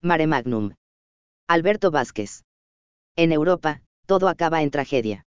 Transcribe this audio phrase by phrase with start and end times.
[0.00, 0.74] Mare Magnum.
[1.48, 2.44] Alberto Vázquez.
[3.16, 5.24] En Europa, todo acaba en tragedia.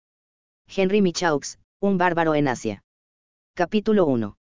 [0.67, 2.83] Henry Michaux, un bárbaro en Asia.
[3.55, 4.37] Capítulo 1.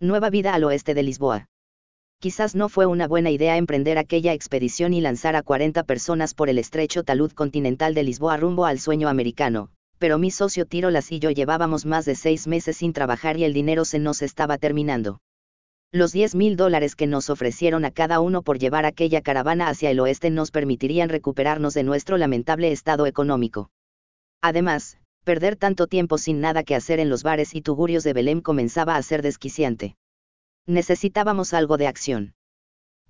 [0.00, 1.46] Nueva vida al oeste de Lisboa.
[2.18, 6.48] Quizás no fue una buena idea emprender aquella expedición y lanzar a 40 personas por
[6.48, 9.68] el estrecho talud continental de Lisboa rumbo al sueño americano,
[9.98, 13.52] pero mi socio Tirolas y yo llevábamos más de seis meses sin trabajar y el
[13.52, 15.20] dinero se nos estaba terminando.
[15.94, 19.90] Los 10 mil dólares que nos ofrecieron a cada uno por llevar aquella caravana hacia
[19.90, 23.70] el oeste nos permitirían recuperarnos de nuestro lamentable estado económico.
[24.40, 28.40] Además, perder tanto tiempo sin nada que hacer en los bares y tugurios de Belém
[28.40, 29.94] comenzaba a ser desquiciante.
[30.66, 32.32] Necesitábamos algo de acción.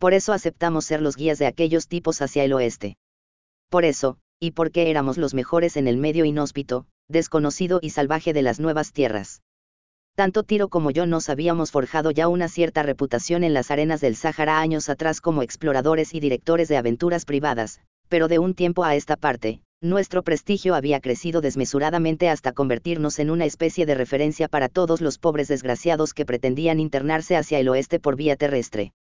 [0.01, 2.96] Por eso aceptamos ser los guías de aquellos tipos hacia el oeste.
[3.70, 8.42] Por eso, y porque éramos los mejores en el medio inhóspito, desconocido y salvaje de
[8.42, 9.40] las nuevas tierras.
[10.15, 14.15] Tanto Tiro como yo nos habíamos forjado ya una cierta reputación en las arenas del
[14.15, 18.95] Sáhara años atrás como exploradores y directores de aventuras privadas, pero de un tiempo a
[18.95, 24.69] esta parte, nuestro prestigio había crecido desmesuradamente hasta convertirnos en una especie de referencia para
[24.69, 28.93] todos los pobres desgraciados que pretendían internarse hacia el oeste por vía terrestre.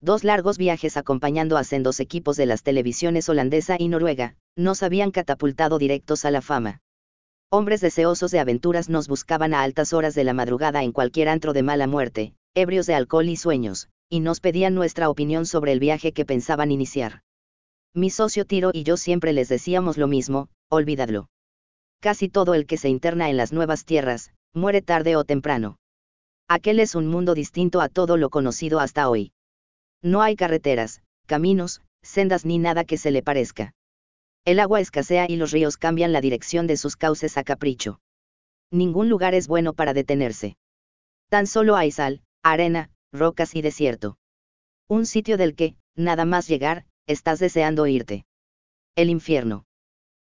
[0.00, 5.12] Dos largos viajes acompañando a sendos equipos de las televisiones holandesa y noruega, nos habían
[5.12, 6.80] catapultado directos a la fama.
[7.52, 11.52] Hombres deseosos de aventuras nos buscaban a altas horas de la madrugada en cualquier antro
[11.52, 15.80] de mala muerte, ebrios de alcohol y sueños, y nos pedían nuestra opinión sobre el
[15.80, 17.22] viaje que pensaban iniciar.
[17.92, 21.28] Mi socio Tiro y yo siempre les decíamos lo mismo, olvídalo.
[22.00, 25.76] Casi todo el que se interna en las nuevas tierras, muere tarde o temprano.
[26.46, 29.32] Aquel es un mundo distinto a todo lo conocido hasta hoy.
[30.02, 33.72] No hay carreteras, caminos, sendas ni nada que se le parezca.
[34.50, 38.00] El agua escasea y los ríos cambian la dirección de sus cauces a capricho.
[38.72, 40.56] Ningún lugar es bueno para detenerse.
[41.28, 44.18] Tan solo hay sal, arena, rocas y desierto.
[44.88, 48.24] Un sitio del que, nada más llegar, estás deseando irte.
[48.96, 49.66] El infierno.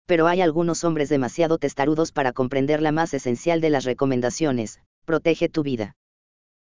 [0.05, 5.47] Pero hay algunos hombres demasiado testarudos para comprender la más esencial de las recomendaciones, protege
[5.47, 5.95] tu vida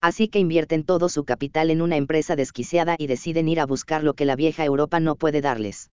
[0.00, 4.02] así que invierten todo su capital en una empresa desquiciada y deciden ir a buscar
[4.02, 5.88] lo que la vieja Europa no puede darles.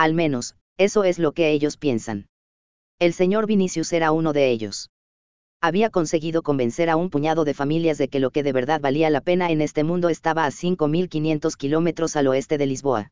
[0.00, 2.26] Al menos, eso es lo que ellos piensan.
[2.98, 4.88] El señor Vinicius era uno de ellos.
[5.60, 9.10] Había conseguido convencer a un puñado de familias de que lo que de verdad valía
[9.10, 13.10] la pena en este mundo estaba a 5.500 kilómetros al oeste de Lisboa.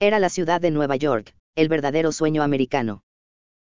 [0.00, 3.04] Era la ciudad de Nueva York, el verdadero sueño americano.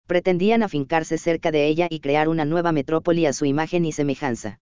[0.06, 4.58] Pretendían afincarse cerca de ella y crear una nueva metrópoli a su imagen y semejanza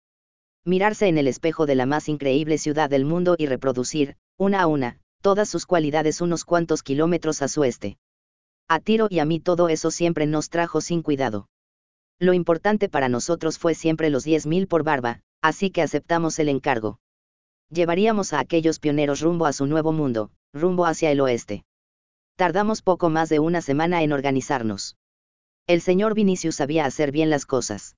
[0.64, 4.68] mirarse en el espejo de la más increíble ciudad del mundo y reproducir, una a
[4.68, 7.96] una, todas sus cualidades unos cuantos kilómetros a su este.
[8.68, 11.48] A Tiro y a mí todo eso siempre nos trajo sin cuidado.
[12.18, 16.98] Lo importante para nosotros fue siempre los 10.000 por barba, así que aceptamos el encargo.
[17.70, 21.64] Llevaríamos a aquellos pioneros rumbo a su nuevo mundo, rumbo hacia el oeste.
[22.36, 24.96] Tardamos poco más de una semana en organizarnos.
[25.66, 27.96] El señor Vinicius sabía hacer bien las cosas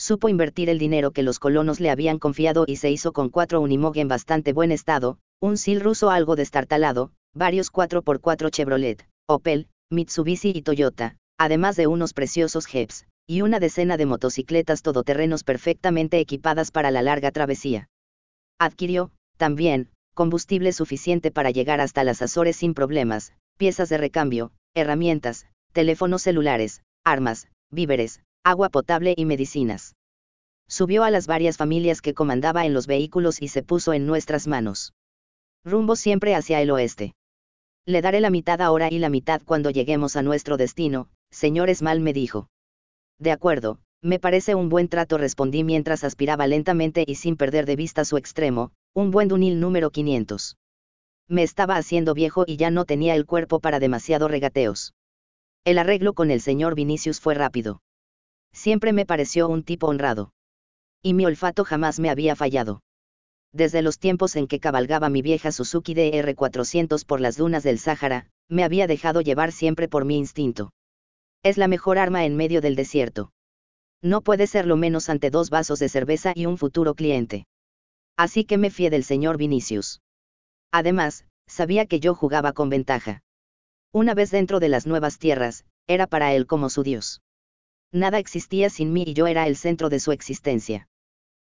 [0.00, 3.60] supo invertir el dinero que los colonos le habían confiado y se hizo con cuatro
[3.60, 10.52] Unimog en bastante buen estado, un SIL ruso algo destartalado, varios 4x4 Chevrolet, Opel, Mitsubishi
[10.54, 16.70] y Toyota, además de unos preciosos Jeeps, y una decena de motocicletas todoterrenos perfectamente equipadas
[16.70, 17.88] para la larga travesía.
[18.58, 25.46] Adquirió, también, combustible suficiente para llegar hasta las Azores sin problemas, piezas de recambio, herramientas,
[25.72, 29.94] teléfonos celulares, armas, víveres, agua potable y medicinas.
[30.68, 34.46] Subió a las varias familias que comandaba en los vehículos y se puso en nuestras
[34.46, 34.92] manos.
[35.64, 37.14] Rumbo siempre hacia el oeste.
[37.86, 42.00] Le daré la mitad ahora y la mitad cuando lleguemos a nuestro destino, señor Esmal
[42.00, 42.48] me dijo.
[43.18, 47.76] De acuerdo, me parece un buen trato respondí mientras aspiraba lentamente y sin perder de
[47.76, 50.56] vista su extremo, un buen dunil número 500.
[51.28, 54.94] Me estaba haciendo viejo y ya no tenía el cuerpo para demasiado regateos.
[55.64, 57.80] El arreglo con el señor Vinicius fue rápido
[58.52, 60.32] siempre me pareció un tipo honrado.
[61.02, 62.80] Y mi olfato jamás me había fallado.
[63.52, 68.26] Desde los tiempos en que cabalgaba mi vieja Suzuki DR400 por las dunas del Sáhara,
[68.48, 70.70] me había dejado llevar siempre por mi instinto.
[71.42, 73.32] Es la mejor arma en medio del desierto.
[74.02, 77.46] No puede ser lo menos ante dos vasos de cerveza y un futuro cliente.
[78.16, 80.00] Así que me fié del señor Vinicius.
[80.72, 83.22] Además, sabía que yo jugaba con ventaja.
[83.92, 87.20] Una vez dentro de las nuevas tierras, era para él como su Dios
[87.92, 90.88] nada existía sin mí y yo era el centro de su existencia.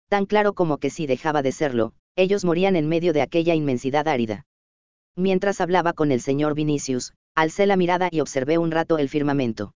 [0.10, 4.08] Tan claro como que si dejaba de serlo, ellos morían en medio de aquella inmensidad
[4.08, 4.46] árida.
[5.16, 9.74] Mientras hablaba con el señor Vinicius, alcé la mirada y observé un rato el firmamento.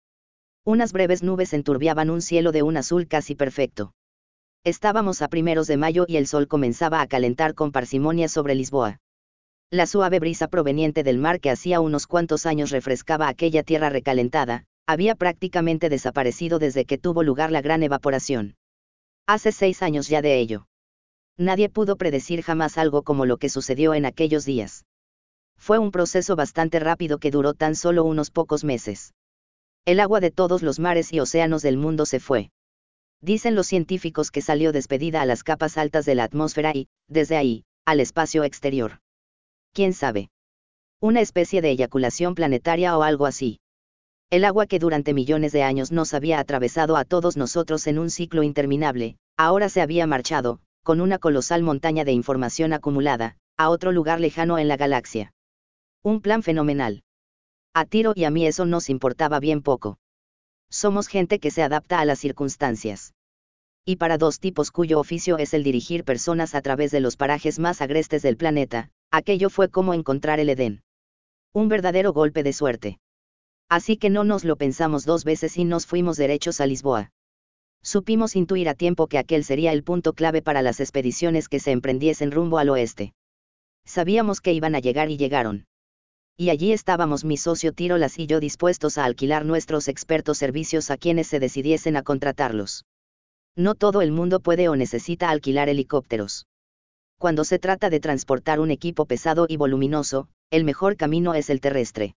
[0.64, 3.92] Unas breves nubes enturbiaban un cielo de un azul casi perfecto.
[4.62, 9.00] Estábamos a primeros de mayo y el sol comenzaba a calentar con parsimonia sobre Lisboa.
[9.70, 14.64] La suave brisa proveniente del mar que hacía unos cuantos años refrescaba aquella tierra recalentada,
[14.86, 18.56] había prácticamente desaparecido desde que tuvo lugar la gran evaporación.
[19.26, 20.66] Hace seis años ya de ello.
[21.36, 24.84] Nadie pudo predecir jamás algo como lo que sucedió en aquellos días.
[25.56, 29.14] Fue un proceso bastante rápido que duró tan solo unos pocos meses.
[29.84, 32.50] El agua de todos los mares y océanos del mundo se fue.
[33.20, 37.36] Dicen los científicos que salió despedida a las capas altas de la atmósfera y, desde
[37.36, 39.00] ahí, al espacio exterior.
[39.72, 40.30] ¿Quién sabe?
[41.00, 43.60] Una especie de eyaculación planetaria o algo así.
[44.30, 48.10] El agua que durante millones de años nos había atravesado a todos nosotros en un
[48.10, 53.90] ciclo interminable, ahora se había marchado, con una colosal montaña de información acumulada, a otro
[53.90, 55.32] lugar lejano en la galaxia.
[56.04, 57.02] Un plan fenomenal.
[57.74, 59.98] A Tiro y a mí eso nos importaba bien poco.
[60.70, 63.14] Somos gente que se adapta a las circunstancias.
[63.84, 67.58] Y para dos tipos cuyo oficio es el dirigir personas a través de los parajes
[67.58, 70.82] más agrestes del planeta, aquello fue como encontrar el Edén.
[71.52, 73.00] Un verdadero golpe de suerte.
[73.70, 77.12] Así que no nos lo pensamos dos veces y nos fuimos derechos a Lisboa.
[77.82, 81.70] Supimos intuir a tiempo que aquel sería el punto clave para las expediciones que se
[81.70, 83.14] emprendiesen rumbo al oeste.
[83.86, 85.66] Sabíamos que iban a llegar y llegaron.
[86.36, 90.96] Y allí estábamos mi socio Tirolas y yo dispuestos a alquilar nuestros expertos servicios a
[90.96, 92.84] quienes se decidiesen a contratarlos.
[93.56, 96.46] No todo el mundo puede o necesita alquilar helicópteros.
[97.18, 101.60] Cuando se trata de transportar un equipo pesado y voluminoso, el mejor camino es el
[101.60, 102.14] terrestre.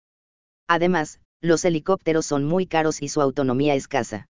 [0.69, 4.29] Además, los helicópteros son muy caros y su autonomía escasa.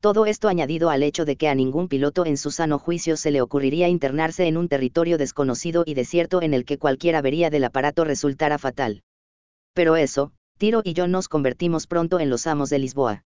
[0.00, 3.30] Todo esto añadido al hecho de que a ningún piloto en su sano juicio se
[3.30, 7.62] le ocurriría internarse en un territorio desconocido y desierto en el que cualquier avería del
[7.62, 9.04] aparato resultara fatal.
[9.72, 13.22] Pero eso, Tiro y yo nos convertimos pronto en los amos de Lisboa.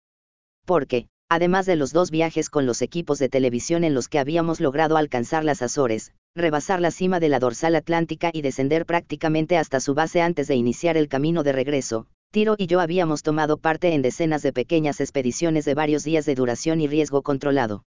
[0.64, 4.60] Porque, además de los dos viajes con los equipos de televisión en los que habíamos
[4.60, 9.80] logrado alcanzar las Azores, rebasar la cima de la dorsal atlántica y descender prácticamente hasta
[9.80, 13.92] su base antes de iniciar el camino de regreso, Tiro y yo habíamos tomado parte
[13.92, 17.82] en decenas de pequeñas expediciones de varios días de duración y riesgo controlado.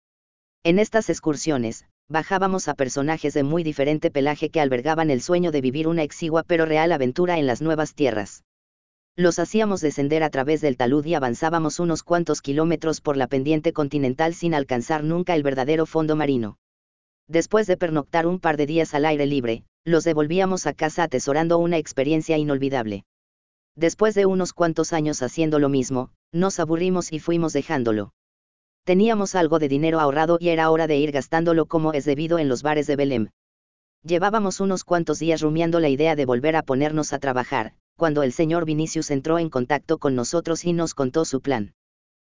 [0.62, 5.60] En estas excursiones, bajábamos a personajes de muy diferente pelaje que albergaban el sueño de
[5.60, 8.44] vivir una exigua pero real aventura en las nuevas tierras.
[9.16, 13.72] Los hacíamos descender a través del talud y avanzábamos unos cuantos kilómetros por la pendiente
[13.72, 16.58] continental sin alcanzar nunca el verdadero fondo marino.
[17.26, 21.58] Después de pernoctar un par de días al aire libre, los devolvíamos a casa atesorando
[21.58, 23.04] una experiencia inolvidable.
[23.78, 28.12] Después de unos cuantos años haciendo lo mismo, nos aburrimos y fuimos dejándolo.
[28.84, 32.48] Teníamos algo de dinero ahorrado y era hora de ir gastándolo como es debido en
[32.48, 33.28] los bares de Belém.
[34.02, 38.32] Llevábamos unos cuantos días rumiando la idea de volver a ponernos a trabajar, cuando el
[38.32, 41.74] señor Vinicius entró en contacto con nosotros y nos contó su plan.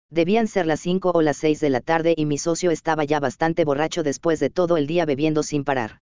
[0.09, 3.21] Debían ser las 5 o las 6 de la tarde y mi socio estaba ya
[3.21, 6.01] bastante borracho después de todo el día bebiendo sin parar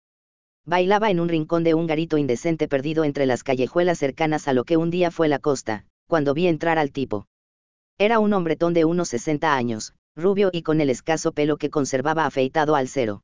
[0.68, 4.64] bailaba en un rincón de un garito indecente perdido entre las callejuelas cercanas a lo
[4.64, 7.26] que un día fue la costa, cuando vi entrar al tipo.
[7.96, 12.26] Era un hombretón de unos 60 años, rubio y con el escaso pelo que conservaba
[12.26, 13.22] afeitado al cero.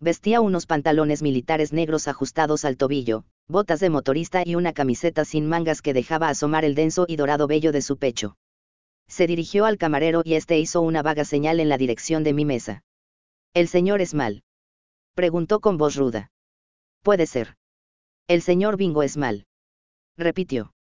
[0.00, 5.46] Vestía unos pantalones militares negros ajustados al tobillo, botas de motorista y una camiseta sin
[5.46, 8.36] mangas que dejaba asomar el denso y dorado vello de su pecho.
[9.06, 12.44] Se dirigió al camarero y este hizo una vaga señal en la dirección de mi
[12.44, 12.82] mesa.
[13.52, 14.42] ¿El señor es mal?
[15.14, 16.32] Preguntó con voz ruda.
[17.04, 17.56] Puede ser.
[18.28, 19.44] El señor Bingo es mal.
[20.16, 20.72] Repitió.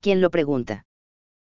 [0.00, 0.86] ¿Quién lo pregunta?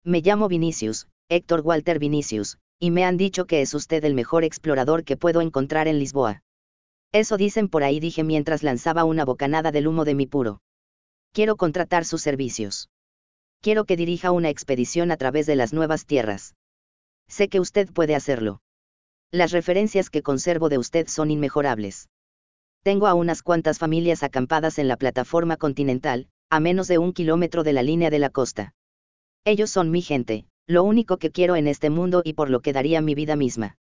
[0.02, 4.44] Me llamo Vinicius, Héctor Walter Vinicius, y me han dicho que es usted el mejor
[4.44, 6.42] explorador que puedo encontrar en Lisboa.
[7.12, 10.62] Eso dicen por ahí, dije mientras lanzaba una bocanada del humo de mi puro.
[11.34, 12.88] Quiero contratar sus servicios.
[13.60, 16.54] Quiero que dirija una expedición a través de las nuevas tierras.
[17.28, 18.62] Sé que usted puede hacerlo.
[19.30, 22.08] Las referencias que conservo de usted son inmejorables.
[22.82, 27.62] Tengo a unas cuantas familias acampadas en la plataforma continental, a menos de un kilómetro
[27.62, 28.74] de la línea de la costa.
[29.44, 32.72] Ellos son mi gente, lo único que quiero en este mundo y por lo que
[32.72, 33.76] daría mi vida misma.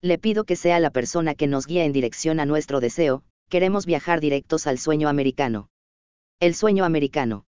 [0.00, 3.86] Le pido que sea la persona que nos guíe en dirección a nuestro deseo, queremos
[3.86, 5.68] viajar directos al sueño americano.
[6.40, 7.44] El sueño americano.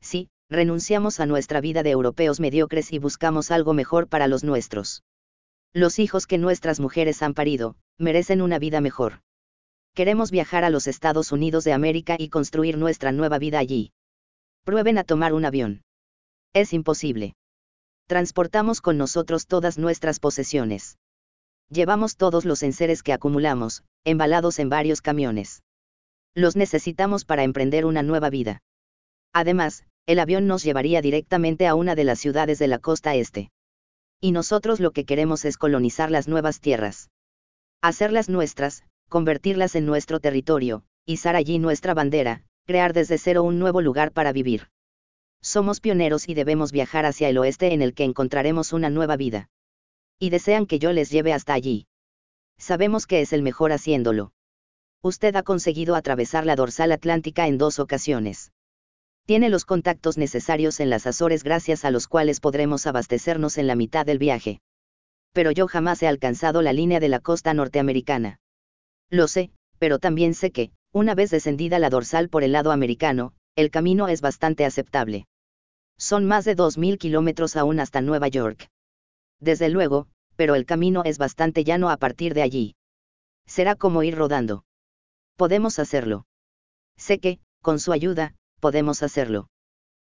[0.00, 5.04] Sí, renunciamos a nuestra vida de europeos mediocres y buscamos algo mejor para los nuestros.
[5.72, 9.20] Los hijos que nuestras mujeres han parido, merecen una vida mejor.
[9.96, 13.92] Queremos viajar a los Estados Unidos de América y construir nuestra nueva vida allí.
[14.62, 15.84] Prueben a tomar un avión.
[16.52, 17.34] Es imposible.
[18.06, 20.98] Transportamos con nosotros todas nuestras posesiones.
[21.70, 25.62] Llevamos todos los enseres que acumulamos, embalados en varios camiones.
[26.34, 28.60] Los necesitamos para emprender una nueva vida.
[29.32, 33.50] Además, el avión nos llevaría directamente a una de las ciudades de la costa este.
[34.20, 37.08] Y nosotros lo que queremos es colonizar las nuevas tierras.
[37.80, 43.80] Hacerlas nuestras, convertirlas en nuestro territorio, izar allí nuestra bandera, crear desde cero un nuevo
[43.80, 44.68] lugar para vivir.
[45.40, 49.48] Somos pioneros y debemos viajar hacia el oeste en el que encontraremos una nueva vida.
[50.18, 51.86] Y desean que yo les lleve hasta allí.
[52.58, 54.32] Sabemos que es el mejor haciéndolo.
[55.02, 58.50] Usted ha conseguido atravesar la dorsal atlántica en dos ocasiones.
[59.26, 63.76] Tiene los contactos necesarios en las Azores gracias a los cuales podremos abastecernos en la
[63.76, 64.60] mitad del viaje.
[65.32, 68.38] Pero yo jamás he alcanzado la línea de la costa norteamericana.
[69.10, 73.32] Lo sé, pero también sé que, una vez descendida la dorsal por el lado americano,
[73.54, 75.26] el camino es bastante aceptable.
[75.98, 78.68] Son más de 2.000 kilómetros aún hasta Nueva York.
[79.40, 82.74] Desde luego, pero el camino es bastante llano a partir de allí.
[83.46, 84.64] Será como ir rodando.
[85.36, 86.26] Podemos hacerlo.
[86.96, 89.48] Sé que, con su ayuda, podemos hacerlo.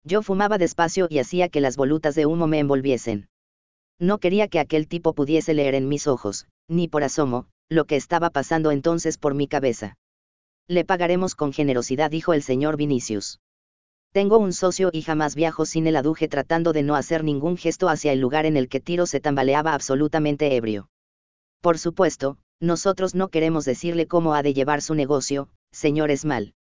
[0.05, 3.29] Yo fumaba despacio y hacía que las volutas de humo me envolviesen.
[3.99, 7.97] No quería que aquel tipo pudiese leer en mis ojos, ni por asomo, lo que
[7.97, 9.97] estaba pasando entonces por mi cabeza.
[10.69, 13.41] Le pagaremos con generosidad, dijo el señor Vinicius.
[14.13, 17.89] Tengo un socio y jamás viajo sin el aduje tratando de no hacer ningún gesto
[17.89, 20.91] hacia el lugar en el que Tiro se tambaleaba absolutamente ebrio.
[21.61, 26.55] Por supuesto, nosotros no queremos decirle cómo ha de llevar su negocio, señor Esmal.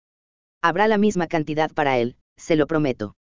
[0.63, 3.17] Habrá la misma cantidad para él, se lo prometo.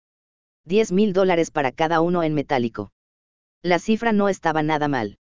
[0.66, 2.92] Diez mil dólares para cada uno en metálico.
[3.64, 5.18] La cifra no estaba nada mal.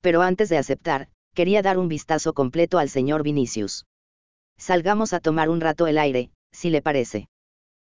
[0.00, 3.86] Pero antes de aceptar, quería dar un vistazo completo al señor Vinicius.
[4.58, 7.28] Salgamos a tomar un rato el aire, si le parece.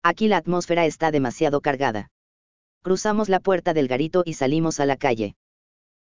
[0.03, 2.11] Aquí la atmósfera está demasiado cargada.
[2.83, 5.37] Cruzamos la puerta del garito y salimos a la calle.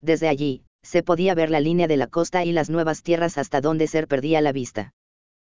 [0.01, 3.61] Desde allí, se podía ver la línea de la costa y las nuevas tierras hasta
[3.61, 4.93] donde Ser perdía la vista.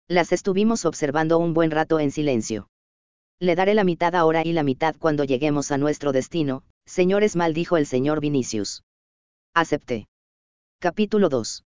[0.09, 2.69] Las estuvimos observando un buen rato en silencio.
[3.38, 7.55] Le daré la mitad ahora y la mitad cuando lleguemos a nuestro destino, señores mal
[7.55, 8.83] dijo el señor Vinicius.
[9.55, 10.07] Acepté.
[10.83, 11.62] Capítulo 2.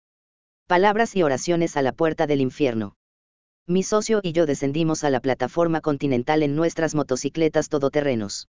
[0.65, 2.95] Palabras y oraciones a la puerta del infierno.
[3.67, 8.47] Mi socio y yo descendimos a la plataforma continental en nuestras motocicletas todoterrenos.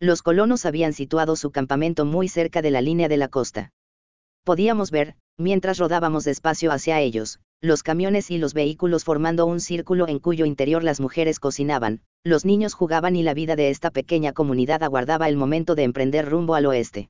[0.00, 3.70] Los colonos habían situado su campamento muy cerca de la línea de la costa
[4.44, 10.06] podíamos ver, mientras rodábamos despacio hacia ellos, los camiones y los vehículos formando un círculo
[10.06, 14.32] en cuyo interior las mujeres cocinaban, los niños jugaban y la vida de esta pequeña
[14.32, 17.08] comunidad aguardaba el momento de emprender rumbo al oeste.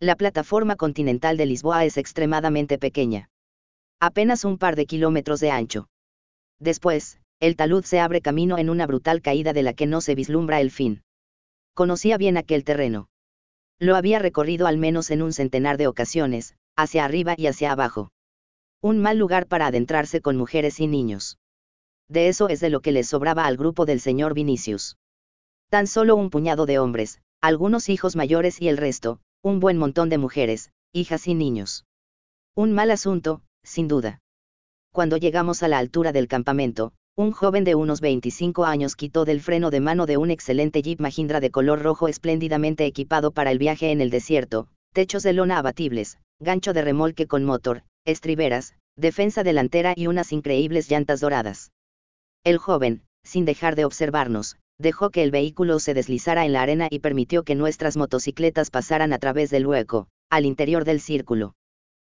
[0.00, 3.30] La plataforma continental de Lisboa es extremadamente pequeña.
[4.00, 5.88] Apenas un par de kilómetros de ancho.
[6.58, 10.14] Después, el talud se abre camino en una brutal caída de la que no se
[10.14, 11.02] vislumbra el fin.
[11.74, 13.08] Conocía bien aquel terreno.
[13.78, 18.10] Lo había recorrido al menos en un centenar de ocasiones, hacia arriba y hacia abajo.
[18.80, 21.38] Un mal lugar para adentrarse con mujeres y niños.
[22.08, 24.96] De eso es de lo que les sobraba al grupo del señor Vinicius.
[25.70, 30.08] Tan solo un puñado de hombres, algunos hijos mayores y el resto, un buen montón
[30.08, 31.84] de mujeres, hijas y niños.
[32.56, 34.20] Un mal asunto, sin duda.
[34.90, 39.42] Cuando llegamos a la altura del campamento, un joven de unos 25 años quitó del
[39.42, 43.58] freno de mano de un excelente Jeep Mahindra de color rojo espléndidamente equipado para el
[43.58, 49.42] viaje en el desierto, techos de lona abatibles, gancho de remolque con motor, estriberas, defensa
[49.42, 51.70] delantera y unas increíbles llantas doradas.
[52.44, 56.88] El joven, sin dejar de observarnos, dejó que el vehículo se deslizara en la arena
[56.90, 61.54] y permitió que nuestras motocicletas pasaran a través del hueco, al interior del círculo.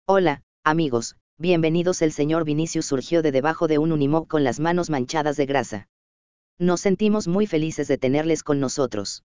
[0.06, 4.88] Hola, amigos, Bienvenidos el señor Vinicius surgió de debajo de un unimog con las manos
[4.88, 5.86] manchadas de grasa.
[6.58, 9.22] Nos sentimos muy felices de tenerles con nosotros.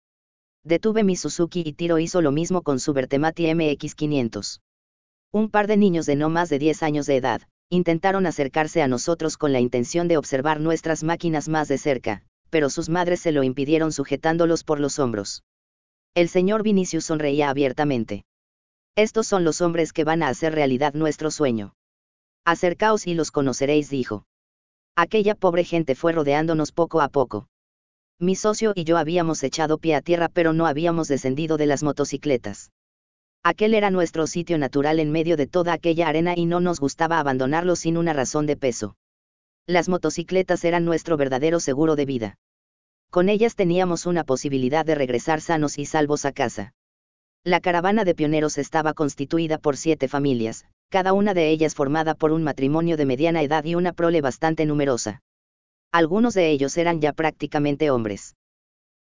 [0.62, 4.61] Detuve mi Suzuki y Tiro hizo lo mismo con su Bertemati MX500.
[5.33, 8.87] Un par de niños de no más de 10 años de edad, intentaron acercarse a
[8.87, 13.32] nosotros con la intención de observar nuestras máquinas más de cerca, pero sus madres se
[13.32, 15.44] lo impidieron sujetándolos por los hombros.
[16.14, 18.24] El señor Vinicius sonreía abiertamente.
[18.96, 21.74] Estos son los hombres que van a hacer realidad nuestro sueño.
[22.44, 24.24] Acercaos y los conoceréis, dijo.
[24.96, 27.48] Aquella pobre gente fue rodeándonos poco a poco.
[28.18, 31.82] Mi socio y yo habíamos echado pie a tierra pero no habíamos descendido de las
[31.82, 32.70] motocicletas.
[33.42, 37.18] Aquel era nuestro sitio natural en medio de toda aquella arena y no nos gustaba
[37.18, 38.96] abandonarlo sin una razón de peso.
[39.66, 42.38] Las motocicletas eran nuestro verdadero seguro de vida.
[43.11, 46.75] Con ellas teníamos una posibilidad de regresar sanos y salvos a casa.
[47.42, 52.32] La caravana de pioneros estaba constituida por siete familias, cada una de ellas formada por
[52.32, 55.23] un matrimonio de mediana edad y una prole bastante numerosa.
[55.92, 58.37] Algunos de ellos eran ya prácticamente hombres.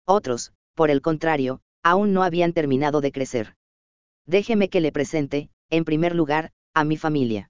[0.05, 3.55] Otros, por el contrario, aún no habían terminado de crecer.
[4.25, 7.49] Déjeme que le presente, en primer lugar, a mi familia.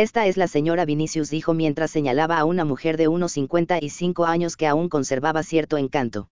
[0.00, 4.56] Esta es la señora Vinicius dijo mientras señalaba a una mujer de unos 55 años
[4.56, 6.30] que aún conservaba cierto encanto.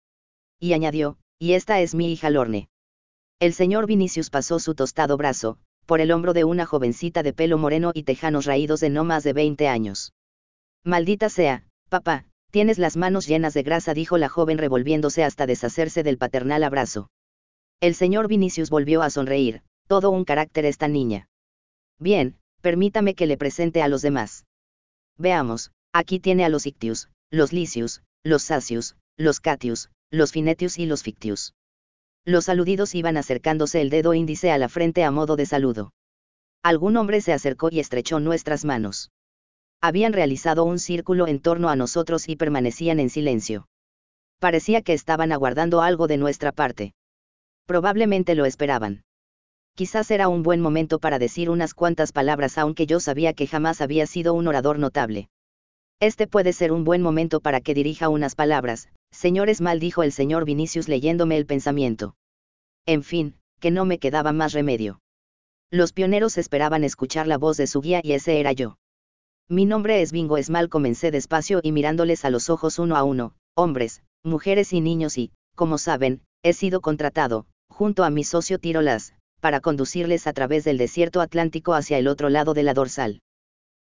[0.59, 2.71] Y añadió, y esta es mi hija Lorne.
[3.39, 7.59] El señor Vinicius pasó su tostado brazo, por el hombro de una jovencita de pelo
[7.59, 10.15] moreno y tejanos raídos de no más de 20 años.
[10.83, 16.03] Maldita sea, papá, Tienes las manos llenas de grasa, dijo la joven revolviéndose hasta deshacerse
[16.03, 17.11] del paternal abrazo.
[17.79, 21.29] El señor Vinicius volvió a sonreír, todo un carácter esta niña.
[21.99, 24.47] Bien, permítame que le presente a los demás.
[25.17, 30.87] Veamos, aquí tiene a los ictius, los licius, los sacius, los catius, los finetius y
[30.87, 31.55] los fictius.
[32.25, 35.93] Los aludidos iban acercándose el dedo índice a la frente a modo de saludo.
[36.63, 39.11] Algún hombre se acercó y estrechó nuestras manos
[39.81, 43.67] habían realizado un círculo en torno a nosotros y permanecían en silencio.
[44.39, 46.93] Parecía que estaban aguardando algo de nuestra parte.
[47.67, 49.03] Probablemente lo esperaban.
[49.81, 53.81] Quizás era un buen momento para decir unas cuantas palabras aunque yo sabía que jamás
[53.81, 55.31] había sido un orador notable.
[56.01, 60.13] Este puede ser un buen momento para que dirija unas palabras, señores mal dijo el
[60.13, 62.15] señor Vinicius leyéndome el pensamiento.
[62.85, 65.01] En fin, que no me quedaba más remedio.
[65.71, 68.77] Los pioneros esperaban escuchar la voz de su guía y ese era yo.
[69.49, 73.33] Mi nombre es Bingo Esmal, comencé despacio y mirándoles a los ojos uno a uno,
[73.57, 79.15] hombres, mujeres y niños y, como saben, he sido contratado, junto a mi socio Tirolas,
[79.41, 83.21] para conducirles a través del desierto atlántico hacia el otro lado de la dorsal.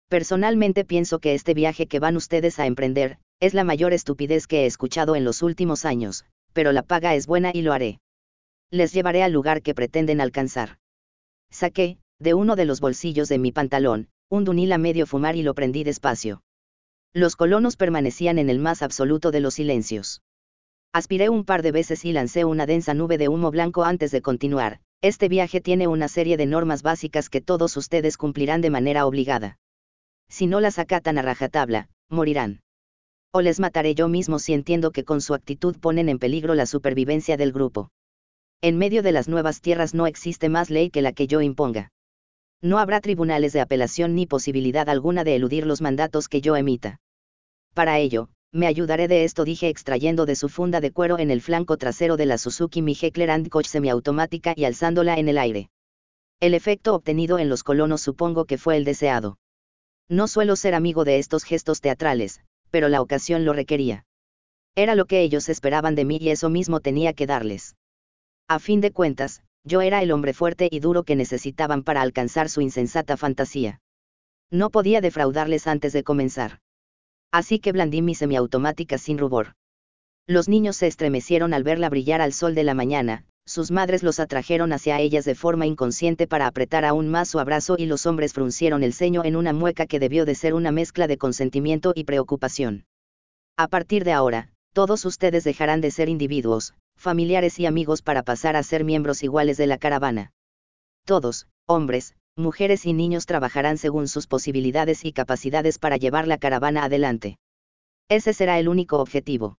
[0.09, 4.63] Personalmente pienso que este viaje que van ustedes a emprender, es la mayor estupidez que
[4.63, 7.99] he escuchado en los últimos años, pero la paga es buena y lo haré.
[8.71, 10.77] Les llevaré al lugar que pretenden alcanzar.
[11.49, 15.43] Saqué, de uno de los bolsillos de mi pantalón, un dunil a medio fumar y
[15.43, 16.41] lo prendí despacio.
[17.13, 20.21] Los colonos permanecían en el más absoluto de los silencios.
[20.93, 24.21] Aspiré un par de veces y lancé una densa nube de humo blanco antes de
[24.21, 24.79] continuar.
[25.05, 29.59] Este viaje tiene una serie de normas básicas que todos ustedes cumplirán de manera obligada.
[30.29, 32.61] Si no las acatan a rajatabla, morirán.
[33.31, 36.65] O les mataré yo mismo si entiendo que con su actitud ponen en peligro la
[36.65, 37.91] supervivencia del grupo.
[38.61, 41.91] En medio de las nuevas tierras no existe más ley que la que yo imponga
[42.65, 46.99] no habrá tribunales de apelación ni posibilidad alguna de eludir los mandatos que yo emita.
[47.75, 51.41] Para ello, me ayudaré de esto, dije extrayendo de su funda de cuero en el
[51.41, 55.69] flanco trasero de la Suzuki mi Heckler Koch semiautomática y alzándola en el aire.
[56.39, 59.37] El efecto obtenido en los colonos supongo que fue el deseado.
[60.09, 64.05] No suelo ser amigo de estos gestos teatrales, pero la ocasión lo requería.
[64.75, 67.75] Era lo que ellos esperaban de mí y eso mismo tenía que darles.
[68.47, 72.49] A fin de cuentas, yo era el hombre fuerte y duro que necesitaban para alcanzar
[72.49, 73.79] su insensata fantasía.
[74.51, 76.59] No podía defraudarles antes de comenzar.
[77.31, 79.53] Así que blandí mi semiautomática sin rubor.
[80.27, 84.19] Los niños se estremecieron al verla brillar al sol de la mañana, sus madres los
[84.19, 88.33] atrajeron hacia ellas de forma inconsciente para apretar aún más su abrazo y los hombres
[88.33, 92.05] fruncieron el ceño en una mueca que debió de ser una mezcla de consentimiento y
[92.05, 92.85] preocupación.
[93.55, 98.55] A partir de ahora, todos ustedes dejarán de ser individuos, familiares y amigos para pasar
[98.55, 100.31] a ser miembros iguales de la caravana.
[101.05, 106.83] Todos, hombres, mujeres y niños trabajarán según sus posibilidades y capacidades para llevar la caravana
[106.83, 107.37] adelante.
[108.09, 109.57] Ese será el único objetivo.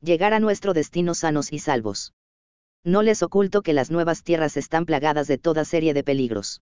[0.00, 2.14] Llegar a nuestro destino sanos y salvos.
[2.84, 6.62] No les oculto que las nuevas tierras están plagadas de toda serie de peligros.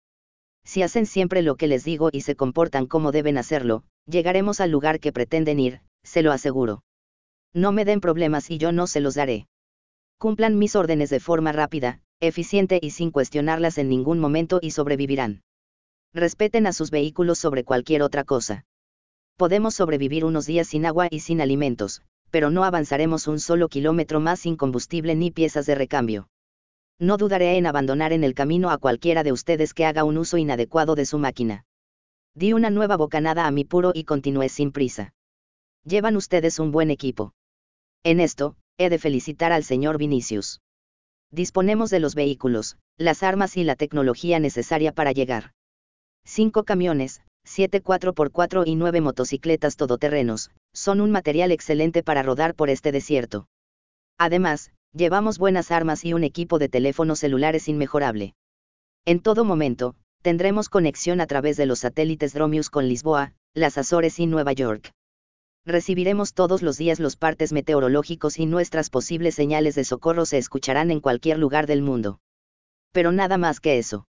[0.65, 4.71] Si hacen siempre lo que les digo y se comportan como deben hacerlo, llegaremos al
[4.71, 6.83] lugar que pretenden ir, se lo aseguro.
[7.53, 9.47] No me den problemas y yo no se los daré.
[10.17, 15.41] Cumplan mis órdenes de forma rápida, eficiente y sin cuestionarlas en ningún momento y sobrevivirán.
[16.13, 18.65] Respeten a sus vehículos sobre cualquier otra cosa.
[19.37, 24.19] Podemos sobrevivir unos días sin agua y sin alimentos, pero no avanzaremos un solo kilómetro
[24.19, 26.29] más sin combustible ni piezas de recambio.
[26.99, 30.37] No dudaré en abandonar en el camino a cualquiera de ustedes que haga un uso
[30.37, 31.63] inadecuado de su máquina.
[32.35, 35.13] Di una nueva bocanada a mi puro y continué sin prisa.
[35.85, 37.33] Llevan ustedes un buen equipo.
[38.03, 40.59] En esto, he de felicitar al señor Vinicius.
[41.31, 45.51] Disponemos de los vehículos, las armas y la tecnología necesaria para llegar.
[46.25, 52.69] Cinco camiones, siete 4x4 y nueve motocicletas todoterrenos, son un material excelente para rodar por
[52.69, 53.47] este desierto.
[54.17, 58.33] Además, llevamos buenas armas y un equipo de teléfonos celulares inmejorable.
[59.05, 64.19] En todo momento, tendremos conexión a través de los satélites Dromius con Lisboa, las Azores
[64.19, 64.91] y Nueva York
[65.69, 70.91] recibiremos todos los días los partes meteorológicos y nuestras posibles señales de socorro se escucharán
[70.91, 72.19] en cualquier lugar del mundo.
[72.91, 74.05] Pero nada más que eso.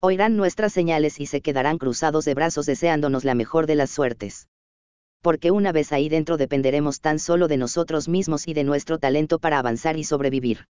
[0.00, 4.48] Oirán nuestras señales y se quedarán cruzados de brazos deseándonos la mejor de las suertes.
[5.22, 9.38] Porque una vez ahí dentro dependeremos tan solo de nosotros mismos y de nuestro talento
[9.38, 10.66] para avanzar y sobrevivir.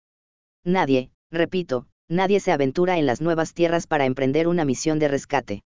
[0.64, 5.62] Nadie, repito, nadie se aventura en las nuevas tierras para emprender una misión de rescate.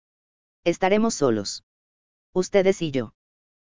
[0.64, 1.62] Estaremos solos.
[2.32, 3.12] Ustedes y yo.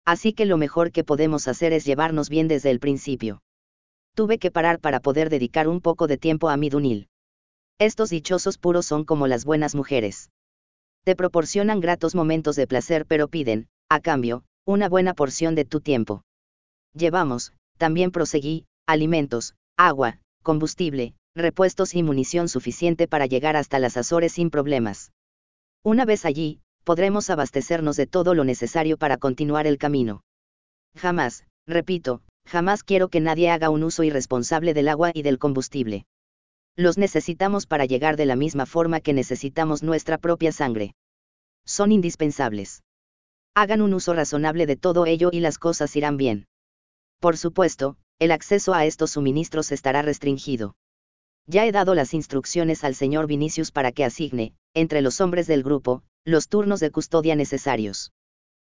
[0.05, 3.41] Así que lo mejor que podemos hacer es llevarnos bien desde el principio.
[4.15, 7.07] Tuve que parar para poder dedicar un poco de tiempo a mi Dunil.
[7.79, 10.29] Estos dichosos puros son como las buenas mujeres.
[11.03, 15.81] Te proporcionan gratos momentos de placer pero piden, a cambio, una buena porción de tu
[15.81, 16.23] tiempo.
[16.93, 24.33] Llevamos, también proseguí, alimentos, agua, combustible, repuestos y munición suficiente para llegar hasta las Azores
[24.33, 25.11] sin problemas.
[25.83, 30.23] Una vez allí, podremos abastecernos de todo lo necesario para continuar el camino.
[30.95, 36.05] Jamás, repito, jamás quiero que nadie haga un uso irresponsable del agua y del combustible.
[36.75, 40.95] Los necesitamos para llegar de la misma forma que necesitamos nuestra propia sangre.
[41.65, 42.83] Son indispensables.
[43.53, 46.47] Hagan un uso razonable de todo ello y las cosas irán bien.
[47.19, 50.75] Por supuesto, el acceso a estos suministros estará restringido.
[51.47, 55.63] Ya he dado las instrucciones al señor Vinicius para que asigne, entre los hombres del
[55.63, 58.11] grupo, los turnos de custodia necesarios.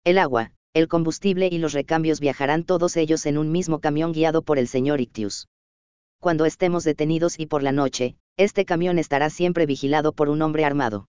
[0.04, 4.42] El agua, el combustible y los recambios viajarán todos ellos en un mismo camión guiado
[4.42, 5.48] por el señor Ictius.
[6.20, 10.64] Cuando estemos detenidos y por la noche, este camión estará siempre vigilado por un hombre
[10.64, 11.08] armado.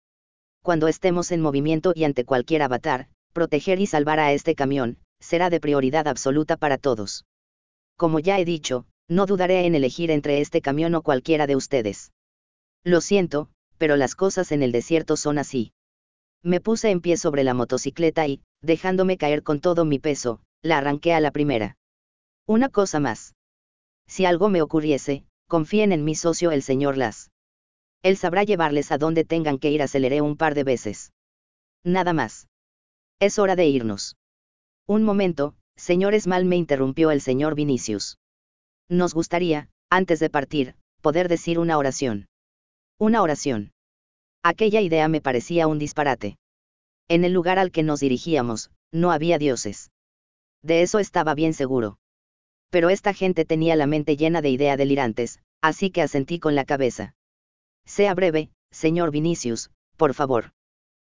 [0.63, 5.51] Cuando estemos en movimiento y ante cualquier avatar, proteger y salvar a este camión, será
[5.51, 7.25] de prioridad absoluta para todos.
[7.97, 12.11] Como ya he dicho, no dudaré en elegir entre este camión o cualquiera de ustedes.
[12.83, 15.71] Lo siento, pero las cosas en el desierto son así.
[16.45, 20.77] Me puse en pie sobre la motocicleta y, dejándome caer con todo mi peso, la
[20.77, 21.75] arranqué a la primera.
[22.45, 23.33] Una cosa más.
[24.05, 27.31] Si algo me ocurriese, confíen en mi socio el señor Las.
[28.03, 31.11] Él sabrá llevarles a donde tengan que ir, aceleré un par de veces.
[31.83, 32.47] Nada más.
[33.19, 34.15] Es hora de irnos.
[34.85, 38.19] Un momento, señor Esmal me interrumpió el señor Vinicius.
[38.87, 42.27] Nos gustaría, antes de partir, poder decir una oración.
[42.99, 43.71] Una oración.
[44.47, 46.37] Aquella idea me parecía un disparate.
[47.07, 49.89] En el lugar al que nos dirigíamos, no había dioses.
[50.61, 51.97] De eso estaba bien seguro.
[52.69, 56.63] Pero esta gente tenía la mente llena de ideas delirantes, así que asentí con la
[56.63, 57.15] cabeza.
[57.87, 60.51] Sea breve, señor Vinicius, por favor.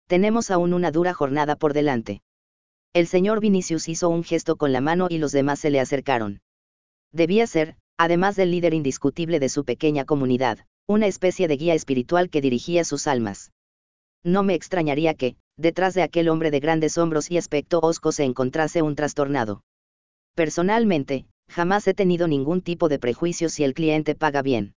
[0.08, 2.22] Tenemos aún una dura jornada por delante.
[2.94, 6.40] El señor Vinicius hizo un gesto con la mano y los demás se le acercaron.
[7.12, 12.30] Debía ser, además del líder indiscutible de su pequeña comunidad, una especie de guía espiritual
[12.30, 13.52] que dirigía sus almas.
[14.23, 18.23] No me extrañaría que, detrás de aquel hombre de grandes hombros y aspecto osco se
[18.23, 19.63] encontrase un trastornado.
[20.34, 24.76] Personalmente, jamás he tenido ningún tipo de prejuicio si el cliente paga bien.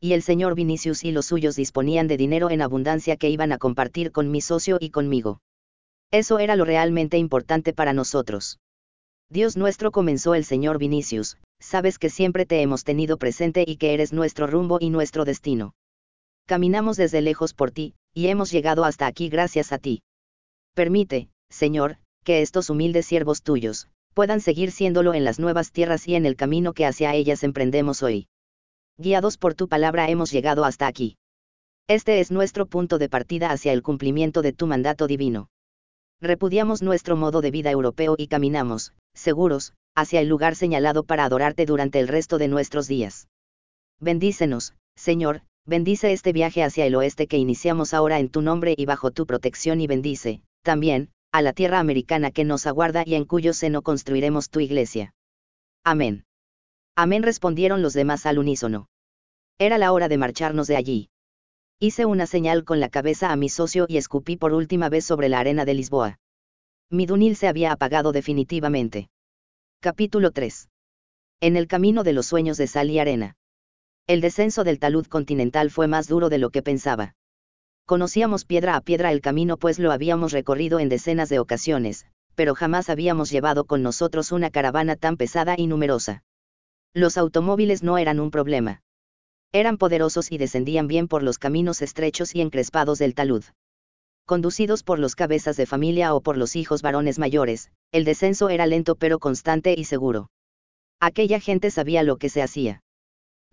[0.00, 3.58] Y el señor Vinicius y los suyos disponían de dinero en abundancia que iban a
[3.58, 5.40] compartir con mi socio y conmigo.
[6.12, 8.60] Eso era lo realmente importante para nosotros.
[9.28, 13.94] Dios nuestro comenzó el señor Vinicius, sabes que siempre te hemos tenido presente y que
[13.94, 15.74] eres nuestro rumbo y nuestro destino.
[16.46, 20.02] Caminamos desde lejos por ti, y hemos llegado hasta aquí gracias a ti.
[20.74, 26.14] Permite, Señor, que estos humildes siervos tuyos, puedan seguir siéndolo en las nuevas tierras y
[26.14, 28.26] en el camino que hacia ellas emprendemos hoy.
[28.98, 31.16] Guiados por tu palabra hemos llegado hasta aquí.
[31.88, 35.48] Este es nuestro punto de partida hacia el cumplimiento de tu mandato divino.
[36.20, 41.66] Repudiamos nuestro modo de vida europeo y caminamos, seguros, hacia el lugar señalado para adorarte
[41.66, 43.28] durante el resto de nuestros días.
[44.00, 48.84] Bendícenos, Señor, bendice este viaje hacia el oeste que iniciamos ahora en tu nombre y
[48.84, 53.24] bajo tu protección y bendice, también, a la tierra americana que nos aguarda y en
[53.24, 55.14] cuyo seno construiremos tu iglesia.
[55.84, 56.24] Amén.
[56.96, 58.88] Amén respondieron los demás al unísono.
[59.58, 61.08] Era la hora de marcharnos de allí.
[61.80, 65.28] Hice una señal con la cabeza a mi socio y escupí por última vez sobre
[65.28, 66.18] la arena de Lisboa.
[66.90, 69.08] Mi dunil se había apagado definitivamente.
[69.84, 70.68] Capítulo 3.
[71.40, 73.34] En el camino de los sueños de sal y arena.
[74.06, 77.16] El descenso del talud continental fue más duro de lo que pensaba.
[77.84, 82.54] Conocíamos piedra a piedra el camino pues lo habíamos recorrido en decenas de ocasiones, pero
[82.54, 86.22] jamás habíamos llevado con nosotros una caravana tan pesada y numerosa.
[86.94, 88.82] Los automóviles no eran un problema.
[89.50, 93.42] Eran poderosos y descendían bien por los caminos estrechos y encrespados del talud.
[94.32, 98.64] Conducidos por los cabezas de familia o por los hijos varones mayores, el descenso era
[98.64, 100.30] lento pero constante y seguro.
[101.02, 102.80] Aquella gente sabía lo que se hacía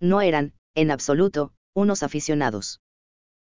[0.00, 2.80] no eran, en absoluto, unos aficionados.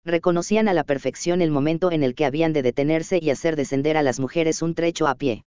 [0.06, 3.98] Reconocían a la perfección el momento en el que habían de detenerse y hacer descender
[3.98, 5.44] a las mujeres un trecho a pie.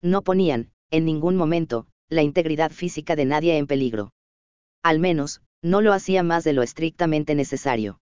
[0.00, 4.14] No ponían, en ningún momento, la integridad física de nadie en peligro.
[4.82, 8.00] Al menos, no lo hacía más de lo estrictamente necesario.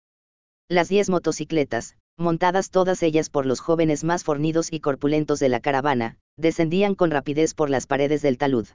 [0.68, 5.61] Las diez motocicletas, montadas todas ellas por los jóvenes más fornidos y corpulentos de la
[5.61, 8.66] caravana, descendían con rapidez por las paredes del talud.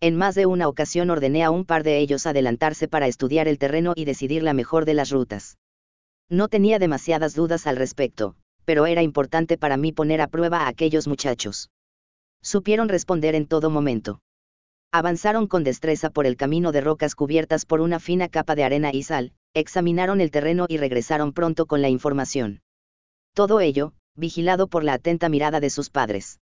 [0.00, 3.58] En más de una ocasión ordené a un par de ellos adelantarse para estudiar el
[3.58, 5.58] terreno y decidir la mejor de las rutas.
[6.30, 10.68] No tenía demasiadas dudas al respecto, pero era importante para mí poner a prueba a
[10.68, 11.70] aquellos muchachos.
[12.40, 14.20] Supieron responder en todo momento.
[14.92, 18.90] Avanzaron con destreza por el camino de rocas cubiertas por una fina capa de arena
[18.92, 22.60] y sal, examinaron el terreno y regresaron pronto con la información.
[23.34, 26.40] Todo ello, vigilado por la atenta mirada de sus padres.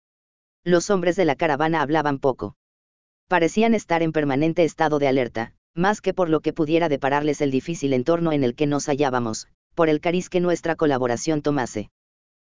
[0.64, 2.56] Los hombres de la caravana hablaban poco
[3.28, 7.52] Parecían estar en permanente estado de alerta, más que por lo que pudiera depararles el
[7.52, 11.90] difícil entorno en el que nos hallábamos, por el cariz que nuestra colaboración tomase.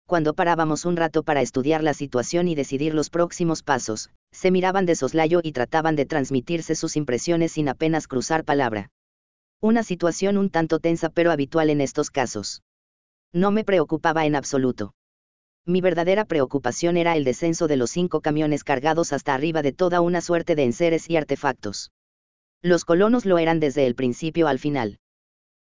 [0.05, 4.85] Cuando parábamos un rato para estudiar la situación y decidir los próximos pasos, se miraban
[4.85, 8.89] de soslayo y trataban de transmitirse sus impresiones sin apenas cruzar palabra.
[9.59, 12.61] Una situación un tanto tensa pero habitual en estos casos.
[13.33, 14.93] No me preocupaba en absoluto.
[15.65, 19.99] Mi verdadera preocupación era el descenso de los cinco camiones cargados hasta arriba de toda
[19.99, 21.91] una suerte de enseres y artefactos.
[22.61, 24.99] Los colonos lo eran desde el principio al final.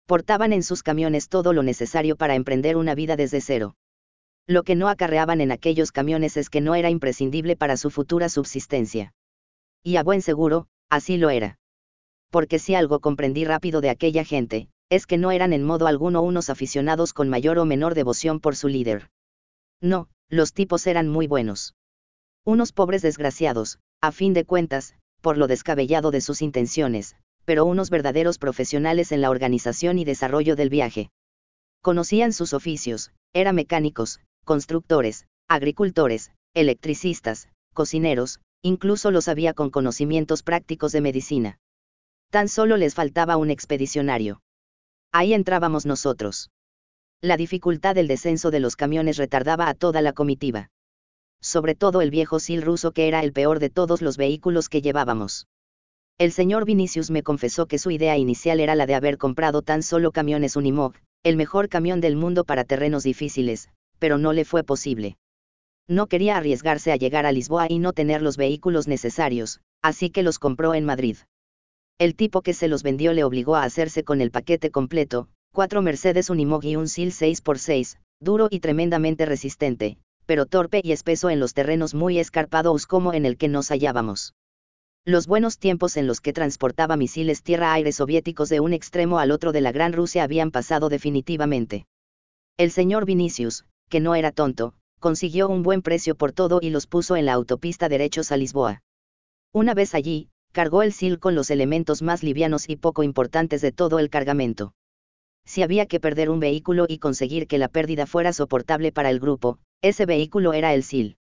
[0.07, 3.77] Portaban en sus camiones todo lo necesario para emprender una vida desde cero.
[4.47, 8.29] Lo que no acarreaban en aquellos camiones es que no era imprescindible para su futura
[8.29, 9.13] subsistencia.
[9.85, 11.59] Y a buen seguro, así lo era.
[12.33, 16.23] Porque si algo comprendí rápido de aquella gente, es que no eran en modo alguno
[16.23, 19.11] unos aficionados con mayor o menor devoción por su líder.
[19.83, 21.75] No, los tipos eran muy buenos.
[22.47, 27.91] Unos pobres desgraciados, a fin de cuentas, por lo descabellado de sus intenciones, pero unos
[27.91, 31.11] verdaderos profesionales en la organización y desarrollo del viaje.
[31.83, 40.93] Conocían sus oficios, eran mecánicos, constructores, agricultores, electricistas, cocineros, incluso los había con conocimientos prácticos
[40.93, 41.59] de medicina.
[42.33, 44.41] Tan solo les faltaba un expedicionario.
[45.13, 46.51] Ahí entrábamos nosotros.
[47.21, 50.71] La dificultad del descenso de los camiones retardaba a toda la comitiva.
[51.43, 54.81] Sobre todo el viejo Sil ruso que era el peor de todos los vehículos que
[54.81, 55.47] llevábamos.
[56.17, 59.83] El señor Vinicius me confesó que su idea inicial era la de haber comprado tan
[59.83, 63.69] solo camiones Unimog, el mejor camión del mundo para terrenos difíciles,
[63.99, 65.19] pero no le fue posible.
[65.87, 70.23] No quería arriesgarse a llegar a Lisboa y no tener los vehículos necesarios, así que
[70.23, 71.19] los compró en Madrid.
[71.99, 75.83] El tipo que se los vendió le obligó a hacerse con el paquete completo, cuatro
[75.83, 81.41] Mercedes Unimog y un SIL 6x6, duro y tremendamente resistente, pero torpe y espeso en
[81.41, 84.35] los terrenos muy escarpados como en el que nos hallábamos.
[85.05, 89.51] Los buenos tiempos en los que transportaba misiles tierra-aire soviéticos de un extremo al otro
[89.51, 91.87] de la Gran Rusia habían pasado definitivamente.
[92.57, 96.87] El señor Vinicius, que no era tonto, consiguió un buen precio por todo y los
[96.87, 98.83] puso en la autopista derechos a Lisboa.
[99.53, 103.73] Una vez allí, cargó el SIL con los elementos más livianos y poco importantes de
[103.73, 104.75] todo el cargamento.
[105.45, 109.19] Si había que perder un vehículo y conseguir que la pérdida fuera soportable para el
[109.19, 111.17] grupo, ese vehículo era el SIL.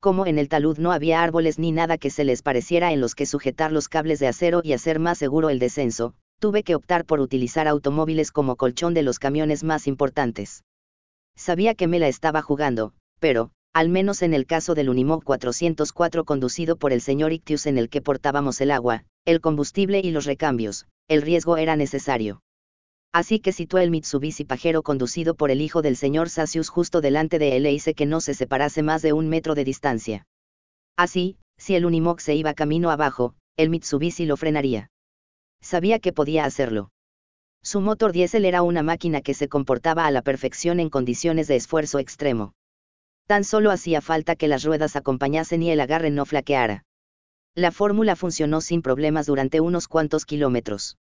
[0.00, 3.14] Como en el talud no había árboles ni nada que se les pareciera en los
[3.14, 7.04] que sujetar los cables de acero y hacer más seguro el descenso, tuve que optar
[7.04, 10.64] por utilizar automóviles como colchón de los camiones más importantes.
[11.36, 16.24] Sabía que me la estaba jugando, pero, al menos en el caso del Unimog 404
[16.24, 20.24] conducido por el señor Ictius en el que portábamos el agua, el combustible y los
[20.24, 22.40] recambios, el riesgo era necesario
[23.14, 27.38] así que situé el Mitsubishi pajero conducido por el hijo del señor Sasius justo delante
[27.38, 30.26] de él e hice que no se separase más de un metro de distancia.
[30.96, 34.90] Así, si el Unimog se iba camino abajo, el Mitsubishi lo frenaría.
[35.62, 36.90] Sabía que podía hacerlo.
[37.62, 41.54] Su motor diésel era una máquina que se comportaba a la perfección en condiciones de
[41.54, 42.52] esfuerzo extremo.
[43.26, 46.84] Tan solo hacía falta que las ruedas acompañasen y el agarre no flaqueara.
[47.54, 50.98] La fórmula funcionó sin problemas durante unos cuantos kilómetros.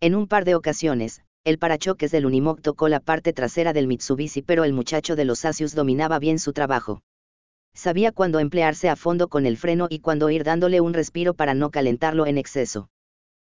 [0.00, 4.42] En un par de ocasiones, el parachoques del Unimog tocó la parte trasera del Mitsubishi
[4.42, 7.02] pero el muchacho de los Asius dominaba bien su trabajo.
[7.72, 11.54] Sabía cuándo emplearse a fondo con el freno y cuándo ir dándole un respiro para
[11.54, 12.88] no calentarlo en exceso.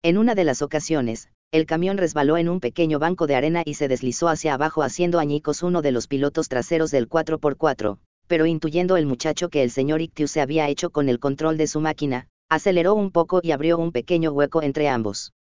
[0.03, 3.73] En una de las ocasiones, el camión resbaló en un pequeño banco de arena y
[3.73, 8.97] se deslizó hacia abajo haciendo añicos uno de los pilotos traseros del 4x4, pero intuyendo
[8.97, 12.27] el muchacho que el señor Ictius se había hecho con el control de su máquina,
[12.49, 15.33] aceleró un poco y abrió un pequeño hueco entre ambos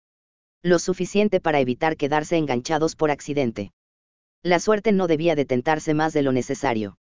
[0.62, 3.71] lo suficiente para evitar quedarse enganchados por accidente.
[4.42, 6.99] La suerte no debía detentarse más de lo necesario.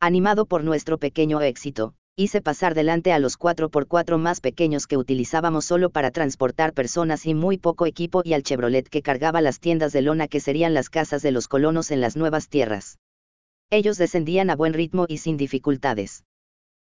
[0.00, 5.64] Animado por nuestro pequeño éxito, hice pasar delante a los 4x4 más pequeños que utilizábamos
[5.64, 9.92] solo para transportar personas y muy poco equipo y al Chevrolet que cargaba las tiendas
[9.92, 12.98] de lona que serían las casas de los colonos en las nuevas tierras.
[13.70, 16.24] Ellos descendían a buen ritmo y sin dificultades.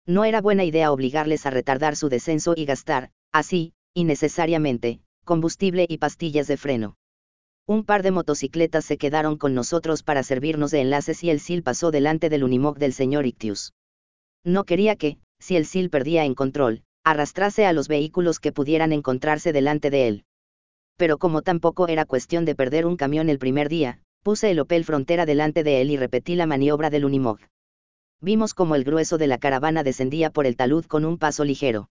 [0.06, 5.98] No era buena idea obligarles a retardar su descenso y gastar, así, innecesariamente, combustible y
[5.98, 6.96] pastillas de freno.
[7.66, 11.62] Un par de motocicletas se quedaron con nosotros para servirnos de enlaces y el SIL
[11.62, 13.72] pasó delante del Unimog del señor Ictius.
[14.44, 18.92] No quería que, si el SIL perdía en control, arrastrase a los vehículos que pudieran
[18.92, 20.24] encontrarse delante de él.
[20.96, 24.84] Pero como tampoco era cuestión de perder un camión el primer día, puse el Opel
[24.84, 27.38] Frontera delante de él y repetí la maniobra del Unimog.
[28.20, 31.88] Vimos como el grueso de la caravana descendía por el talud con un paso ligero.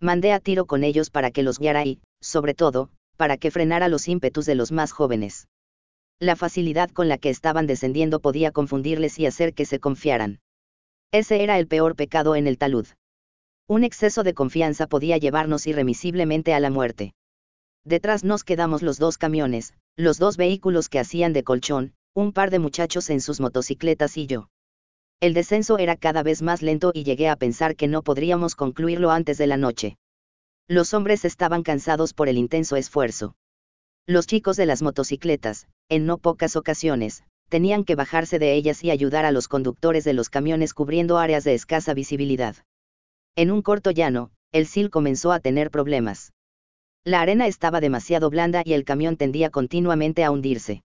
[0.00, 2.88] Mandé a tiro con ellos para que los guiara y, sobre todo,
[3.18, 5.48] para que frenara los ímpetus de los más jóvenes.
[6.18, 10.40] La facilidad con la que estaban descendiendo podía confundirles y hacer que se confiaran.
[11.12, 12.86] Ese era el peor pecado en el talud.
[13.66, 17.14] Un exceso de confianza podía llevarnos irremisiblemente a la muerte.
[17.84, 22.50] Detrás nos quedamos los dos camiones, los dos vehículos que hacían de colchón, un par
[22.50, 24.48] de muchachos en sus motocicletas y yo.
[25.20, 29.10] El descenso era cada vez más lento y llegué a pensar que no podríamos concluirlo
[29.10, 29.96] antes de la noche.
[30.68, 33.34] Los hombres estaban cansados por el intenso esfuerzo.
[34.06, 38.90] Los chicos de las motocicletas, en no pocas ocasiones, tenían que bajarse de ellas y
[38.90, 42.56] ayudar a los conductores de los camiones cubriendo áreas de escasa visibilidad.
[43.36, 46.32] En un corto llano, el SIL comenzó a tener problemas.
[47.04, 50.82] La arena estaba demasiado blanda y el camión tendía continuamente a hundirse.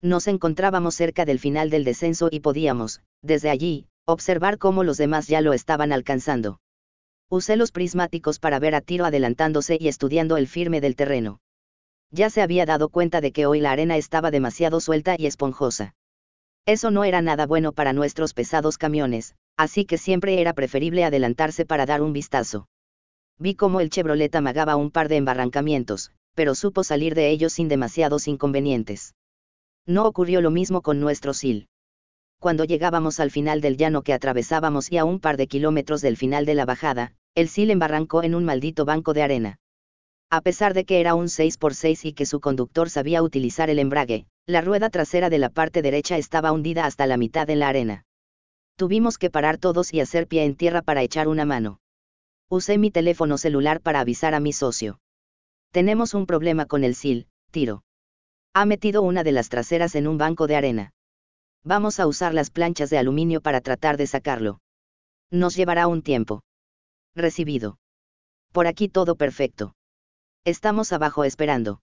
[0.00, 5.26] Nos encontrábamos cerca del final del descenso y podíamos, desde allí, observar cómo los demás
[5.26, 6.60] ya lo estaban alcanzando.
[7.28, 11.40] Usé los prismáticos para ver a tiro adelantándose y estudiando el firme del terreno.
[12.10, 15.94] Ya se había dado cuenta de que hoy la arena estaba demasiado suelta y esponjosa.
[16.66, 21.64] Eso no era nada bueno para nuestros pesados camiones, así que siempre era preferible adelantarse
[21.64, 22.68] para dar un vistazo.
[23.38, 27.68] Vi cómo el Chevrolet amagaba un par de embarrancamientos, pero supo salir de ellos sin
[27.68, 29.14] demasiados inconvenientes.
[29.86, 31.68] No ocurrió lo mismo con nuestro SIL.
[32.38, 36.16] Cuando llegábamos al final del llano que atravesábamos y a un par de kilómetros del
[36.16, 39.58] final de la bajada, el SIL embarrancó en un maldito banco de arena.
[40.30, 44.26] A pesar de que era un 6x6 y que su conductor sabía utilizar el embrague,
[44.46, 48.04] la rueda trasera de la parte derecha estaba hundida hasta la mitad en la arena.
[48.76, 51.80] Tuvimos que parar todos y hacer pie en tierra para echar una mano.
[52.50, 55.00] Usé mi teléfono celular para avisar a mi socio.
[55.72, 57.82] Tenemos un problema con el SIL, tiro.
[58.52, 60.92] Ha metido una de las traseras en un banco de arena.
[61.64, 64.60] Vamos a usar las planchas de aluminio para tratar de sacarlo.
[65.30, 66.42] Nos llevará un tiempo.
[67.14, 67.78] Recibido.
[68.52, 69.74] Por aquí todo perfecto.
[70.48, 71.82] Estamos abajo esperando.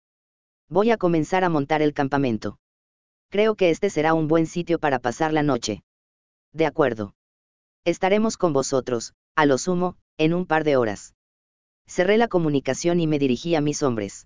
[0.70, 2.58] Voy a comenzar a montar el campamento.
[3.30, 5.84] Creo que este será un buen sitio para pasar la noche.
[6.52, 7.14] De acuerdo.
[7.84, 11.14] Estaremos con vosotros, a lo sumo, en un par de horas.
[11.86, 14.26] Cerré la comunicación y me dirigí a mis hombres.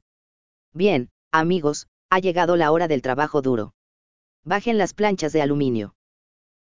[0.74, 3.74] Bien, amigos, ha llegado la hora del trabajo duro.
[4.46, 5.96] Bajen las planchas de aluminio.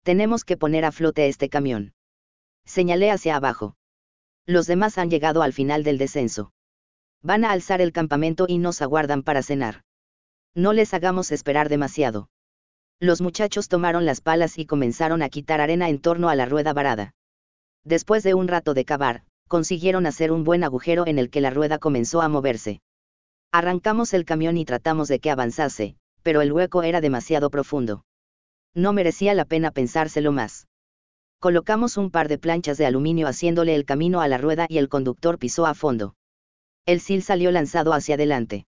[0.03, 1.93] Tenemos que poner a flote este camión.
[2.65, 3.77] Señalé hacia abajo.
[4.47, 6.55] Los demás han llegado al final del descenso.
[7.27, 9.83] Van a alzar el campamento y nos aguardan para cenar.
[10.55, 12.29] No les hagamos esperar demasiado.
[13.01, 16.73] Los muchachos tomaron las palas y comenzaron a quitar arena en torno a la rueda
[16.73, 17.15] varada.
[17.83, 21.51] Después de un rato de cavar, consiguieron hacer un buen agujero en el que la
[21.51, 22.81] rueda comenzó a moverse.
[23.51, 28.05] Arrancamos el camión y tratamos de que avanzase, pero el hueco era demasiado profundo.
[28.73, 30.69] No merecía la pena pensárselo más.
[31.41, 34.89] Colocamos un par de planchas de aluminio haciéndole el camino a la rueda y el
[34.89, 36.15] conductor pisó a fondo.
[36.87, 38.64] El SIL salió lanzado hacia adelante.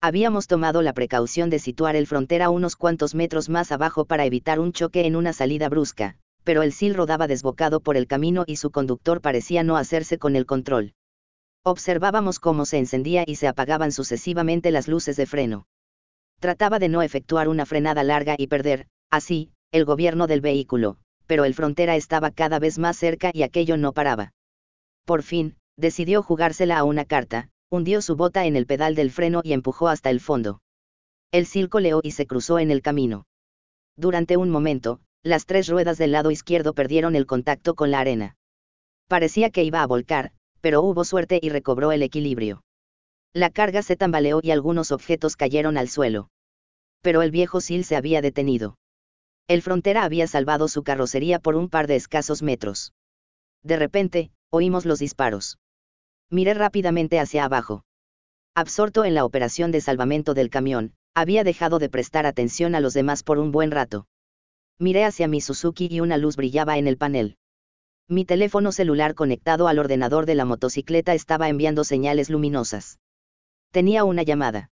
[0.00, 4.60] Habíamos tomado la precaución de situar el frontera unos cuantos metros más abajo para evitar
[4.60, 8.54] un choque en una salida brusca, pero el SIL rodaba desbocado por el camino y
[8.54, 10.94] su conductor parecía no hacerse con el control.
[11.64, 15.66] Observábamos cómo se encendía y se apagaban sucesivamente las luces de freno.
[16.38, 21.44] Trataba de no efectuar una frenada larga y perder, así, el gobierno del vehículo, pero
[21.44, 24.32] el frontera estaba cada vez más cerca y aquello no paraba.
[25.04, 29.40] Por fin, decidió jugársela a una carta, hundió su bota en el pedal del freno
[29.42, 30.60] y empujó hasta el fondo.
[31.32, 31.46] El
[31.80, 33.24] leó y se cruzó en el camino.
[33.96, 38.36] Durante un momento, las tres ruedas del lado izquierdo perdieron el contacto con la arena.
[39.08, 42.62] Parecía que iba a volcar, pero hubo suerte y recobró el equilibrio.
[43.32, 46.28] La carga se tambaleó y algunos objetos cayeron al suelo.
[47.00, 48.76] Pero el viejo Sil se había detenido.
[49.48, 52.92] El frontera había salvado su carrocería por un par de escasos metros.
[53.62, 55.58] De repente, oímos los disparos.
[56.30, 57.84] Miré rápidamente hacia abajo.
[58.54, 62.94] Absorto en la operación de salvamento del camión, había dejado de prestar atención a los
[62.94, 64.06] demás por un buen rato.
[64.78, 67.36] Miré hacia mi Suzuki y una luz brillaba en el panel.
[68.08, 72.98] Mi teléfono celular conectado al ordenador de la motocicleta estaba enviando señales luminosas.
[73.72, 74.70] Tenía una llamada.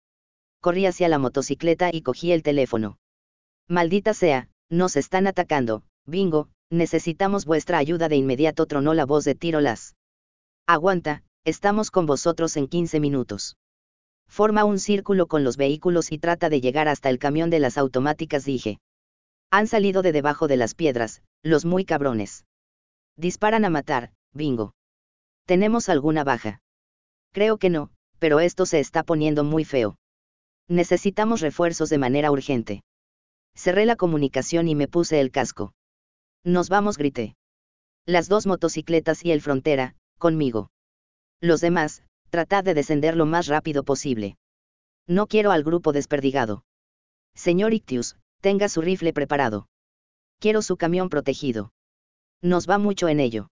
[0.60, 2.98] Corrí hacia la motocicleta y cogí el teléfono.
[3.68, 9.34] Maldita sea, nos están atacando, bingo, necesitamos vuestra ayuda de inmediato, tronó la voz de
[9.34, 9.94] Tirolas.
[10.66, 13.56] Aguanta, estamos con vosotros en 15 minutos.
[14.28, 17.78] Forma un círculo con los vehículos y trata de llegar hasta el camión de las
[17.78, 18.78] automáticas, dije.
[19.50, 22.44] Han salido de debajo de las piedras, los muy cabrones.
[23.16, 24.74] Disparan a matar, bingo.
[25.46, 26.60] ¿Tenemos alguna baja?
[27.32, 29.96] Creo que no, pero esto se está poniendo muy feo.
[30.68, 32.82] Necesitamos refuerzos de manera urgente.
[33.56, 35.72] Cerré la comunicación y me puse el casco.
[36.44, 37.34] Nos vamos, grité.
[38.06, 40.70] Las dos motocicletas y el frontera, conmigo.
[41.40, 44.36] Los demás, tratad de descender lo más rápido posible.
[45.06, 46.64] No quiero al grupo desperdigado.
[47.34, 49.66] Señor Ictius, tenga su rifle preparado.
[50.38, 51.72] Quiero su camión protegido.
[52.42, 53.48] Nos va mucho en ello.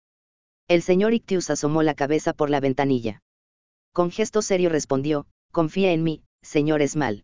[0.67, 3.21] El señor Ictius asomó la cabeza por la ventanilla.
[3.93, 7.23] Con gesto serio respondió, confía en mí, señor Esmal.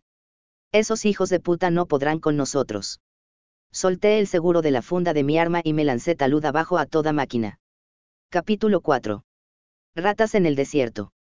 [0.72, 3.00] Esos hijos de puta no podrán con nosotros.
[3.70, 6.86] Solté el seguro de la funda de mi arma y me lancé talud abajo a
[6.86, 7.58] toda máquina.
[8.30, 9.24] Capítulo 4.
[9.96, 11.12] Ratas en el desierto.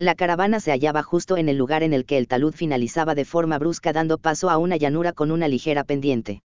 [0.00, 3.24] La caravana se hallaba justo en el lugar en el que el talud finalizaba de
[3.24, 6.42] forma brusca dando paso a una llanura con una ligera pendiente.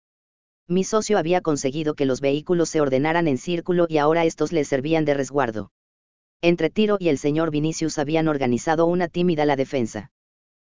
[0.69, 4.65] Mi socio había conseguido que los vehículos se ordenaran en círculo y ahora estos le
[4.65, 5.71] servían de resguardo.
[6.43, 10.11] Entre Tiro y el señor Vinicius habían organizado una tímida la defensa.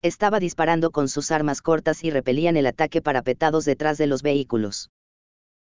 [0.03, 4.91] Estaba disparando con sus armas cortas y repelían el ataque parapetados detrás de los vehículos.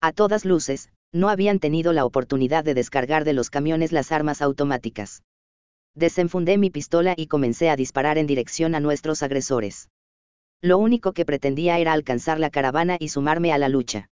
[0.01, 4.41] A todas luces, no habían tenido la oportunidad de descargar de los camiones las armas
[4.41, 5.23] automáticas
[5.95, 9.89] desenfundé mi pistola y comencé a disparar en dirección a nuestros agresores.
[10.61, 14.09] Lo único que pretendía era alcanzar la caravana y sumarme a la lucha.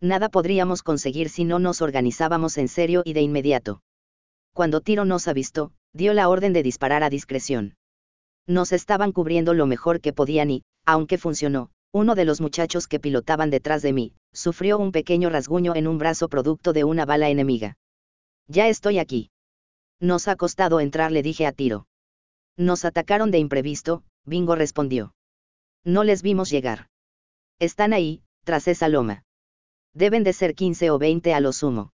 [0.00, 3.80] Nada podríamos conseguir si no nos organizábamos en serio y de inmediato.
[4.52, 7.76] Cuando Tiro nos avistó, dio la orden de disparar a discreción.
[8.46, 13.00] Nos estaban cubriendo lo mejor que podían y, aunque funcionó, uno de los muchachos que
[13.00, 17.28] pilotaban detrás de mí, sufrió un pequeño rasguño en un brazo producto de una bala
[17.28, 17.76] enemiga.
[18.48, 19.30] Ya estoy aquí.
[20.00, 21.86] Nos ha costado entrar, le dije a tiro.
[22.56, 25.14] Nos atacaron de imprevisto, Bingo respondió.
[25.84, 26.88] No les vimos llegar.
[27.58, 29.24] Están ahí, tras esa loma.
[29.94, 31.92] Deben de ser 15 o 20 a lo sumo.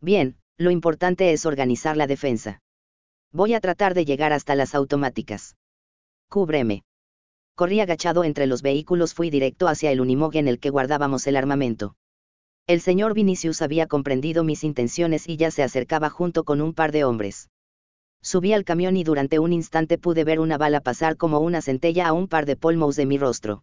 [0.00, 2.60] Bien, lo importante es organizar la defensa.
[3.32, 5.56] Voy a tratar de llegar hasta las automáticas.
[6.28, 6.84] Cúbreme.
[7.56, 11.36] Corrí agachado entre los vehículos, fui directo hacia el unimog en el que guardábamos el
[11.36, 11.94] armamento.
[12.66, 16.90] El señor Vinicius había comprendido mis intenciones y ya se acercaba junto con un par
[16.90, 17.50] de hombres.
[18.22, 22.08] Subí al camión y durante un instante pude ver una bala pasar como una centella
[22.08, 23.62] a un par de polmos de mi rostro.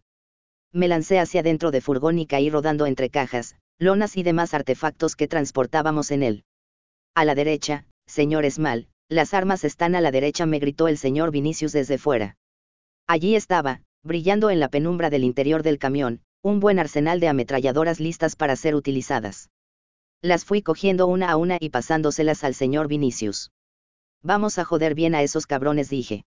[0.72, 5.16] Me lancé hacia dentro de furgón y caí rodando entre cajas, lonas y demás artefactos
[5.16, 6.44] que transportábamos en él.
[7.14, 11.30] A la derecha, señor Esmal, las armas están a la derecha, me gritó el señor
[11.30, 12.36] Vinicius desde fuera.
[13.12, 18.00] Allí estaba, brillando en la penumbra del interior del camión, un buen arsenal de ametralladoras
[18.00, 19.50] listas para ser utilizadas.
[20.22, 23.50] Las fui cogiendo una a una y pasándoselas al señor Vinicius.
[24.22, 26.24] Vamos a joder bien a esos cabrones, dije.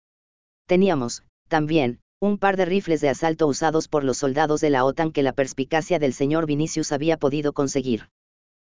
[0.66, 5.12] Teníamos, también, un par de rifles de asalto usados por los soldados de la OTAN
[5.12, 8.09] que la perspicacia del señor Vinicius había podido conseguir.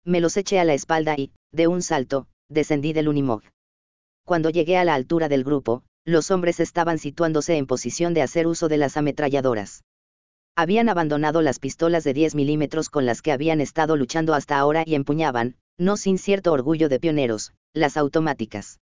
[0.04, 3.42] Me los eché a la espalda y, de un salto, descendí del Unimog.
[4.26, 8.48] Cuando llegué a la altura del grupo, los hombres estaban situándose en posición de hacer
[8.48, 9.84] uso de las ametralladoras
[10.56, 14.84] habían abandonado las pistolas de 10 milímetros con las que habían estado luchando hasta ahora
[14.86, 18.80] y empuñaban, no sin cierto orgullo de pioneros, las automáticas.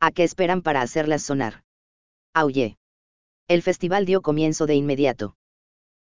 [0.00, 1.62] ¿A qué esperan para hacerlas sonar?
[2.32, 2.78] Aullé.
[3.48, 5.36] El festival dio comienzo de inmediato.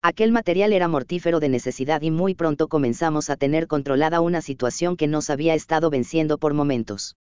[0.02, 4.96] Aquel material era mortífero de necesidad y muy pronto comenzamos a tener controlada una situación
[4.96, 7.16] que nos había estado venciendo por momentos.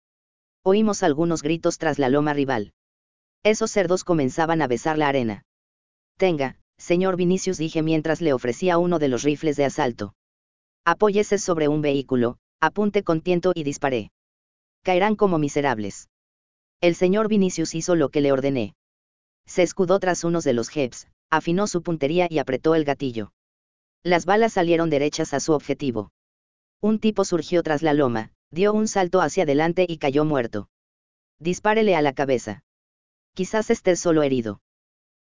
[0.64, 2.72] Oímos algunos gritos tras la loma rival.
[3.42, 5.44] Esos cerdos comenzaban a besar la arena.
[6.16, 10.14] Tenga, señor Vinicius dije mientras le ofrecía uno de los rifles de asalto.
[10.84, 14.10] Apóyese sobre un vehículo, apunte con tiento y disparé.
[14.82, 16.08] Caerán como miserables.
[16.80, 18.74] El señor Vinicius hizo lo que le ordené.
[19.46, 23.32] Se escudó tras unos de los jeps, afinó su puntería y apretó el gatillo.
[24.02, 26.10] Las balas salieron derechas a su objetivo.
[26.80, 30.68] Un tipo surgió tras la loma, dio un salto hacia adelante y cayó muerto.
[31.40, 32.62] Dispárele a la cabeza.
[33.34, 34.60] Quizás esté solo herido.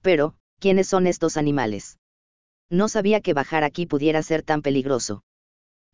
[0.02, 2.00] Pero, ¿Quiénes son estos animales?
[2.70, 5.24] No sabía que bajar aquí pudiera ser tan peligroso.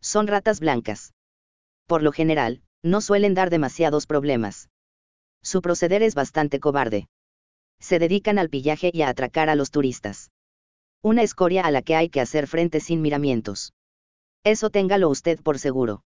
[0.00, 1.12] Son ratas blancas.
[1.86, 4.70] Por lo general, no suelen dar demasiados problemas.
[5.42, 7.08] Su proceder es bastante cobarde.
[7.80, 10.30] Se dedican al pillaje y a atracar a los turistas.
[11.02, 13.74] Una escoria a la que hay que hacer frente sin miramientos.
[14.44, 16.04] Eso téngalo usted por seguro.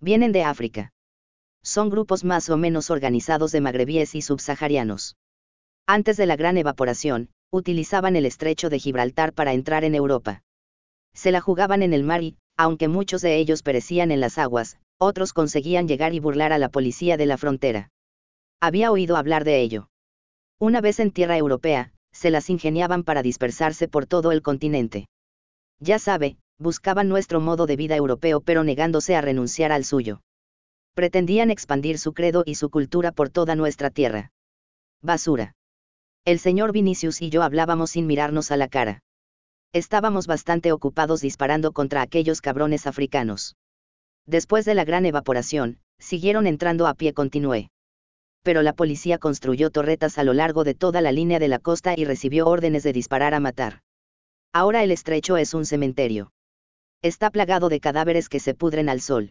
[0.00, 0.92] Vienen de África.
[1.68, 5.18] Son grupos más o menos organizados de magrebíes y subsaharianos.
[5.86, 10.42] Antes de la gran evaporación, utilizaban el estrecho de Gibraltar para entrar en Europa.
[11.12, 14.78] Se la jugaban en el mar y, aunque muchos de ellos perecían en las aguas,
[14.98, 17.90] otros conseguían llegar y burlar a la policía de la frontera.
[18.62, 19.90] Había oído hablar de ello.
[20.58, 25.06] Una vez en tierra europea, se las ingeniaban para dispersarse por todo el continente.
[25.80, 30.22] Ya sabe, buscaban nuestro modo de vida europeo pero negándose a renunciar al suyo.
[30.98, 34.32] Pretendían expandir su credo y su cultura por toda nuestra tierra.
[35.00, 35.54] Basura.
[36.24, 39.04] El señor Vinicius y yo hablábamos sin mirarnos a la cara.
[39.72, 43.54] Estábamos bastante ocupados disparando contra aquellos cabrones africanos.
[44.26, 47.70] Después de la gran evaporación, siguieron entrando a pie, continué.
[48.42, 51.94] Pero la policía construyó torretas a lo largo de toda la línea de la costa
[51.96, 53.82] y recibió órdenes de disparar a matar.
[54.52, 56.32] Ahora el estrecho es un cementerio.
[57.02, 59.30] Está plagado de cadáveres que se pudren al sol.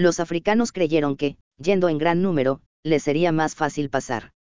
[0.00, 4.32] Los africanos creyeron que, yendo en gran número, le sería más fácil pasar.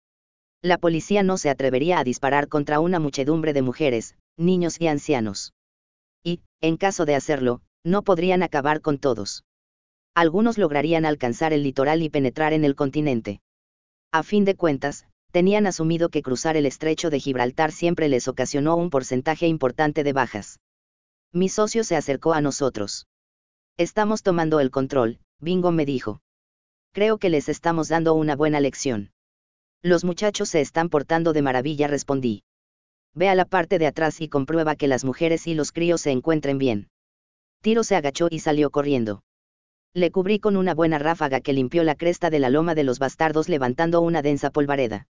[0.62, 5.54] La policía no se atrevería a disparar contra una muchedumbre de mujeres, niños y ancianos.
[6.22, 9.42] Y, en caso de hacerlo, no podrían acabar con todos.
[10.14, 13.40] Algunos lograrían alcanzar el litoral y penetrar en el continente.
[14.12, 18.76] A fin de cuentas, tenían asumido que cruzar el estrecho de Gibraltar siempre les ocasionó
[18.76, 20.60] un porcentaje importante de bajas.
[21.32, 23.08] Mi socio se acercó a nosotros.
[23.76, 26.20] Estamos tomando el control, Bingo me dijo.
[26.92, 29.12] Creo que les estamos dando una buena lección.
[29.82, 32.42] Los muchachos se están portando de maravilla, respondí.
[33.14, 36.10] Ve a la parte de atrás y comprueba que las mujeres y los críos se
[36.10, 36.88] encuentren bien.
[37.62, 39.22] Tiro se agachó y salió corriendo.
[39.94, 42.98] Le cubrí con una buena ráfaga que limpió la cresta de la loma de los
[42.98, 45.06] bastardos levantando una densa polvareda.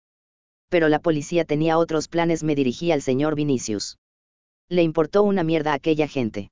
[0.68, 3.98] Pero la policía tenía otros planes, me dirigí al señor Vinicius.
[4.68, 6.50] Le importó una mierda a aquella gente.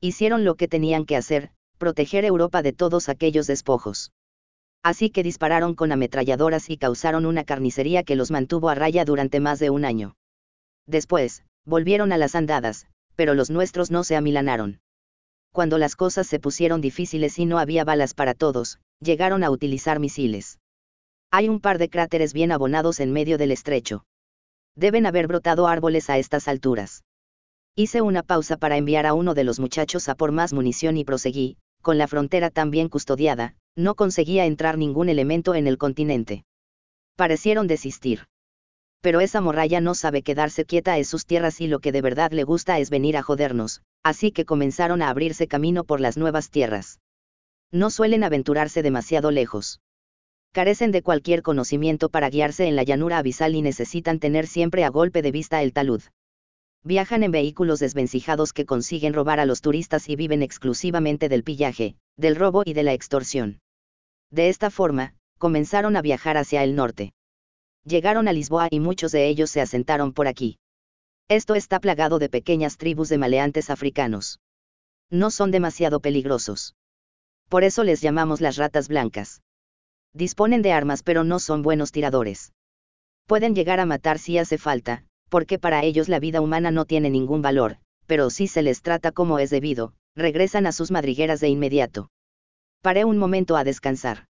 [0.00, 4.12] Hicieron lo que tenían que hacer, proteger Europa de todos aquellos despojos.
[4.82, 9.40] Así que dispararon con ametralladoras y causaron una carnicería que los mantuvo a raya durante
[9.40, 10.16] más de un año.
[10.86, 14.80] Después, volvieron a las andadas, pero los nuestros no se amilanaron.
[15.52, 19.98] Cuando las cosas se pusieron difíciles y no había balas para todos, llegaron a utilizar
[19.98, 20.58] misiles.
[21.30, 24.04] Hay un par de cráteres bien abonados en medio del estrecho.
[24.76, 27.02] Deben haber brotado árboles a estas alturas.
[27.74, 31.04] Hice una pausa para enviar a uno de los muchachos a por más munición y
[31.04, 36.44] proseguí, con la frontera tan bien custodiada, no conseguía entrar ningún elemento en el continente.
[37.16, 38.26] Parecieron desistir.
[39.00, 42.32] Pero esa morralla no sabe quedarse quieta en sus tierras y lo que de verdad
[42.32, 46.50] le gusta es venir a jodernos, así que comenzaron a abrirse camino por las nuevas
[46.50, 47.00] tierras.
[47.70, 49.80] No suelen aventurarse demasiado lejos.
[50.52, 54.88] Carecen de cualquier conocimiento para guiarse en la llanura abisal y necesitan tener siempre a
[54.88, 56.02] golpe de vista el talud
[56.88, 61.96] viajan en vehículos desvencijados que consiguen robar a los turistas y viven exclusivamente del pillaje,
[62.16, 63.60] del robo y de la extorsión.
[64.30, 67.12] De esta forma, comenzaron a viajar hacia el norte.
[67.84, 70.58] Llegaron a Lisboa y muchos de ellos se asentaron por aquí.
[71.28, 74.40] Esto está plagado de pequeñas tribus de maleantes africanos.
[75.10, 76.74] No son demasiado peligrosos.
[77.50, 79.42] Por eso les llamamos las ratas blancas.
[80.14, 82.54] Disponen de armas pero no son buenos tiradores.
[83.26, 87.10] Pueden llegar a matar si hace falta, porque para ellos la vida humana no tiene
[87.10, 91.48] ningún valor, pero si se les trata como es debido, regresan a sus madrigueras de
[91.48, 92.10] inmediato.
[92.82, 94.26] Paré un momento a descansar.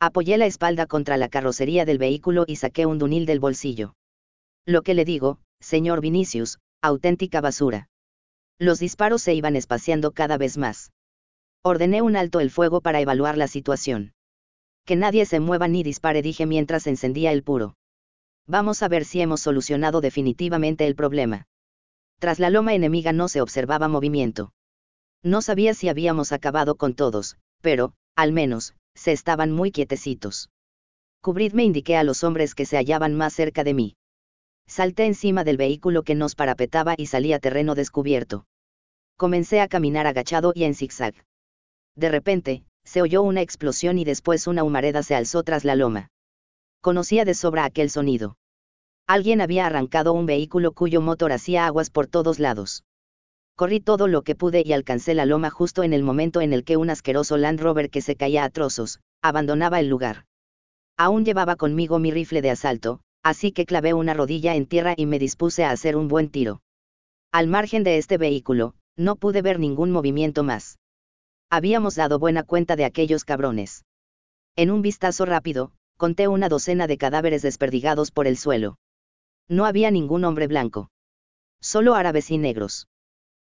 [0.00, 3.94] Apoyé la espalda contra la carrocería del vehículo y saqué un dunil del bolsillo.
[4.66, 7.88] Lo que le digo, señor Vinicius, auténtica basura.
[8.58, 10.92] Los disparos se iban espaciando cada vez más.
[11.62, 14.12] Ordené un alto el fuego para evaluar la situación.
[14.86, 17.74] Que nadie se mueva ni dispare, dije mientras encendía el puro.
[18.50, 21.46] Vamos a ver si hemos solucionado definitivamente el problema.
[22.18, 24.52] Tras la loma enemiga no se observaba movimiento.
[25.22, 30.50] No sabía si habíamos acabado con todos, pero, al menos, se estaban muy quietecitos.
[31.22, 33.94] Cubridme indiqué a los hombres que se hallaban más cerca de mí.
[34.66, 38.46] Salté encima del vehículo que nos parapetaba y salí a terreno descubierto.
[39.16, 41.14] Comencé a caminar agachado y en zigzag.
[41.94, 46.08] De repente, se oyó una explosión y después una humareda se alzó tras la loma.
[46.80, 48.38] Conocía de sobra aquel sonido.
[49.12, 52.84] Alguien había arrancado un vehículo cuyo motor hacía aguas por todos lados.
[53.56, 56.62] Corrí todo lo que pude y alcancé la loma justo en el momento en el
[56.62, 60.26] que un asqueroso Land Rover que se caía a trozos, abandonaba el lugar.
[60.96, 65.06] Aún llevaba conmigo mi rifle de asalto, así que clavé una rodilla en tierra y
[65.06, 66.62] me dispuse a hacer un buen tiro.
[67.32, 70.78] Al margen de este vehículo, no pude ver ningún movimiento más.
[71.50, 73.84] Habíamos dado buena cuenta de aquellos cabrones.
[74.54, 78.76] En un vistazo rápido, conté una docena de cadáveres desperdigados por el suelo.
[79.50, 80.92] No había ningún hombre blanco.
[81.60, 82.86] Solo árabes y negros.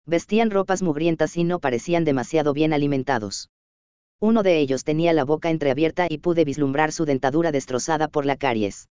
[0.06, 3.50] Vestían ropas mugrientas y no parecían demasiado bien alimentados.
[4.20, 8.38] Uno de ellos tenía la boca entreabierta y pude vislumbrar su dentadura destrozada por la
[8.38, 8.90] caries.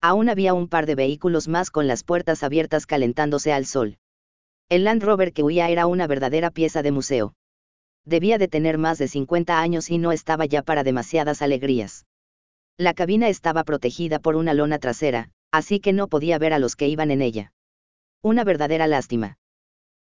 [0.00, 3.98] Aún había un par de vehículos más con las puertas abiertas calentándose al sol.
[4.68, 7.34] El Land Rover que huía era una verdadera pieza de museo.
[8.04, 12.06] Debía de tener más de 50 años y no estaba ya para demasiadas alegrías.
[12.76, 16.76] La cabina estaba protegida por una lona trasera, así que no podía ver a los
[16.76, 17.52] que iban en ella.
[18.22, 19.38] Una verdadera lástima.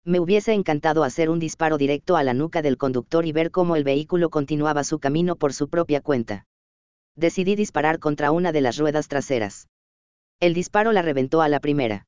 [0.04, 3.74] Me hubiese encantado hacer un disparo directo a la nuca del conductor y ver cómo
[3.74, 6.46] el vehículo continuaba su camino por su propia cuenta.
[7.16, 9.68] Decidí disparar contra una de las ruedas traseras.
[10.40, 12.06] El disparo la reventó a la primera.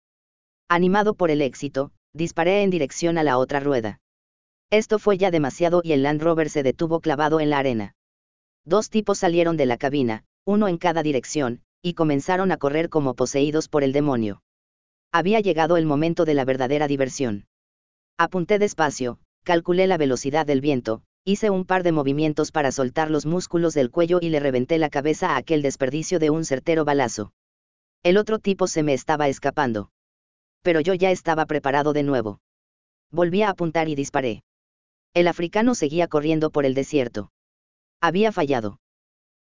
[0.69, 4.01] Animado por el éxito, disparé en dirección a la otra rueda.
[4.71, 7.95] Esto fue ya demasiado y el Land Rover se detuvo clavado en la arena.
[8.65, 13.15] Dos tipos salieron de la cabina, uno en cada dirección, y comenzaron a correr como
[13.15, 14.43] poseídos por el demonio.
[15.13, 17.47] Había llegado el momento de la verdadera diversión.
[18.19, 23.25] Apunté despacio, calculé la velocidad del viento, Hice un par de movimientos para soltar los
[23.25, 27.33] músculos del cuello y le reventé la cabeza a aquel desperdicio de un certero balazo.
[28.03, 29.91] El otro tipo se me estaba escapando.
[30.63, 32.41] Pero yo ya estaba preparado de nuevo.
[33.13, 34.43] Volví a apuntar y disparé.
[35.15, 37.31] El africano seguía corriendo por el desierto.
[38.01, 38.81] Había fallado.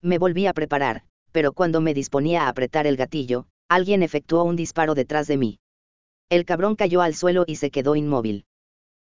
[0.03, 4.57] Me volví a preparar, pero cuando me disponía a apretar el gatillo, alguien efectuó un
[4.57, 5.59] disparo detrás de mí.
[6.29, 8.45] El cabrón cayó al suelo y se quedó inmóvil.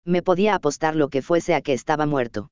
[0.04, 2.50] Me podía apostar lo que fuese a que estaba muerto.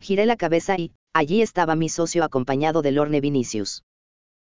[0.00, 3.84] Giré la cabeza y, allí estaba mi socio acompañado de Lorne Vinicius.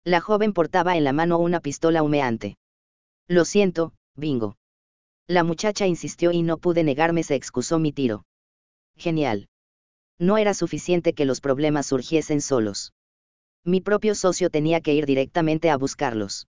[0.03, 2.57] La joven portaba en la mano una pistola humeante.
[3.29, 4.57] Lo siento, bingo.
[5.27, 8.25] La muchacha insistió y no pude negarme, se excusó mi tiro.
[8.97, 9.49] Genial.
[10.19, 12.93] No era suficiente que los problemas surgiesen solos.
[13.65, 16.49] Mi propio socio tenía que ir directamente a buscarlos.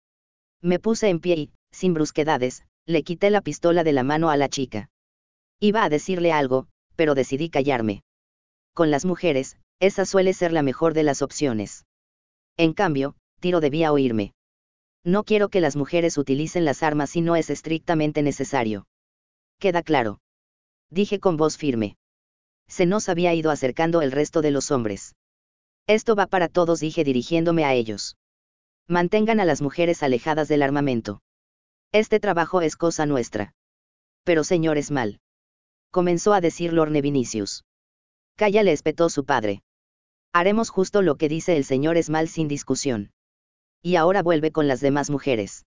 [0.62, 4.38] Me puse en pie y, sin brusquedades, le quité la pistola de la mano a
[4.38, 4.90] la chica.
[5.60, 8.04] Iba a decirle algo, pero decidí callarme.
[8.74, 11.86] Con las mujeres, esa suele ser la mejor de las opciones.
[12.58, 14.34] En cambio, Tiro debía oírme.
[15.04, 18.88] No quiero que las mujeres utilicen las armas si no es estrictamente necesario.
[19.60, 20.20] Queda claro.
[20.90, 21.96] Dije con voz firme.
[22.68, 25.16] Se nos había ido acercando el resto de los hombres.
[25.88, 28.18] Esto va para todos, dije dirigiéndome a ellos.
[28.88, 31.22] Mantengan a las mujeres alejadas del armamento.
[31.94, 33.54] Este trabajo es cosa nuestra.
[34.26, 35.22] Pero señor es mal.
[35.92, 37.64] Comenzó a decir Lorne Vinicius.
[38.36, 39.64] Calla le espetó su padre.
[40.34, 43.12] Haremos justo lo que dice el señor Esmal sin discusión.
[43.82, 45.66] Y ahora vuelve con las demás mujeres.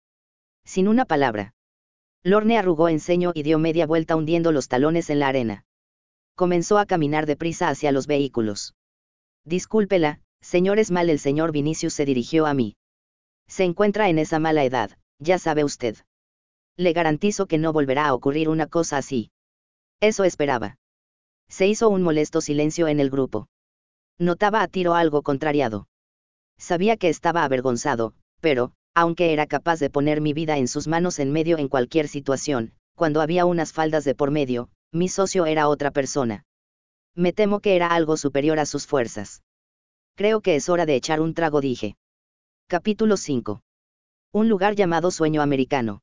[0.64, 1.54] Sin una palabra.
[2.22, 5.64] Lorne arrugó en ceño y dio media vuelta hundiendo los talones en la arena.
[6.36, 8.74] Comenzó a caminar deprisa hacia los vehículos.
[9.44, 12.76] Discúlpela, señor Esmal, el señor Vinicius se dirigió a mí.
[13.46, 15.96] Se encuentra en esa mala edad, ya sabe usted.
[16.76, 19.30] Le garantizo que no volverá a ocurrir una cosa así.
[20.00, 20.76] Eso esperaba.
[21.48, 23.48] Se hizo un molesto silencio en el grupo.
[24.18, 25.88] Notaba a tiro algo contrariado.
[26.58, 31.18] Sabía que estaba avergonzado, pero, aunque era capaz de poner mi vida en sus manos
[31.18, 35.68] en medio en cualquier situación, cuando había unas faldas de por medio, mi socio era
[35.68, 36.44] otra persona.
[37.16, 39.42] Me temo que era algo superior a sus fuerzas.
[40.16, 41.96] Creo que es hora de echar un trago, dije.
[42.68, 43.62] Capítulo 5.
[44.32, 46.02] Un lugar llamado Sueño Americano.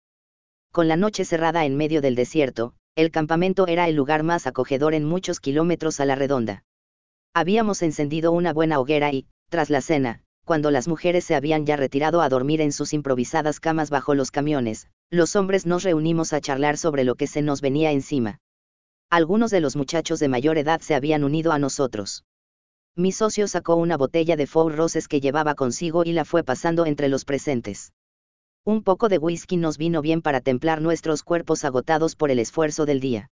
[0.71, 4.93] Con la noche cerrada en medio del desierto, el campamento era el lugar más acogedor
[4.93, 6.63] en muchos kilómetros a la redonda.
[7.33, 11.75] Habíamos encendido una buena hoguera y, tras la cena, cuando las mujeres se habían ya
[11.75, 16.39] retirado a dormir en sus improvisadas camas bajo los camiones, los hombres nos reunimos a
[16.39, 18.39] charlar sobre lo que se nos venía encima.
[19.11, 22.23] Algunos de los muchachos de mayor edad se habían unido a nosotros.
[22.95, 26.85] Mi socio sacó una botella de Four Roses que llevaba consigo y la fue pasando
[26.85, 27.91] entre los presentes.
[28.63, 32.85] Un poco de whisky nos vino bien para templar nuestros cuerpos agotados por el esfuerzo
[32.85, 33.29] del día.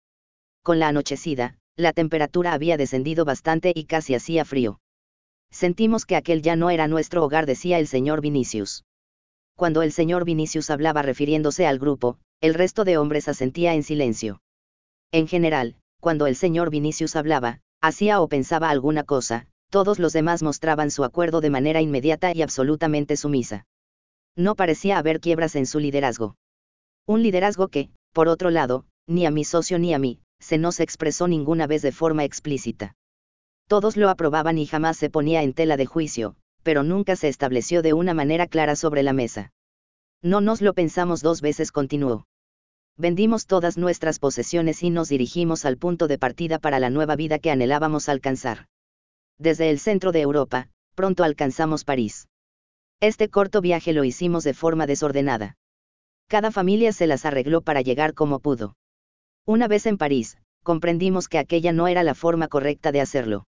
[0.62, 4.80] Con la anochecida, la temperatura había descendido bastante y casi hacía frío.
[5.50, 8.84] Sentimos que aquel ya no era nuestro hogar, decía el señor Vinicius.
[9.56, 14.40] Cuando el señor Vinicius hablaba refiriéndose al grupo, el resto de hombres asentía en silencio.
[15.14, 20.44] En general, cuando el señor Vinicius hablaba, hacía o pensaba alguna cosa, todos los demás
[20.44, 23.66] mostraban su acuerdo de manera inmediata y absolutamente sumisa
[24.36, 26.36] no parecía haber quiebras en su liderazgo.
[27.06, 30.80] Un liderazgo que, por otro lado, ni a mi socio ni a mí, se nos
[30.80, 32.96] expresó ninguna vez de forma explícita.
[33.68, 37.82] Todos lo aprobaban y jamás se ponía en tela de juicio, pero nunca se estableció
[37.82, 39.52] de una manera clara sobre la mesa.
[40.22, 42.26] No nos lo pensamos dos veces, continuó.
[42.98, 47.40] Vendimos todas nuestras posesiones y nos dirigimos al punto de partida para la nueva vida
[47.40, 48.68] que anhelábamos alcanzar.
[49.40, 52.28] Desde el centro de Europa, pronto alcanzamos París.
[53.00, 55.58] Este corto viaje lo hicimos de forma desordenada.
[56.28, 58.76] Cada familia se las arregló para llegar como pudo.
[59.46, 63.46] Una vez en París, comprendimos que aquella no era la forma correcta de hacerlo.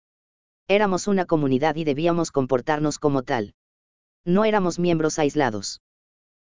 [0.68, 3.54] Éramos una comunidad y debíamos comportarnos como tal.
[4.24, 5.82] No éramos miembros aislados.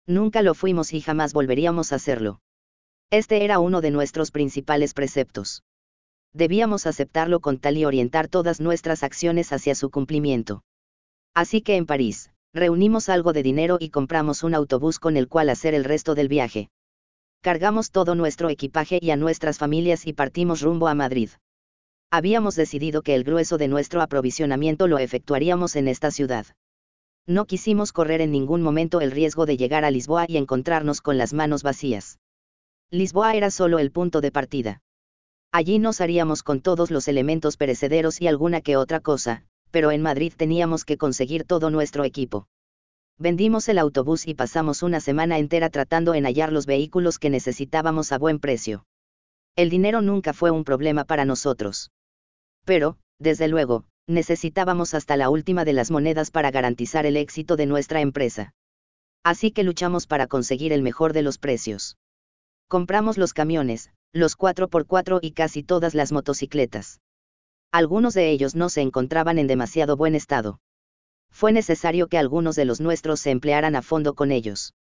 [0.06, 2.42] Nunca lo fuimos y jamás volveríamos a hacerlo.
[3.12, 5.64] Este era uno de nuestros principales preceptos.
[6.32, 10.62] Debíamos aceptarlo con tal y orientar todas nuestras acciones hacia su cumplimiento.
[11.34, 15.50] Así que en París, reunimos algo de dinero y compramos un autobús con el cual
[15.50, 16.70] hacer el resto del viaje.
[17.42, 21.32] Cargamos todo nuestro equipaje y a nuestras familias y partimos rumbo a Madrid.
[22.12, 26.46] Habíamos decidido que el grueso de nuestro aprovisionamiento lo efectuaríamos en esta ciudad.
[27.26, 31.18] No quisimos correr en ningún momento el riesgo de llegar a Lisboa y encontrarnos con
[31.18, 32.20] las manos vacías.
[32.92, 34.82] Lisboa era solo el punto de partida.
[35.52, 40.02] Allí nos haríamos con todos los elementos perecederos y alguna que otra cosa, pero en
[40.02, 42.48] Madrid teníamos que conseguir todo nuestro equipo.
[43.20, 48.12] Vendimos el autobús y pasamos una semana entera tratando en hallar los vehículos que necesitábamos
[48.12, 48.86] a buen precio.
[49.56, 51.92] El dinero nunca fue un problema para nosotros.
[52.66, 57.68] Pero, desde luego, necesitábamos hasta la última de las monedas para garantizar el éxito de
[57.68, 58.54] nuestra empresa.
[59.24, 61.98] Así que luchamos para conseguir el mejor de los precios.
[62.70, 67.02] Compramos los camiones, los 4x4 y casi todas las motocicletas.
[67.72, 70.60] Algunos de ellos no se encontraban en demasiado buen estado.
[71.32, 74.76] Fue necesario que algunos de los nuestros se emplearan a fondo con ellos.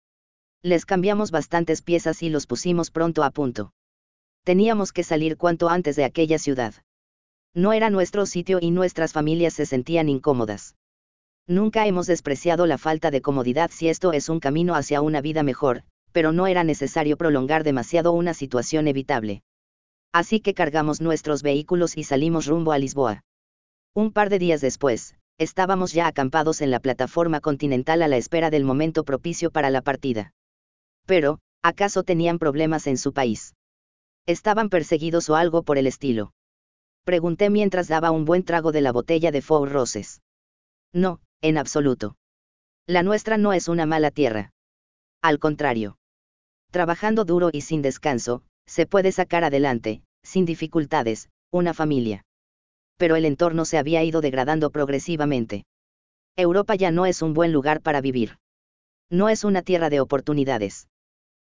[0.62, 3.72] Les cambiamos bastantes piezas y los pusimos pronto a punto.
[4.44, 6.74] Teníamos que salir cuanto antes de aquella ciudad.
[7.54, 10.76] No era nuestro sitio y nuestras familias se sentían incómodas.
[11.48, 15.42] Nunca hemos despreciado la falta de comodidad si esto es un camino hacia una vida
[15.42, 15.86] mejor,
[16.18, 19.44] pero no era necesario prolongar demasiado una situación evitable.
[20.12, 23.24] Así que cargamos nuestros vehículos y salimos rumbo a Lisboa.
[23.94, 28.50] Un par de días después, estábamos ya acampados en la plataforma continental a la espera
[28.50, 30.34] del momento propicio para la partida.
[31.06, 33.54] Pero, ¿acaso tenían problemas en su país?
[34.26, 36.34] ¿Estaban perseguidos o algo por el estilo?
[37.04, 40.24] Pregunté mientras daba un buen trago de la botella de Four Roses.
[40.92, 42.16] No, en absoluto.
[42.88, 44.50] La nuestra no es una mala tierra.
[45.22, 46.00] Al contrario.
[46.78, 52.24] Trabajando duro y sin descanso, se puede sacar adelante, sin dificultades, una familia.
[52.98, 55.66] Pero el entorno se había ido degradando progresivamente.
[56.36, 58.38] Europa ya no es un buen lugar para vivir.
[59.10, 60.88] No es una tierra de oportunidades.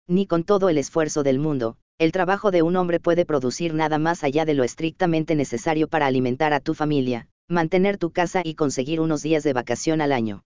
[0.06, 3.98] Ni con todo el esfuerzo del mundo, el trabajo de un hombre puede producir nada
[3.98, 8.56] más allá de lo estrictamente necesario para alimentar a tu familia, mantener tu casa y
[8.56, 10.44] conseguir unos días de vacación al año.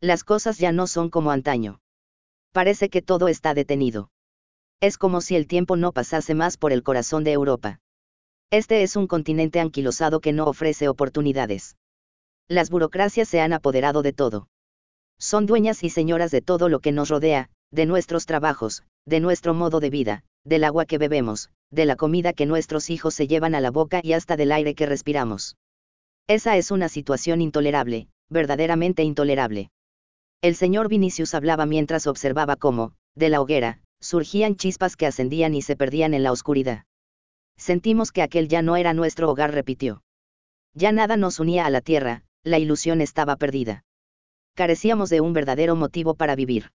[0.00, 1.78] Las cosas ya no son como antaño.
[2.52, 4.10] Parece que todo está detenido.
[4.80, 7.80] Es como si el tiempo no pasase más por el corazón de Europa.
[8.50, 11.76] Este es un continente anquilosado que no ofrece oportunidades.
[12.48, 14.48] Las burocracias se han apoderado de todo.
[15.20, 19.54] Son dueñas y señoras de todo lo que nos rodea, de nuestros trabajos, de nuestro
[19.54, 23.54] modo de vida, del agua que bebemos, de la comida que nuestros hijos se llevan
[23.54, 25.56] a la boca y hasta del aire que respiramos.
[26.26, 29.70] Esa es una situación intolerable, verdaderamente intolerable.
[30.42, 35.60] El señor Vinicius hablaba mientras observaba cómo, de la hoguera, surgían chispas que ascendían y
[35.60, 36.84] se perdían en la oscuridad.
[37.58, 40.02] Sentimos que aquel ya no era nuestro hogar, repitió.
[40.72, 43.84] Ya nada nos unía a la tierra, la ilusión estaba perdida.
[44.54, 46.70] Carecíamos de un verdadero motivo para vivir.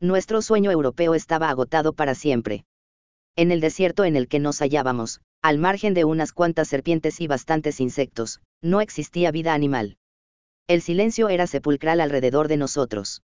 [0.00, 2.64] Nuestro sueño europeo estaba agotado para siempre.
[3.36, 7.26] En el desierto en el que nos hallábamos, al margen de unas cuantas serpientes y
[7.26, 9.98] bastantes insectos, no existía vida animal.
[10.68, 13.22] El silencio era sepulcral alrededor de nosotros.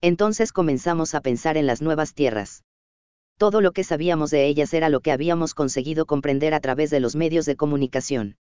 [0.00, 2.64] Entonces comenzamos a pensar en las nuevas tierras.
[3.38, 6.98] Todo lo que sabíamos de ellas era lo que habíamos conseguido comprender a través de
[6.98, 8.36] los medios de comunicación.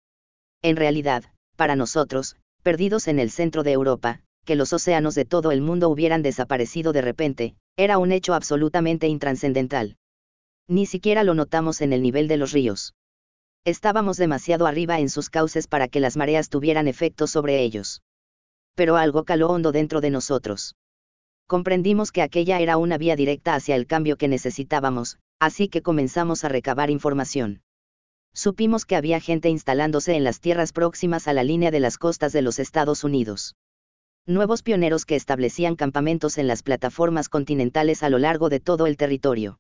[0.61, 1.25] En realidad,
[1.57, 5.89] para nosotros, perdidos en el centro de Europa, que los océanos de todo el mundo
[5.89, 9.97] hubieran desaparecido de repente, era un hecho absolutamente intranscendental.
[10.69, 12.95] Ni siquiera lo notamos en el nivel de los ríos.
[13.65, 18.03] Estábamos demasiado arriba en sus cauces para que las mareas tuvieran efecto sobre ellos.
[18.79, 20.77] Pero algo caló hondo dentro de nosotros
[21.49, 26.45] comprendimos que aquella era una vía directa hacia el cambio que necesitábamos, así que comenzamos
[26.45, 27.63] a recabar información.
[28.35, 32.35] Supimos que había gente instalándose en las tierras próximas a la línea de las costas
[32.35, 33.57] de los Estados Unidos.
[34.27, 38.99] Nuevos pioneros que establecían campamentos en las plataformas continentales a lo largo de todo el
[38.99, 39.59] territorio.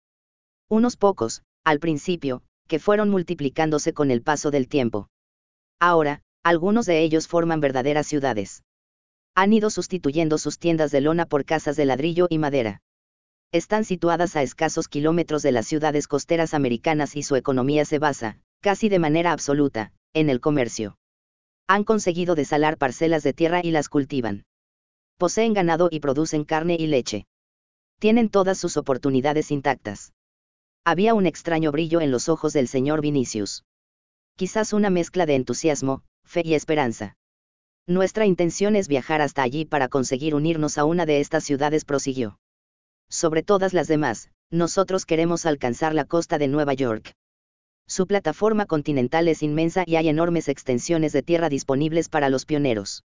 [0.68, 5.08] Unos pocos, al principio, que fueron multiplicándose con el paso del tiempo.
[5.80, 8.62] Ahora, algunos de ellos forman verdaderas ciudades
[9.40, 12.82] han ido sustituyendo sus tiendas de lona por casas de ladrillo y madera.
[13.52, 18.40] Están situadas a escasos kilómetros de las ciudades costeras americanas y su economía se basa,
[18.60, 20.98] casi de manera absoluta, en el comercio.
[21.68, 24.44] Han conseguido desalar parcelas de tierra y las cultivan.
[25.18, 27.28] Poseen ganado y producen carne y leche.
[28.00, 30.14] Tienen todas sus oportunidades intactas.
[30.84, 33.62] Había un extraño brillo en los ojos del señor Vinicius.
[34.34, 37.14] Quizás una mezcla de entusiasmo, fe y esperanza.
[37.88, 42.38] Nuestra intención es viajar hasta allí para conseguir unirnos a una de estas ciudades, prosiguió.
[43.08, 47.14] Sobre todas las demás, nosotros queremos alcanzar la costa de Nueva York.
[47.86, 53.04] Su plataforma continental es inmensa y hay enormes extensiones de tierra disponibles para los pioneros.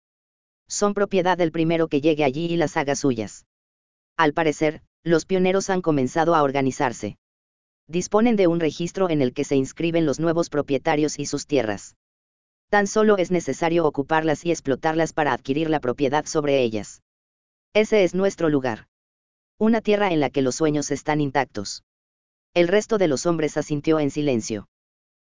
[0.68, 3.46] Son propiedad del primero que llegue allí y las haga suyas.
[4.18, 7.18] Al parecer, los pioneros han comenzado a organizarse.
[7.88, 11.96] Disponen de un registro en el que se inscriben los nuevos propietarios y sus tierras
[12.72, 17.02] tan solo es necesario ocuparlas y explotarlas para adquirir la propiedad sobre ellas.
[17.74, 18.88] Ese es nuestro lugar.
[19.60, 21.84] Una tierra en la que los sueños están intactos.
[22.54, 24.70] El resto de los hombres asintió en silencio.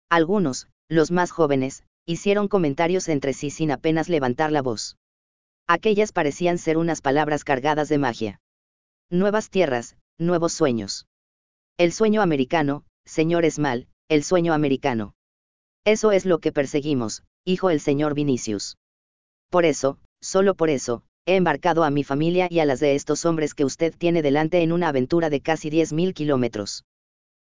[0.09, 4.97] Algunos, los más jóvenes, hicieron comentarios entre sí sin apenas levantar la voz.
[5.67, 8.41] Aquellas parecían ser unas palabras cargadas de magia.
[9.11, 11.07] Nuevas tierras, nuevos sueños.
[11.77, 15.15] El sueño americano, señor Esmal, el sueño americano.
[15.85, 18.77] Eso es lo que perseguimos, hijo el señor Vinicius.
[19.51, 23.25] Por eso, solo por eso, he embarcado a mi familia y a las de estos
[23.25, 26.85] hombres que usted tiene delante en una aventura de casi 10.000 kilómetros.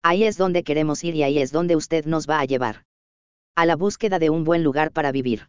[0.04, 2.86] Ahí es donde queremos ir y ahí es donde usted nos va a llevar.
[3.56, 5.48] A la búsqueda de un buen lugar para vivir.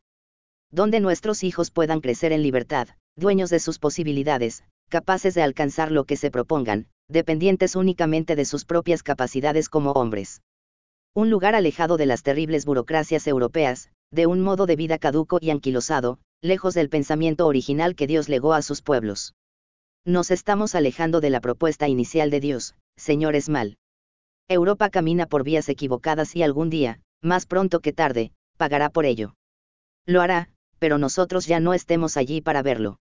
[0.70, 6.05] Donde nuestros hijos puedan crecer en libertad, dueños de sus posibilidades, capaces de alcanzar lo
[6.05, 10.43] que se propongan, dependientes únicamente de sus propias capacidades como hombres.
[11.14, 15.50] Un lugar alejado de las terribles burocracias europeas, de un modo de vida caduco y
[15.50, 19.34] anquilosado, lejos del pensamiento original que Dios legó a sus pueblos.
[20.04, 23.76] Nos estamos alejando de la propuesta inicial de Dios, Señor mal.
[24.48, 29.34] Europa camina por vías equivocadas y algún día, más pronto que tarde, pagará por ello.
[30.06, 30.48] Lo hará,
[30.78, 32.98] pero nosotros ya no estemos allí para verlo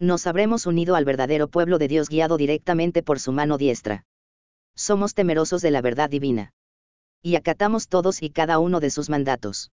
[0.00, 4.06] nos habremos unido al verdadero pueblo de Dios guiado directamente por su mano diestra.
[4.74, 6.52] Somos temerosos de la verdad divina.
[7.22, 9.70] Y acatamos todos y cada uno de sus mandatos.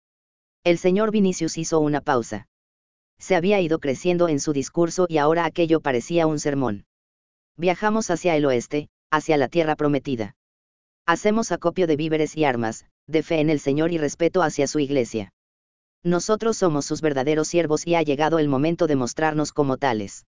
[0.65, 2.47] El señor Vinicius hizo una pausa.
[3.19, 6.85] Se había ido creciendo en su discurso y ahora aquello parecía un sermón.
[7.57, 10.37] Viajamos hacia el oeste, hacia la tierra prometida.
[11.05, 14.79] Hacemos acopio de víveres y armas, de fe en el Señor y respeto hacia su
[14.79, 15.33] iglesia.
[16.05, 20.27] Nosotros somos sus verdaderos siervos y ha llegado el momento de mostrarnos como tales.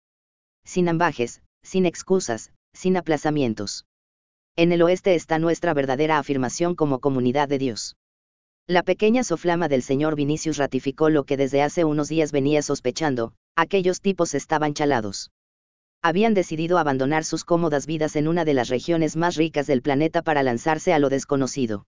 [0.62, 3.86] Sin ambajes, sin excusas, sin aplazamientos.
[4.56, 7.96] En el oeste está nuestra verdadera afirmación como comunidad de Dios.
[8.70, 13.32] La pequeña soflama del señor Vinicius ratificó lo que desde hace unos días venía sospechando,
[13.56, 15.30] aquellos tipos estaban chalados.
[16.02, 20.20] Habían decidido abandonar sus cómodas vidas en una de las regiones más ricas del planeta
[20.20, 21.86] para lanzarse a lo desconocido.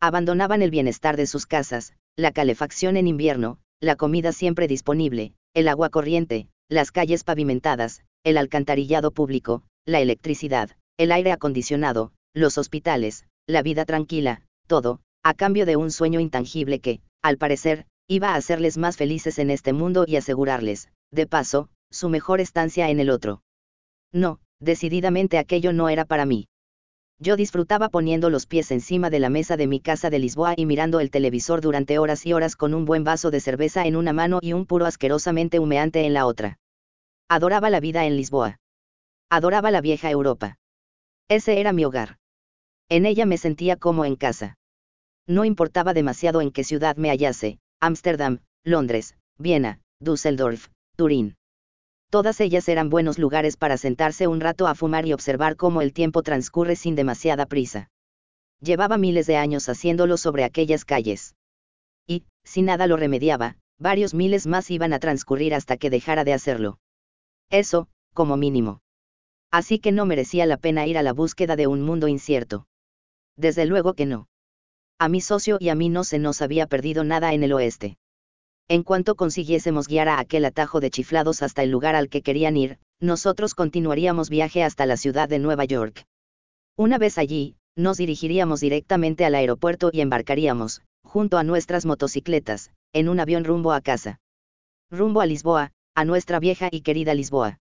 [0.00, 5.66] Abandonaban el bienestar de sus casas, la calefacción en invierno, la comida siempre disponible, el
[5.66, 13.24] agua corriente, las calles pavimentadas, el alcantarillado público, la electricidad, el aire acondicionado, los hospitales,
[13.46, 18.34] la vida tranquila, todo, a cambio de un sueño intangible que, al parecer, iba a
[18.34, 23.10] hacerles más felices en este mundo y asegurarles, de paso, su mejor estancia en el
[23.10, 23.42] otro.
[24.12, 26.48] No, decididamente aquello no era para mí.
[27.18, 30.66] Yo disfrutaba poniendo los pies encima de la mesa de mi casa de Lisboa y
[30.66, 34.12] mirando el televisor durante horas y horas con un buen vaso de cerveza en una
[34.12, 36.58] mano y un puro asquerosamente humeante en la otra.
[37.28, 38.58] Adoraba la vida en Lisboa.
[39.30, 40.58] Adoraba la vieja Europa.
[41.28, 42.18] Ese era mi hogar.
[42.88, 44.56] En ella me sentía como en casa.
[45.32, 51.36] No importaba demasiado en qué ciudad me hallase, Ámsterdam, Londres, Viena, Düsseldorf, Turín.
[52.10, 55.94] Todas ellas eran buenos lugares para sentarse un rato a fumar y observar cómo el
[55.94, 57.88] tiempo transcurre sin demasiada prisa.
[58.60, 61.34] Llevaba miles de años haciéndolo sobre aquellas calles.
[62.06, 66.34] Y, si nada lo remediaba, varios miles más iban a transcurrir hasta que dejara de
[66.34, 66.78] hacerlo.
[67.48, 68.82] Eso, como mínimo.
[69.50, 72.66] Así que no merecía la pena ir a la búsqueda de un mundo incierto.
[73.38, 74.28] Desde luego que no.
[74.98, 77.96] A mi socio y a mí no se nos había perdido nada en el oeste.
[78.68, 82.56] En cuanto consiguiésemos guiar a aquel atajo de chiflados hasta el lugar al que querían
[82.56, 86.04] ir, nosotros continuaríamos viaje hasta la ciudad de Nueva York.
[86.76, 93.08] Una vez allí, nos dirigiríamos directamente al aeropuerto y embarcaríamos, junto a nuestras motocicletas, en
[93.08, 94.20] un avión rumbo a casa.
[94.90, 97.58] Rumbo a Lisboa, a nuestra vieja y querida Lisboa.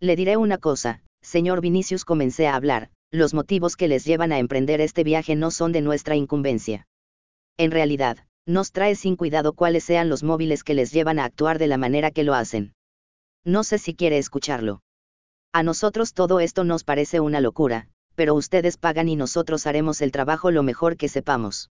[0.00, 4.38] Le diré una cosa, señor Vinicius comencé a hablar, los motivos que les llevan a
[4.38, 6.86] emprender este viaje no son de nuestra incumbencia.
[7.58, 11.58] En realidad, nos trae sin cuidado cuáles sean los móviles que les llevan a actuar
[11.58, 12.72] de la manera que lo hacen.
[13.44, 14.82] No sé si quiere escucharlo.
[15.52, 20.10] A nosotros todo esto nos parece una locura, pero ustedes pagan y nosotros haremos el
[20.10, 21.70] trabajo lo mejor que sepamos.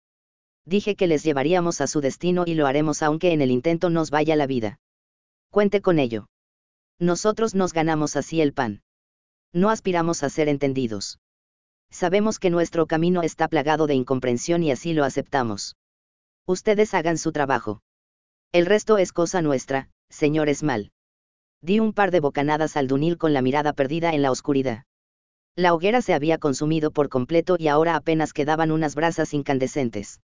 [0.65, 4.09] Dije que les llevaríamos a su destino y lo haremos aunque en el intento nos
[4.09, 4.79] vaya la vida.
[5.51, 6.27] Cuente con ello.
[6.99, 8.81] Nosotros nos ganamos así el pan.
[9.53, 11.19] No aspiramos a ser entendidos.
[11.89, 15.75] Sabemos que nuestro camino está plagado de incomprensión y así lo aceptamos.
[16.45, 17.81] Ustedes hagan su trabajo.
[18.51, 20.91] El resto es cosa nuestra, señor Esmal.
[21.61, 24.83] Di un par de bocanadas al Dunil con la mirada perdida en la oscuridad.
[25.55, 30.21] La hoguera se había consumido por completo y ahora apenas quedaban unas brasas incandescentes.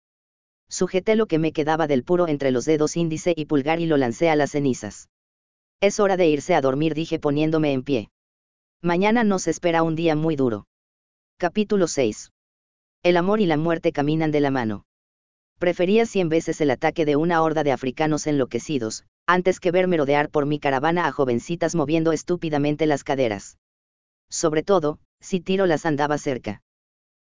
[0.68, 3.96] Sujeté lo que me quedaba del puro entre los dedos índice y pulgar y lo
[3.96, 5.08] lancé a las cenizas.
[5.80, 8.10] Es hora de irse a dormir, dije poniéndome en pie.
[8.82, 10.66] Mañana nos espera un día muy duro.
[11.42, 12.30] Capítulo 6.
[13.02, 14.84] El amor y la muerte caminan de la mano.
[15.58, 20.30] Prefería cien veces el ataque de una horda de africanos enloquecidos, antes que ver merodear
[20.30, 23.58] por mi caravana a jovencitas moviendo estúpidamente las caderas.
[24.30, 26.62] Sobre todo, si Tiro las andaba cerca.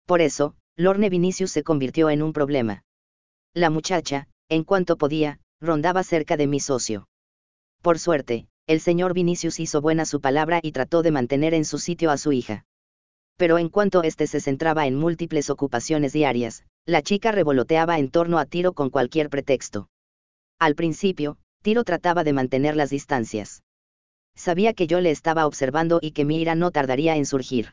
[0.07, 2.85] Por eso, Lorne Vinicius se convirtió en un problema.
[3.53, 7.09] La muchacha, en cuanto podía, rondaba cerca de mi socio.
[7.83, 11.81] Por suerte, el señor Vinicius hizo buena su palabra y trató de mantener en su
[11.81, 12.65] sitio a su hija.
[13.37, 18.39] Pero en cuanto éste se centraba en múltiples ocupaciones diarias, la chica revoloteaba en torno
[18.39, 19.89] a tiro con cualquier pretexto.
[20.59, 23.63] Al principio, Tiro trataba de mantener las distancias.
[24.37, 27.73] Sabía que yo le estaba observando y que mi ira no tardaría en surgir.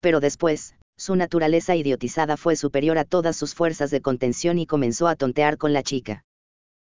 [0.00, 5.08] Pero después, su naturaleza idiotizada fue superior a todas sus fuerzas de contención y comenzó
[5.08, 6.22] a tontear con la chica.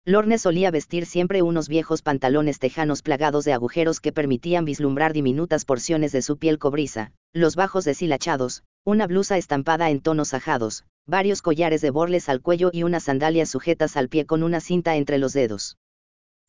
[0.05, 5.65] Lorne solía vestir siempre unos viejos pantalones tejanos plagados de agujeros que permitían vislumbrar diminutas
[5.65, 11.41] porciones de su piel cobriza, los bajos deshilachados, una blusa estampada en tonos ajados, varios
[11.41, 15.17] collares de borles al cuello y unas sandalias sujetas al pie con una cinta entre
[15.17, 15.77] los dedos.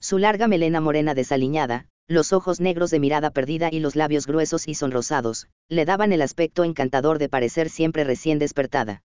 [0.01, 4.66] Su larga melena morena desaliñada, los ojos negros de mirada perdida y los labios gruesos
[4.66, 9.03] y sonrosados, le daban el aspecto encantador de parecer siempre recién despertada.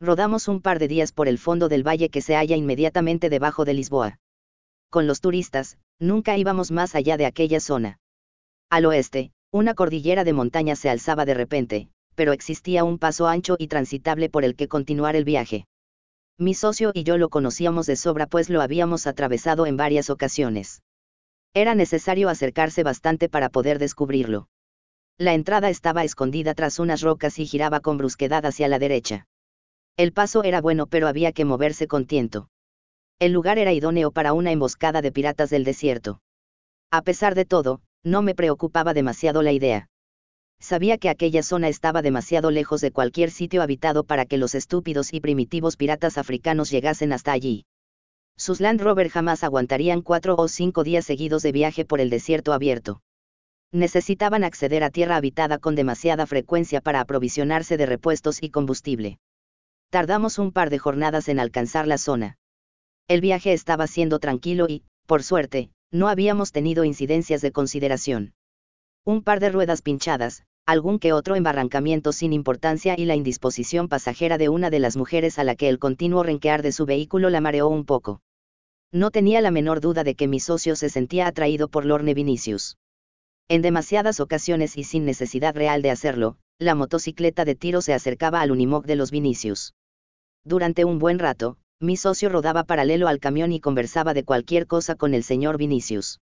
[0.00, 3.64] Rodamos un par de días por el fondo del valle que se halla inmediatamente debajo
[3.64, 4.18] de Lisboa.
[4.90, 7.98] Con los turistas, nunca íbamos más allá de aquella zona.
[8.68, 13.56] Al oeste, una cordillera de montañas se alzaba de repente, pero existía un paso ancho
[13.58, 15.66] y transitable por el que continuar el viaje.
[16.38, 20.82] Mi socio y yo lo conocíamos de sobra pues lo habíamos atravesado en varias ocasiones.
[21.54, 24.48] Era necesario acercarse bastante para poder descubrirlo.
[25.16, 29.26] La entrada estaba escondida tras unas rocas y giraba con brusquedad hacia la derecha.
[29.96, 32.50] El paso era bueno pero había que moverse con tiento.
[33.18, 36.20] El lugar era idóneo para una emboscada de piratas del desierto.
[36.90, 39.88] A pesar de todo, no me preocupaba demasiado la idea.
[40.60, 45.12] Sabía que aquella zona estaba demasiado lejos de cualquier sitio habitado para que los estúpidos
[45.12, 47.66] y primitivos piratas africanos llegasen hasta allí.
[48.36, 52.52] Sus Land Rover jamás aguantarían cuatro o cinco días seguidos de viaje por el desierto
[52.52, 53.02] abierto.
[53.72, 59.18] Necesitaban acceder a tierra habitada con demasiada frecuencia para aprovisionarse de repuestos y combustible.
[59.90, 62.38] Tardamos un par de jornadas en alcanzar la zona.
[63.08, 68.34] El viaje estaba siendo tranquilo y, por suerte, no habíamos tenido incidencias de consideración.
[69.04, 74.36] Un par de ruedas pinchadas, algún que otro embarrancamiento sin importancia y la indisposición pasajera
[74.36, 77.40] de una de las mujeres a la que el continuo renquear de su vehículo la
[77.40, 78.20] mareó un poco.
[78.92, 82.78] No tenía la menor duda de que mi socio se sentía atraído por Lorne Vinicius.
[83.48, 88.40] En demasiadas ocasiones y sin necesidad real de hacerlo, la motocicleta de tiro se acercaba
[88.40, 89.74] al Unimog de los Vinicius.
[90.44, 94.94] Durante un buen rato, mi socio rodaba paralelo al camión y conversaba de cualquier cosa
[94.94, 96.20] con el señor Vinicius.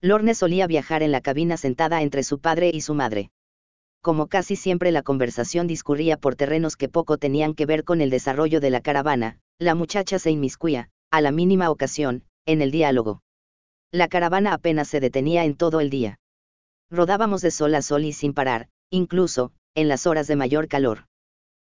[0.00, 3.30] Lorne solía viajar en la cabina sentada entre su padre y su madre.
[4.00, 8.10] Como casi siempre la conversación discurría por terrenos que poco tenían que ver con el
[8.10, 13.22] desarrollo de la caravana, la muchacha se inmiscuía, a la mínima ocasión, en el diálogo.
[13.90, 16.20] La caravana apenas se detenía en todo el día.
[16.90, 21.06] Rodábamos de sol a sol y sin parar, incluso, en las horas de mayor calor.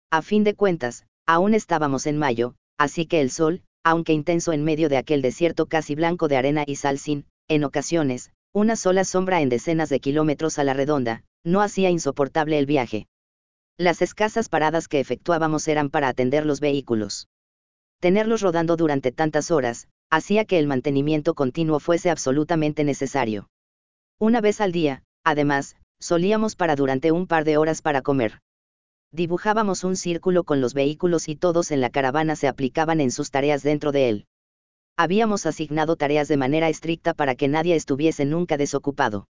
[0.09, 4.63] A fin de cuentas, aún estábamos en mayo, así que el sol, aunque intenso en
[4.63, 9.03] medio de aquel desierto casi blanco de arena y sal sin, en ocasiones, una sola
[9.03, 13.07] sombra en decenas de kilómetros a la redonda, no hacía insoportable el viaje.
[13.77, 17.27] Las escasas paradas que efectuábamos eran para atender los vehículos.
[17.99, 23.49] Tenerlos rodando durante tantas horas, hacía que el mantenimiento continuo fuese absolutamente necesario.
[24.19, 28.39] Una vez al día, además, solíamos para durante un par de horas para comer.
[29.11, 33.31] Dibujábamos un círculo con los vehículos y todos en la caravana se aplicaban en sus
[33.31, 34.25] tareas dentro de él.
[34.97, 39.27] Habíamos asignado tareas de manera estricta para que nadie estuviese nunca desocupado.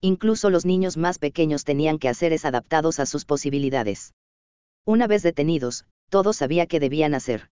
[0.00, 4.14] Incluso los niños más pequeños tenían que haceres adaptados a sus posibilidades.
[4.86, 7.50] Una vez detenidos, todos sabía qué debían hacer.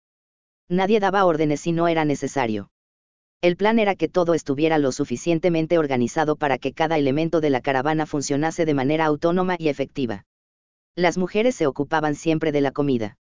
[0.69, 2.71] Nadie daba órdenes si no era necesario.
[3.43, 7.61] El plan era que todo estuviera lo suficientemente organizado para que cada elemento de la
[7.61, 10.25] caravana funcionase de manera autónoma y efectiva.
[10.97, 13.17] Las mujeres se ocupaban siempre de la comida.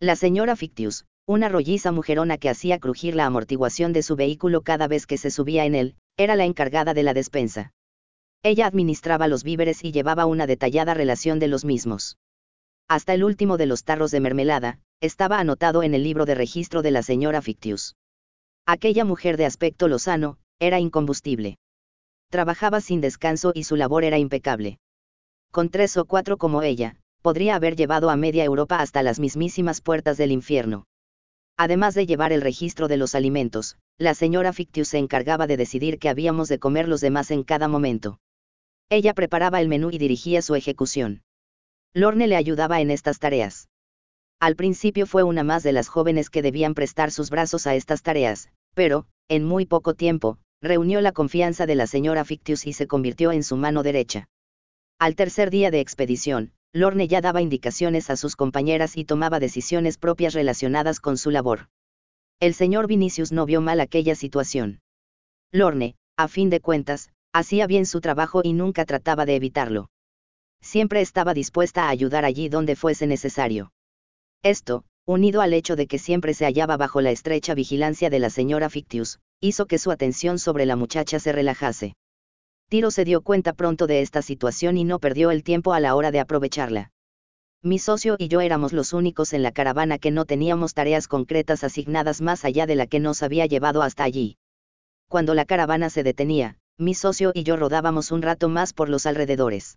[0.00, 4.88] La señora Fictius, una rolliza mujerona que hacía crujir la amortiguación de su vehículo cada
[4.88, 7.72] vez que se subía en él, era la encargada de la despensa.
[8.42, 12.18] Ella administraba los víveres y llevaba una detallada relación de los mismos.
[12.88, 16.82] Hasta el último de los tarros de mermelada, estaba anotado en el libro de registro
[16.82, 17.94] de la señora Fictius.
[18.66, 21.58] Aquella mujer de aspecto lozano, era incombustible.
[22.30, 24.78] Trabajaba sin descanso y su labor era impecable.
[25.52, 29.82] Con tres o cuatro como ella, podría haber llevado a media Europa hasta las mismísimas
[29.82, 30.86] puertas del infierno.
[31.58, 35.98] Además de llevar el registro de los alimentos, la señora Fictius se encargaba de decidir
[35.98, 38.18] qué habíamos de comer los demás en cada momento.
[38.88, 41.22] Ella preparaba el menú y dirigía su ejecución.
[41.92, 43.68] Lorne le ayudaba en estas tareas.
[44.40, 48.02] Al principio fue una más de las jóvenes que debían prestar sus brazos a estas
[48.02, 52.86] tareas, pero, en muy poco tiempo, reunió la confianza de la señora Fictius y se
[52.86, 54.30] convirtió en su mano derecha.
[54.98, 59.98] Al tercer día de expedición, Lorne ya daba indicaciones a sus compañeras y tomaba decisiones
[59.98, 61.68] propias relacionadas con su labor.
[62.40, 64.80] El señor Vinicius no vio mal aquella situación.
[65.52, 69.90] Lorne, a fin de cuentas, hacía bien su trabajo y nunca trataba de evitarlo.
[70.62, 73.72] Siempre estaba dispuesta a ayudar allí donde fuese necesario.
[74.42, 78.30] Esto, unido al hecho de que siempre se hallaba bajo la estrecha vigilancia de la
[78.30, 81.94] señora Fictius, hizo que su atención sobre la muchacha se relajase.
[82.72, 85.94] Tiro se dio cuenta pronto de esta situación y no perdió el tiempo a la
[85.94, 86.90] hora de aprovecharla.
[87.62, 91.64] Mi socio y yo éramos los únicos en la caravana que no teníamos tareas concretas
[91.64, 94.38] asignadas más allá de la que nos había llevado hasta allí.
[95.06, 99.04] Cuando la caravana se detenía, mi socio y yo rodábamos un rato más por los
[99.04, 99.76] alrededores.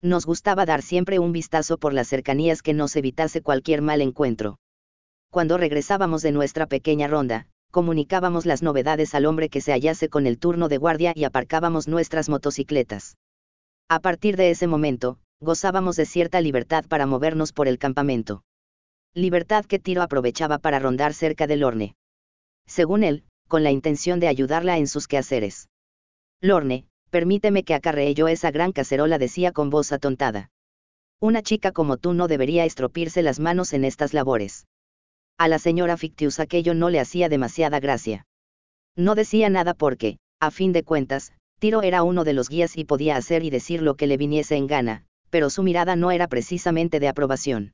[0.00, 4.58] Nos gustaba dar siempre un vistazo por las cercanías que nos evitase cualquier mal encuentro.
[5.28, 10.28] Cuando regresábamos de nuestra pequeña ronda, comunicábamos las novedades al hombre que se hallase con
[10.28, 13.16] el turno de guardia y aparcábamos nuestras motocicletas.
[13.88, 18.44] A partir de ese momento, gozábamos de cierta libertad para movernos por el campamento.
[19.12, 21.96] Libertad que Tiro aprovechaba para rondar cerca del Lorne.
[22.64, 25.68] Según él, con la intención de ayudarla en sus quehaceres.
[26.40, 30.52] Lorne, permíteme que acarree yo esa gran cacerola, decía con voz atontada.
[31.20, 34.64] Una chica como tú no debería estropirse las manos en estas labores.
[35.38, 38.26] A la señora Fictius aquello no le hacía demasiada gracia.
[38.96, 42.84] No decía nada porque, a fin de cuentas, Tiro era uno de los guías y
[42.84, 46.28] podía hacer y decir lo que le viniese en gana, pero su mirada no era
[46.28, 47.72] precisamente de aprobación.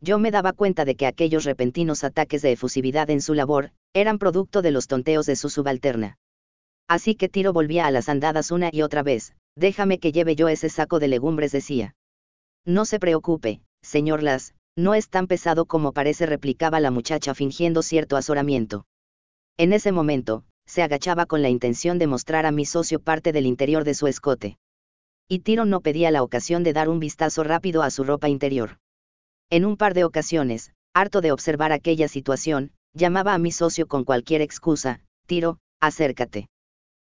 [0.00, 4.18] Yo me daba cuenta de que aquellos repentinos ataques de efusividad en su labor, eran
[4.18, 6.16] producto de los tonteos de su subalterna.
[6.88, 10.48] Así que Tiro volvía a las andadas una y otra vez, déjame que lleve yo
[10.48, 11.94] ese saco de legumbres, decía.
[12.64, 17.82] No se preocupe, señor Las, no es tan pesado como parece, replicaba la muchacha fingiendo
[17.82, 18.86] cierto azoramiento.
[19.56, 23.46] En ese momento, se agachaba con la intención de mostrar a mi socio parte del
[23.46, 24.58] interior de su escote
[25.30, 28.78] y Tiro no pedía la ocasión de dar un vistazo rápido a su ropa interior.
[29.48, 34.02] En un par de ocasiones, harto de observar aquella situación, llamaba a mi socio con
[34.02, 36.48] cualquier excusa, Tiro, acércate.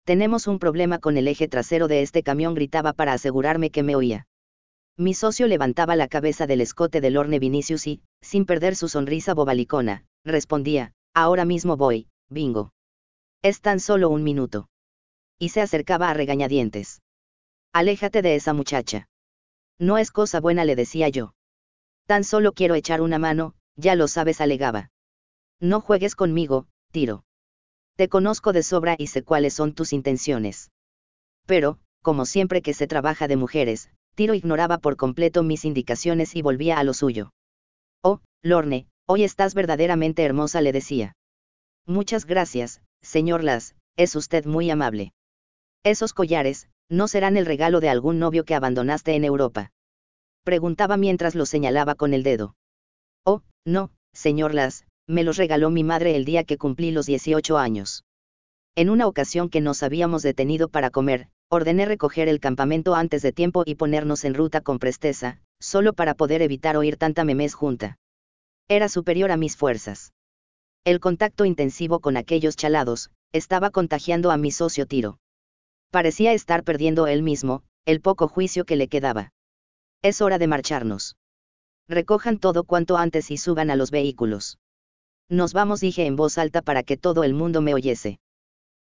[0.04, 3.96] Tenemos un problema con el eje trasero de este camión, gritaba para asegurarme que me
[3.96, 4.26] oía.
[4.96, 9.34] Mi socio levantaba la cabeza del escote del Orne Vinicius y, sin perder su sonrisa
[9.34, 12.72] bobalicona, respondía, ahora mismo voy, bingo.
[13.42, 14.68] Es tan solo un minuto.
[15.38, 17.02] Y se acercaba a regañadientes.
[17.72, 19.08] Aléjate de esa muchacha.
[19.80, 21.34] No es cosa buena, le decía yo.
[22.06, 24.92] Tan solo quiero echar una mano, ya lo sabes, alegaba.
[25.58, 27.24] No juegues conmigo, tiro.
[27.96, 30.70] Te conozco de sobra y sé cuáles son tus intenciones.
[31.46, 36.42] Pero, como siempre que se trabaja de mujeres, Tiro ignoraba por completo mis indicaciones y
[36.42, 37.32] volvía a lo suyo.
[38.02, 41.14] Oh, Lorne, hoy estás verdaderamente hermosa, le decía.
[41.86, 45.12] Muchas gracias, señor Las, es usted muy amable.
[45.84, 49.70] Esos collares, no serán el regalo de algún novio que abandonaste en Europa.
[50.44, 52.54] Preguntaba mientras lo señalaba con el dedo.
[53.24, 57.58] Oh, no, señor Las, me los regaló mi madre el día que cumplí los 18
[57.58, 58.04] años.
[58.76, 63.32] En una ocasión que nos habíamos detenido para comer, ordené recoger el campamento antes de
[63.32, 67.98] tiempo y ponernos en ruta con presteza, solo para poder evitar oír tanta memés junta.
[68.68, 70.12] Era superior a mis fuerzas.
[70.84, 75.18] El contacto intensivo con aquellos chalados, estaba contagiando a mi socio Tiro
[75.94, 79.30] parecía estar perdiendo él mismo, el poco juicio que le quedaba.
[80.02, 81.16] Es hora de marcharnos.
[81.86, 84.58] Recojan todo cuanto antes y suban a los vehículos.
[85.28, 88.18] Nos vamos, dije en voz alta para que todo el mundo me oyese.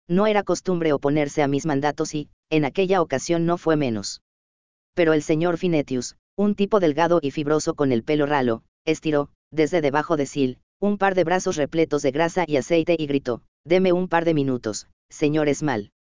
[0.09, 4.23] No era costumbre oponerse a mis mandatos y, en aquella ocasión no fue menos.
[4.95, 9.81] Pero el señor Finetius, un tipo delgado y fibroso con el pelo ralo, estiró, desde
[9.81, 13.93] debajo de Sil, un par de brazos repletos de grasa y aceite y gritó, deme
[13.93, 15.93] un par de minutos, señor Esmal.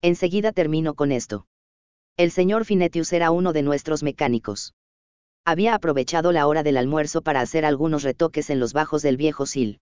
[0.00, 1.46] Enseguida termino con esto.
[2.16, 4.74] El señor Finetius era uno de nuestros mecánicos.
[5.44, 9.44] Había aprovechado la hora del almuerzo para hacer algunos retoques en los bajos del viejo
[9.50, 9.81] Sil.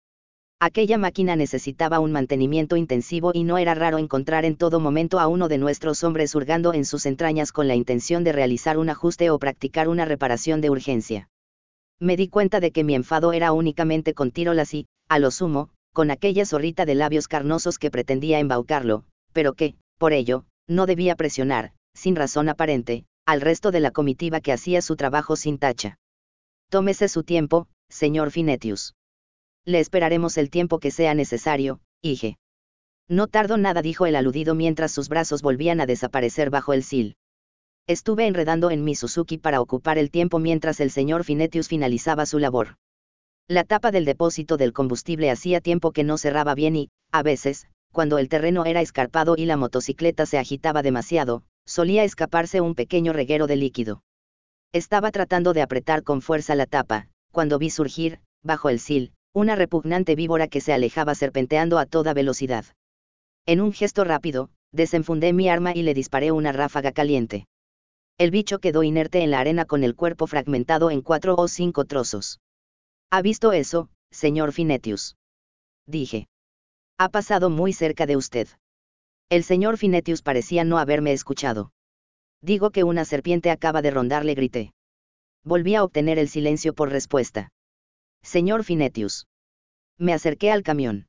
[0.63, 5.25] Aquella máquina necesitaba un mantenimiento intensivo y no era raro encontrar en todo momento a
[5.25, 9.31] uno de nuestros hombres hurgando en sus entrañas con la intención de realizar un ajuste
[9.31, 11.29] o practicar una reparación de urgencia.
[11.99, 15.69] Me di cuenta de que mi enfado era únicamente con Tirolas y, a lo sumo,
[15.93, 21.15] con aquella zorrita de labios carnosos que pretendía embaucarlo, pero que, por ello, no debía
[21.15, 25.97] presionar, sin razón aparente, al resto de la comitiva que hacía su trabajo sin tacha.
[26.69, 28.93] Tómese su tiempo, señor Finetius.
[29.65, 32.38] Le esperaremos el tiempo que sea necesario, hije.
[33.07, 37.13] No tardo nada, dijo el aludido mientras sus brazos volvían a desaparecer bajo el sil.
[37.88, 42.39] Estuve enredando en mi Suzuki para ocupar el tiempo mientras el señor Finetius finalizaba su
[42.39, 42.77] labor.
[43.47, 47.67] La tapa del depósito del combustible hacía tiempo que no cerraba bien y, a veces,
[47.91, 53.13] cuando el terreno era escarpado y la motocicleta se agitaba demasiado, solía escaparse un pequeño
[53.13, 54.03] reguero de líquido.
[54.71, 59.56] Estaba tratando de apretar con fuerza la tapa, cuando vi surgir, bajo el sil, una
[59.56, 62.66] repugnante víbora que se alejaba serpenteando a toda velocidad.
[63.45, 67.48] En un gesto rápido, desenfundé mi arma y le disparé una ráfaga caliente.
[68.18, 71.86] El bicho quedó inerte en la arena con el cuerpo fragmentado en cuatro o cinco
[71.86, 72.40] trozos.
[73.10, 75.16] ¿Ha visto eso, señor Finetius?
[75.88, 76.28] Dije.
[76.98, 78.48] Ha pasado muy cerca de usted.
[79.30, 81.72] El señor Finetius parecía no haberme escuchado.
[82.41, 84.74] Digo que una serpiente acaba de rondarle, grité.
[85.44, 87.49] Volví a obtener el silencio por respuesta.
[88.23, 89.27] Señor Finetius.
[89.98, 91.07] Me acerqué al camión.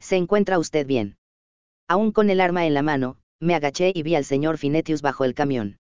[0.00, 1.16] ¿Se encuentra usted bien?
[1.88, 5.24] Aún con el arma en la mano, me agaché y vi al señor Finetius bajo
[5.24, 5.78] el camión.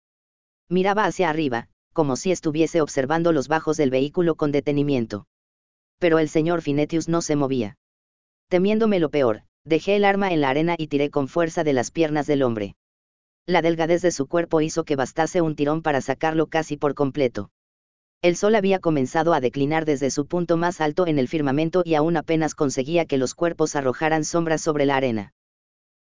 [0.70, 5.26] Miraba hacia arriba, como si estuviese observando los bajos del vehículo con detenimiento.
[6.00, 7.78] Pero el señor Finetius no se movía.
[8.48, 11.92] Temiéndome lo peor, dejé el arma en la arena y tiré con fuerza de las
[11.92, 12.76] piernas del hombre.
[13.46, 17.50] La delgadez de su cuerpo hizo que bastase un tirón para sacarlo casi por completo.
[18.24, 21.96] El sol había comenzado a declinar desde su punto más alto en el firmamento y
[21.96, 25.34] aún apenas conseguía que los cuerpos arrojaran sombras sobre la arena.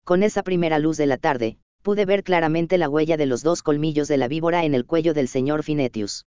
[0.04, 3.62] Con esa primera luz de la tarde, pude ver claramente la huella de los dos
[3.62, 6.26] colmillos de la víbora en el cuello del señor Finetius.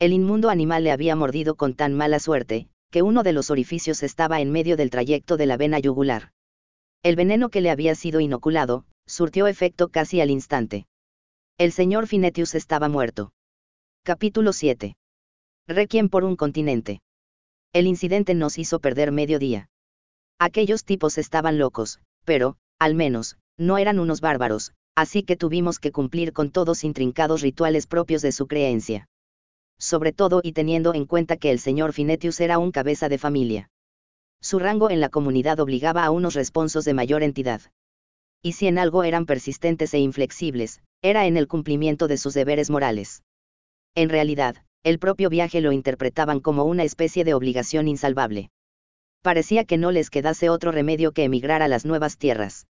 [0.00, 4.02] El inmundo animal le había mordido con tan mala suerte, que uno de los orificios
[4.02, 6.32] estaba en medio del trayecto de la vena yugular.
[7.04, 10.86] El veneno que le había sido inoculado, surtió efecto casi al instante.
[11.58, 13.32] El señor Finetius estaba muerto.
[14.02, 14.96] Capítulo 7.
[15.72, 17.00] Requiem por un continente.
[17.72, 19.70] El incidente nos hizo perder medio día.
[20.38, 25.90] Aquellos tipos estaban locos, pero, al menos, no eran unos bárbaros, así que tuvimos que
[25.90, 29.06] cumplir con todos intrincados rituales propios de su creencia.
[29.78, 33.70] Sobre todo y teniendo en cuenta que el señor Finetius era un cabeza de familia.
[34.42, 37.62] Su rango en la comunidad obligaba a unos responsos de mayor entidad.
[38.42, 42.68] Y si en algo eran persistentes e inflexibles, era en el cumplimiento de sus deberes
[42.68, 43.22] morales.
[43.94, 48.50] En realidad, el propio viaje lo interpretaban como una especie de obligación insalvable.
[49.22, 52.66] Parecía que no les quedase otro remedio que emigrar a las nuevas tierras.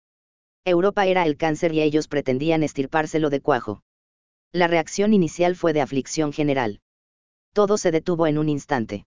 [0.64, 3.82] Europa era el cáncer y ellos pretendían estirpárselo de cuajo.
[4.52, 6.80] La reacción inicial fue de aflicción general.
[7.52, 9.04] Todo se detuvo en un instante.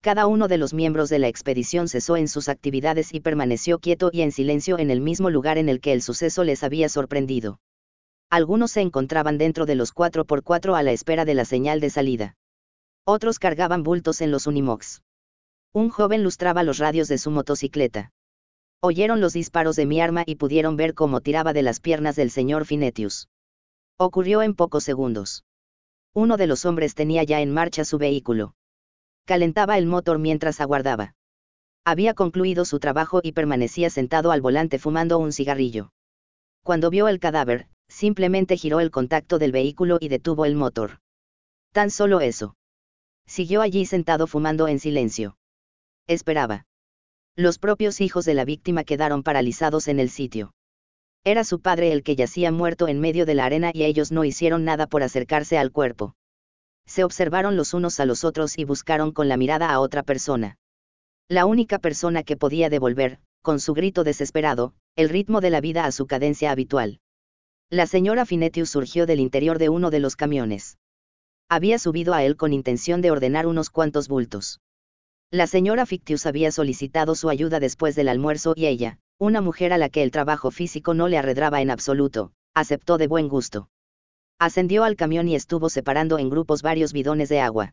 [0.00, 4.10] Cada uno de los miembros de la expedición cesó en sus actividades y permaneció quieto
[4.12, 7.60] y en silencio en el mismo lugar en el que el suceso les había sorprendido.
[8.32, 12.34] Algunos se encontraban dentro de los 4x4 a la espera de la señal de salida.
[13.04, 15.02] Otros cargaban bultos en los Unimogs.
[15.72, 18.10] Un joven lustraba los radios de su motocicleta.
[18.80, 22.30] Oyeron los disparos de mi arma y pudieron ver cómo tiraba de las piernas del
[22.30, 23.28] señor Finetius.
[23.98, 25.44] Ocurrió en pocos segundos.
[26.14, 28.54] Uno de los hombres tenía ya en marcha su vehículo
[29.24, 31.14] calentaba el motor mientras aguardaba.
[31.84, 35.90] Había concluido su trabajo y permanecía sentado al volante fumando un cigarrillo.
[36.62, 40.98] Cuando vio el cadáver, simplemente giró el contacto del vehículo y detuvo el motor.
[41.72, 42.56] Tan solo eso.
[43.26, 45.36] Siguió allí sentado fumando en silencio.
[46.06, 46.66] Esperaba.
[47.36, 50.52] Los propios hijos de la víctima quedaron paralizados en el sitio.
[51.24, 54.24] Era su padre el que yacía muerto en medio de la arena y ellos no
[54.24, 56.16] hicieron nada por acercarse al cuerpo
[56.86, 60.58] se observaron los unos a los otros y buscaron con la mirada a otra persona.
[61.28, 65.84] La única persona que podía devolver, con su grito desesperado, el ritmo de la vida
[65.84, 67.00] a su cadencia habitual.
[67.72, 70.76] La señora Finetius surgió del interior de uno de los camiones.
[71.48, 74.60] Había subido a él con intención de ordenar unos cuantos bultos.
[75.30, 79.78] La señora Fictius había solicitado su ayuda después del almuerzo y ella, una mujer a
[79.78, 83.70] la que el trabajo físico no le arredraba en absoluto, aceptó de buen gusto.
[84.38, 87.72] Ascendió al camión y estuvo separando en grupos varios bidones de agua.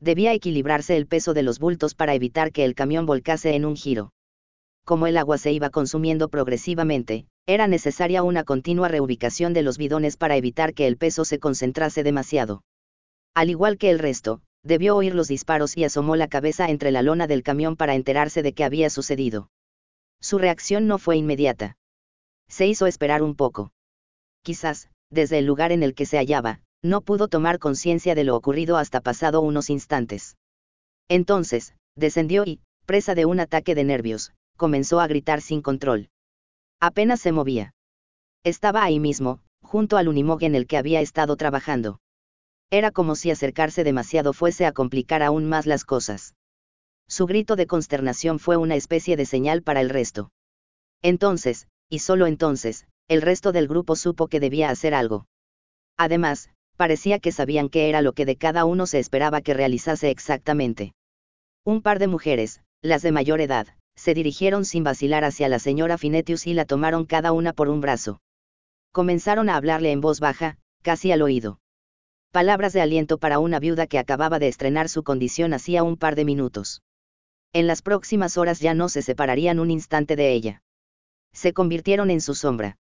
[0.00, 3.76] Debía equilibrarse el peso de los bultos para evitar que el camión volcase en un
[3.76, 4.10] giro.
[4.86, 10.18] Como el agua se iba consumiendo progresivamente, era necesaria una continua reubicación de los bidones
[10.18, 12.62] para evitar que el peso se concentrase demasiado.
[13.34, 17.00] Al igual que el resto, debió oír los disparos y asomó la cabeza entre la
[17.00, 19.48] lona del camión para enterarse de qué había sucedido.
[20.20, 21.78] Su reacción no fue inmediata.
[22.50, 23.72] Se hizo esperar un poco.
[24.42, 28.36] Quizás, desde el lugar en el que se hallaba, no pudo tomar conciencia de lo
[28.36, 30.36] ocurrido hasta pasado unos instantes.
[31.08, 36.10] Entonces, descendió y, presa de un ataque de nervios, comenzó a gritar sin control.
[36.80, 37.74] Apenas se movía.
[38.44, 42.00] Estaba ahí mismo, junto al Unimog en el que había estado trabajando.
[42.70, 46.34] Era como si acercarse demasiado fuese a complicar aún más las cosas.
[47.08, 50.30] Su grito de consternación fue una especie de señal para el resto.
[51.02, 55.26] Entonces, y solo entonces, el resto del grupo supo que debía hacer algo.
[55.96, 60.10] Además, parecía que sabían qué era lo que de cada uno se esperaba que realizase
[60.10, 60.92] exactamente.
[61.64, 63.66] Un par de mujeres, las de mayor edad,
[63.98, 67.82] se dirigieron sin vacilar hacia la señora Finetius y la tomaron cada una por un
[67.82, 68.22] brazo.
[68.92, 71.60] Comenzaron a hablarle en voz baja, casi al oído.
[72.32, 76.14] Palabras de aliento para una viuda que acababa de estrenar su condición hacía un par
[76.16, 76.80] de minutos.
[77.52, 80.62] En las próximas horas ya no se separarían un instante de ella.
[81.32, 82.78] Se convirtieron en su sombra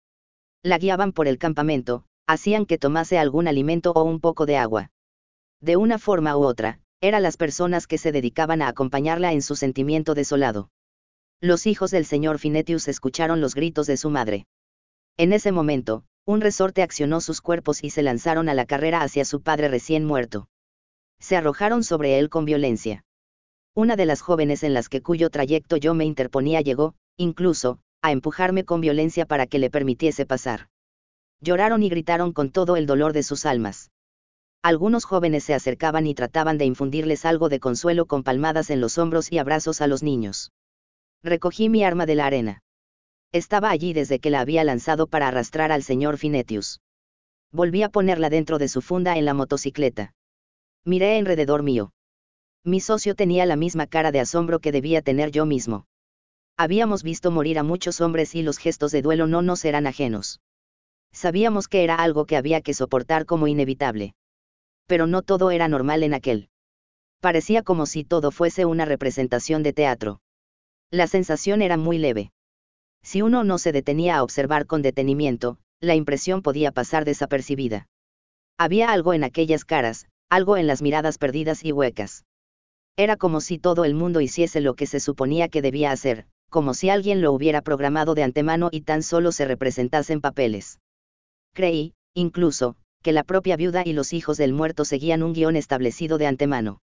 [0.62, 4.90] la guiaban por el campamento, hacían que tomase algún alimento o un poco de agua.
[5.60, 9.56] De una forma u otra, eran las personas que se dedicaban a acompañarla en su
[9.56, 10.70] sentimiento desolado.
[11.44, 14.46] Los hijos del señor Finetius escucharon los gritos de su madre.
[15.16, 19.24] En ese momento, un resorte accionó sus cuerpos y se lanzaron a la carrera hacia
[19.24, 20.46] su padre recién muerto.
[21.18, 23.02] Se arrojaron sobre él con violencia.
[23.74, 28.12] Una de las jóvenes en las que cuyo trayecto yo me interponía llegó, incluso, a
[28.12, 30.68] empujarme con violencia para que le permitiese pasar.
[31.40, 33.90] Lloraron y gritaron con todo el dolor de sus almas.
[34.62, 38.96] Algunos jóvenes se acercaban y trataban de infundirles algo de consuelo con palmadas en los
[38.96, 40.52] hombros y abrazos a los niños.
[41.24, 42.62] Recogí mi arma de la arena.
[43.32, 46.80] Estaba allí desde que la había lanzado para arrastrar al señor Finetius.
[47.52, 50.14] Volví a ponerla dentro de su funda en la motocicleta.
[50.84, 51.92] Miré alrededor mío.
[52.64, 55.86] Mi socio tenía la misma cara de asombro que debía tener yo mismo.
[56.56, 60.40] Habíamos visto morir a muchos hombres y los gestos de duelo no nos eran ajenos.
[61.12, 64.14] Sabíamos que era algo que había que soportar como inevitable.
[64.86, 66.48] Pero no todo era normal en aquel.
[67.20, 70.20] Parecía como si todo fuese una representación de teatro.
[70.92, 72.32] La sensación era muy leve.
[73.02, 77.88] Si uno no se detenía a observar con detenimiento, la impresión podía pasar desapercibida.
[78.58, 82.26] Había algo en aquellas caras, algo en las miradas perdidas y huecas.
[82.94, 86.74] Era como si todo el mundo hiciese lo que se suponía que debía hacer, como
[86.74, 90.78] si alguien lo hubiera programado de antemano y tan solo se representasen papeles.
[91.54, 96.18] Creí, incluso, que la propia viuda y los hijos del muerto seguían un guion establecido
[96.18, 96.82] de antemano.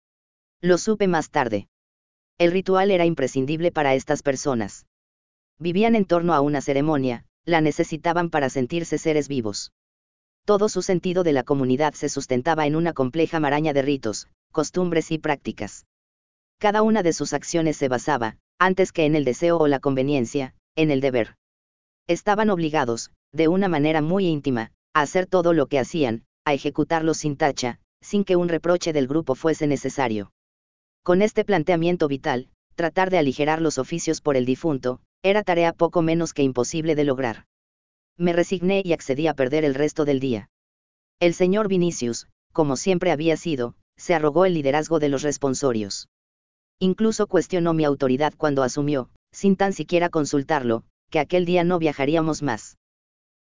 [0.61, 1.69] Lo supe más tarde.
[2.43, 4.85] El ritual era imprescindible para estas personas.
[5.60, 9.70] Vivían en torno a una ceremonia, la necesitaban para sentirse seres vivos.
[10.44, 15.12] Todo su sentido de la comunidad se sustentaba en una compleja maraña de ritos, costumbres
[15.12, 15.86] y prácticas.
[16.59, 20.52] Cada una de sus acciones se basaba, antes que en el deseo o la conveniencia,
[20.74, 21.36] en el deber.
[22.09, 27.14] Estaban obligados, de una manera muy íntima, a hacer todo lo que hacían, a ejecutarlo
[27.14, 30.32] sin tacha, sin que un reproche del grupo fuese necesario.
[31.05, 36.01] Con este planteamiento vital, tratar de aligerar los oficios por el difunto, era tarea poco
[36.01, 37.47] menos que imposible de lograr.
[38.16, 40.49] Me resigné y accedí a perder el resto del día.
[41.19, 46.09] El señor Vinicius, como siempre había sido, se arrogó el liderazgo de los responsorios.
[46.79, 52.43] Incluso cuestionó mi autoridad cuando asumió, sin tan siquiera consultarlo, que aquel día no viajaríamos
[52.43, 52.77] más.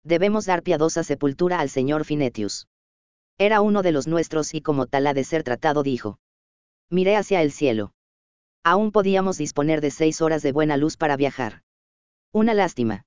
[0.04, 2.68] Debemos dar piadosa sepultura al señor Finetius.
[3.40, 6.20] Era uno de los nuestros y como tal ha de ser tratado, dijo.
[6.90, 7.92] Miré hacia el cielo.
[8.64, 11.64] Aún podíamos disponer de seis horas de buena luz para viajar.
[12.34, 13.06] Una lástima.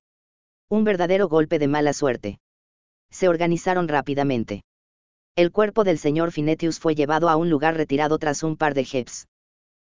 [0.69, 2.39] Un verdadero golpe de mala suerte.
[3.09, 4.63] Se organizaron rápidamente.
[5.35, 8.83] El cuerpo del señor Finetius fue llevado a un lugar retirado tras un par de
[8.83, 9.27] jeps.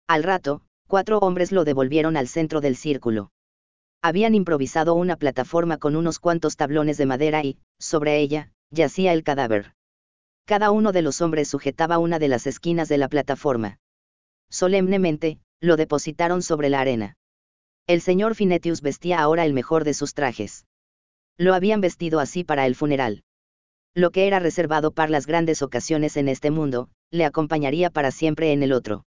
[0.07, 3.31] Al rato, cuatro hombres lo devolvieron al centro del círculo.
[4.01, 9.23] Habían improvisado una plataforma con unos cuantos tablones de madera y, sobre ella, yacía el
[9.23, 9.73] cadáver.
[10.49, 13.77] Cada uno de los hombres sujetaba una de las esquinas de la plataforma.
[14.49, 17.17] Solemnemente, lo depositaron sobre la arena.
[17.85, 20.65] El señor Finetius vestía ahora el mejor de sus trajes.
[21.37, 23.21] Lo habían vestido así para el funeral.
[23.93, 28.51] Lo que era reservado para las grandes ocasiones en este mundo, le acompañaría para siempre
[28.51, 29.05] en el otro.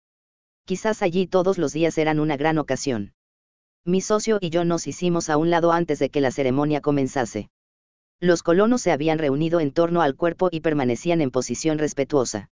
[0.64, 3.12] Quizás allí todos los días eran una gran ocasión.
[3.84, 7.48] Mi socio y yo nos hicimos a un lado antes de que la ceremonia comenzase.
[8.20, 12.50] Los colonos se habían reunido en torno al cuerpo y permanecían en posición respetuosa.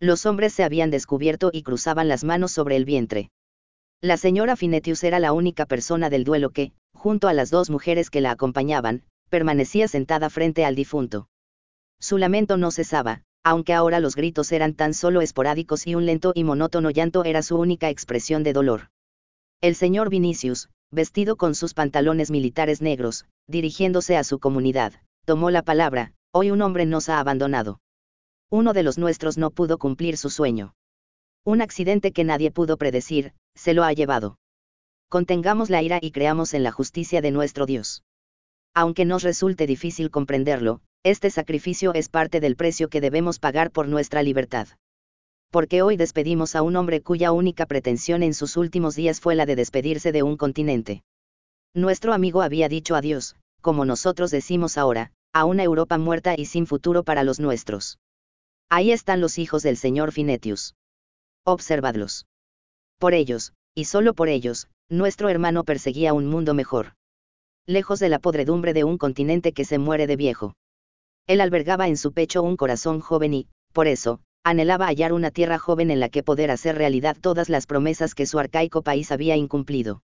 [0.00, 3.30] Los hombres se habían descubierto y cruzaban las manos sobre el vientre.
[4.00, 8.10] La señora Finetius era la única persona del duelo que, junto a las dos mujeres
[8.10, 11.28] que la acompañaban, permanecía sentada frente al difunto.
[12.00, 16.32] Su lamento no cesaba, aunque ahora los gritos eran tan solo esporádicos y un lento
[16.34, 18.90] y monótono llanto era su única expresión de dolor.
[19.60, 24.94] El señor Vinicius, vestido con sus pantalones militares negros, dirigiéndose a su comunidad,
[25.24, 27.80] tomó la palabra, hoy un hombre nos ha abandonado.
[28.50, 30.74] Uno de los nuestros no pudo cumplir su sueño.
[31.44, 34.38] Un accidente que nadie pudo predecir, se lo ha llevado.
[35.10, 38.02] Contengamos la ira y creamos en la justicia de nuestro Dios.
[38.74, 43.88] Aunque nos resulte difícil comprenderlo, este sacrificio es parte del precio que debemos pagar por
[43.88, 44.68] nuestra libertad.
[45.50, 49.46] Porque hoy despedimos a un hombre cuya única pretensión en sus últimos días fue la
[49.46, 51.02] de despedirse de un continente.
[51.74, 56.66] Nuestro amigo había dicho adiós, como nosotros decimos ahora, a una Europa muerta y sin
[56.66, 57.98] futuro para los nuestros.
[58.70, 60.74] Ahí están los hijos del señor Finetius
[61.48, 62.26] observadlos.
[62.98, 66.94] Por ellos, y solo por ellos, nuestro hermano perseguía un mundo mejor.
[67.66, 70.54] Lejos de la podredumbre de un continente que se muere de viejo.
[71.26, 75.58] Él albergaba en su pecho un corazón joven y, por eso, anhelaba hallar una tierra
[75.58, 79.36] joven en la que poder hacer realidad todas las promesas que su arcaico país había
[79.36, 80.02] incumplido.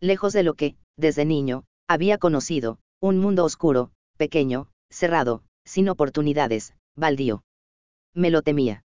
[0.00, 6.74] Lejos de lo que, desde niño, había conocido, un mundo oscuro, pequeño, cerrado, sin oportunidades,
[6.96, 7.42] baldío.
[8.14, 8.84] Me lo temía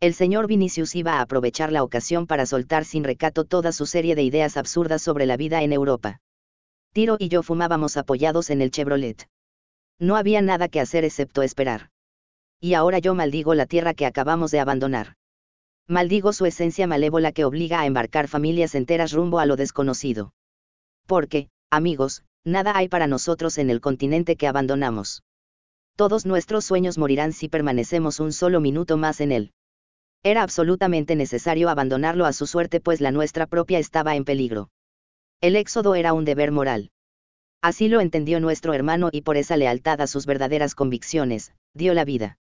[0.00, 4.14] El señor Vinicius iba a aprovechar la ocasión para soltar sin recato toda su serie
[4.14, 6.20] de ideas absurdas sobre la vida en Europa.
[6.92, 9.28] Tiro y yo fumábamos apoyados en el Chevrolet.
[9.98, 11.90] No había nada que hacer excepto esperar.
[12.64, 15.16] Y ahora yo maldigo la tierra que acabamos de abandonar.
[15.88, 20.32] Maldigo su esencia malévola que obliga a embarcar familias enteras rumbo a lo desconocido.
[21.06, 25.24] Porque, amigos, nada hay para nosotros en el continente que abandonamos.
[25.96, 29.52] Todos nuestros sueños morirán si permanecemos un solo minuto más en él.
[30.22, 34.70] Era absolutamente necesario abandonarlo a su suerte pues la nuestra propia estaba en peligro.
[35.40, 36.92] El éxodo era un deber moral.
[37.60, 42.04] Así lo entendió nuestro hermano y por esa lealtad a sus verdaderas convicciones, dio la
[42.04, 42.38] vida.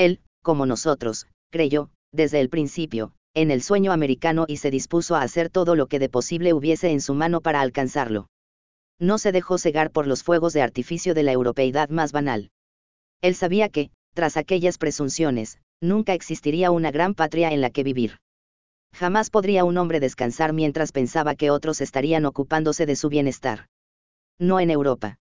[0.00, 5.20] Él, como nosotros, creyó, desde el principio, en el sueño americano y se dispuso a
[5.20, 8.28] hacer todo lo que de posible hubiese en su mano para alcanzarlo.
[8.98, 12.50] No se dejó cegar por los fuegos de artificio de la europeidad más banal.
[13.20, 18.16] Él sabía que, tras aquellas presunciones, nunca existiría una gran patria en la que vivir.
[18.94, 23.66] Jamás podría un hombre descansar mientras pensaba que otros estarían ocupándose de su bienestar.
[24.38, 25.18] No en Europa.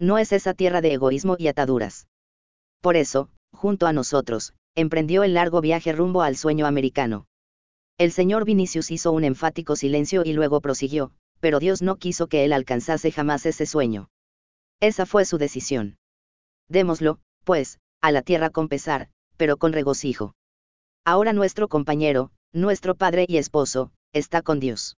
[0.00, 2.08] No es esa tierra de egoísmo y ataduras.
[2.80, 7.26] Por eso, junto a nosotros, emprendió el largo viaje rumbo al sueño americano.
[7.98, 12.44] El señor Vinicius hizo un enfático silencio y luego prosiguió, pero Dios no quiso que
[12.44, 14.08] él alcanzase jamás ese sueño.
[14.80, 15.98] Esa fue su decisión.
[16.68, 20.34] Démoslo, pues, a la tierra con pesar, pero con regocijo.
[21.04, 24.96] Ahora nuestro compañero, nuestro padre y esposo, está con Dios.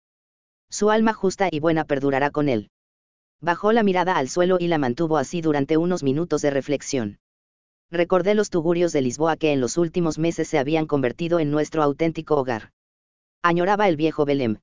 [0.70, 2.70] Su alma justa y buena perdurará con él.
[3.42, 7.18] Bajó la mirada al suelo y la mantuvo así durante unos minutos de reflexión.
[7.92, 11.84] Recordé los tugurios de Lisboa que en los últimos meses se habían convertido en nuestro
[11.84, 12.72] auténtico hogar.
[13.44, 14.58] Añoraba el viejo Belém.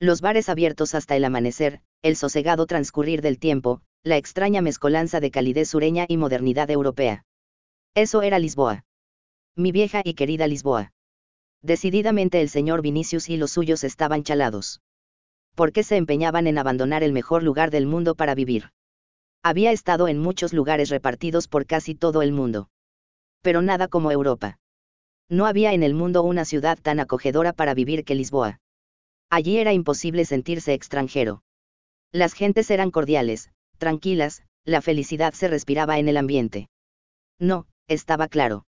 [0.00, 5.30] Los bares abiertos hasta el amanecer, el sosegado transcurrir del tiempo, la extraña mezcolanza de
[5.30, 7.24] calidez sureña y modernidad europea.
[7.94, 8.84] Eso era Lisboa
[9.58, 10.92] mi vieja y querida Lisboa.
[11.62, 14.80] Decididamente el señor Vinicius y los suyos estaban chalados.
[15.56, 18.70] ¿Por qué se empeñaban en abandonar el mejor lugar del mundo para vivir?
[19.48, 22.68] Había estado en muchos lugares repartidos por casi todo el mundo.
[23.40, 24.58] Pero nada como Europa.
[25.30, 28.60] No había en el mundo una ciudad tan acogedora para vivir que Lisboa.
[29.30, 31.42] Allí era imposible sentirse extranjero.
[32.12, 36.68] Las gentes eran cordiales, tranquilas, la felicidad se respiraba en el ambiente.
[37.38, 38.66] No, estaba claro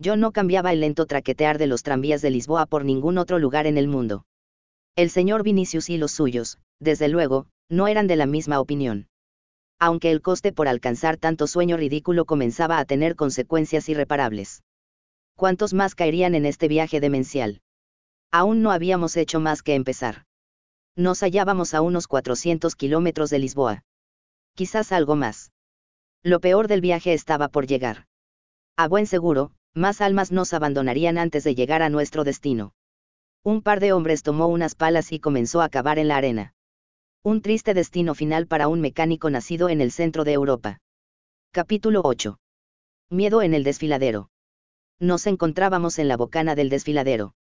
[0.00, 3.66] yo no cambiaba el lento traquetear de los tranvías de Lisboa por ningún otro lugar
[3.66, 4.24] en el mundo.
[4.96, 9.09] El señor Vinicius y los suyos, desde luego, no eran de la misma opinión.
[9.80, 14.62] Aunque el coste por alcanzar tanto sueño ridículo comenzaba a tener consecuencias irreparables.
[15.36, 17.62] ¿Cuántos más caerían en este viaje demencial?
[18.30, 20.26] Aún no habíamos hecho más que empezar.
[20.96, 23.82] Nos hallábamos a unos 400 kilómetros de Lisboa.
[24.54, 25.50] Quizás algo más.
[26.22, 28.06] Lo peor del viaje estaba por llegar.
[28.76, 32.74] A buen seguro, más almas nos abandonarían antes de llegar a nuestro destino.
[33.42, 36.52] Un par de hombres tomó unas palas y comenzó a cavar en la arena.
[37.22, 40.78] Un triste destino final para un mecánico nacido en el centro de Europa.
[41.52, 42.38] Capítulo 8.
[43.10, 44.30] Miedo en el desfiladero.
[44.98, 47.34] Nos encontrábamos en la bocana del desfiladero.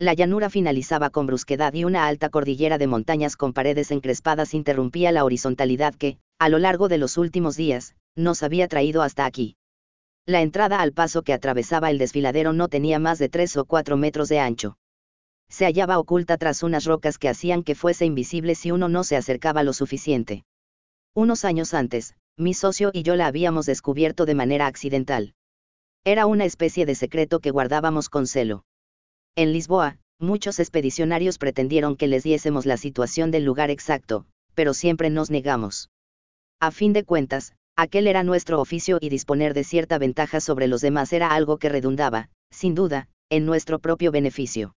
[0.00, 5.12] La llanura finalizaba con brusquedad y una alta cordillera de montañas con paredes encrespadas interrumpía
[5.12, 9.54] la horizontalidad que, a lo largo de los últimos días, nos había traído hasta aquí.
[10.26, 13.96] La entrada al paso que atravesaba el desfiladero no tenía más de tres o cuatro
[13.96, 14.76] metros de ancho.
[15.48, 19.16] Se hallaba oculta tras unas rocas que hacían que fuese invisible si uno no se
[19.16, 20.44] acercaba lo suficiente.
[21.14, 25.34] Unos años antes, mi socio y yo la habíamos descubierto de manera accidental.
[26.04, 28.64] Era una especie de secreto que guardábamos con celo.
[29.36, 35.10] En Lisboa, muchos expedicionarios pretendieron que les diésemos la situación del lugar exacto, pero siempre
[35.10, 35.90] nos negamos.
[36.60, 40.80] A fin de cuentas, Aquel era nuestro oficio y disponer de cierta ventaja sobre los
[40.80, 44.74] demás era algo que redundaba, sin duda, en nuestro propio beneficio.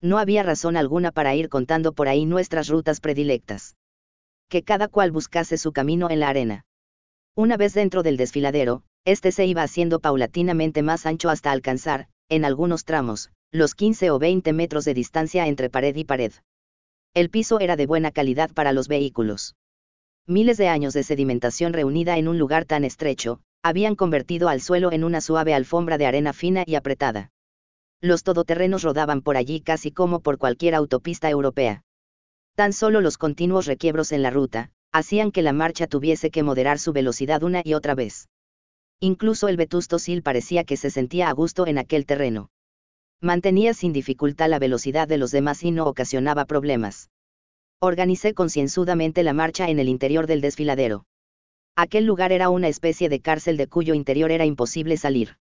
[0.00, 3.76] No había razón alguna para ir contando por ahí nuestras rutas predilectas.
[4.48, 6.64] Que cada cual buscase su camino en la arena.
[7.36, 12.44] Una vez dentro del desfiladero, este se iba haciendo paulatinamente más ancho hasta alcanzar, en
[12.44, 16.32] algunos tramos, los 15 o 20 metros de distancia entre pared y pared.
[17.14, 19.54] El piso era de buena calidad para los vehículos
[20.30, 24.92] miles de años de sedimentación reunida en un lugar tan estrecho, habían convertido al suelo
[24.92, 27.30] en una suave alfombra de arena fina y apretada.
[28.00, 31.82] Los todoterrenos rodaban por allí casi como por cualquier autopista europea.
[32.54, 36.78] Tan solo los continuos requiebros en la ruta, hacían que la marcha tuviese que moderar
[36.78, 38.28] su velocidad una y otra vez.
[39.00, 42.50] Incluso el vetusto Sil parecía que se sentía a gusto en aquel terreno.
[43.20, 47.10] Mantenía sin dificultad la velocidad de los demás y no ocasionaba problemas.
[47.80, 51.04] Organicé concienzudamente la marcha en el interior del desfiladero.
[51.76, 55.36] Aquel lugar era una especie de cárcel de cuyo interior era imposible salir.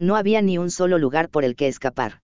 [0.00, 2.22] No había ni un solo lugar por el que escapar.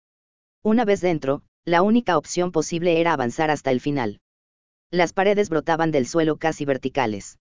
[0.62, 4.20] Una vez dentro, la única opción posible era avanzar hasta el final.
[4.92, 7.40] Las paredes brotaban del suelo casi verticales.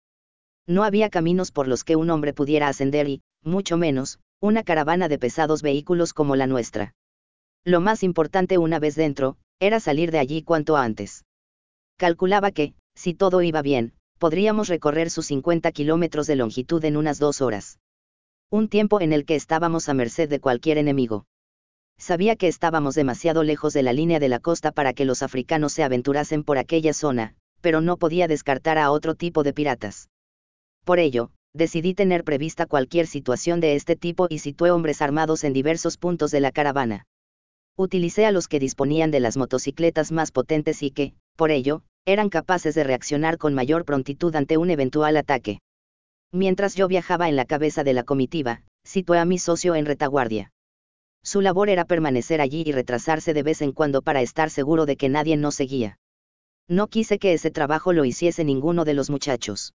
[0.67, 5.07] No había caminos por los que un hombre pudiera ascender y, mucho menos, una caravana
[5.07, 6.93] de pesados vehículos como la nuestra.
[7.63, 11.23] Lo más importante una vez dentro, era salir de allí cuanto antes.
[11.97, 17.17] Calculaba que, si todo iba bien, podríamos recorrer sus 50 kilómetros de longitud en unas
[17.17, 17.79] dos horas.
[18.49, 21.25] Un tiempo en el que estábamos a merced de cualquier enemigo.
[21.99, 25.73] Sabía que estábamos demasiado lejos de la línea de la costa para que los africanos
[25.73, 30.09] se aventurasen por aquella zona, pero no podía descartar a otro tipo de piratas.
[30.85, 35.51] Por ello, decidí tener prevista cualquier situación de este tipo y situé hombres armados en
[35.51, 37.05] diversos puntos de la caravana.
[37.75, 42.29] Utilicé a los que disponían de las motocicletas más potentes y que, por ello, eran
[42.29, 45.59] capaces de reaccionar con mayor prontitud ante un eventual ataque.
[46.31, 50.51] Mientras yo viajaba en la cabeza de la comitiva, situé a mi socio en retaguardia.
[51.23, 54.97] Su labor era permanecer allí y retrasarse de vez en cuando para estar seguro de
[54.97, 55.97] que nadie nos seguía.
[56.69, 59.73] No quise que ese trabajo lo hiciese ninguno de los muchachos.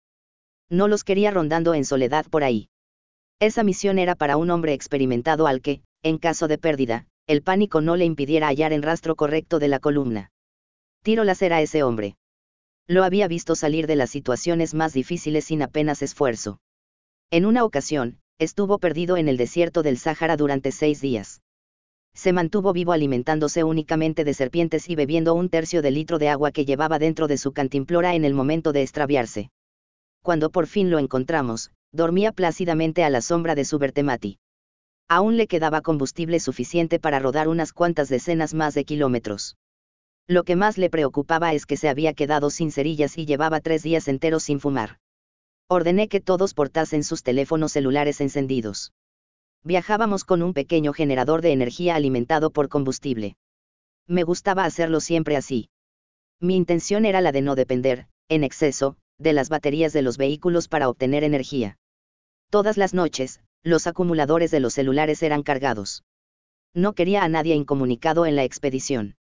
[0.71, 2.69] No los quería rondando en soledad por ahí.
[3.41, 7.81] Esa misión era para un hombre experimentado al que, en caso de pérdida, el pánico
[7.81, 10.31] no le impidiera hallar el rastro correcto de la columna.
[11.03, 12.17] Tiro láser a ese hombre.
[12.93, 16.59] Lo había visto salir de las situaciones más difíciles sin apenas esfuerzo.
[17.31, 21.41] En una ocasión, estuvo perdido en el desierto del Sáhara durante seis días.
[22.13, 26.53] Se mantuvo vivo alimentándose únicamente de serpientes y bebiendo un tercio de litro de agua
[26.53, 29.51] que llevaba dentro de su cantimplora en el momento de extraviarse.
[30.23, 34.39] Cuando por fin lo encontramos, dormía plácidamente a la sombra de su vertemati.
[35.09, 39.57] Aún le quedaba combustible suficiente para rodar unas cuantas decenas más de kilómetros.
[40.29, 43.83] Lo que más le preocupaba es que se había quedado sin cerillas y llevaba tres
[43.83, 44.99] días enteros sin fumar.
[45.69, 48.93] Ordené que todos portasen sus teléfonos celulares encendidos.
[49.65, 53.37] Viajábamos con un pequeño generador de energía alimentado por combustible.
[54.07, 55.71] Me gustaba hacerlo siempre así.
[56.41, 60.69] Mi intención era la de no depender, en exceso, de las baterías de los vehículos
[60.69, 61.79] para obtener energía.
[62.51, 66.03] Todas las noches, los acumuladores de los celulares eran cargados.
[66.75, 69.15] No quería a nadie incomunicado en la expedición.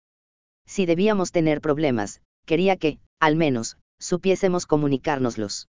[0.65, 5.69] Si debíamos tener problemas, quería que, al menos, supiésemos comunicárnoslos.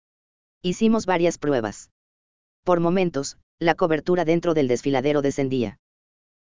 [0.61, 1.91] Hicimos varias pruebas.
[2.63, 5.77] Por momentos, la cobertura dentro del desfiladero descendía.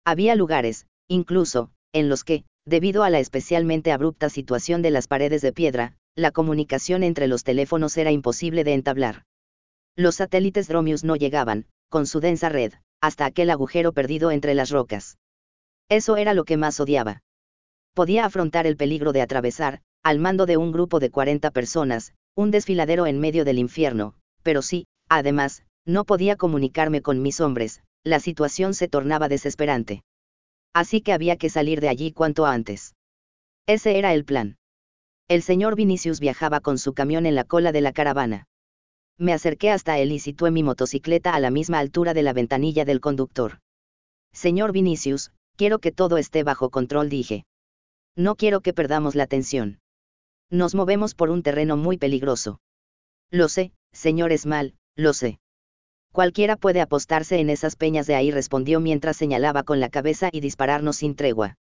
[0.06, 5.42] Había lugares, incluso, en los que, debido a la especialmente abrupta situación de las paredes
[5.42, 9.24] de piedra, la comunicación entre los teléfonos era imposible de entablar.
[9.96, 14.70] Los satélites Dromius no llegaban, con su densa red, hasta aquel agujero perdido entre las
[14.70, 15.18] rocas.
[15.90, 17.22] Eso era lo que más odiaba.
[17.94, 22.50] Podía afrontar el peligro de atravesar, al mando de un grupo de 40 personas, un
[22.52, 28.20] desfiladero en medio del infierno, pero sí, además, no podía comunicarme con mis hombres, la
[28.20, 30.04] situación se tornaba desesperante.
[30.74, 32.96] Así que había que salir de allí cuanto antes.
[33.68, 34.58] Ese era el plan.
[35.28, 38.48] El señor Vinicius viajaba con su camión en la cola de la caravana.
[39.18, 42.86] Me acerqué hasta él y situé mi motocicleta a la misma altura de la ventanilla
[42.86, 43.60] del conductor.
[44.34, 47.44] Señor Vinicius, quiero que todo esté bajo control, dije.
[48.16, 49.80] No quiero que perdamos la atención.
[50.50, 52.60] Nos movemos por un terreno muy peligroso.
[53.32, 55.40] Lo sé, señor Esmal, lo sé.
[56.12, 60.42] Cualquiera puede apostarse en esas peñas de ahí, respondió mientras señalaba con la cabeza y
[60.42, 61.56] dispararnos sin tregua.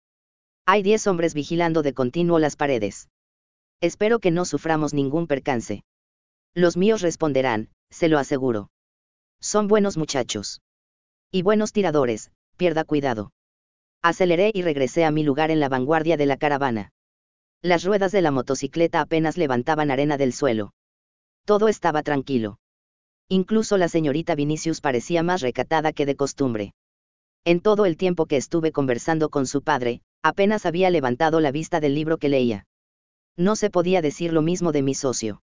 [0.66, 3.08] Hay diez hombres vigilando de continuo las paredes.
[3.80, 5.84] Espero que no suframos ningún percance.
[6.54, 8.70] Los míos responderán, se lo aseguro.
[9.40, 10.60] Son buenos muchachos.
[11.30, 13.30] Y buenos tiradores, pierda cuidado.
[14.02, 16.90] Aceleré y regresé a mi lugar en la vanguardia de la caravana.
[17.60, 20.72] Las ruedas de la motocicleta apenas levantaban arena del suelo.
[21.44, 22.58] Todo estaba tranquilo.
[23.28, 26.72] Incluso la señorita Vinicius parecía más recatada que de costumbre.
[27.44, 31.78] En todo el tiempo que estuve conversando con su padre, apenas había levantado la vista
[31.78, 32.64] del libro que leía.
[33.36, 35.42] No se podía decir lo mismo de mi socio.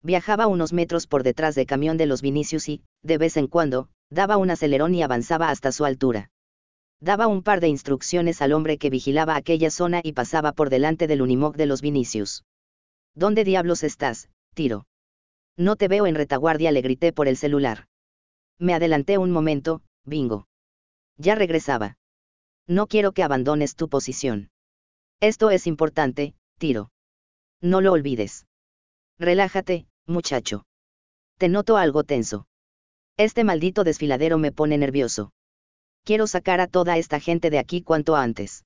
[0.00, 3.88] Viajaba unos metros por detrás del camión de los Vinicius y, de vez en cuando,
[4.10, 6.30] daba un acelerón y avanzaba hasta su altura
[7.00, 11.06] daba un par de instrucciones al hombre que vigilaba aquella zona y pasaba por delante
[11.06, 12.44] del Unimog de los Vinicius.
[13.14, 14.86] ¿Dónde diablos estás, tiro?
[15.56, 17.86] No te veo en retaguardia, le grité por el celular.
[18.58, 20.46] Me adelanté un momento, bingo.
[21.16, 21.96] Ya regresaba.
[22.66, 24.50] No quiero que abandones tu posición.
[25.20, 26.90] Esto es importante, tiro.
[27.60, 28.46] No lo olvides.
[29.18, 30.64] Relájate, muchacho.
[31.36, 32.46] Te noto algo tenso.
[33.16, 35.32] Este maldito desfiladero me pone nervioso.
[36.04, 38.64] Quiero sacar a toda esta gente de aquí cuanto antes.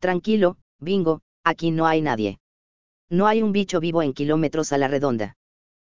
[0.00, 2.38] Tranquilo, bingo, aquí no hay nadie.
[3.10, 5.36] No hay un bicho vivo en kilómetros a la redonda.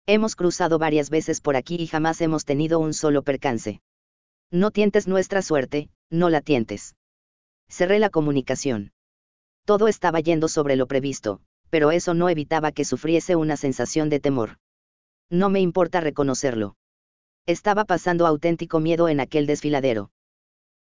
[0.07, 3.81] Hemos cruzado varias veces por aquí y jamás hemos tenido un solo percance.
[4.51, 6.97] No tientes nuestra suerte, no la tientes.
[7.69, 8.93] Cerré la comunicación.
[9.65, 11.41] Todo estaba yendo sobre lo previsto,
[11.71, 14.59] pero eso no evitaba que sufriese una sensación de temor.
[15.31, 16.77] No me importa reconocerlo.
[17.47, 20.11] Estaba pasando auténtico miedo en aquel desfiladero.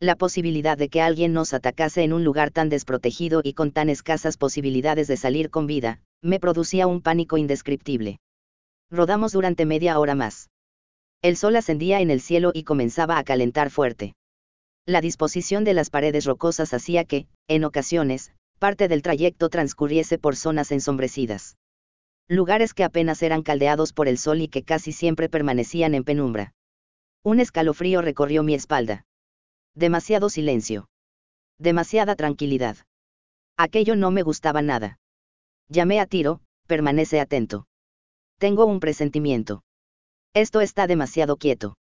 [0.03, 3.91] La posibilidad de que alguien nos atacase en un lugar tan desprotegido y con tan
[3.91, 8.19] escasas posibilidades de salir con vida, me producía un pánico indescriptible.
[8.91, 10.49] Rodamos durante media hora más.
[11.21, 14.15] El sol ascendía en el cielo y comenzaba a calentar fuerte.
[14.87, 20.35] La disposición de las paredes rocosas hacía que, en ocasiones, parte del trayecto transcurriese por
[20.35, 21.59] zonas ensombrecidas.
[22.27, 26.55] Lugares que apenas eran caldeados por el sol y que casi siempre permanecían en penumbra.
[27.23, 29.05] Un escalofrío recorrió mi espalda.
[29.75, 30.89] Demasiado silencio.
[31.59, 32.77] Demasiada tranquilidad.
[33.57, 34.99] Aquello no me gustaba nada.
[35.69, 37.67] Llamé a Tiro, permanece atento.
[38.39, 39.63] Tengo un presentimiento.
[40.35, 41.77] Esto está demasiado quieto.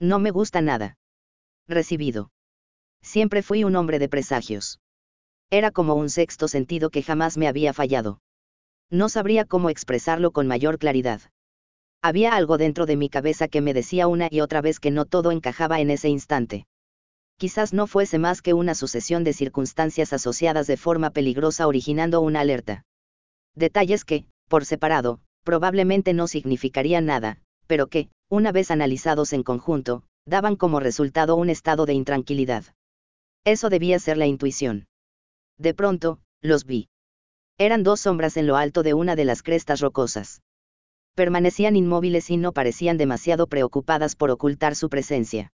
[0.00, 0.96] No me gusta nada.
[1.68, 2.30] Recibido.
[3.02, 4.80] Siempre fui un hombre de presagios.
[5.50, 8.20] Era como un sexto sentido que jamás me había fallado.
[8.90, 11.20] No sabría cómo expresarlo con mayor claridad.
[12.02, 15.04] Había algo dentro de mi cabeza que me decía una y otra vez que no
[15.04, 16.66] todo encajaba en ese instante.
[17.36, 22.40] Quizás no fuese más que una sucesión de circunstancias asociadas de forma peligrosa originando una
[22.40, 22.84] alerta.
[23.54, 30.04] Detalles que, por separado, probablemente no significarían nada, pero que, una vez analizados en conjunto,
[30.24, 32.64] daban como resultado un estado de intranquilidad.
[33.44, 34.86] Eso debía ser la intuición.
[35.58, 36.88] De pronto, los vi.
[37.58, 40.42] Eran dos sombras en lo alto de una de las crestas rocosas.
[41.14, 45.52] Permanecían inmóviles y no parecían demasiado preocupadas por ocultar su presencia.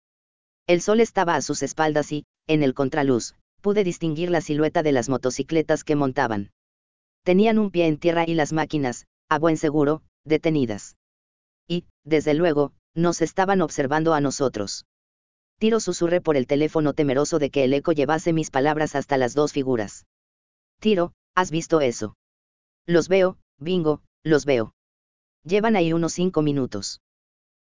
[0.66, 4.90] El sol estaba a sus espaldas y, en el contraluz, pude distinguir la silueta de
[4.92, 6.50] las motocicletas que montaban.
[7.22, 10.96] Tenían un pie en tierra y las máquinas, a buen seguro, detenidas.
[11.68, 14.86] Y, desde luego, nos estaban observando a nosotros.
[15.58, 19.34] Tiro susurré por el teléfono temeroso de que el eco llevase mis palabras hasta las
[19.34, 20.06] dos figuras.
[20.80, 22.16] Tiro, ¿has visto eso?
[22.86, 24.74] Los veo, bingo, los veo.
[25.44, 27.00] Llevan ahí unos cinco minutos.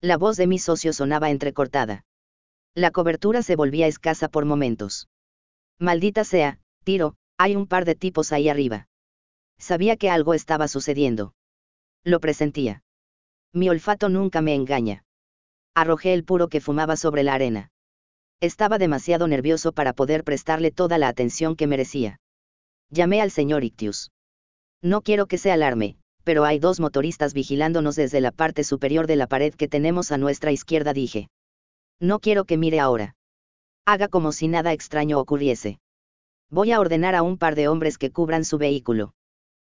[0.00, 2.04] La voz de mi socio sonaba entrecortada.
[2.76, 5.08] La cobertura se volvía escasa por momentos.
[5.80, 8.86] Maldita sea, Tiro, hay un par de tipos ahí arriba.
[9.58, 11.34] Sabía que algo estaba sucediendo.
[12.04, 12.84] Lo presentía.
[13.52, 15.02] Mi olfato nunca me engaña
[15.76, 17.70] arrojé el puro que fumaba sobre la arena.
[18.40, 22.18] Estaba demasiado nervioso para poder prestarle toda la atención que merecía.
[22.88, 24.10] Llamé al señor Ictius.
[24.82, 29.16] No quiero que se alarme, pero hay dos motoristas vigilándonos desde la parte superior de
[29.16, 31.28] la pared que tenemos a nuestra izquierda, dije.
[32.00, 33.14] No quiero que mire ahora.
[33.86, 35.78] Haga como si nada extraño ocurriese.
[36.50, 39.14] Voy a ordenar a un par de hombres que cubran su vehículo.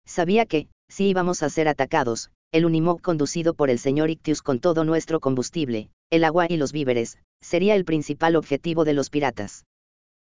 [0.06, 4.60] Sabía que, si íbamos a ser atacados, el Unimog conducido por el señor Ictius con
[4.60, 9.66] todo nuestro combustible, el agua y los víveres, sería el principal objetivo de los piratas.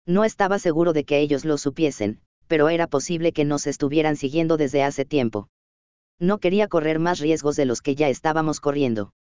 [0.06, 4.56] No estaba seguro de que ellos lo supiesen, pero era posible que nos estuvieran siguiendo
[4.56, 5.48] desde hace tiempo.
[6.18, 9.12] No quería correr más riesgos de los que ya estábamos corriendo.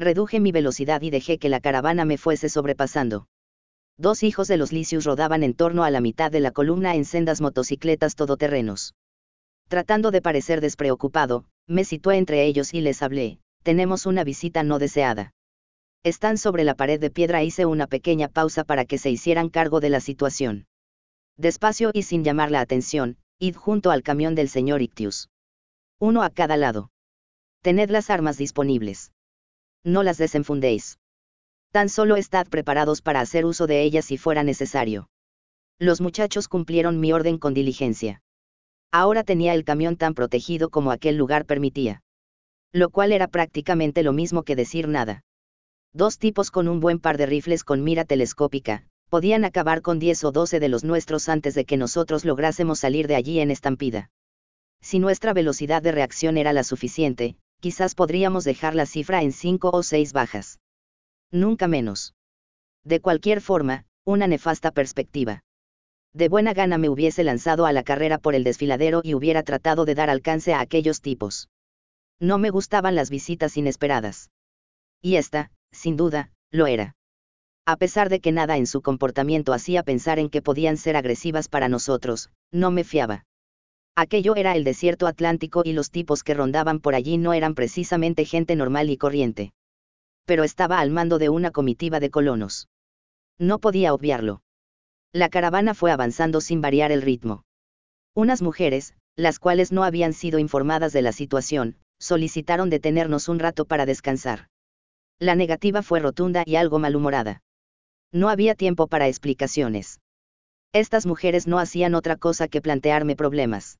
[0.00, 3.26] Reduje mi velocidad y dejé que la caravana me fuese sobrepasando.
[3.98, 7.04] Dos hijos de los Licius rodaban en torno a la mitad de la columna en
[7.04, 8.94] sendas motocicletas todoterrenos.
[9.68, 14.78] Tratando de parecer despreocupado, me situé entre ellos y les hablé, tenemos una visita no
[14.78, 15.34] deseada.
[16.02, 17.42] Están sobre la pared de piedra.
[17.42, 20.64] Hice una pequeña pausa para que se hicieran cargo de la situación.
[21.36, 25.28] Despacio y sin llamar la atención, id junto al camión del señor Ictius.
[25.98, 26.90] Uno a cada lado.
[27.60, 29.12] Tened las armas disponibles.
[29.84, 30.98] No las desenfundéis.
[31.72, 35.08] Tan solo estad preparados para hacer uso de ellas si fuera necesario.
[35.78, 38.22] Los muchachos cumplieron mi orden con diligencia.
[38.92, 42.02] Ahora tenía el camión tan protegido como aquel lugar permitía.
[42.72, 45.22] Lo cual era prácticamente lo mismo que decir nada.
[45.92, 50.24] Dos tipos con un buen par de rifles con mira telescópica, podían acabar con 10
[50.24, 54.10] o 12 de los nuestros antes de que nosotros lográsemos salir de allí en estampida.
[54.80, 59.70] Si nuestra velocidad de reacción era la suficiente, quizás podríamos dejar la cifra en 5
[59.72, 60.58] o 6 bajas.
[61.30, 62.14] Nunca menos.
[62.84, 65.42] De cualquier forma, una nefasta perspectiva
[66.12, 69.84] de buena gana me hubiese lanzado a la carrera por el desfiladero y hubiera tratado
[69.84, 71.48] de dar alcance a aquellos tipos.
[72.18, 74.30] No me gustaban las visitas inesperadas.
[75.00, 76.96] Y esta, sin duda, lo era.
[77.64, 81.48] A pesar de que nada en su comportamiento hacía pensar en que podían ser agresivas
[81.48, 83.24] para nosotros, no me fiaba.
[84.00, 88.24] Aquello era el desierto atlántico y los tipos que rondaban por allí no eran precisamente
[88.24, 89.52] gente normal y corriente.
[90.24, 92.68] Pero estaba al mando de una comitiva de colonos.
[93.38, 94.42] No podía obviarlo
[95.12, 97.44] la caravana fue avanzando sin variar el ritmo.
[98.14, 103.64] Unas mujeres, las cuales no habían sido informadas de la situación, solicitaron detenernos un rato
[103.64, 104.48] para descansar.
[105.18, 107.42] La negativa fue rotunda y algo malhumorada.
[108.12, 110.00] No había tiempo para explicaciones.
[110.72, 113.78] Estas mujeres no hacían otra cosa que plantearme problemas.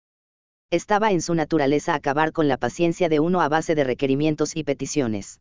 [0.70, 4.62] Estaba en su naturaleza acabar con la paciencia de uno a base de requerimientos y
[4.62, 5.40] peticiones.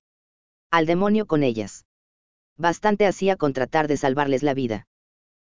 [0.71, 1.85] Al demonio con ellas.
[2.57, 4.87] Bastante hacía con tratar de salvarles la vida.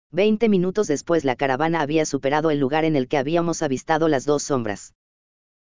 [0.09, 4.25] Veinte minutos después la caravana había superado el lugar en el que habíamos avistado las
[4.25, 4.93] dos sombras.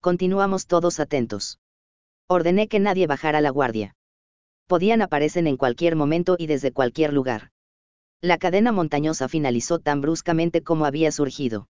[0.02, 1.60] Continuamos todos atentos.
[2.28, 3.96] Ordené que nadie bajara la guardia.
[4.66, 7.52] Podían aparecer en cualquier momento y desde cualquier lugar.
[8.20, 11.68] La cadena montañosa finalizó tan bruscamente como había surgido.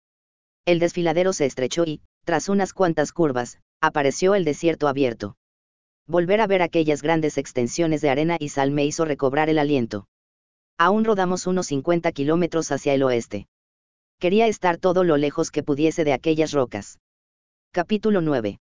[0.66, 5.36] El desfiladero se estrechó y, tras unas cuantas curvas, apareció el desierto abierto.
[6.06, 10.06] Volver a ver aquellas grandes extensiones de arena y sal me hizo recobrar el aliento.
[10.76, 13.46] Aún rodamos unos 50 kilómetros hacia el oeste.
[14.18, 16.98] Quería estar todo lo lejos que pudiese de aquellas rocas.
[17.72, 18.58] Capítulo 9.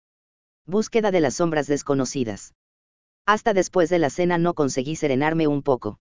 [0.67, 2.55] Búsqueda de las sombras desconocidas.
[3.27, 5.99] Hasta después de la cena no conseguí serenarme un poco.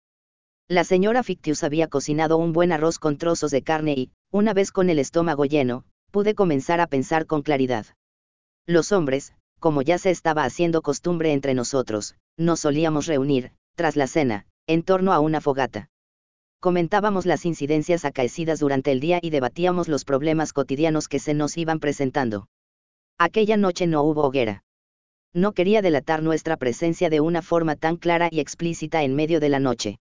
[0.69, 4.71] La señora Fictius había cocinado un buen arroz con trozos de carne y, una vez
[4.71, 7.87] con el estómago lleno, pude comenzar a pensar con claridad.
[8.67, 14.07] Los hombres, como ya se estaba haciendo costumbre entre nosotros, nos solíamos reunir, tras la
[14.07, 15.89] cena, en torno a una fogata.
[16.61, 21.57] Comentábamos las incidencias acaecidas durante el día y debatíamos los problemas cotidianos que se nos
[21.57, 22.49] iban presentando.
[23.19, 24.65] Aquella noche no hubo hoguera.
[25.33, 29.49] No quería delatar nuestra presencia de una forma tan clara y explícita en medio de
[29.49, 29.99] la noche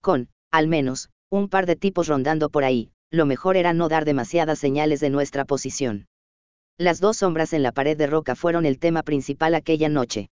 [0.00, 4.04] con, al menos, un par de tipos rondando por ahí, lo mejor era no dar
[4.04, 6.06] demasiadas señales de nuestra posición.
[6.76, 10.30] Las dos sombras en la pared de roca fueron el tema principal aquella noche.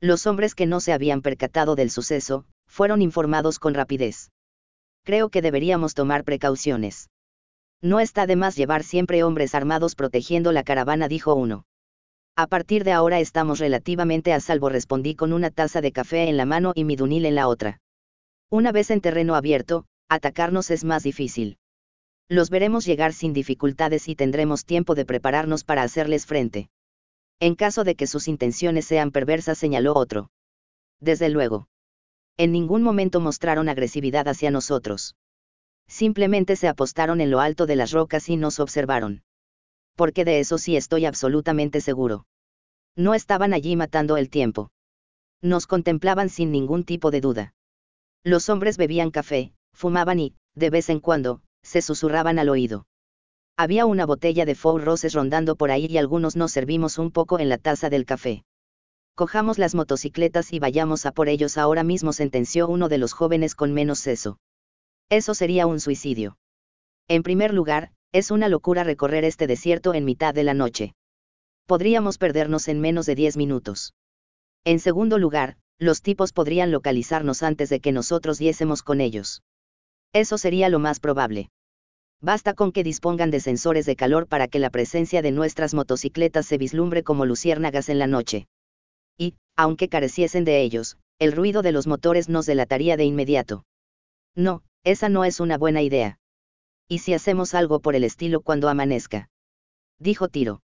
[0.00, 4.30] Los hombres que no se habían percatado del suceso, fueron informados con rapidez.
[5.04, 7.10] Creo que deberíamos tomar precauciones.
[7.80, 11.64] No está de más llevar siempre hombres armados protegiendo la caravana, dijo uno.
[12.36, 16.36] A partir de ahora estamos relativamente a salvo, respondí con una taza de café en
[16.36, 17.80] la mano y mi dunil en la otra.
[18.50, 21.58] Una vez en terreno abierto, atacarnos es más difícil.
[22.28, 26.68] Los veremos llegar sin dificultades y tendremos tiempo de prepararnos para hacerles frente.
[27.40, 30.30] En caso de que sus intenciones sean perversas, señaló otro.
[31.00, 31.68] Desde luego.
[32.36, 35.16] En ningún momento mostraron agresividad hacia nosotros.
[35.88, 39.22] Simplemente se apostaron en lo alto de las rocas y nos observaron.
[39.96, 42.26] Porque de eso sí estoy absolutamente seguro.
[42.94, 44.70] No estaban allí matando el tiempo.
[45.40, 47.54] Nos contemplaban sin ningún tipo de duda.
[48.22, 52.86] Los hombres bebían café, fumaban y, de vez en cuando, se susurraban al oído.
[53.56, 57.38] Había una botella de Four Roses rondando por ahí y algunos nos servimos un poco
[57.38, 58.44] en la taza del café.
[59.14, 63.54] Cojamos las motocicletas y vayamos a por ellos ahora mismo, sentenció uno de los jóvenes
[63.56, 64.38] con menos seso.
[65.10, 66.38] Eso sería un suicidio.
[67.08, 70.94] En primer lugar, es una locura recorrer este desierto en mitad de la noche.
[71.66, 73.92] Podríamos perdernos en menos de diez minutos.
[74.64, 79.42] En segundo lugar, los tipos podrían localizarnos antes de que nosotros diésemos con ellos.
[80.12, 81.50] Eso sería lo más probable.
[82.20, 86.46] Basta con que dispongan de sensores de calor para que la presencia de nuestras motocicletas
[86.46, 88.48] se vislumbre como luciérnagas en la noche.
[89.16, 93.64] Y, aunque careciesen de ellos, el ruido de los motores nos delataría de inmediato.
[94.34, 96.18] No, esa no es una buena idea.
[96.88, 99.28] ¿Y si hacemos algo por el estilo cuando amanezca?
[99.98, 100.60] Dijo Tiro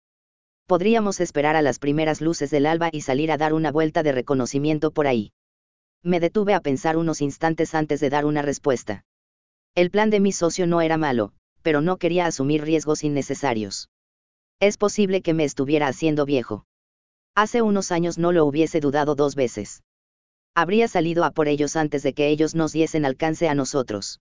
[0.71, 4.13] podríamos esperar a las primeras luces del alba y salir a dar una vuelta de
[4.13, 5.33] reconocimiento por ahí.
[6.01, 9.03] Me detuve a pensar unos instantes antes de dar una respuesta.
[9.75, 13.89] El plan de mi socio no era malo, pero no quería asumir riesgos innecesarios.
[14.59, 16.65] Es posible que me estuviera haciendo viejo.
[17.35, 19.83] Hace unos años no lo hubiese dudado dos veces.
[20.55, 24.19] Habría salido a por ellos antes de que ellos nos diesen alcance a nosotros.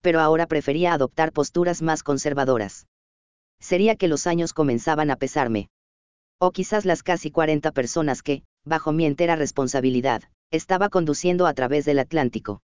[0.00, 2.86] Pero ahora prefería adoptar posturas más conservadoras
[3.60, 5.68] sería que los años comenzaban a pesarme.
[6.38, 11.84] O quizás las casi 40 personas que, bajo mi entera responsabilidad, estaba conduciendo a través
[11.84, 12.62] del Atlántico.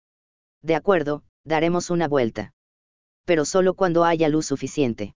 [0.63, 2.53] De acuerdo, daremos una vuelta.
[3.25, 5.15] Pero solo cuando haya luz suficiente.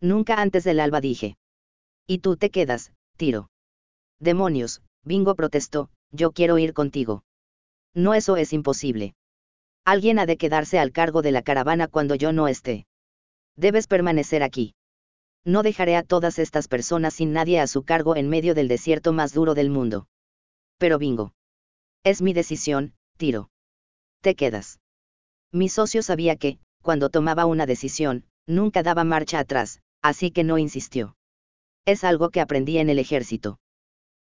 [0.00, 1.36] Nunca antes del alba dije.
[2.06, 3.48] Y tú te quedas, tiro.
[4.20, 7.22] Demonios, Bingo protestó, yo quiero ir contigo.
[7.94, 9.14] No eso es imposible.
[9.84, 12.86] Alguien ha de quedarse al cargo de la caravana cuando yo no esté.
[13.56, 14.74] Debes permanecer aquí
[15.46, 19.12] no dejaré a todas estas personas sin nadie a su cargo en medio del desierto
[19.12, 20.08] más duro del mundo.
[20.76, 21.32] Pero bingo.
[22.02, 23.48] Es mi decisión, tiro.
[24.22, 24.80] Te quedas.
[25.52, 30.56] Mi socio sabía que, cuando tomaba una decisión, nunca daba marcha atrás, así que no
[30.56, 31.16] insistió.
[31.84, 33.58] Es algo que aprendí en el ejército.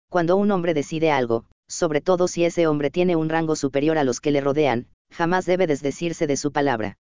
[0.08, 4.04] Cuando un hombre decide algo, sobre todo si ese hombre tiene un rango superior a
[4.04, 6.96] los que le rodean, jamás debe desdecirse de su palabra.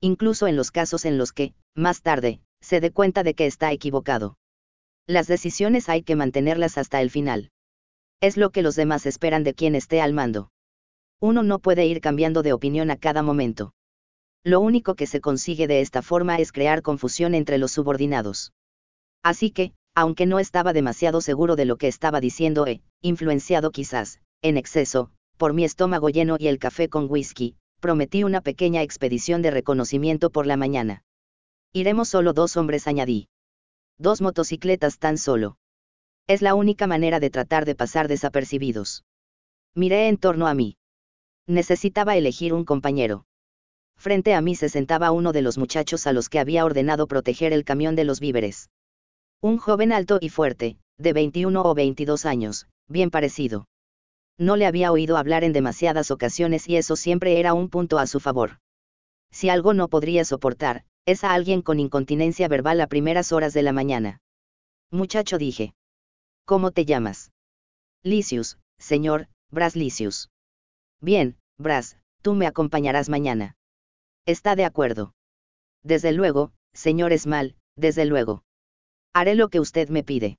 [0.00, 3.72] Incluso en los casos en los que, más tarde, se dé cuenta de que está
[3.72, 4.38] equivocado.
[5.06, 7.50] Las decisiones hay que mantenerlas hasta el final.
[8.22, 10.48] Es lo que los demás esperan de quien esté al mando.
[11.20, 13.74] Uno no puede ir cambiando de opinión a cada momento.
[14.44, 18.52] Lo único que se consigue de esta forma es crear confusión entre los subordinados.
[19.22, 24.20] Así que, aunque no estaba demasiado seguro de lo que estaba diciendo e, influenciado quizás,
[24.42, 29.42] en exceso, por mi estómago lleno y el café con whisky, prometí una pequeña expedición
[29.42, 31.02] de reconocimiento por la mañana.
[31.72, 33.28] Iremos solo dos hombres, añadí.
[33.98, 35.56] Dos motocicletas tan solo.
[36.26, 39.04] Es la única manera de tratar de pasar desapercibidos.
[39.74, 40.76] Miré en torno a mí.
[41.46, 43.26] Necesitaba elegir un compañero.
[43.98, 47.52] Frente a mí se sentaba uno de los muchachos a los que había ordenado proteger
[47.52, 48.70] el camión de los víveres.
[49.40, 53.66] Un joven alto y fuerte, de 21 o 22 años, bien parecido.
[54.38, 58.06] No le había oído hablar en demasiadas ocasiones y eso siempre era un punto a
[58.06, 58.58] su favor.
[59.30, 63.62] Si algo no podría soportar, es a alguien con incontinencia verbal a primeras horas de
[63.62, 64.20] la mañana.
[64.90, 65.74] Muchacho dije.
[66.44, 67.32] ¿Cómo te llamas?
[68.02, 70.30] Licius, señor, Bras Licius.
[71.00, 73.55] Bien, Bras, tú me acompañarás mañana.
[74.26, 75.14] Está de acuerdo.
[75.82, 78.42] Desde luego, señor Small, desde luego.
[79.14, 80.38] Haré lo que usted me pide.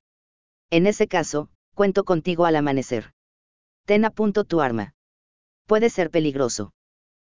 [0.70, 3.12] En ese caso, cuento contigo al amanecer.
[3.86, 4.94] Ten a punto tu arma.
[5.66, 6.72] Puede ser peligroso.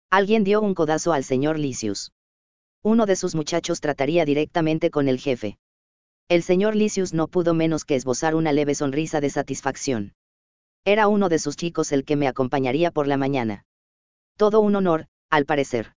[0.09, 2.11] Alguien dio un codazo al señor Licius
[2.85, 5.57] uno de sus muchachos trataría directamente con el jefe.
[6.29, 10.13] El señor Licius no pudo menos que esbozar una leve sonrisa de satisfacción.
[10.85, 13.65] Era uno de sus chicos el que me acompañaría por la mañana.
[14.37, 15.93] Todo un honor, al parecer.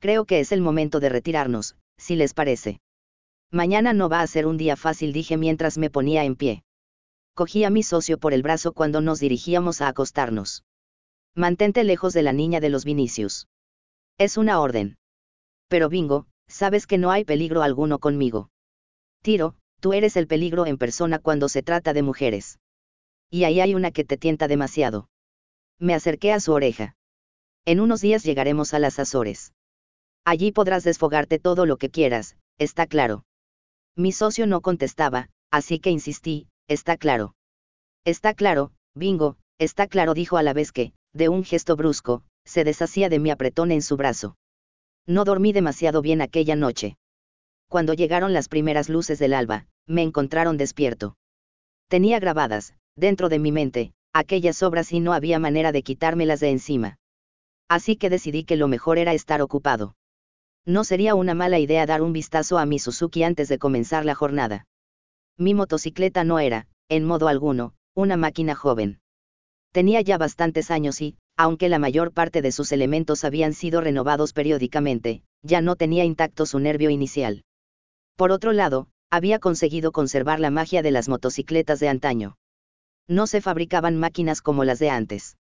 [0.00, 2.80] Creo que es el momento de retirarnos, si les parece.
[3.50, 6.62] Mañana no va a ser un día fácil, dije mientras me ponía en pie.
[7.34, 10.64] Cogí a mi socio por el brazo cuando nos dirigíamos a acostarnos.
[11.34, 13.48] Mantente lejos de la niña de los Vinicius.
[14.18, 14.98] Es una orden
[15.68, 18.50] pero Bingo, sabes que no hay peligro alguno conmigo.
[19.22, 22.58] Tiro, tú eres el peligro en persona cuando se trata de mujeres.
[23.30, 25.08] Y ahí hay una que te tienta demasiado.
[25.78, 26.96] Me acerqué a su oreja.
[27.66, 29.52] En unos días llegaremos a las Azores.
[30.30, 33.24] Allí podrás desfogarte todo lo que quieras, está claro.
[33.96, 37.34] Mi socio no contestaba, así que insistí, está claro.
[38.04, 42.62] Está claro, bingo, está claro, dijo a la vez que, de un gesto brusco, se
[42.62, 44.36] deshacía de mi apretón en su brazo.
[45.06, 46.98] No dormí demasiado bien aquella noche.
[47.66, 51.16] Cuando llegaron las primeras luces del alba, me encontraron despierto.
[51.88, 56.50] Tenía grabadas, dentro de mi mente, aquellas obras y no había manera de quitármelas de
[56.50, 56.98] encima.
[57.66, 59.94] Así que decidí que lo mejor era estar ocupado.
[60.68, 64.14] No sería una mala idea dar un vistazo a mi Suzuki antes de comenzar la
[64.14, 64.66] jornada.
[65.38, 69.00] Mi motocicleta no era, en modo alguno, una máquina joven.
[69.72, 74.34] Tenía ya bastantes años y, aunque la mayor parte de sus elementos habían sido renovados
[74.34, 77.44] periódicamente, ya no tenía intacto su nervio inicial.
[78.14, 82.36] Por otro lado, había conseguido conservar la magia de las motocicletas de antaño.
[83.06, 85.37] No se fabricaban máquinas como las de antes.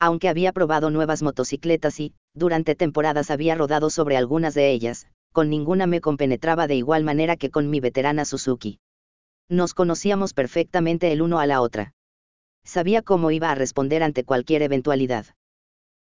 [0.00, 5.50] Aunque había probado nuevas motocicletas y, durante temporadas había rodado sobre algunas de ellas, con
[5.50, 8.78] ninguna me compenetraba de igual manera que con mi veterana Suzuki.
[9.48, 11.94] Nos conocíamos perfectamente el uno a la otra
[12.68, 15.26] sabía cómo iba a responder ante cualquier eventualidad.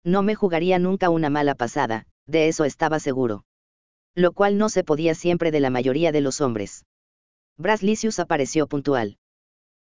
[0.05, 3.45] No me jugaría nunca una mala pasada, de eso estaba seguro.
[4.15, 6.85] Lo cual no se podía siempre de la mayoría de los hombres.
[7.57, 9.19] Braslicius apareció puntual.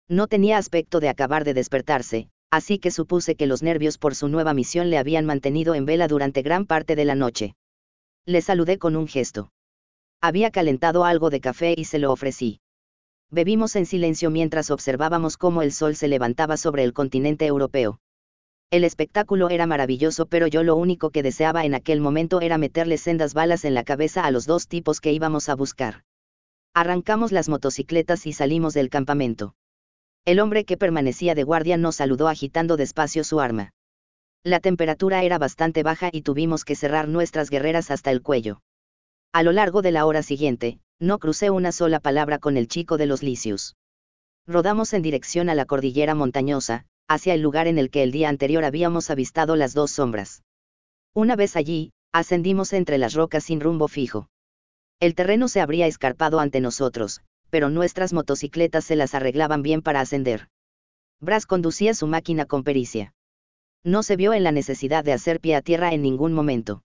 [0.08, 4.28] No tenía aspecto de acabar de despertarse, así que supuse que los nervios por su
[4.28, 7.54] nueva misión le habían mantenido en vela durante gran parte de la noche.
[8.24, 9.50] Le saludé con un gesto.
[10.20, 12.60] Había calentado algo de café y se lo ofrecí.
[13.30, 18.00] Bebimos en silencio mientras observábamos cómo el sol se levantaba sobre el continente europeo.
[18.70, 22.98] El espectáculo era maravilloso, pero yo lo único que deseaba en aquel momento era meterle
[22.98, 26.02] sendas balas en la cabeza a los dos tipos que íbamos a buscar.
[26.74, 29.54] Arrancamos las motocicletas y salimos del campamento.
[30.26, 33.70] El hombre que permanecía de guardia nos saludó agitando despacio su arma.
[34.42, 38.60] La temperatura era bastante baja y tuvimos que cerrar nuestras guerreras hasta el cuello.
[39.32, 42.96] A lo largo de la hora siguiente, no crucé una sola palabra con el chico
[42.96, 43.76] de los licios.
[44.48, 48.28] Rodamos en dirección a la cordillera montañosa, hacia el lugar en el que el día
[48.28, 50.42] anterior habíamos avistado las dos sombras.
[51.14, 54.28] Una vez allí, ascendimos entre las rocas sin rumbo fijo.
[54.98, 57.20] El terreno se habría escarpado ante nosotros,
[57.50, 60.48] pero nuestras motocicletas se las arreglaban bien para ascender.
[61.20, 63.14] Bras conducía su máquina con pericia.
[63.84, 66.82] No se vio en la necesidad de hacer pie a tierra en ningún momento.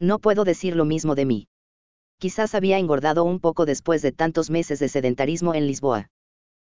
[0.00, 1.48] No puedo decir lo mismo de mí
[2.22, 6.08] quizás había engordado un poco después de tantos meses de sedentarismo en Lisboa.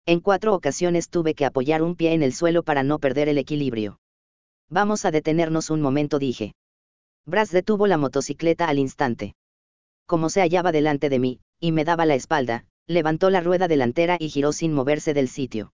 [0.06, 3.38] En cuatro ocasiones tuve que apoyar un pie en el suelo para no perder el
[3.38, 3.98] equilibrio.
[4.70, 6.54] Vamos a detenernos un momento, dije.
[7.26, 9.36] Bras detuvo la motocicleta al instante.
[10.06, 14.18] Como se hallaba delante de mí, y me daba la espalda, levantó la rueda delantera
[14.20, 15.74] y giró sin moverse del sitio.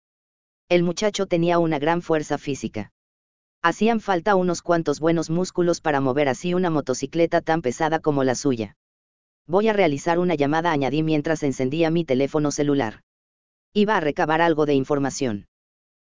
[0.70, 2.92] El muchacho tenía una gran fuerza física.
[3.62, 8.36] Hacían falta unos cuantos buenos músculos para mover así una motocicleta tan pesada como la
[8.36, 8.76] suya.
[9.48, 13.02] Voy a realizar una llamada, añadí mientras encendía mi teléfono celular.
[13.74, 15.48] Iba a recabar algo de información.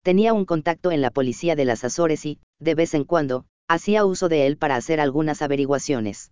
[0.02, 4.04] Tenía un contacto en la policía de las Azores y, de vez en cuando, hacía
[4.04, 6.30] uso de él para hacer algunas averiguaciones.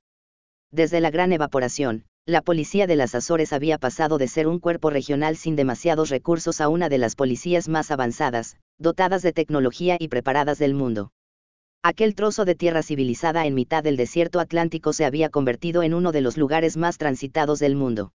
[0.70, 4.88] Desde la gran evaporación, la policía de las Azores había pasado de ser un cuerpo
[4.88, 10.09] regional sin demasiados recursos a una de las policías más avanzadas, dotadas de tecnología y
[10.09, 11.12] preparadas del mundo.
[11.82, 16.12] Aquel trozo de tierra civilizada en mitad del desierto atlántico se había convertido en uno
[16.12, 18.14] de los lugares más transitados del mundo.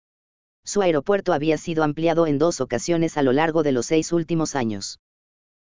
[0.67, 4.55] Su aeropuerto había sido ampliado en dos ocasiones a lo largo de los seis últimos
[4.55, 4.99] años.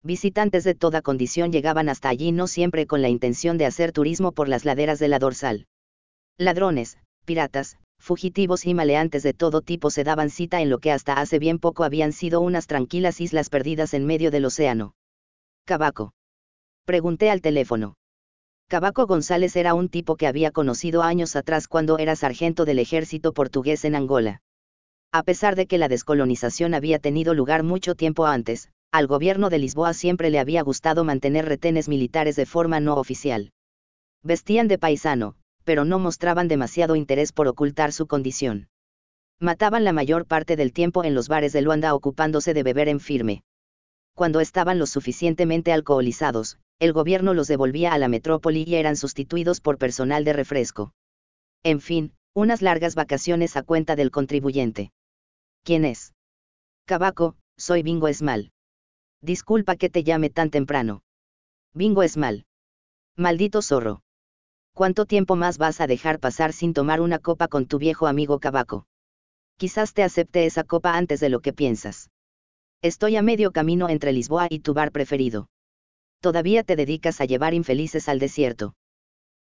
[0.03, 4.33] Visitantes de toda condición llegaban hasta allí no siempre con la intención de hacer turismo
[4.33, 5.67] por las laderas de la dorsal.
[6.37, 11.15] Ladrones, piratas, fugitivos y maleantes de todo tipo se daban cita en lo que hasta
[11.15, 14.95] hace bien poco habían sido unas tranquilas islas perdidas en medio del océano.
[15.65, 16.13] Cabaco.
[16.85, 17.97] Pregunté al teléfono.
[18.69, 23.33] Cabaco González era un tipo que había conocido años atrás cuando era sargento del ejército
[23.33, 24.43] portugués en Angola.
[25.13, 29.59] A pesar de que la descolonización había tenido lugar mucho tiempo antes, al gobierno de
[29.59, 33.53] Lisboa siempre le había gustado mantener retenes militares de forma no oficial.
[34.23, 35.37] Vestían de paisano,
[35.67, 38.69] pero no mostraban demasiado interés por ocultar su condición.
[39.41, 43.01] Mataban la mayor parte del tiempo en los bares de Luanda ocupándose de beber en
[43.01, 43.43] firme.
[44.15, 49.61] Cuando estaban lo suficientemente alcoholizados, el gobierno los devolvía a la metrópoli y eran sustituidos
[49.61, 50.95] por personal de refresco.
[51.65, 54.93] En fin, unas largas vacaciones a cuenta del contribuyente.
[55.65, 56.15] ¿Quién es?
[56.85, 58.53] Cabaco, soy Bingo Esmal.
[59.21, 61.03] Disculpa que te llame tan temprano.
[61.75, 62.47] Bingo Esmal.
[63.17, 64.06] Maldito zorro.
[64.77, 68.41] ¿Cuánto tiempo más vas a dejar pasar sin tomar una copa con tu viejo amigo
[68.41, 68.87] Cabaco?
[69.57, 72.11] Quizás te acepte esa copa antes de lo que piensas.
[72.83, 75.49] Estoy a medio camino entre Lisboa y tu bar preferido.
[76.21, 78.75] Todavía te dedicas a llevar infelices al desierto.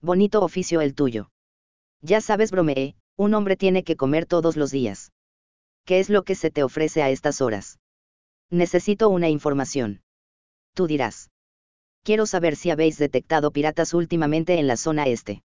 [0.02, 1.32] Bonito oficio el tuyo.
[2.02, 5.14] Ya sabes, bromeé, un hombre tiene que comer todos los días.
[5.86, 7.80] ¿Qué es lo que se te ofrece a estas horas?
[8.50, 10.02] Necesito una información.
[10.74, 11.31] Tú dirás
[12.04, 15.44] quiero saber si habéis detectado piratas últimamente en la zona este.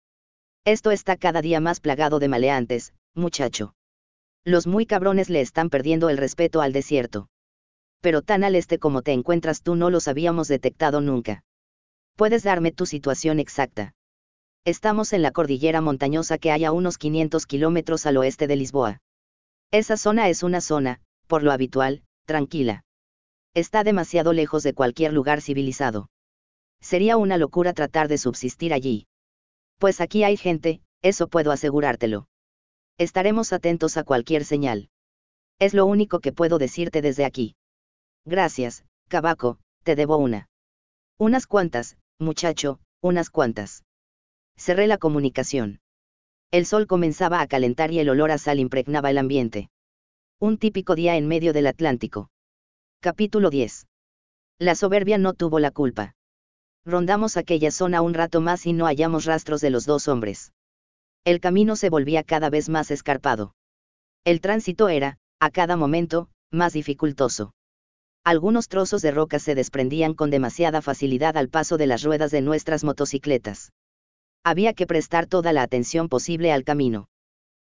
[0.66, 3.74] Esto está cada día más plagado de maleantes, muchacho.
[4.46, 7.28] Los muy cabrones le están perdiendo el respeto al desierto.
[8.02, 11.44] Pero tan al este como te encuentras tú no los habíamos detectado nunca.
[12.16, 13.94] ¿Puedes darme tu situación exacta?
[14.66, 19.02] Estamos en la cordillera montañosa que hay a unos 500 kilómetros al oeste de Lisboa.
[19.72, 22.84] Esa zona es una zona, por lo habitual, tranquila.
[23.54, 26.10] Está demasiado lejos de cualquier lugar civilizado
[26.84, 29.08] sería una locura tratar de subsistir allí.
[29.80, 32.28] Pues aquí hay gente, eso puedo asegurártelo.
[32.98, 34.90] Estaremos atentos a cualquier señal.
[35.60, 37.56] Es lo único que puedo decirte desde aquí.
[38.26, 40.50] Gracias, Cabaco, te debo una.
[41.18, 43.84] Unas cuantas, muchacho, unas cuantas.
[44.58, 45.80] Cerré la comunicación.
[46.52, 49.70] El sol comenzaba a calentar y el olor a sal impregnaba el ambiente.
[50.40, 52.30] Un típico día en medio del Atlántico.
[53.00, 53.88] Capítulo 10.
[54.60, 56.14] La soberbia no tuvo la culpa.
[56.86, 60.52] Rondamos aquella zona un rato más y no hallamos rastros de los dos hombres.
[61.24, 63.56] El camino se volvía cada vez más escarpado.
[64.26, 67.54] El tránsito era, a cada momento, más dificultoso.
[68.26, 72.42] Algunos trozos de roca se desprendían con demasiada facilidad al paso de las ruedas de
[72.42, 73.72] nuestras motocicletas.
[74.44, 77.08] Había que prestar toda la atención posible al camino.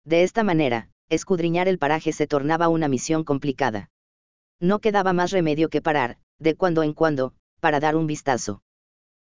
[0.06, 3.90] De esta manera, escudriñar el paraje se tornaba una misión complicada.
[4.60, 8.62] No quedaba más remedio que parar, de cuando en cuando, para dar un vistazo.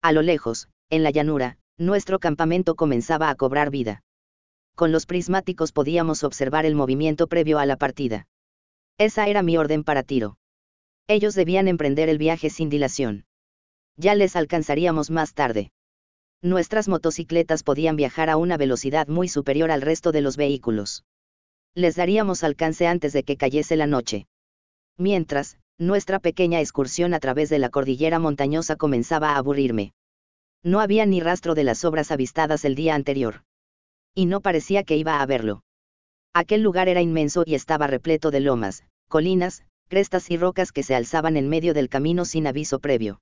[0.01, 4.01] A lo lejos, en la llanura, nuestro campamento comenzaba a cobrar vida.
[4.75, 8.27] Con los prismáticos podíamos observar el movimiento previo a la partida.
[8.97, 10.37] Esa era mi orden para tiro.
[11.07, 13.25] Ellos debían emprender el viaje sin dilación.
[13.97, 15.71] Ya les alcanzaríamos más tarde.
[16.41, 21.03] Nuestras motocicletas podían viajar a una velocidad muy superior al resto de los vehículos.
[21.75, 24.27] Les daríamos alcance antes de que cayese la noche.
[24.97, 29.93] Mientras, nuestra pequeña excursión a través de la cordillera montañosa comenzaba a aburrirme.
[30.61, 33.43] No había ni rastro de las obras avistadas el día anterior.
[34.13, 35.63] Y no parecía que iba a haberlo.
[36.33, 40.95] Aquel lugar era inmenso y estaba repleto de lomas, colinas, crestas y rocas que se
[40.95, 43.21] alzaban en medio del camino sin aviso previo.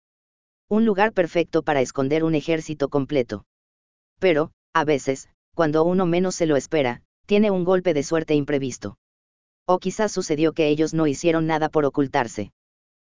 [0.68, 3.46] Un lugar perfecto para esconder un ejército completo.
[4.20, 8.98] Pero, a veces, cuando uno menos se lo espera, tiene un golpe de suerte imprevisto.
[9.68, 12.52] O quizás sucedió que ellos no hicieron nada por ocultarse.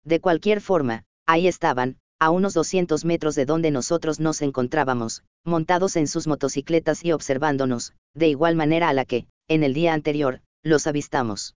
[0.03, 5.95] De cualquier forma, ahí estaban, a unos 200 metros de donde nosotros nos encontrábamos, montados
[5.95, 10.41] en sus motocicletas y observándonos, de igual manera a la que, en el día anterior,
[10.63, 11.55] los avistamos.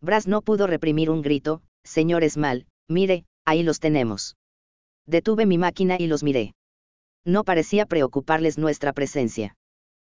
[0.00, 4.36] Brass no pudo reprimir un grito, señor Esmal, mire, ahí los tenemos.
[5.06, 6.54] Detuve mi máquina y los miré.
[7.24, 9.54] No parecía preocuparles nuestra presencia.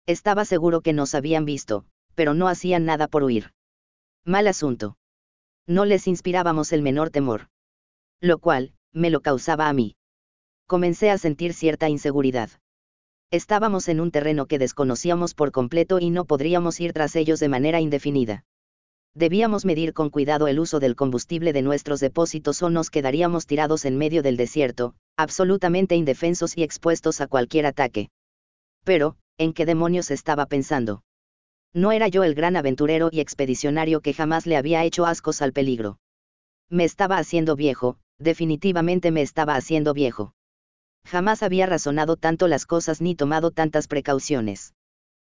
[0.06, 3.50] Estaba seguro que nos habían visto, pero no hacían nada por huir.
[4.26, 4.96] Mal asunto.
[5.66, 7.48] No les inspirábamos el menor temor.
[8.22, 9.96] Lo cual, me lo causaba a mí.
[10.66, 12.48] Comencé a sentir cierta inseguridad.
[13.30, 17.50] Estábamos en un terreno que desconocíamos por completo y no podríamos ir tras ellos de
[17.50, 18.44] manera indefinida.
[19.14, 23.84] Debíamos medir con cuidado el uso del combustible de nuestros depósitos o nos quedaríamos tirados
[23.84, 28.08] en medio del desierto, absolutamente indefensos y expuestos a cualquier ataque.
[28.84, 31.02] Pero, ¿en qué demonios estaba pensando?
[31.74, 35.52] No era yo el gran aventurero y expedicionario que jamás le había hecho ascos al
[35.52, 35.98] peligro.
[36.70, 40.34] Me estaba haciendo viejo, definitivamente me estaba haciendo viejo.
[41.04, 44.72] Jamás había razonado tanto las cosas ni tomado tantas precauciones.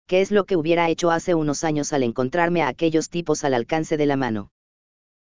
[0.09, 3.55] ¿Qué es lo que hubiera hecho hace unos años al encontrarme a aquellos tipos al
[3.55, 4.51] alcance de la mano?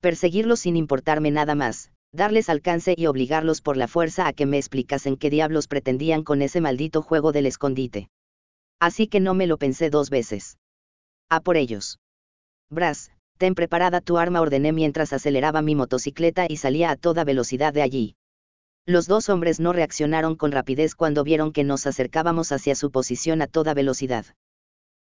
[0.00, 4.56] Perseguirlos sin importarme nada más, darles alcance y obligarlos por la fuerza a que me
[4.56, 8.08] explicasen qué diablos pretendían con ese maldito juego del escondite
[8.82, 10.58] así que no me lo pensé dos veces.
[11.32, 11.98] A por ellos.
[12.68, 17.72] Brass, ten preparada tu arma, ordené mientras aceleraba mi motocicleta y salía a toda velocidad
[17.72, 18.16] de allí.
[18.84, 23.40] Los dos hombres no reaccionaron con rapidez cuando vieron que nos acercábamos hacia su posición
[23.40, 24.26] a toda velocidad.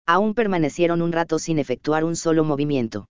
[0.06, 3.10] Aún permanecieron un rato sin efectuar un solo movimiento.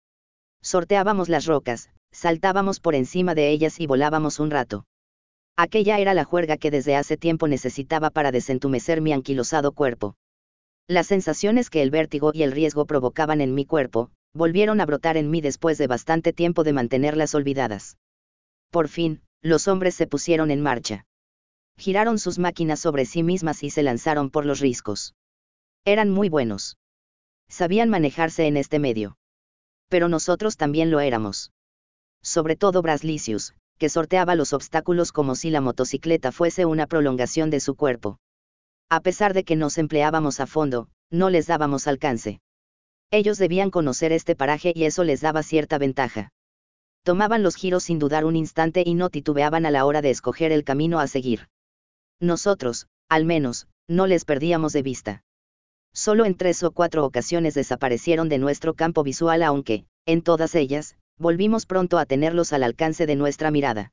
[0.61, 4.87] Sorteábamos las rocas, saltábamos por encima de ellas y volábamos un rato.
[5.57, 10.17] Aquella era la juerga que desde hace tiempo necesitaba para desentumecer mi anquilosado cuerpo.
[10.87, 15.17] Las sensaciones que el vértigo y el riesgo provocaban en mi cuerpo, volvieron a brotar
[15.17, 17.97] en mí después de bastante tiempo de mantenerlas olvidadas.
[18.71, 21.07] Por fin, los hombres se pusieron en marcha.
[21.79, 25.15] Giraron sus máquinas sobre sí mismas y se lanzaron por los riscos.
[25.87, 26.77] Eran muy buenos.
[27.49, 29.17] Sabían manejarse en este medio.
[29.89, 31.51] Pero nosotros también lo éramos.
[32.23, 37.61] Sobre todo Braslicius, que sorteaba los obstáculos como si la motocicleta fuese una prolongación de
[37.61, 38.19] su cuerpo.
[38.95, 42.41] A pesar de que nos empleábamos a fondo, no les dábamos alcance.
[43.11, 46.29] Ellos debían conocer este paraje y eso les daba cierta ventaja.
[47.03, 50.53] Tomaban los giros sin dudar un instante y no titubeaban a la hora de escoger
[50.53, 51.49] el camino a seguir.
[52.21, 55.25] Nosotros, al menos, no les perdíamos de vista.
[55.93, 60.97] Solo en tres o cuatro ocasiones desaparecieron de nuestro campo visual aunque, en todas ellas,
[61.19, 63.91] volvimos pronto a tenerlos al alcance de nuestra mirada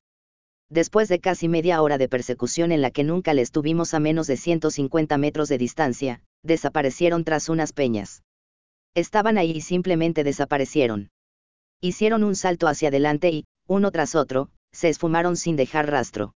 [0.71, 4.25] después de casi media hora de persecución en la que nunca les tuvimos a menos
[4.25, 8.23] de 150 metros de distancia, desaparecieron tras unas peñas.
[8.95, 11.09] Estaban ahí y simplemente desaparecieron.
[11.81, 16.33] Hicieron un salto hacia adelante y, uno tras otro, se esfumaron sin dejar rastro.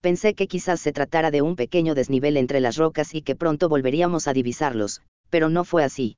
[0.00, 3.68] Pensé que quizás se tratara de un pequeño desnivel entre las rocas y que pronto
[3.68, 6.16] volveríamos a divisarlos, pero no fue así.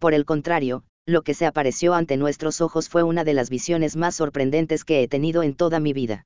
[0.00, 3.94] Por el contrario, lo que se apareció ante nuestros ojos fue una de las visiones
[3.94, 6.24] más sorprendentes que he tenido en toda mi vida.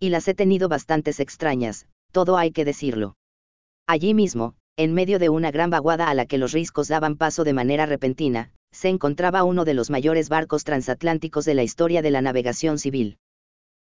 [0.00, 3.16] Y las he tenido bastantes extrañas, todo hay que decirlo.
[3.86, 7.42] Allí mismo, en medio de una gran vaguada a la que los riscos daban paso
[7.42, 12.10] de manera repentina, se encontraba uno de los mayores barcos transatlánticos de la historia de
[12.10, 13.18] la navegación civil.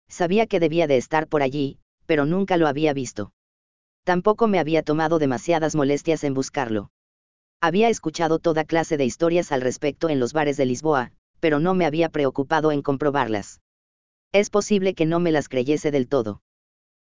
[0.09, 1.77] Sabía que debía de estar por allí,
[2.07, 3.31] pero nunca lo había visto.
[4.03, 6.89] Tampoco me había tomado demasiadas molestias en buscarlo.
[7.61, 11.73] Había escuchado toda clase de historias al respecto en los bares de Lisboa, pero no
[11.73, 13.59] me había preocupado en comprobarlas.
[14.31, 16.41] Es posible que no me las creyese del todo.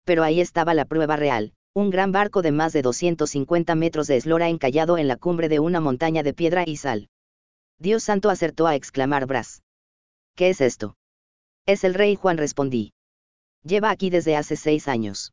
[0.04, 4.16] Pero ahí estaba la prueba real, un gran barco de más de 250 metros de
[4.16, 7.08] eslora encallado en la cumbre de una montaña de piedra y sal.
[7.78, 9.62] Dios santo acertó a exclamar Bras.
[10.34, 10.96] ¿Qué es esto?
[11.66, 12.92] Es el rey Juan respondí.
[13.62, 15.32] Lleva aquí desde hace seis años.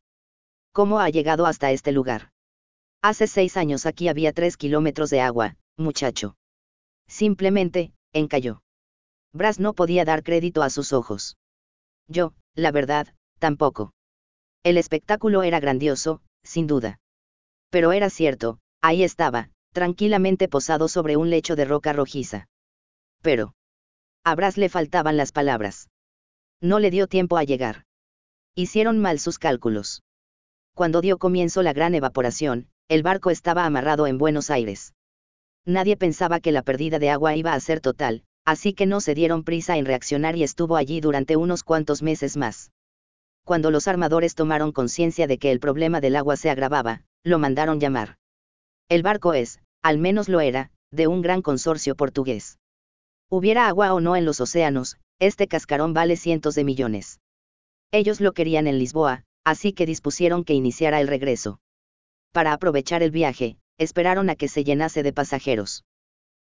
[0.72, 2.30] ¿Cómo ha llegado hasta este lugar?
[3.02, 6.36] Hace seis años aquí había tres kilómetros de agua, muchacho.
[7.08, 8.62] Simplemente, encalló.
[9.32, 11.36] Bras no podía dar crédito a sus ojos.
[12.08, 13.08] Yo, la verdad,
[13.38, 13.92] tampoco.
[14.62, 16.98] El espectáculo era grandioso, sin duda.
[17.70, 22.46] Pero era cierto, ahí estaba, tranquilamente posado sobre un lecho de roca rojiza.
[23.22, 23.54] Pero.
[24.24, 25.88] A Bras le faltaban las palabras.
[26.60, 27.84] No le dio tiempo a llegar.
[28.54, 30.02] Hicieron mal sus cálculos.
[30.74, 34.94] Cuando dio comienzo la gran evaporación, el barco estaba amarrado en Buenos Aires.
[35.64, 39.14] Nadie pensaba que la pérdida de agua iba a ser total, así que no se
[39.14, 42.70] dieron prisa en reaccionar y estuvo allí durante unos cuantos meses más.
[43.44, 47.80] Cuando los armadores tomaron conciencia de que el problema del agua se agravaba, lo mandaron
[47.80, 48.16] llamar.
[48.88, 52.58] El barco es, al menos lo era, de un gran consorcio portugués.
[53.28, 57.18] Hubiera agua o no en los océanos, este cascarón vale cientos de millones.
[57.90, 61.58] Ellos lo querían en Lisboa, así que dispusieron que iniciara el regreso.
[62.32, 65.84] Para aprovechar el viaje, esperaron a que se llenase de pasajeros.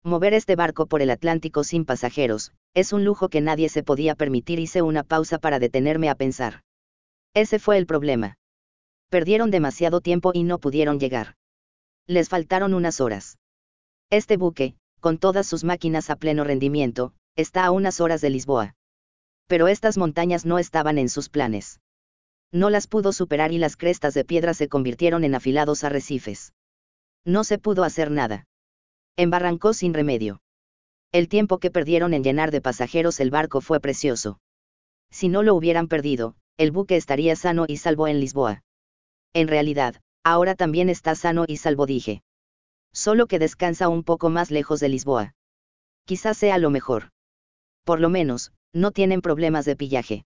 [0.06, 4.14] Mover este barco por el Atlántico sin pasajeros, es un lujo que nadie se podía
[4.14, 4.60] permitir.
[4.60, 6.60] Hice una pausa para detenerme a pensar.
[7.32, 8.36] Ese fue el problema.
[9.09, 11.36] Perdieron demasiado tiempo y no pudieron llegar.
[12.06, 13.39] Les faltaron unas horas.
[14.10, 18.74] Este buque, con todas sus máquinas a pleno rendimiento, está a unas horas de Lisboa.
[19.47, 21.81] Pero estas montañas no estaban en sus planes.
[22.52, 26.52] No las pudo superar y las crestas de piedra se convirtieron en afilados arrecifes.
[27.24, 28.44] No se pudo hacer nada.
[29.16, 30.40] Embarrancó sin remedio.
[31.12, 34.40] El tiempo que perdieron en llenar de pasajeros el barco fue precioso.
[35.10, 38.64] Si no lo hubieran perdido, el buque estaría sano y salvo en Lisboa.
[39.32, 42.22] En realidad, ahora también está sano y salvo dije.
[42.92, 45.34] Solo que descansa un poco más lejos de Lisboa.
[46.04, 47.10] Quizás sea lo mejor.
[47.84, 50.24] Por lo menos, no tienen problemas de pillaje.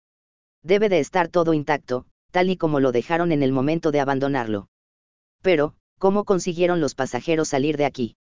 [0.65, 4.69] Debe de estar todo intacto, tal y como lo dejaron en el momento de abandonarlo.
[5.43, 8.17] Pero, ¿cómo consiguieron los pasajeros salir de aquí?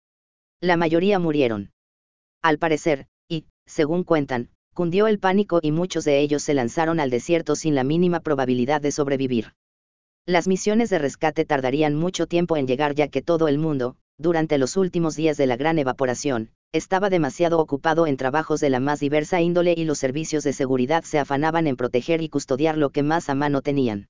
[0.61, 1.69] La mayoría murieron.
[2.41, 7.11] Al parecer, y, según cuentan, cundió el pánico y muchos de ellos se lanzaron al
[7.11, 9.53] desierto sin la mínima probabilidad de sobrevivir.
[10.25, 14.57] Las misiones de rescate tardarían mucho tiempo en llegar ya que todo el mundo, durante
[14.57, 18.99] los últimos días de la gran evaporación, estaba demasiado ocupado en trabajos de la más
[18.99, 23.03] diversa índole y los servicios de seguridad se afanaban en proteger y custodiar lo que
[23.03, 24.07] más a mano tenían.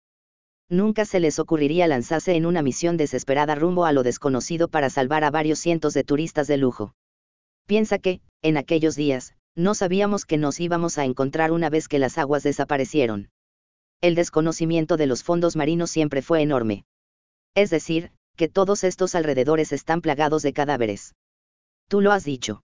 [0.69, 5.23] Nunca se les ocurriría lanzarse en una misión desesperada rumbo a lo desconocido para salvar
[5.23, 6.94] a varios cientos de turistas de lujo.
[7.68, 11.99] Piensa que, en aquellos días, no sabíamos que nos íbamos a encontrar una vez que
[11.99, 13.30] las aguas desaparecieron.
[14.02, 16.85] El desconocimiento de los fondos marinos siempre fue enorme.
[17.56, 21.15] Es decir, que todos estos alrededores están plagados de cadáveres.
[21.88, 22.61] Tú lo has dicho.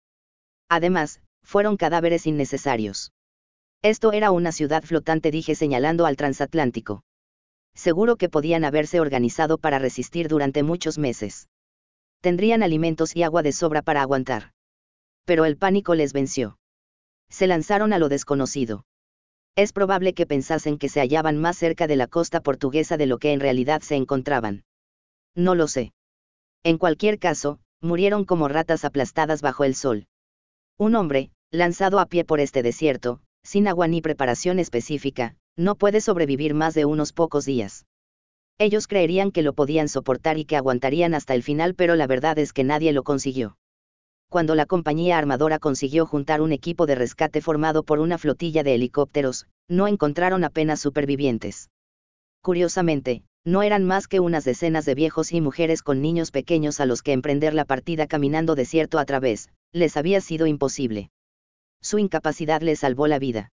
[0.69, 3.11] Además, fueron cadáveres innecesarios.
[3.81, 7.03] Esto era una ciudad flotante, dije señalando al transatlántico.
[7.75, 11.47] Seguro que podían haberse organizado para resistir durante muchos meses.
[12.21, 14.51] Tendrían alimentos y agua de sobra para aguantar.
[15.25, 16.57] Pero el pánico les venció
[17.33, 18.85] se lanzaron a lo desconocido.
[19.55, 23.17] Es probable que pensasen que se hallaban más cerca de la costa portuguesa de lo
[23.17, 24.63] que en realidad se encontraban.
[25.35, 25.93] No lo sé.
[26.63, 30.05] En cualquier caso, murieron como ratas aplastadas bajo el sol.
[30.77, 36.01] Un hombre, lanzado a pie por este desierto, sin agua ni preparación específica, no puede
[36.01, 37.85] sobrevivir más de unos pocos días.
[38.59, 42.37] Ellos creerían que lo podían soportar y que aguantarían hasta el final, pero la verdad
[42.39, 43.57] es que nadie lo consiguió
[44.33, 48.73] cuando la compañía armadora consiguió juntar un equipo de rescate formado por una flotilla de
[48.73, 51.69] helicópteros, no encontraron apenas supervivientes.
[52.41, 56.87] Curiosamente, no eran más que unas decenas de viejos y mujeres con niños pequeños a
[56.87, 61.11] los que emprender la partida caminando desierto a través, les había sido imposible.
[61.83, 63.51] Su incapacidad les salvó la vida.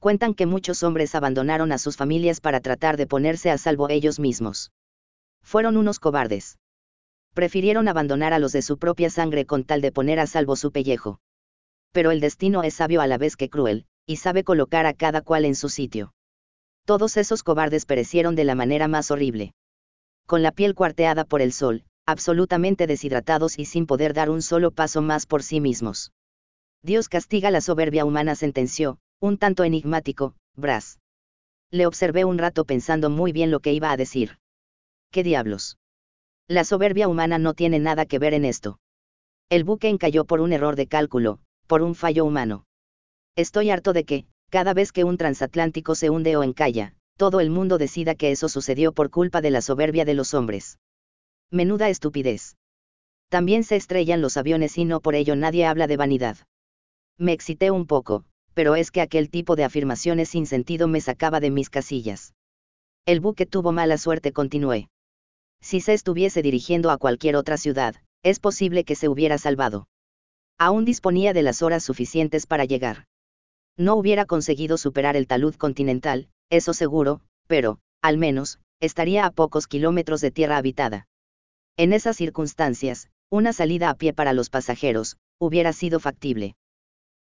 [0.00, 4.18] Cuentan que muchos hombres abandonaron a sus familias para tratar de ponerse a salvo ellos
[4.18, 4.72] mismos.
[5.42, 6.58] Fueron unos cobardes
[7.34, 10.72] prefirieron abandonar a los de su propia sangre con tal de poner a salvo su
[10.72, 11.20] pellejo.
[11.92, 15.22] Pero el destino es sabio a la vez que cruel, y sabe colocar a cada
[15.22, 16.12] cual en su sitio.
[16.84, 19.52] Todos esos cobardes perecieron de la manera más horrible.
[20.26, 24.70] Con la piel cuarteada por el sol, absolutamente deshidratados y sin poder dar un solo
[24.70, 26.12] paso más por sí mismos.
[26.82, 30.98] Dios castiga la soberbia humana, sentenció, un tanto enigmático, Brass.
[31.70, 34.38] Le observé un rato pensando muy bien lo que iba a decir.
[35.12, 35.78] ¿Qué diablos?
[36.48, 38.80] La soberbia humana no tiene nada que ver en esto.
[39.50, 42.64] El buque encalló por un error de cálculo, por un fallo humano.
[43.36, 47.50] Estoy harto de que, cada vez que un transatlántico se hunde o encalla, todo el
[47.50, 50.78] mundo decida que eso sucedió por culpa de la soberbia de los hombres.
[51.50, 52.56] Menuda estupidez.
[53.28, 56.38] También se estrellan los aviones y no por ello nadie habla de vanidad.
[57.18, 58.24] Me excité un poco,
[58.60, 62.34] pero es que aquel tipo de afirmaciones sin sentido me sacaba de mis casillas.
[63.06, 64.90] El buque tuvo mala suerte, continué.
[65.62, 69.88] Si se estuviese dirigiendo a cualquier otra ciudad, es posible que se hubiera salvado.
[70.58, 73.06] Aún disponía de las horas suficientes para llegar.
[73.78, 79.68] No hubiera conseguido superar el talud continental, eso seguro, pero, al menos, estaría a pocos
[79.68, 81.06] kilómetros de tierra habitada.
[81.78, 86.56] En esas circunstancias, una salida a pie para los pasajeros, hubiera sido factible.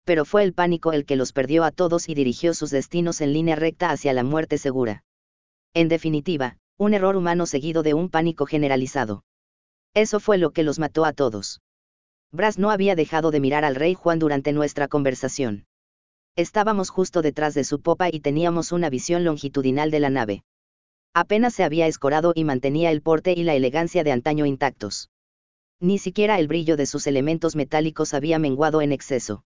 [0.07, 3.33] Pero fue el pánico el que los perdió a todos y dirigió sus destinos en
[3.33, 5.03] línea recta hacia la muerte segura.
[5.73, 9.25] En definitiva, un error humano seguido de un pánico generalizado.
[9.93, 11.59] Eso fue lo que los mató a todos.
[12.31, 15.65] Brass no había dejado de mirar al rey Juan durante nuestra conversación.
[16.37, 20.43] Estábamos justo detrás de su popa y teníamos una visión longitudinal de la nave.
[21.13, 25.09] Apenas se había escorado y mantenía el porte y la elegancia de antaño intactos.
[25.81, 29.43] Ni siquiera el brillo de sus elementos metálicos había menguado en exceso.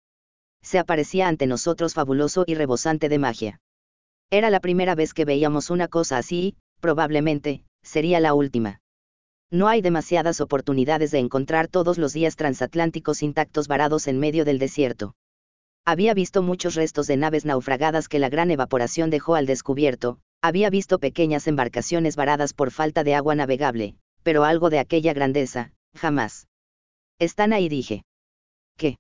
[0.65, 3.61] Se aparecía ante nosotros fabuloso y rebosante de magia.
[4.31, 8.81] Era la primera vez que veíamos una cosa así, probablemente, sería la última.
[9.51, 14.59] No hay demasiadas oportunidades de encontrar todos los días transatlánticos intactos varados en medio del
[14.59, 15.15] desierto.
[15.85, 20.71] Había visto muchos restos de naves naufragadas que la gran evaporación dejó al descubierto, había
[20.71, 26.49] visto pequeñas embarcaciones varadas por falta de agua navegable, pero algo de aquella grandeza, jamás.
[27.19, 28.03] Están ahí, dije.
[28.79, 28.97] ¿Qué?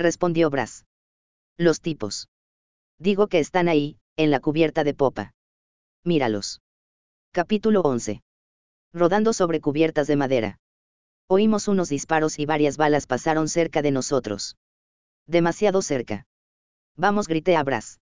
[0.00, 0.86] Respondió Brass.
[1.56, 2.28] Los tipos.
[2.98, 5.32] Digo que están ahí, en la cubierta de popa.
[6.04, 6.60] Míralos.
[7.32, 8.22] Capítulo 11.
[8.92, 10.58] Rodando sobre cubiertas de madera.
[11.28, 14.56] Oímos unos disparos y varias balas pasaron cerca de nosotros.
[15.26, 16.26] Demasiado cerca.
[16.96, 18.00] Vamos, grité a Brass.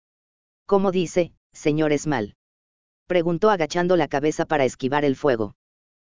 [0.67, 2.37] ¿Cómo dice, señor Esmal?
[3.07, 5.55] Preguntó agachando la cabeza para esquivar el fuego.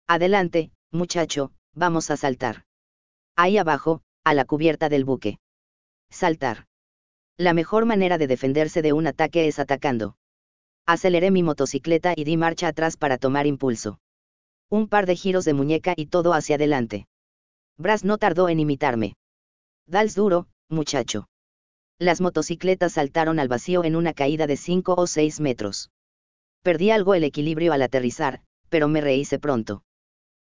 [0.09, 2.65] Adelante, muchacho, vamos a saltar.
[3.37, 5.39] Ahí abajo, a la cubierta del buque.
[6.11, 6.67] Saltar.
[7.37, 10.17] La mejor manera de defenderse de un ataque es atacando.
[10.87, 13.99] Aceleré mi motocicleta y di marcha atrás para tomar impulso.
[14.71, 17.07] Un par de giros de muñeca y todo hacia adelante.
[17.77, 19.15] Brass no tardó en imitarme.
[19.87, 21.29] Dals duro, muchacho.
[21.99, 25.91] Las motocicletas saltaron al vacío en una caída de 5 o 6 metros.
[26.63, 29.83] Perdí algo el equilibrio al aterrizar, pero me rehice pronto.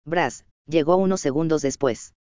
[0.05, 2.13] Brass, llegó unos segundos después.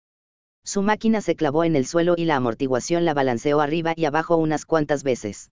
[0.65, 4.37] Su máquina se clavó en el suelo y la amortiguación la balanceó arriba y abajo
[4.37, 5.51] unas cuantas veces.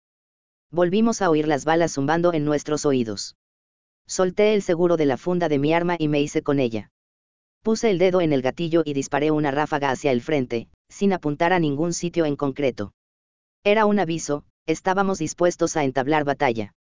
[0.70, 3.36] Volvimos a oír las balas zumbando en nuestros oídos.
[4.06, 6.90] Solté el seguro de la funda de mi arma y me hice con ella.
[7.62, 11.52] Puse el dedo en el gatillo y disparé una ráfaga hacia el frente, sin apuntar
[11.52, 12.92] a ningún sitio en concreto.
[13.64, 16.74] Era un aviso, estábamos dispuestos a entablar batalla.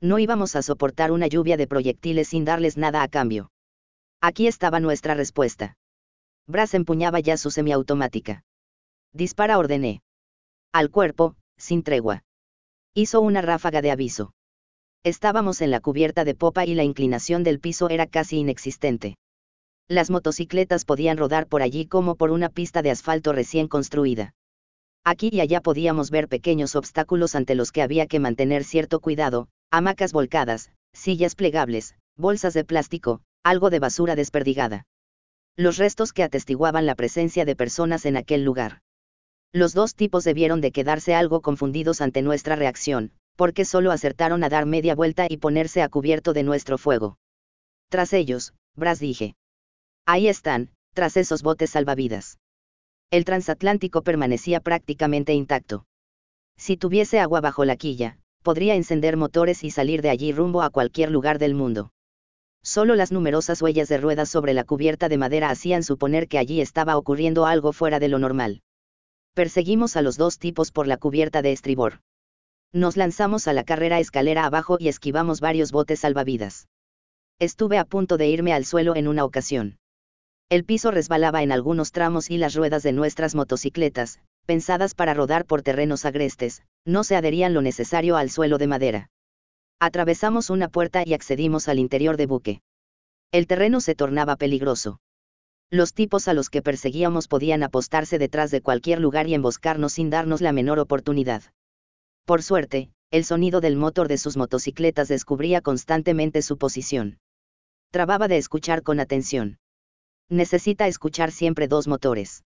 [0.00, 3.50] No íbamos a soportar una lluvia de proyectiles sin darles nada a cambio.
[4.20, 5.77] Aquí estaba nuestra respuesta.
[6.48, 8.42] Brass empuñaba ya su semiautomática.
[9.12, 10.00] Dispara, ordené.
[10.72, 12.24] Al cuerpo, sin tregua.
[12.94, 14.32] Hizo una ráfaga de aviso.
[15.04, 19.16] Estábamos en la cubierta de popa y la inclinación del piso era casi inexistente.
[19.88, 24.34] Las motocicletas podían rodar por allí como por una pista de asfalto recién construida.
[25.04, 29.48] Aquí y allá podíamos ver pequeños obstáculos ante los que había que mantener cierto cuidado,
[29.70, 34.86] hamacas volcadas, sillas plegables, bolsas de plástico, algo de basura desperdigada.
[35.58, 38.78] Los restos que atestiguaban la presencia de personas en aquel lugar.
[39.52, 44.48] Los dos tipos debieron de quedarse algo confundidos ante nuestra reacción, porque solo acertaron a
[44.50, 47.18] dar media vuelta y ponerse a cubierto de nuestro fuego.
[47.90, 49.34] Tras ellos, Brass dije.
[50.06, 52.38] Ahí están, tras esos botes salvavidas.
[53.10, 55.86] El transatlántico permanecía prácticamente intacto.
[56.56, 60.70] Si tuviese agua bajo la quilla, podría encender motores y salir de allí rumbo a
[60.70, 61.90] cualquier lugar del mundo.
[62.62, 66.60] Solo las numerosas huellas de ruedas sobre la cubierta de madera hacían suponer que allí
[66.60, 68.62] estaba ocurriendo algo fuera de lo normal.
[69.34, 72.00] Perseguimos a los dos tipos por la cubierta de estribor.
[72.72, 76.68] Nos lanzamos a la carrera escalera abajo y esquivamos varios botes salvavidas.
[77.38, 79.78] Estuve a punto de irme al suelo en una ocasión.
[80.50, 85.44] El piso resbalaba en algunos tramos y las ruedas de nuestras motocicletas, pensadas para rodar
[85.44, 89.10] por terrenos agrestes, no se adherían lo necesario al suelo de madera.
[89.80, 92.62] Atravesamos una puerta y accedimos al interior de buque.
[93.30, 94.98] El terreno se tornaba peligroso.
[95.70, 100.10] Los tipos a los que perseguíamos podían apostarse detrás de cualquier lugar y emboscarnos sin
[100.10, 101.42] darnos la menor oportunidad.
[102.24, 107.18] Por suerte, el sonido del motor de sus motocicletas descubría constantemente su posición.
[107.90, 109.58] Trababa de escuchar con atención.
[110.28, 112.44] Necesita escuchar siempre dos motores.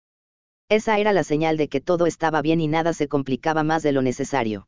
[0.67, 3.91] Esa era la señal de que todo estaba bien y nada se complicaba más de
[3.91, 4.67] lo necesario.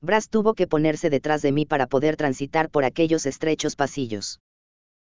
[0.00, 4.40] Brass tuvo que ponerse detrás de mí para poder transitar por aquellos estrechos pasillos.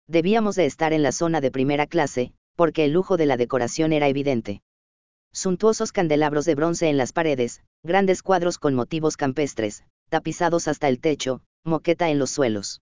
[0.07, 3.93] Debíamos de estar en la zona de primera clase, porque el lujo de la decoración
[3.93, 4.61] era evidente
[5.33, 10.99] suntuosos candelabros de bronce en las paredes, grandes cuadros con motivos campestres, tapizados hasta el
[10.99, 12.81] techo, moqueta en los suelos.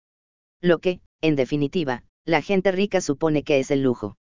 [0.63, 4.17] Lo que, en definitiva, la gente rica supone que es el lujo.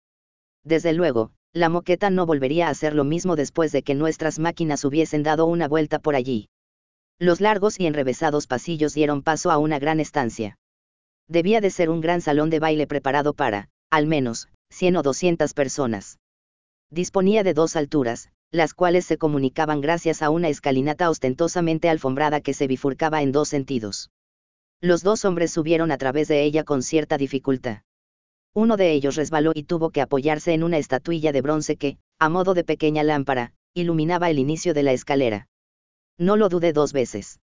[0.63, 4.83] Desde luego, la moqueta no volvería a ser lo mismo después de que nuestras máquinas
[4.83, 6.49] hubiesen dado una vuelta por allí.
[7.19, 10.57] Los largos y enrevesados pasillos dieron paso a una gran estancia.
[11.27, 15.53] Debía de ser un gran salón de baile preparado para, al menos, 100 o 200
[15.53, 16.17] personas
[16.89, 22.53] disponía de dos alturas, las cuales se comunicaban gracias a una escalinata ostentosamente alfombrada que
[22.53, 24.09] se bifurcaba en dos sentidos.
[24.81, 27.81] Los dos hombres subieron a través de ella con cierta dificultad.
[28.53, 32.29] Uno de ellos resbaló y tuvo que apoyarse en una estatuilla de bronce que, a
[32.29, 35.47] modo de pequeña lámpara, iluminaba el inicio de la escalera.
[36.17, 37.39] No lo dudé dos veces.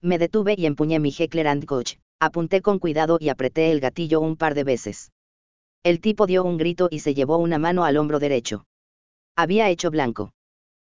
[0.00, 4.36] Me detuve y empuñé mi Heckler Koch, apunté con cuidado y apreté el gatillo un
[4.36, 5.10] par de veces.
[5.82, 8.66] El tipo dio un grito y se llevó una mano al hombro derecho.
[9.36, 10.32] Había hecho blanco.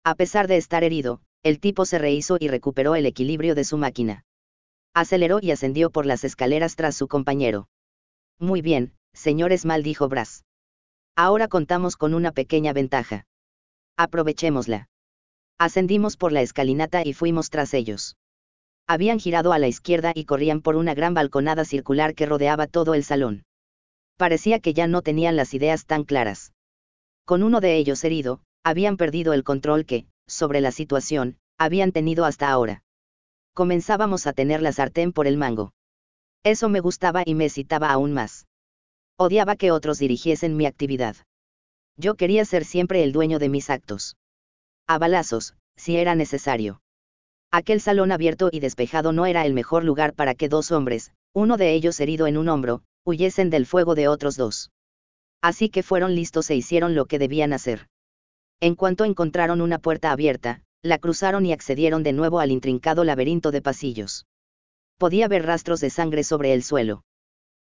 [0.05, 3.77] A pesar de estar herido, el tipo se rehizo y recuperó el equilibrio de su
[3.77, 4.25] máquina.
[4.95, 7.69] Aceleró y ascendió por las escaleras tras su compañero.
[8.39, 10.45] Muy bien, señores mal dijo Brass.
[11.17, 13.27] Ahora contamos con una pequeña ventaja.
[13.97, 14.89] Aprovechémosla.
[15.59, 18.17] Ascendimos por la escalinata y fuimos tras ellos.
[18.87, 22.95] Habían girado a la izquierda y corrían por una gran balconada circular que rodeaba todo
[22.95, 23.45] el salón.
[24.17, 26.53] Parecía que ya no tenían las ideas tan claras.
[27.25, 32.25] Con uno de ellos herido, habían perdido el control que, sobre la situación, habían tenido
[32.25, 32.83] hasta ahora.
[33.55, 35.73] Comenzábamos a tener la sartén por el mango.
[36.45, 38.47] Eso me gustaba y me excitaba aún más.
[39.17, 41.17] Odiaba que otros dirigiesen mi actividad.
[41.97, 44.17] Yo quería ser siempre el dueño de mis actos.
[44.89, 46.81] A balazos, si era necesario.
[47.51, 51.57] Aquel salón abierto y despejado no era el mejor lugar para que dos hombres, uno
[51.57, 54.71] de ellos herido en un hombro, huyesen del fuego de otros dos.
[55.43, 57.89] Así que fueron listos e hicieron lo que debían hacer.
[58.61, 63.51] En cuanto encontraron una puerta abierta, la cruzaron y accedieron de nuevo al intrincado laberinto
[63.51, 64.27] de pasillos.
[64.99, 67.03] Podía ver rastros de sangre sobre el suelo.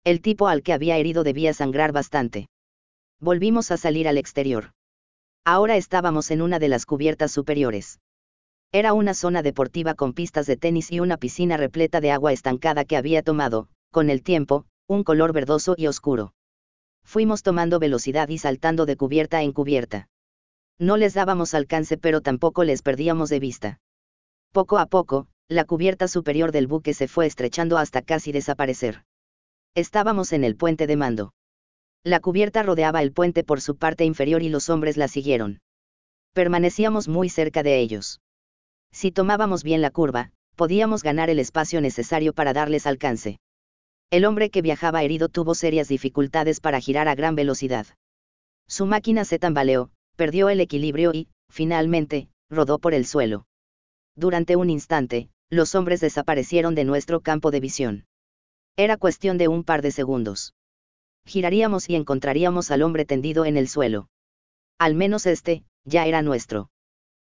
[0.04, 2.48] El tipo al que había herido debía sangrar bastante.
[3.20, 4.72] Volvimos a salir al exterior.
[5.48, 8.00] Ahora estábamos en una de las cubiertas superiores.
[8.72, 12.84] Era una zona deportiva con pistas de tenis y una piscina repleta de agua estancada
[12.84, 16.34] que había tomado, con el tiempo, un color verdoso y oscuro.
[17.04, 20.08] Fuimos tomando velocidad y saltando de cubierta en cubierta.
[20.80, 23.78] No les dábamos alcance pero tampoco les perdíamos de vista.
[24.50, 29.04] Poco a poco, la cubierta superior del buque se fue estrechando hasta casi desaparecer.
[29.76, 31.35] Estábamos en el puente de mando.
[32.06, 35.58] La cubierta rodeaba el puente por su parte inferior y los hombres la siguieron.
[36.34, 38.20] Permanecíamos muy cerca de ellos.
[38.92, 43.40] Si tomábamos bien la curva, podíamos ganar el espacio necesario para darles alcance.
[44.12, 47.88] El hombre que viajaba herido tuvo serias dificultades para girar a gran velocidad.
[48.68, 53.48] Su máquina se tambaleó, perdió el equilibrio y, finalmente, rodó por el suelo.
[54.14, 58.06] Durante un instante, los hombres desaparecieron de nuestro campo de visión.
[58.76, 60.52] Era cuestión de un par de segundos.
[61.26, 64.08] Giraríamos y encontraríamos al hombre tendido en el suelo.
[64.78, 66.70] Al menos este, ya era nuestro.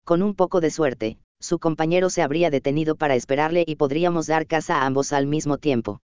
[0.04, 4.46] Con un poco de suerte, su compañero se habría detenido para esperarle y podríamos dar
[4.46, 6.00] caza a ambos al mismo tiempo.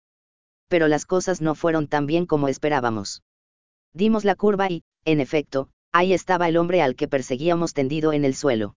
[0.70, 3.22] Pero las cosas no fueron tan bien como esperábamos.
[3.94, 8.26] Dimos la curva y, en efecto, ahí estaba el hombre al que perseguíamos tendido en
[8.26, 8.76] el suelo.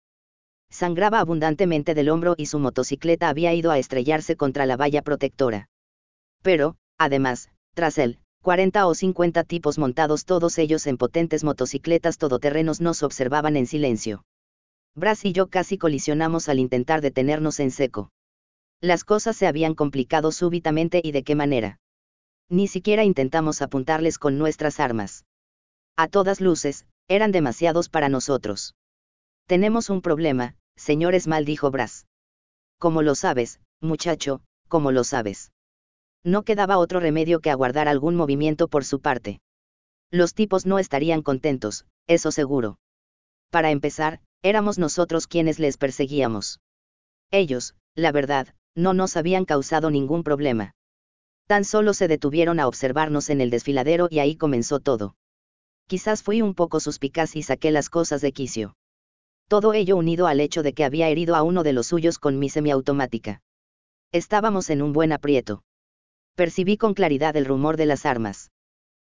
[0.69, 5.69] Sangraba abundantemente del hombro y su motocicleta había ido a estrellarse contra la valla protectora.
[6.43, 12.81] Pero, además, tras él, 40 o 50 tipos montados todos ellos en potentes motocicletas todoterrenos
[12.81, 14.25] nos observaban en silencio.
[14.95, 18.13] Brass y yo casi colisionamos al intentar detenernos en seco.
[18.81, 21.81] Las cosas se habían complicado súbitamente y de qué manera.
[22.49, 25.25] Ni siquiera intentamos apuntarles con nuestras armas.
[25.97, 28.77] A todas luces, eran demasiados para nosotros.
[29.49, 32.07] Tenemos un problema, señores mal dijo Brass.
[32.79, 35.51] Como lo sabes, muchacho, como lo sabes.
[36.27, 39.39] No quedaba otro remedio que aguardar algún movimiento por su parte.
[40.11, 42.81] Los tipos no estarían contentos, eso seguro.
[43.51, 46.59] Para empezar, éramos nosotros quienes les perseguíamos.
[47.31, 50.75] Ellos, la verdad, no nos habían causado ningún problema.
[51.47, 55.15] Tan solo se detuvieron a observarnos en el desfiladero y ahí comenzó todo.
[55.87, 58.75] Quizás fui un poco suspicaz y saqué las cosas de quicio.
[59.47, 62.41] Todo ello unido al hecho de que había herido a uno de los suyos con
[62.41, 63.43] mi semiautomática.
[64.11, 65.63] Estábamos en un buen aprieto.
[66.37, 68.53] Percibí con claridad el rumor de las armas.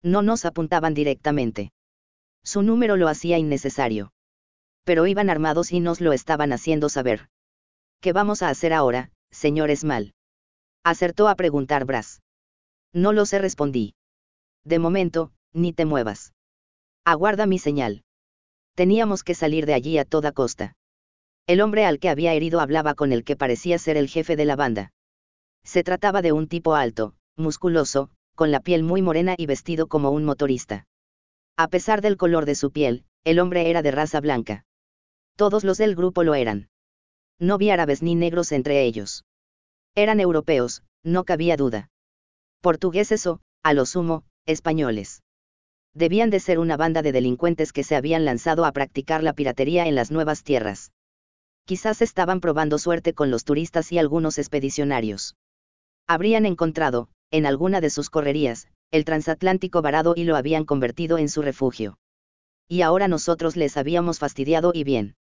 [0.03, 1.73] No nos apuntaban directamente.
[2.45, 4.13] Su número lo hacía innecesario
[4.87, 7.29] pero iban armados y nos lo estaban haciendo saber.
[8.01, 10.15] ¿Qué vamos a hacer ahora, señor Esmal?
[10.85, 12.23] Acertó a preguntar Brass.
[12.95, 13.95] No lo sé, respondí.
[14.65, 16.35] De momento, ni te muevas.
[17.05, 18.05] Aguarda mi señal.
[18.77, 20.77] Teníamos que salir de allí a toda costa.
[21.49, 24.45] El hombre al que había herido hablaba con el que parecía ser el jefe de
[24.45, 24.93] la banda.
[25.67, 30.11] Se trataba de un tipo alto, musculoso, con la piel muy morena y vestido como
[30.11, 30.87] un motorista.
[31.57, 34.65] A pesar del color de su piel, el hombre era de raza blanca.
[35.35, 36.69] Todos los del grupo lo eran.
[37.41, 39.25] No vi árabes ni negros entre ellos.
[39.97, 41.91] Eran europeos, no cabía duda.
[42.61, 45.25] Portugueses o, a lo sumo, españoles.
[45.95, 49.89] Debían de ser una banda de delincuentes que se habían lanzado a practicar la piratería
[49.89, 50.93] en las nuevas tierras.
[51.65, 55.35] Quizás estaban probando suerte con los turistas y algunos expedicionarios.
[56.07, 61.29] Habrían encontrado, en alguna de sus correrías, el transatlántico varado y lo habían convertido en
[61.29, 61.99] su refugio.
[62.69, 65.17] Y ahora nosotros les habíamos fastidiado y bien.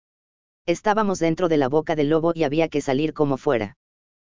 [0.65, 3.77] Estábamos dentro de la boca del lobo y había que salir como fuera.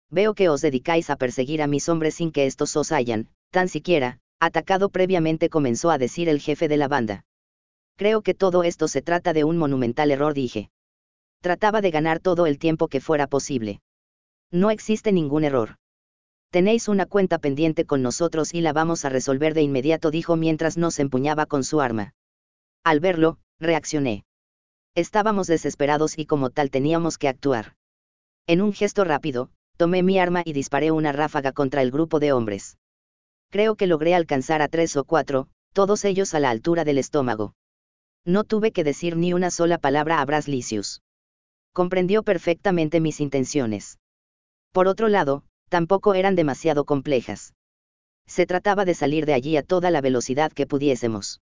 [0.09, 3.67] Veo que os dedicáis a perseguir a mis hombres sin que estos os hayan, tan
[3.67, 7.25] siquiera, atacado previamente comenzó a decir el jefe de la banda.
[7.95, 10.69] Creo que todo esto se trata de un monumental error, dije.
[11.41, 13.81] Trataba de ganar todo el tiempo que fuera posible.
[14.51, 15.75] No existe ningún error.
[16.51, 20.77] Tenéis una cuenta pendiente con nosotros y la vamos a resolver de inmediato, dijo mientras
[20.77, 22.15] nos empuñaba con su arma.
[22.83, 24.23] Al verlo, reaccioné.
[24.95, 27.75] Estábamos desesperados y como tal teníamos que actuar.
[28.47, 32.33] En un gesto rápido, tomé mi arma y disparé una ráfaga contra el grupo de
[32.33, 32.77] hombres.
[33.51, 37.53] Creo que logré alcanzar a tres o cuatro, todos ellos a la altura del estómago.
[38.25, 41.01] No tuve que decir ni una sola palabra a Braslicius.
[41.73, 43.99] Comprendió perfectamente mis intenciones.
[44.71, 47.53] Por otro lado, tampoco eran demasiado complejas.
[48.27, 51.41] Se trataba de salir de allí a toda la velocidad que pudiésemos.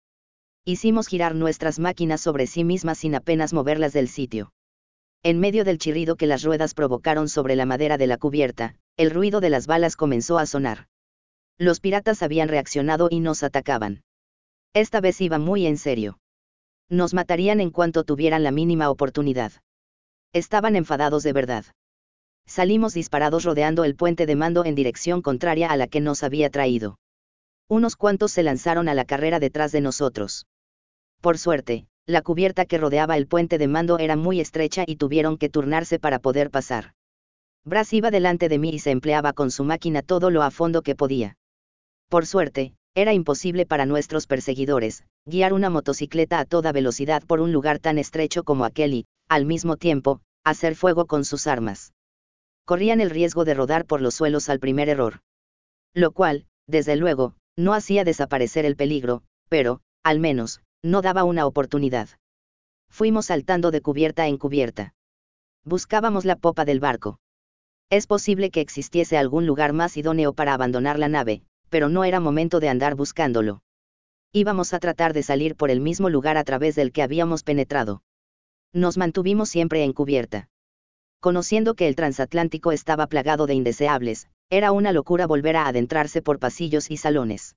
[0.66, 4.52] Hicimos girar nuestras máquinas sobre sí mismas sin apenas moverlas del sitio.
[5.22, 9.12] En medio del chirrido que las ruedas provocaron sobre la madera de la cubierta, el
[9.12, 10.88] ruido de las balas comenzó a sonar.
[11.58, 14.04] Los piratas habían reaccionado y nos atacaban.
[14.74, 16.18] Esta vez iba muy en serio.
[16.90, 19.52] Nos matarían en cuanto tuvieran la mínima oportunidad.
[20.34, 21.66] Estaban enfadados de verdad.
[22.46, 26.50] Salimos disparados rodeando el puente de mando en dirección contraria a la que nos había
[26.50, 27.00] traído.
[27.70, 30.46] Unos cuantos se lanzaron a la carrera detrás de nosotros.
[31.22, 35.38] Por suerte, la cubierta que rodeaba el puente de mando era muy estrecha y tuvieron
[35.38, 36.94] que turnarse para poder pasar.
[37.64, 40.82] Brass iba delante de mí y se empleaba con su máquina todo lo a fondo
[40.82, 41.38] que podía.
[42.10, 47.54] Por suerte, era imposible para nuestros perseguidores, guiar una motocicleta a toda velocidad por un
[47.54, 51.94] lugar tan estrecho como aquel y, al mismo tiempo, hacer fuego con sus armas.
[52.66, 55.22] Corrían el riesgo de rodar por los suelos al primer error.
[55.94, 61.46] Lo cual, desde luego, no hacía desaparecer el peligro, pero, al menos, no daba una
[61.46, 62.10] oportunidad.
[62.90, 64.94] Fuimos saltando de cubierta en cubierta.
[65.64, 67.20] Buscábamos la popa del barco.
[67.90, 72.20] Es posible que existiese algún lugar más idóneo para abandonar la nave, pero no era
[72.20, 73.62] momento de andar buscándolo.
[74.32, 78.02] Íbamos a tratar de salir por el mismo lugar a través del que habíamos penetrado.
[78.74, 80.50] Nos mantuvimos siempre en cubierta.
[81.24, 86.38] Conociendo que el transatlántico estaba plagado de indeseables, era una locura volver a adentrarse por
[86.38, 87.56] pasillos y salones.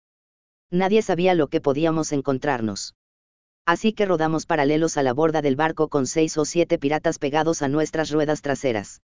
[0.71, 2.95] Nadie sabía lo que podíamos encontrarnos
[3.67, 7.63] así que rodamos paralelos a la borda del barco con seis o siete piratas pegados
[7.63, 9.03] a nuestras ruedas traseras.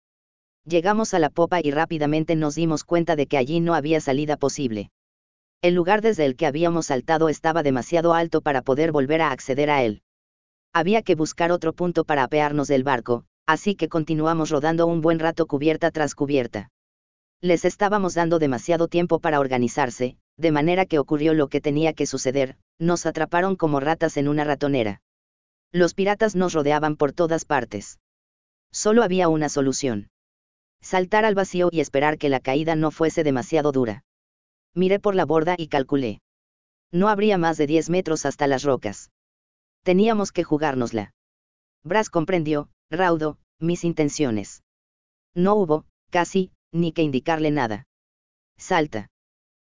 [0.65, 4.35] Llegamos a la popa y rápidamente nos dimos cuenta de que allí no había salida
[4.35, 4.89] posible.
[5.61, 9.69] El lugar desde el que habíamos saltado estaba demasiado alto para poder volver a acceder
[9.69, 10.01] a él.
[10.73, 15.19] Había que buscar otro punto para apearnos del barco, así que continuamos rodando un buen
[15.19, 16.69] rato cubierta tras cubierta.
[17.41, 22.05] Les estábamos dando demasiado tiempo para organizarse, de manera que ocurrió lo que tenía que
[22.05, 25.01] suceder, nos atraparon como ratas en una ratonera.
[25.71, 27.99] Los piratas nos rodeaban por todas partes.
[28.71, 30.09] Solo había una solución.
[30.81, 34.03] Saltar al vacío y esperar que la caída no fuese demasiado dura.
[34.75, 36.21] Miré por la borda y calculé.
[36.91, 39.11] No habría más de 10 metros hasta las rocas.
[39.83, 41.13] Teníamos que jugárnosla.
[41.83, 44.63] Brass comprendió, raudo, mis intenciones.
[45.35, 47.85] No hubo, casi, ni que indicarle nada.
[48.57, 49.07] Salta.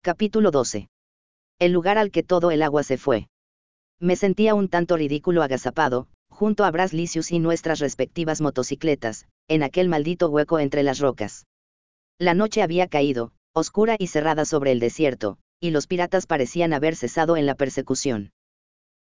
[0.02, 0.88] Capítulo 12.
[1.58, 3.28] El lugar al que todo el agua se fue.
[3.98, 9.62] Me sentía un tanto ridículo agazapado, junto a Bras Licius y nuestras respectivas motocicletas, en
[9.62, 11.46] aquel maldito hueco entre las rocas.
[12.18, 16.94] La noche había caído, oscura y cerrada sobre el desierto, y los piratas parecían haber
[16.94, 18.30] cesado en la persecución.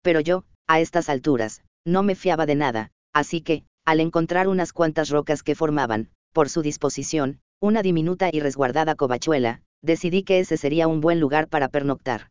[0.01, 4.73] Pero yo, a estas alturas, no me fiaba de nada, así que, al encontrar unas
[4.73, 10.57] cuantas rocas que formaban, por su disposición, una diminuta y resguardada covachuela, decidí que ese
[10.57, 12.27] sería un buen lugar para pernoctar.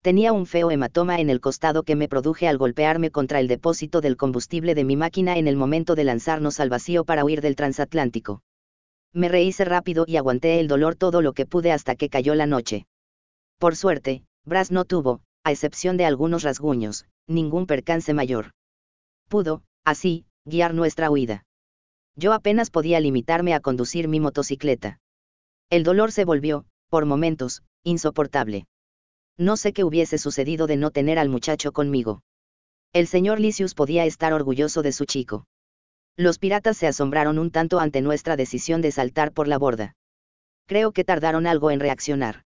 [0.00, 4.00] Tenía un feo hematoma en el costado que me produje al golpearme contra el depósito
[4.00, 7.56] del combustible de mi máquina en el momento de lanzarnos al vacío para huir del
[7.56, 8.44] transatlántico.
[9.12, 12.46] Me rehice rápido y aguanté el dolor todo lo que pude hasta que cayó la
[12.46, 12.86] noche.
[13.58, 18.52] Por suerte, Brass no tuvo, a excepción de algunos rasguños, ningún percance mayor.
[19.28, 21.44] Pudo, así, guiar nuestra huida.
[22.14, 25.00] Yo apenas podía limitarme a conducir mi motocicleta.
[25.68, 28.66] El dolor se volvió, por momentos, insoportable.
[29.36, 32.22] No sé qué hubiese sucedido de no tener al muchacho conmigo.
[32.92, 35.46] El señor Lysius podía estar orgulloso de su chico.
[36.16, 39.94] Los piratas se asombraron un tanto ante nuestra decisión de saltar por la borda.
[40.66, 42.44] Creo que tardaron algo en reaccionar.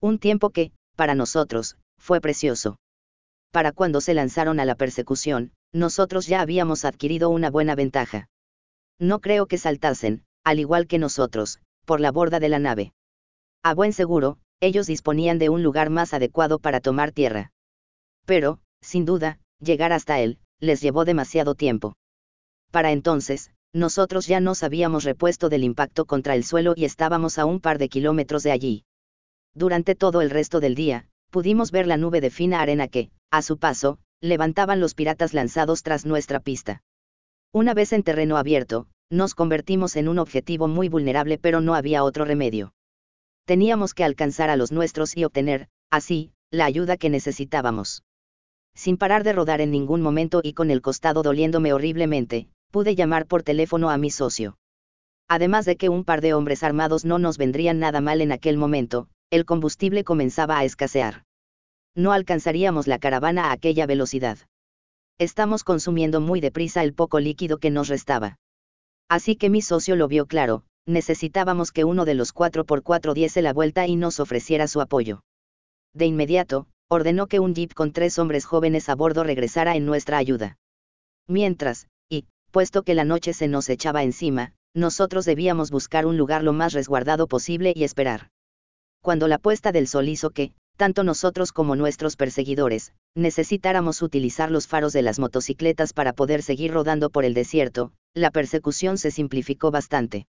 [0.00, 2.78] Un tiempo que, para nosotros, fue precioso.
[3.50, 8.28] Para cuando se lanzaron a la persecución, nosotros ya habíamos adquirido una buena ventaja.
[8.98, 12.92] No creo que saltasen, al igual que nosotros, por la borda de la nave.
[13.62, 17.52] A buen seguro, ellos disponían de un lugar más adecuado para tomar tierra.
[18.26, 21.96] Pero, sin duda, llegar hasta él, les llevó demasiado tiempo.
[22.70, 27.46] Para entonces, nosotros ya nos habíamos repuesto del impacto contra el suelo y estábamos a
[27.46, 28.84] un par de kilómetros de allí.
[29.54, 33.42] Durante todo el resto del día, pudimos ver la nube de fina arena que, a
[33.42, 36.82] su paso, levantaban los piratas lanzados tras nuestra pista.
[37.52, 42.02] Una vez en terreno abierto, nos convertimos en un objetivo muy vulnerable pero no había
[42.04, 42.72] otro remedio.
[43.44, 48.04] Teníamos que alcanzar a los nuestros y obtener, así, la ayuda que necesitábamos.
[48.74, 53.26] sin parar de rodar en ningún momento y con el costado doliéndome horriblemente, pude llamar
[53.26, 54.56] por teléfono a mi socio.
[55.28, 58.56] Además de que un par de hombres armados no nos vendrían nada mal en aquel
[58.56, 61.24] momento, el combustible comenzaba a escasear.
[61.94, 64.38] No alcanzaríamos la caravana a aquella velocidad.
[65.18, 68.38] Estamos consumiendo muy deprisa el poco líquido que nos restaba.
[69.08, 73.52] Así que mi socio lo vio claro, necesitábamos que uno de los 4x4 diese la
[73.52, 75.22] vuelta y nos ofreciera su apoyo.
[75.92, 80.16] De inmediato, ordenó que un jeep con tres hombres jóvenes a bordo regresara en nuestra
[80.16, 80.56] ayuda.
[81.28, 86.42] Mientras, y, puesto que la noche se nos echaba encima, nosotros debíamos buscar un lugar
[86.42, 88.30] lo más resguardado posible y esperar.
[89.02, 94.66] Cuando la puesta del sol hizo que, tanto nosotros como nuestros perseguidores, necesitáramos utilizar los
[94.66, 99.70] faros de las motocicletas para poder seguir rodando por el desierto, la persecución se simplificó
[99.70, 100.26] bastante.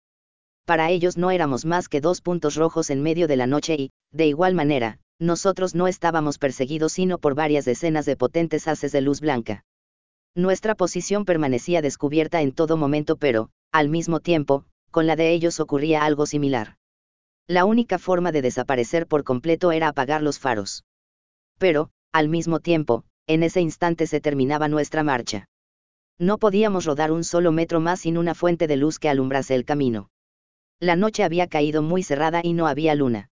[0.64, 3.90] Para ellos no éramos más que dos puntos rojos en medio de la noche y,
[4.10, 9.02] de igual manera, nosotros no estábamos perseguidos sino por varias decenas de potentes haces de
[9.02, 9.66] luz blanca.
[10.34, 15.60] Nuestra posición permanecía descubierta en todo momento pero, al mismo tiempo, con la de ellos
[15.60, 16.78] ocurría algo similar.
[17.48, 20.84] La única forma de desaparecer por completo era apagar los faros.
[21.58, 25.48] Pero, al mismo tiempo, en ese instante se terminaba nuestra marcha.
[26.18, 29.64] No podíamos rodar un solo metro más sin una fuente de luz que alumbrase el
[29.64, 30.10] camino.
[30.78, 33.30] La noche había caído muy cerrada y no había luna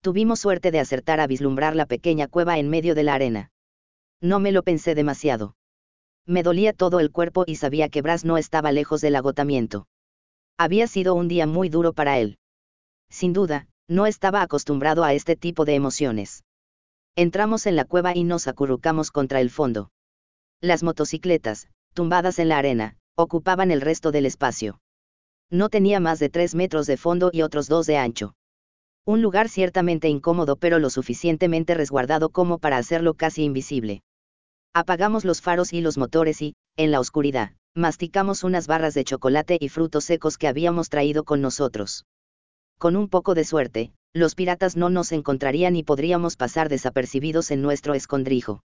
[0.00, 3.50] tuvimos suerte de acertar a vislumbrar la pequeña cueva en medio de la arena.
[4.20, 5.54] No me lo pensé demasiado.
[6.26, 9.86] Me dolía todo el cuerpo y sabía que Bras no estaba lejos del agotamiento.
[10.56, 12.38] Había sido un día muy duro para él.
[13.10, 16.44] Sin duda, no estaba acostumbrado a este tipo de emociones.
[17.16, 19.90] Entramos en la cueva y nos acurrucamos contra el fondo.
[20.60, 24.80] Las motocicletas, tumbadas en la arena, ocupaban el resto del espacio.
[25.50, 28.34] No tenía más de tres metros de fondo y otros dos de ancho.
[29.06, 34.02] Un lugar ciertamente incómodo pero lo suficientemente resguardado como para hacerlo casi invisible.
[34.74, 39.56] Apagamos los faros y los motores y, en la oscuridad, masticamos unas barras de chocolate
[39.58, 42.04] y frutos secos que habíamos traído con nosotros.
[42.78, 47.60] Con un poco de suerte, los piratas no nos encontrarían y podríamos pasar desapercibidos en
[47.60, 48.62] nuestro escondrijo.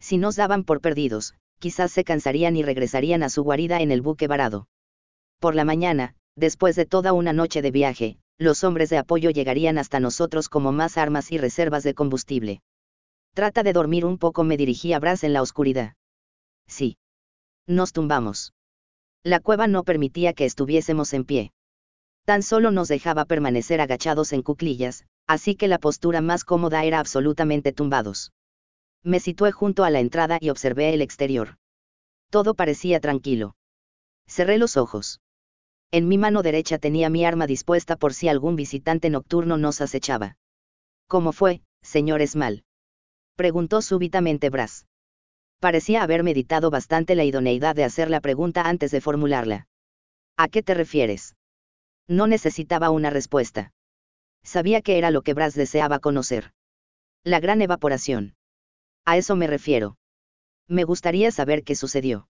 [0.00, 4.02] Si nos daban por perdidos, quizás se cansarían y regresarían a su guarida en el
[4.02, 4.66] buque varado.
[5.40, 9.78] Por la mañana, después de toda una noche de viaje, los hombres de apoyo llegarían
[9.78, 12.62] hasta nosotros como más armas y reservas de combustible.
[13.34, 15.94] Trata de dormir un poco, me dirigí a Brass en la oscuridad.
[16.66, 16.96] Sí.
[17.66, 18.52] Nos tumbamos.
[19.22, 21.52] La cueva no permitía que estuviésemos en pie.
[22.24, 26.98] Tan solo nos dejaba permanecer agachados en cuclillas, así que la postura más cómoda era
[26.98, 28.32] absolutamente tumbados.
[29.02, 31.58] Me situé junto a la entrada y observé el exterior.
[32.30, 33.56] Todo parecía tranquilo.
[34.26, 35.20] Cerré los ojos.
[35.90, 40.36] En mi mano derecha tenía mi arma dispuesta por si algún visitante nocturno nos acechaba.
[41.06, 42.64] ¿Cómo fue, señor Small?
[43.36, 44.86] Preguntó súbitamente Brass.
[45.60, 49.66] Parecía haber meditado bastante la idoneidad de hacer la pregunta antes de formularla.
[50.36, 51.36] ¿A qué te refieres?
[52.08, 53.72] No necesitaba una respuesta.
[54.42, 56.52] Sabía que era lo que Brass deseaba conocer.
[57.24, 58.34] La gran evaporación.
[59.06, 59.96] A eso me refiero.
[60.68, 62.28] Me gustaría saber qué sucedió.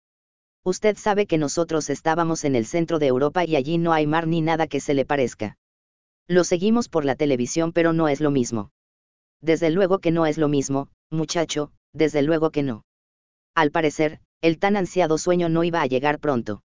[0.65, 4.27] Usted sabe que nosotros estábamos en el centro de Europa y allí no hay mar
[4.27, 5.57] ni nada que se le parezca.
[6.27, 8.71] Lo seguimos por la televisión pero no es lo mismo.
[9.41, 12.85] Desde luego que no es lo mismo, muchacho, desde luego que no.
[13.55, 16.63] Al parecer, el tan ansiado sueño no iba a llegar pronto.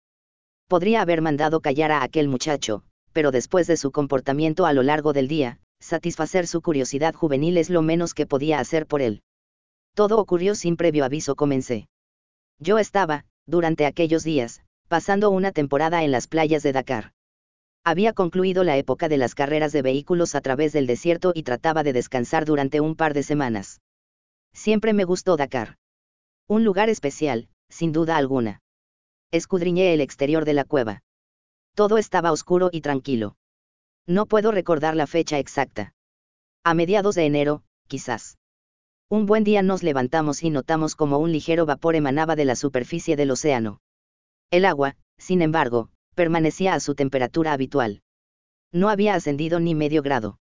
[0.67, 2.83] Podría haber mandado callar a aquel muchacho,
[3.13, 7.69] pero después de su comportamiento a lo largo del día, satisfacer su curiosidad juvenil es
[7.69, 9.21] lo menos que podía hacer por él.
[9.95, 11.87] Todo ocurrió sin previo aviso, comencé.
[12.59, 17.13] Yo estaba, durante aquellos días, pasando una temporada en las playas de Dakar.
[17.83, 21.83] Había concluido la época de las carreras de vehículos a través del desierto y trataba
[21.83, 23.81] de descansar durante un par de semanas.
[24.53, 25.77] Siempre me gustó Dakar.
[26.47, 28.61] Un lugar especial, sin duda alguna.
[29.31, 31.01] Escudriñé el exterior de la cueva.
[31.75, 33.35] Todo estaba oscuro y tranquilo.
[34.05, 35.93] No puedo recordar la fecha exacta.
[36.63, 38.37] A mediados de enero, quizás.
[39.09, 43.15] Un buen día nos levantamos y notamos como un ligero vapor emanaba de la superficie
[43.15, 43.79] del océano.
[44.51, 48.01] El agua, sin embargo, permanecía a su temperatura habitual.
[48.71, 50.39] No había ascendido ni medio grado.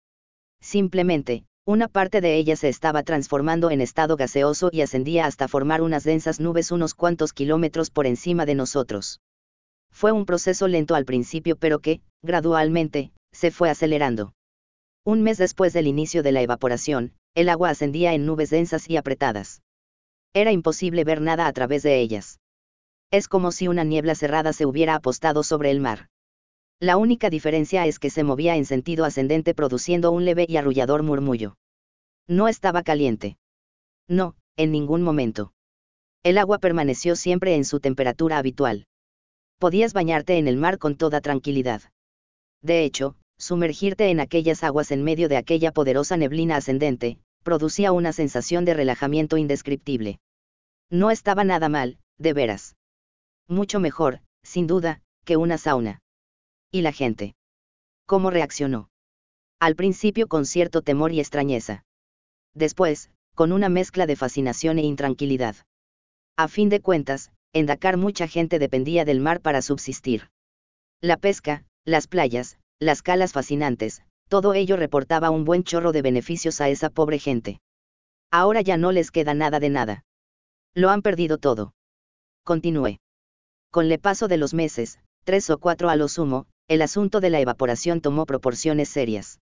[0.61, 5.81] Simplemente, una parte de ella se estaba transformando en estado gaseoso y ascendía hasta formar
[5.81, 9.21] unas densas nubes unos cuantos kilómetros por encima de nosotros.
[9.95, 14.35] Fue un proceso lento al principio pero que, gradualmente, se fue acelerando.
[15.05, 18.97] Un mes después del inicio de la evaporación, el agua ascendía en nubes densas y
[18.97, 19.63] apretadas.
[20.35, 22.41] Era imposible ver nada a través de ellas.
[23.13, 26.09] Es como si una niebla cerrada se hubiera apostado sobre el mar.
[26.81, 31.05] La única diferencia es que se movía en sentido ascendente produciendo un leve y arrullador
[31.05, 31.57] murmullo.
[32.27, 33.37] No estaba caliente.
[34.09, 35.53] No, en ningún momento.
[36.25, 38.87] El agua permaneció siempre en su temperatura habitual.
[39.59, 41.83] Podías bañarte en el mar con toda tranquilidad.
[42.63, 48.13] De hecho, sumergirte en aquellas aguas en medio de aquella poderosa neblina ascendente, producía una
[48.13, 50.19] sensación de relajamiento indescriptible.
[50.91, 52.77] No estaba nada mal, de veras.
[53.49, 56.01] Mucho mejor, sin duda, que una sauna.
[56.71, 57.35] ¿Y la gente?
[58.07, 58.89] ¿Cómo reaccionó?
[59.61, 61.85] Al principio con cierto temor y extrañeza.
[62.55, 65.57] Después, con una mezcla de fascinación e intranquilidad.
[66.37, 70.29] A fin de cuentas, en Dakar mucha gente dependía del mar para subsistir.
[71.01, 76.61] La pesca, las playas, las calas fascinantes, todo ello reportaba un buen chorro de beneficios
[76.61, 77.61] a esa pobre gente.
[78.31, 80.05] Ahora ya no les queda nada de nada.
[80.75, 81.73] Lo han perdido todo.
[82.43, 82.99] Continué.
[83.71, 87.31] Con el paso de los meses, tres o cuatro a lo sumo, el asunto de
[87.31, 89.39] la evaporación tomó proporciones serias.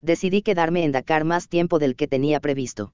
[0.00, 2.92] Decidí quedarme en Dakar más tiempo del que tenía previsto.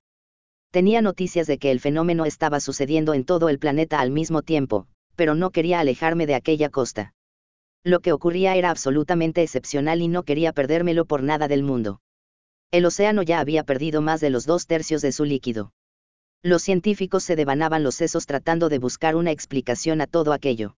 [0.71, 4.87] Tenía noticias de que el fenómeno estaba sucediendo en todo el planeta al mismo tiempo,
[5.17, 7.13] pero no quería alejarme de aquella costa.
[7.83, 12.01] Lo que ocurría era absolutamente excepcional y no quería perdérmelo por nada del mundo.
[12.71, 15.73] El océano ya había perdido más de los dos tercios de su líquido.
[16.43, 20.77] Los científicos se devanaban los sesos tratando de buscar una explicación a todo aquello.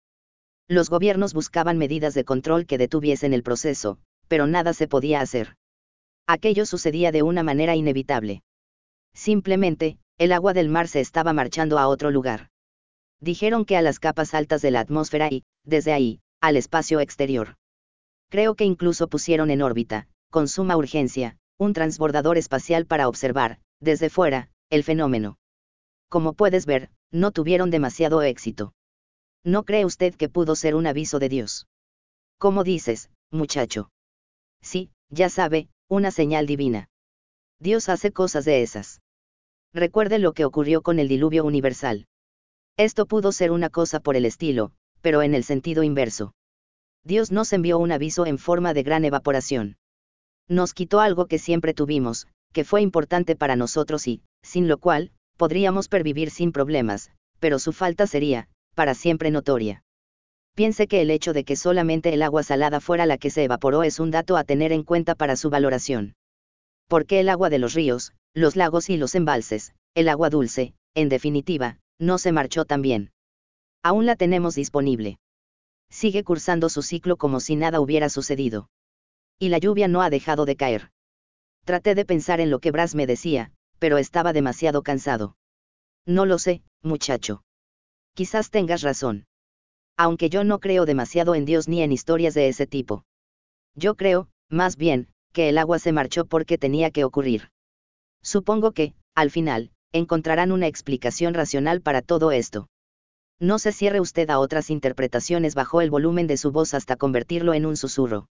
[0.70, 3.98] Los gobiernos buscaban medidas de control que detuviesen el proceso,
[4.30, 5.58] pero nada se podía hacer.
[6.28, 8.42] Aquello sucedía de una manera inevitable.
[9.14, 12.50] Simplemente, el agua del mar se estaba marchando a otro lugar.
[13.20, 17.56] Dijeron que a las capas altas de la atmósfera y, desde ahí, al espacio exterior.
[18.30, 24.10] Creo que incluso pusieron en órbita, con suma urgencia, un transbordador espacial para observar, desde
[24.10, 25.38] fuera, el fenómeno.
[26.10, 28.74] Como puedes ver, no tuvieron demasiado éxito.
[29.44, 31.68] ¿No cree usted que pudo ser un aviso de Dios?
[32.38, 33.92] ¿Cómo dices, muchacho?
[34.62, 36.90] Sí, ya sabe, una señal divina.
[37.60, 39.01] Dios hace cosas de esas.
[39.74, 42.06] Recuerde lo que ocurrió con el diluvio universal.
[42.78, 46.34] Esto pudo ser una cosa por el estilo, pero en el sentido inverso.
[47.06, 49.78] Dios nos envió un aviso en forma de gran evaporación.
[50.50, 55.12] Nos quitó algo que siempre tuvimos, que fue importante para nosotros y, sin lo cual,
[55.38, 57.10] podríamos pervivir sin problemas,
[57.40, 59.84] pero su falta sería, para siempre notoria.
[60.54, 63.84] Piense que el hecho de que solamente el agua salada fuera la que se evaporó
[63.84, 66.14] es un dato a tener en cuenta para su valoración
[66.92, 71.08] porque el agua de los ríos, los lagos y los embalses, el agua dulce, en
[71.08, 73.14] definitiva, no se marchó tan bien.
[73.82, 75.18] Aún la tenemos disponible.
[75.90, 78.70] Sigue cursando su ciclo como si nada hubiera sucedido.
[79.40, 80.92] Y la lluvia no ha dejado de caer.
[81.64, 85.38] Traté de pensar en lo que Bras me decía, pero estaba demasiado cansado.
[86.06, 87.42] No lo sé, muchacho.
[88.16, 89.28] Quizás tengas razón.
[89.96, 93.06] Aunque yo no creo demasiado en Dios ni en historias de ese tipo.
[93.76, 97.50] Yo creo, más bien, que el agua se marchó porque tenía que ocurrir.
[98.22, 102.68] Supongo que, al final, encontrarán una explicación racional para todo esto.
[103.40, 107.54] No se cierre usted a otras interpretaciones bajo el volumen de su voz hasta convertirlo
[107.54, 108.28] en un susurro.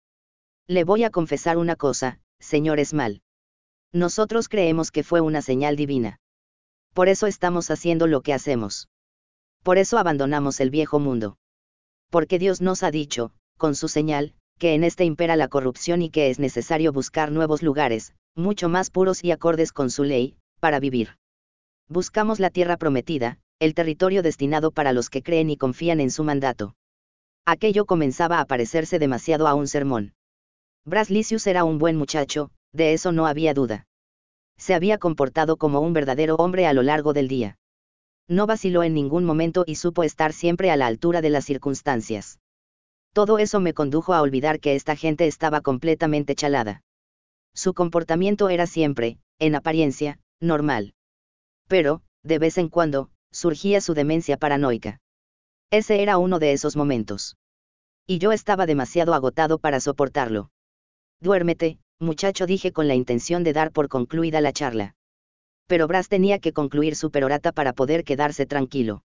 [0.68, 3.22] Le voy a confesar una cosa, señor Esmal.
[3.92, 6.20] Nosotros creemos que fue una señal divina.
[6.94, 8.88] Por eso estamos haciendo lo que hacemos.
[9.64, 11.38] Por eso abandonamos el viejo mundo.
[12.08, 16.10] Porque Dios nos ha dicho, con su señal, que en este impera la corrupción y
[16.10, 20.78] que es necesario buscar nuevos lugares, mucho más puros y acordes con su ley, para
[20.78, 21.16] vivir.
[21.88, 26.24] Buscamos la tierra prometida, el territorio destinado para los que creen y confían en su
[26.24, 26.74] mandato.
[27.46, 30.12] Aquello comenzaba a parecerse demasiado a un sermón.
[30.84, 33.86] Braslicius era un buen muchacho, de eso no había duda.
[34.58, 37.56] Se había comportado como un verdadero hombre a lo largo del día.
[38.28, 42.38] No vaciló en ningún momento y supo estar siempre a la altura de las circunstancias.
[43.12, 46.82] Todo eso me condujo a olvidar que esta gente estaba completamente chalada.
[47.54, 50.94] Su comportamiento era siempre, en apariencia, normal.
[51.66, 55.00] Pero, de vez en cuando, surgía su demencia paranoica.
[55.70, 57.36] Ese era uno de esos momentos.
[58.06, 60.50] Y yo estaba demasiado agotado para soportarlo.
[61.20, 64.94] Duérmete, muchacho, dije con la intención de dar por concluida la charla.
[65.66, 69.02] Pero Bras tenía que concluir su perorata para poder quedarse tranquilo.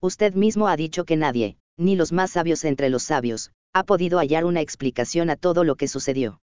[0.00, 4.18] Usted mismo ha dicho que nadie, ni los más sabios entre los sabios, ha podido
[4.18, 6.40] hallar una explicación a todo lo que sucedió.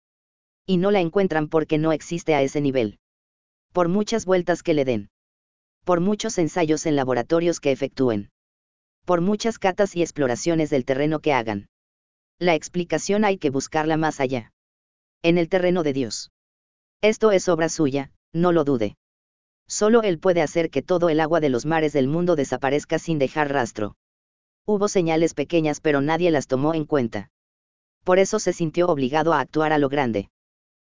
[0.64, 2.98] Y no la encuentran porque no existe a ese nivel.
[3.72, 5.10] Por muchas vueltas que le den.
[5.84, 8.30] Por muchos ensayos en laboratorios que efectúen.
[9.04, 11.68] Por muchas catas y exploraciones del terreno que hagan.
[12.38, 14.52] La explicación hay que buscarla más allá.
[15.22, 16.30] En el terreno de Dios.
[17.02, 18.96] Esto es obra suya, no lo dude.
[19.66, 23.18] Solo Él puede hacer que todo el agua de los mares del mundo desaparezca sin
[23.18, 23.96] dejar rastro.
[24.66, 27.30] Hubo señales pequeñas pero nadie las tomó en cuenta.
[28.04, 30.30] Por eso se sintió obligado a actuar a lo grande.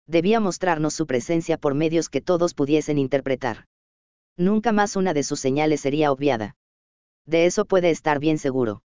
[0.08, 3.68] Debía mostrarnos su presencia por medios que todos pudiesen interpretar.
[4.38, 6.56] Nunca más una de sus señales sería obviada.
[7.26, 8.84] De eso puede estar bien seguro.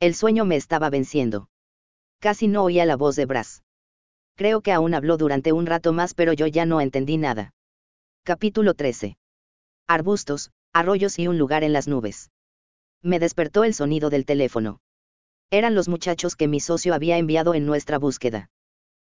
[0.00, 1.48] El sueño me estaba venciendo.
[2.20, 3.62] Casi no oía la voz de Brass.
[4.34, 7.54] Creo que aún habló durante un rato más, pero yo ya no entendí nada.
[8.24, 9.16] Capítulo 13.
[9.86, 12.30] Arbustos, arroyos y un lugar en las nubes.
[13.02, 14.80] Me despertó el sonido del teléfono.
[15.50, 18.50] Eran los muchachos que mi socio había enviado en nuestra búsqueda.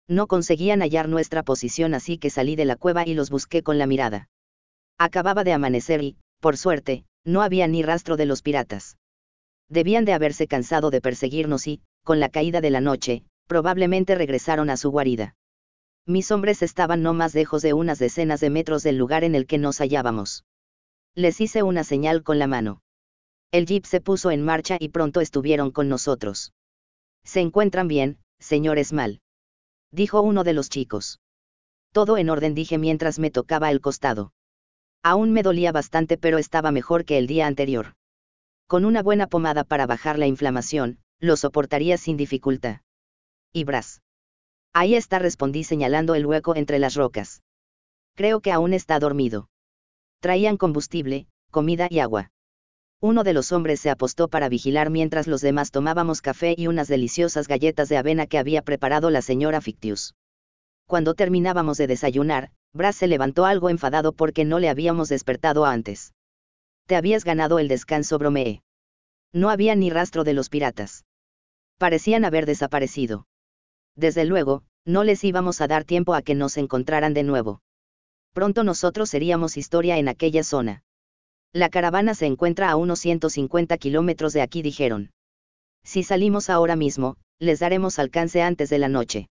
[0.09, 3.79] No conseguían hallar nuestra posición así que salí de la cueva y los busqué con
[3.79, 4.29] la mirada.
[4.99, 8.97] Acababa de amanecer y, por suerte, no había ni rastro de los piratas.
[9.69, 14.71] Debían de haberse cansado de perseguirnos y, con la caída de la noche, probablemente regresaron
[14.71, 15.35] a su guarida.
[16.07, 19.47] Mis hombres estaban no más lejos de unas decenas de metros del lugar en el
[19.47, 20.45] que nos hallábamos.
[21.15, 22.81] Les hice una señal con la mano.
[23.51, 26.53] El jeep se puso en marcha y pronto estuvieron con nosotros.
[27.25, 29.21] ¿Se encuentran bien, señor Esmal?
[29.91, 31.21] Dijo uno de los chicos.
[31.93, 34.33] Todo en orden dije mientras me tocaba el costado.
[35.03, 37.95] Aún me dolía bastante pero estaba mejor que el día anterior.
[38.67, 42.81] Con una buena pomada para bajar la inflamación, lo soportaría sin dificultad.
[43.53, 44.03] Y Bras.
[44.73, 47.43] Ahí está, respondí señalando el hueco entre las rocas.
[48.15, 49.49] Creo que aún está dormido.
[50.21, 52.31] Traían combustible, comida y agua.
[53.01, 56.89] Uno de los hombres se apostó para vigilar mientras los demás tomábamos café y unas
[56.89, 60.15] deliciosas galletas de avena que había preparado la señora Fictius.
[60.87, 66.13] Cuando terminábamos de desayunar, Bras se levantó algo enfadado porque no le habíamos despertado antes.
[66.87, 68.63] Te habías ganado el descanso, bromeé.
[69.33, 71.05] No había ni rastro de los piratas.
[71.79, 73.27] Parecían haber desaparecido.
[73.97, 77.61] Desde luego, no les íbamos a dar tiempo a que nos encontraran de nuevo.
[78.33, 80.85] Pronto nosotros seríamos historia en aquella zona.
[81.53, 85.11] La caravana se encuentra a unos 150 kilómetros de aquí, dijeron.
[85.85, 89.29] Si salimos ahora mismo, les daremos alcance antes de la noche.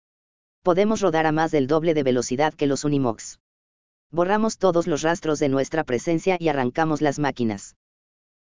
[0.62, 3.39] Podemos rodar a más del doble de velocidad que los Unimox
[4.11, 7.77] borramos todos los rastros de nuestra presencia y arrancamos las máquinas.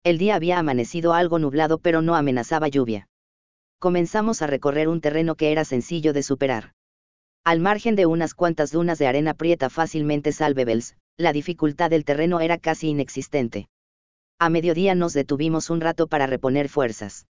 [0.02, 3.08] El día había amanecido algo nublado pero no amenazaba lluvia.
[3.78, 6.72] Comenzamos a recorrer un terreno que era sencillo de superar.
[7.44, 12.40] Al margen de unas cuantas dunas de arena prieta fácilmente salvables, la dificultad del terreno
[12.40, 13.68] era casi inexistente.
[14.38, 17.26] A mediodía nos detuvimos un rato para reponer fuerzas.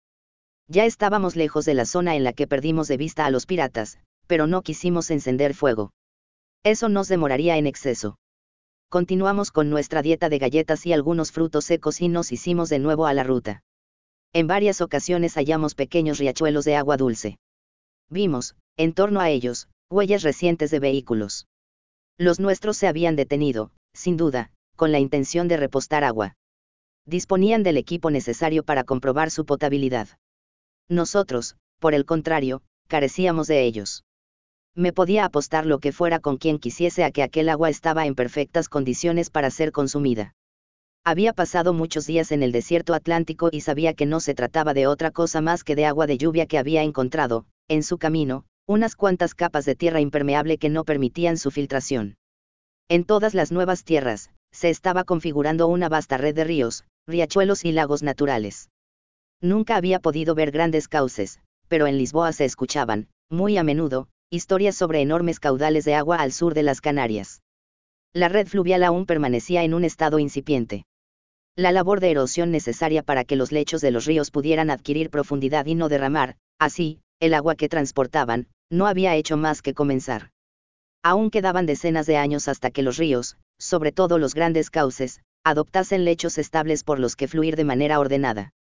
[0.68, 3.98] Ya estábamos lejos de la zona en la que perdimos de vista a los piratas,
[4.28, 5.92] pero no quisimos encender fuego.
[6.64, 8.20] Eso nos demoraría en exceso.
[8.90, 13.08] Continuamos con nuestra dieta de galletas y algunos frutos secos y nos hicimos de nuevo
[13.08, 13.64] a la ruta.
[14.32, 17.40] En varias ocasiones hallamos pequeños riachuelos de agua dulce.
[18.10, 21.48] Vimos, en torno a ellos, huellas recientes de vehículos.
[22.18, 26.36] Los nuestros se habían detenido, sin duda, con la intención de repostar agua.
[27.06, 30.08] Disponían del equipo necesario para comprobar su potabilidad.
[30.90, 34.04] Nosotros, por el contrario, carecíamos de ellos
[34.76, 38.16] me podía apostar lo que fuera con quien quisiese a que aquel agua estaba en
[38.16, 40.34] perfectas condiciones para ser consumida.
[41.04, 44.88] Había pasado muchos días en el desierto atlántico y sabía que no se trataba de
[44.88, 48.96] otra cosa más que de agua de lluvia que había encontrado, en su camino, unas
[48.96, 52.16] cuantas capas de tierra impermeable que no permitían su filtración.
[52.90, 57.72] En todas las nuevas tierras, se estaba configurando una vasta red de ríos, riachuelos y
[57.72, 58.70] lagos naturales.
[59.42, 64.76] Nunca había podido ver grandes cauces, pero en Lisboa se escuchaban, muy a menudo, historias
[64.76, 67.42] sobre enormes caudales de agua al sur de las Canarias.
[68.14, 70.86] La red fluvial aún permanecía en un estado incipiente.
[71.56, 75.66] La labor de erosión necesaria para que los lechos de los ríos pudieran adquirir profundidad
[75.66, 80.32] y no derramar, así, el agua que transportaban, no había hecho más que comenzar.
[81.04, 86.04] Aún quedaban decenas de años hasta que los ríos, sobre todo los grandes cauces, adoptasen
[86.04, 88.52] lechos estables por los que fluir de manera ordenada.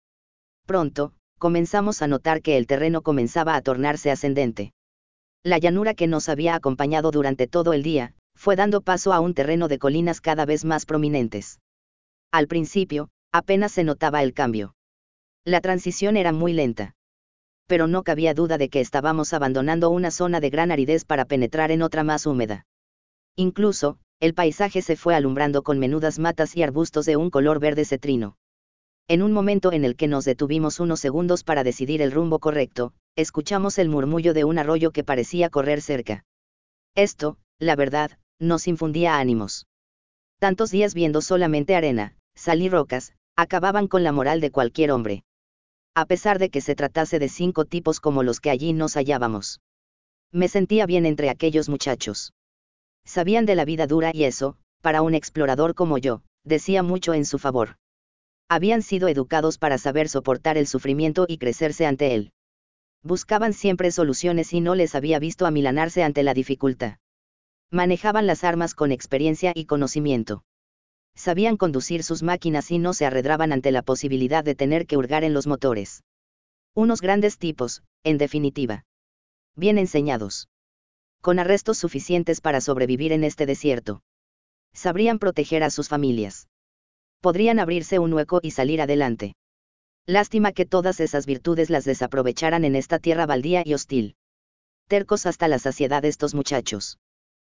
[0.65, 4.73] Pronto, comenzamos a notar que el terreno comenzaba a tornarse ascendente
[5.43, 9.33] la llanura que nos había acompañado durante todo el día, fue dando paso a un
[9.33, 11.59] terreno de colinas cada vez más prominentes.
[12.31, 14.73] Al principio, apenas se notaba el cambio.
[15.45, 16.93] La transición era muy lenta.
[17.67, 21.71] Pero no cabía duda de que estábamos abandonando una zona de gran aridez para penetrar
[21.71, 22.65] en otra más húmeda.
[23.35, 27.85] Incluso, el paisaje se fue alumbrando con menudas matas y arbustos de un color verde
[27.85, 28.37] cetrino.
[29.07, 32.93] En un momento en el que nos detuvimos unos segundos para decidir el rumbo correcto,
[33.15, 36.23] escuchamos el murmullo de un arroyo que parecía correr cerca.
[36.95, 39.67] Esto, la verdad, nos infundía ánimos.
[40.39, 45.23] Tantos días viendo solamente arena, sal y rocas, acababan con la moral de cualquier hombre.
[45.95, 49.61] A pesar de que se tratase de cinco tipos como los que allí nos hallábamos.
[50.31, 52.33] Me sentía bien entre aquellos muchachos.
[53.05, 57.25] Sabían de la vida dura y eso, para un explorador como yo, decía mucho en
[57.25, 57.77] su favor.
[58.49, 62.31] Habían sido educados para saber soportar el sufrimiento y crecerse ante él
[63.03, 66.97] buscaban siempre soluciones y no les había visto amilanarse ante la dificultad.
[67.69, 70.43] Manejaban las armas con experiencia y conocimiento.
[71.15, 75.23] Sabían conducir sus máquinas y no se arredraban ante la posibilidad de tener que hurgar
[75.23, 76.03] en los motores.
[76.75, 78.83] Unos grandes tipos, en definitiva.
[79.55, 80.49] Bien enseñados.
[81.21, 84.01] Con arrestos suficientes para sobrevivir en este desierto.
[84.73, 86.47] Sabrían proteger a sus familias.
[87.21, 89.35] Podrían abrirse un hueco y salir adelante.
[90.05, 94.15] Lástima que todas esas virtudes las desaprovecharan en esta tierra baldía y hostil.
[94.89, 96.97] Tercos hasta la saciedad estos muchachos.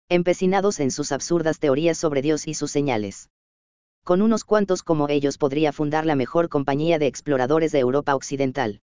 [0.09, 3.29] Empecinados en sus absurdas teorías sobre Dios y sus señales.
[4.03, 8.81] Con unos cuantos como ellos podría fundar la mejor compañía de exploradores de Europa Occidental.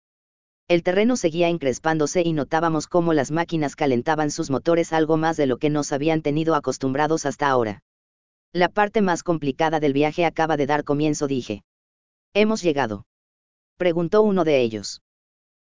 [0.70, 5.48] El terreno seguía encrespándose y notábamos cómo las máquinas calentaban sus motores algo más de
[5.48, 7.82] lo que nos habían tenido acostumbrados hasta ahora.
[8.54, 11.64] La parte más complicada del viaje acaba de dar comienzo, dije.
[12.34, 13.06] Hemos llegado.
[13.78, 15.02] Preguntó uno de ellos.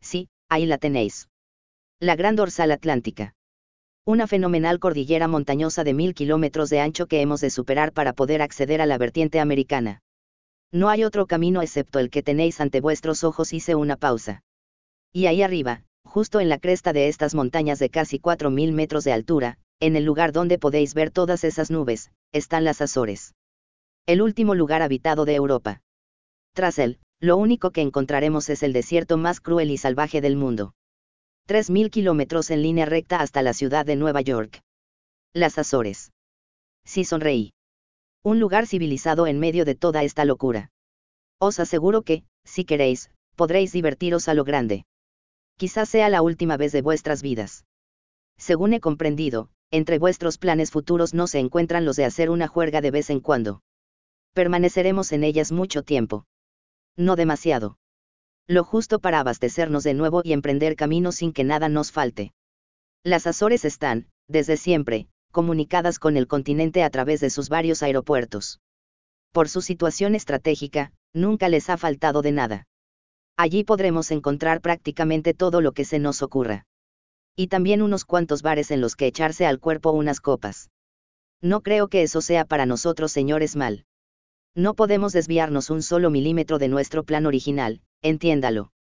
[0.01, 1.29] Sí, ahí la tenéis.
[1.99, 3.33] La gran dorsal atlántica.
[4.07, 8.41] Una fenomenal cordillera montañosa de mil kilómetros de ancho que hemos de superar para poder
[8.41, 10.01] acceder a la vertiente americana.
[10.71, 14.45] No hay otro camino excepto el que tenéis ante vuestros ojos, hice una pausa.
[15.11, 19.11] Y ahí arriba, justo en la cresta de estas montañas de casi 4.000 metros de
[19.11, 23.35] altura, en el lugar donde podéis ver todas esas nubes, están las Azores.
[24.05, 25.81] El último lugar habitado de Europa.
[26.53, 30.75] Tras él, lo único que encontraremos es el desierto más cruel y salvaje del mundo.
[31.47, 34.61] 3.000 kilómetros en línea recta hasta la ciudad de Nueva York.
[35.33, 36.11] Las Azores.
[36.85, 37.53] Sí sonreí.
[38.23, 40.71] Un lugar civilizado en medio de toda esta locura.
[41.39, 44.85] Os aseguro que, si queréis, podréis divertiros a lo grande.
[45.57, 47.65] Quizás sea la última vez de vuestras vidas.
[48.37, 52.81] Según he comprendido, entre vuestros planes futuros no se encuentran los de hacer una juerga
[52.81, 53.61] de vez en cuando.
[54.33, 56.25] Permaneceremos en ellas mucho tiempo
[56.97, 57.77] no demasiado.
[58.47, 62.31] Lo justo para abastecernos de nuevo y emprender camino sin que nada nos falte.
[63.03, 68.59] Las Azores están, desde siempre, comunicadas con el continente a través de sus varios aeropuertos.
[69.33, 72.67] Por su situación estratégica, nunca les ha faltado de nada.
[73.35, 76.65] Allí podremos encontrar prácticamente todo lo que se nos ocurra.
[77.35, 80.71] Y también unos cuantos bares en los que echarse al cuerpo unas copas.
[81.41, 83.85] No creo que eso sea para nosotros señores mal.
[84.57, 88.71] No podemos desviarnos un solo milímetro de nuestro plan original, entiéndalo.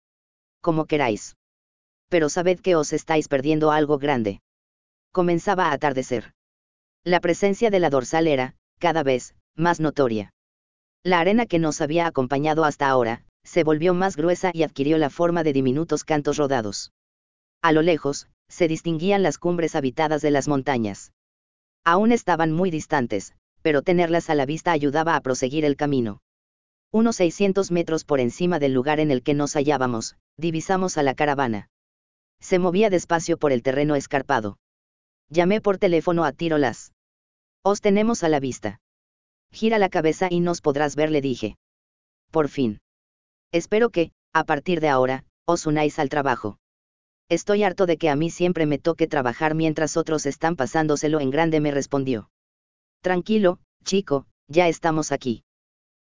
[0.63, 1.37] Como queráis.
[2.09, 4.41] Pero sabed que os estáis perdiendo algo grande.
[5.13, 6.33] Comenzaba a atardecer.
[7.05, 10.33] La presencia de la dorsal era, cada vez, más notoria.
[11.05, 15.11] La arena que nos había acompañado hasta ahora, se volvió más gruesa y adquirió la
[15.11, 16.91] forma de diminutos cantos rodados.
[17.61, 21.13] A lo lejos, se distinguían las cumbres habitadas de las montañas.
[21.85, 23.35] Aún estaban muy distantes,
[23.67, 26.21] pero tenerlas a la vista ayudaba a proseguir el camino.
[26.93, 31.17] Unos 600 metros por encima del lugar en el que nos hallábamos, divisamos a la
[31.17, 31.69] caravana.
[32.41, 34.57] Se movía despacio por el terreno escarpado.
[35.31, 36.93] Llamé por teléfono a Tirolas.
[37.65, 38.79] Os tenemos a la vista.
[39.51, 41.57] Gira la cabeza y nos podrás ver, le dije.
[42.31, 42.79] Por fin.
[43.51, 46.57] Espero que, a partir de ahora, os unáis al trabajo.
[47.29, 51.31] Estoy harto de que a mí siempre me toque trabajar mientras otros están pasándoselo en
[51.31, 52.31] grande, me respondió.
[53.07, 55.45] Tranquilo, chico, ya estamos aquí.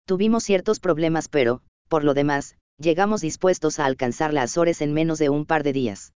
[0.07, 5.19] Tuvimos ciertos problemas pero, por lo demás, llegamos dispuestos a alcanzar las Azores en menos
[5.19, 6.13] de un par de días.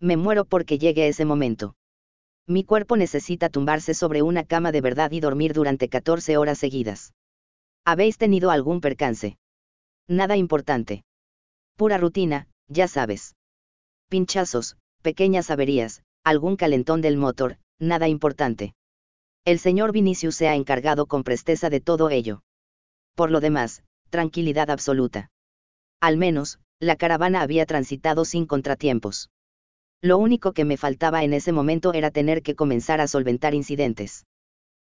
[0.00, 1.76] Me muero porque llegue ese momento.
[2.46, 7.14] Mi cuerpo necesita tumbarse sobre una cama de verdad y dormir durante 14 horas seguidas.
[7.86, 9.38] ¿Habéis tenido algún percance?
[10.08, 11.04] Nada importante.
[11.78, 13.34] Pura rutina, ya sabes.
[14.10, 18.74] Pinchazos, pequeñas averías, algún calentón del motor, nada importante.
[19.44, 22.42] El señor Vinicius se ha encargado con presteza de todo ello.
[23.16, 25.30] Por lo demás, tranquilidad absoluta.
[26.00, 29.30] Al menos, la caravana había transitado sin contratiempos.
[30.00, 34.26] Lo único que me faltaba en ese momento era tener que comenzar a solventar incidentes.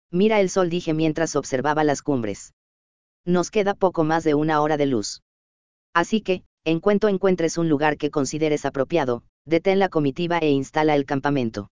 [0.09, 2.53] Mira el sol, dije mientras observaba las cumbres.
[3.25, 5.21] Nos queda poco más de una hora de luz.
[5.93, 10.95] Así que, en cuanto encuentres un lugar que consideres apropiado, detén la comitiva e instala
[10.95, 11.69] el campamento.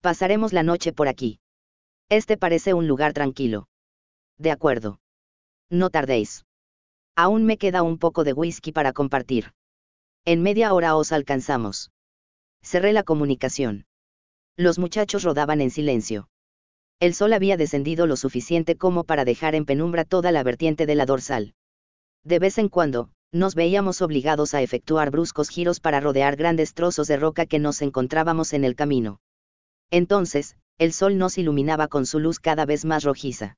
[0.00, 1.40] Pasaremos la noche por aquí.
[2.08, 3.68] Este parece un lugar tranquilo.
[4.38, 5.00] De acuerdo.
[5.70, 6.44] No tardéis.
[7.16, 9.52] Aún me queda un poco de whisky para compartir.
[10.24, 11.90] En media hora os alcanzamos.
[12.62, 13.86] Cerré la comunicación.
[14.56, 16.28] Los muchachos rodaban en silencio.
[17.00, 20.94] El sol había descendido lo suficiente como para dejar en penumbra toda la vertiente de
[20.94, 21.54] la dorsal.
[22.22, 27.08] De vez en cuando, nos veíamos obligados a efectuar bruscos giros para rodear grandes trozos
[27.08, 29.20] de roca que nos encontrábamos en el camino.
[29.90, 33.56] Entonces, el sol nos iluminaba con su luz cada vez más rojiza.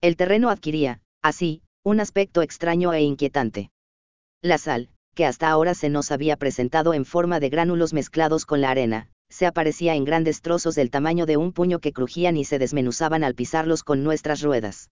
[0.00, 3.70] El terreno adquiría, así, un aspecto extraño e inquietante.
[4.42, 8.60] La sal, que hasta ahora se nos había presentado en forma de gránulos mezclados con
[8.60, 12.44] la arena, se aparecía en grandes trozos del tamaño de un puño que crujían y
[12.44, 14.90] se desmenuzaban al pisarlos con nuestras ruedas.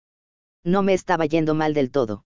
[0.63, 2.25] no me estaba yendo mal del todo.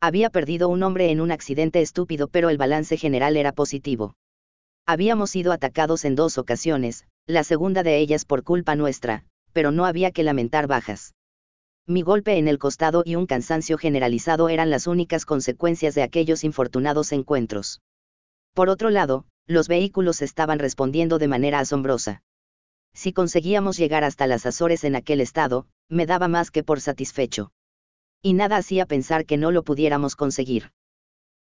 [0.00, 4.14] Había perdido un hombre en un accidente estúpido, pero el balance general era positivo.
[4.86, 9.84] Habíamos sido atacados en dos ocasiones, la segunda de ellas por culpa nuestra, pero no
[9.84, 11.14] había que lamentar bajas.
[11.84, 16.44] Mi golpe en el costado y un cansancio generalizado eran las únicas consecuencias de aquellos
[16.44, 17.80] infortunados encuentros.
[18.54, 22.22] Por otro lado, los vehículos estaban respondiendo de manera asombrosa.
[22.94, 27.52] Si conseguíamos llegar hasta las Azores en aquel estado, me daba más que por satisfecho.
[28.22, 30.70] Y nada hacía pensar que no lo pudiéramos conseguir.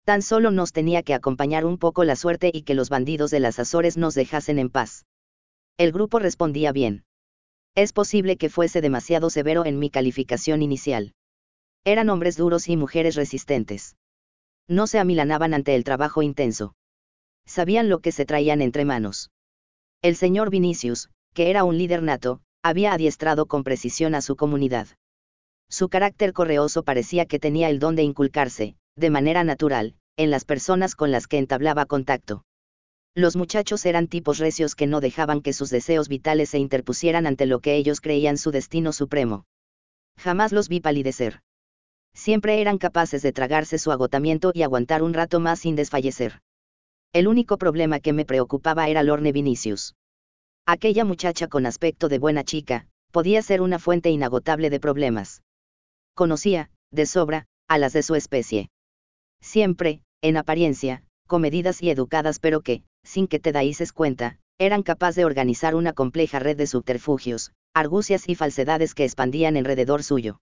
[0.04, 3.40] Tan solo nos tenía que acompañar un poco la suerte y que los bandidos de
[3.40, 5.06] las Azores nos dejasen en paz.
[5.78, 7.04] El grupo respondía bien.
[7.76, 11.14] Es posible que fuese demasiado severo en mi calificación inicial.
[11.84, 13.98] Eran hombres duros y mujeres resistentes.
[14.70, 16.76] No se amilanaban ante el trabajo intenso.
[17.46, 19.32] Sabían lo que se traían entre manos.
[20.02, 24.88] El señor Vinicius, que era un líder nato, había adiestrado con precisión a su comunidad.
[25.70, 30.46] Su carácter correoso parecía que tenía el don de inculcarse, de manera natural, en las
[30.46, 32.44] personas con las que entablaba contacto.
[33.16, 37.46] Los muchachos eran tipos recios que no dejaban que sus deseos vitales se interpusieran ante
[37.46, 39.46] lo que ellos creían su destino supremo.
[40.18, 41.40] Jamás los vi palidecer.
[42.14, 46.42] Siempre eran capaces de tragarse su agotamiento y aguantar un rato más sin desfallecer.
[47.14, 49.96] El único problema que me preocupaba era Lorne Vinicius.
[50.66, 55.42] Aquella muchacha con aspecto de buena chica, podía ser una fuente inagotable de problemas.
[56.16, 58.70] Conocía, de sobra, a las de su especie.
[59.40, 65.18] Siempre, en apariencia, comedidas y educadas pero que, sin que te daises cuenta, eran capaces
[65.18, 70.40] de organizar una compleja red de subterfugios, argucias y falsedades que expandían alrededor suyo.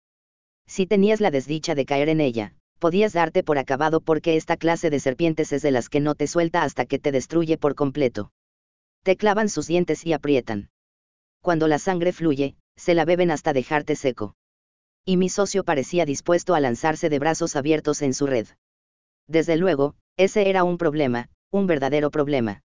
[0.67, 4.91] Si tenías la desdicha de caer en ella, podías darte por acabado porque esta clase
[4.91, 8.33] de serpientes es de las que no te suelta hasta que te destruye por completo.
[9.03, 10.71] Te clavan sus dientes y aprietan.
[11.41, 14.35] Cuando la sangre fluye, se la beben hasta dejarte seco.
[15.05, 18.47] Y mi socio parecía dispuesto a lanzarse de brazos abiertos en su red.
[19.27, 22.63] Desde luego, ese era un problema, un verdadero problema.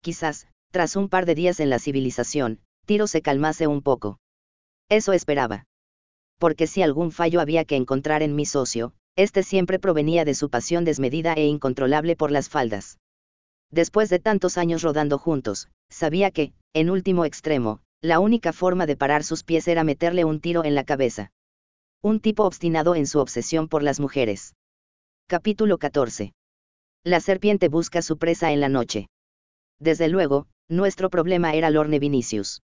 [0.00, 4.18] Quizás, tras un par de días en la civilización, Tiro se calmase un poco.
[4.88, 5.66] Eso esperaba.
[6.38, 10.48] Porque si algún fallo había que encontrar en mi socio, este siempre provenía de su
[10.50, 12.98] pasión desmedida e incontrolable por las faldas.
[13.70, 18.96] Después de tantos años rodando juntos, sabía que, en último extremo, la única forma de
[18.96, 21.32] parar sus pies era meterle un tiro en la cabeza.
[22.00, 24.54] Un tipo obstinado en su obsesión por las mujeres.
[25.26, 26.32] Capítulo 14.
[27.08, 29.08] La serpiente busca su presa en la noche.
[29.80, 32.60] Desde luego, nuestro problema era Lorne Vinicius.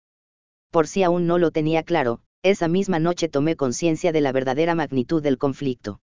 [0.71, 4.75] Por si aún no lo tenía claro, esa misma noche tomé conciencia de la verdadera
[4.75, 6.03] magnitud del conflicto.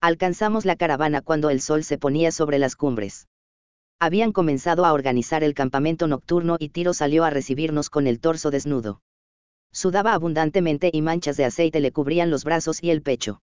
[0.00, 3.26] Alcanzamos la caravana cuando el sol se ponía sobre las cumbres.
[3.98, 8.52] Habían comenzado a organizar el campamento nocturno y Tiro salió a recibirnos con el torso
[8.52, 9.00] desnudo.
[9.72, 13.40] Sudaba abundantemente y manchas de aceite le cubrían los brazos y el pecho.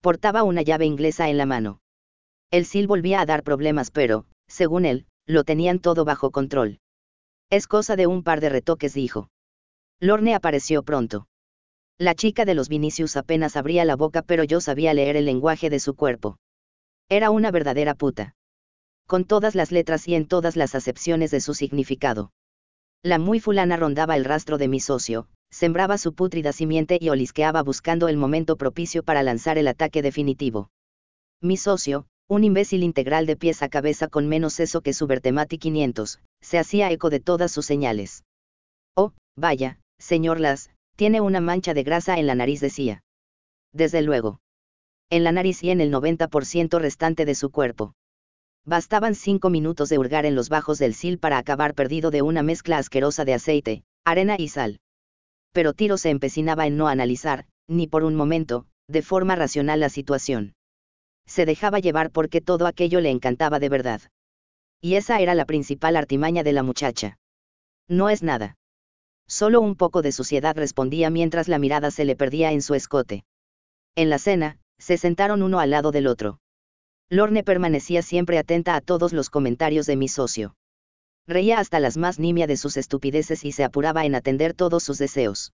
[0.00, 1.81] Portaba una llave inglesa en la mano.
[2.52, 6.80] El SIL volvía a dar problemas pero, según él, lo tenían todo bajo control.
[7.50, 9.30] Es cosa de un par de retoques, dijo.
[10.00, 11.26] Lorne apareció pronto.
[11.96, 15.70] La chica de los Vinicius apenas abría la boca pero yo sabía leer el lenguaje
[15.70, 16.36] de su cuerpo.
[17.08, 18.34] Era una verdadera puta.
[19.06, 22.32] Con todas las letras y en todas las acepciones de su significado.
[23.02, 27.62] La muy fulana rondaba el rastro de mi socio, sembraba su pútrida simiente y olisqueaba
[27.62, 30.70] buscando el momento propicio para lanzar el ataque definitivo.
[31.40, 35.58] Mi socio, un imbécil integral de pies a cabeza con menos eso que su Bertemati
[35.58, 38.24] 500, se hacía eco de todas sus señales.
[38.96, 43.02] Oh, vaya, señor Las, tiene una mancha de grasa en la nariz, decía.
[43.72, 44.40] Desde luego.
[45.10, 47.94] En la nariz y en el 90% restante de su cuerpo.
[48.64, 52.42] Bastaban cinco minutos de hurgar en los bajos del sil para acabar perdido de una
[52.42, 54.80] mezcla asquerosa de aceite, arena y sal.
[55.52, 59.88] Pero Tiro se empecinaba en no analizar, ni por un momento, de forma racional la
[59.88, 60.54] situación
[61.26, 64.00] se dejaba llevar porque todo aquello le encantaba de verdad.
[64.80, 67.18] Y esa era la principal artimaña de la muchacha.
[67.88, 68.56] No es nada.
[69.28, 73.24] Solo un poco de suciedad respondía mientras la mirada se le perdía en su escote.
[73.94, 76.40] En la cena, se sentaron uno al lado del otro.
[77.08, 80.56] Lorne permanecía siempre atenta a todos los comentarios de mi socio.
[81.26, 84.98] Reía hasta las más nimia de sus estupideces y se apuraba en atender todos sus
[84.98, 85.52] deseos.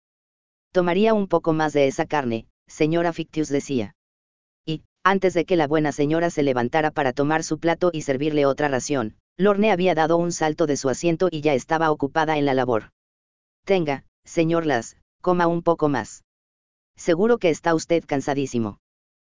[0.71, 3.93] Tomaría un poco más de esa carne, señora Fictius decía
[5.03, 8.67] antes de que la buena señora se levantara para tomar su plato y servirle otra
[8.67, 12.53] ración, Lorne había dado un salto de su asiento y ya estaba ocupada en la
[12.53, 12.91] labor.
[13.65, 16.23] Tenga, señor Las, coma un poco más.
[16.97, 18.79] Seguro que está usted cansadísimo.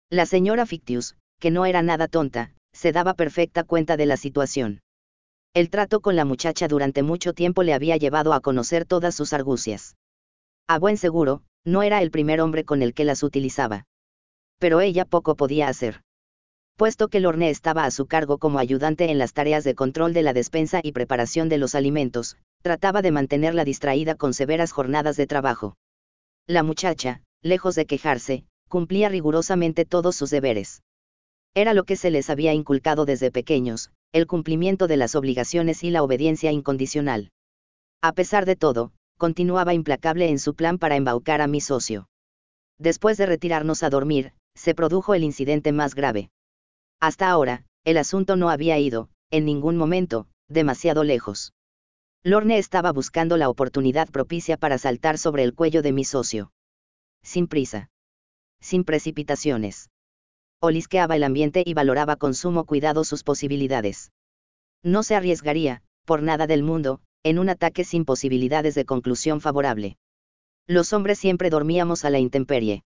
[0.09, 4.81] La señora Fictius, que no era nada tonta, se daba perfecta cuenta de la situación.
[5.53, 9.33] El trato con la muchacha durante mucho tiempo le había llevado a conocer todas sus
[9.33, 9.95] argucias.
[10.67, 13.85] A buen seguro, no era el primer hombre con el que las utilizaba.
[14.59, 16.01] Pero ella poco podía hacer.
[16.75, 20.21] Puesto que Lorne estaba a su cargo como ayudante en las tareas de control de
[20.21, 25.27] la despensa y preparación de los alimentos, trataba de mantenerla distraída con severas jornadas de
[25.27, 25.75] trabajo.
[26.47, 30.81] La muchacha, lejos de quejarse, cumplía rigurosamente todos sus deberes.
[31.53, 35.89] Era lo que se les había inculcado desde pequeños, el cumplimiento de las obligaciones y
[35.89, 37.31] la obediencia incondicional.
[38.01, 42.07] A pesar de todo, continuaba implacable en su plan para embaucar a mi socio.
[42.77, 46.31] Después de retirarnos a dormir, se produjo el incidente más grave.
[46.99, 51.53] Hasta ahora, el asunto no había ido, en ningún momento, demasiado lejos.
[52.23, 56.51] Lorne estaba buscando la oportunidad propicia para saltar sobre el cuello de mi socio.
[57.23, 57.89] Sin prisa.
[58.59, 59.89] Sin precipitaciones.
[60.59, 64.11] Olisqueaba el ambiente y valoraba con sumo cuidado sus posibilidades.
[64.83, 69.97] No se arriesgaría, por nada del mundo, en un ataque sin posibilidades de conclusión favorable.
[70.67, 72.83] Los hombres siempre dormíamos a la intemperie.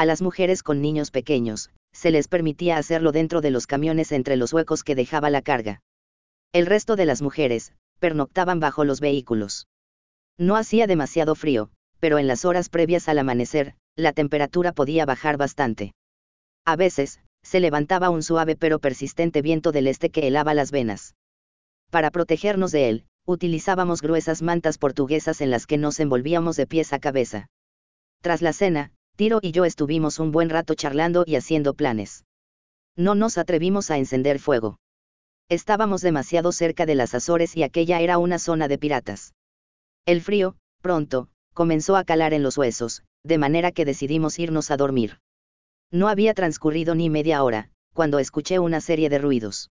[0.00, 4.36] A las mujeres con niños pequeños, se les permitía hacerlo dentro de los camiones entre
[4.36, 5.82] los huecos que dejaba la carga.
[6.54, 9.68] El resto de las mujeres, pernoctaban bajo los vehículos.
[10.38, 15.36] No hacía demasiado frío, pero en las horas previas al amanecer, la temperatura podía bajar
[15.36, 15.92] bastante.
[16.64, 21.14] A veces, se levantaba un suave pero persistente viento del este que helaba las venas.
[21.90, 26.94] Para protegernos de él, utilizábamos gruesas mantas portuguesas en las que nos envolvíamos de pies
[26.94, 27.48] a cabeza.
[28.22, 32.24] Tras la cena, Tiro y yo estuvimos un buen rato charlando y haciendo planes.
[32.96, 34.78] No nos atrevimos a encender fuego.
[35.50, 39.34] Estábamos demasiado cerca de las Azores y aquella era una zona de piratas.
[40.06, 44.78] El frío, pronto, comenzó a calar en los huesos, de manera que decidimos irnos a
[44.78, 45.18] dormir.
[45.90, 49.68] No había transcurrido ni media hora, cuando escuché una serie de ruidos.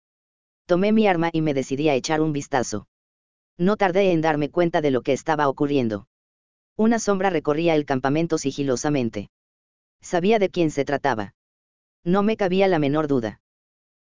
[0.64, 2.86] Tomé mi arma y me decidí a echar un vistazo.
[3.58, 6.06] No tardé en darme cuenta de lo que estaba ocurriendo.
[6.76, 9.28] Una sombra recorría el campamento sigilosamente.
[10.04, 11.34] Sabía de quién se trataba.
[12.04, 13.40] No me cabía la menor duda.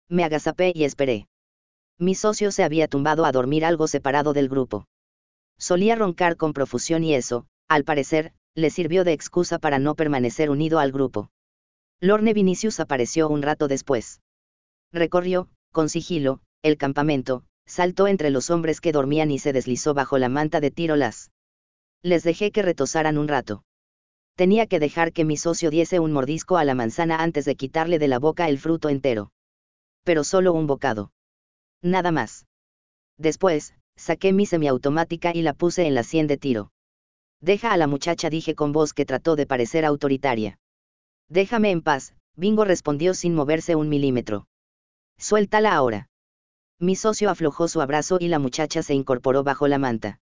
[0.09, 1.29] Me agazapé y esperé.
[1.97, 4.89] Mi socio se había tumbado a dormir algo separado del grupo.
[5.59, 10.51] Solía roncar con profusión y eso, al parecer, le sirvió de excusa para no permanecer
[10.51, 11.31] unido al grupo.
[12.01, 14.21] Lorne Vinicius apareció un rato después.
[14.93, 20.19] Recorrió, con sigilo, el campamento, saltó entre los hombres que dormían y se deslizó bajo
[20.19, 21.31] la manta de tirolas.
[22.03, 23.63] Les dejé que retosaran un rato.
[24.35, 27.99] Tenía que dejar que mi socio diese un mordisco a la manzana antes de quitarle
[27.99, 29.31] de la boca el fruto entero.
[30.05, 31.13] Pero solo un bocado.
[31.83, 32.47] Nada más.
[33.19, 36.73] Después, saqué mi semiautomática y la puse en la sien de tiro.
[37.41, 40.59] Deja a la muchacha, dije con voz que trató de parecer autoritaria.
[41.29, 44.47] Déjame en paz, Bingo respondió sin moverse un milímetro.
[45.19, 46.09] Suéltala ahora.
[46.79, 50.21] Mi socio aflojó su abrazo y la muchacha se incorporó bajo la manta.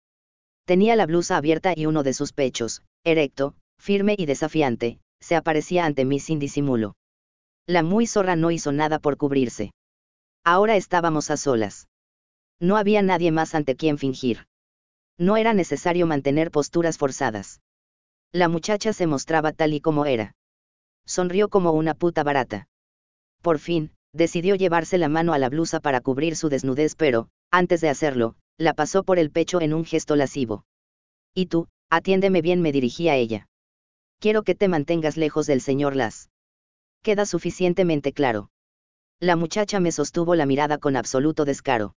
[0.64, 5.84] Tenía la blusa abierta y uno de sus pechos, erecto, firme y desafiante, se aparecía
[5.84, 6.96] ante mí sin disimulo.
[7.66, 9.72] La muy zorra no hizo nada por cubrirse.
[10.44, 11.88] Ahora estábamos a solas.
[12.60, 14.46] No había nadie más ante quien fingir.
[15.18, 17.60] No era necesario mantener posturas forzadas.
[18.32, 20.34] La muchacha se mostraba tal y como era.
[21.06, 22.68] Sonrió como una puta barata.
[23.42, 27.80] Por fin, decidió llevarse la mano a la blusa para cubrir su desnudez, pero, antes
[27.80, 30.64] de hacerlo, la pasó por el pecho en un gesto lascivo.
[31.34, 33.48] Y tú, atiéndeme bien, me dirigí a ella.
[34.18, 36.30] Quiero que te mantengas lejos del señor Las.
[37.02, 38.50] Queda suficientemente claro.
[39.20, 41.94] La muchacha me sostuvo la mirada con absoluto descaro.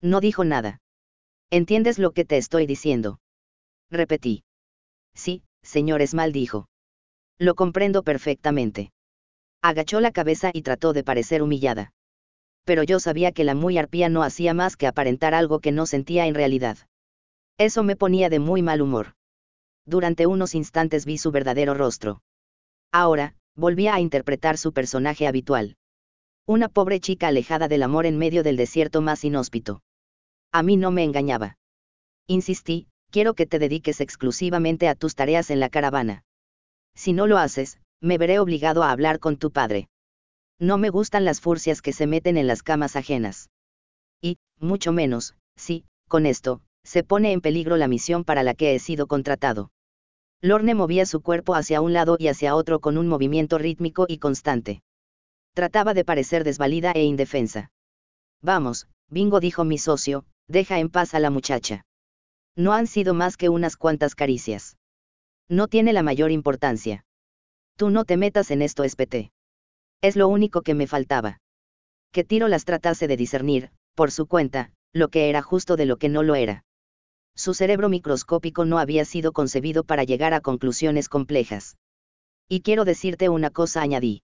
[0.00, 0.80] No dijo nada.
[1.50, 3.20] ¿Entiendes lo que te estoy diciendo?
[3.90, 4.44] Repetí.
[5.14, 6.66] Sí, señor Esmal dijo.
[7.38, 8.92] Lo comprendo perfectamente.
[9.62, 11.92] Agachó la cabeza y trató de parecer humillada
[12.64, 15.86] pero yo sabía que la muy arpía no hacía más que aparentar algo que no
[15.86, 16.78] sentía en realidad.
[17.58, 19.14] Eso me ponía de muy mal humor.
[19.84, 22.22] Durante unos instantes vi su verdadero rostro.
[22.92, 25.76] Ahora, volvía a interpretar su personaje habitual.
[26.46, 29.82] Una pobre chica alejada del amor en medio del desierto más inhóspito.
[30.52, 31.56] A mí no me engañaba.
[32.26, 36.24] Insistí, quiero que te dediques exclusivamente a tus tareas en la caravana.
[36.94, 39.88] Si no lo haces, me veré obligado a hablar con tu padre.
[40.58, 43.50] No me gustan las furcias que se meten en las camas ajenas.
[44.20, 48.74] Y, mucho menos, si, con esto, se pone en peligro la misión para la que
[48.74, 49.70] he sido contratado.
[50.40, 54.18] Lorne movía su cuerpo hacia un lado y hacia otro con un movimiento rítmico y
[54.18, 54.82] constante.
[55.54, 57.70] Trataba de parecer desvalida e indefensa.
[58.42, 61.84] Vamos, Bingo dijo mi socio, deja en paz a la muchacha.
[62.56, 64.76] No han sido más que unas cuantas caricias.
[65.48, 67.04] No tiene la mayor importancia.
[67.76, 69.30] Tú no te metas en esto, espeté.
[70.00, 71.38] Es lo único que me faltaba.
[72.10, 75.96] Que Tiro las tratase de discernir, por su cuenta, lo que era justo de lo
[75.96, 76.64] que no lo era.
[77.34, 81.76] Su cerebro microscópico no había sido concebido para llegar a conclusiones complejas.
[82.48, 84.22] Y quiero decirte una cosa, añadí.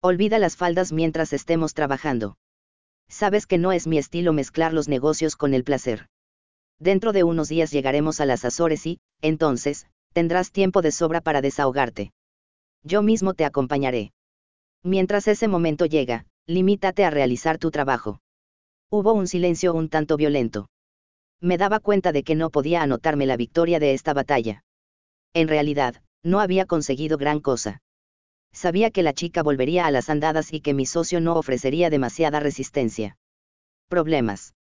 [0.00, 2.36] Olvida las faldas mientras estemos trabajando.
[3.08, 6.08] Sabes que no es mi estilo mezclar los negocios con el placer.
[6.80, 11.40] Dentro de unos días llegaremos a las Azores y, entonces, tendrás tiempo de sobra para
[11.40, 12.12] desahogarte.
[12.82, 14.12] Yo mismo te acompañaré.
[14.82, 18.20] Mientras ese momento llega, limítate a realizar tu trabajo.
[18.90, 20.68] Hubo un silencio un tanto violento.
[21.42, 24.62] Me daba cuenta de que no podía anotarme la victoria de esta batalla.
[25.34, 27.82] En realidad, no había conseguido gran cosa.
[28.52, 32.38] Sabía que la chica volvería a las andadas y que mi socio no ofrecería demasiada
[32.38, 33.16] resistencia.
[33.88, 34.54] Problemas.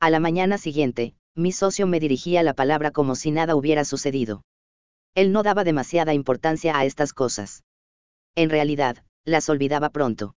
[0.00, 4.42] A la mañana siguiente, mi socio me dirigía la palabra como si nada hubiera sucedido.
[5.14, 7.62] Él no daba demasiada importancia a estas cosas.
[8.34, 10.34] En realidad, las olvidaba pronto.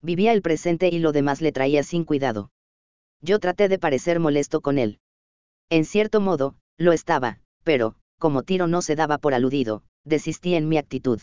[0.00, 2.50] Vivía el presente y lo demás le traía sin cuidado.
[3.20, 5.00] Yo traté de parecer molesto con él.
[5.72, 10.68] En cierto modo, lo estaba, pero, como Tiro no se daba por aludido, desistí en
[10.68, 11.18] mi actitud.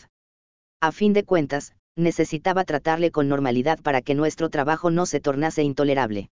[0.80, 5.62] A fin de cuentas, necesitaba tratarle con normalidad para que nuestro trabajo no se tornase
[5.62, 6.30] intolerable.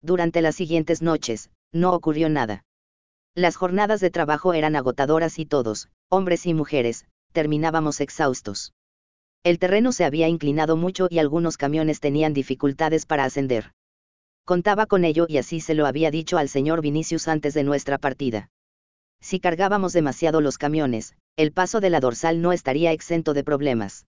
[0.00, 2.64] Durante las siguientes noches, no ocurrió nada.
[3.34, 8.72] Las jornadas de trabajo eran agotadoras y todos, hombres y mujeres, terminábamos exhaustos.
[9.42, 13.72] El terreno se había inclinado mucho y algunos camiones tenían dificultades para ascender.
[14.44, 17.98] Contaba con ello y así se lo había dicho al señor Vinicius antes de nuestra
[17.98, 18.50] partida.
[19.20, 24.06] Si cargábamos demasiado los camiones, el paso de la dorsal no estaría exento de problemas.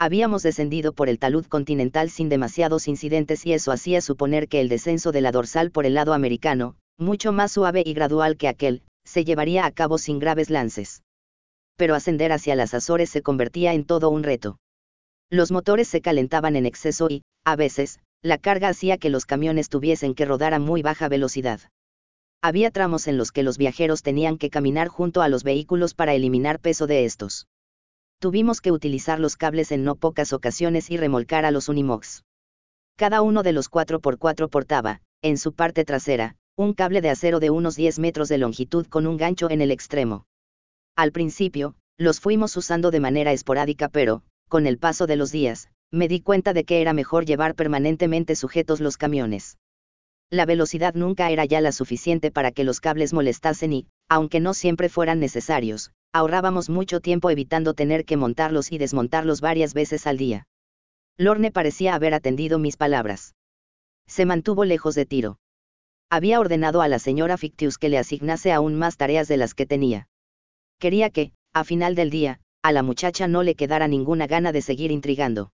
[0.00, 4.68] Habíamos descendido por el talud continental sin demasiados incidentes y eso hacía suponer que el
[4.68, 8.82] descenso de la dorsal por el lado americano, mucho más suave y gradual que aquel,
[9.04, 11.02] se llevaría a cabo sin graves lances.
[11.76, 14.58] Pero ascender hacia las Azores se convertía en todo un reto.
[15.30, 19.68] Los motores se calentaban en exceso y, a veces, la carga hacía que los camiones
[19.68, 21.60] tuviesen que rodar a muy baja velocidad.
[22.40, 26.14] Había tramos en los que los viajeros tenían que caminar junto a los vehículos para
[26.14, 27.48] eliminar peso de estos.
[28.20, 32.24] Tuvimos que utilizar los cables en no pocas ocasiones y remolcar a los Unimogs.
[32.96, 37.50] Cada uno de los 4x4 portaba, en su parte trasera, un cable de acero de
[37.50, 40.26] unos 10 metros de longitud con un gancho en el extremo.
[40.94, 45.70] Al principio, los fuimos usando de manera esporádica pero, con el paso de los días,
[45.92, 49.56] me di cuenta de que era mejor llevar permanentemente sujetos los camiones
[50.32, 54.54] la velocidad nunca era ya la suficiente para que los cables molestasen y, aunque no
[54.54, 60.16] siempre fueran necesarios, ahorrábamos mucho tiempo evitando tener que montarlos y desmontarlos varias veces al
[60.16, 60.46] día.
[61.18, 63.34] Lorne parecía haber atendido mis palabras.
[64.06, 65.38] Se mantuvo lejos de tiro.
[66.08, 69.66] Había ordenado a la señora Fictius que le asignase aún más tareas de las que
[69.66, 70.08] tenía.
[70.78, 74.62] Quería que, a final del día, a la muchacha no le quedara ninguna gana de
[74.62, 75.50] seguir intrigando.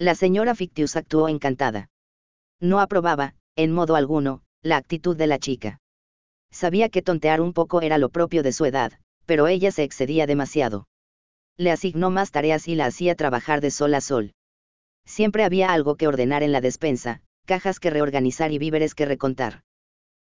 [0.00, 1.90] La señora Fictius actuó encantada.
[2.60, 5.80] No aprobaba, en modo alguno, la actitud de la chica.
[6.52, 8.92] Sabía que tontear un poco era lo propio de su edad,
[9.26, 10.86] pero ella se excedía demasiado.
[11.56, 14.34] Le asignó más tareas y la hacía trabajar de sol a sol.
[15.04, 19.62] Siempre había algo que ordenar en la despensa, cajas que reorganizar y víveres que recontar.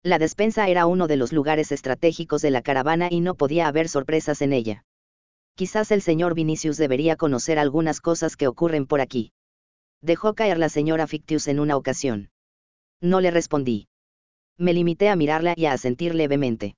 [0.02, 3.90] La despensa era uno de los lugares estratégicos de la caravana y no podía haber
[3.90, 4.86] sorpresas en ella.
[5.56, 9.34] Quizás el señor Vinicius debería conocer algunas cosas que ocurren por aquí.
[10.02, 12.30] Dejó caer la señora Fictius en una ocasión.
[13.02, 13.88] No le respondí.
[14.58, 16.76] Me limité a mirarla y a asentir levemente.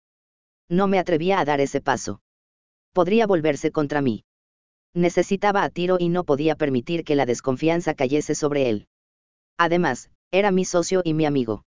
[0.70, 2.22] No me atrevía a dar ese paso.
[2.94, 4.24] Podría volverse contra mí.
[4.94, 8.88] Necesitaba a tiro y no podía permitir que la desconfianza cayese sobre él.
[9.58, 11.64] Además, era mi socio y mi amigo.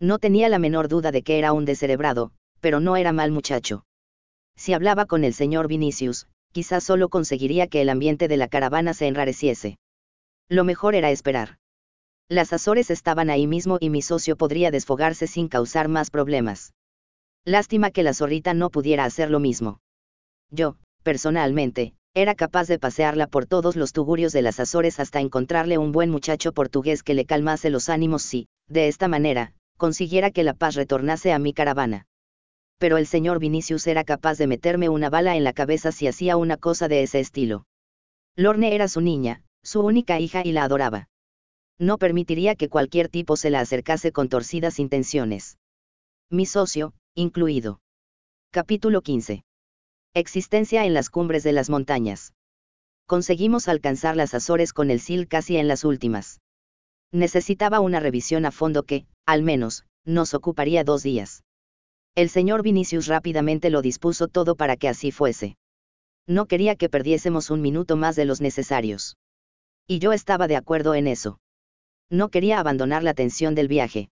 [0.00, 3.84] No tenía la menor duda de que era un descerebrado, pero no era mal muchacho.
[4.56, 8.94] Si hablaba con el señor Vinicius, quizás solo conseguiría que el ambiente de la caravana
[8.94, 9.78] se enrareciese.
[10.48, 11.58] Lo mejor era esperar.
[12.28, 16.72] Las Azores estaban ahí mismo y mi socio podría desfogarse sin causar más problemas.
[17.44, 19.80] Lástima que la zorrita no pudiera hacer lo mismo.
[20.50, 25.78] Yo, personalmente, era capaz de pasearla por todos los tugurios de las Azores hasta encontrarle
[25.78, 30.44] un buen muchacho portugués que le calmase los ánimos si, de esta manera, consiguiera que
[30.44, 32.06] la paz retornase a mi caravana.
[32.78, 36.36] Pero el señor Vinicius era capaz de meterme una bala en la cabeza si hacía
[36.36, 37.66] una cosa de ese estilo.
[38.36, 41.08] Lorne era su niña, su única hija y la adoraba
[41.78, 45.58] no permitiría que cualquier tipo se la acercase con torcidas intenciones.
[46.30, 47.80] Mi socio, incluido.
[48.50, 49.44] Capítulo 15.
[50.14, 52.32] Existencia en las cumbres de las montañas.
[53.06, 56.40] Conseguimos alcanzar las Azores con el SIL casi en las últimas.
[57.12, 61.42] Necesitaba una revisión a fondo que, al menos, nos ocuparía dos días.
[62.14, 65.56] El señor Vinicius rápidamente lo dispuso todo para que así fuese.
[66.26, 69.16] No quería que perdiésemos un minuto más de los necesarios.
[69.86, 71.38] Y yo estaba de acuerdo en eso.
[72.10, 74.08] No quería abandonar la tensión del viaje.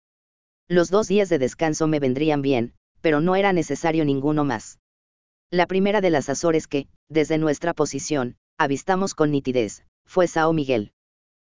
[0.68, 4.78] Los dos días de descanso me vendrían bien, pero no era necesario ninguno más.
[5.50, 10.92] La primera de las Azores que, desde nuestra posición, avistamos con nitidez, fue Sao Miguel.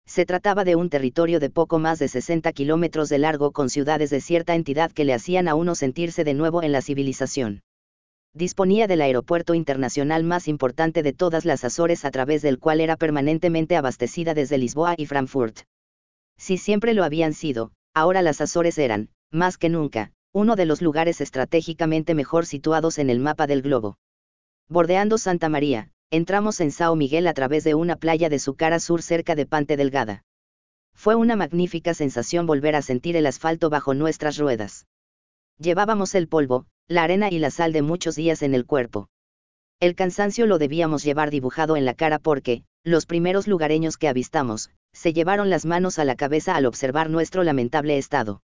[0.06, 4.10] Se trataba de un territorio de poco más de 60 kilómetros de largo con ciudades
[4.10, 7.62] de cierta entidad que le hacían a uno sentirse de nuevo en la civilización.
[8.36, 12.96] Disponía del aeropuerto internacional más importante de todas las Azores a través del cual era
[12.96, 15.60] permanentemente abastecida desde Lisboa y Frankfurt.
[16.36, 20.82] Si siempre lo habían sido, ahora las Azores eran, más que nunca, uno de los
[20.82, 23.98] lugares estratégicamente mejor situados en el mapa del globo.
[24.68, 28.80] Bordeando Santa María, entramos en Sao Miguel a través de una playa de su cara
[28.80, 30.24] sur cerca de Pante Delgada.
[30.92, 34.86] Fue una magnífica sensación volver a sentir el asfalto bajo nuestras ruedas.
[35.58, 39.08] Llevábamos el polvo, la arena y la sal de muchos días en el cuerpo.
[39.80, 44.70] El cansancio lo debíamos llevar dibujado en la cara porque, los primeros lugareños que avistamos,
[44.92, 48.42] se llevaron las manos a la cabeza al observar nuestro lamentable estado.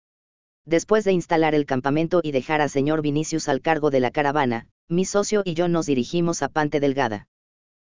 [0.65, 4.67] Después de instalar el campamento y dejar a señor Vinicius al cargo de la caravana,
[4.87, 7.27] mi socio y yo nos dirigimos a Pante Delgada.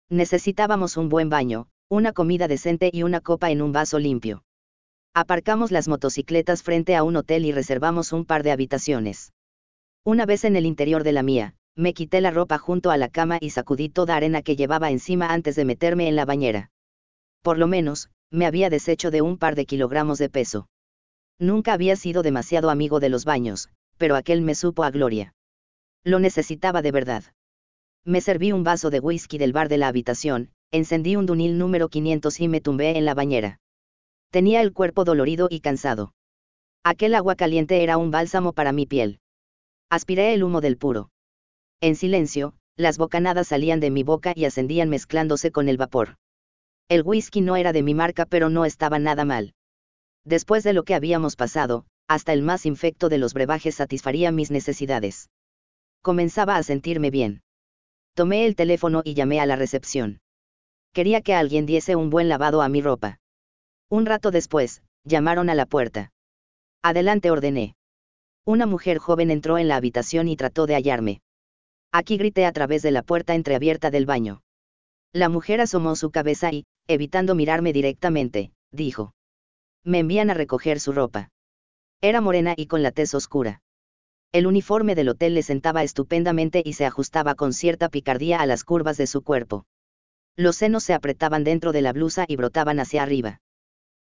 [0.10, 4.44] Necesitábamos un buen baño, una comida decente y una copa en un vaso limpio.
[5.14, 9.32] Aparcamos las motocicletas frente a un hotel y reservamos un par de habitaciones.
[10.10, 13.10] Una vez en el interior de la mía, me quité la ropa junto a la
[13.10, 16.72] cama y sacudí toda arena que llevaba encima antes de meterme en la bañera.
[17.44, 20.68] Por lo menos, me había deshecho de un par de kilogramos de peso.
[21.38, 25.36] Nunca había sido demasiado amigo de los baños, pero aquel me supo a gloria.
[26.04, 27.24] Lo necesitaba de verdad.
[28.04, 31.88] Me serví un vaso de whisky del bar de la habitación, encendí un dunil número
[31.88, 33.60] 500 y me tumbé en la bañera.
[34.32, 36.16] Tenía el cuerpo dolorido y cansado.
[36.84, 39.20] Aquel agua caliente era un bálsamo para mi piel.
[39.90, 41.10] Aspiré el humo del puro.
[41.82, 46.16] En silencio, las bocanadas salían de mi boca y ascendían mezclándose con el vapor.
[46.90, 49.54] El whisky no era de mi marca pero no estaba nada mal.
[50.26, 54.52] Después de lo que habíamos pasado, hasta el más infecto de los brebajes satisfaría mis
[54.52, 55.30] necesidades.
[56.02, 57.42] Comenzaba a sentirme bien.
[58.14, 60.20] Tomé el teléfono y llamé a la recepción.
[60.94, 63.20] Quería que alguien diese un buen lavado a mi ropa.
[63.90, 66.12] Un rato después, llamaron a la puerta.
[66.84, 67.76] Adelante ordené.
[68.50, 71.22] Una mujer joven entró en la habitación y trató de hallarme.
[71.92, 74.42] Aquí grité a través de la puerta entreabierta del baño.
[75.14, 79.14] La mujer asomó su cabeza y, evitando mirarme directamente, dijo
[79.84, 81.30] me envían a recoger su ropa.
[82.02, 83.62] Era morena y con la tez oscura.
[84.32, 88.64] El uniforme del hotel le sentaba estupendamente y se ajustaba con cierta picardía a las
[88.64, 89.68] curvas de su cuerpo.
[90.36, 93.42] Los senos se apretaban dentro de la blusa y brotaban hacia arriba.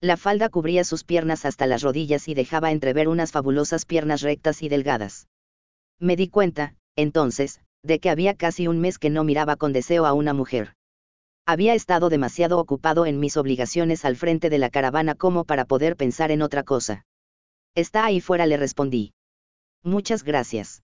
[0.01, 4.61] La falda cubría sus piernas hasta las rodillas y dejaba entrever unas fabulosas piernas rectas
[4.63, 5.27] y delgadas.
[5.99, 10.05] Me di cuenta, entonces, de que había casi un mes que no miraba con deseo
[10.05, 10.75] a una mujer.
[11.45, 15.97] Había estado demasiado ocupado en mis obligaciones al frente de la caravana como para poder
[15.97, 17.05] pensar en otra cosa.
[17.75, 19.13] Está ahí fuera, le respondí.
[19.83, 20.83] Muchas gracias.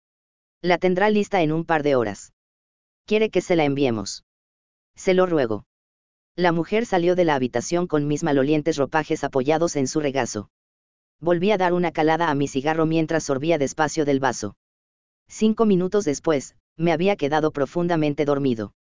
[0.61, 2.33] La tendrá lista en un par de horas.
[3.05, 4.25] ¿Quiere que se la enviemos?
[4.95, 5.63] Se lo ruego.
[6.37, 10.51] La mujer salió de la habitación con mis malolientes ropajes apoyados en su regazo.
[11.19, 14.55] Volví a dar una calada a mi cigarro mientras sorbía despacio del vaso.
[15.27, 18.75] Cinco minutos después, me había quedado profundamente dormido.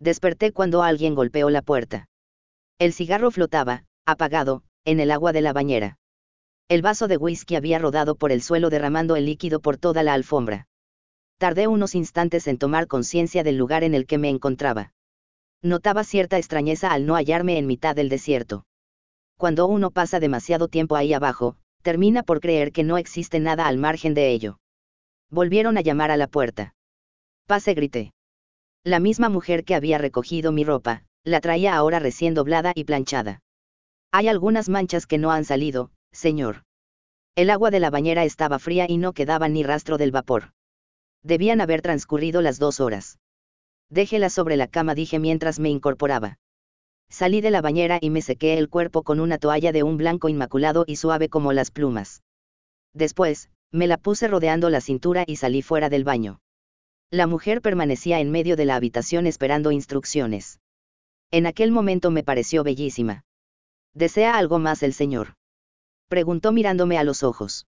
[0.00, 2.10] Desperté cuando alguien golpeó la puerta.
[2.78, 5.98] El cigarro flotaba, apagado, en el agua de la bañera.
[6.68, 10.12] El vaso de whisky había rodado por el suelo derramando el líquido por toda la
[10.12, 10.68] alfombra.
[11.38, 14.92] Tardé unos instantes en tomar conciencia del lugar en el que me encontraba.
[15.62, 18.64] Notaba cierta extrañeza al no hallarme en mitad del desierto.
[19.38, 23.78] Cuando uno pasa demasiado tiempo ahí abajo, termina por creer que no existe nada al
[23.78, 24.58] margen de ello.
[25.30, 26.74] Volvieron a llamar a la puerta.
[27.46, 28.12] Pase grité.
[28.84, 33.40] La misma mujer que había recogido mi ropa, la traía ahora recién doblada y planchada.
[34.10, 36.64] Hay algunas manchas que no han salido, señor.
[37.36, 40.50] El agua de la bañera estaba fría y no quedaba ni rastro del vapor.
[41.22, 43.18] Debían haber transcurrido las dos horas.
[43.92, 46.38] Déjela sobre la cama, dije mientras me incorporaba.
[47.10, 50.30] Salí de la bañera y me sequé el cuerpo con una toalla de un blanco
[50.30, 52.22] inmaculado y suave como las plumas.
[52.94, 56.40] Después, me la puse rodeando la cintura y salí fuera del baño.
[57.10, 60.58] La mujer permanecía en medio de la habitación esperando instrucciones.
[61.30, 63.24] En aquel momento me pareció bellísima.
[63.92, 65.34] ¿Desea algo más el señor?
[66.08, 67.66] Preguntó mirándome a los ojos.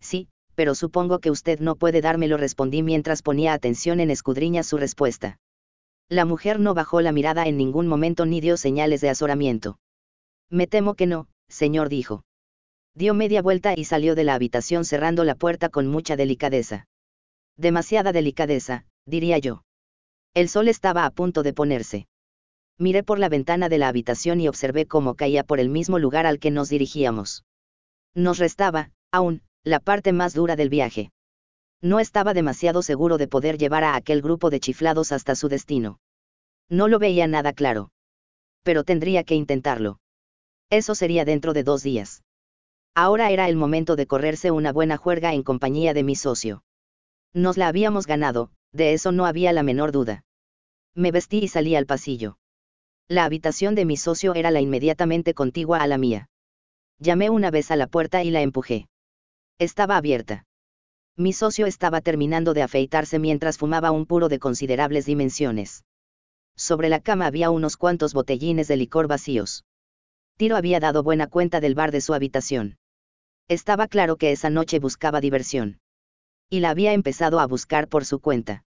[0.00, 0.26] Sí,
[0.56, 5.38] pero supongo que usted no puede dármelo, respondí mientras ponía atención en escudriña su respuesta.
[6.08, 9.78] La mujer no bajó la mirada en ningún momento ni dio señales de azoramiento.
[10.50, 12.24] Me temo que no, señor dijo.
[12.94, 16.86] Dio media vuelta y salió de la habitación cerrando la puerta con mucha delicadeza.
[17.56, 19.62] Demasiada delicadeza, diría yo.
[20.34, 22.06] El sol estaba a punto de ponerse.
[22.78, 26.26] Miré por la ventana de la habitación y observé cómo caía por el mismo lugar
[26.26, 27.44] al que nos dirigíamos.
[28.14, 31.10] Nos restaba, aún, la parte más dura del viaje.
[31.84, 36.00] No estaba demasiado seguro de poder llevar a aquel grupo de chiflados hasta su destino.
[36.70, 37.90] No lo veía nada claro.
[38.62, 39.98] Pero tendría que intentarlo.
[40.70, 42.24] Eso sería dentro de dos días.
[42.94, 46.64] Ahora era el momento de correrse una buena juerga en compañía de mi socio.
[47.34, 50.24] Nos la habíamos ganado, de eso no había la menor duda.
[50.94, 52.38] Me vestí y salí al pasillo.
[53.08, 56.30] La habitación de mi socio era la inmediatamente contigua a la mía.
[56.98, 58.88] Llamé una vez a la puerta y la empujé.
[59.58, 60.46] Estaba abierta.
[61.16, 65.84] Mi socio estaba terminando de afeitarse mientras fumaba un puro de considerables dimensiones.
[66.56, 69.64] Sobre la cama había unos cuantos botellines de licor vacíos.
[70.36, 72.78] Tiro había dado buena cuenta del bar de su habitación.
[73.48, 75.78] Estaba claro que esa noche buscaba diversión.
[76.50, 78.64] Y la había empezado a buscar por su cuenta.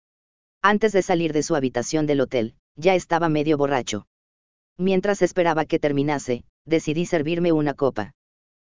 [0.62, 4.06] Antes de salir de su habitación del hotel, ya estaba medio borracho.
[4.78, 8.14] Mientras esperaba que terminase, decidí servirme una copa.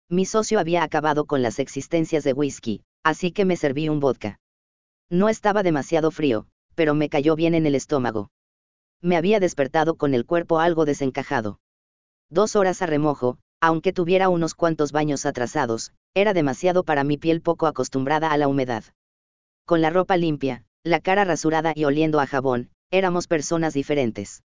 [0.08, 4.40] Mi socio había acabado con las existencias de whisky, así que me serví un vodka.
[5.08, 8.30] No estaba demasiado frío, pero me cayó bien en el estómago.
[9.00, 11.60] Me había despertado con el cuerpo algo desencajado.
[12.30, 17.42] Dos horas a remojo, aunque tuviera unos cuantos baños atrasados, era demasiado para mi piel
[17.42, 18.82] poco acostumbrada a la humedad.
[19.66, 24.42] Con la ropa limpia, la cara rasurada y oliendo a jabón, éramos personas diferentes.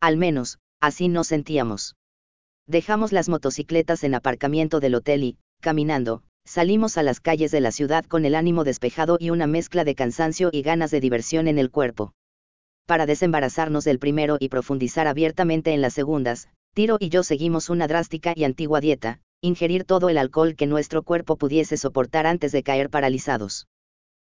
[0.00, 1.94] Al menos, así nos sentíamos.
[2.66, 7.72] Dejamos las motocicletas en aparcamiento del hotel y, caminando, salimos a las calles de la
[7.72, 11.58] ciudad con el ánimo despejado y una mezcla de cansancio y ganas de diversión en
[11.58, 12.12] el cuerpo.
[12.86, 17.86] Para desembarazarnos del primero y profundizar abiertamente en las segundas, Tiro y yo seguimos una
[17.86, 22.62] drástica y antigua dieta, ingerir todo el alcohol que nuestro cuerpo pudiese soportar antes de
[22.62, 23.66] caer paralizados.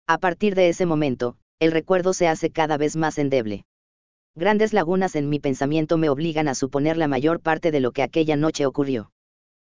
[0.07, 3.65] A partir de ese momento, el recuerdo se hace cada vez más endeble.
[4.35, 8.01] Grandes lagunas en mi pensamiento me obligan a suponer la mayor parte de lo que
[8.01, 9.11] aquella noche ocurrió.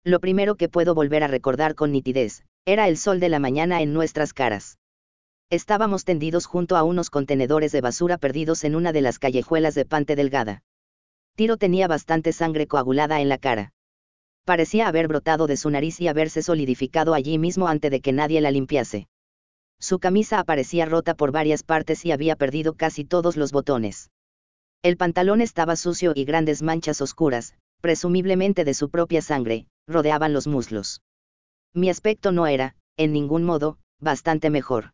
[0.06, 3.82] Lo primero que puedo volver a recordar con nitidez, era el sol de la mañana
[3.82, 4.77] en nuestras caras.
[5.49, 9.85] Estábamos tendidos junto a unos contenedores de basura perdidos en una de las callejuelas de
[9.85, 10.61] Pante Delgada.
[11.35, 13.72] Tiro tenía bastante sangre coagulada en la cara.
[14.45, 18.41] Parecía haber brotado de su nariz y haberse solidificado allí mismo antes de que nadie
[18.41, 19.07] la limpiase.
[19.80, 24.11] Su camisa aparecía rota por varias partes y había perdido casi todos los botones.
[24.82, 30.47] El pantalón estaba sucio y grandes manchas oscuras, presumiblemente de su propia sangre, rodeaban los
[30.47, 31.01] muslos.
[31.73, 34.91] Mi aspecto no era, en ningún modo, bastante mejor.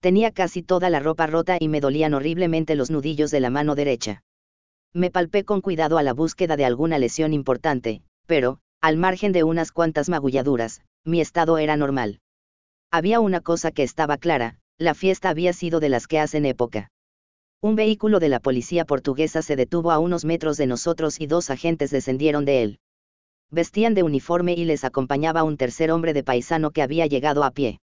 [0.00, 3.74] Tenía casi toda la ropa rota y me dolían horriblemente los nudillos de la mano
[3.74, 4.22] derecha.
[4.94, 9.42] Me palpé con cuidado a la búsqueda de alguna lesión importante, pero, al margen de
[9.42, 12.20] unas cuantas magulladuras, mi estado era normal.
[12.90, 16.90] Había una cosa que estaba clara, la fiesta había sido de las que hacen época.
[17.60, 21.50] Un vehículo de la policía portuguesa se detuvo a unos metros de nosotros y dos
[21.50, 22.80] agentes descendieron de él
[23.50, 27.50] vestían de uniforme y les acompañaba un tercer hombre de paisano que había llegado a
[27.50, 27.80] pie.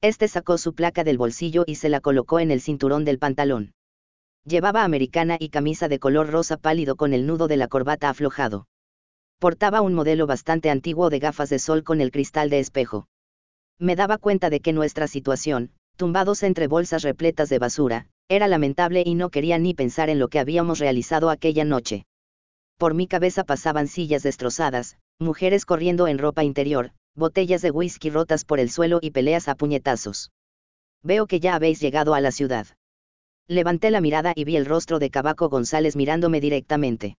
[0.00, 3.72] Este sacó su placa del bolsillo y se la colocó en el cinturón del pantalón.
[4.44, 8.66] Llevaba americana y camisa de color rosa pálido con el nudo de la corbata aflojado.
[9.38, 13.06] Portaba un modelo bastante antiguo de gafas de sol con el cristal de espejo.
[13.78, 19.02] Me daba cuenta de que nuestra situación, tumbados entre bolsas repletas de basura, era lamentable
[19.06, 22.04] y no quería ni pensar en lo que habíamos realizado aquella noche.
[22.78, 28.44] Por mi cabeza pasaban sillas destrozadas, mujeres corriendo en ropa interior, botellas de whisky rotas
[28.44, 30.30] por el suelo y peleas a puñetazos.
[31.02, 32.68] Veo que ya habéis llegado a la ciudad.
[33.48, 37.16] Levanté la mirada y vi el rostro de Cabaco González mirándome directamente.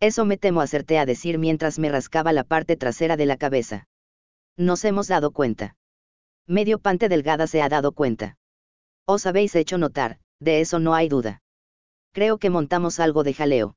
[0.00, 3.86] Eso me temo hacerte a decir mientras me rascaba la parte trasera de la cabeza.
[4.56, 5.76] Nos hemos dado cuenta.
[6.48, 8.38] Medio pante delgada se ha dado cuenta.
[9.06, 11.42] Os habéis hecho notar, de eso no hay duda.
[12.12, 13.76] Creo que montamos algo de jaleo.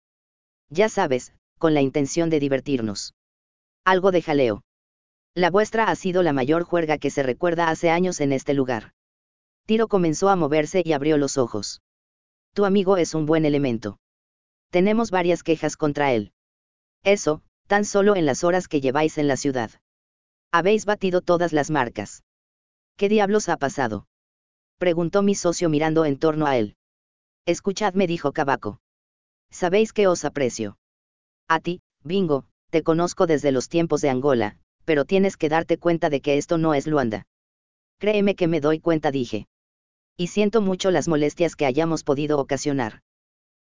[0.73, 3.13] Ya sabes, con la intención de divertirnos.
[3.85, 4.63] Algo de jaleo.
[5.35, 8.93] La vuestra ha sido la mayor juerga que se recuerda hace años en este lugar.
[9.67, 11.83] Tiro comenzó a moverse y abrió los ojos.
[12.55, 13.99] Tu amigo es un buen elemento.
[14.71, 16.33] Tenemos varias quejas contra él.
[17.03, 19.69] Eso, tan solo en las horas que lleváis en la ciudad.
[20.51, 22.23] Habéis batido todas las marcas.
[22.97, 24.07] ¿Qué diablos ha pasado?
[24.79, 26.77] Preguntó mi socio mirando en torno a él.
[27.45, 28.79] Escuchadme, dijo Cabaco.
[29.53, 30.77] Sabéis que os aprecio.
[31.47, 36.09] A ti, Bingo, te conozco desde los tiempos de Angola, pero tienes que darte cuenta
[36.09, 37.27] de que esto no es Luanda.
[37.99, 39.45] Créeme que me doy cuenta, dije.
[40.17, 43.01] Y siento mucho las molestias que hayamos podido ocasionar.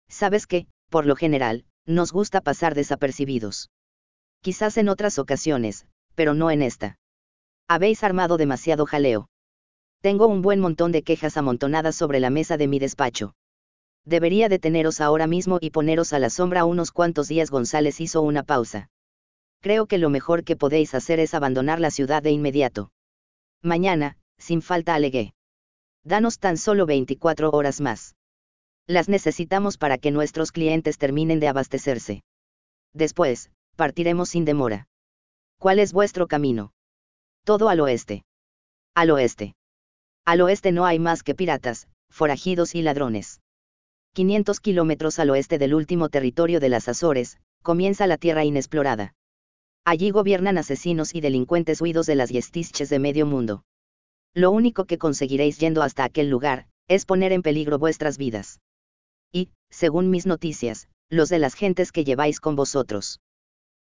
[0.08, 3.70] Sabes que, por lo general, nos gusta pasar desapercibidos.
[4.42, 6.98] Quizás en otras ocasiones, pero no en esta.
[7.66, 9.30] Habéis armado demasiado jaleo.
[10.02, 13.34] Tengo un buen montón de quejas amontonadas sobre la mesa de mi despacho.
[14.04, 17.50] Debería deteneros ahora mismo y poneros a la sombra unos cuantos días.
[17.50, 18.88] González hizo una pausa.
[19.60, 22.90] Creo que lo mejor que podéis hacer es abandonar la ciudad de inmediato.
[23.62, 25.34] Mañana, sin falta alegué.
[26.04, 28.14] Danos tan solo 24 horas más.
[28.86, 32.22] Las necesitamos para que nuestros clientes terminen de abastecerse.
[32.94, 34.88] Después, partiremos sin demora.
[35.58, 36.72] ¿Cuál es vuestro camino?
[37.44, 38.24] Todo al oeste.
[38.94, 39.54] Al oeste.
[40.24, 43.40] Al oeste no hay más que piratas, forajidos y ladrones.
[44.18, 49.14] 500 kilómetros al oeste del último territorio de las Azores, comienza la tierra inexplorada.
[49.84, 53.62] Allí gobiernan asesinos y delincuentes huidos de las yestiches de medio mundo.
[54.34, 58.58] Lo único que conseguiréis yendo hasta aquel lugar, es poner en peligro vuestras vidas.
[59.30, 63.20] Y, según mis noticias, los de las gentes que lleváis con vosotros.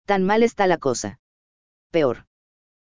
[0.06, 1.20] Tan mal está la cosa.
[1.92, 2.26] Peor.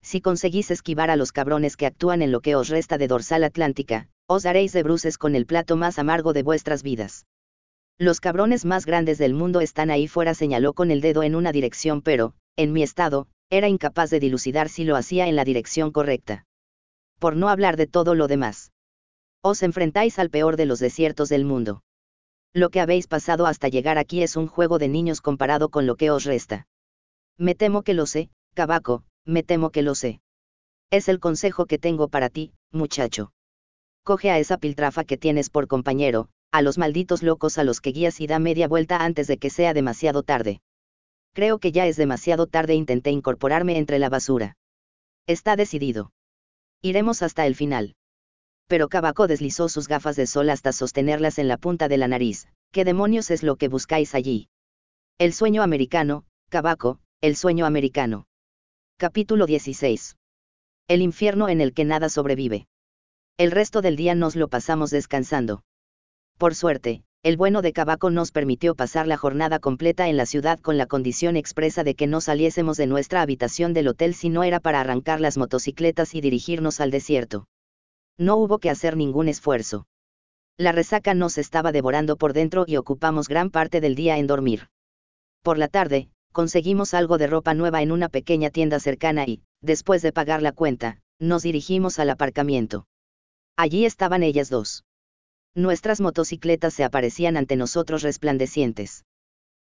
[0.01, 3.43] Si conseguís esquivar a los cabrones que actúan en lo que os resta de dorsal
[3.43, 7.25] atlántica, os daréis de bruces con el plato más amargo de vuestras vidas.
[7.97, 11.51] Los cabrones más grandes del mundo están ahí fuera, señaló con el dedo en una
[11.51, 15.91] dirección, pero, en mi estado, era incapaz de dilucidar si lo hacía en la dirección
[15.91, 16.45] correcta.
[17.19, 18.71] Por no hablar de todo lo demás.
[19.41, 21.83] Os enfrentáis al peor de los desiertos del mundo.
[22.51, 25.95] Lo que habéis pasado hasta llegar aquí es un juego de niños comparado con lo
[25.95, 26.67] que os resta.
[27.37, 30.19] Me temo que lo sé, Cabaco, me temo que lo sé.
[30.89, 33.31] Es el consejo que tengo para ti, muchacho
[34.05, 37.91] coge a esa piltrafa que tienes por compañero, a los malditos locos a los que
[37.91, 40.61] guías y da media vuelta antes de que sea demasiado tarde.
[41.33, 44.57] Creo que ya es demasiado tarde, intenté incorporarme entre la basura.
[45.25, 46.11] Está decidido.
[46.83, 47.95] Iremos hasta el final.
[48.67, 52.47] Pero Cabaco deslizó sus gafas de sol hasta sostenerlas en la punta de la nariz.
[52.71, 54.49] ¿Qué demonios es lo que buscáis allí?
[55.17, 58.27] El sueño americano, Cabaco, el sueño americano.
[58.97, 60.15] Capítulo 16.
[60.87, 62.67] El infierno en el que nada sobrevive.
[63.37, 65.61] El resto del día nos lo pasamos descansando.
[66.37, 70.57] Por suerte, el bueno de Cabaco nos permitió pasar la jornada completa en la ciudad
[70.61, 74.43] con la condición expresa de que no saliésemos de nuestra habitación del hotel si no
[74.45, 77.49] era para arrancar las motocicletas y dirigirnos al desierto.
[78.17, 79.85] No hubo que hacer ningún esfuerzo.
[80.57, 84.69] La resaca nos estaba devorando por dentro y ocupamos gran parte del día en dormir.
[85.41, 90.01] Por la tarde, conseguimos algo de ropa nueva en una pequeña tienda cercana y, después
[90.01, 92.87] de pagar la cuenta, nos dirigimos al aparcamiento.
[93.57, 94.83] Allí estaban ellas dos.
[95.55, 99.05] Nuestras motocicletas se aparecían ante nosotros resplandecientes.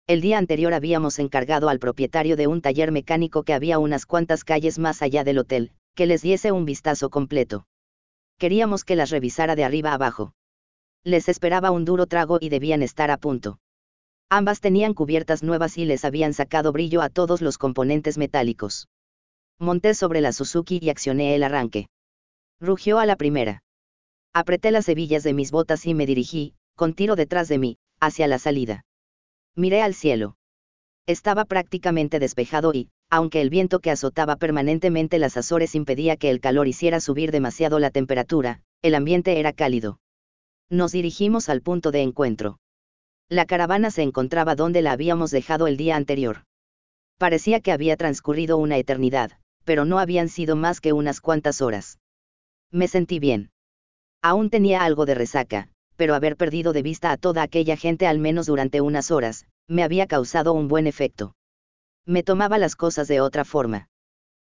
[0.07, 4.43] El día anterior habíamos encargado al propietario de un taller mecánico que había unas cuantas
[4.43, 7.67] calles más allá del hotel, que les diese un vistazo completo.
[8.37, 10.33] Queríamos que las revisara de arriba abajo.
[11.03, 13.59] Les esperaba un duro trago y debían estar a punto.
[14.29, 18.87] Ambas tenían cubiertas nuevas y les habían sacado brillo a todos los componentes metálicos.
[19.59, 21.87] Monté sobre la Suzuki y accioné el arranque.
[22.59, 23.61] Rugió a la primera.
[24.35, 28.27] Apreté las hebillas de mis botas y me dirigí, con tiro detrás de mí, hacia
[28.27, 28.83] la salida.
[29.55, 30.35] Miré al cielo.
[31.07, 36.41] Estaba prácticamente despejado y, aunque el viento que azotaba permanentemente las Azores impedía que el
[36.41, 40.01] calor hiciera subir demasiado la temperatura, el ambiente era cálido.
[40.69, 42.59] Nos dirigimos al punto de encuentro.
[43.29, 46.43] La caravana se encontraba donde la habíamos dejado el día anterior.
[47.17, 51.99] Parecía que había transcurrido una eternidad, pero no habían sido más que unas cuantas horas.
[52.69, 53.51] Me sentí bien.
[54.25, 58.17] Aún tenía algo de resaca, pero haber perdido de vista a toda aquella gente al
[58.17, 61.35] menos durante unas horas, me había causado un buen efecto.
[62.07, 63.87] Me tomaba las cosas de otra forma.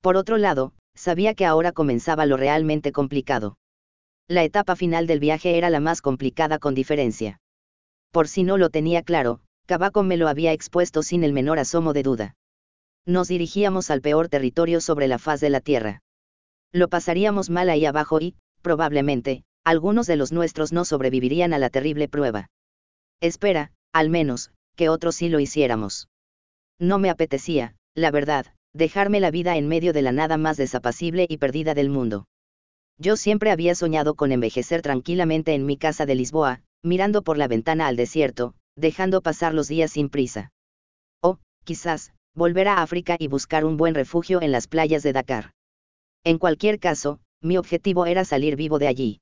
[0.00, 3.58] Por otro lado, sabía que ahora comenzaba lo realmente complicado.
[4.28, 7.40] La etapa final del viaje era la más complicada con diferencia.
[8.12, 11.92] Por si no lo tenía claro, Cabaco me lo había expuesto sin el menor asomo
[11.92, 12.36] de duda.
[13.04, 16.02] Nos dirigíamos al peor territorio sobre la faz de la Tierra.
[16.70, 21.70] Lo pasaríamos mal ahí abajo y, probablemente, algunos de los nuestros no sobrevivirían a la
[21.70, 22.46] terrible prueba.
[23.20, 26.08] Espera, al menos, que otros sí lo hiciéramos.
[26.78, 31.26] No me apetecía, la verdad, dejarme la vida en medio de la nada más desapacible
[31.28, 32.28] y perdida del mundo.
[32.96, 37.48] Yo siempre había soñado con envejecer tranquilamente en mi casa de Lisboa, mirando por la
[37.48, 40.52] ventana al desierto, dejando pasar los días sin prisa.
[41.20, 45.50] O, quizás, volver a África y buscar un buen refugio en las playas de Dakar.
[46.22, 49.20] En cualquier caso, mi objetivo era salir vivo de allí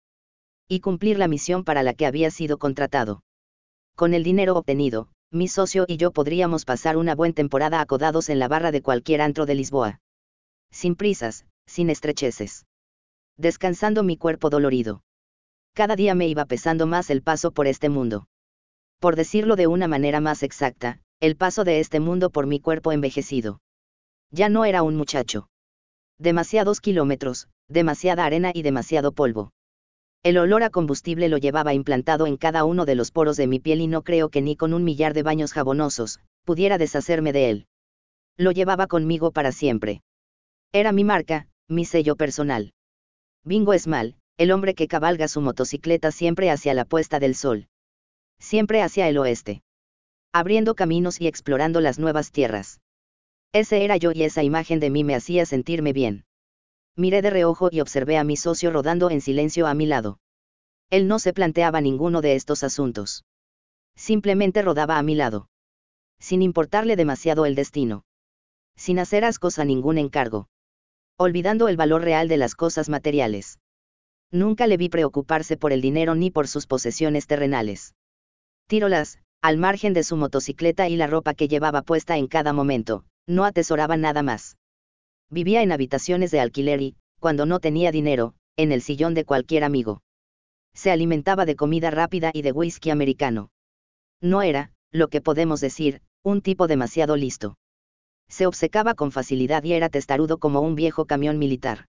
[0.69, 3.23] y cumplir la misión para la que había sido contratado.
[3.95, 8.39] Con el dinero obtenido, mi socio y yo podríamos pasar una buena temporada acodados en
[8.39, 10.01] la barra de cualquier antro de Lisboa.
[10.71, 12.67] Sin prisas, sin estrecheces.
[13.37, 15.03] Descansando mi cuerpo dolorido.
[15.75, 18.27] Cada día me iba pesando más el paso por este mundo.
[19.01, 22.93] Por decirlo de una manera más exacta, el paso de este mundo por mi cuerpo
[22.93, 23.61] envejecido.
[24.31, 25.49] Ya no era un muchacho.
[26.19, 29.54] Demasiados kilómetros, demasiada arena y demasiado polvo.
[30.25, 33.61] El olor a combustible lo llevaba implantado en cada uno de los poros de mi
[33.61, 37.51] piel y no creo que ni con un millar de baños jabonosos, pudiera deshacerme de
[37.51, 37.67] él.
[38.39, 40.01] Lo llevaba conmigo para siempre.
[40.73, 42.73] Era mi marca, mi sello personal.
[43.45, 47.69] Bingo Esmal, el hombre que cabalga su motocicleta siempre hacia la puesta del sol.
[48.39, 49.63] Siempre hacia el oeste.
[50.33, 52.81] Abriendo caminos y explorando las nuevas tierras.
[53.53, 56.25] Ese era yo y esa imagen de mí me hacía sentirme bien.
[56.97, 60.19] Miré de reojo y observé a mi socio rodando en silencio a mi lado.
[60.91, 63.25] Él no se planteaba ninguno de estos asuntos.
[63.97, 65.49] Simplemente rodaba a mi lado.
[66.21, 68.05] Sin importarle demasiado el destino.
[68.77, 70.49] Sin hacer ascos a ningún encargo.
[71.17, 73.59] Olvidando el valor real de las cosas materiales.
[74.31, 77.95] Nunca le vi preocuparse por el dinero ni por sus posesiones terrenales.
[78.67, 83.05] Tírolas, al margen de su motocicleta y la ropa que llevaba puesta en cada momento,
[83.27, 84.57] no atesoraba nada más.
[85.35, 89.65] Vivía en habitaciones de alquiler y, cuando no tenía dinero, en el sillón de cualquier
[89.65, 90.01] amigo.
[90.75, 93.51] Se alimentaba de comida rápida y de whisky americano.
[94.21, 97.59] No era, lo que podemos decir, un tipo demasiado listo.
[98.29, 101.87] Se obcecaba con facilidad y era testarudo como un viejo camión militar.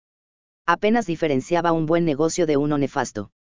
[0.65, 3.33] Apenas diferenciaba un buen negocio de uno nefasto.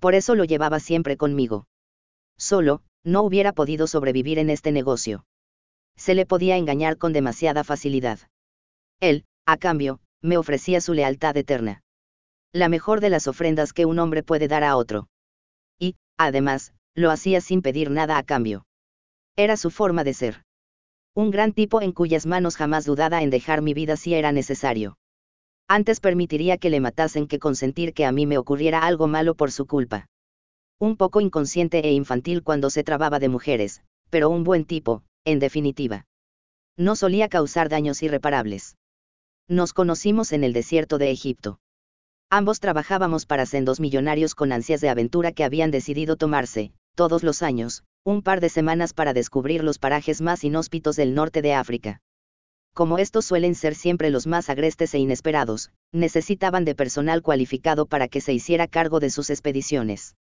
[0.00, 1.66] Por eso lo llevaba siempre conmigo.
[2.38, 5.26] Solo, no hubiera podido sobrevivir en este negocio
[5.96, 8.20] se le podía engañar con demasiada facilidad.
[9.00, 11.82] Él, a cambio, me ofrecía su lealtad eterna.
[12.52, 15.08] La mejor de las ofrendas que un hombre puede dar a otro.
[15.78, 18.64] Y, además, lo hacía sin pedir nada a cambio.
[19.36, 20.42] Era su forma de ser.
[21.14, 24.96] Un gran tipo en cuyas manos jamás dudaba en dejar mi vida si era necesario.
[25.68, 29.50] Antes permitiría que le matasen que consentir que a mí me ocurriera algo malo por
[29.50, 30.06] su culpa.
[30.78, 35.38] Un poco inconsciente e infantil cuando se trababa de mujeres, pero un buen tipo, en
[35.38, 36.06] definitiva.
[36.76, 38.76] No solía causar daños irreparables.
[39.48, 41.60] Nos conocimos en el desierto de Egipto.
[42.30, 47.42] Ambos trabajábamos para sendos millonarios con ansias de aventura que habían decidido tomarse, todos los
[47.42, 52.00] años, un par de semanas para descubrir los parajes más inhóspitos del norte de África.
[52.74, 58.08] Como estos suelen ser siempre los más agrestes e inesperados, necesitaban de personal cualificado para
[58.08, 60.16] que se hiciera cargo de sus expediciones.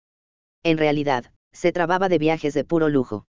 [0.64, 3.26] En realidad, se trababa de viajes de puro lujo.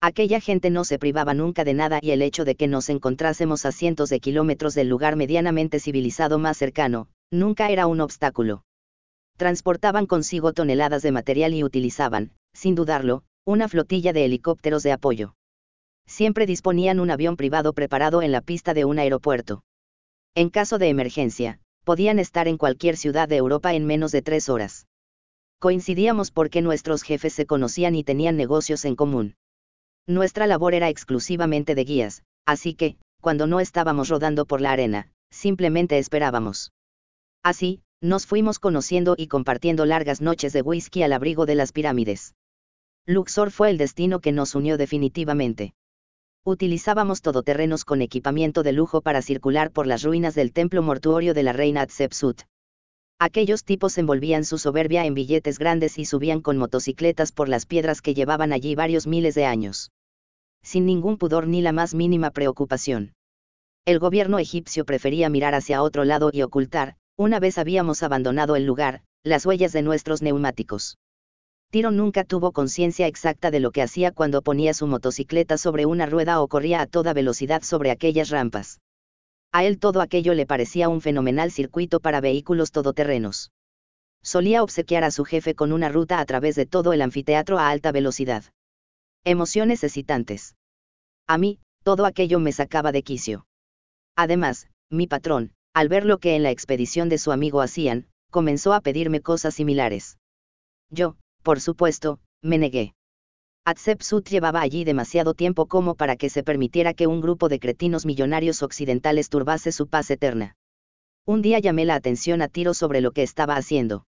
[0.00, 3.64] Aquella gente no se privaba nunca de nada y el hecho de que nos encontrásemos
[3.64, 8.62] a cientos de kilómetros del lugar medianamente civilizado más cercano, nunca era un obstáculo.
[9.36, 15.34] Transportaban consigo toneladas de material y utilizaban, sin dudarlo, una flotilla de helicópteros de apoyo.
[16.06, 19.62] Siempre disponían un avión privado preparado en la pista de un aeropuerto.
[20.34, 24.48] En caso de emergencia, podían estar en cualquier ciudad de Europa en menos de tres
[24.48, 24.86] horas.
[25.58, 29.36] Coincidíamos porque nuestros jefes se conocían y tenían negocios en común.
[30.08, 35.10] Nuestra labor era exclusivamente de guías, así que, cuando no estábamos rodando por la arena,
[35.32, 36.70] simplemente esperábamos.
[37.42, 42.36] Así, nos fuimos conociendo y compartiendo largas noches de whisky al abrigo de las pirámides.
[43.04, 45.74] Luxor fue el destino que nos unió definitivamente.
[46.44, 51.42] Utilizábamos todoterrenos con equipamiento de lujo para circular por las ruinas del templo mortuorio de
[51.42, 52.42] la reina Hatshepsut.
[53.18, 58.02] Aquellos tipos envolvían su soberbia en billetes grandes y subían con motocicletas por las piedras
[58.02, 59.90] que llevaban allí varios miles de años
[60.66, 63.14] sin ningún pudor ni la más mínima preocupación.
[63.84, 68.66] El gobierno egipcio prefería mirar hacia otro lado y ocultar, una vez habíamos abandonado el
[68.66, 70.98] lugar, las huellas de nuestros neumáticos.
[71.70, 76.06] Tiro nunca tuvo conciencia exacta de lo que hacía cuando ponía su motocicleta sobre una
[76.06, 78.80] rueda o corría a toda velocidad sobre aquellas rampas.
[79.52, 83.52] A él todo aquello le parecía un fenomenal circuito para vehículos todoterrenos.
[84.20, 87.70] Solía obsequiar a su jefe con una ruta a través de todo el anfiteatro a
[87.70, 88.42] alta velocidad.
[89.24, 90.55] Emociones excitantes.
[91.26, 93.46] A mí, todo aquello me sacaba de quicio.
[94.16, 98.72] Además, mi patrón, al ver lo que en la expedición de su amigo hacían, comenzó
[98.72, 100.18] a pedirme cosas similares.
[100.90, 102.94] Yo, por supuesto, me negué.
[103.64, 108.06] Hatshepsut llevaba allí demasiado tiempo como para que se permitiera que un grupo de cretinos
[108.06, 110.56] millonarios occidentales turbase su paz eterna.
[111.26, 114.06] Un día llamé la atención a Tiro sobre lo que estaba haciendo.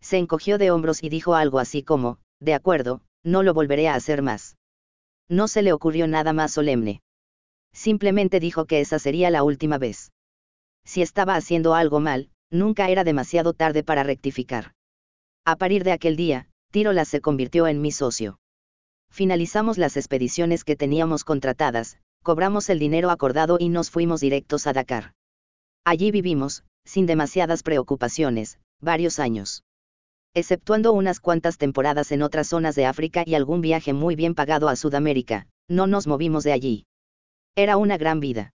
[0.00, 3.94] Se encogió de hombros y dijo algo así como, de acuerdo, no lo volveré a
[3.94, 4.56] hacer más.
[5.30, 7.02] No se le ocurrió nada más solemne.
[7.72, 10.10] Simplemente dijo que esa sería la última vez.
[10.84, 14.74] Si estaba haciendo algo mal, nunca era demasiado tarde para rectificar.
[15.46, 18.40] A partir de aquel día, Tirola se convirtió en mi socio.
[19.12, 24.72] Finalizamos las expediciones que teníamos contratadas, cobramos el dinero acordado y nos fuimos directos a
[24.72, 25.14] Dakar.
[25.84, 29.62] Allí vivimos, sin demasiadas preocupaciones, varios años
[30.34, 34.68] exceptuando unas cuantas temporadas en otras zonas de África y algún viaje muy bien pagado
[34.68, 36.86] a Sudamérica, no nos movimos de allí.
[37.56, 38.52] Era una gran vida.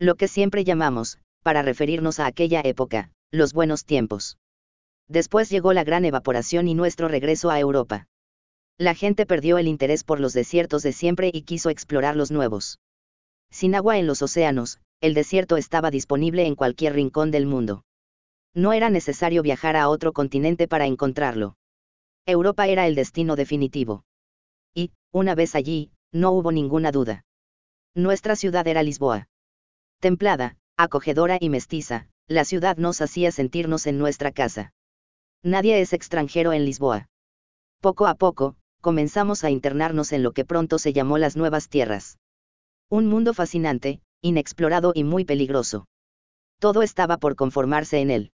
[0.00, 4.36] Lo que siempre llamamos, para referirnos a aquella época, los buenos tiempos.
[5.08, 8.08] Después llegó la gran evaporación y nuestro regreso a Europa.
[8.76, 12.80] La gente perdió el interés por los desiertos de siempre y quiso explorar los nuevos.
[13.50, 17.84] Sin agua en los océanos, el desierto estaba disponible en cualquier rincón del mundo
[18.56, 21.58] No era necesario viajar a otro continente para encontrarlo.
[22.24, 24.06] Europa era el destino definitivo.
[24.74, 27.26] Y, una vez allí, no hubo ninguna duda.
[27.94, 29.28] Nuestra ciudad era Lisboa.
[30.00, 34.72] Templada, acogedora y mestiza, la ciudad nos hacía sentirnos en nuestra casa.
[35.42, 37.08] Nadie es extranjero en Lisboa.
[37.82, 42.18] Poco a poco, comenzamos a internarnos en lo que pronto se llamó las nuevas tierras.
[42.88, 45.86] Un mundo fascinante, inexplorado y muy peligroso.
[46.58, 48.32] Todo estaba por conformarse en él.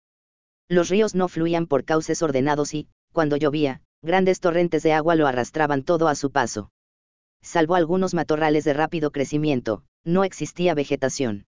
[0.72, 5.26] Los ríos no fluían por cauces ordenados y, cuando llovía, grandes torrentes de agua lo
[5.26, 6.70] arrastraban todo a su paso.
[7.42, 11.44] Salvo algunos matorrales de rápido crecimiento, no existía vegetación.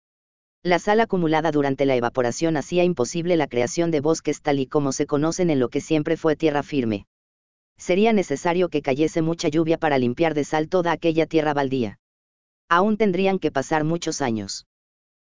[0.63, 4.93] La sal acumulada durante la evaporación hacía imposible la creación de bosques tal y como
[4.93, 7.09] se conocen en lo que siempre fue tierra firme.
[7.77, 11.99] Sería necesario que cayese mucha lluvia para limpiar de sal toda aquella tierra baldía.
[12.69, 14.69] Aún tendrían que pasar muchos años.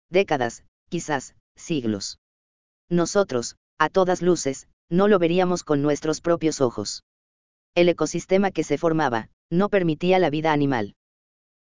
[0.09, 2.19] Décadas, quizás, siglos.
[2.89, 7.03] Nosotros, a todas luces, no lo veríamos con nuestros propios ojos.
[7.73, 10.93] El ecosistema que se formaba, no permitía la vida animal.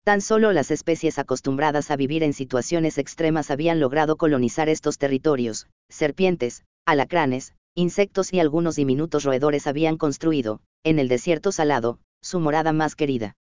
[0.04, 5.68] Tan solo las especies acostumbradas a vivir en situaciones extremas habían logrado colonizar estos territorios,
[5.90, 12.74] serpientes, alacranes, insectos y algunos diminutos roedores habían construido, en el desierto salado, su morada
[12.74, 13.36] más querida.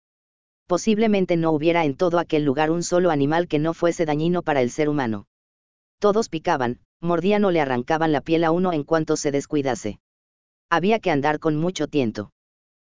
[0.66, 4.60] Posiblemente no hubiera en todo aquel lugar un solo animal que no fuese dañino para
[4.60, 5.28] el ser humano.
[5.98, 9.98] Todos picaban, mordían o le arrancaban la piel a uno en cuanto se descuidase.
[10.70, 12.32] Había que andar con mucho tiento.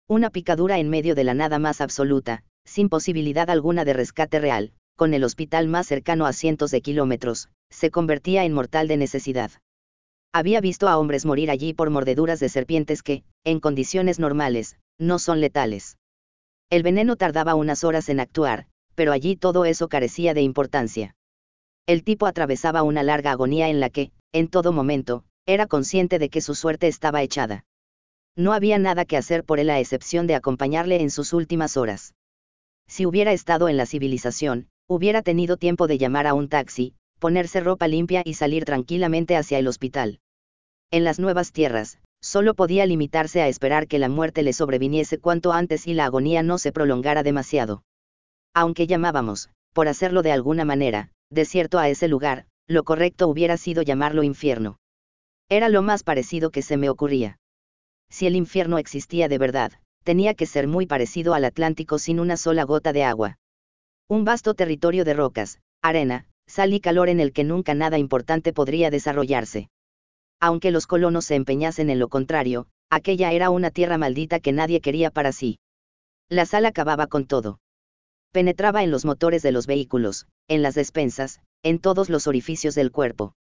[0.08, 4.72] Una picadura en medio de la nada más absoluta, sin posibilidad alguna de rescate real,
[4.96, 9.50] con el hospital más cercano a cientos de kilómetros, se convertía en mortal de necesidad.
[10.32, 15.18] Había visto a hombres morir allí por mordeduras de serpientes que, en condiciones normales, no
[15.18, 15.98] son letales.
[16.70, 21.14] El veneno tardaba unas horas en actuar, pero allí todo eso carecía de importancia.
[21.86, 26.28] El tipo atravesaba una larga agonía en la que, en todo momento, era consciente de
[26.28, 27.64] que su suerte estaba echada.
[28.36, 32.14] No había nada que hacer por él a excepción de acompañarle en sus últimas horas.
[32.86, 37.60] Si hubiera estado en la civilización, hubiera tenido tiempo de llamar a un taxi, ponerse
[37.60, 40.20] ropa limpia y salir tranquilamente hacia el hospital.
[40.90, 45.52] En las nuevas tierras, solo podía limitarse a esperar que la muerte le sobreviniese cuanto
[45.52, 47.82] antes y la agonía no se prolongara demasiado.
[48.54, 53.82] Aunque llamábamos, por hacerlo de alguna manera, desierto a ese lugar, lo correcto hubiera sido
[53.82, 54.78] llamarlo infierno.
[55.48, 57.38] Era lo más parecido que se me ocurría.
[58.10, 59.72] Si el infierno existía de verdad,
[60.04, 63.38] tenía que ser muy parecido al Atlántico sin una sola gota de agua.
[64.08, 68.52] Un vasto territorio de rocas, arena, sal y calor en el que nunca nada importante
[68.52, 69.70] podría desarrollarse.
[70.40, 74.80] Aunque los colonos se empeñasen en lo contrario, aquella era una tierra maldita que nadie
[74.80, 75.58] quería para sí.
[76.28, 77.58] La sal acababa con todo
[78.32, 82.90] penetraba en los motores de los vehículos, en las despensas, en todos los orificios del
[82.90, 83.34] cuerpo.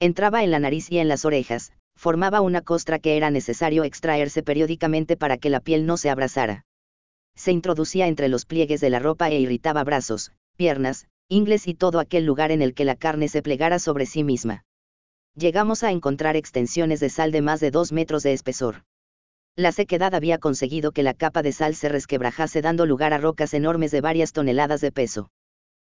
[0.00, 4.42] Entraba en la nariz y en las orejas, formaba una costra que era necesario extraerse
[4.42, 6.66] periódicamente para que la piel no se abrasara.
[7.34, 11.98] Se introducía entre los pliegues de la ropa e irritaba brazos, piernas, ingles y todo
[12.00, 14.64] aquel lugar en el que la carne se plegara sobre sí misma.
[15.34, 18.82] Llegamos a encontrar extensiones de sal de más de dos metros de espesor.
[19.58, 23.54] La sequedad había conseguido que la capa de sal se resquebrajase dando lugar a rocas
[23.54, 25.30] enormes de varias toneladas de peso.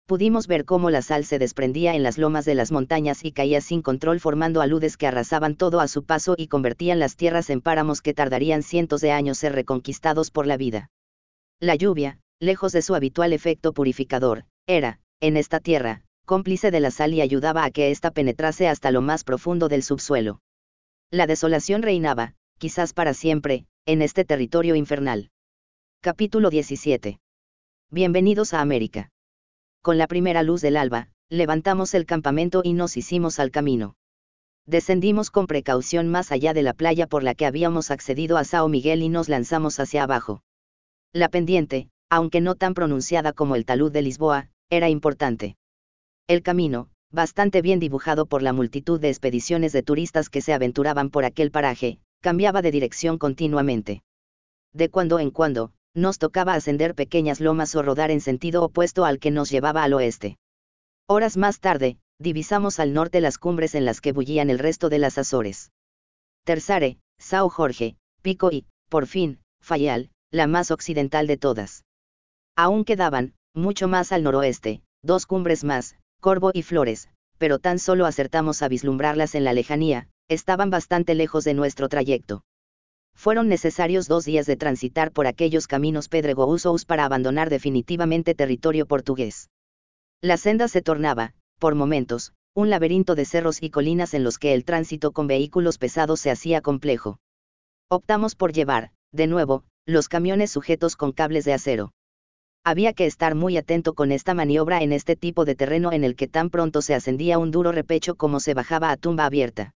[0.07, 3.61] Pudimos ver cómo la sal se desprendía en las lomas de las montañas y caía
[3.61, 7.61] sin control formando aludes que arrasaban todo a su paso y convertían las tierras en
[7.61, 10.91] páramos que tardarían cientos de años ser reconquistados por la vida.
[11.61, 16.91] La lluvia, lejos de su habitual efecto purificador, era, en esta tierra, cómplice de la
[16.91, 20.41] sal y ayudaba a que ésta penetrase hasta lo más profundo del subsuelo.
[21.11, 25.31] La desolación reinaba, quizás para siempre, en este territorio infernal.
[26.03, 27.19] Capítulo 17.
[27.91, 29.09] Bienvenidos a América.
[29.81, 33.95] Con la primera luz del alba, levantamos el campamento y nos hicimos al camino.
[34.67, 38.69] Descendimos con precaución más allá de la playa por la que habíamos accedido a Sao
[38.69, 40.43] Miguel y nos lanzamos hacia abajo.
[41.15, 45.57] La pendiente, aunque no tan pronunciada como el talud de Lisboa, era importante.
[46.29, 51.09] El camino, bastante bien dibujado por la multitud de expediciones de turistas que se aventuraban
[51.09, 54.03] por aquel paraje, cambiaba de dirección continuamente.
[54.73, 59.19] De cuando en cuando, nos tocaba ascender pequeñas lomas o rodar en sentido opuesto al
[59.19, 60.39] que nos llevaba al oeste.
[61.09, 64.99] Horas más tarde, divisamos al norte las cumbres en las que bullían el resto de
[64.99, 65.73] las Azores.
[66.45, 71.85] Tersare, Sao Jorge, Pico y, por fin, Fayal, la más occidental de todas.
[72.57, 77.09] Aún quedaban, mucho más al noroeste, dos cumbres más, Corvo y Flores,
[77.39, 82.45] pero tan solo acertamos a vislumbrarlas en la lejanía, estaban bastante lejos de nuestro trayecto.
[83.17, 89.51] Fueron necesarios dos días de transitar por aquellos caminos pedregosos para abandonar definitivamente territorio portugués.
[90.23, 94.55] La senda se tornaba, por momentos, un laberinto de cerros y colinas en los que
[94.55, 97.19] el tránsito con vehículos pesados se hacía complejo.
[97.89, 101.91] Optamos por llevar, de nuevo, los camiones sujetos con cables de acero.
[102.63, 106.15] Había que estar muy atento con esta maniobra en este tipo de terreno en el
[106.15, 109.73] que tan pronto se ascendía un duro repecho como se bajaba a tumba abierta.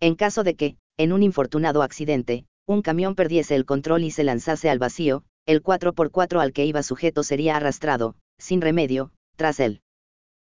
[0.00, 4.24] En caso de que, en un infortunado accidente, un camión perdiese el control y se
[4.24, 9.80] lanzase al vacío, el 4x4 al que iba sujeto sería arrastrado, sin remedio, tras él.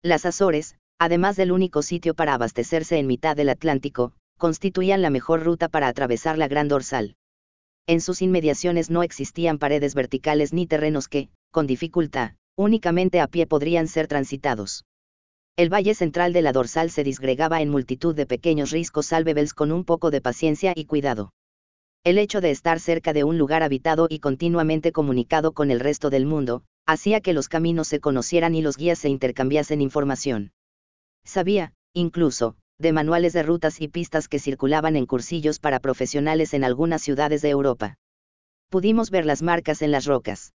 [0.03, 5.45] Las Azores, además del único sitio para abastecerse en mitad del Atlántico, constituían la mejor
[5.45, 7.17] ruta para atravesar la Gran Dorsal.
[7.87, 13.47] En sus inmediaciones no existían paredes verticales ni terrenos que, con dificultad, únicamente a pie
[13.47, 14.85] podrían ser transitados.
[15.59, 19.73] El valle central de la dorsal se disgregaba en multitud de pequeños riscos salvebels con
[19.73, 21.33] un poco de paciencia y cuidado.
[22.05, 26.11] El hecho de estar cerca de un lugar habitado y continuamente comunicado con el resto
[26.11, 30.53] del mundo, hacía que los caminos se conocieran y los guías se intercambiasen información.
[31.25, 36.65] Sabía, incluso, de manuales de rutas y pistas que circulaban en cursillos para profesionales en
[36.65, 37.97] algunas ciudades de Europa.
[38.69, 40.53] Pudimos ver las marcas en las rocas.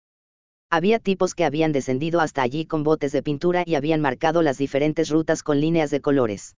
[0.74, 4.58] Había tipos que habían descendido hasta allí con botes de pintura y habían marcado las
[4.58, 6.56] diferentes rutas con líneas de colores.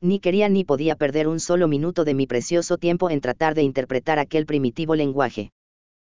[0.00, 3.62] Ni quería ni podía perder un solo minuto de mi precioso tiempo en tratar de
[3.62, 5.50] interpretar aquel primitivo lenguaje.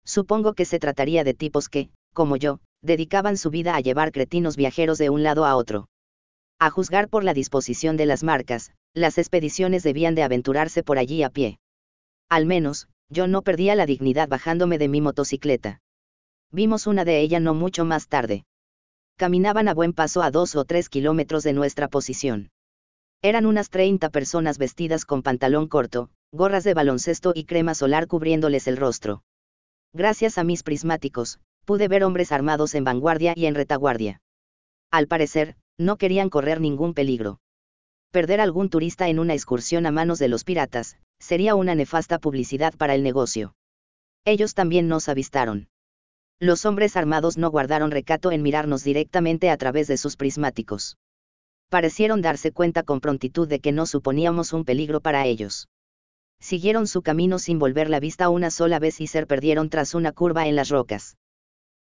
[0.04, 4.56] Supongo que se trataría de tipos que, como yo, dedicaban su vida a llevar cretinos
[4.56, 5.88] viajeros de un lado a otro.
[6.60, 11.24] A juzgar por la disposición de las marcas, las expediciones debían de aventurarse por allí
[11.24, 11.58] a pie.
[12.28, 15.80] Al menos, yo no perdía la dignidad bajándome de mi motocicleta.
[16.52, 18.44] Vimos una de ellas no mucho más tarde.
[19.16, 22.50] Caminaban a buen paso a dos o tres kilómetros de nuestra posición.
[23.22, 28.68] Eran unas 30 personas vestidas con pantalón corto, gorras de baloncesto y crema solar cubriéndoles
[28.68, 29.22] el rostro.
[29.92, 34.20] Gracias a mis prismáticos, pude ver hombres armados en vanguardia y en retaguardia.
[34.90, 37.40] Al parecer, no querían correr ningún peligro.
[38.12, 42.74] Perder algún turista en una excursión a manos de los piratas, sería una nefasta publicidad
[42.74, 43.54] para el negocio.
[44.24, 45.68] Ellos también nos avistaron.
[46.38, 50.98] Los hombres armados no guardaron recato en mirarnos directamente a través de sus prismáticos.
[51.70, 55.68] Parecieron darse cuenta con prontitud de que no suponíamos un peligro para ellos.
[56.38, 60.12] Siguieron su camino sin volver la vista una sola vez y se perdieron tras una
[60.12, 61.16] curva en las rocas.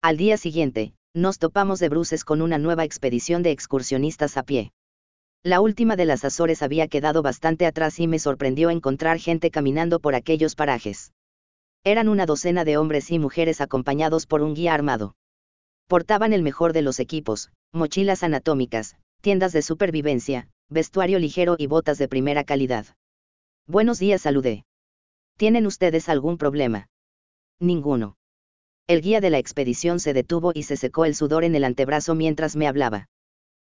[0.01, 4.71] Al día siguiente, nos topamos de bruces con una nueva expedición de excursionistas a pie.
[5.43, 9.99] La última de las Azores había quedado bastante atrás y me sorprendió encontrar gente caminando
[9.99, 11.11] por aquellos parajes.
[11.89, 15.15] Eran una docena de hombres y mujeres acompañados por un guía armado.
[15.87, 21.97] Portaban el mejor de los equipos, mochilas anatómicas, tiendas de supervivencia, vestuario ligero y botas
[21.97, 22.85] de primera calidad.
[23.65, 24.65] Buenos días, saludé.
[25.35, 26.89] ¿Tienen ustedes algún problema?
[27.59, 28.17] Ninguno.
[28.85, 32.13] El guía de la expedición se detuvo y se secó el sudor en el antebrazo
[32.13, 33.07] mientras me hablaba.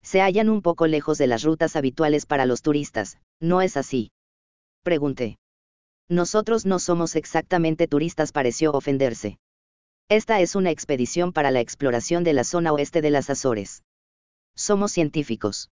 [0.03, 4.13] Se hallan un poco lejos de las rutas habituales para los turistas, ¿no es así?
[4.83, 5.39] Pregunté.
[6.13, 9.39] Nosotros no somos exactamente turistas, pareció ofenderse.
[10.11, 13.83] Esta es una expedición para la exploración de la zona oeste de las Azores.
[14.55, 15.71] Somos científicos.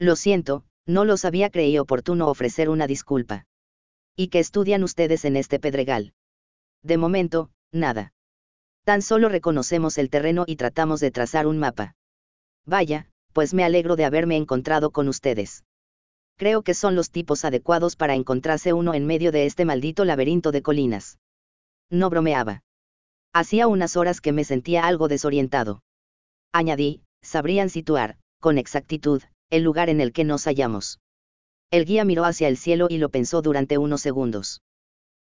[0.00, 3.46] Lo siento, no los había creído oportuno ofrecer una disculpa.
[4.16, 6.14] ¿Y qué estudian ustedes en este pedregal?
[6.82, 8.12] De momento, nada.
[8.84, 11.94] Tan solo reconocemos el terreno y tratamos de trazar un mapa.
[12.66, 15.62] Vaya, pues me alegro de haberme encontrado con ustedes
[16.40, 20.52] creo que son los tipos adecuados para encontrarse uno en medio de este maldito laberinto
[20.52, 21.18] de colinas.
[21.90, 22.62] No bromeaba.
[23.34, 25.82] Hacía unas horas que me sentía algo desorientado.
[26.50, 29.20] Añadí, sabrían situar, con exactitud,
[29.50, 30.98] el lugar en el que nos hallamos.
[31.70, 34.62] El guía miró hacia el cielo y lo pensó durante unos segundos.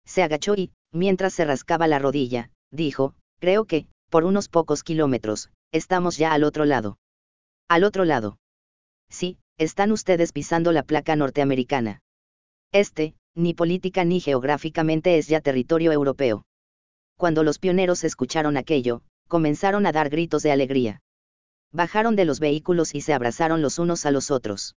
[0.05, 5.51] Se agachó y, mientras se rascaba la rodilla, dijo, creo que, por unos pocos kilómetros,
[5.71, 6.97] estamos ya al otro lado.
[7.69, 8.39] Al otro lado.
[9.13, 12.01] Sí, están ustedes pisando la placa norteamericana.
[12.71, 16.45] Este, ni política ni geográficamente es ya territorio europeo.
[17.15, 21.01] Cuando los pioneros escucharon aquello, comenzaron a dar gritos de alegría.
[21.71, 24.75] Bajaron de los vehículos y se abrazaron los unos a los otros.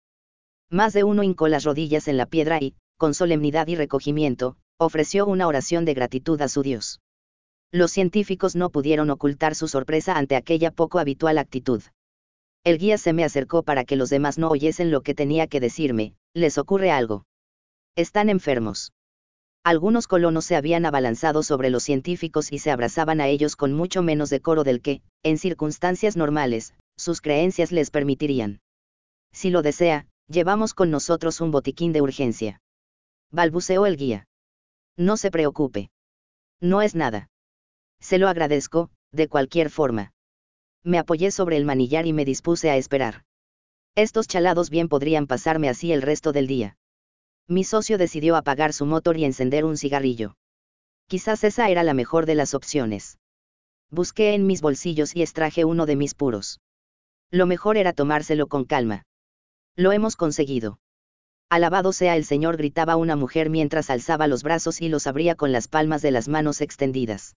[0.68, 5.26] Más de uno hincó las rodillas en la piedra y, con solemnidad y recogimiento, ofreció
[5.26, 7.00] una oración de gratitud a su Dios.
[7.72, 11.82] Los científicos no pudieron ocultar su sorpresa ante aquella poco habitual actitud.
[12.66, 15.60] El guía se me acercó para que los demás no oyesen lo que tenía que
[15.60, 17.24] decirme, ¿les ocurre algo?
[17.94, 18.92] Están enfermos.
[19.62, 24.02] Algunos colonos se habían abalanzado sobre los científicos y se abrazaban a ellos con mucho
[24.02, 28.58] menos decoro del que, en circunstancias normales, sus creencias les permitirían.
[29.32, 32.60] Si lo desea, llevamos con nosotros un botiquín de urgencia.
[33.30, 34.26] Balbuceó el guía.
[34.96, 35.88] No se preocupe.
[36.60, 37.28] No es nada.
[38.00, 40.15] Se lo agradezco, de cualquier forma
[40.86, 43.24] me apoyé sobre el manillar y me dispuse a esperar.
[43.96, 46.76] Estos chalados bien podrían pasarme así el resto del día.
[47.48, 50.36] Mi socio decidió apagar su motor y encender un cigarrillo.
[51.08, 53.18] Quizás esa era la mejor de las opciones.
[53.90, 56.60] Busqué en mis bolsillos y extraje uno de mis puros.
[57.32, 59.02] Lo mejor era tomárselo con calma.
[59.74, 60.78] Lo hemos conseguido.
[61.48, 65.50] Alabado sea el Señor, gritaba una mujer mientras alzaba los brazos y los abría con
[65.50, 67.34] las palmas de las manos extendidas.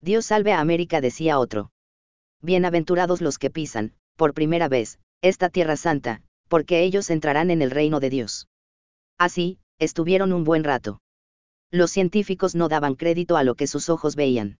[0.00, 1.72] Dios salve a América, decía otro.
[2.42, 7.70] Bienaventurados los que pisan, por primera vez, esta tierra santa, porque ellos entrarán en el
[7.70, 8.48] reino de Dios.
[9.18, 11.02] Así, estuvieron un buen rato.
[11.70, 14.58] Los científicos no daban crédito a lo que sus ojos veían.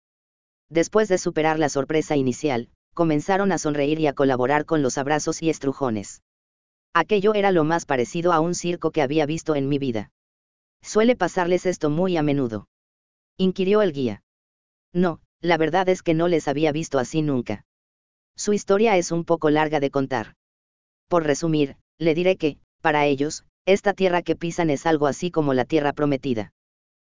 [0.69, 5.41] Después de superar la sorpresa inicial, comenzaron a sonreír y a colaborar con los abrazos
[5.41, 6.21] y estrujones.
[6.93, 10.11] Aquello era lo más parecido a un circo que había visto en mi vida.
[10.83, 12.67] ¿Suele pasarles esto muy a menudo?
[13.37, 14.21] inquirió el guía.
[14.93, 17.65] No, la verdad es que no les había visto así nunca.
[18.35, 20.35] Su historia es un poco larga de contar.
[21.07, 25.53] Por resumir, le diré que, para ellos, esta tierra que pisan es algo así como
[25.53, 26.51] la tierra prometida.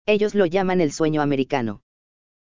[0.06, 1.82] Ellos lo llaman el sueño americano.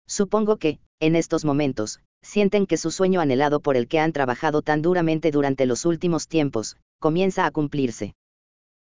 [0.08, 4.62] Supongo que, en estos momentos, sienten que su sueño anhelado por el que han trabajado
[4.62, 8.16] tan duramente durante los últimos tiempos, comienza a cumplirse.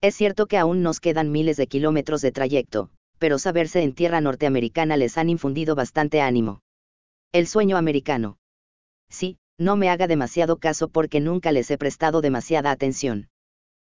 [0.02, 4.22] Es cierto que aún nos quedan miles de kilómetros de trayecto, pero saberse en tierra
[4.22, 6.60] norteamericana les han infundido bastante ánimo.
[7.32, 8.38] El sueño americano.
[9.10, 13.30] Sí, no me haga demasiado caso porque nunca les he prestado demasiada atención.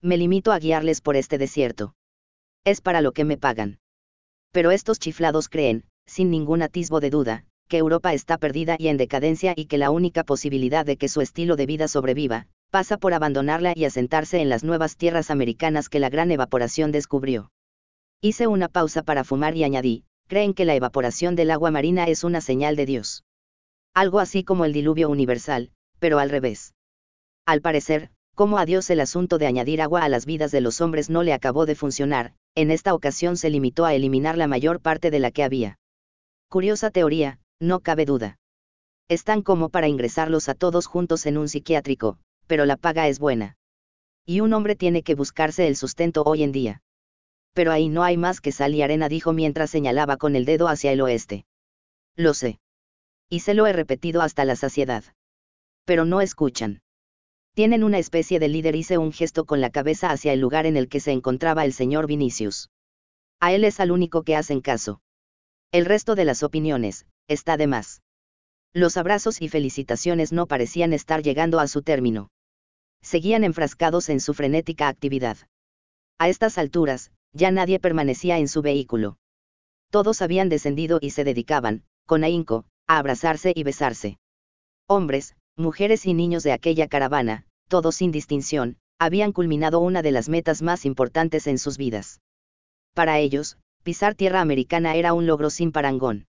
[0.02, 1.94] Me limito a guiarles por este desierto.
[2.64, 3.78] Es para lo que me pagan.
[4.52, 8.96] Pero estos chiflados creen, sin ningún atisbo de duda, que Europa está perdida y en
[8.96, 13.14] decadencia y que la única posibilidad de que su estilo de vida sobreviva, pasa por
[13.14, 17.50] abandonarla y asentarse en las nuevas tierras americanas que la gran evaporación descubrió.
[18.20, 22.24] Hice una pausa para fumar y añadí, creen que la evaporación del agua marina es
[22.24, 23.24] una señal de Dios.
[23.96, 26.74] Algo así como el diluvio universal, pero al revés.
[27.46, 30.82] Al parecer, como a Dios el asunto de añadir agua a las vidas de los
[30.82, 34.82] hombres no le acabó de funcionar, en esta ocasión se limitó a eliminar la mayor
[34.82, 35.78] parte de la que había.
[36.50, 38.38] Curiosa teoría, no cabe duda.
[39.08, 43.56] Están como para ingresarlos a todos juntos en un psiquiátrico, pero la paga es buena.
[44.26, 46.82] Y un hombre tiene que buscarse el sustento hoy en día.
[47.54, 50.68] Pero ahí no hay más que sal y arena, dijo mientras señalaba con el dedo
[50.68, 51.46] hacia el oeste.
[52.14, 52.58] Lo sé.
[53.28, 55.04] Y se lo he repetido hasta la saciedad.
[55.84, 56.82] Pero no escuchan.
[57.54, 60.76] Tienen una especie de líder, hice un gesto con la cabeza hacia el lugar en
[60.76, 62.70] el que se encontraba el señor Vinicius.
[63.40, 65.00] A él es al único que hacen caso.
[65.72, 68.02] El resto de las opiniones, está de más.
[68.72, 72.30] Los abrazos y felicitaciones no parecían estar llegando a su término
[73.06, 75.38] seguían enfrascados en su frenética actividad.
[76.18, 79.18] A estas alturas, ya nadie permanecía en su vehículo.
[79.90, 84.18] Todos habían descendido y se dedicaban, con ahínco, a abrazarse y besarse.
[84.86, 90.28] Hombres, mujeres y niños de aquella caravana, todos sin distinción, habían culminado una de las
[90.28, 92.20] metas más importantes en sus vidas.
[92.94, 96.26] Para ellos, pisar tierra americana era un logro sin parangón.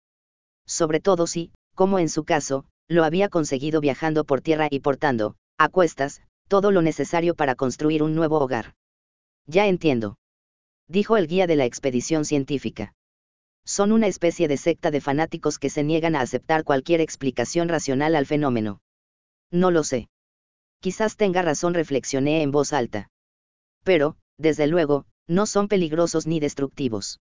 [0.66, 5.36] Sobre todo si, como en su caso, lo había conseguido viajando por tierra y portando,
[5.58, 8.74] a cuestas, todo lo necesario para construir un nuevo hogar.
[9.48, 10.18] Ya entiendo.
[10.88, 12.94] Dijo el guía de la expedición científica.
[13.66, 18.16] Son una especie de secta de fanáticos que se niegan a aceptar cualquier explicación racional
[18.16, 18.80] al fenómeno.
[19.52, 20.08] No lo sé.
[20.80, 23.10] Quizás tenga razón, reflexioné en voz alta.
[23.84, 27.20] Pero, desde luego, no son peligrosos ni destructivos.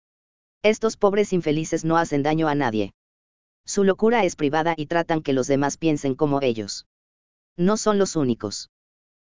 [0.61, 2.93] Estos pobres infelices no hacen daño a nadie.
[3.65, 6.85] Su locura es privada y tratan que los demás piensen como ellos.
[7.57, 8.69] No son los únicos.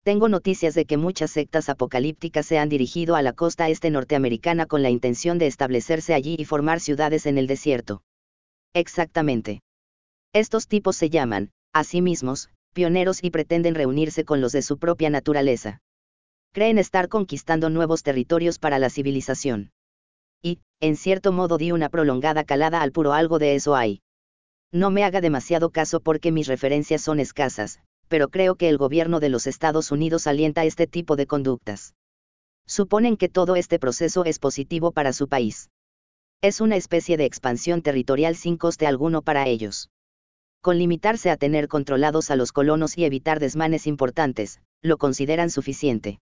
[0.05, 4.67] Tengo noticias de que muchas sectas apocalípticas se han dirigido a la costa este norteamericana
[4.67, 8.03] con la intención de establecerse allí y formar ciudades en el desierto.
[8.75, 9.61] Exactamente.
[10.33, 14.79] Estos tipos se llaman, a sí mismos, pioneros y pretenden reunirse con los de su
[14.79, 15.81] propia naturaleza.
[16.53, 19.73] Creen estar conquistando nuevos territorios para la civilización.
[20.43, 24.01] Y, en cierto modo, di una prolongada calada al puro algo de eso hay.
[24.73, 29.21] No me haga demasiado caso porque mis referencias son escasas, pero creo que el gobierno
[29.21, 31.95] de los Estados Unidos alienta este tipo de conductas.
[32.67, 35.71] Suponen que todo este proceso es positivo para su país.
[36.43, 39.91] Es una especie de expansión territorial sin coste alguno para ellos.
[40.61, 46.19] Con limitarse a tener controlados a los colonos y evitar desmanes importantes, lo consideran suficiente.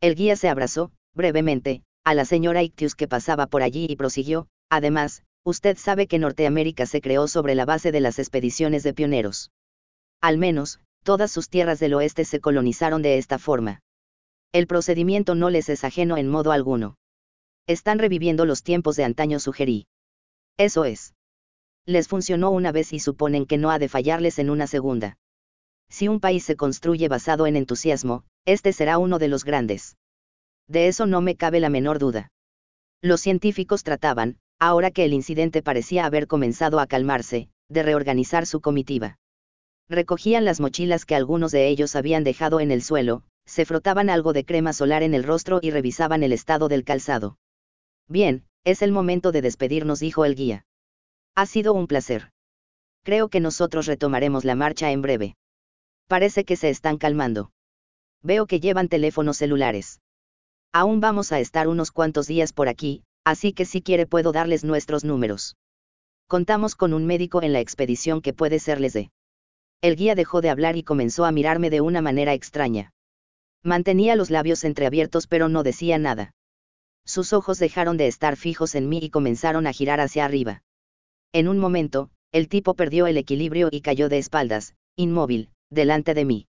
[0.00, 4.48] El guía se abrazó, brevemente, a la señora Ictius que pasaba por allí y prosiguió,
[4.70, 9.50] además, usted sabe que Norteamérica se creó sobre la base de las expediciones de pioneros.
[10.20, 13.80] Al menos, todas sus tierras del oeste se colonizaron de esta forma.
[14.52, 16.98] El procedimiento no les es ajeno en modo alguno.
[17.66, 19.86] Están reviviendo los tiempos de antaño, sugerí.
[20.58, 21.14] Eso es.
[21.86, 25.16] Les funcionó una vez y suponen que no ha de fallarles en una segunda.
[25.88, 29.96] Si un país se construye basado en entusiasmo, este será uno de los grandes.
[30.66, 32.28] De eso no me cabe la menor duda.
[33.00, 38.60] Los científicos trataban, ahora que el incidente parecía haber comenzado a calmarse, de reorganizar su
[38.60, 39.16] comitiva.
[39.88, 44.34] Recogían las mochilas que algunos de ellos habían dejado en el suelo, se frotaban algo
[44.34, 47.38] de crema solar en el rostro y revisaban el estado del calzado.
[48.06, 50.66] Bien, es el momento de despedirnos, dijo el guía.
[51.34, 52.30] Ha sido un placer.
[53.02, 55.36] Creo que nosotros retomaremos la marcha en breve.
[56.06, 57.50] Parece que se están calmando.
[58.22, 60.00] Veo que llevan teléfonos celulares.
[60.72, 64.64] Aún vamos a estar unos cuantos días por aquí, así que si quiere puedo darles
[64.64, 65.56] nuestros números.
[66.26, 69.10] Contamos con un médico en la expedición que puede serles de.
[69.80, 72.92] El guía dejó de hablar y comenzó a mirarme de una manera extraña.
[73.62, 76.32] Mantenía los labios entreabiertos pero no decía nada.
[77.04, 80.62] Sus ojos dejaron de estar fijos en mí y comenzaron a girar hacia arriba.
[81.32, 86.24] En un momento, el tipo perdió el equilibrio y cayó de espaldas, inmóvil, delante de
[86.24, 86.46] mí.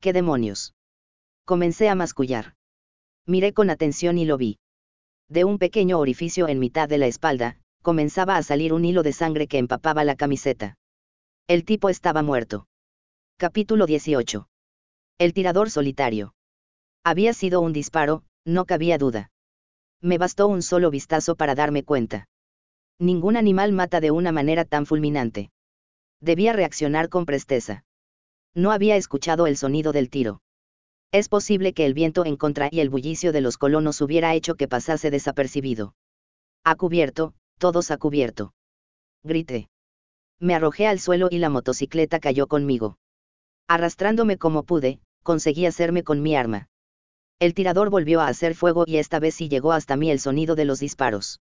[0.00, 0.74] ¿Qué demonios?
[1.44, 2.54] Comencé a mascullar.
[3.26, 4.58] Miré con atención y lo vi.
[5.28, 9.12] De un pequeño orificio en mitad de la espalda, comenzaba a salir un hilo de
[9.12, 10.76] sangre que empapaba la camiseta.
[11.50, 12.68] El tipo estaba muerto.
[13.36, 14.48] Capítulo 18.
[15.18, 16.32] El tirador solitario.
[17.02, 19.32] Había sido un disparo, no cabía duda.
[20.00, 22.28] Me bastó un solo vistazo para darme cuenta.
[23.00, 25.50] Ningún animal mata de una manera tan fulminante.
[26.20, 27.82] Debía reaccionar con presteza.
[28.54, 30.42] No había escuchado el sonido del tiro.
[31.10, 34.54] Es posible que el viento en contra y el bullicio de los colonos hubiera hecho
[34.54, 35.96] que pasase desapercibido.
[36.62, 38.54] A cubierto, todos a cubierto.
[39.24, 39.68] Grité.
[40.40, 42.96] Me arrojé al suelo y la motocicleta cayó conmigo.
[43.68, 46.68] Arrastrándome como pude, conseguí hacerme con mi arma.
[47.38, 50.54] El tirador volvió a hacer fuego y esta vez sí llegó hasta mí el sonido
[50.54, 51.40] de los disparos.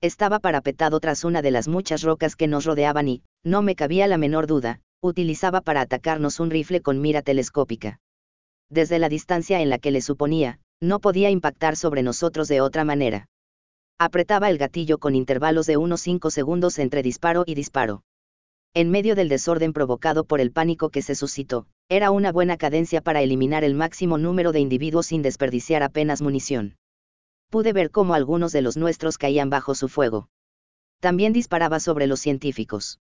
[0.00, 4.06] Estaba parapetado tras una de las muchas rocas que nos rodeaban y, no me cabía
[4.06, 7.98] la menor duda, utilizaba para atacarnos un rifle con mira telescópica.
[8.70, 12.84] Desde la distancia en la que le suponía, no podía impactar sobre nosotros de otra
[12.84, 13.26] manera.
[13.98, 18.02] Apretaba el gatillo con intervalos de unos 5 segundos entre disparo y disparo.
[18.72, 23.00] En medio del desorden provocado por el pánico que se suscitó, era una buena cadencia
[23.00, 26.76] para eliminar el máximo número de individuos sin desperdiciar apenas munición.
[27.50, 30.28] Pude ver cómo algunos de los nuestros caían bajo su fuego.
[31.00, 33.00] También disparaba sobre los científicos.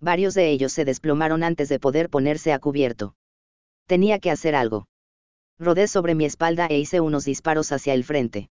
[0.00, 3.14] Varios de ellos se desplomaron antes de poder ponerse a cubierto.
[3.86, 4.86] Tenía que hacer algo.
[5.58, 8.50] Rodé sobre mi espalda e hice unos disparos hacia el frente.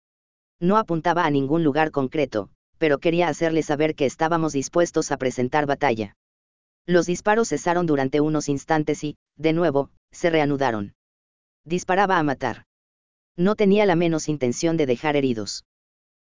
[0.59, 5.67] No apuntaba a ningún lugar concreto, pero quería hacerle saber que estábamos dispuestos a presentar
[5.67, 6.17] batalla.
[6.87, 10.95] Los disparos cesaron durante unos instantes y, de nuevo, se reanudaron.
[11.65, 12.65] Disparaba a matar.
[13.37, 15.65] No tenía la menos intención de dejar heridos.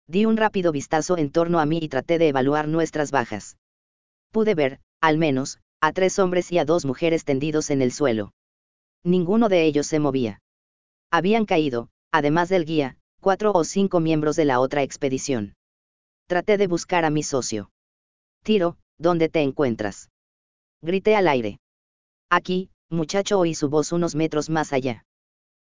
[0.07, 3.57] Di un rápido vistazo en torno a mí y traté de evaluar nuestras bajas.
[4.31, 8.33] Pude ver, al menos, a tres hombres y a dos mujeres tendidos en el suelo.
[9.05, 10.41] Ninguno de ellos se movía.
[11.11, 15.55] Habían caído, además del guía, cuatro o cinco miembros de la otra expedición.
[16.29, 17.71] Traté de buscar a mi socio.
[18.45, 20.09] Tiro, ¿dónde te encuentras?
[20.83, 21.59] Grité al aire.
[22.31, 25.05] Aquí, muchacho, oí su voz unos metros más allá.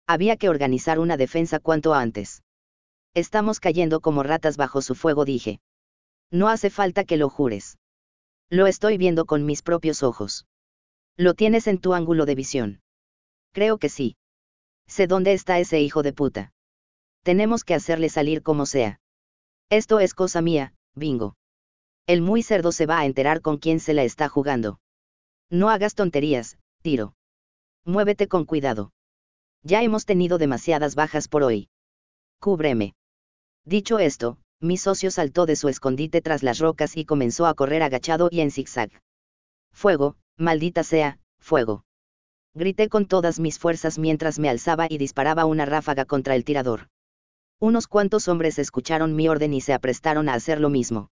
[0.06, 2.42] Había que organizar una defensa cuanto antes.
[3.14, 5.60] Estamos cayendo como ratas bajo su fuego, dije.
[6.30, 7.78] No hace falta que lo jures.
[8.50, 10.46] Lo estoy viendo con mis propios ojos.
[11.16, 12.80] Lo tienes en tu ángulo de visión.
[13.52, 14.16] Creo que sí.
[14.86, 16.54] Sé dónde está ese hijo de puta
[17.24, 19.00] tenemos que hacerle salir como sea.
[19.70, 21.34] Esto es cosa mía, bingo.
[22.06, 24.78] El muy cerdo se va a enterar con quién se la está jugando.
[25.50, 27.14] No hagas tonterías, tiro.
[27.84, 28.92] Muévete con cuidado.
[29.62, 31.68] Ya hemos tenido demasiadas bajas por hoy.
[32.40, 32.94] Cúbreme.
[33.64, 37.82] Dicho esto, mi socio saltó de su escondite tras las rocas y comenzó a correr
[37.82, 38.90] agachado y en zigzag.
[39.72, 41.84] Fuego, maldita sea, fuego.
[42.54, 46.88] Grité con todas mis fuerzas mientras me alzaba y disparaba una ráfaga contra el tirador.
[47.58, 51.10] Unos cuantos hombres escucharon mi orden y se aprestaron a hacer lo mismo.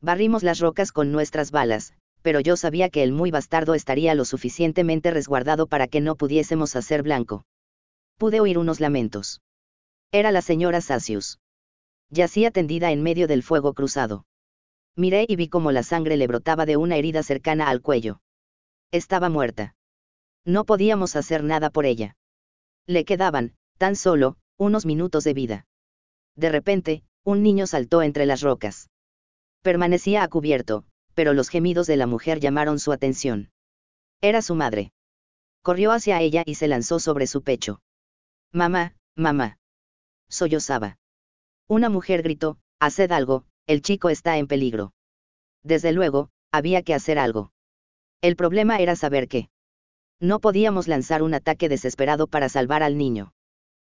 [0.00, 4.24] Barrimos las rocas con nuestras balas, pero yo sabía que el muy bastardo estaría lo
[4.24, 7.44] suficientemente resguardado para que no pudiésemos hacer blanco.
[8.16, 9.42] Pude oír unos lamentos.
[10.10, 11.38] Era la señora Sacius.
[12.08, 14.24] Yacía tendida en medio del fuego cruzado.
[14.96, 18.22] Miré y vi cómo la sangre le brotaba de una herida cercana al cuello.
[18.90, 19.74] Estaba muerta.
[20.46, 22.16] No podíamos hacer nada por ella.
[22.86, 25.66] Le quedaban, tan solo, unos minutos de vida.
[26.36, 28.88] De repente, un niño saltó entre las rocas.
[29.60, 33.50] Permanecía a cubierto, pero los gemidos de la mujer llamaron su atención.
[34.20, 34.92] Era su madre.
[35.62, 37.80] Corrió hacia ella y se lanzó sobre su pecho.
[38.52, 39.58] Mamá, mamá.
[40.28, 40.98] Sollozaba.
[41.68, 44.92] Una mujer gritó, Haced algo, el chico está en peligro.
[45.62, 47.52] Desde luego, había que hacer algo.
[48.20, 49.48] El problema era saber qué.
[50.20, 53.32] No podíamos lanzar un ataque desesperado para salvar al niño.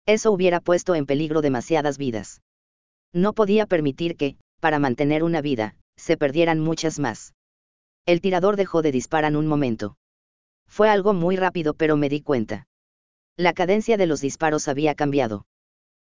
[0.05, 2.41] Eso hubiera puesto en peligro demasiadas vidas.
[3.13, 7.33] No podía permitir que, para mantener una vida, se perdieran muchas más.
[8.05, 9.97] El tirador dejó de disparar un momento.
[10.67, 12.67] Fue algo muy rápido pero me di cuenta.
[13.35, 15.45] La cadencia de los disparos había cambiado.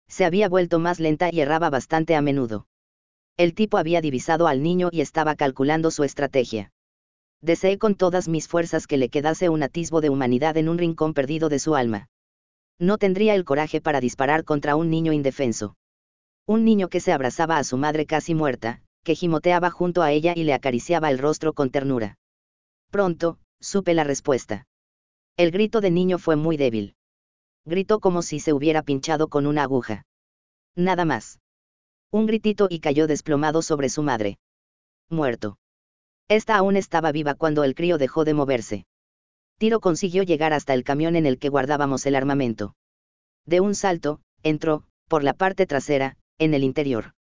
[0.08, 2.66] Se había vuelto más lenta y erraba bastante a menudo.
[3.36, 6.72] El tipo había divisado al niño y estaba calculando su estrategia.
[7.40, 11.14] Deseé con todas mis fuerzas que le quedase un atisbo de humanidad en un rincón
[11.14, 12.08] perdido de su alma.
[12.80, 15.76] No tendría el coraje para disparar contra un niño indefenso.
[16.46, 20.32] Un niño que se abrazaba a su madre casi muerta, que gimoteaba junto a ella
[20.36, 22.18] y le acariciaba el rostro con ternura.
[22.90, 24.66] Pronto, supe la respuesta.
[25.36, 26.94] El grito de niño fue muy débil.
[27.64, 30.04] Gritó como si se hubiera pinchado con una aguja.
[30.74, 31.40] Nada más.
[32.10, 34.38] Un gritito y cayó desplomado sobre su madre.
[35.10, 35.58] Muerto.
[36.28, 38.86] Esta aún estaba viva cuando el crío dejó de moverse.
[39.58, 42.74] Tiro consiguió llegar hasta el camión en el que guardábamos el armamento.
[43.44, 47.14] De un salto, entró, por la parte trasera, en el interior.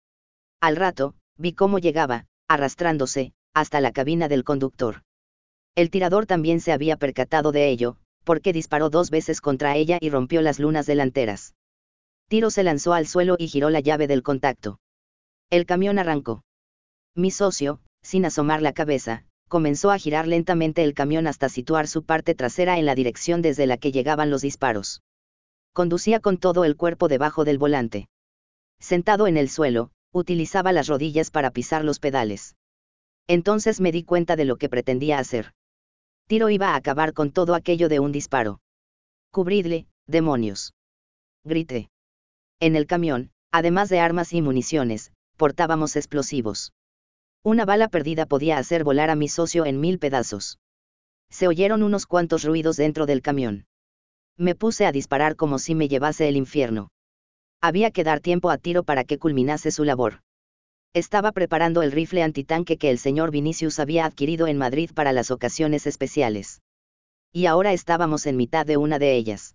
[0.61, 5.03] Al rato, vi cómo llegaba, arrastrándose, hasta la cabina del conductor.
[5.75, 10.11] El tirador también se había percatado de ello, porque disparó dos veces contra ella y
[10.11, 11.55] rompió las lunas delanteras.
[12.29, 14.79] Tiro se lanzó al suelo y giró la llave del contacto.
[15.51, 16.43] El camión arrancó.
[17.15, 22.05] Mi socio, sin asomar la cabeza, comenzó a girar lentamente el camión hasta situar su
[22.05, 25.03] parte trasera en la dirección desde la que llegaban los disparos.
[25.73, 28.09] Conducía con todo el cuerpo debajo del volante.
[28.81, 32.55] Sentado en el suelo, utilizaba las rodillas para pisar los pedales.
[33.27, 35.53] Entonces me di cuenta de lo que pretendía hacer.
[36.29, 38.61] Tiro iba a acabar con todo aquello de un disparo.
[39.31, 40.73] Cubridle, demonios.
[41.43, 41.91] Grité.
[42.61, 46.73] En el camión, además de armas y municiones, portábamos explosivos.
[47.43, 50.59] Una bala perdida podía hacer volar a mi socio en mil pedazos.
[51.29, 53.67] Se oyeron unos cuantos ruidos dentro del camión.
[54.37, 56.91] Me puse a disparar como si me llevase el infierno.
[57.67, 60.21] Había que dar tiempo a tiro para que culminase su labor.
[60.93, 65.31] Estaba preparando el rifle antitanque que el señor Vinicius había adquirido en Madrid para las
[65.31, 66.61] ocasiones especiales.
[67.33, 69.55] Y ahora estábamos en mitad de una de ellas.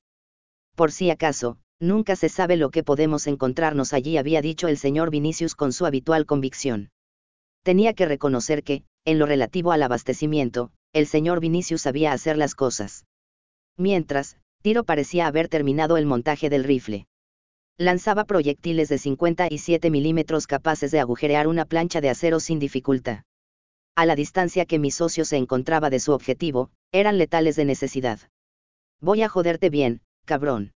[0.75, 5.11] Por si acaso, nunca se sabe lo que podemos encontrarnos allí, había dicho el señor
[5.11, 6.89] Vinicius con su habitual convicción
[7.63, 12.55] tenía que reconocer que, en lo relativo al abastecimiento, el señor Vinicius sabía hacer las
[12.55, 13.05] cosas.
[13.77, 17.05] Mientras, Tiro parecía haber terminado el montaje del rifle.
[17.81, 23.23] Lanzaba proyectiles de 57 milímetros capaces de agujerear una plancha de acero sin dificultad.
[23.95, 28.19] A la distancia que mi socio se encontraba de su objetivo, eran letales de necesidad.
[28.99, 30.73] Voy a joderte bien, cabrón.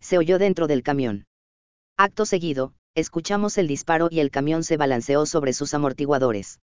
[0.00, 1.24] Se oyó dentro del camión.
[1.96, 6.58] Acto seguido, escuchamos el disparo y el camión se balanceó sobre sus amortiguadores.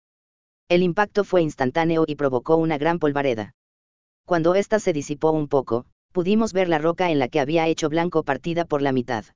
[0.68, 3.54] El impacto fue instantáneo y provocó una gran polvareda.
[4.26, 7.88] Cuando ésta se disipó un poco, pudimos ver la roca en la que había hecho
[7.88, 9.26] blanco partida por la mitad.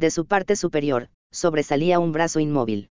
[0.00, 2.88] De su parte superior, sobresalía un brazo inmóvil.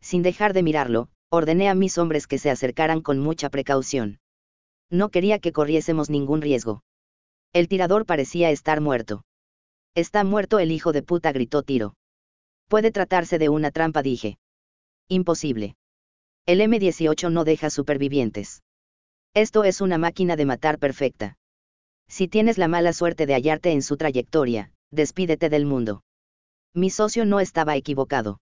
[0.00, 4.20] Sin dejar de mirarlo, ordené a mis hombres que se acercaran con mucha precaución.
[4.90, 6.82] No quería que corriésemos ningún riesgo.
[7.52, 9.22] El tirador parecía estar muerto.
[9.94, 11.94] Está muerto el hijo de puta, gritó Tiro.
[12.68, 14.38] Puede tratarse de una trampa, dije.
[15.08, 15.76] Imposible.
[16.46, 18.62] El M18 no deja supervivientes.
[19.34, 21.36] Esto es una máquina de matar perfecta.
[22.08, 26.02] Si tienes la mala suerte de hallarte en su trayectoria, despídete del mundo.
[26.74, 28.40] Mi socio no estaba equivocado.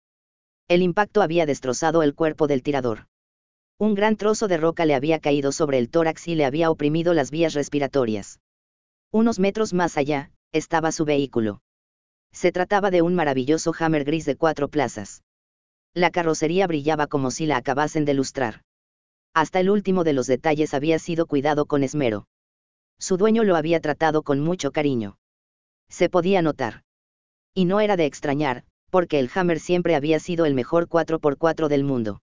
[0.67, 3.07] El impacto había destrozado el cuerpo del tirador.
[3.80, 7.14] Un gran trozo de roca le había caído sobre el tórax y le había oprimido
[7.14, 8.41] las vías respiratorias.
[9.11, 11.61] Unos metros más allá, estaba su vehículo.
[12.33, 15.23] Se trataba de un maravilloso Hammer gris de cuatro plazas.
[15.93, 18.61] La carrocería brillaba como si la acabasen de lustrar.
[19.33, 22.27] Hasta el último de los detalles había sido cuidado con esmero.
[22.99, 25.17] Su dueño lo había tratado con mucho cariño.
[25.88, 26.83] Se podía notar.
[27.58, 31.84] Y no era de extrañar, porque el Hammer siempre había sido el mejor 4x4 del
[31.84, 32.22] mundo.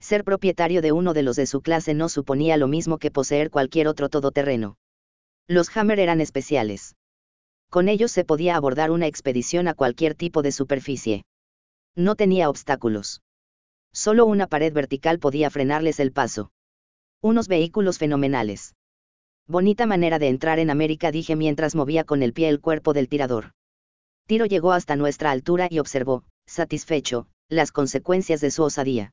[0.00, 3.50] Ser propietario de uno de los de su clase no suponía lo mismo que poseer
[3.50, 4.78] cualquier otro todoterreno.
[5.46, 6.96] Los Hammer eran especiales.
[7.68, 11.26] Con ellos se podía abordar una expedición a cualquier tipo de superficie.
[11.94, 13.20] No tenía obstáculos.
[13.92, 16.52] Solo una pared vertical podía frenarles el paso.
[17.20, 18.74] Unos vehículos fenomenales.
[19.46, 23.10] Bonita manera de entrar en América, dije mientras movía con el pie el cuerpo del
[23.10, 23.52] tirador.
[24.26, 29.12] Tiro llegó hasta nuestra altura y observó, satisfecho, las consecuencias de su osadía.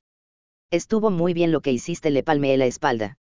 [0.71, 3.17] Estuvo muy bien lo que hiciste, le palmeé la espalda.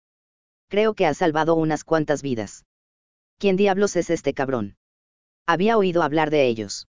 [0.69, 2.63] Creo que ha salvado unas cuantas vidas.
[3.39, 4.77] ¿Quién diablos es este cabrón?
[5.45, 6.87] Había oído hablar de ellos.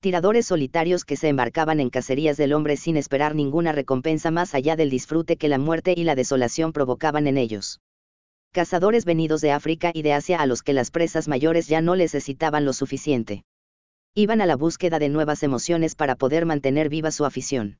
[0.00, 4.76] Tiradores solitarios que se embarcaban en cacerías del hombre sin esperar ninguna recompensa más allá
[4.76, 7.80] del disfrute que la muerte y la desolación provocaban en ellos.
[8.52, 11.96] cazadores venidos de África y de Asia a los que las presas mayores ya no
[11.96, 13.44] les excitaban lo suficiente.
[14.14, 17.78] Iban a la búsqueda de nuevas emociones para poder mantener viva su afición.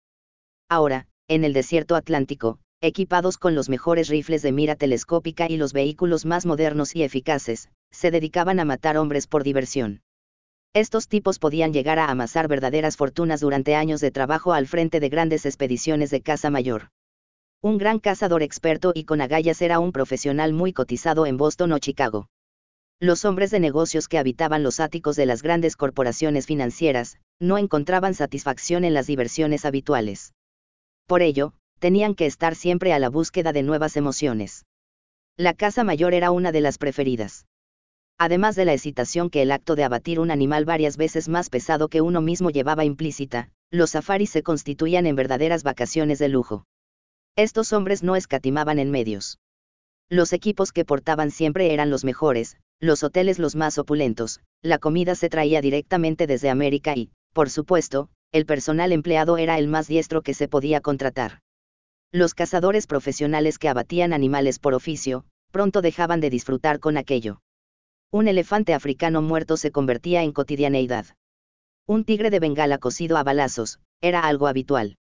[0.67, 5.75] Ahora, en el desierto atlántico, equipados con los mejores rifles de mira telescópica y los
[5.75, 10.01] vehículos más modernos y eficaces, se dedicaban a matar hombres por diversión.
[10.73, 15.11] Estos tipos podían llegar a amasar verdaderas fortunas durante años de trabajo al frente de
[15.11, 16.89] grandes expediciones de caza mayor.
[17.61, 21.79] Un gran cazador experto y con agallas era un profesional muy cotizado en Boston o
[21.79, 22.29] Chicago.
[23.03, 28.15] Los hombres de negocios que habitaban los áticos de las grandes corporaciones financieras, no encontraban
[28.15, 30.35] satisfacción en las diversiones habituales.
[31.09, 34.67] Por ello, tenían que estar siempre a la búsqueda de nuevas emociones.
[35.37, 37.45] La caza mayor era una de las preferidas.
[38.19, 41.89] Además de la excitación que el acto de abatir un animal varias veces más pesado
[41.89, 46.67] que uno mismo llevaba implícita, los safaris se constituían en verdaderas vacaciones de lujo.
[47.35, 49.41] Estos hombres no escatimaban en medios.
[50.09, 55.15] Los equipos que portaban siempre eran los mejores, los hoteles los más opulentos, la comida
[55.15, 60.23] se traía directamente desde América y, por supuesto, el personal empleado era el más diestro
[60.23, 61.39] que se podía contratar.
[62.11, 67.41] Los cazadores profesionales que abatían animales por oficio, pronto dejaban de disfrutar con aquello.
[68.11, 71.07] Un elefante africano muerto se convertía en cotidianeidad.
[71.87, 74.97] Un tigre de Bengala cosido a balazos, era algo habitual.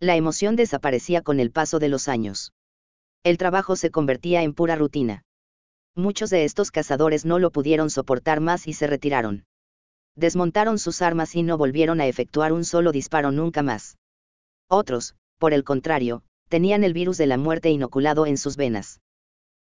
[0.00, 2.52] La emoción desaparecía con el paso de los años.
[3.22, 5.22] El trabajo se convertía en pura rutina.
[5.96, 9.44] Muchos de estos cazadores no lo pudieron soportar más y se retiraron.
[10.16, 13.96] Desmontaron sus armas y no volvieron a efectuar un solo disparo nunca más.
[14.68, 19.00] Otros, por el contrario, tenían el virus de la muerte inoculado en sus venas.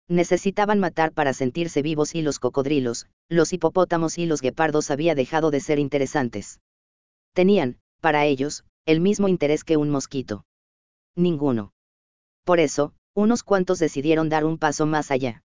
[0.08, 5.50] Necesitaban matar para sentirse vivos y los cocodrilos, los hipopótamos y los guepardos había dejado
[5.50, 6.60] de ser interesantes.
[7.32, 10.44] Tenían, para ellos, el mismo interés que un mosquito.
[11.14, 11.72] Ninguno.
[12.44, 15.42] Por eso, unos cuantos decidieron dar un paso más allá.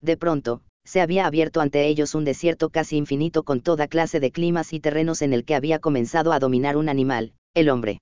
[0.00, 4.30] De pronto, se había abierto ante ellos un desierto casi infinito con toda clase de
[4.30, 8.00] climas y terrenos en el que había comenzado a dominar un animal, el hombre.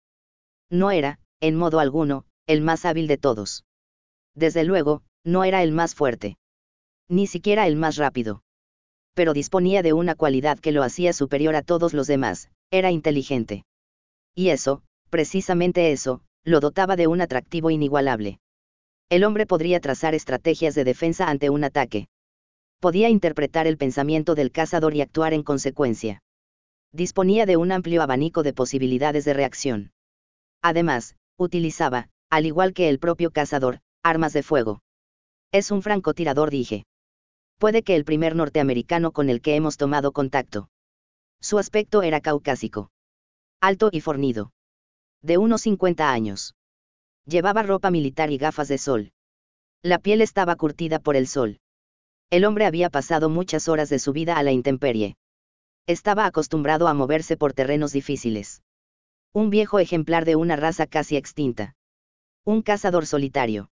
[0.71, 3.65] No era, en modo alguno, el más hábil de todos.
[4.35, 6.37] Desde luego, no era el más fuerte.
[7.09, 8.43] Ni siquiera el más rápido.
[9.15, 13.65] Pero disponía de una cualidad que lo hacía superior a todos los demás, era inteligente.
[14.35, 18.39] Y eso, precisamente eso, lo dotaba de un atractivo inigualable.
[19.09, 22.09] El hombre podría trazar estrategias de defensa ante un ataque.
[22.81, 26.23] Podía interpretar el pensamiento del cazador y actuar en consecuencia.
[26.93, 29.93] Disponía de un amplio abanico de posibilidades de reacción.
[30.63, 34.83] Además, utilizaba, al igual que el propio cazador, armas de fuego.
[35.53, 36.85] Es un francotirador, dije.
[37.59, 40.69] Puede que el primer norteamericano con el que hemos tomado contacto.
[41.41, 42.91] Su aspecto era caucásico
[43.61, 44.53] alto y fornido.
[45.23, 46.55] De unos 50 años.
[47.27, 49.13] Llevaba ropa militar y gafas de sol.
[49.83, 51.59] La piel estaba curtida por el sol.
[52.31, 55.17] El hombre había pasado muchas horas de su vida a la intemperie.
[55.87, 58.63] Estaba acostumbrado a moverse por terrenos difíciles.
[59.33, 61.75] Un viejo ejemplar de una raza casi extinta.
[62.45, 63.71] Un cazador solitario.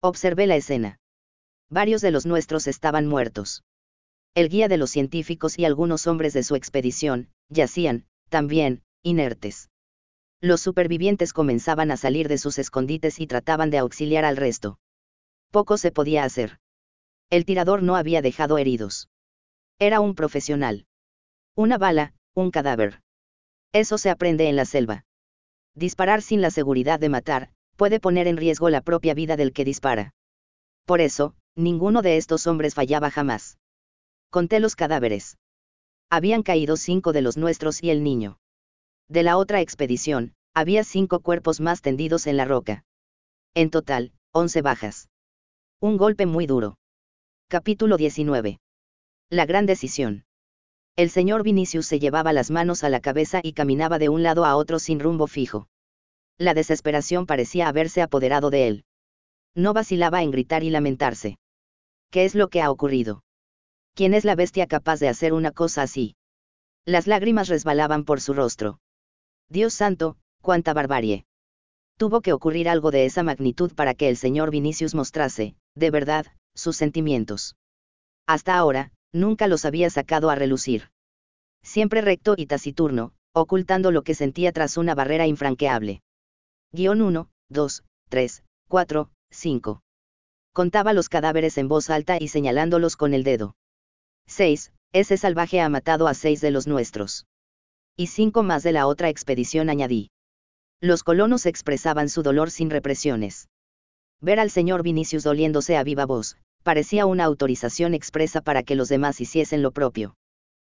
[0.00, 0.98] Observé la escena.
[1.70, 3.64] Varios de los nuestros estaban muertos.
[4.34, 9.68] El guía de los científicos y algunos hombres de su expedición, yacían, también, inertes.
[10.40, 14.78] Los supervivientes comenzaban a salir de sus escondites y trataban de auxiliar al resto.
[15.50, 16.60] Poco se podía hacer.
[17.30, 19.08] El tirador no había dejado heridos.
[19.78, 20.86] Era un profesional.
[21.56, 23.02] Una bala, un cadáver.
[23.72, 25.04] Eso se aprende en la selva.
[25.74, 29.64] Disparar sin la seguridad de matar, puede poner en riesgo la propia vida del que
[29.64, 30.14] dispara.
[30.84, 33.58] Por eso, ninguno de estos hombres fallaba jamás.
[34.30, 35.36] Conté los cadáveres.
[36.10, 38.38] Habían caído cinco de los nuestros y el niño.
[39.08, 42.84] De la otra expedición, había cinco cuerpos más tendidos en la roca.
[43.54, 45.08] En total, once bajas.
[45.80, 46.76] Un golpe muy duro.
[47.48, 48.58] Capítulo 19.
[49.30, 50.24] La gran decisión.
[50.94, 54.44] El señor Vinicius se llevaba las manos a la cabeza y caminaba de un lado
[54.44, 55.68] a otro sin rumbo fijo.
[56.36, 58.84] La desesperación parecía haberse apoderado de él.
[59.54, 61.38] No vacilaba en gritar y lamentarse.
[62.10, 63.22] ¿Qué es lo que ha ocurrido?
[63.94, 66.14] ¿Quién es la bestia capaz de hacer una cosa así?
[66.84, 68.78] Las lágrimas resbalaban por su rostro.
[69.50, 71.24] Dios santo, cuánta barbarie.
[71.96, 76.26] Tuvo que ocurrir algo de esa magnitud para que el señor Vinicius mostrase, de verdad,
[76.54, 77.56] sus sentimientos.
[78.26, 80.90] Hasta ahora, nunca los había sacado a relucir.
[81.62, 86.02] Siempre recto y taciturno, ocultando lo que sentía tras una barrera infranqueable.
[86.72, 89.82] Guión 1, 2, 3, 4, 5.
[90.52, 93.56] Contaba los cadáveres en voz alta y señalándolos con el dedo.
[94.26, 94.72] 6.
[94.92, 97.26] Ese salvaje ha matado a seis de los nuestros
[97.98, 100.12] y cinco más de la otra expedición añadí.
[100.80, 103.48] Los colonos expresaban su dolor sin represiones.
[104.20, 108.88] Ver al señor Vinicius doliéndose a viva voz, parecía una autorización expresa para que los
[108.88, 110.14] demás hiciesen lo propio.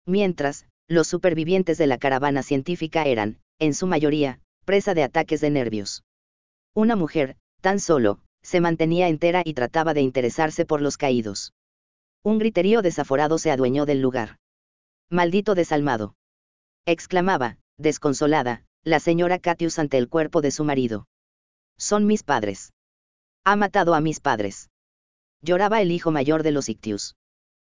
[0.06, 5.50] Mientras, los supervivientes de la caravana científica eran, en su mayoría, presa de ataques de
[5.50, 6.04] nervios.
[6.72, 11.52] Una mujer, tan solo, se mantenía entera y trataba de interesarse por los caídos.
[12.22, 14.36] Un griterío desaforado se adueñó del lugar.
[15.10, 16.14] Maldito desalmado.
[16.90, 21.06] Exclamaba, desconsolada, la señora Catius ante el cuerpo de su marido.
[21.76, 22.72] Son mis padres.
[23.44, 24.70] Ha matado a mis padres.
[25.42, 27.14] Lloraba el hijo mayor de los Ictius.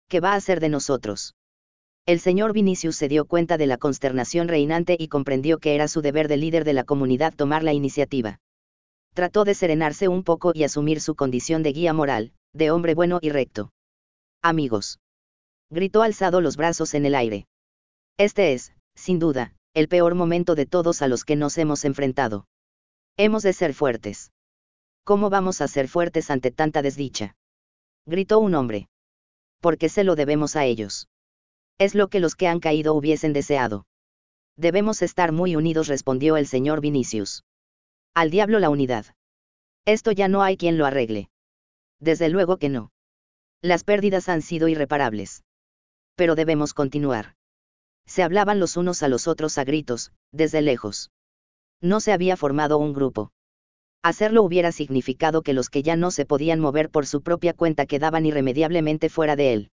[0.09, 1.35] ¿Qué va a hacer de nosotros?
[2.05, 6.03] El señor Vinicius se dio cuenta de la consternación reinante y comprendió que era su
[6.03, 8.41] deber de líder de la comunidad tomar la iniciativa.
[9.15, 13.21] Trató de serenarse un poco y asumir su condición de guía moral, de hombre bueno
[13.23, 13.73] y recto.
[14.43, 15.01] Amigos.
[15.71, 17.47] Gritó alzado los brazos en el aire.
[18.19, 22.47] Este es, sin duda, el peor momento de todos a los que nos hemos enfrentado.
[23.17, 24.33] Hemos de ser fuertes.
[25.05, 27.37] ¿Cómo vamos a ser fuertes ante tanta desdicha?
[28.07, 28.89] Gritó un hombre.
[29.61, 31.09] Porque se lo debemos a ellos.
[31.79, 33.87] Es lo que los que han caído hubiesen deseado.
[34.57, 37.45] Debemos estar muy unidos, respondió el señor Vinicius.
[38.15, 39.07] Al diablo la unidad.
[39.85, 41.31] Esto ya no hay quien lo arregle.
[42.01, 42.91] Desde luego que no.
[43.63, 45.45] Las pérdidas han sido irreparables.
[46.17, 47.38] Pero debemos continuar.
[48.09, 51.13] Se hablaban los unos a los otros a gritos, desde lejos.
[51.81, 53.31] No se había formado un grupo.
[54.03, 57.87] Hacerlo hubiera significado que los que ya no se podían mover por su propia cuenta
[57.87, 59.71] quedaban irremediablemente fuera de él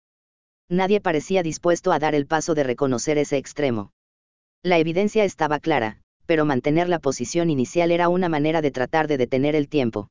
[0.68, 3.92] nadie parecía dispuesto a dar el paso de reconocer ese extremo.
[4.62, 9.16] La evidencia estaba clara, pero mantener la posición inicial era una manera de tratar de
[9.16, 10.08] detener el tiempo.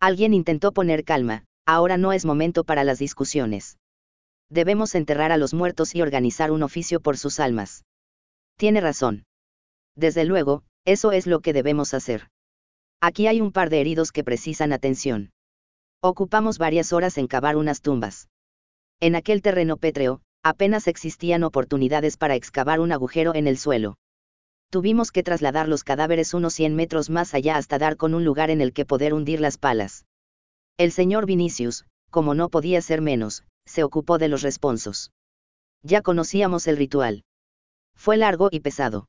[0.00, 3.78] Alguien intentó poner calma, ahora no es momento para las discusiones.
[4.50, 7.84] Debemos enterrar a los muertos y organizar un oficio por sus almas.
[8.56, 9.24] Tiene razón.
[9.96, 12.28] Desde luego, eso es lo que debemos hacer.
[13.00, 15.30] Aquí hay un par de heridos que precisan atención.
[16.02, 18.28] Ocupamos varias horas en cavar unas tumbas.
[19.00, 23.96] En aquel terreno pétreo, apenas existían oportunidades para excavar un agujero en el suelo.
[24.70, 28.50] Tuvimos que trasladar los cadáveres unos 100 metros más allá hasta dar con un lugar
[28.50, 30.06] en el que poder hundir las palas.
[30.76, 35.12] El señor Vinicius, como no podía ser menos, se ocupó de los responsos.
[35.82, 37.24] Ya conocíamos el ritual.
[37.94, 39.08] Fue largo y pesado.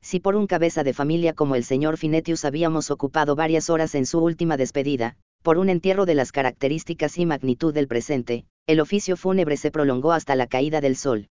[0.00, 4.06] Si por un cabeza de familia como el señor Finetius habíamos ocupado varias horas en
[4.06, 9.16] su última despedida, por un entierro de las características y magnitud del presente, el oficio
[9.16, 11.28] fúnebre se prolongó hasta la caída del sol.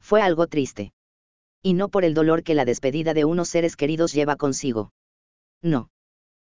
[0.00, 0.92] Fue algo triste.
[1.62, 4.92] Y no por el dolor que la despedida de unos seres queridos lleva consigo.
[5.62, 5.90] No.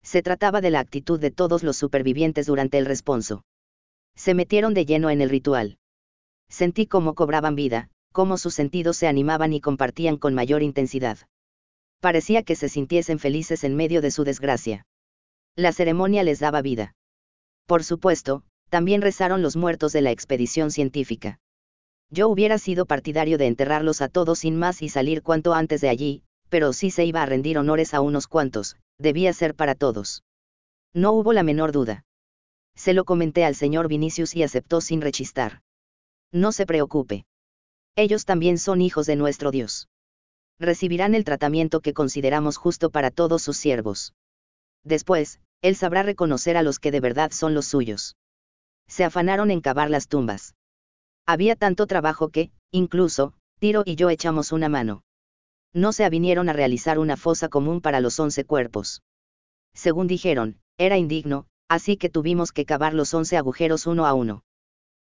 [0.03, 3.45] Se trataba de la actitud de todos los supervivientes durante el responso.
[4.17, 5.79] Se metieron de lleno en el ritual.
[6.49, 11.19] Sentí cómo cobraban vida, cómo sus sentidos se animaban y compartían con mayor intensidad.
[12.01, 14.87] Parecía que se sintiesen felices en medio de su desgracia.
[15.57, 16.95] La ceremonia les daba vida.
[17.67, 21.39] Por supuesto, también rezaron los muertos de la expedición científica.
[22.11, 25.89] Yo hubiera sido partidario de enterrarlos a todos sin más y salir cuanto antes de
[25.89, 30.25] allí, pero si se iba a rendir honores a unos cuantos, debía ser para todos.
[30.93, 32.05] No hubo la menor duda.
[32.75, 35.61] Se lo comenté al señor Vinicius y aceptó sin rechistar.
[36.33, 37.27] No se preocupe.
[37.97, 39.89] Ellos también son hijos de nuestro Dios.
[40.59, 44.15] Recibirán el tratamiento que consideramos justo para todos sus siervos.
[44.85, 48.17] Después, él sabrá reconocer a los que de verdad son los suyos
[48.91, 50.57] se afanaron en cavar las tumbas.
[51.25, 55.03] Había tanto trabajo que, incluso, Tiro y yo echamos una mano.
[55.73, 59.03] No se avinieron a realizar una fosa común para los once cuerpos.
[59.75, 64.43] Según dijeron, era indigno, así que tuvimos que cavar los once agujeros uno a uno.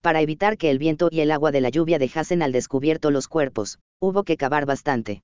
[0.01, 3.29] Para evitar que el viento y el agua de la lluvia dejasen al descubierto los
[3.29, 5.23] cuerpos, hubo que cavar bastante.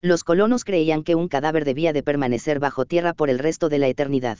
[0.00, 3.78] Los colonos creían que un cadáver debía de permanecer bajo tierra por el resto de
[3.78, 4.38] la eternidad.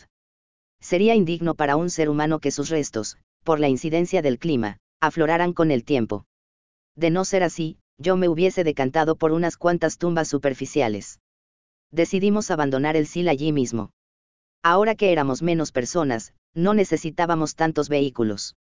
[0.80, 5.52] Sería indigno para un ser humano que sus restos, por la incidencia del clima, afloraran
[5.52, 6.24] con el tiempo.
[6.96, 11.20] De no ser así, yo me hubiese decantado por unas cuantas tumbas superficiales.
[11.90, 13.90] Decidimos abandonar el SIL allí mismo.
[14.66, 18.56] Ahora que éramos menos personas, no necesitábamos tantos vehículos.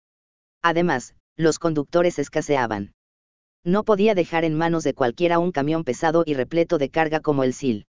[0.62, 2.94] Además, los conductores escaseaban.
[3.64, 7.44] No podía dejar en manos de cualquiera un camión pesado y repleto de carga como
[7.44, 7.86] el SIL.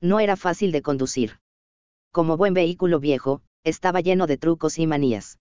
[0.00, 1.38] No era fácil de conducir.
[2.12, 5.38] Como buen vehículo viejo, estaba lleno de trucos y manías.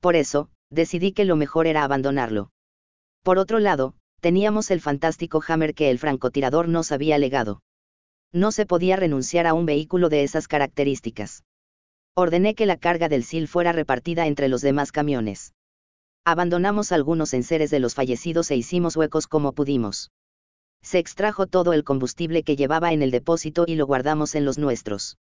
[0.00, 2.50] Por eso, decidí que lo mejor era abandonarlo.
[3.22, 7.62] Por otro lado, teníamos el fantástico Hammer que el francotirador nos había legado.
[8.32, 11.44] No se podía renunciar a un vehículo de esas características.
[12.14, 15.54] Ordené que la carga del SIL fuera repartida entre los demás camiones.
[16.24, 20.10] Abandonamos algunos enseres de los fallecidos e hicimos huecos como pudimos.
[20.82, 24.58] Se extrajo todo el combustible que llevaba en el depósito y lo guardamos en los
[24.58, 25.18] nuestros.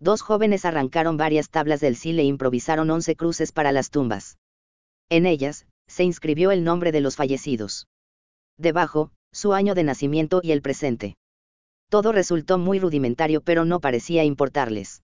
[0.00, 4.38] Dos jóvenes arrancaron varias tablas del sil e improvisaron once cruces para las tumbas.
[5.08, 7.86] En ellas, se inscribió el nombre de los fallecidos.
[8.58, 11.16] Debajo, su año de nacimiento y el presente.
[11.88, 15.02] Todo resultó muy rudimentario pero no parecía importarles.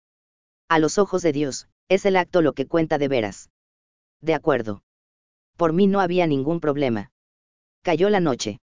[0.69, 3.49] A los ojos de Dios, es el acto lo que cuenta de veras.
[4.21, 4.83] De acuerdo.
[5.57, 7.11] Por mí no había ningún problema.
[7.81, 8.59] Cayó la noche.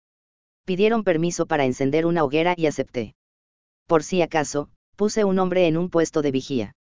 [0.64, 3.14] Pidieron permiso para encender una hoguera y acepté.
[3.86, 6.72] Por si acaso, puse un hombre en un puesto de vigía.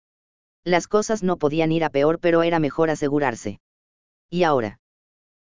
[0.64, 3.60] Las cosas no podían ir a peor pero era mejor asegurarse.
[4.30, 4.80] ¿Y ahora?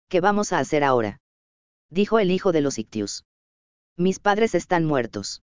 [0.08, 1.20] ¿Qué vamos a hacer ahora?
[1.90, 3.26] Dijo el hijo de los Ictius.
[3.98, 5.42] Mis padres están muertos.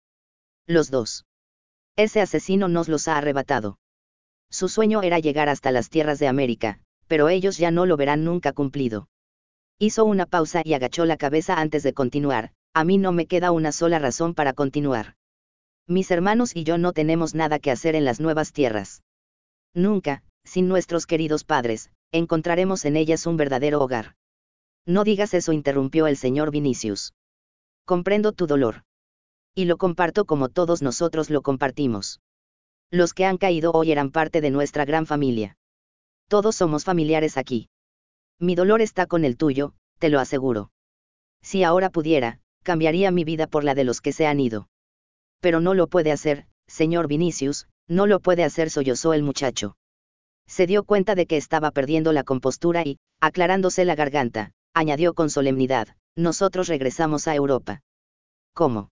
[0.67, 1.25] Los dos.
[1.98, 3.80] Ese asesino nos los ha arrebatado.
[4.50, 8.24] Su sueño era llegar hasta las tierras de América, pero ellos ya no lo verán
[8.24, 9.09] nunca cumplido.
[9.77, 13.51] Hizo una pausa y agachó la cabeza antes de continuar, a mí no me queda
[13.51, 15.16] una sola razón para continuar.
[15.88, 19.03] Mis hermanos y yo no tenemos nada que hacer en las nuevas tierras.
[19.74, 24.16] Nunca, sin nuestros queridos padres, encontraremos en ellas un verdadero hogar.
[24.85, 27.14] No digas eso, interrumpió el señor Vinicius.
[27.85, 28.83] Comprendo tu dolor.
[29.56, 32.22] Y lo comparto como todos nosotros lo compartimos.
[32.92, 35.56] Los que han caído hoy eran parte de nuestra gran familia.
[36.28, 37.70] Todos somos familiares aquí.
[38.40, 40.72] Mi dolor está con el tuyo, te lo aseguro.
[41.42, 44.68] Si ahora pudiera, cambiaría mi vida por la de los que se han ido
[45.44, 49.76] pero no lo puede hacer, señor Vinicius, no lo puede hacer, sollozó el muchacho.
[50.48, 55.30] Se dio cuenta de que estaba perdiendo la compostura y, aclarándose la garganta, añadió con
[55.30, 57.82] solemnidad, nosotros regresamos a Europa.
[58.54, 58.93] ¿Cómo?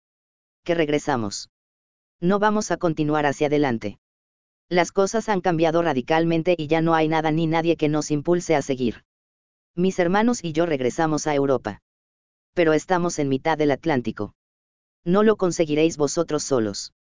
[0.65, 1.49] ¿Que regresamos?
[2.19, 3.97] No vamos a continuar hacia adelante.
[4.67, 8.53] Las cosas han cambiado radicalmente y ya no hay nada ni nadie que nos impulse
[8.55, 9.05] a seguir.
[9.75, 11.79] Mis hermanos y yo regresamos a Europa.
[12.53, 14.35] Pero estamos en mitad del Atlántico
[15.05, 16.93] no lo conseguiréis vosotros solos.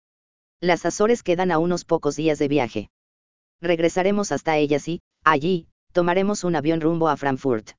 [0.61, 2.91] Las Azores quedan a unos pocos días de viaje.
[3.61, 7.71] Regresaremos hasta ellas y, allí, tomaremos un avión rumbo a Frankfurt.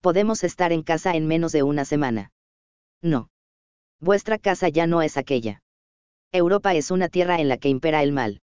[0.00, 2.32] Podemos estar en casa en menos de una semana.
[3.00, 3.30] No.
[4.04, 5.62] Vuestra casa ya no es aquella.
[6.30, 8.42] Europa es una tierra en la que impera el mal.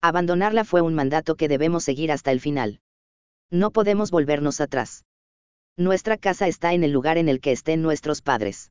[0.00, 2.78] Abandonarla fue un mandato que debemos seguir hasta el final.
[3.50, 5.04] No podemos volvernos atrás.
[5.76, 8.70] Nuestra casa está en el lugar en el que estén nuestros padres.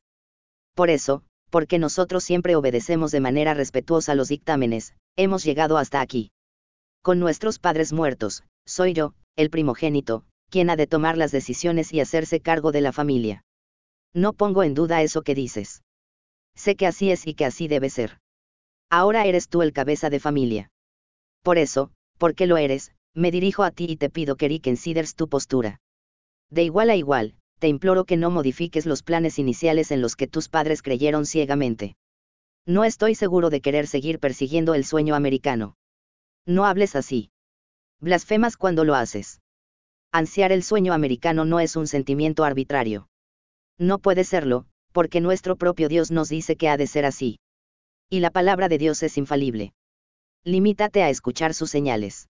[0.74, 6.30] Por eso, porque nosotros siempre obedecemos de manera respetuosa los dictámenes, hemos llegado hasta aquí.
[7.02, 12.00] Con nuestros padres muertos, soy yo, el primogénito, quien ha de tomar las decisiones y
[12.00, 13.42] hacerse cargo de la familia.
[14.14, 15.83] No pongo en duda eso que dices.
[16.56, 18.18] Sé que así es y que así debe ser.
[18.90, 20.70] Ahora eres tú el cabeza de familia.
[21.42, 25.28] Por eso, porque lo eres, me dirijo a ti y te pido que consideres tu
[25.28, 25.80] postura.
[26.50, 30.26] De igual a igual, te imploro que no modifiques los planes iniciales en los que
[30.26, 31.96] tus padres creyeron ciegamente.
[32.66, 35.76] No estoy seguro de querer seguir persiguiendo el sueño americano.
[36.46, 37.30] No hables así.
[38.00, 39.40] Blasfemas cuando lo haces.
[40.12, 43.08] Ansiar el sueño americano no es un sentimiento arbitrario.
[43.78, 47.40] No puede serlo, porque nuestro propio Dios nos dice que ha de ser así.
[48.08, 49.74] Y la palabra de Dios es infalible.
[50.44, 52.28] Limítate a escuchar sus señales.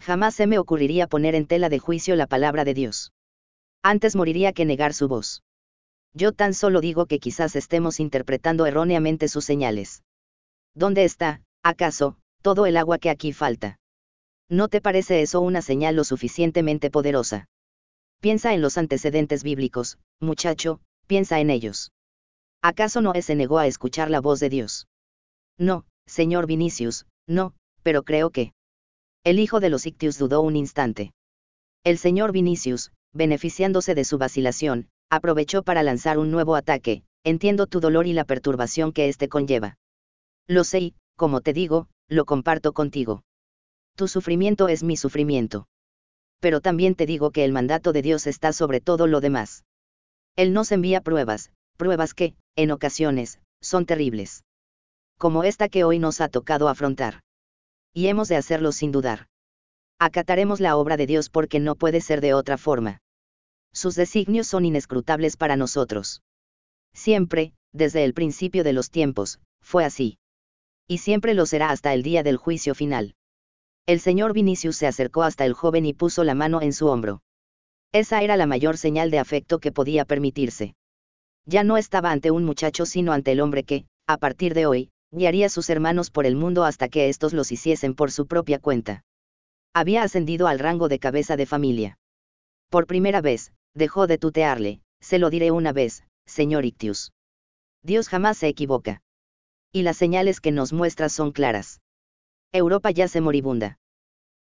[0.00, 3.12] Jamás se me ocurriría poner en tela de juicio la palabra de Dios.
[3.82, 5.42] Antes moriría que negar su voz.
[6.14, 10.02] Yo tan solo digo que quizás estemos interpretando erróneamente sus señales.
[10.74, 13.78] ¿Dónde está, acaso, todo el agua que aquí falta?
[14.48, 17.48] ¿No te parece eso una señal lo suficientemente poderosa?
[18.20, 20.80] Piensa en los antecedentes bíblicos, muchacho,
[21.12, 21.92] piensa en ellos.
[22.62, 24.86] ¿Acaso Noé se negó a escuchar la voz de Dios?
[25.58, 28.54] No, señor Vinicius, no, pero creo que.
[29.22, 31.12] El hijo de los Ictius dudó un instante.
[31.84, 37.80] El señor Vinicius, beneficiándose de su vacilación, aprovechó para lanzar un nuevo ataque, entiendo tu
[37.80, 39.76] dolor y la perturbación que éste conlleva.
[40.46, 43.22] Lo sé y, como te digo, lo comparto contigo.
[43.96, 45.66] Tu sufrimiento es mi sufrimiento.
[46.40, 49.62] Pero también te digo que el mandato de Dios está sobre todo lo demás.
[50.36, 54.44] Él nos envía pruebas, pruebas que, en ocasiones, son terribles.
[55.18, 57.20] Como esta que hoy nos ha tocado afrontar.
[57.92, 59.28] Y hemos de hacerlo sin dudar
[60.02, 63.00] acataremos la obra de Dios porque no puede ser de otra forma.
[63.72, 66.22] Sus designios son inescrutables para nosotros.
[66.92, 70.18] Siempre, desde el principio de los tiempos, fue así.
[70.88, 73.14] Y siempre lo será hasta el día del juicio final.
[73.86, 77.22] El señor Vinicius se acercó hasta el joven y puso la mano en su hombro.
[77.92, 80.74] Esa era la mayor señal de afecto que podía permitirse.
[81.46, 84.90] Ya no estaba ante un muchacho sino ante el hombre que, a partir de hoy,
[85.10, 88.58] guiaría a sus hermanos por el mundo hasta que éstos los hiciesen por su propia
[88.58, 89.04] cuenta
[89.74, 91.98] había ascendido al rango de cabeza de familia.
[92.68, 97.12] Por primera vez, dejó de tutearle, se lo diré una vez, señor Ictius.
[97.82, 99.02] Dios jamás se equivoca.
[99.72, 101.80] Y las señales que nos muestra son claras.
[102.52, 103.78] Europa yace moribunda.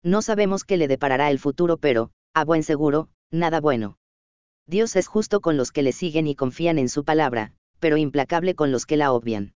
[0.04, 3.98] No sabemos qué le deparará el futuro, pero, a buen seguro, nada bueno.
[4.66, 8.56] Dios es justo con los que le siguen y confían en su palabra, pero implacable
[8.56, 9.54] con los que la obvian.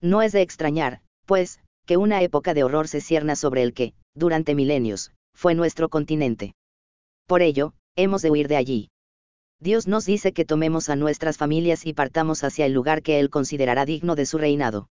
[0.00, 3.94] No es de extrañar, pues, que una época de horror se cierna sobre el que,
[4.14, 6.54] durante milenios, fue nuestro continente.
[7.26, 8.90] Por ello, hemos de huir de allí.
[9.60, 13.30] Dios nos dice que tomemos a nuestras familias y partamos hacia el lugar que Él
[13.30, 14.88] considerará digno de su reinado.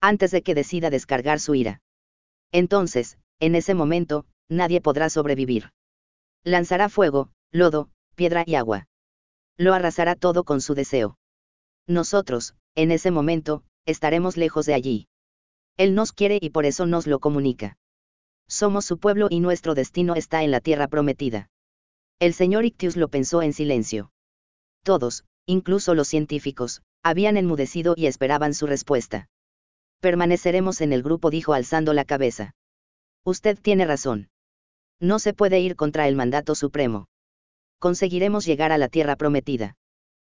[0.00, 1.80] Antes de que decida descargar su ira.
[2.52, 5.72] Entonces, en ese momento, nadie podrá sobrevivir.
[6.44, 8.86] Lanzará fuego, lodo, piedra y agua.
[9.56, 11.18] Lo arrasará todo con su deseo.
[11.86, 15.08] Nosotros, en ese momento, estaremos lejos de allí.
[15.76, 17.76] Él nos quiere y por eso nos lo comunica.
[18.48, 21.48] Somos su pueblo y nuestro destino está en la tierra prometida.
[22.18, 24.10] El señor Ictius lo pensó en silencio.
[24.82, 29.28] Todos, incluso los científicos, habían enmudecido y esperaban su respuesta.
[30.00, 32.54] Permaneceremos en el grupo, dijo alzando la cabeza.
[33.24, 34.28] Usted tiene razón.
[35.00, 37.06] No se puede ir contra el mandato supremo.
[37.78, 39.76] Conseguiremos llegar a la tierra prometida.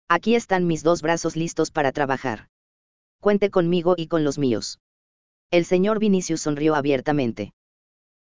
[0.08, 2.48] Aquí están mis dos brazos listos para trabajar.
[3.20, 4.80] Cuente conmigo y con los míos.
[5.50, 7.52] El señor Vinicius sonrió abiertamente.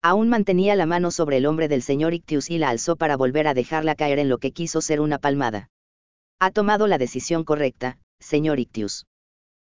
[0.03, 3.49] Aún mantenía la mano sobre el hombre del señor Ictius y la alzó para volver
[3.49, 5.71] a dejarla caer en lo que quiso ser una palmada.
[6.39, 9.07] Ha tomado la decisión correcta, señor Ictius.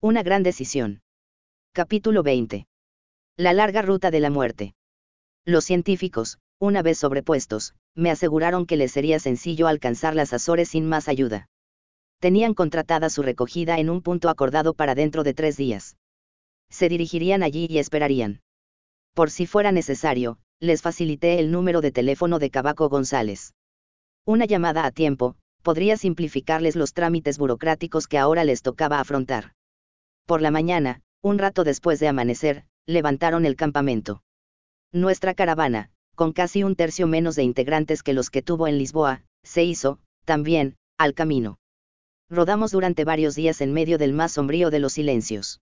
[0.01, 1.01] Una gran decisión.
[1.73, 2.67] Capítulo 20.
[3.37, 4.75] La larga ruta de la muerte.
[5.45, 10.87] Los científicos, una vez sobrepuestos, me aseguraron que les sería sencillo alcanzar las Azores sin
[10.87, 11.49] más ayuda.
[12.21, 15.97] Tenían contratada su recogida en un punto acordado para dentro de tres días.
[16.69, 18.43] Se dirigirían allí y esperarían.
[19.15, 23.55] Por si fuera necesario, les facilité el número de teléfono de Cabaco González.
[24.27, 29.55] Una llamada a tiempo, podría simplificarles los trámites burocráticos que ahora les tocaba afrontar.
[30.27, 34.23] Por la mañana, un rato después de amanecer, levantaron el campamento.
[34.93, 39.25] Nuestra caravana, con casi un tercio menos de integrantes que los que tuvo en Lisboa,
[39.43, 41.59] se hizo, también, al camino.
[42.29, 45.63] Rodamos durante varios días en medio del más sombrío de los silencios.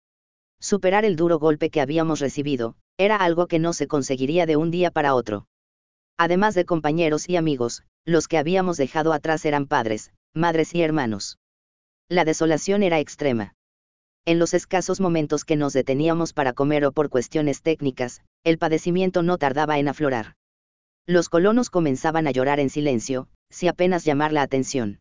[0.59, 4.71] Superar el duro golpe que habíamos recibido, era algo que no se conseguiría de un
[4.71, 5.47] día para otro.
[6.17, 11.37] Además de compañeros y amigos, los que habíamos dejado atrás eran padres, madres y hermanos.
[12.09, 13.53] La desolación era extrema.
[14.25, 19.23] En los escasos momentos que nos deteníamos para comer o por cuestiones técnicas, el padecimiento
[19.23, 20.35] no tardaba en aflorar.
[21.07, 25.01] Los colonos comenzaban a llorar en silencio, si apenas llamar la atención.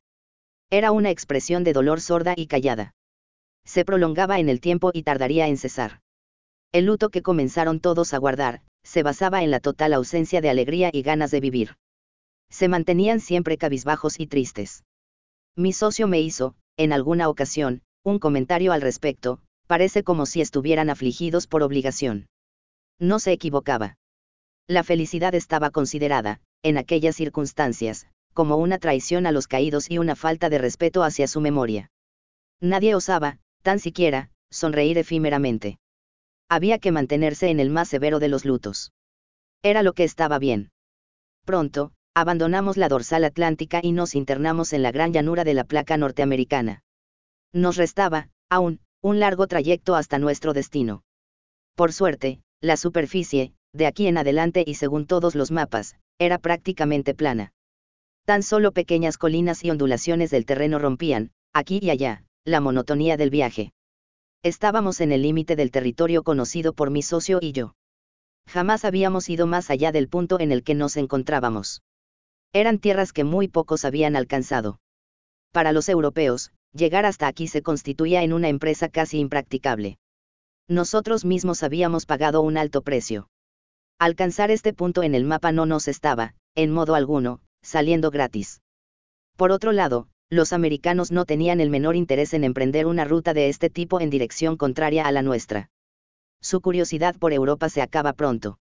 [0.70, 2.94] Era una expresión de dolor sorda y callada.
[3.66, 6.00] Se prolongaba en el tiempo y tardaría en cesar.
[6.72, 10.90] El luto que comenzaron todos a guardar, se basaba en la total ausencia de alegría
[10.94, 11.76] y ganas de vivir.
[12.50, 14.84] Se mantenían siempre cabizbajos y tristes.
[15.56, 20.90] Mi socio me hizo, en alguna ocasión, un comentario al respecto, parece como si estuvieran
[20.90, 22.27] afligidos por obligación.
[23.00, 23.98] No se equivocaba.
[24.68, 30.16] La felicidad estaba considerada, en aquellas circunstancias, como una traición a los caídos y una
[30.16, 31.90] falta de respeto hacia su memoria.
[32.61, 35.77] Nadie osaba, tan siquiera, sonreír efímeramente
[36.50, 38.92] había que mantenerse en el más severo de los lutos.
[39.64, 40.72] Era lo que estaba bien.
[41.45, 45.98] Pronto, abandonamos la dorsal atlántica y nos internamos en la gran llanura de la placa
[45.98, 46.84] norteamericana.
[47.58, 51.03] Nos restaba, aún, un largo trayecto hasta nuestro destino.
[51.74, 57.16] Por suerte, la superficie, de aquí en adelante y según todos los mapas, era prácticamente
[57.16, 57.53] plana.
[58.26, 63.32] Tan solo pequeñas colinas y ondulaciones del terreno rompían, aquí y allá, la monotonía del
[63.32, 63.74] viaje.
[64.44, 67.74] Estábamos en el límite del territorio conocido por mi socio y yo.
[68.48, 71.82] Jamás habíamos ido más allá del punto en el que nos encontrábamos.
[72.53, 74.80] Eran tierras que muy pocos habían alcanzado.
[75.52, 79.98] Para los europeos, llegar hasta aquí se constituía en una empresa casi impracticable.
[80.70, 83.30] Nosotros mismos habíamos pagado un alto precio.
[84.00, 88.62] Alcanzar este punto en el mapa no nos estaba, en modo alguno, saliendo gratis.
[89.38, 93.50] Por otro lado, los americanos no tenían el menor interés en emprender una ruta de
[93.50, 95.70] este tipo en dirección contraria a la nuestra.
[96.42, 98.60] Su curiosidad por Europa se acaba pronto.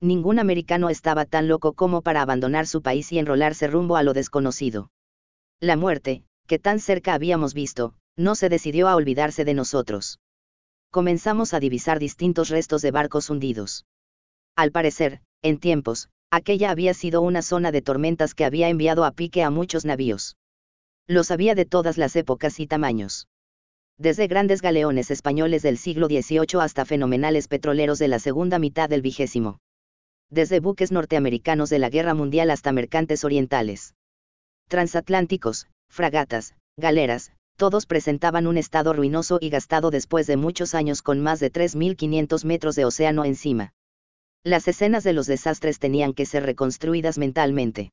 [0.00, 4.12] Ningún americano estaba tan loco como para abandonar su país y enrolarse rumbo a lo
[4.12, 4.90] desconocido.
[5.60, 10.18] La muerte, que tan cerca habíamos visto, no se decidió a olvidarse de nosotros.
[10.90, 13.84] Comenzamos a divisar distintos restos de barcos hundidos.
[14.56, 19.12] Al parecer, en tiempos, aquella había sido una zona de tormentas que había enviado a
[19.12, 20.36] pique a muchos navíos.
[21.06, 23.28] Los había de todas las épocas y tamaños.
[23.98, 29.02] Desde grandes galeones españoles del siglo XVIII hasta fenomenales petroleros de la segunda mitad del
[29.02, 29.58] vigésimo.
[30.30, 33.94] Desde buques norteamericanos de la Guerra Mundial hasta mercantes orientales.
[34.68, 41.20] Transatlánticos, fragatas, galeras, todos presentaban un estado ruinoso y gastado después de muchos años con
[41.20, 43.72] más de 3.500 metros de océano encima.
[44.44, 47.90] Las escenas de los desastres tenían que ser reconstruidas mentalmente.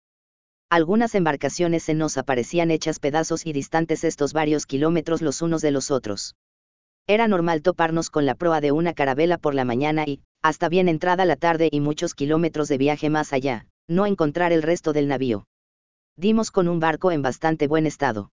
[0.70, 5.72] Algunas embarcaciones se nos aparecían hechas pedazos y distantes estos varios kilómetros los unos de
[5.72, 6.36] los otros.
[7.08, 10.90] Era normal toparnos con la proa de una carabela por la mañana y, hasta bien
[10.90, 15.08] entrada la tarde y muchos kilómetros de viaje más allá, no encontrar el resto del
[15.08, 15.46] navío.
[16.18, 18.32] Dimos con un barco en bastante buen estado.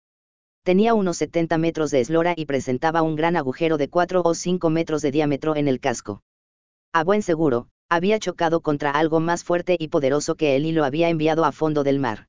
[0.63, 4.71] Tenía unos 70 metros de eslora y presentaba un gran agujero de 4 o 5
[4.71, 6.23] metros de diámetro en el casco.
[6.93, 10.85] A buen seguro, había chocado contra algo más fuerte y poderoso que él y lo
[10.85, 12.27] había enviado a fondo del mar.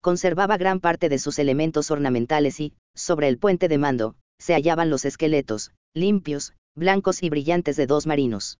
[0.00, 4.90] Conservaba gran parte de sus elementos ornamentales y, sobre el puente de mando, se hallaban
[4.90, 8.58] los esqueletos, limpios, blancos y brillantes de dos marinos.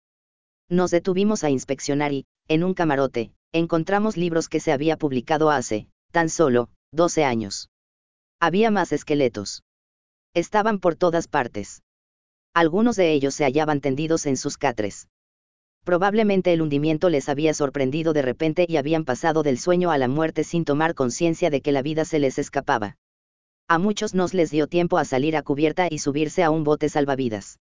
[0.69, 5.89] Nos detuvimos a inspeccionar y, en un camarote, encontramos libros que se había publicado hace,
[6.11, 7.71] tan solo, 12 años.
[8.41, 9.63] Había más esqueletos.
[10.35, 11.83] Estaban por todas partes.
[12.55, 15.09] Algunos de ellos se hallaban tendidos en sus catres.
[15.85, 20.09] Probablemente el hundimiento les había sorprendido de repente y habían pasado del sueño a la
[20.09, 22.97] muerte sin tomar conciencia de que la vida se les escapaba.
[23.69, 26.89] A muchos nos les dio tiempo a salir a cubierta y subirse a un bote
[26.89, 27.59] salvavidas.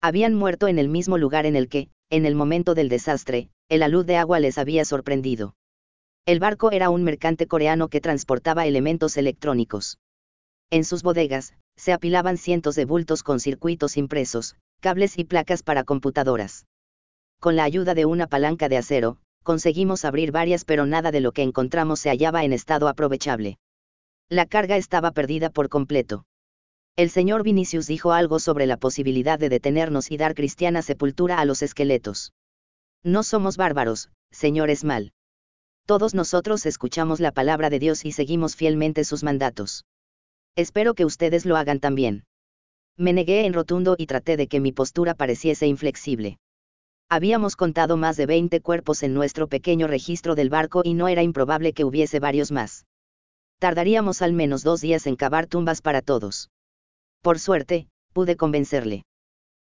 [0.00, 3.82] Habían muerto en el mismo lugar en el que, en el momento del desastre, el
[3.82, 5.54] alud de agua les había sorprendido.
[6.28, 9.96] El barco era un mercante coreano que transportaba elementos electrónicos.
[10.68, 15.84] En sus bodegas, se apilaban cientos de bultos con circuitos impresos, cables y placas para
[15.84, 16.66] computadoras.
[17.40, 21.32] Con la ayuda de una palanca de acero, conseguimos abrir varias pero nada de lo
[21.32, 23.56] que encontramos se hallaba en estado aprovechable.
[24.28, 26.26] La carga estaba perdida por completo.
[26.94, 31.46] El señor Vinicius dijo algo sobre la posibilidad de detenernos y dar cristiana sepultura a
[31.46, 32.34] los esqueletos.
[33.02, 35.14] No somos bárbaros, señor Esmal.
[35.88, 39.86] Todos nosotros escuchamos la palabra de Dios y seguimos fielmente sus mandatos.
[40.54, 42.24] Espero que ustedes lo hagan también.
[42.98, 46.38] Me negué en rotundo y traté de que mi postura pareciese inflexible.
[47.08, 51.22] Habíamos contado más de 20 cuerpos en nuestro pequeño registro del barco y no era
[51.22, 52.84] improbable que hubiese varios más
[53.58, 56.50] tardaríamos al menos dos días en cavar tumbas para todos.
[57.22, 59.04] Por suerte, pude convencerle.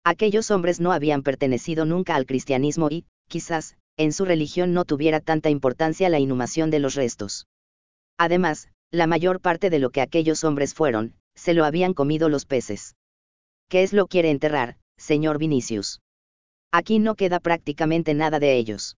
[0.05, 5.21] Aquellos hombres no habían pertenecido nunca al cristianismo y, quizás, en su religión no tuviera
[5.21, 7.47] tanta importancia la inhumación de los restos.
[8.19, 12.47] Además, la mayor parte de lo que aquellos hombres fueron, se lo habían comido los
[12.47, 12.97] peces.
[13.69, 16.01] ¿Qué es lo quiere enterrar, señor Vinicius?
[16.73, 18.97] Aquí no queda prácticamente nada de ellos.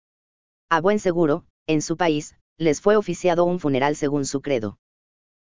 [0.70, 4.78] A buen seguro, en su país, les fue oficiado un funeral según su credo.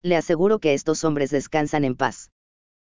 [0.02, 2.30] Le aseguro que estos hombres descansan en paz.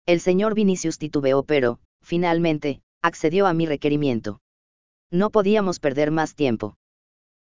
[0.05, 4.39] El señor Vinicius titubeó pero, finalmente, accedió a mi requerimiento.
[5.11, 6.77] No podíamos perder más tiempo.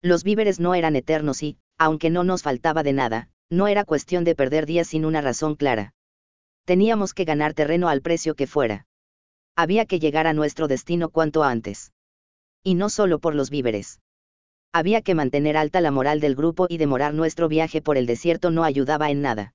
[0.02, 4.24] Los víveres no eran eternos y, aunque no nos faltaba de nada, no era cuestión
[4.24, 5.92] de perder días sin una razón clara.
[6.64, 8.86] Teníamos que ganar terreno al precio que fuera.
[9.56, 11.92] Había que llegar a nuestro destino cuanto antes.
[12.62, 14.00] Y no solo por los víveres.
[14.72, 18.50] Había que mantener alta la moral del grupo y demorar nuestro viaje por el desierto
[18.50, 19.55] no ayudaba en nada.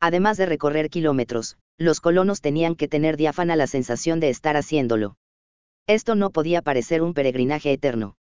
[0.00, 5.16] Además de recorrer kilómetros, los colonos tenían que tener diáfana la sensación de estar haciéndolo.
[5.88, 8.16] Esto no podía parecer un peregrinaje eterno.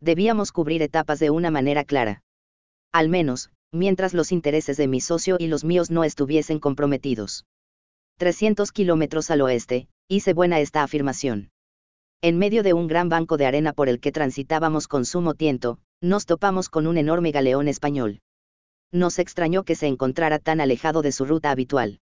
[0.00, 2.22] Debíamos cubrir etapas de una manera clara.
[2.92, 7.46] Al menos, mientras los intereses de mi socio y los míos no estuviesen comprometidos.
[8.18, 11.50] 300 kilómetros al oeste, hice buena esta afirmación.
[12.20, 15.78] En medio de un gran banco de arena por el que transitábamos con sumo tiento,
[16.02, 18.20] nos topamos con un enorme galeón español.
[18.92, 22.00] Nos extrañó que se encontrara tan alejado de su ruta habitual.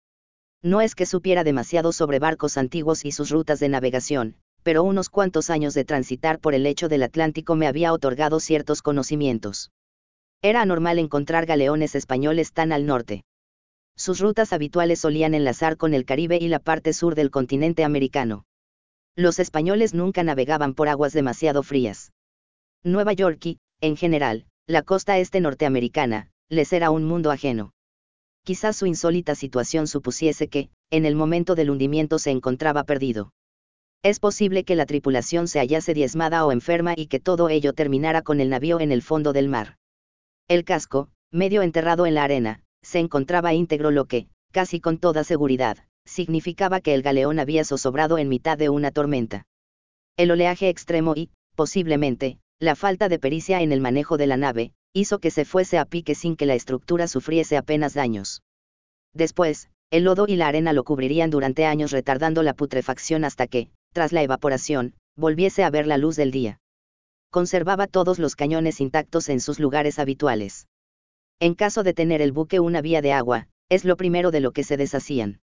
[0.63, 5.09] No es que supiera demasiado sobre barcos antiguos y sus rutas de navegación, pero unos
[5.09, 9.71] cuantos años de transitar por el lecho del Atlántico me había otorgado ciertos conocimientos.
[10.43, 13.25] Era anormal encontrar galeones españoles tan al norte.
[13.97, 18.45] Sus rutas habituales solían enlazar con el Caribe y la parte sur del continente americano.
[19.15, 22.13] Los españoles nunca navegaban por aguas demasiado frías.
[22.83, 27.73] Nueva York y, en general, la costa este norteamericana, les era un mundo ajeno.
[28.45, 33.33] Quizás su insólita situación supusiese que, en el momento del hundimiento se encontraba perdido.
[34.05, 38.23] Es posible que la tripulación se hallase diezmada o enferma y que todo ello terminara
[38.23, 39.77] con el navío en el fondo del mar.
[40.49, 45.23] El casco, medio enterrado en la arena, se encontraba íntegro lo que, casi con toda
[45.23, 49.47] seguridad, significaba que el galeón había zozobrado en mitad de una tormenta.
[50.17, 54.73] El oleaje extremo y, posiblemente, la falta de pericia en el manejo de la nave,
[54.93, 58.43] hizo que se fuese a pique sin que la estructura sufriese apenas daños.
[59.15, 63.69] Después, el lodo y la arena lo cubrirían durante años retardando la putrefacción hasta que,
[63.93, 66.61] tras la evaporación, volviese a ver la luz del día.
[67.31, 70.67] Conservaba todos los cañones intactos en sus lugares habituales.
[71.41, 74.53] En caso de tener el buque una vía de agua, es lo primero de lo
[74.53, 75.41] que se deshacían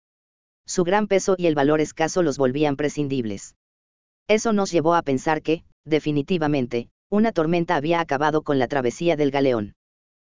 [0.67, 3.55] su gran peso y el valor escaso los volvían prescindibles.
[4.29, 9.31] Eso nos llevó a pensar que, definitivamente, una tormenta había acabado con la travesía del
[9.31, 9.75] galeón.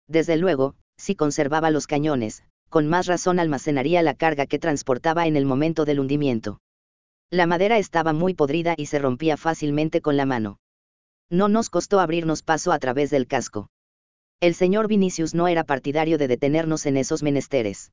[0.07, 5.37] Desde luego, si conservaba los cañones, con más razón almacenaría la carga que transportaba en
[5.37, 6.61] el momento del hundimiento.
[7.31, 10.59] La madera estaba muy podrida y se rompía fácilmente con la mano.
[11.29, 13.69] No nos costó abrirnos paso a través del casco.
[14.41, 17.93] El señor Vinicius no era partidario de detenernos en esos menesteres.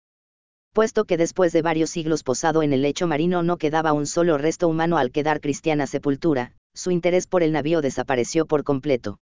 [0.72, 4.38] Puesto que después de varios siglos posado en el lecho marino no quedaba un solo
[4.38, 9.20] resto humano al quedar cristiana sepultura, su interés por el navío desapareció por completo.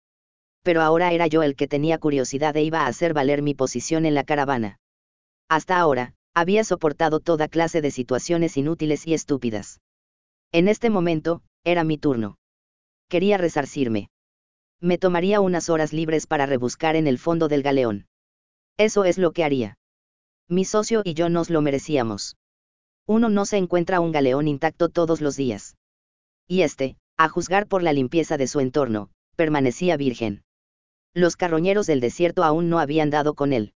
[0.63, 4.07] Pero ahora era yo el que tenía curiosidad e iba a hacer valer mi posición
[4.07, 4.79] en la caravana.
[5.49, 9.81] Hasta ahora, había soportado toda clase de situaciones inútiles y estúpidas.
[10.59, 12.39] En este momento, era mi turno.
[13.11, 14.09] Quería resarcirme.
[14.81, 18.07] Me tomaría unas horas libres para rebuscar en el fondo del galeón.
[18.79, 19.77] Eso es lo que haría.
[20.49, 22.39] Mi socio y yo nos lo merecíamos.
[23.07, 25.77] Uno no se encuentra un galeón intacto todos los días.
[26.49, 30.43] Y este, a juzgar por la limpieza de su entorno, permanecía virgen.
[31.13, 33.75] Los carroñeros del desierto aún no habían dado con él.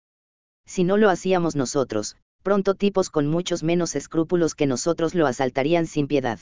[0.67, 5.87] Si no lo hacíamos nosotros, pronto tipos con muchos menos escrúpulos que nosotros lo asaltarían
[5.87, 6.39] sin piedad.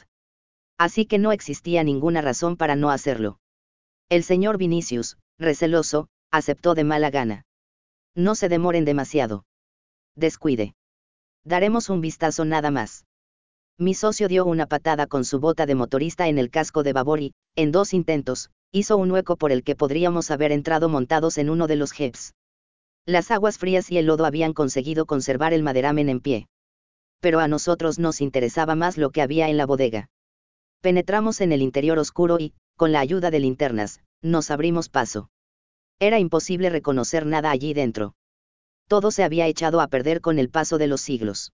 [0.77, 3.39] Así que no existía ninguna razón para no hacerlo.
[4.09, 7.45] El señor Vinicius, receloso, aceptó de mala gana.
[8.13, 9.45] No se demoren demasiado.
[10.15, 10.75] Descuide.
[11.43, 13.05] Daremos un vistazo nada más.
[13.77, 17.19] Mi socio dio una patada con su bota de motorista en el casco de babor
[17.19, 21.49] y, en dos intentos, hizo un hueco por el que podríamos haber entrado montados en
[21.49, 22.33] uno de los jeeps.
[23.05, 26.47] Las aguas frías y el lodo habían conseguido conservar el maderamen en pie.
[27.19, 30.07] Pero a nosotros nos interesaba más lo que había en la bodega.
[30.85, 35.31] Penetramos en el interior oscuro y, con la ayuda de linternas, nos abrimos paso.
[35.99, 38.13] Era imposible reconocer nada allí dentro.
[38.87, 41.53] Todo se había echado a perder con el paso de los siglos.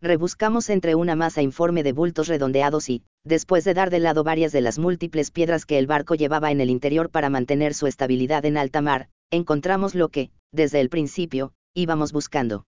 [0.00, 4.52] Rebuscamos entre una masa informe de bultos redondeados y, después de dar de lado varias
[4.52, 8.44] de las múltiples piedras que el barco llevaba en el interior para mantener su estabilidad
[8.44, 12.64] en alta mar, encontramos lo que, desde el principio, íbamos buscando.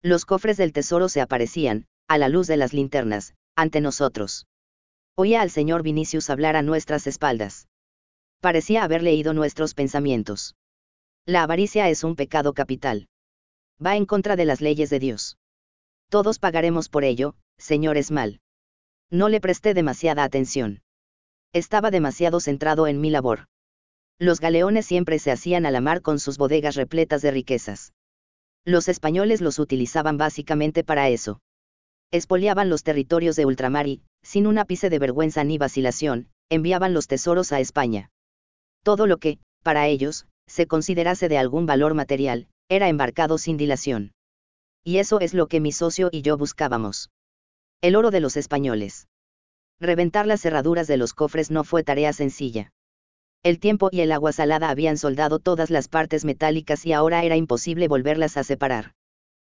[0.00, 4.46] Los cofres del tesoro se aparecían, a la luz de las linternas, ante nosotros.
[5.20, 7.66] Oía al señor Vinicius hablar a nuestras espaldas.
[8.40, 10.54] Parecía haber leído nuestros pensamientos.
[11.26, 13.08] La avaricia es un pecado capital.
[13.84, 15.36] Va en contra de las leyes de Dios.
[16.08, 18.38] Todos pagaremos por ello, señor Esmal.
[19.10, 20.82] No le presté demasiada atención.
[21.52, 23.46] Estaba demasiado centrado en mi labor.
[24.20, 27.92] Los galeones siempre se hacían a la mar con sus bodegas repletas de riquezas.
[28.64, 31.40] Los españoles los utilizaban básicamente para eso.
[32.10, 37.06] Espoliaban los territorios de ultramar y, sin un ápice de vergüenza ni vacilación, enviaban los
[37.06, 38.10] tesoros a España.
[38.82, 44.12] Todo lo que, para ellos, se considerase de algún valor material, era embarcado sin dilación.
[44.82, 47.10] Y eso es lo que mi socio y yo buscábamos.
[47.82, 49.06] El oro de los españoles.
[49.78, 52.72] Reventar las cerraduras de los cofres no fue tarea sencilla.
[53.42, 57.36] El tiempo y el agua salada habían soldado todas las partes metálicas y ahora era
[57.36, 58.94] imposible volverlas a separar.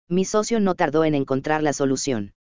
[0.09, 2.33] Mi socio no tardó en encontrar la solución.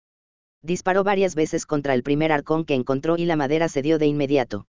[0.61, 4.67] Disparó varias veces contra el primer arcón que encontró y la madera cedió de inmediato.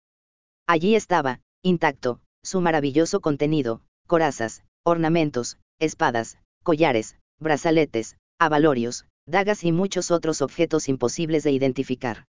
[0.67, 10.11] Allí estaba, intacto, su maravilloso contenido, corazas, ornamentos, espadas, collares, brazaletes, avalorios, dagas y muchos
[10.11, 12.25] otros objetos imposibles de identificar.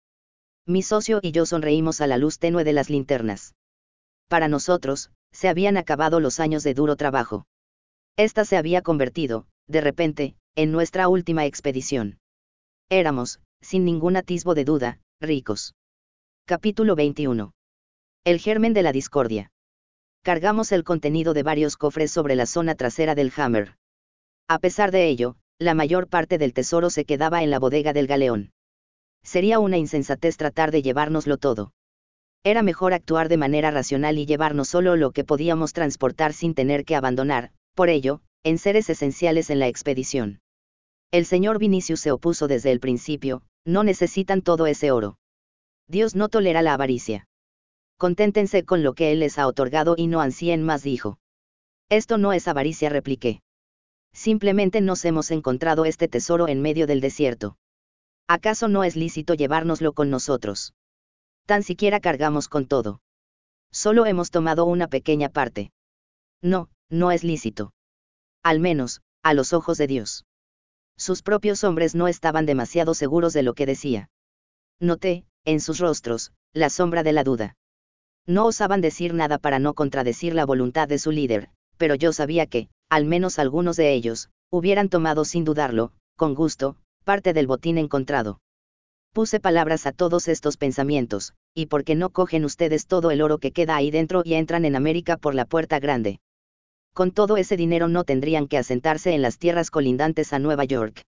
[0.65, 3.53] Mi socio y yo sonreímos a la luz tenue de las linternas
[4.27, 7.45] para nosotros, se habían acabado los años de duro trabajo.
[8.17, 12.19] Esta se había convertido, de repente, en nuestra última expedición.
[12.89, 15.73] Éramos, sin ningún atisbo de duda, ricos.
[16.45, 17.53] Capítulo 21.
[18.23, 19.51] El germen de la discordia.
[20.23, 23.75] Cargamos el contenido de varios cofres sobre la zona trasera del Hammer.
[24.47, 28.07] A pesar de ello, la mayor parte del tesoro se quedaba en la bodega del
[28.07, 28.51] galeón.
[29.23, 31.73] Sería una insensatez tratar de llevárnoslo todo.
[32.43, 36.85] Era mejor actuar de manera racional y llevarnos solo lo que podíamos transportar sin tener
[36.85, 40.39] que abandonar, por ello, en seres esenciales en la expedición.
[41.11, 45.17] El señor Vinicius se opuso desde el principio, no necesitan todo ese oro.
[45.87, 47.27] Dios no tolera la avaricia.
[47.97, 51.17] Conténtense con lo que Él les ha otorgado y no ansíen más, dijo.
[51.89, 53.41] Esto no es avaricia, repliqué.
[54.13, 57.57] Simplemente nos hemos encontrado este tesoro en medio del desierto.
[58.27, 60.73] ¿Acaso no es lícito llevárnoslo con nosotros?
[61.47, 62.99] tan siquiera cargamos con todo.
[63.71, 65.71] Solo hemos tomado una pequeña parte.
[66.41, 67.73] No, no es lícito.
[68.43, 70.25] Al menos, a los ojos de Dios.
[70.97, 74.09] Sus propios hombres no estaban demasiado seguros de lo que decía.
[74.79, 77.55] Noté, en sus rostros, la sombra de la duda.
[78.25, 82.45] No osaban decir nada para no contradecir la voluntad de su líder, pero yo sabía
[82.47, 87.77] que, al menos algunos de ellos, hubieran tomado sin dudarlo, con gusto, parte del botín
[87.77, 88.39] encontrado.
[89.13, 93.37] Puse palabras a todos estos pensamientos, ¿y por qué no cogen ustedes todo el oro
[93.37, 96.19] que queda ahí dentro y entran en América por la puerta grande?
[96.97, 101.03] Con todo ese dinero no tendrían que asentarse en las tierras colindantes a Nueva York.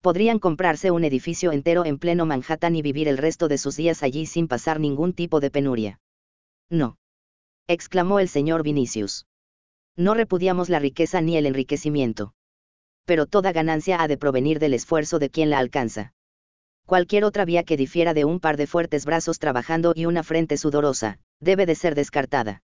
[0.00, 4.02] Podrían comprarse un edificio entero en pleno Manhattan y vivir el resto de sus días
[4.02, 6.00] allí sin pasar ningún tipo de penuria.
[6.70, 6.96] No.
[7.68, 9.26] exclamó el señor Vinicius.
[9.94, 12.32] No repudiamos la riqueza ni el enriquecimiento.
[13.04, 16.14] Pero toda ganancia ha de provenir del esfuerzo de quien la alcanza.
[16.86, 20.56] Cualquier otra vía que difiera de un par de fuertes brazos trabajando y una frente
[20.56, 22.62] sudorosa, debe de ser descartada.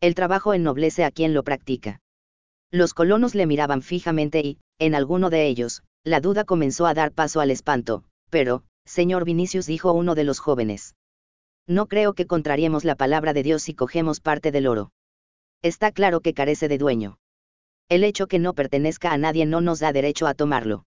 [0.00, 2.00] El trabajo ennoblece a quien lo practica.
[2.70, 7.12] Los colonos le miraban fijamente y, en alguno de ellos, la duda comenzó a dar
[7.12, 10.94] paso al espanto, pero, señor Vinicius dijo uno de los jóvenes.
[11.66, 14.92] No creo que contrariemos la palabra de Dios si cogemos parte del oro.
[15.62, 17.18] Está claro que carece de dueño.
[17.88, 20.84] El hecho que no pertenezca a nadie no nos da derecho a tomarlo.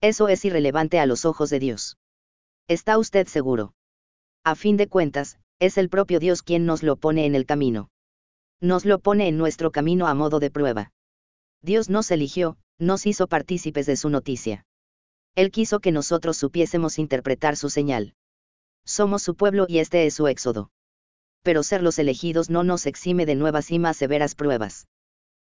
[0.00, 1.96] Eso es irrelevante a los ojos de Dios.
[2.68, 3.72] ¿Está usted seguro?
[4.44, 7.88] A fin de cuentas, es el propio Dios quien nos lo pone en el camino.
[8.60, 10.92] Nos lo pone en nuestro camino a modo de prueba.
[11.62, 14.66] Dios nos eligió, nos hizo partícipes de su noticia.
[15.34, 18.14] Él quiso que nosotros supiésemos interpretar su señal.
[18.84, 20.70] Somos su pueblo y este es su éxodo.
[21.42, 24.86] Pero ser los elegidos no nos exime de nuevas y más severas pruebas.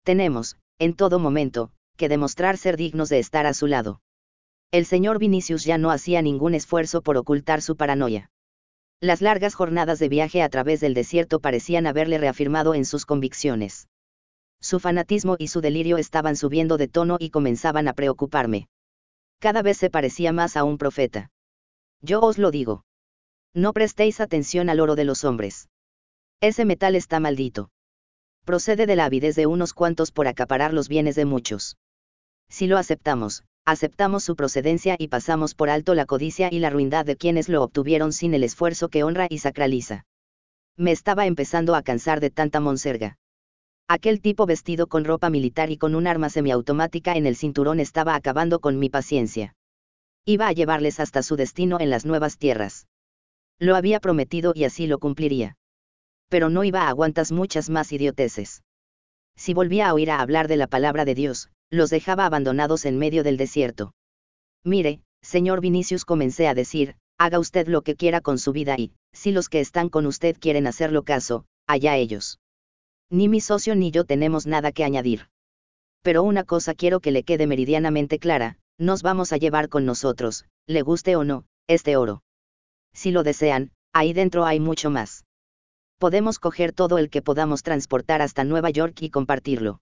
[0.03, 4.01] Tenemos, en todo momento, que demostrar ser dignos de estar a su lado.
[4.71, 8.29] El señor Vinicius ya no hacía ningún esfuerzo por ocultar su paranoia.
[8.99, 13.87] Las largas jornadas de viaje a través del desierto parecían haberle reafirmado en sus convicciones.
[14.59, 18.69] Su fanatismo y su delirio estaban subiendo de tono y comenzaban a preocuparme.
[19.39, 21.29] Cada vez se parecía más a un profeta.
[22.01, 22.83] Yo os lo digo.
[23.53, 25.69] No prestéis atención al oro de los hombres.
[26.41, 27.69] Ese metal está maldito.
[28.45, 31.77] Procede de la avidez de unos cuantos por acaparar los bienes de muchos.
[32.49, 37.05] Si lo aceptamos, aceptamos su procedencia y pasamos por alto la codicia y la ruindad
[37.05, 40.05] de quienes lo obtuvieron sin el esfuerzo que honra y sacraliza.
[40.77, 43.17] Me estaba empezando a cansar de tanta monserga.
[43.89, 48.15] Aquel tipo vestido con ropa militar y con un arma semiautomática en el cinturón estaba
[48.15, 49.53] acabando con mi paciencia.
[50.23, 52.87] Iba a llevarles hasta su destino en las nuevas tierras.
[53.59, 55.57] Lo había prometido y así lo cumpliría.
[56.29, 58.63] Pero no iba a aguantas muchas más idioteces.
[59.35, 62.97] Si volvía a oír a hablar de la palabra de Dios, los dejaba abandonados en
[62.97, 63.93] medio del desierto.
[64.63, 68.93] Mire, señor Vinicius, comencé a decir, haga usted lo que quiera con su vida y,
[69.13, 72.39] si los que están con usted quieren hacerlo caso, allá ellos.
[73.09, 75.27] Ni mi socio ni yo tenemos nada que añadir.
[76.01, 80.45] Pero una cosa quiero que le quede meridianamente clara, nos vamos a llevar con nosotros,
[80.67, 82.21] le guste o no, este oro.
[82.93, 85.25] Si lo desean, ahí dentro hay mucho más.
[85.99, 89.79] Podemos coger todo el que podamos transportar hasta Nueva York y compartirlo.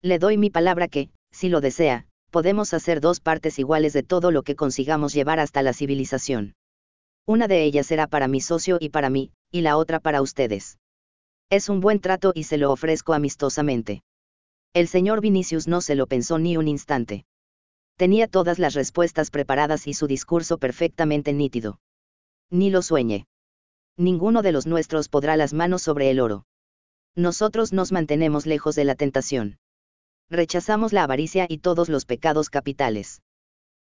[0.00, 4.30] Le doy mi palabra que, si lo desea, podemos hacer dos partes iguales de todo
[4.30, 6.54] lo que consigamos llevar hasta la civilización.
[7.26, 10.78] Una de ellas será para mi socio y para mí, y la otra para ustedes.
[11.50, 14.02] Es un buen trato y se lo ofrezco amistosamente.
[14.72, 17.24] El señor Vinicius no se lo pensó ni un instante.
[17.96, 21.80] Tenía todas las respuestas preparadas y su discurso perfectamente nítido.
[22.50, 23.26] Ni lo sueñe.
[23.96, 26.46] Ninguno de los nuestros podrá las manos sobre el oro.
[27.16, 29.58] Nosotros nos mantenemos lejos de la tentación
[30.30, 33.22] rechazamos la avaricia y todos los pecados capitales.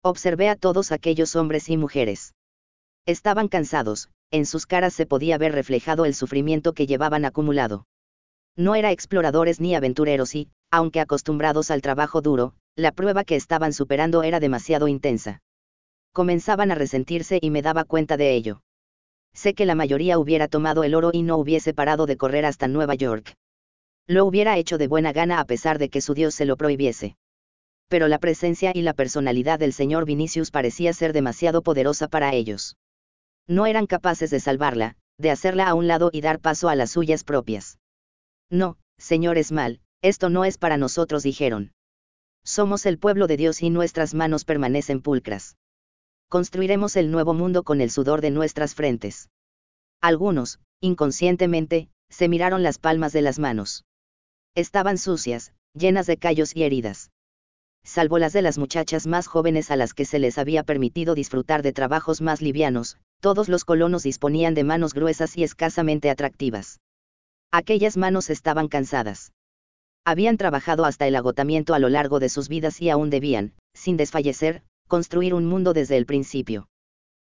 [0.03, 2.35] Observé a todos aquellos hombres y mujeres.
[3.07, 7.87] Estaban cansados, en sus caras se podía ver reflejado el sufrimiento que llevaban acumulado.
[8.57, 13.73] No era exploradores ni aventureros y, aunque acostumbrados al trabajo duro, la prueba que estaban
[13.73, 15.41] superando era demasiado intensa.
[16.13, 18.63] Comenzaban a resentirse y me daba cuenta de ello.
[19.33, 22.69] Sé que la mayoría hubiera tomado el oro y no hubiese parado de correr hasta
[22.69, 23.35] Nueva York.
[24.09, 27.17] Lo hubiera hecho de buena gana a pesar de que su Dios se lo prohibiese.
[27.89, 32.79] Pero la presencia y la personalidad del señor Vinicius parecía ser demasiado poderosa para ellos.
[33.47, 36.93] No eran capaces de salvarla, de hacerla a un lado y dar paso a las
[36.93, 37.79] suyas propias.
[38.51, 41.73] No, señor Esmal, esto no es para nosotros, dijeron.
[42.45, 45.59] Somos el pueblo de Dios y nuestras manos permanecen pulcras.
[46.31, 49.29] Construiremos el nuevo mundo con el sudor de nuestras frentes.
[50.01, 53.85] Algunos, inconscientemente, se miraron las palmas de las manos.
[54.59, 57.13] Estaban sucias, llenas de callos y heridas.
[57.85, 61.63] Salvo las de las muchachas más jóvenes a las que se les había permitido disfrutar
[61.63, 66.81] de trabajos más livianos, todos los colonos disponían de manos gruesas y escasamente atractivas.
[67.53, 69.31] Aquellas manos estaban cansadas.
[70.05, 73.97] Habían trabajado hasta el agotamiento a lo largo de sus vidas y aún debían, sin
[73.97, 76.69] desfallecer, construir un mundo desde el principio.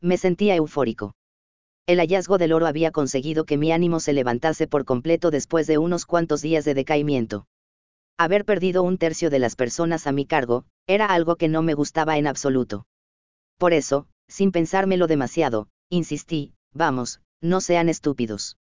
[0.00, 1.12] Me sentía eufórico.
[1.90, 5.76] El hallazgo del oro había conseguido que mi ánimo se levantase por completo después de
[5.76, 7.48] unos cuantos días de decaimiento.
[8.16, 11.74] Haber perdido un tercio de las personas a mi cargo, era algo que no me
[11.74, 12.86] gustaba en absoluto.
[13.58, 18.56] Por eso, sin pensármelo demasiado, insistí, vamos, no sean estúpidos.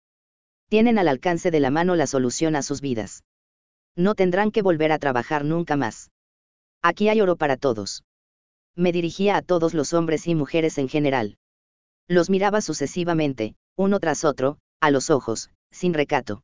[0.68, 3.24] Tienen al alcance de la mano la solución a sus vidas.
[3.96, 6.10] No tendrán que volver a trabajar nunca más.
[6.82, 8.04] Aquí hay oro para todos.
[8.76, 11.38] Me dirigía a todos los hombres y mujeres en general.
[12.10, 16.42] Los miraba sucesivamente, uno tras otro, a los ojos, sin recato.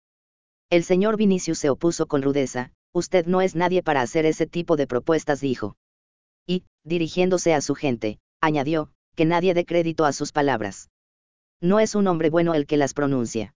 [0.69, 4.75] El señor Vinicius se opuso con rudeza, usted no es nadie para hacer ese tipo
[4.75, 5.75] de propuestas, dijo.
[6.45, 10.91] Y, dirigiéndose a su gente, añadió, que nadie dé crédito a sus palabras.
[11.61, 13.55] No es un hombre bueno el que las pronuncia.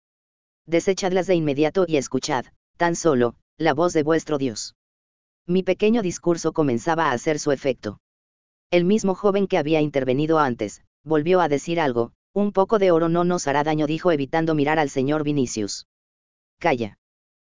[0.65, 2.45] Desechadlas de inmediato y escuchad,
[2.77, 4.75] tan solo, la voz de vuestro Dios.
[5.45, 7.99] Mi pequeño discurso comenzaba a hacer su efecto.
[8.71, 13.09] El mismo joven que había intervenido antes, volvió a decir algo, un poco de oro
[13.09, 15.87] no nos hará daño, dijo evitando mirar al señor Vinicius.
[16.59, 16.97] Calla.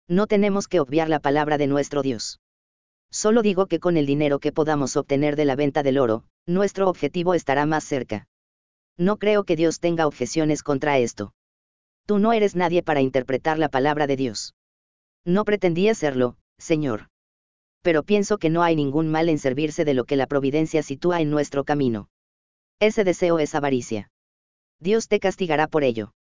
[0.08, 2.40] No tenemos que obviar la palabra de nuestro Dios.
[3.12, 6.90] Solo digo que con el dinero que podamos obtener de la venta del oro, nuestro
[6.90, 8.28] objetivo estará más cerca.
[8.98, 11.34] No creo que Dios tenga objeciones contra esto.
[12.06, 14.56] Tú no eres nadie para interpretar la palabra de Dios.
[15.26, 17.10] No pretendía serlo, Señor
[17.88, 21.22] pero pienso que no hay ningún mal en servirse de lo que la providencia sitúa
[21.22, 22.10] en nuestro camino.
[22.80, 24.10] Ese deseo es avaricia.
[24.80, 26.14] Dios te castigará por ello.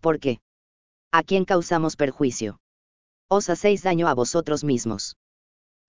[0.00, 0.40] ¿Por qué?
[1.12, 2.60] ¿A quién causamos perjuicio?
[3.28, 5.16] Os hacéis daño a vosotros mismos.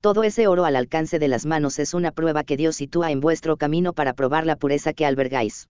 [0.01, 3.19] Todo ese oro al alcance de las manos es una prueba que Dios sitúa en
[3.19, 5.69] vuestro camino para probar la pureza que albergáis.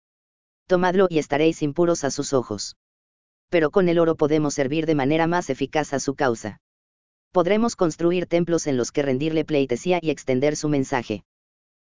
[0.67, 2.75] Tomadlo y estaréis impuros a sus ojos.
[3.49, 6.59] Pero con el oro podemos servir de manera más eficaz a su causa
[7.37, 11.23] podremos construir templos en los que rendirle pleitesía y extender su mensaje.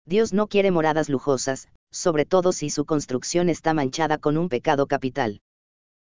[0.04, 4.86] Dios no quiere moradas lujosas, sobre todo si su construcción está manchada con un pecado
[4.86, 5.40] capital.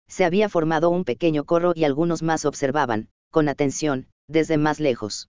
[0.07, 5.29] Se había formado un pequeño corro y algunos más observaban, con atención, desde más lejos.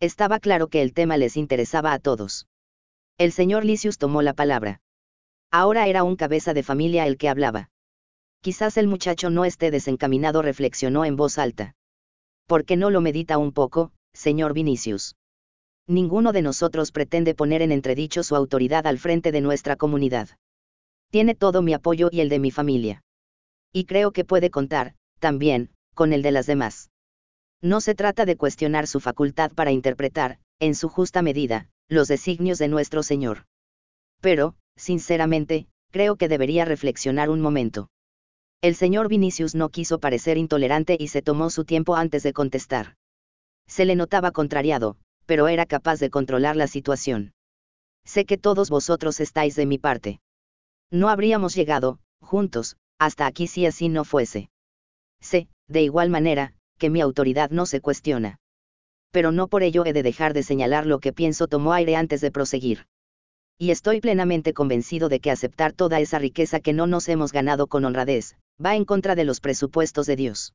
[0.00, 2.46] Estaba claro que el tema les interesaba a todos.
[3.18, 4.80] El señor Licius tomó la palabra.
[5.50, 7.70] Ahora era un cabeza de familia el que hablaba.
[8.40, 11.74] Quizás el muchacho no esté desencaminado, reflexionó en voz alta.
[12.46, 15.16] ¿por qué no lo medita un poco, señor Vinicius?
[15.86, 20.30] Ninguno de nosotros pretende poner en entredicho su autoridad al frente de nuestra comunidad.
[21.10, 23.02] Tiene todo mi apoyo y el de mi familia.
[23.72, 26.90] Y creo que puede contar, también, con el de las demás.
[27.60, 32.58] No se trata de cuestionar su facultad para interpretar, en su justa medida, los designios
[32.58, 33.44] de nuestro Señor.
[34.20, 37.90] Pero, sinceramente, creo que debería reflexionar un momento.
[38.62, 42.96] El señor Vinicius no quiso parecer intolerante y se tomó su tiempo antes de contestar.
[43.66, 44.96] Se le notaba contrariado,
[45.26, 47.32] pero era capaz de controlar la situación.
[48.04, 50.20] Sé que todos vosotros estáis de mi parte.
[50.90, 54.50] No habríamos llegado, juntos, hasta aquí si así no fuese.
[55.20, 58.38] Sé, de igual manera, que mi autoridad no se cuestiona.
[59.10, 62.20] Pero no por ello he de dejar de señalar lo que pienso tomó aire antes
[62.20, 62.86] de proseguir.
[63.58, 67.68] Y estoy plenamente convencido de que aceptar toda esa riqueza que no nos hemos ganado
[67.68, 70.54] con honradez, va en contra de los presupuestos de Dios.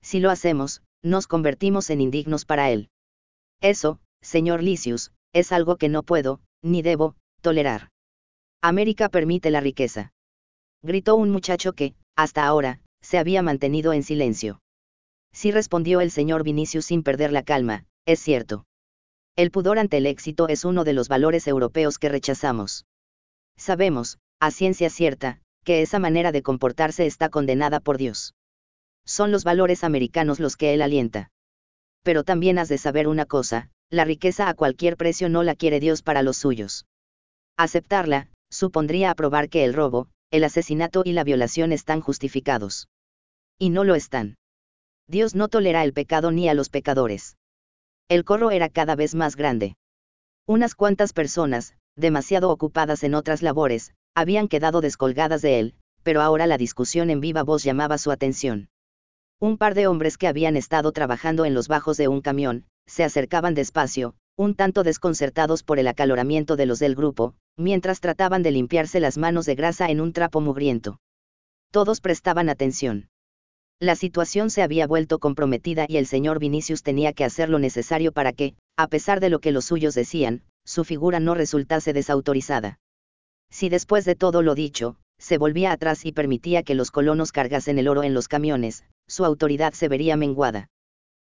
[0.00, 2.88] Si lo hacemos, nos convertimos en indignos para Él.
[3.60, 7.88] Eso, señor Licius, es algo que no puedo, ni debo, tolerar.
[8.62, 10.12] América permite la riqueza.
[10.82, 14.60] Gritó un muchacho que, hasta ahora, se había mantenido en silencio.
[15.32, 18.64] Sí respondió el señor Vinicius sin perder la calma, es cierto.
[19.36, 22.84] El pudor ante el éxito es uno de los valores europeos que rechazamos.
[23.56, 28.34] Sabemos, a ciencia cierta, que esa manera de comportarse está condenada por Dios.
[29.04, 31.30] Son los valores americanos los que Él alienta.
[32.02, 35.80] Pero también has de saber una cosa, la riqueza a cualquier precio no la quiere
[35.80, 36.86] Dios para los suyos.
[37.56, 42.88] Aceptarla, supondría aprobar que el robo, el asesinato y la violación están justificados.
[43.58, 44.36] Y no lo están.
[45.08, 47.36] Dios no tolera el pecado ni a los pecadores.
[48.08, 49.76] El corro era cada vez más grande.
[50.46, 56.46] Unas cuantas personas, demasiado ocupadas en otras labores, habían quedado descolgadas de él, pero ahora
[56.46, 58.68] la discusión en viva voz llamaba su atención.
[59.42, 63.04] Un par de hombres que habían estado trabajando en los bajos de un camión, se
[63.04, 68.50] acercaban despacio, un tanto desconcertados por el acaloramiento de los del grupo, mientras trataban de
[68.50, 71.00] limpiarse las manos de grasa en un trapo mugriento.
[71.70, 73.08] Todos prestaban atención.
[73.78, 78.12] La situación se había vuelto comprometida y el señor Vinicius tenía que hacer lo necesario
[78.12, 82.78] para que, a pesar de lo que los suyos decían, su figura no resultase desautorizada.
[83.50, 87.78] Si después de todo lo dicho, se volvía atrás y permitía que los colonos cargasen
[87.78, 90.70] el oro en los camiones, su autoridad se vería menguada.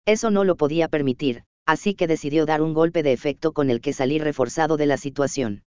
[0.06, 3.82] Eso no lo podía permitir, así que decidió dar un golpe de efecto con el
[3.82, 5.64] que salir reforzado de la situación.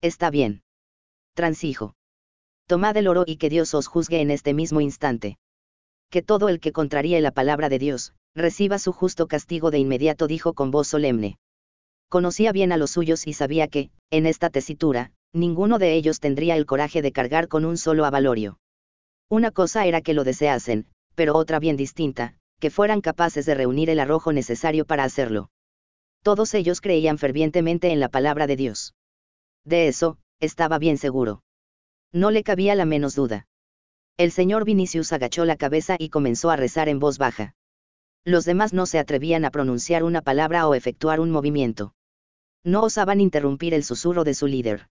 [0.00, 0.62] Está bien.
[1.34, 1.94] Transijo.
[2.66, 5.38] Tomad el oro y que Dios os juzgue en este mismo instante.
[6.10, 10.26] Que todo el que contraríe la palabra de Dios, reciba su justo castigo de inmediato,
[10.26, 11.38] dijo con voz solemne.
[12.08, 16.56] Conocía bien a los suyos y sabía que, en esta tesitura, ninguno de ellos tendría
[16.56, 18.58] el coraje de cargar con un solo avalorio.
[19.30, 23.90] Una cosa era que lo deseasen, pero otra bien distinta, que fueran capaces de reunir
[23.90, 25.50] el arrojo necesario para hacerlo.
[26.22, 28.94] Todos ellos creían fervientemente en la palabra de Dios.
[29.64, 31.42] De eso, estaba bien seguro.
[32.12, 33.46] No le cabía la menos duda.
[34.16, 37.54] El señor Vinicius agachó la cabeza y comenzó a rezar en voz baja.
[38.24, 41.94] Los demás no se atrevían a pronunciar una palabra o efectuar un movimiento.
[42.62, 44.88] No osaban interrumpir el susurro de su líder.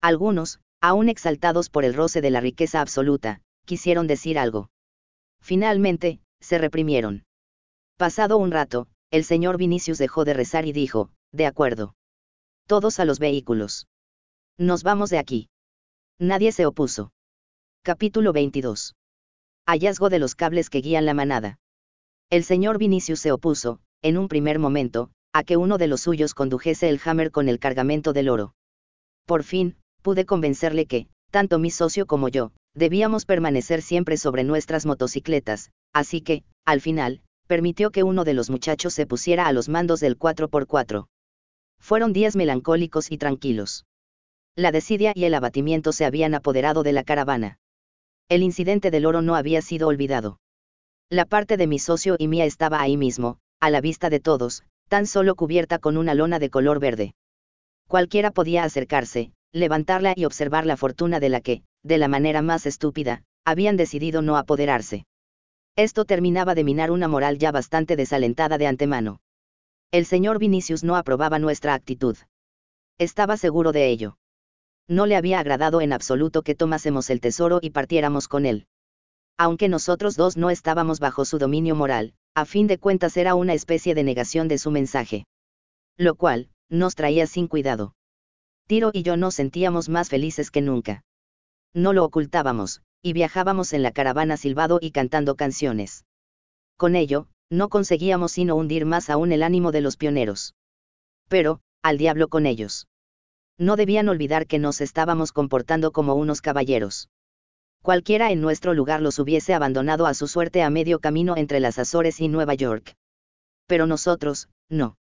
[0.00, 4.70] Algunos, aún exaltados por el roce de la riqueza absoluta, quisieron decir algo.
[5.44, 7.24] Finalmente, se reprimieron.
[7.98, 11.94] Pasado un rato, el señor Vinicius dejó de rezar y dijo, de acuerdo.
[12.66, 13.86] Todos a los vehículos.
[14.56, 15.50] Nos vamos de aquí.
[16.18, 17.12] Nadie se opuso.
[17.82, 18.94] Capítulo 22.
[19.66, 21.58] Hallazgo de los cables que guían la manada.
[22.30, 26.32] El señor Vinicius se opuso, en un primer momento, a que uno de los suyos
[26.32, 28.54] condujese el hammer con el cargamento del oro.
[29.26, 34.86] Por fin, pude convencerle que, tanto mi socio como yo, debíamos permanecer siempre sobre nuestras
[34.86, 39.68] motocicletas, así que, al final, permitió que uno de los muchachos se pusiera a los
[39.68, 41.08] mandos del 4x4.
[41.80, 43.84] Fueron días melancólicos y tranquilos.
[44.54, 47.58] La desidia y el abatimiento se habían apoderado de la caravana.
[48.28, 50.38] El incidente del oro no había sido olvidado.
[51.10, 54.62] La parte de mi socio y mía estaba ahí mismo, a la vista de todos,
[54.86, 57.16] tan solo cubierta con una lona de color verde.
[57.88, 62.66] Cualquiera podía acercarse, levantarla y observar la fortuna de la que, de la manera más
[62.66, 65.06] estúpida, habían decidido no apoderarse.
[65.76, 69.20] Esto terminaba de minar una moral ya bastante desalentada de antemano.
[69.92, 72.16] El señor Vinicius no aprobaba nuestra actitud.
[72.98, 74.18] Estaba seguro de ello.
[74.88, 78.66] No le había agradado en absoluto que tomásemos el tesoro y partiéramos con él.
[79.38, 83.54] Aunque nosotros dos no estábamos bajo su dominio moral, a fin de cuentas era una
[83.54, 85.26] especie de negación de su mensaje.
[85.96, 87.94] Lo cual, nos traía sin cuidado.
[88.66, 91.04] Tiro y yo nos sentíamos más felices que nunca.
[91.74, 96.06] No lo ocultábamos, y viajábamos en la caravana silbado y cantando canciones.
[96.78, 100.54] Con ello, no conseguíamos sino hundir más aún el ánimo de los pioneros.
[101.28, 102.88] Pero, al diablo con ellos.
[103.58, 107.10] No debían olvidar que nos estábamos comportando como unos caballeros.
[107.82, 111.78] Cualquiera en nuestro lugar los hubiese abandonado a su suerte a medio camino entre las
[111.78, 112.94] Azores y Nueva York.
[113.66, 114.96] Pero nosotros, no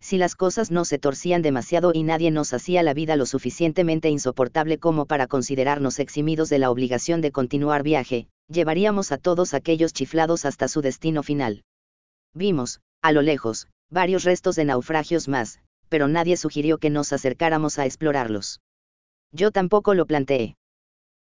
[0.00, 4.08] si las cosas no se torcían demasiado y nadie nos hacía la vida lo suficientemente
[4.08, 9.92] insoportable como para considerarnos eximidos de la obligación de continuar viaje, llevaríamos a todos aquellos
[9.92, 11.64] chiflados hasta su destino final.
[12.34, 17.78] Vimos, a lo lejos, varios restos de naufragios más, pero nadie sugirió que nos acercáramos
[17.78, 18.60] a explorarlos.
[19.32, 20.56] Yo tampoco lo planteé.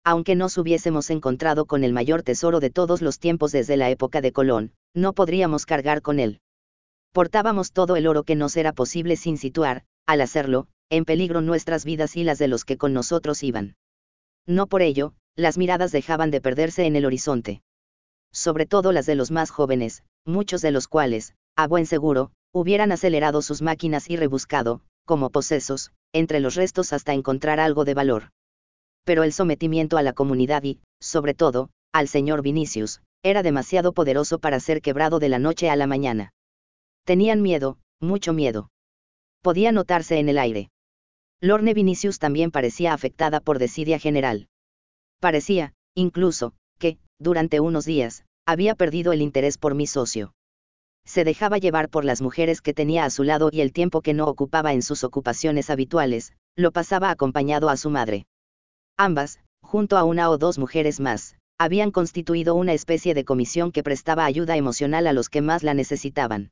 [0.03, 4.19] Aunque nos hubiésemos encontrado con el mayor tesoro de todos los tiempos desde la época
[4.19, 6.41] de Colón, no podríamos cargar con él
[7.13, 11.85] portábamos todo el oro que nos era posible sin situar, al hacerlo, en peligro nuestras
[11.85, 13.75] vidas y las de los que con nosotros iban.
[14.45, 17.61] No por ello, las miradas dejaban de perderse en el horizonte.
[18.33, 22.91] Sobre todo las de los más jóvenes, muchos de los cuales, a buen seguro, hubieran
[22.91, 28.29] acelerado sus máquinas y rebuscado, como posesos, entre los restos hasta encontrar algo de valor.
[29.05, 34.39] Pero el sometimiento a la comunidad y, sobre todo, al señor Vinicius, era demasiado poderoso
[34.39, 36.31] para ser quebrado de la noche a la mañana.
[37.05, 38.69] Tenían miedo, mucho miedo.
[39.41, 40.69] Podía notarse en el aire.
[41.41, 44.47] Lorne Vinicius también parecía afectada por desidia general.
[45.19, 50.33] Parecía, incluso, que, durante unos días, había perdido el interés por mi socio.
[51.05, 54.13] Se dejaba llevar por las mujeres que tenía a su lado y el tiempo que
[54.13, 58.25] no ocupaba en sus ocupaciones habituales, lo pasaba acompañado a su madre.
[58.97, 63.83] Ambas, junto a una o dos mujeres más, habían constituido una especie de comisión que
[63.83, 66.51] prestaba ayuda emocional a los que más la necesitaban.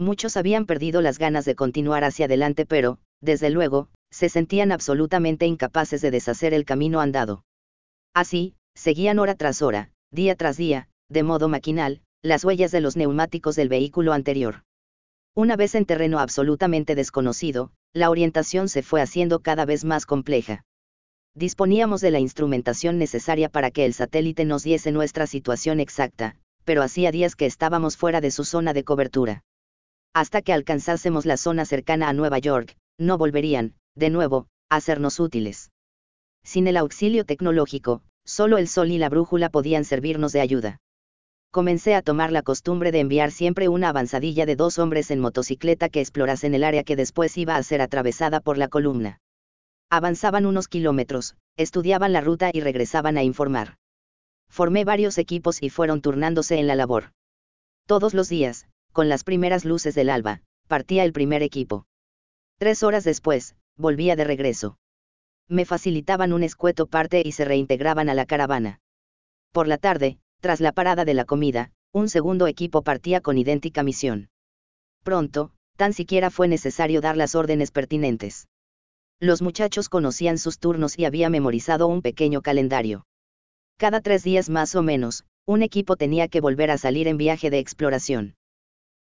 [0.00, 5.44] Muchos habían perdido las ganas de continuar hacia adelante, pero, desde luego, se sentían absolutamente
[5.44, 7.42] incapaces de deshacer el camino andado.
[8.14, 12.96] Así, seguían hora tras hora, día tras día, de modo maquinal, las huellas de los
[12.96, 14.62] neumáticos del vehículo anterior.
[15.34, 20.62] Una vez en terreno absolutamente desconocido, la orientación se fue haciendo cada vez más compleja.
[21.34, 26.82] Disponíamos de la instrumentación necesaria para que el satélite nos diese nuestra situación exacta, pero
[26.82, 29.42] hacía días que estábamos fuera de su zona de cobertura
[30.14, 35.20] hasta que alcanzásemos la zona cercana a Nueva York, no volverían, de nuevo, a sernos
[35.20, 35.70] útiles.
[36.44, 40.78] Sin el auxilio tecnológico, solo el sol y la brújula podían servirnos de ayuda.
[41.50, 45.88] Comencé a tomar la costumbre de enviar siempre una avanzadilla de dos hombres en motocicleta
[45.88, 49.20] que explorasen el área que después iba a ser atravesada por la columna.
[49.90, 53.76] Avanzaban unos kilómetros, estudiaban la ruta y regresaban a informar.
[54.50, 57.12] Formé varios equipos y fueron turnándose en la labor.
[57.86, 61.86] Todos los días, con las primeras luces del alba, partía el primer equipo.
[62.58, 64.78] Tres horas después, volvía de regreso.
[65.48, 68.80] Me facilitaban un escueto parte y se reintegraban a la caravana.
[69.52, 73.82] Por la tarde, tras la parada de la comida, un segundo equipo partía con idéntica
[73.82, 74.28] misión.
[75.02, 78.46] Pronto, tan siquiera fue necesario dar las órdenes pertinentes.
[79.20, 83.04] Los muchachos conocían sus turnos y había memorizado un pequeño calendario.
[83.78, 87.48] Cada tres días más o menos, un equipo tenía que volver a salir en viaje
[87.48, 88.34] de exploración.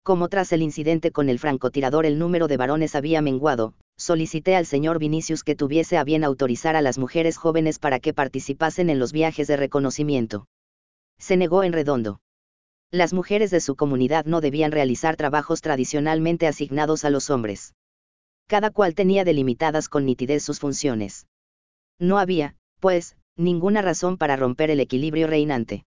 [0.05, 4.67] Como tras el incidente con el francotirador el número de varones había menguado, solicité al
[4.67, 9.01] señor Vinicius que tuviese a bien autorizar a las mujeres jóvenes para que participasen en
[9.01, 10.47] los viajes de reconocimiento.
[11.19, 12.21] Se negó en redondo.
[12.93, 17.75] Las mujeres de su comunidad no debían realizar trabajos tradicionalmente asignados a los hombres
[18.47, 21.27] cada cual tenía delimitadas con nitidez sus funciones.
[21.99, 25.85] No había, pues, ninguna razón para romper el equilibrio reinante.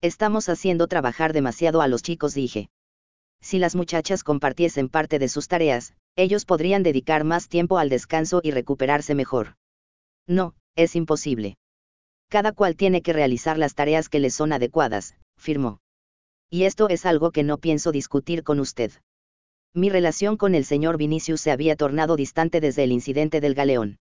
[0.00, 2.70] Estamos haciendo trabajar demasiado a los chicos, dije.
[3.40, 8.40] Si las muchachas compartiesen parte de sus tareas, ellos podrían dedicar más tiempo al descanso
[8.42, 9.56] y recuperarse mejor.
[10.26, 11.56] No, es imposible.
[12.28, 15.80] Cada cual tiene que realizar las tareas que le son adecuadas, firmó.
[16.48, 18.92] Y esto es algo que no pienso discutir con usted.
[19.72, 23.98] Mi relación con el señor Vinicius se había tornado distante desde el incidente del galeón.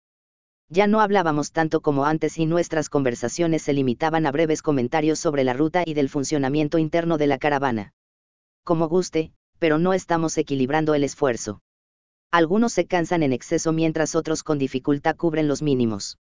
[0.67, 5.43] Ya no hablábamos tanto como antes y nuestras conversaciones se limitaban a breves comentarios sobre
[5.43, 7.93] la ruta y del funcionamiento interno de la caravana.
[8.69, 11.59] Como guste, pero no estamos equilibrando el esfuerzo.
[12.29, 16.19] Algunos se cansan en exceso mientras otros con dificultad cubren los mínimos.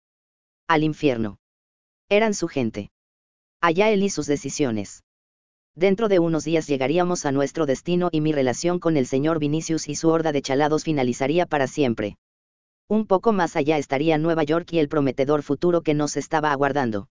[0.67, 1.37] Al infierno.
[2.09, 2.91] Eran su gente.
[3.61, 5.05] Allá él y sus decisiones.
[5.75, 9.87] Dentro de unos días llegaríamos a nuestro destino y mi relación con el señor Vinicius
[9.87, 12.17] y su horda de chalados finalizaría para siempre.
[12.89, 17.11] Un poco más allá estaría Nueva York y el prometedor futuro que nos estaba aguardando.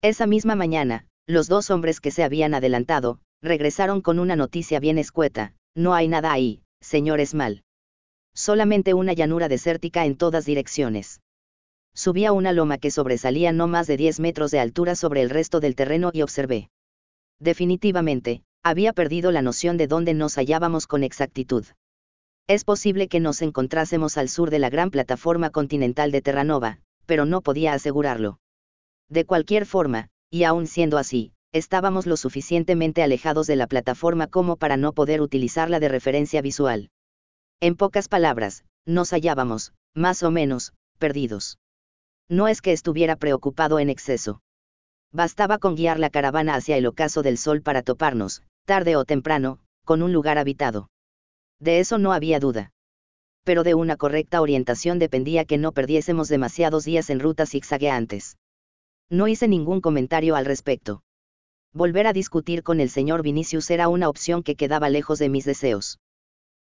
[0.00, 4.98] Esa misma mañana, los dos hombres que se habían adelantado, regresaron con una noticia bien
[4.98, 7.62] escueta, no hay nada ahí, señor Esmal.
[8.34, 11.20] Solamente una llanura desértica en todas direcciones.
[11.94, 15.60] Subía una loma que sobresalía no más de 10 metros de altura sobre el resto
[15.60, 16.68] del terreno y observé
[17.40, 21.64] definitivamente, había perdido la noción de dónde nos hallábamos con exactitud.
[22.46, 27.24] Es posible que nos encontrásemos al sur de la gran plataforma continental de Terranova, pero
[27.24, 28.38] no podía asegurarlo.
[29.08, 34.56] De cualquier forma, y aun siendo así, estábamos lo suficientemente alejados de la plataforma como
[34.56, 36.90] para no poder utilizarla de referencia visual.
[37.60, 41.58] En pocas palabras, nos hallábamos, más o menos, perdidos.
[42.28, 44.40] No es que estuviera preocupado en exceso.
[45.12, 49.58] Bastaba con guiar la caravana hacia el ocaso del sol para toparnos, tarde o temprano,
[49.84, 50.88] con un lugar habitado.
[51.58, 52.70] De eso no había duda.
[53.42, 58.36] Pero de una correcta orientación dependía que no perdiésemos demasiados días en rutas zigzagueantes.
[59.10, 61.02] No hice ningún comentario al respecto.
[61.72, 65.44] Volver a discutir con el señor Vinicius era una opción que quedaba lejos de mis
[65.44, 66.00] deseos.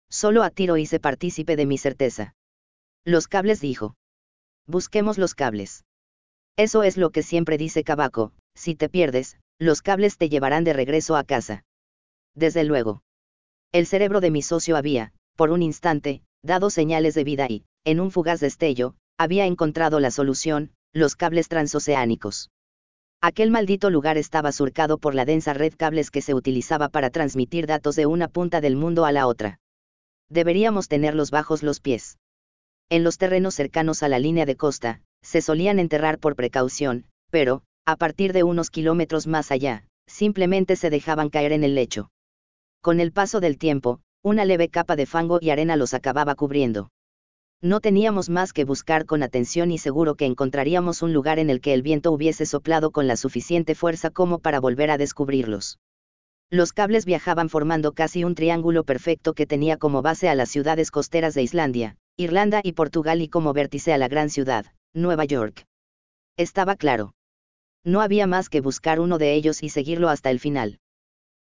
[0.09, 2.35] Solo a tiro hice partícipe de mi certeza.
[3.05, 3.95] Los cables dijo.
[4.67, 5.83] Busquemos los cables.
[6.57, 10.73] Eso es lo que siempre dice Cabaco, si te pierdes, los cables te llevarán de
[10.73, 11.63] regreso a casa.
[12.35, 13.01] Desde luego.
[13.71, 17.99] El cerebro de mi socio había, por un instante, dado señales de vida y, en
[17.99, 22.51] un fugaz destello, había encontrado la solución, los cables transoceánicos.
[23.22, 27.67] Aquel maldito lugar estaba surcado por la densa red cables que se utilizaba para transmitir
[27.67, 29.59] datos de una punta del mundo a la otra.
[30.30, 32.17] Deberíamos tenerlos bajos los pies.
[32.89, 37.61] En los terrenos cercanos a la línea de costa, se solían enterrar por precaución, pero,
[37.85, 42.09] a partir de unos kilómetros más allá, simplemente se dejaban caer en el lecho.
[42.81, 46.89] Con el paso del tiempo, una leve capa de fango y arena los acababa cubriendo.
[47.61, 51.59] No teníamos más que buscar con atención y seguro que encontraríamos un lugar en el
[51.59, 55.77] que el viento hubiese soplado con la suficiente fuerza como para volver a descubrirlos.
[56.49, 60.89] Los cables viajaban formando casi un triángulo perfecto que tenía como base a las ciudades
[60.89, 65.65] costeras de Islandia, Irlanda y Portugal y como vértice a la gran ciudad, Nueva York.
[66.38, 67.13] Estaba claro.
[67.83, 70.79] No había más que buscar uno de ellos y seguirlo hasta el final.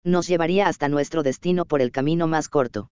[0.04, 2.90] Nos llevaría hasta nuestro destino por el camino más corto.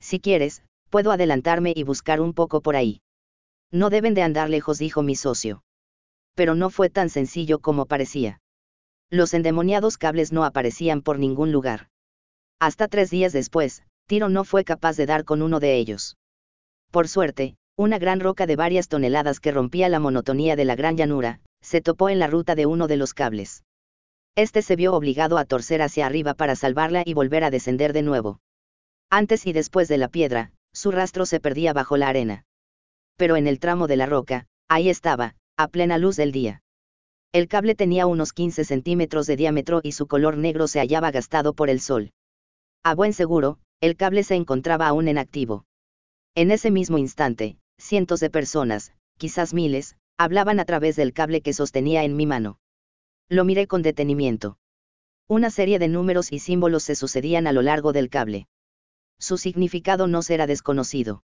[0.00, 3.00] Si quieres, puedo adelantarme y buscar un poco por ahí.
[3.72, 5.64] No deben de andar lejos, dijo mi socio.
[6.34, 8.40] Pero no fue tan sencillo como parecía.
[9.10, 11.88] Los endemoniados cables no aparecían por ningún lugar.
[12.60, 16.18] Hasta tres días después, Tiro no fue capaz de dar con uno de ellos.
[16.90, 20.98] Por suerte, una gran roca de varias toneladas que rompía la monotonía de la gran
[20.98, 23.64] llanura, se topó en la ruta de uno de los cables.
[24.36, 28.02] Este se vio obligado a torcer hacia arriba para salvarla y volver a descender de
[28.02, 28.40] nuevo.
[29.08, 32.44] Antes y después de la piedra, su rastro se perdía bajo la arena.
[33.16, 36.62] Pero en el tramo de la roca, ahí estaba, a plena luz del día.
[37.32, 41.54] El cable tenía unos 15 centímetros de diámetro y su color negro se hallaba gastado
[41.54, 42.12] por el sol.
[42.84, 45.64] A buen seguro, el cable se encontraba aún en activo.
[46.34, 51.52] En ese mismo instante, cientos de personas, quizás miles, hablaban a través del cable que
[51.52, 52.58] sostenía en mi mano.
[53.28, 54.58] Lo miré con detenimiento.
[55.28, 58.46] Una serie de números y símbolos se sucedían a lo largo del cable.
[59.22, 61.22] Su significado no será desconocido.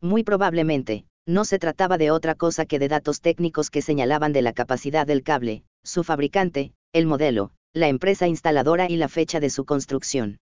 [0.00, 4.42] Muy probablemente, no se trataba de otra cosa que de datos técnicos que señalaban de
[4.42, 9.48] la capacidad del cable, su fabricante, el modelo, la empresa instaladora y la fecha de
[9.48, 10.40] su construcción.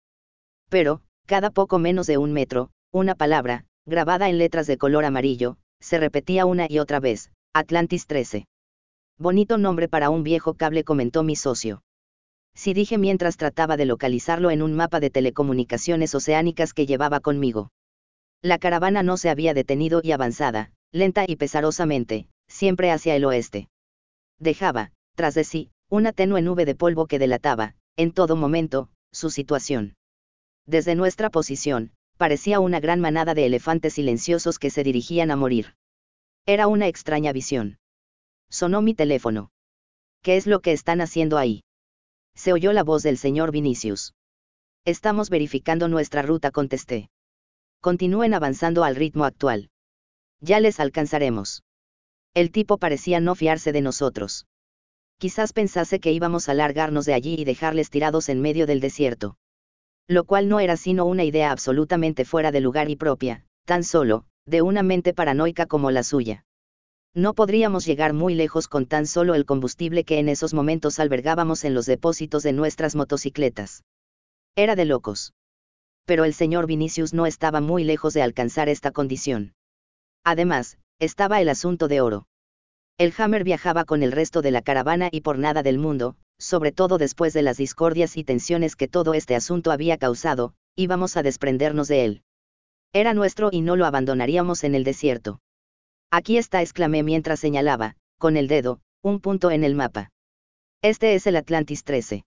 [0.70, 5.58] Pero, cada poco menos de un metro, una palabra, grabada en letras de color amarillo,
[5.80, 8.46] se repetía una y otra vez, Atlantis 13.
[9.18, 11.82] Bonito nombre para un viejo cable, comentó mi socio.
[12.56, 17.72] Sí dije mientras trataba de localizarlo en un mapa de telecomunicaciones oceánicas que llevaba conmigo.
[18.42, 23.68] La caravana no se había detenido y avanzada, lenta y pesarosamente, siempre hacia el oeste.
[24.40, 29.30] Dejaba, tras de sí, una tenue nube de polvo que delataba, en todo momento, su
[29.30, 29.96] situación.
[30.66, 35.76] Desde nuestra posición, parecía una gran manada de elefantes silenciosos que se dirigían a morir.
[36.46, 37.78] Era una extraña visión.
[38.50, 39.50] Sonó mi teléfono.
[40.22, 41.65] ¿Qué es lo que están haciendo ahí?
[42.36, 44.14] Se oyó la voz del señor Vinicius.
[44.86, 47.10] Estamos verificando nuestra ruta, contesté.
[47.82, 49.70] Continúen avanzando al ritmo actual.
[50.42, 51.64] Ya les alcanzaremos.
[52.34, 54.46] El tipo parecía no fiarse de nosotros.
[55.18, 59.38] Quizás pensase que íbamos a largarnos de allí y dejarles tirados en medio del desierto.
[60.08, 64.26] Lo cual no era sino una idea absolutamente fuera de lugar y propia, tan solo,
[64.46, 66.46] de una mente paranoica como la suya.
[67.18, 71.64] No podríamos llegar muy lejos con tan solo el combustible que en esos momentos albergábamos
[71.64, 73.86] en los depósitos de nuestras motocicletas.
[74.54, 75.34] Era de locos.
[76.06, 79.54] Pero el señor Vinicius no estaba muy lejos de alcanzar esta condición.
[80.26, 82.28] Además, estaba el asunto de oro.
[82.98, 86.74] El Hammer viajaba con el resto de la caravana y por nada del mundo, sobre
[86.74, 91.24] todo después de las discordias y tensiones que todo este asunto había causado, íbamos a
[91.24, 92.24] desprendernos de él.
[92.92, 95.40] Era nuestro y no lo abandonaríamos en el desierto.
[96.12, 100.12] Aquí está, exclamé mientras señalaba, con el dedo, un punto en el mapa.
[100.82, 102.26] Este es el Atlantis 13.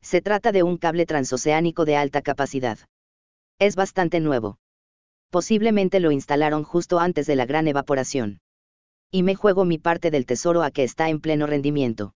[0.00, 2.78] Se trata de un cable transoceánico de alta capacidad.
[3.58, 4.58] Es bastante nuevo.
[5.30, 8.40] Posiblemente lo instalaron justo antes de la gran evaporación.
[9.10, 12.14] Y me juego mi parte del tesoro a que está en pleno rendimiento.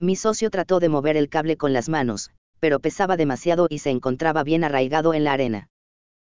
[0.00, 3.90] Mi socio trató de mover el cable con las manos, pero pesaba demasiado y se
[3.90, 5.68] encontraba bien arraigado en la arena.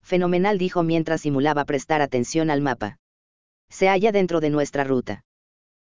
[0.03, 2.99] Fenomenal dijo mientras simulaba prestar atención al mapa
[3.69, 5.25] se halla dentro de nuestra ruta.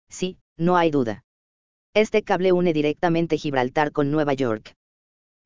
[0.08, 1.24] Sí, no hay duda.
[1.94, 4.74] Este cable une directamente Gibraltar con Nueva York.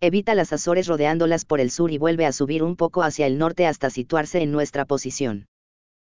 [0.00, 3.38] Evita las Azores rodeándolas por el sur y vuelve a subir un poco hacia el
[3.38, 5.46] norte hasta situarse en nuestra posición.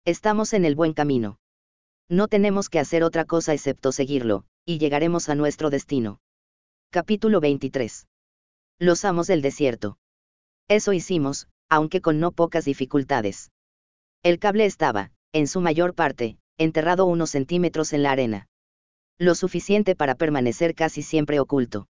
[0.05, 1.37] Estamos en el buen camino.
[2.09, 6.19] No tenemos que hacer otra cosa excepto seguirlo, y llegaremos a nuestro destino.
[6.91, 8.07] Capítulo 23.
[8.79, 9.97] Los amos del desierto.
[10.67, 13.51] Eso hicimos, aunque con no pocas dificultades.
[14.23, 18.47] El cable estaba, en su mayor parte, enterrado unos centímetros en la arena.
[19.17, 21.87] Lo suficiente para permanecer casi siempre oculto.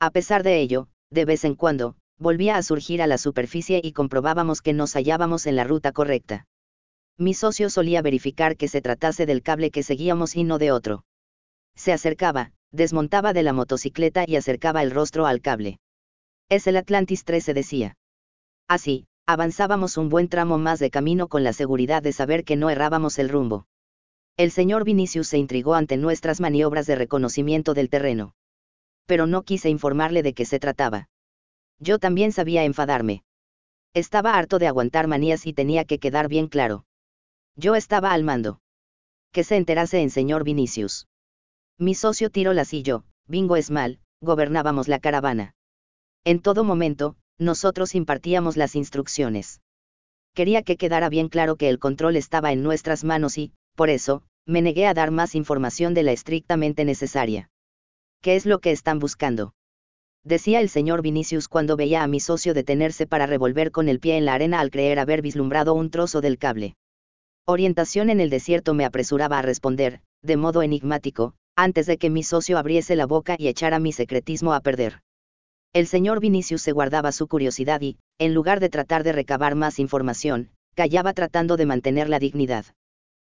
[0.00, 3.92] A pesar de ello, de vez en cuando, volvía a surgir a la superficie y
[3.92, 6.46] comprobábamos que nos hallábamos en la ruta correcta.
[7.18, 11.04] Mi socio solía verificar que se tratase del cable que seguíamos y no de otro.
[11.74, 15.78] Se acercaba, desmontaba de la motocicleta y acercaba el rostro al cable.
[16.48, 17.96] Es el Atlantis 13 decía.
[18.68, 22.70] Así, avanzábamos un buen tramo más de camino con la seguridad de saber que no
[22.70, 23.66] errábamos el rumbo.
[24.36, 28.34] El señor Vinicius se intrigó ante nuestras maniobras de reconocimiento del terreno.
[29.06, 31.08] Pero no quise informarle de qué se trataba.
[31.78, 33.24] Yo también sabía enfadarme.
[33.94, 36.84] Estaba harto de aguantar manías y tenía que quedar bien claro.
[37.56, 38.60] Yo estaba al mando.
[39.32, 41.08] Que se enterase en señor Vinicius.
[41.78, 45.54] Mi socio Tirolas y yo, Bingo Esmal, gobernábamos la caravana.
[46.24, 49.60] En todo momento, nosotros impartíamos las instrucciones.
[50.34, 54.22] Quería que quedara bien claro que el control estaba en nuestras manos y, por eso,
[54.46, 57.50] me negué a dar más información de la estrictamente necesaria.
[58.20, 59.54] ¿Qué es lo que están buscando?
[60.24, 64.16] Decía el señor Vinicius cuando veía a mi socio detenerse para revolver con el pie
[64.16, 66.76] en la arena al creer haber vislumbrado un trozo del cable.
[67.44, 72.22] Orientación en el desierto me apresuraba a responder, de modo enigmático, antes de que mi
[72.22, 75.00] socio abriese la boca y echara mi secretismo a perder.
[75.74, 79.78] El señor Vinicius se guardaba su curiosidad y, en lugar de tratar de recabar más
[79.78, 82.66] información, callaba tratando de mantener la dignidad.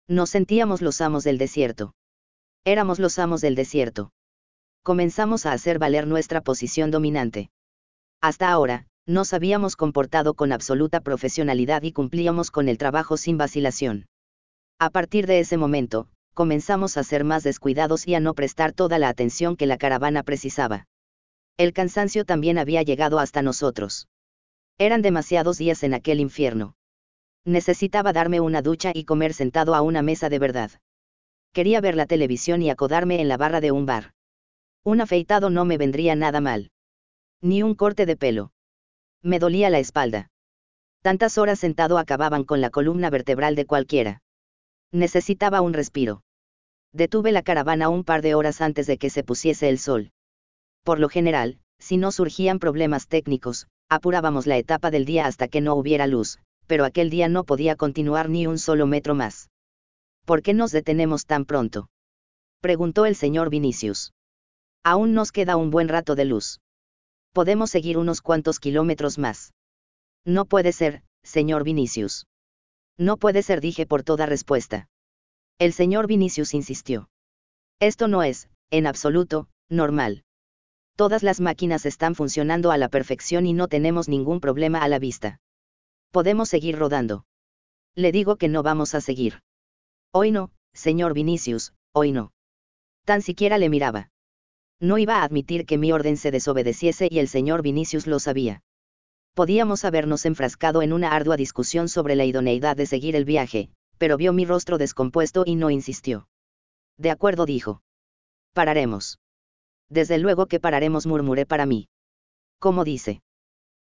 [0.08, 1.94] Nos sentíamos los amos del desierto.
[2.64, 4.10] Éramos los amos del desierto.
[4.82, 7.50] Comenzamos a hacer valer nuestra posición dominante.
[8.20, 14.06] Hasta ahora, nos habíamos comportado con absoluta profesionalidad y cumplíamos con el trabajo sin vacilación.
[14.80, 18.98] A partir de ese momento, comenzamos a ser más descuidados y a no prestar toda
[18.98, 20.86] la atención que la caravana precisaba.
[21.57, 24.08] El cansancio también había llegado hasta nosotros.
[24.76, 26.74] Eran demasiados días en aquel infierno.
[27.44, 30.73] Necesitaba darme una ducha y comer sentado a una mesa de verdad.
[31.52, 34.15] Quería ver la televisión y acodarme en la barra de un bar.
[34.83, 36.73] Un afeitado no me vendría nada mal.
[37.41, 38.50] Ni un corte de pelo.
[39.23, 40.31] Me dolía la espalda.
[41.02, 44.23] Tantas horas sentado acababan con la columna vertebral de cualquiera.
[44.91, 46.23] Necesitaba un respiro.
[46.92, 50.14] Detuve la caravana un par de horas antes de que se pusiese el sol.
[50.84, 55.60] Por lo general, si no surgían problemas técnicos, apurábamos la etapa del día hasta que
[55.60, 59.48] no hubiera luz, pero aquel día no podía continuar ni un solo metro más.
[60.24, 61.88] ¿Por qué nos detenemos tan pronto?
[62.60, 64.12] preguntó el señor Vinicius.
[64.82, 66.60] Aún nos queda un buen rato de luz.
[67.32, 69.52] Podemos seguir unos cuantos kilómetros más.
[70.24, 72.26] No puede ser, señor Vinicius.
[72.98, 74.86] No puede ser, dije por toda respuesta.
[75.58, 77.08] El señor Vinicius insistió.
[77.80, 80.22] Esto no es, en absoluto, normal.
[80.97, 85.00] Todas las máquinas están funcionando a la perfección y no tenemos ningún problema a la
[85.00, 85.40] vista.
[86.12, 87.24] Podemos seguir rodando.
[87.97, 89.40] Le digo que no vamos a seguir.
[90.12, 92.32] Hoy no, señor Vinicius, hoy no.
[93.05, 94.10] Tan siquiera le miraba.
[94.81, 98.62] No iba a admitir que mi orden se desobedeciese y el señor Vinicius lo sabía.
[99.34, 104.16] Podíamos habernos enfrascado en una ardua discusión sobre la idoneidad de seguir el viaje, pero
[104.16, 106.28] vio mi rostro descompuesto y no insistió.
[106.98, 107.82] De acuerdo dijo.
[108.52, 109.18] Pararemos.
[109.88, 111.88] Desde luego que pararemos, murmuré para mí.
[112.58, 113.20] ¿Cómo dice?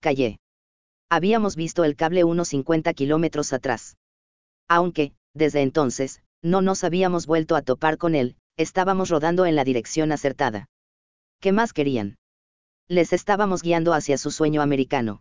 [0.01, 0.39] Callé.
[1.11, 3.97] Habíamos visto el cable unos 50 kilómetros atrás.
[4.69, 9.65] Aunque, desde entonces, no nos habíamos vuelto a topar con él, estábamos rodando en la
[9.65, 10.67] dirección acertada.
[11.41, 12.17] ¿Qué más querían?
[12.89, 15.21] Les estábamos guiando hacia su sueño americano.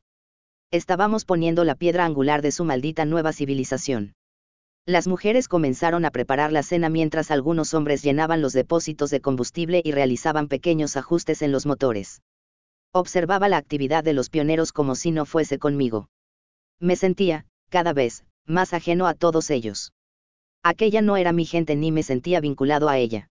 [0.72, 4.14] Estábamos poniendo la piedra angular de su maldita nueva civilización.
[4.86, 9.82] Las mujeres comenzaron a preparar la cena mientras algunos hombres llenaban los depósitos de combustible
[9.84, 12.22] y realizaban pequeños ajustes en los motores.
[12.92, 16.10] Observaba la actividad de los pioneros como si no fuese conmigo.
[16.80, 19.94] Me sentía, cada vez, más ajeno a todos ellos.
[20.64, 23.30] Aquella no era mi gente ni me sentía vinculado a ella.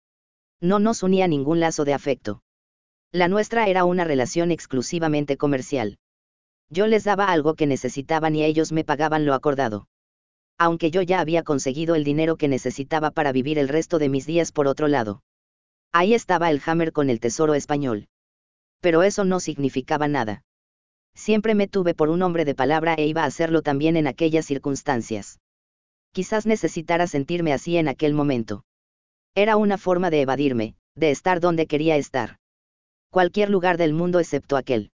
[0.61, 2.43] No nos unía ningún lazo de afecto.
[3.11, 5.99] La nuestra era una relación exclusivamente comercial.
[6.71, 9.89] Yo les daba algo que necesitaban y ellos me pagaban lo acordado.
[10.59, 14.27] Aunque yo ya había conseguido el dinero que necesitaba para vivir el resto de mis
[14.27, 15.23] días por otro lado.
[15.93, 18.07] Ahí estaba el Hammer con el tesoro español.
[18.81, 20.43] Pero eso no significaba nada.
[21.15, 24.47] Siempre me tuve por un hombre de palabra e iba a hacerlo también en aquellas
[24.47, 25.39] circunstancias
[26.13, 28.65] quizás necesitara sentirme así en aquel momento.
[29.35, 32.37] Era una forma de evadirme, de estar donde quería estar.
[33.11, 34.91] Cualquier lugar del mundo excepto aquel.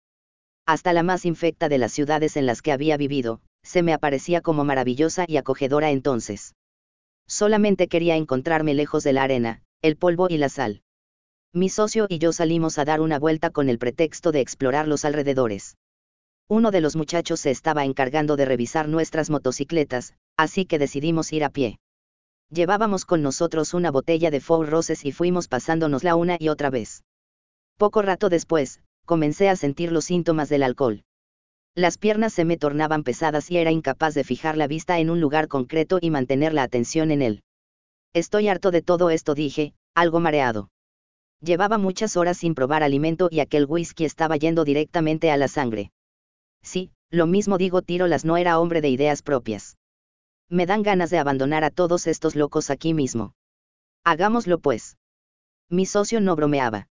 [0.67, 4.41] Hasta la más infecta de las ciudades en las que había vivido, se me aparecía
[4.41, 6.55] como maravillosa y acogedora entonces.
[7.27, 10.83] Solamente quería encontrarme lejos de la arena, el polvo y la sal.
[11.53, 15.05] Mi socio y yo salimos a dar una vuelta con el pretexto de explorar los
[15.05, 15.77] alrededores.
[16.49, 21.43] Uno de los muchachos se estaba encargando de revisar nuestras motocicletas, así que decidimos ir
[21.43, 21.79] a pie.
[22.51, 27.03] Llevábamos con nosotros una botella de Four Roses y fuimos pasándonosla una y otra vez.
[27.77, 31.03] Poco rato después, comencé a sentir los síntomas del alcohol.
[31.77, 35.21] Las piernas se me tornaban pesadas y era incapaz de fijar la vista en un
[35.21, 37.43] lugar concreto y mantener la atención en él.
[38.15, 40.71] Estoy harto de todo esto, dije, algo mareado.
[41.43, 45.93] Llevaba muchas horas sin probar alimento y aquel whisky estaba yendo directamente a la sangre.
[46.63, 49.77] Sí, lo mismo digo Tirolas no era hombre de ideas propias.
[50.49, 53.35] Me dan ganas de abandonar a todos estos locos aquí mismo.
[54.03, 54.97] Hagámoslo pues.
[55.69, 56.89] Mi socio no bromeaba.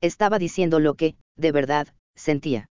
[0.00, 2.68] Estaba diciendo lo que, de verdad, sentía.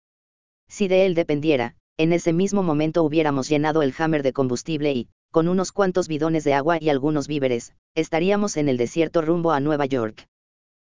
[0.70, 5.10] Si de él dependiera, en ese mismo momento hubiéramos llenado el hammer de combustible y,
[5.32, 9.60] con unos cuantos bidones de agua y algunos víveres, estaríamos en el desierto rumbo a
[9.60, 10.28] Nueva York.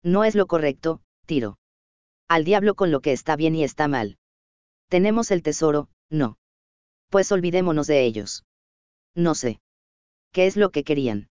[0.02, 1.59] No es lo correcto, tiro.
[2.28, 4.18] Al diablo con lo que está bien y está mal.
[4.89, 6.39] Tenemos el tesoro, no.
[7.10, 8.44] Pues olvidémonos de ellos.
[9.15, 9.60] No sé.
[10.33, 11.28] ¿Qué es lo que querían?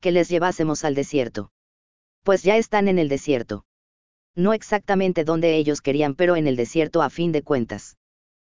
[0.00, 1.50] Que les llevásemos al desierto.
[2.22, 3.64] Pues ya están en el desierto.
[4.34, 7.96] No exactamente donde ellos querían, pero en el desierto a fin de cuentas.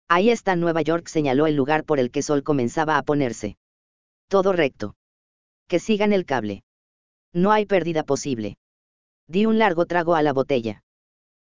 [0.09, 3.57] Ahí está Nueva York, señaló el lugar por el que Sol comenzaba a ponerse.
[4.29, 4.95] Todo recto.
[5.69, 6.63] Que sigan el cable.
[7.33, 8.57] No hay pérdida posible.
[9.27, 10.83] Di un largo trago a la botella.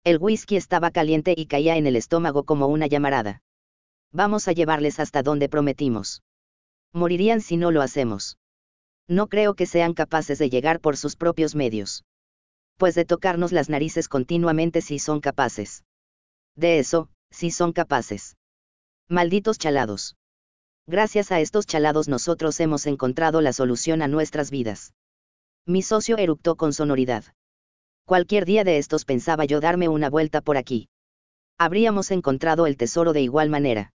[0.06, 3.41] El whisky estaba caliente y caía en el estómago como una llamarada.
[4.13, 6.22] Vamos a llevarles hasta donde prometimos.
[6.93, 8.38] Morirían si no lo hacemos.
[9.07, 12.03] No creo que sean capaces de llegar por sus propios medios.
[12.77, 15.83] Pues de tocarnos las narices continuamente si son capaces.
[16.56, 18.38] De eso, si son capaces.
[19.09, 20.15] Malditos chalados.
[20.88, 24.93] Gracias a estos chalados nosotros hemos encontrado la solución a nuestras vidas.
[25.65, 27.23] Mi socio eructó con sonoridad.
[28.06, 30.89] Cualquier día de estos pensaba yo darme una vuelta por aquí.
[31.57, 33.93] Habríamos encontrado el tesoro de igual manera.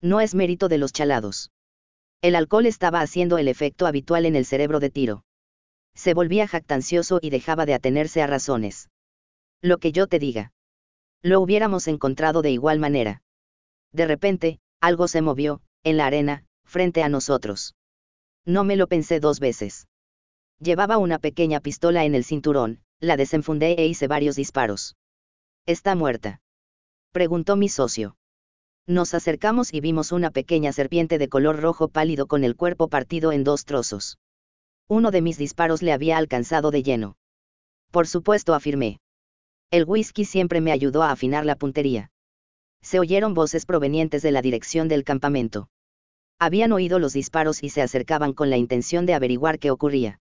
[0.00, 1.50] No es mérito de los chalados.
[2.20, 5.24] El alcohol estaba haciendo el efecto habitual en el cerebro de Tiro.
[5.94, 8.88] Se volvía jactancioso y dejaba de atenerse a razones.
[9.60, 10.52] Lo que yo te diga.
[11.22, 13.22] Lo hubiéramos encontrado de igual manera.
[13.92, 17.74] De repente, algo se movió, en la arena, frente a nosotros.
[18.44, 19.86] No me lo pensé dos veces.
[20.58, 24.96] Llevaba una pequeña pistola en el cinturón, la desenfundé e hice varios disparos.
[25.66, 26.40] ¿Está muerta?
[27.12, 28.16] Preguntó mi socio.
[28.86, 33.30] Nos acercamos y vimos una pequeña serpiente de color rojo pálido con el cuerpo partido
[33.30, 34.18] en dos trozos.
[34.92, 37.16] Uno de mis disparos le había alcanzado de lleno.
[37.92, 39.00] Por supuesto, afirmé.
[39.70, 42.10] El whisky siempre me ayudó a afinar la puntería.
[42.82, 45.70] Se oyeron voces provenientes de la dirección del campamento.
[46.38, 50.20] Habían oído los disparos y se acercaban con la intención de averiguar qué ocurría.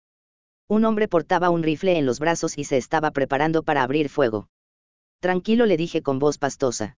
[0.68, 4.50] Un hombre portaba un rifle en los brazos y se estaba preparando para abrir fuego.
[5.18, 6.96] Tranquilo le dije con voz pastosa.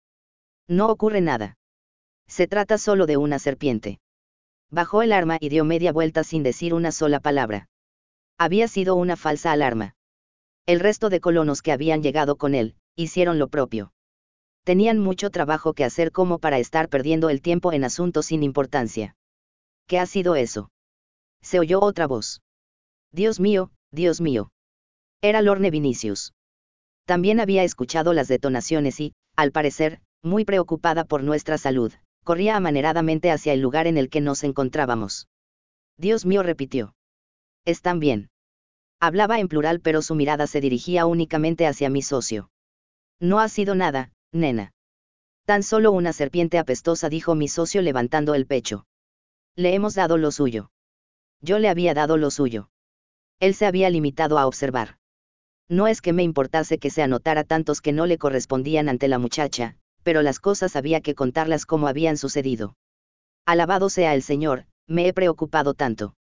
[0.68, 1.56] No ocurre nada.
[2.28, 4.02] Se trata solo de una serpiente.
[4.72, 7.68] Bajó el arma y dio media vuelta sin decir una sola palabra.
[8.38, 9.96] Había sido una falsa alarma.
[10.66, 13.92] El resto de colonos que habían llegado con él, hicieron lo propio.
[14.64, 19.16] Tenían mucho trabajo que hacer como para estar perdiendo el tiempo en asuntos sin importancia.
[19.88, 20.70] ¿Qué ha sido eso?
[21.42, 22.42] Se oyó otra voz.
[23.12, 24.52] Dios mío, Dios mío.
[25.22, 26.34] Era Lorne Vinicius.
[27.06, 31.92] También había escuchado las detonaciones y, al parecer, muy preocupada por nuestra salud,
[32.24, 35.28] corría amaneradamente hacia el lugar en el que nos encontrábamos.
[35.98, 36.96] Dios mío repitió.
[37.66, 38.30] ¿Están bien?
[39.00, 42.50] Hablaba en plural pero su mirada se dirigía únicamente hacia mi socio.
[43.20, 44.74] No ha sido nada, nena.
[45.46, 48.86] Tan solo una serpiente apestosa dijo mi socio levantando el pecho.
[49.56, 50.72] Le hemos dado lo suyo.
[51.42, 52.70] Yo le había dado lo suyo.
[53.40, 54.98] Él se había limitado a observar.
[55.68, 59.18] No es que me importase que se anotara tantos que no le correspondían ante la
[59.18, 62.76] muchacha, pero las cosas había que contarlas como habían sucedido.
[63.46, 66.16] Alabado sea el Señor, me he preocupado tanto.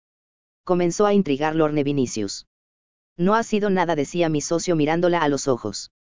[0.63, 2.47] Comenzó a intrigar Lorne Vinicius.
[3.17, 5.91] No ha sido nada, decía mi socio mirándola a los ojos.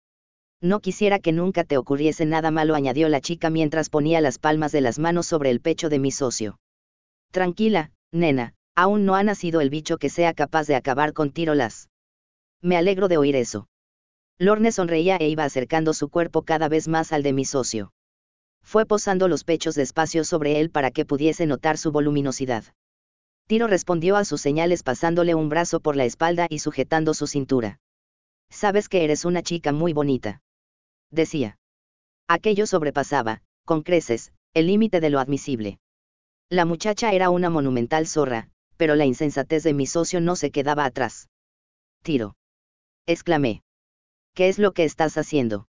[0.61, 4.73] No quisiera que nunca te ocurriese nada malo, añadió la chica mientras ponía las palmas
[4.73, 6.59] de las manos sobre el pecho de mi socio.
[7.31, 11.89] Tranquila, nena, aún no ha nacido el bicho que sea capaz de acabar con tirolas.
[12.61, 13.69] Me alegro de oír eso.
[14.39, 17.93] Lorne sonreía e iba acercando su cuerpo cada vez más al de mi socio.
[18.63, 22.65] Fue posando los pechos despacio sobre él para que pudiese notar su voluminosidad.
[23.47, 27.81] Tiro respondió a sus señales pasándole un brazo por la espalda y sujetando su cintura.
[28.51, 30.43] Sabes que eres una chica muy bonita.
[31.11, 31.59] Decía.
[32.29, 35.79] Aquello sobrepasaba, con creces, el límite de lo admisible.
[36.51, 40.85] La muchacha era una monumental zorra, pero la insensatez de mi socio no se quedaba
[40.85, 41.29] atrás.
[42.03, 42.37] Tiro
[43.09, 43.63] exclamé.
[44.35, 45.69] ¿Qué es lo que estás haciendo?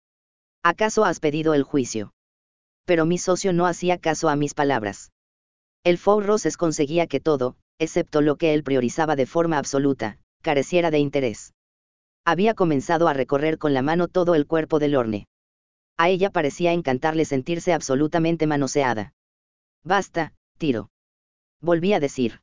[0.63, 2.13] ¿Acaso has pedido el juicio?
[2.87, 5.13] Pero mi socio no hacía caso a mis palabras.
[5.85, 10.91] El Fou Roses conseguía que todo, excepto lo que él priorizaba de forma absoluta, careciera
[10.91, 11.53] de interés.
[12.25, 15.27] Había comenzado a recorrer con la mano todo el cuerpo del Lorne.
[15.99, 19.13] A ella parecía encantarle sentirse absolutamente manoseada.
[19.85, 20.91] Basta, tiro.
[21.61, 22.41] Volví a decir.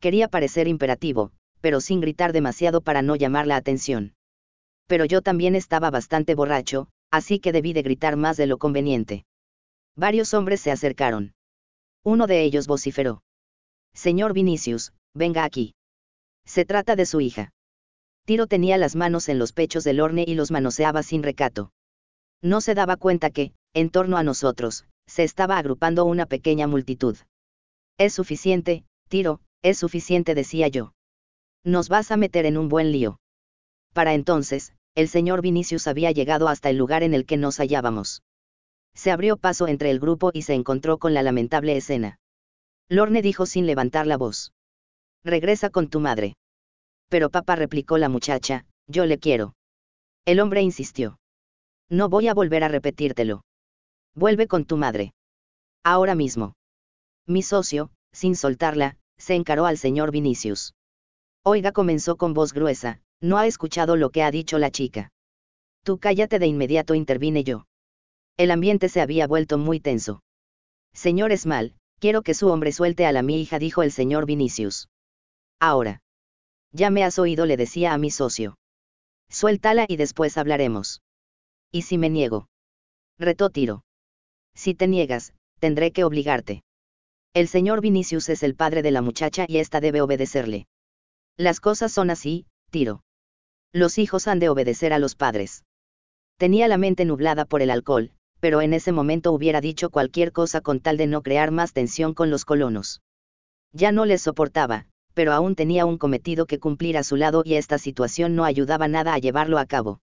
[0.00, 4.14] Quería parecer imperativo, pero sin gritar demasiado para no llamar la atención.
[4.90, 9.24] Pero yo también estaba bastante borracho, así que debí de gritar más de lo conveniente.
[9.94, 11.32] Varios hombres se acercaron.
[12.04, 13.22] Uno de ellos vociferó.
[13.94, 15.76] Señor Vinicius, venga aquí.
[16.44, 17.52] Se trata de su hija.
[18.26, 21.70] Tiro tenía las manos en los pechos del horne y los manoseaba sin recato.
[22.42, 27.16] No se daba cuenta que, en torno a nosotros, se estaba agrupando una pequeña multitud.
[27.96, 30.94] Es suficiente, Tiro, es suficiente, decía yo.
[31.62, 33.20] Nos vas a meter en un buen lío.
[33.92, 38.22] Para entonces, el señor Vinicius había llegado hasta el lugar en el que nos hallábamos.
[38.94, 42.18] Se abrió paso entre el grupo y se encontró con la lamentable escena.
[42.88, 44.52] Lorne dijo sin levantar la voz.
[45.22, 46.34] Regresa con tu madre.
[47.08, 49.54] Pero papá replicó la muchacha, yo le quiero.
[50.24, 51.18] El hombre insistió.
[51.88, 53.42] No voy a volver a repetírtelo.
[54.14, 55.12] Vuelve con tu madre.
[55.84, 56.54] Ahora mismo.
[57.26, 60.74] Mi socio, sin soltarla, se encaró al señor Vinicius.
[61.44, 65.10] Oiga comenzó con voz gruesa, no ha escuchado lo que ha dicho la chica.
[65.84, 67.66] Tú cállate de inmediato intervine yo.
[68.36, 70.22] El ambiente se había vuelto muy tenso.
[70.92, 74.88] Señor Esmal, quiero que su hombre suelte a la mi hija, dijo el señor Vinicius.
[75.60, 76.00] Ahora.
[76.72, 78.56] Ya me has oído, le decía a mi socio.
[79.28, 81.02] Suéltala y después hablaremos.
[81.72, 82.48] ¿Y si me niego?
[83.18, 83.84] Retó Tiro.
[84.54, 86.62] Si te niegas, tendré que obligarte.
[87.34, 90.66] El señor Vinicius es el padre de la muchacha y ésta debe obedecerle.
[91.36, 93.02] Las cosas son así, tiro.
[93.72, 95.64] Los hijos han de obedecer a los padres.
[96.38, 100.60] Tenía la mente nublada por el alcohol, pero en ese momento hubiera dicho cualquier cosa
[100.60, 103.00] con tal de no crear más tensión con los colonos.
[103.72, 107.54] Ya no les soportaba, pero aún tenía un cometido que cumplir a su lado y
[107.54, 110.00] esta situación no ayudaba nada a llevarlo a cabo.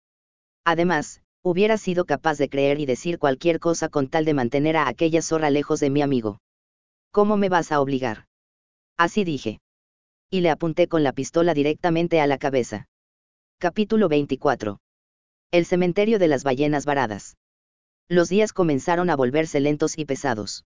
[0.66, 4.88] Además, hubiera sido capaz de creer y decir cualquier cosa con tal de mantener a
[4.88, 6.40] aquella zorra lejos de mi amigo.
[7.12, 8.26] ¿Cómo me vas a obligar?
[8.98, 9.60] Así dije.
[10.30, 12.88] Y le apunté con la pistola directamente a la cabeza.
[13.64, 14.80] Capítulo 24.
[15.50, 17.38] El cementerio de las ballenas varadas.
[18.10, 20.66] Los días comenzaron a volverse lentos y pesados.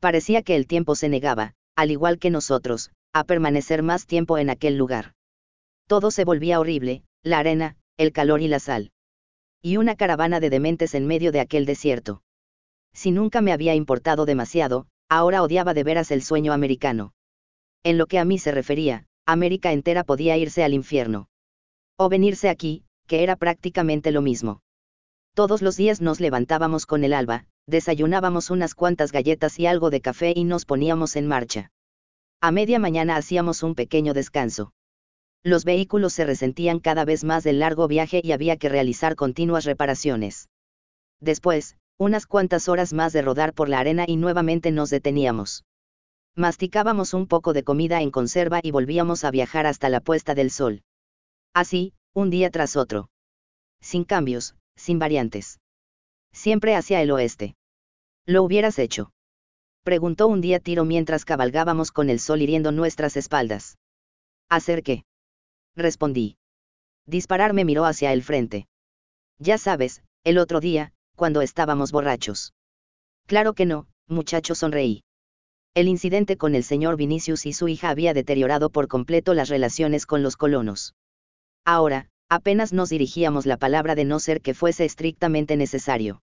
[0.00, 4.50] Parecía que el tiempo se negaba, al igual que nosotros, a permanecer más tiempo en
[4.50, 5.12] aquel lugar.
[5.86, 8.90] Todo se volvía horrible, la arena, el calor y la sal.
[9.62, 12.22] Y una caravana de dementes en medio de aquel desierto.
[12.92, 17.12] Si nunca me había importado demasiado, ahora odiaba de veras el sueño americano.
[17.84, 21.28] En lo que a mí se refería, América entera podía irse al infierno.
[21.98, 24.60] O venirse aquí, que era prácticamente lo mismo.
[25.34, 30.00] Todos los días nos levantábamos con el alba, desayunábamos unas cuantas galletas y algo de
[30.00, 31.70] café y nos poníamos en marcha.
[32.40, 34.72] A media mañana hacíamos un pequeño descanso.
[35.42, 39.64] Los vehículos se resentían cada vez más del largo viaje y había que realizar continuas
[39.64, 40.48] reparaciones.
[41.20, 45.64] Después, unas cuantas horas más de rodar por la arena y nuevamente nos deteníamos.
[46.34, 50.50] Masticábamos un poco de comida en conserva y volvíamos a viajar hasta la puesta del
[50.50, 50.82] sol.
[51.56, 53.08] Así, un día tras otro.
[53.80, 55.58] Sin cambios, sin variantes.
[56.30, 57.56] Siempre hacia el oeste.
[58.26, 59.10] ¿Lo hubieras hecho?
[59.82, 63.78] Preguntó un día Tiro mientras cabalgábamos con el sol hiriendo nuestras espaldas.
[64.50, 65.06] ¿Hacer qué?
[65.74, 66.36] Respondí.
[67.06, 68.66] Disparar me miró hacia el frente.
[69.38, 72.52] Ya sabes, el otro día, cuando estábamos borrachos.
[73.26, 75.04] Claro que no, muchacho sonreí.
[75.72, 80.04] El incidente con el señor Vinicius y su hija había deteriorado por completo las relaciones
[80.04, 80.92] con los colonos.
[81.66, 86.22] Ahora, apenas nos dirigíamos la palabra de no ser que fuese estrictamente necesario.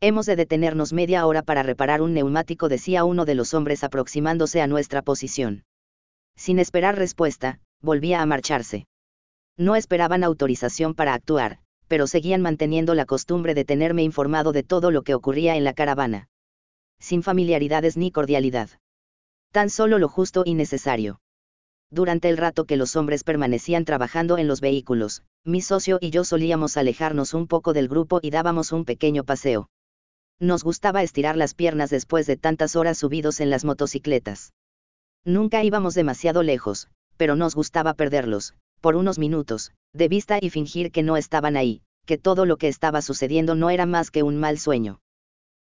[0.00, 4.60] Hemos de detenernos media hora para reparar un neumático, decía uno de los hombres aproximándose
[4.60, 5.64] a nuestra posición.
[6.36, 8.86] Sin esperar respuesta, volvía a marcharse.
[9.56, 14.90] No esperaban autorización para actuar, pero seguían manteniendo la costumbre de tenerme informado de todo
[14.90, 16.28] lo que ocurría en la caravana.
[16.98, 18.70] Sin familiaridades ni cordialidad.
[19.52, 21.20] Tan solo lo justo y necesario.
[21.90, 26.24] Durante el rato que los hombres permanecían trabajando en los vehículos, mi socio y yo
[26.24, 29.68] solíamos alejarnos un poco del grupo y dábamos un pequeño paseo.
[30.40, 34.52] Nos gustaba estirar las piernas después de tantas horas subidos en las motocicletas.
[35.24, 40.90] Nunca íbamos demasiado lejos, pero nos gustaba perderlos, por unos minutos, de vista y fingir
[40.90, 44.36] que no estaban ahí, que todo lo que estaba sucediendo no era más que un
[44.36, 45.00] mal sueño.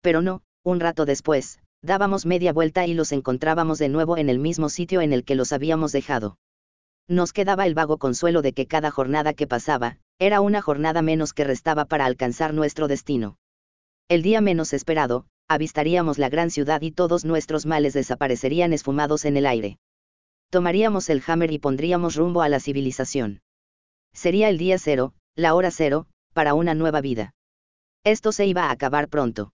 [0.01, 4.39] Pero no, un rato después, dábamos media vuelta y los encontrábamos de nuevo en el
[4.39, 6.39] mismo sitio en el que los habíamos dejado.
[7.09, 11.33] Nos quedaba el vago consuelo de que cada jornada que pasaba, era una jornada menos
[11.33, 13.37] que restaba para alcanzar nuestro destino.
[14.09, 19.37] El día menos esperado, avistaríamos la gran ciudad y todos nuestros males desaparecerían esfumados en
[19.37, 19.79] el aire
[20.55, 23.41] tomaríamos el hammer y pondríamos rumbo a la civilización.
[24.13, 27.35] Sería el día cero, la hora cero, para una nueva vida.
[28.05, 29.53] Esto se iba a acabar pronto.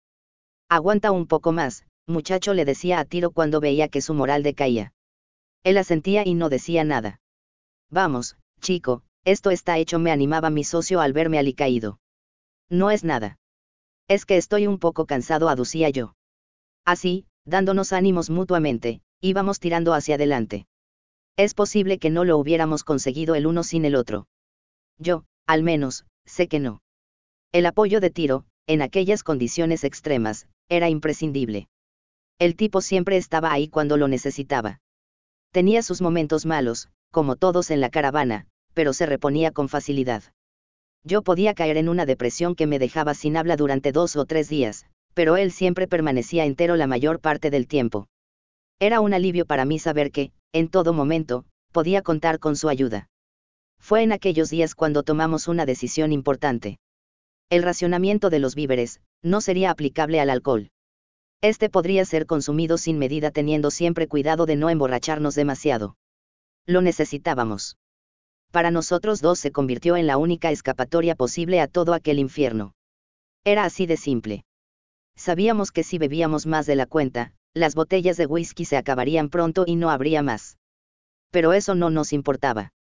[0.69, 4.93] Aguanta un poco más, muchacho le decía a Tiro cuando veía que su moral decaía.
[5.63, 7.21] Él asentía y no decía nada.
[7.91, 11.99] Vamos, chico, esto está hecho, me animaba mi socio al verme alicaído.
[12.69, 13.39] No es nada.
[14.09, 16.15] Es que estoy un poco cansado, aducía yo.
[16.85, 20.67] Así, dándonos ánimos mutuamente, íbamos tirando hacia adelante.
[21.37, 24.27] Es posible que no lo hubiéramos conseguido el uno sin el otro.
[24.99, 26.83] Yo, al menos, sé que no.
[27.53, 31.69] El apoyo de Tiro, en aquellas condiciones extremas, era imprescindible.
[32.41, 34.81] El tipo siempre estaba ahí cuando lo necesitaba.
[35.53, 40.23] Tenía sus momentos malos, como todos en la caravana, pero se reponía con facilidad.
[41.05, 44.49] Yo podía caer en una depresión que me dejaba sin habla durante dos o tres
[44.49, 48.09] días, pero él siempre permanecía entero la mayor parte del tiempo.
[48.79, 53.11] Era un alivio para mí saber que, en todo momento, podía contar con su ayuda.
[53.79, 56.79] Fue en aquellos días cuando tomamos una decisión importante.
[57.51, 60.71] El racionamiento de los víveres, no sería aplicable al alcohol.
[61.43, 65.97] Este podría ser consumido sin medida teniendo siempre cuidado de no emborracharnos demasiado.
[66.67, 67.79] Lo necesitábamos.
[68.51, 72.75] Para nosotros dos se convirtió en la única escapatoria posible a todo aquel infierno.
[73.43, 74.45] Era así de simple.
[75.17, 79.65] Sabíamos que si bebíamos más de la cuenta, las botellas de whisky se acabarían pronto
[79.67, 80.59] y no habría más.
[81.31, 82.73] Pero eso no nos importaba.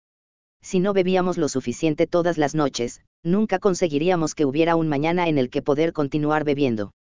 [0.62, 5.38] Si no bebíamos lo suficiente todas las noches, nunca conseguiríamos que hubiera un mañana en
[5.38, 6.92] el que poder continuar bebiendo.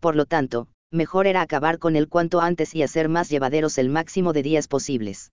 [0.00, 3.88] Por lo tanto, mejor era acabar con él cuanto antes y hacer más llevaderos el
[3.88, 5.32] máximo de días posibles.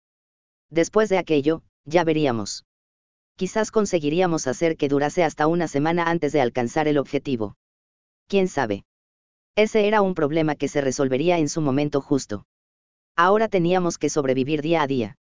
[0.70, 2.66] Después de aquello, ya veríamos.
[3.36, 7.56] Quizás conseguiríamos hacer que durase hasta una semana antes de alcanzar el objetivo.
[8.28, 8.84] ¿Quién sabe?
[9.56, 12.46] Ese era un problema que se resolvería en su momento justo.
[13.16, 15.18] Ahora teníamos que sobrevivir día a día.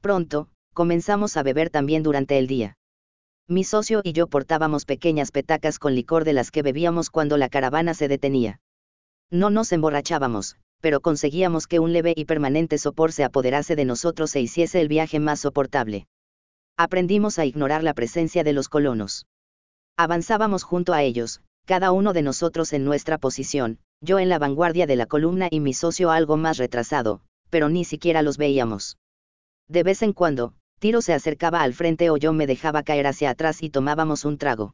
[0.00, 2.76] Pronto, comenzamos a beber también durante el día.
[3.48, 7.48] mi socio y yo portábamos pequeñas petacas con licor de las que bebíamos cuando la
[7.48, 8.60] caravana se detenía.
[9.30, 14.34] No nos emborrachábamos, pero conseguíamos que un leve y permanente sopor se apoderase de nosotros
[14.36, 16.06] e hiciese el viaje más soportable.
[16.78, 19.26] Aprendimos a ignorar la presencia de los colonos.
[19.98, 24.86] Avanzábamos junto a ellos, cada uno de nosotros en nuestra posición, yo en la vanguardia
[24.86, 28.96] de la columna y mi socio algo más retrasado, pero ni siquiera los veíamos.
[29.68, 33.30] De vez en cuando, Tiro se acercaba al frente o yo me dejaba caer hacia
[33.30, 34.72] atrás y tomábamos un trago.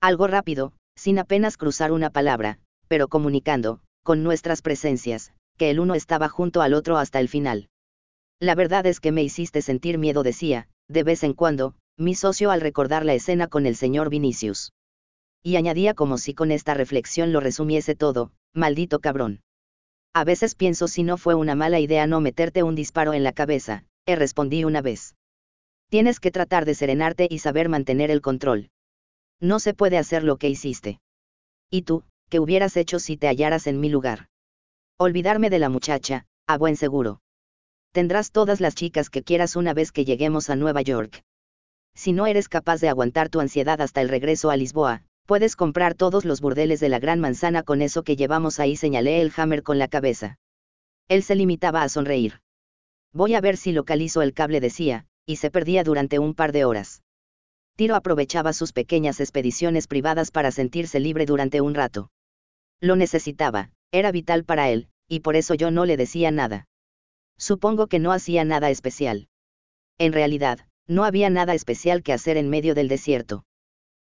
[0.00, 5.94] Algo rápido, sin apenas cruzar una palabra, pero comunicando, con nuestras presencias, que el uno
[5.94, 7.68] estaba junto al otro hasta el final.
[8.40, 12.50] La verdad es que me hiciste sentir miedo, decía, de vez en cuando, mi socio
[12.50, 14.72] al recordar la escena con el señor Vinicius.
[15.42, 19.40] Y añadía como si con esta reflexión lo resumiese todo, maldito cabrón.
[20.12, 23.32] A veces pienso si no fue una mala idea no meterte un disparo en la
[23.32, 25.14] cabeza, he respondí una vez.
[25.90, 28.70] Tienes que tratar de serenarte y saber mantener el control.
[29.40, 30.98] No se puede hacer lo que hiciste.
[31.70, 34.28] ¿Y tú, qué hubieras hecho si te hallaras en mi lugar?
[34.98, 37.20] Olvidarme de la muchacha, a buen seguro.
[37.92, 41.22] Tendrás todas las chicas que quieras una vez que lleguemos a Nueva York.
[41.94, 45.94] Si no eres capaz de aguantar tu ansiedad hasta el regreso a Lisboa, puedes comprar
[45.94, 49.62] todos los burdeles de la Gran Manzana con eso que llevamos ahí, señalé el Hammer
[49.62, 50.38] con la cabeza.
[51.08, 52.40] Él se limitaba a sonreír.
[53.12, 56.64] Voy a ver si localizo el cable, decía, y se perdía durante un par de
[56.64, 57.03] horas.
[57.76, 62.10] Tiro aprovechaba sus pequeñas expediciones privadas para sentirse libre durante un rato.
[62.80, 66.66] Lo necesitaba, era vital para él, y por eso yo no le decía nada.
[67.36, 69.28] Supongo que no hacía nada especial.
[69.98, 73.44] En realidad, no había nada especial que hacer en medio del desierto.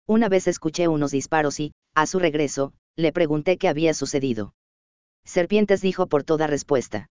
[0.06, 4.54] Una vez escuché unos disparos y, a su regreso, le pregunté qué había sucedido.
[5.24, 7.08] Serpientes dijo por toda respuesta.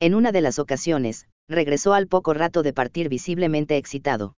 [0.00, 4.34] En una de las ocasiones, regresó al poco rato de partir visiblemente excitado.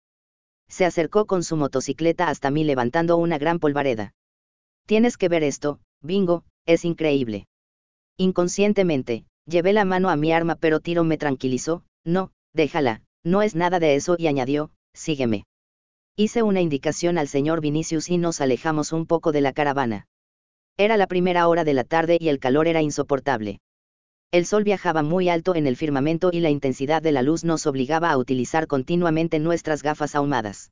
[0.69, 4.15] Se acercó con su motocicleta hasta mí levantando una gran polvareda.
[4.87, 7.47] Tienes que ver esto, bingo, es increíble.
[8.17, 13.55] Inconscientemente, llevé la mano a mi arma pero Tiro me tranquilizó, no, déjala, no es
[13.55, 15.45] nada de eso y añadió, sígueme.
[16.17, 20.07] Hice una indicación al señor Vinicius y nos alejamos un poco de la caravana.
[20.77, 23.61] Era la primera hora de la tarde y el calor era insoportable.
[24.31, 27.67] El sol viajaba muy alto en el firmamento y la intensidad de la luz nos
[27.67, 30.71] obligaba a utilizar continuamente nuestras gafas ahumadas.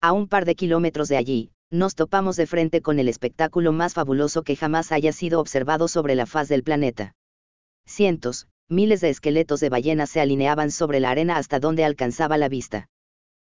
[0.00, 3.94] A un par de kilómetros de allí, nos topamos de frente con el espectáculo más
[3.94, 7.16] fabuloso que jamás haya sido observado sobre la faz del planeta.
[7.86, 12.48] Cientos, miles de esqueletos de ballenas se alineaban sobre la arena hasta donde alcanzaba la
[12.48, 12.86] vista.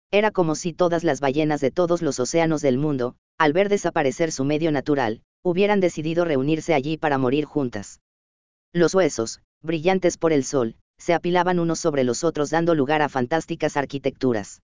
[0.10, 4.32] Era como si todas las ballenas de todos los océanos del mundo, al ver desaparecer
[4.32, 8.00] su medio natural, hubieran decidido reunirse allí para morir juntas.
[8.78, 13.10] Los huesos, brillantes por el sol, se apilaban unos sobre los otros dando lugar a
[13.10, 14.62] fantásticas arquitecturas.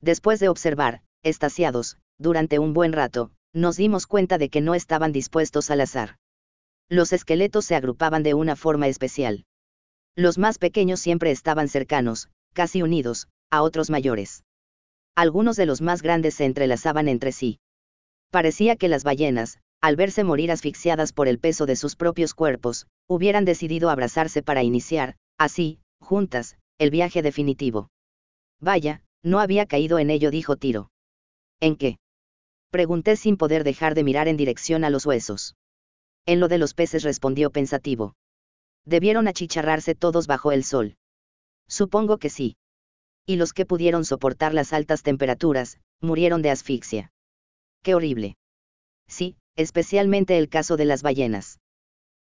[0.00, 5.12] Después de observar, estasiados, durante un buen rato, nos dimos cuenta de que no estaban
[5.12, 6.16] dispuestos al azar.
[6.88, 9.44] Los esqueletos se agrupaban de una forma especial.
[10.16, 14.42] Los más pequeños siempre estaban cercanos, casi unidos, a otros mayores.
[15.14, 17.58] Algunos de los más grandes se entrelazaban entre sí.
[18.30, 22.86] Parecía que las ballenas, al verse morir asfixiadas por el peso de sus propios cuerpos,
[23.06, 27.90] hubieran decidido abrazarse para iniciar, así, juntas, el viaje definitivo.
[28.62, 30.90] Vaya, no había caído en ello, dijo Tiro.
[31.60, 31.98] ¿En qué?
[32.70, 35.54] Pregunté sin poder dejar de mirar en dirección a los huesos.
[36.24, 38.14] En lo de los peces respondió pensativo.
[38.86, 40.96] Debieron achicharrarse todos bajo el sol.
[41.68, 42.56] Supongo que sí.
[43.26, 47.12] Y los que pudieron soportar las altas temperaturas, murieron de asfixia.
[47.82, 48.38] Qué horrible.
[49.08, 51.60] Sí, especialmente el caso de las ballenas.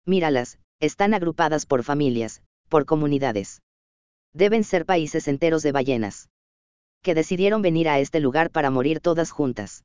[0.06, 3.62] Míralas, están agrupadas por familias, por comunidades.
[4.32, 6.28] Deben ser países enteros de ballenas.
[7.02, 9.84] Que decidieron venir a este lugar para morir todas juntas.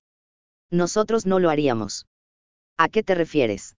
[0.72, 2.08] Nosotros no lo haríamos.
[2.78, 3.76] ¿A qué te refieres?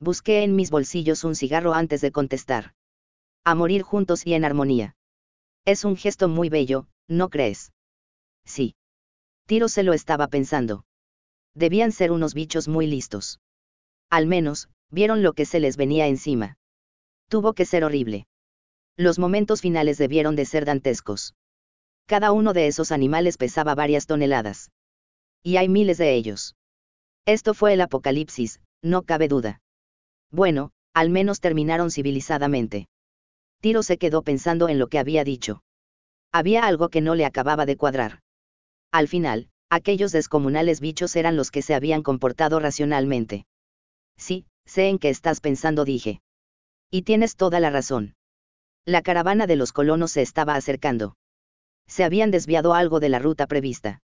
[0.00, 2.72] Busqué en mis bolsillos un cigarro antes de contestar.
[3.44, 4.96] A morir juntos y en armonía.
[5.64, 7.72] Es un gesto muy bello, ¿no crees?
[8.44, 8.74] Sí.
[9.46, 10.84] Tiro se lo estaba pensando
[11.54, 13.40] debían ser unos bichos muy listos.
[14.10, 16.56] Al menos, vieron lo que se les venía encima.
[17.28, 18.26] Tuvo que ser horrible.
[18.96, 21.34] Los momentos finales debieron de ser dantescos.
[22.06, 24.70] Cada uno de esos animales pesaba varias toneladas.
[25.42, 26.54] Y hay miles de ellos.
[27.26, 29.60] Esto fue el apocalipsis, no cabe duda.
[30.30, 32.86] Bueno, al menos terminaron civilizadamente.
[33.60, 35.62] Tiro se quedó pensando en lo que había dicho.
[36.32, 38.20] Había algo que no le acababa de cuadrar.
[38.92, 43.46] Al final, aquellos descomunales bichos eran los que se habían comportado racionalmente.
[44.16, 46.20] Sí, sé en qué estás pensando, dije.
[46.90, 48.14] Y tienes toda la razón.
[48.84, 51.16] La caravana de los colonos se estaba acercando.
[51.86, 54.00] Se habían desviado algo de la ruta prevista.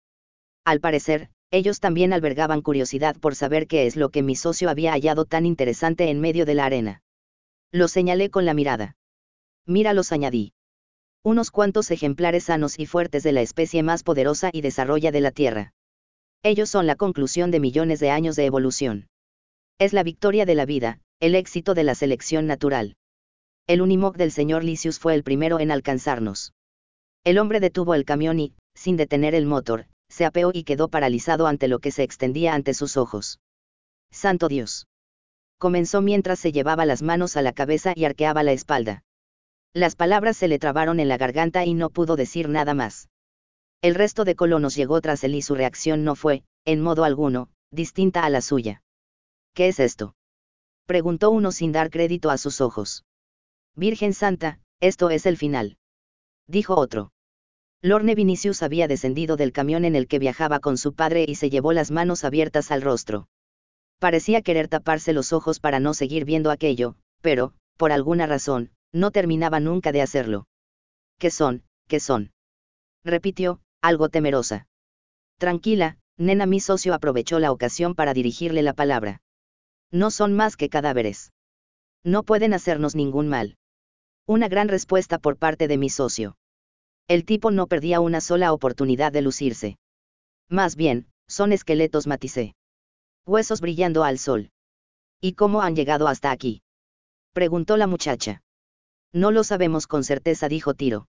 [0.64, 4.92] Al parecer, ellos también albergaban curiosidad por saber qué es lo que mi socio había
[4.92, 7.02] hallado tan interesante en medio de la arena.
[7.72, 8.96] Lo señalé con la mirada.
[9.66, 10.54] Míralos añadí.
[11.28, 15.32] Unos cuantos ejemplares sanos y fuertes de la especie más poderosa y desarrolla de la
[15.32, 15.74] Tierra.
[16.42, 19.10] Ellos son la conclusión de millones de años de evolución.
[19.78, 22.96] Es la victoria de la vida, el éxito de la selección natural.
[23.68, 26.54] El Unimog del señor Lysius fue el primero en alcanzarnos.
[27.26, 31.48] El hombre detuvo el camión y, sin detener el motor, se apeó y quedó paralizado
[31.48, 33.42] ante lo que se extendía ante sus ojos.
[34.12, 34.88] Santo Dios.
[35.58, 39.04] Comenzó mientras se llevaba las manos a la cabeza y arqueaba la espalda.
[39.74, 43.10] Las palabras se le trabaron en la garganta y no pudo decir nada más.
[43.82, 47.50] El resto de colonos llegó tras él y su reacción no fue, en modo alguno,
[47.72, 48.82] distinta a la suya.
[49.54, 50.16] ¿Qué es esto?
[50.86, 53.04] preguntó uno sin dar crédito a sus ojos.
[53.76, 55.78] Virgen Santa, esto es el final.
[56.48, 57.12] Dijo otro.
[57.82, 61.50] Lorne Vinicius había descendido del camión en el que viajaba con su padre y se
[61.50, 63.28] llevó las manos abiertas al rostro.
[64.00, 69.12] Parecía querer taparse los ojos para no seguir viendo aquello, pero, por alguna razón, no
[69.12, 70.48] terminaba nunca de hacerlo.
[71.20, 71.64] ¿Qué son?
[71.88, 72.32] ¿Qué son?
[73.04, 74.68] repitió, algo temerosa.
[75.38, 79.22] Tranquila, nena, mi socio aprovechó la ocasión para dirigirle la palabra.
[79.92, 81.32] No son más que cadáveres.
[82.04, 83.58] No pueden hacernos ningún mal.
[84.26, 86.36] Una gran respuesta por parte de mi socio.
[87.08, 89.78] El tipo no perdía una sola oportunidad de lucirse.
[90.50, 92.56] Más bien, son esqueletos maticé.
[93.26, 94.50] Huesos brillando al sol.
[95.22, 96.62] ¿Y cómo han llegado hasta aquí?
[97.34, 98.42] Preguntó la muchacha.
[99.14, 101.08] No lo sabemos con certeza, dijo Tiro.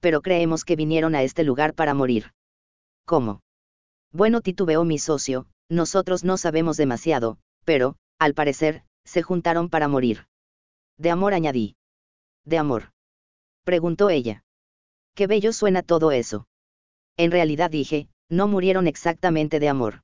[0.00, 2.32] Pero creemos que vinieron a este lugar para morir.
[3.04, 3.40] ¿Cómo?
[4.12, 10.26] Bueno, titubeó mi socio, nosotros no sabemos demasiado, pero, al parecer, se juntaron para morir.
[10.96, 11.76] De amor añadí.
[12.44, 12.92] ¿De amor?
[13.64, 14.44] Preguntó ella.
[15.14, 16.46] Qué bello suena todo eso.
[17.16, 20.02] En realidad dije, no murieron exactamente de amor.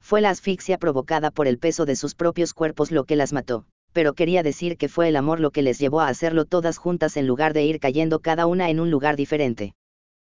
[0.00, 3.66] Fue la asfixia provocada por el peso de sus propios cuerpos lo que las mató,
[3.94, 7.16] pero quería decir que fue el amor lo que les llevó a hacerlo todas juntas
[7.16, 9.74] en lugar de ir cayendo cada una en un lugar diferente.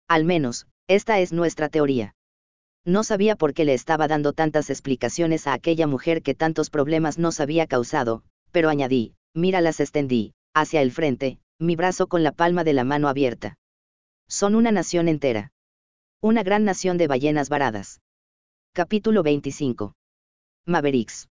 [0.07, 2.15] Al menos, esta es nuestra teoría.
[2.85, 7.17] No sabía por qué le estaba dando tantas explicaciones a aquella mujer que tantos problemas
[7.17, 12.31] nos había causado, pero añadí, mira las extendí, hacia el frente, mi brazo con la
[12.31, 13.57] palma de la mano abierta.
[14.29, 15.51] Son una nación entera.
[16.21, 18.01] Una gran nación de ballenas varadas.
[18.73, 19.95] Capítulo 25.
[20.67, 21.27] Mavericks.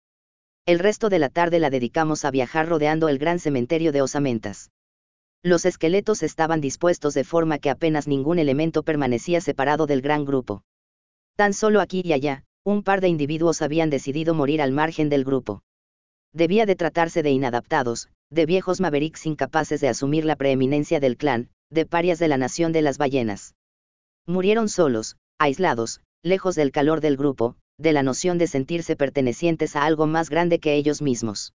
[0.65, 4.71] El resto de la tarde la dedicamos a viajar rodeando el gran cementerio de osamentas.
[5.43, 10.63] Los esqueletos estaban dispuestos de forma que apenas ningún elemento permanecía separado del gran grupo.
[11.35, 15.25] Tan solo aquí y allá, un par de individuos habían decidido morir al margen del
[15.25, 15.65] grupo.
[16.33, 21.51] Debía de tratarse de inadaptados, de viejos mavericks incapaces de asumir la preeminencia del clan,
[21.71, 23.57] de parias de la nación de las ballenas.
[24.27, 29.85] Murieron solos, aislados, lejos del calor del grupo, de la noción de sentirse pertenecientes a
[29.85, 31.55] algo más grande que ellos mismos.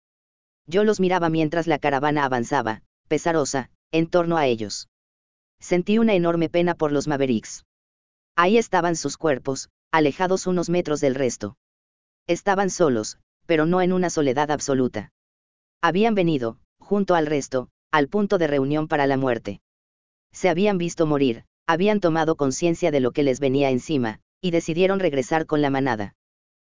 [0.66, 4.88] Yo los miraba mientras la caravana avanzaba, pesarosa, en torno a ellos.
[5.60, 7.64] Sentí una enorme pena por los Mavericks.
[8.36, 11.56] Ahí estaban sus cuerpos, alejados unos metros del resto.
[12.26, 15.12] Estaban solos, pero no en una soledad absoluta.
[15.82, 19.60] Habían venido, junto al resto, al punto de reunión para la muerte.
[20.32, 25.00] Se habían visto morir, habían tomado conciencia de lo que les venía encima, y decidieron
[25.00, 26.14] regresar con la manada.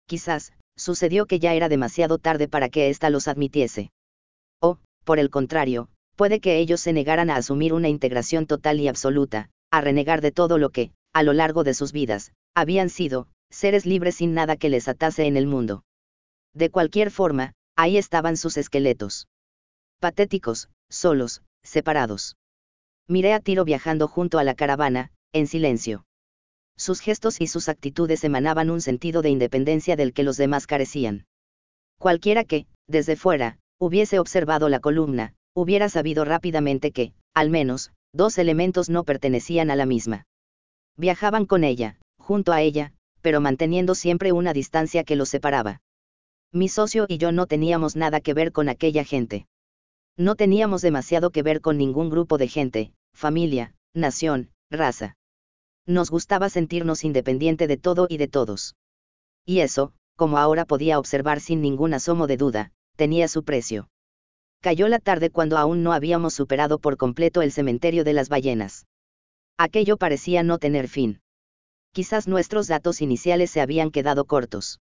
[0.05, 3.91] Quizás, sucedió que ya era demasiado tarde para que ésta los admitiese.
[4.61, 8.87] O, por el contrario, puede que ellos se negaran a asumir una integración total y
[8.87, 13.29] absoluta, a renegar de todo lo que, a lo largo de sus vidas, habían sido,
[13.49, 15.83] seres libres sin nada que les atase en el mundo.
[16.53, 19.27] De cualquier forma, ahí estaban sus esqueletos.
[19.99, 22.37] Patéticos, solos, separados.
[23.07, 26.05] Miré a Tiro viajando junto a la caravana, en silencio
[26.77, 31.25] sus gestos y sus actitudes emanaban un sentido de independencia del que los demás carecían.
[31.99, 38.37] Cualquiera que, desde fuera, hubiese observado la columna, hubiera sabido rápidamente que, al menos, dos
[38.37, 40.25] elementos no pertenecían a la misma.
[40.97, 45.81] Viajaban con ella, junto a ella, pero manteniendo siempre una distancia que los separaba.
[46.51, 49.47] Mi socio y yo no teníamos nada que ver con aquella gente.
[50.17, 55.15] No teníamos demasiado que ver con ningún grupo de gente, familia, nación, raza
[55.85, 58.75] nos gustaba sentirnos independiente de todo y de todos.
[59.45, 63.89] Y eso, como ahora podía observar sin ningún asomo de duda, tenía su precio.
[64.61, 68.87] Cayó la tarde cuando aún no habíamos superado por completo el cementerio de las ballenas.
[69.57, 71.21] Aquello parecía no tener fin.
[71.93, 74.79] Quizás nuestros datos iniciales se habían quedado cortos.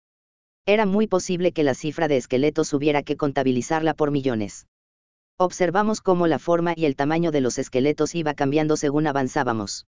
[0.67, 4.67] Era muy posible que la cifra de esqueletos hubiera que contabilizarla por millones.
[5.39, 9.87] Observamos cómo la forma y el tamaño de los esqueletos iba cambiando según avanzábamos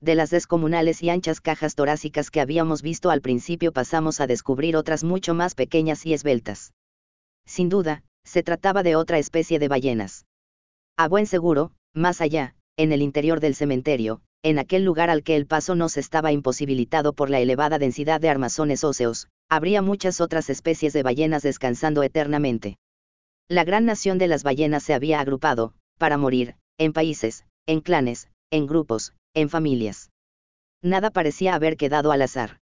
[0.00, 4.76] De las descomunales y anchas cajas torácicas que habíamos visto al principio pasamos a descubrir
[4.76, 6.72] otras mucho más pequeñas y esbeltas.
[7.46, 10.26] Sin duda, se trataba de otra especie de ballenas.
[10.96, 15.36] A buen seguro, más allá, en el interior del cementerio, en aquel lugar al que
[15.36, 20.50] el paso nos estaba imposibilitado por la elevada densidad de armazones óseos, habría muchas otras
[20.50, 22.76] especies de ballenas descansando eternamente.
[23.48, 28.28] La gran nación de las ballenas se había agrupado, para morir, en países, en clanes,
[28.50, 30.10] en grupos, en familias.
[30.82, 32.60] Nada parecía haber quedado al azar.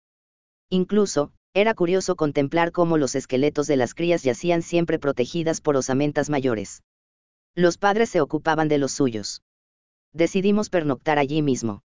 [0.69, 6.29] Incluso, era curioso contemplar cómo los esqueletos de las crías yacían siempre protegidas por osamentas
[6.29, 6.81] mayores.
[7.55, 9.43] Los padres se ocupaban de los suyos.
[10.13, 11.83] Decidimos pernoctar allí mismo.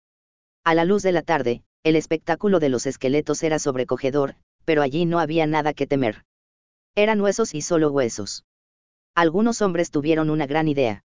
[0.64, 5.06] A la luz de la tarde, el espectáculo de los esqueletos era sobrecogedor, pero allí
[5.06, 6.24] no había nada que temer.
[6.94, 8.44] Eran huesos y solo huesos.
[9.14, 11.04] Algunos hombres tuvieron una gran idea.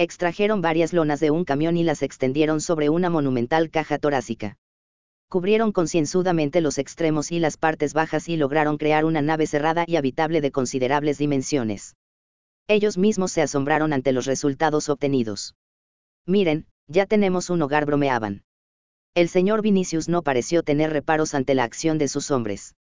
[0.00, 4.56] Extrajeron varias lonas de un camión y las extendieron sobre una monumental caja torácica.
[5.28, 9.96] Cubrieron concienzudamente los extremos y las partes bajas y lograron crear una nave cerrada y
[9.96, 11.96] habitable de considerables dimensiones.
[12.68, 15.56] Ellos mismos se asombraron ante los resultados obtenidos.
[16.26, 18.44] Miren, ya tenemos un hogar, bromeaban.
[19.14, 22.76] El señor Vinicius no pareció tener reparos ante la acción de sus hombres.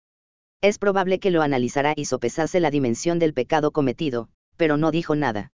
[0.62, 5.14] Es probable que lo analizará y sopesase la dimensión del pecado cometido, pero no dijo
[5.14, 5.52] nada.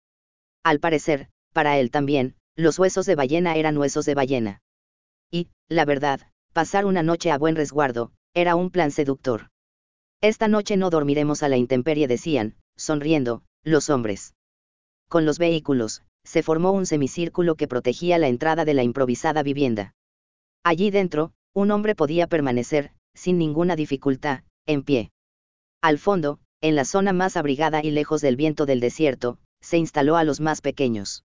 [0.65, 4.61] Al parecer, para él también, los huesos de ballena eran huesos de ballena.
[5.31, 6.21] Y, la verdad,
[6.53, 9.49] pasar una noche a buen resguardo, era un plan seductor.
[10.21, 14.35] Esta noche no dormiremos a la intemperie, decían, sonriendo, los hombres.
[15.09, 19.95] Con los vehículos, se formó un semicírculo que protegía la entrada de la improvisada vivienda.
[20.65, 25.13] Allí dentro, un hombre podía permanecer, sin ninguna dificultad, en pie.
[25.83, 30.17] Al fondo, en la zona más abrigada y lejos del viento del desierto, se instaló
[30.17, 31.25] a los más pequeños.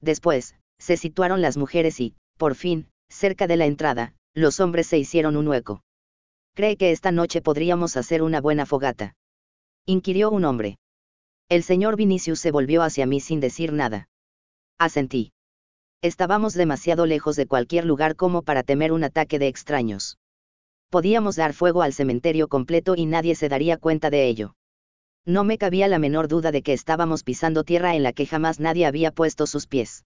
[0.00, 4.98] Después, se situaron las mujeres y, por fin, cerca de la entrada, los hombres se
[4.98, 5.82] hicieron un hueco.
[6.54, 9.14] ¿Cree que esta noche podríamos hacer una buena fogata?
[9.86, 10.78] inquirió un hombre.
[11.48, 14.08] El señor Vinicius se volvió hacia mí sin decir nada.
[14.78, 15.32] Asentí.
[16.02, 20.16] Estábamos demasiado lejos de cualquier lugar como para temer un ataque de extraños.
[20.90, 24.54] Podíamos dar fuego al cementerio completo y nadie se daría cuenta de ello.
[25.26, 28.60] No me cabía la menor duda de que estábamos pisando tierra en la que jamás
[28.60, 30.04] nadie había puesto sus pies.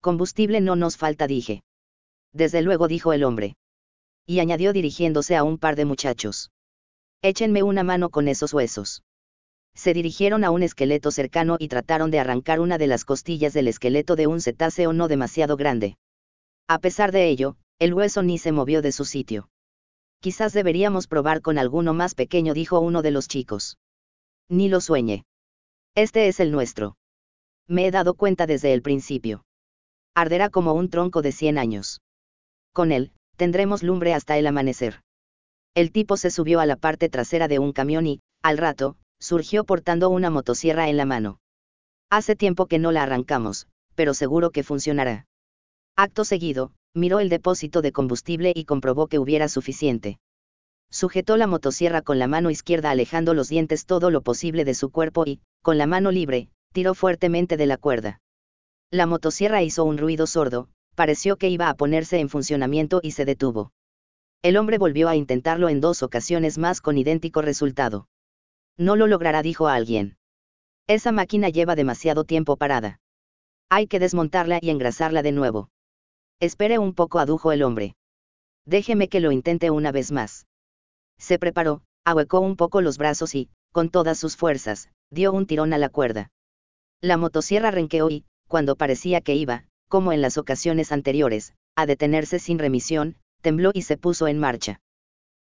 [0.00, 1.62] Combustible no nos falta, dije.
[2.32, 3.56] Desde luego, dijo el hombre.
[4.26, 6.50] Y añadió dirigiéndose a un par de muchachos.
[7.22, 9.02] Échenme una mano con esos huesos.
[9.74, 13.68] Se dirigieron a un esqueleto cercano y trataron de arrancar una de las costillas del
[13.68, 15.96] esqueleto de un cetáceo no demasiado grande.
[16.68, 19.48] A pesar de ello, el hueso ni se movió de su sitio.
[20.20, 23.78] Quizás deberíamos probar con alguno más pequeño, dijo uno de los chicos.
[24.48, 25.24] Ni lo sueñe.
[25.94, 26.96] Este es el nuestro.
[27.66, 29.44] Me he dado cuenta desde el principio.
[30.14, 32.00] Arderá como un tronco de 100 años.
[32.72, 35.00] Con él, tendremos lumbre hasta el amanecer.
[35.74, 39.64] El tipo se subió a la parte trasera de un camión y, al rato, surgió
[39.64, 41.38] portando una motosierra en la mano.
[42.10, 45.26] Hace tiempo que no la arrancamos, pero seguro que funcionará.
[45.96, 50.18] Acto seguido, miró el depósito de combustible y comprobó que hubiera suficiente.
[50.90, 54.90] Sujetó la motosierra con la mano izquierda alejando los dientes todo lo posible de su
[54.90, 58.20] cuerpo y, con la mano libre, tiró fuertemente de la cuerda.
[58.90, 63.24] La motosierra hizo un ruido sordo, pareció que iba a ponerse en funcionamiento y se
[63.24, 63.72] detuvo.
[64.42, 68.08] El hombre volvió a intentarlo en dos ocasiones más con idéntico resultado.
[68.76, 70.16] No lo logrará, dijo alguien.
[70.86, 73.00] Esa máquina lleva demasiado tiempo parada.
[73.70, 75.70] Hay que desmontarla y engrasarla de nuevo.
[76.40, 77.96] Espere un poco, adujo el hombre.
[78.66, 80.46] Déjeme que lo intente una vez más.
[81.18, 85.72] Se preparó, ahuecó un poco los brazos y, con todas sus fuerzas, dio un tirón
[85.72, 86.30] a la cuerda.
[87.00, 92.38] La motosierra renqueó y, cuando parecía que iba, como en las ocasiones anteriores, a detenerse
[92.38, 94.80] sin remisión, tembló y se puso en marcha.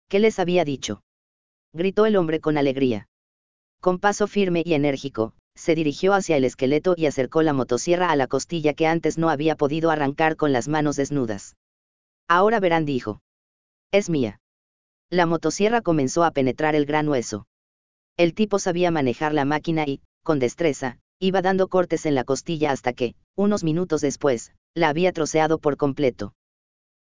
[0.08, 1.02] ¿Qué les había dicho?
[1.72, 3.08] gritó el hombre con alegría.
[3.80, 8.16] Con paso firme y enérgico, se dirigió hacia el esqueleto y acercó la motosierra a
[8.16, 11.56] la costilla que antes no había podido arrancar con las manos desnudas.
[12.28, 13.20] Ahora verán, dijo.
[13.92, 14.40] Es mía.
[15.10, 17.48] La motosierra comenzó a penetrar el gran hueso.
[18.16, 22.70] El tipo sabía manejar la máquina y, con destreza, iba dando cortes en la costilla
[22.70, 26.34] hasta que, unos minutos después, la había troceado por completo.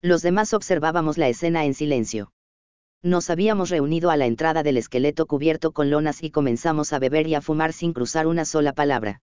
[0.02, 2.32] Los demás observábamos la escena en silencio.
[3.04, 7.28] Nos habíamos reunido a la entrada del esqueleto cubierto con lonas y comenzamos a beber
[7.28, 9.22] y a fumar sin cruzar una sola palabra.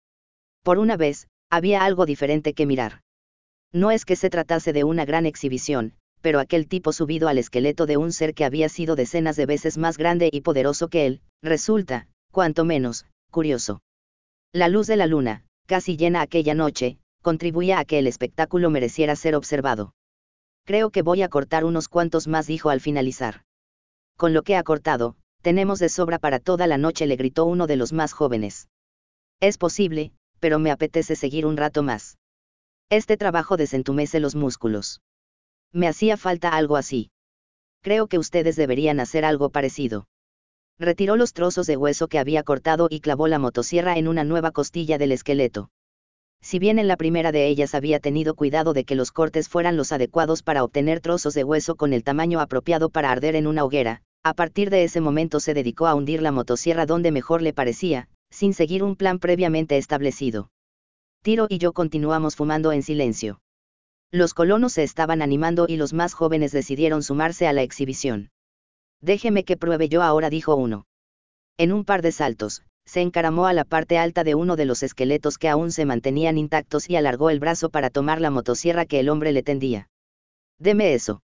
[0.63, 3.01] Por una vez, había algo diferente que mirar.
[3.73, 7.85] No es que se tratase de una gran exhibición, pero aquel tipo subido al esqueleto
[7.85, 11.21] de un ser que había sido decenas de veces más grande y poderoso que él,
[11.41, 13.81] resulta, cuanto menos, curioso.
[14.53, 19.15] La luz de la luna, casi llena aquella noche, contribuía a que el espectáculo mereciera
[19.15, 19.93] ser observado.
[20.65, 23.43] Creo que voy a cortar unos cuantos más, dijo al finalizar.
[24.17, 27.67] Con lo que ha cortado, tenemos de sobra para toda la noche, le gritó uno
[27.67, 28.67] de los más jóvenes.
[29.39, 32.17] Es posible, pero me apetece seguir un rato más.
[32.89, 35.01] Este trabajo desentumece los músculos.
[35.77, 37.11] Me hacía falta algo así.
[37.83, 40.07] Creo que ustedes deberían hacer algo parecido.
[40.79, 44.49] Retiró los trozos de hueso que había cortado y clavó la motosierra en una nueva
[44.49, 45.69] costilla del esqueleto.
[46.41, 49.77] Si bien en la primera de ellas había tenido cuidado de que los cortes fueran
[49.77, 53.63] los adecuados para obtener trozos de hueso con el tamaño apropiado para arder en una
[53.63, 57.53] hoguera, a partir de ese momento se dedicó a hundir la motosierra donde mejor le
[57.53, 60.49] parecía, sin seguir un plan previamente establecido.
[61.21, 63.41] Tiro y yo continuamos fumando en silencio.
[64.11, 68.31] Los colonos se estaban animando y los más jóvenes decidieron sumarse a la exhibición.
[69.01, 70.85] Déjeme que pruebe yo ahora, dijo uno.
[71.57, 74.81] En un par de saltos, se encaramó a la parte alta de uno de los
[74.81, 79.01] esqueletos que aún se mantenían intactos y alargó el brazo para tomar la motosierra que
[79.01, 79.89] el hombre le tendía.
[80.57, 81.21] Deme eso.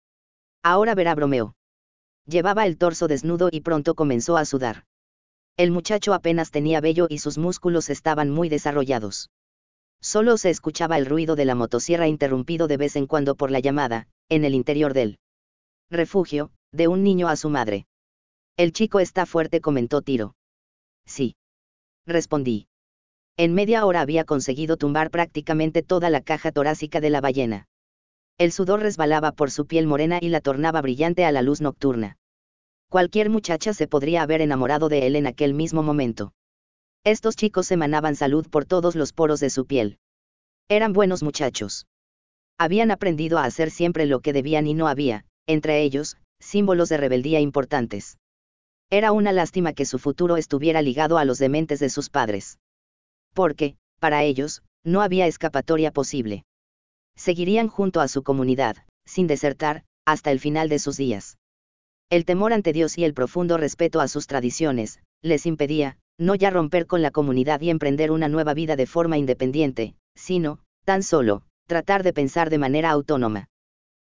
[0.63, 1.55] Ahora verá, bromeó.
[2.27, 4.83] Llevaba el torso desnudo y pronto comenzó a sudar.
[5.57, 9.31] El muchacho apenas tenía vello y sus músculos estaban muy desarrollados.
[10.01, 13.59] Solo se escuchaba el ruido de la motosierra interrumpido de vez en cuando por la
[13.59, 15.17] llamada, en el interior del
[15.89, 17.85] refugio, de un niño a su madre.
[18.57, 20.35] El chico está fuerte, comentó Tiro.
[21.05, 21.35] Sí
[22.07, 22.67] respondí.
[23.35, 27.67] En media hora había conseguido tumbar prácticamente toda la caja torácica de la ballena.
[28.39, 32.17] El sudor resbalaba por su piel morena y la tornaba brillante a la luz nocturna.
[32.89, 36.31] Cualquier muchacha se podría haber enamorado de él en aquel mismo momento.
[37.03, 39.99] Estos chicos emanaban salud por todos los poros de su piel.
[40.69, 41.85] Eran buenos muchachos.
[42.57, 46.97] Habían aprendido a hacer siempre lo que debían y no había, entre ellos, símbolos de
[46.97, 48.17] rebeldía importantes.
[48.89, 52.59] Era una lástima que su futuro estuviera ligado a los dementes de sus padres.
[53.33, 56.45] Porque, para ellos, no había escapatoria posible.
[57.15, 61.37] Seguirían junto a su comunidad, sin desertar, hasta el final de sus días.
[62.09, 66.49] El temor ante Dios y el profundo respeto a sus tradiciones, les impedía, no ya
[66.49, 71.43] romper con la comunidad y emprender una nueva vida de forma independiente, sino, tan solo,
[71.67, 73.49] tratar de pensar de manera autónoma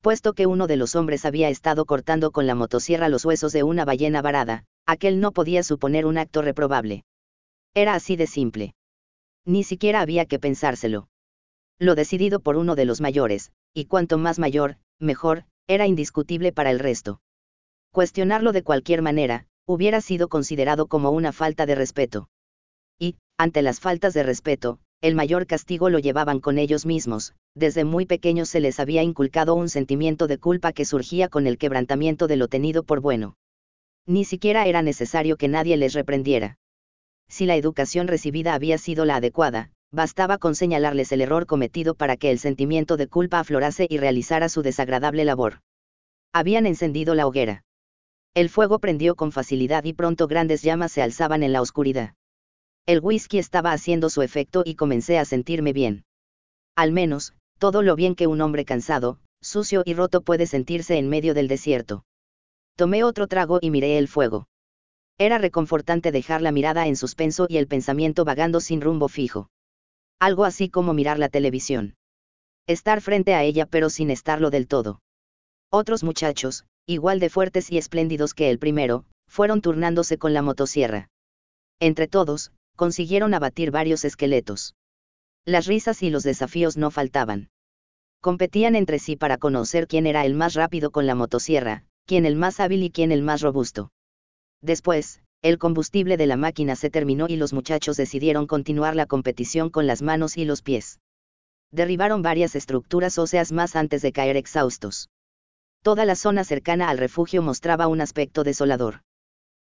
[0.08, 3.64] puesto que uno de los hombres había estado cortando con la motosierra los huesos de
[3.64, 7.04] una ballena varada, aquel no podía suponer un acto reprobable.
[7.74, 8.74] Era así de simple.
[9.46, 11.10] Ni siquiera había que pensárselo.
[11.78, 16.72] Lo decidido por uno de los mayores, y cuanto más mayor, mejor, era indiscutible para
[16.72, 17.20] el resto.
[17.92, 22.30] Cuestionarlo de cualquier manera, hubiera sido considerado como una falta de respeto.
[22.98, 27.84] Y, ante las faltas de respeto, el mayor castigo lo llevaban con ellos mismos, desde
[27.84, 32.28] muy pequeños se les había inculcado un sentimiento de culpa que surgía con el quebrantamiento
[32.28, 33.36] de lo tenido por bueno.
[34.08, 36.58] Ni siquiera era necesario que nadie les reprendiera.
[37.28, 42.16] Si la educación recibida había sido la adecuada, bastaba con señalarles el error cometido para
[42.16, 45.60] que el sentimiento de culpa aflorase y realizara su desagradable labor.
[46.34, 47.64] Habían encendido la hoguera.
[48.38, 52.14] El fuego prendió con facilidad y pronto grandes llamas se alzaban en la oscuridad.
[52.86, 56.06] El whisky estaba haciendo su efecto y comencé a sentirme bien.
[56.76, 61.10] Al menos, todo lo bien que un hombre cansado, sucio y roto puede sentirse en
[61.10, 62.06] medio del desierto.
[62.76, 64.48] Tomé otro trago y miré el fuego.
[65.18, 69.50] Era reconfortante dejar la mirada en suspenso y el pensamiento vagando sin rumbo fijo.
[70.20, 71.96] Algo así como mirar la televisión.
[72.68, 75.00] Estar frente a ella pero sin estarlo del todo.
[75.70, 81.10] Otros muchachos, igual de fuertes y espléndidos que el primero, fueron turnándose con la motosierra.
[81.80, 84.76] Entre todos, consiguieron abatir varios esqueletos.
[85.46, 87.50] Las risas y los desafíos no faltaban.
[88.22, 92.36] Competían entre sí para conocer quién era el más rápido con la motosierra, quién el
[92.36, 93.92] más hábil y quién el más robusto.
[94.62, 99.70] Después, el combustible de la máquina se terminó y los muchachos decidieron continuar la competición
[99.70, 101.00] con las manos y los pies.
[101.72, 105.10] Derribaron varias estructuras óseas más antes de caer exhaustos.
[105.88, 109.04] Toda la zona cercana al refugio mostraba un aspecto desolador.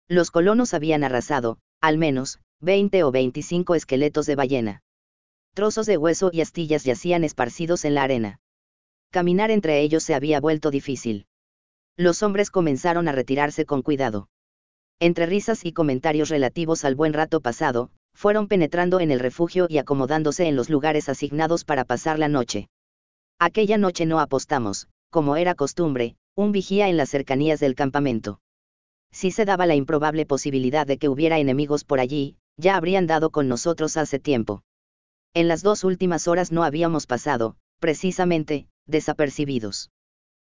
[0.07, 4.83] Los colonos habían arrasado, al menos, 20 o 25 esqueletos de ballena.
[5.55, 8.39] Trozos de hueso y astillas yacían esparcidos en la arena.
[9.09, 11.25] Caminar entre ellos se había vuelto difícil.
[11.97, 14.29] Los hombres comenzaron a retirarse con cuidado.
[14.99, 19.79] Entre risas y comentarios relativos al buen rato pasado, fueron penetrando en el refugio y
[19.79, 22.69] acomodándose en los lugares asignados para pasar la noche.
[23.39, 28.39] Aquella noche no apostamos, como era costumbre, un vigía en las cercanías del campamento.
[29.11, 33.29] Si se daba la improbable posibilidad de que hubiera enemigos por allí, ya habrían dado
[33.29, 34.63] con nosotros hace tiempo.
[35.33, 39.91] En las dos últimas horas no habíamos pasado, precisamente, desapercibidos.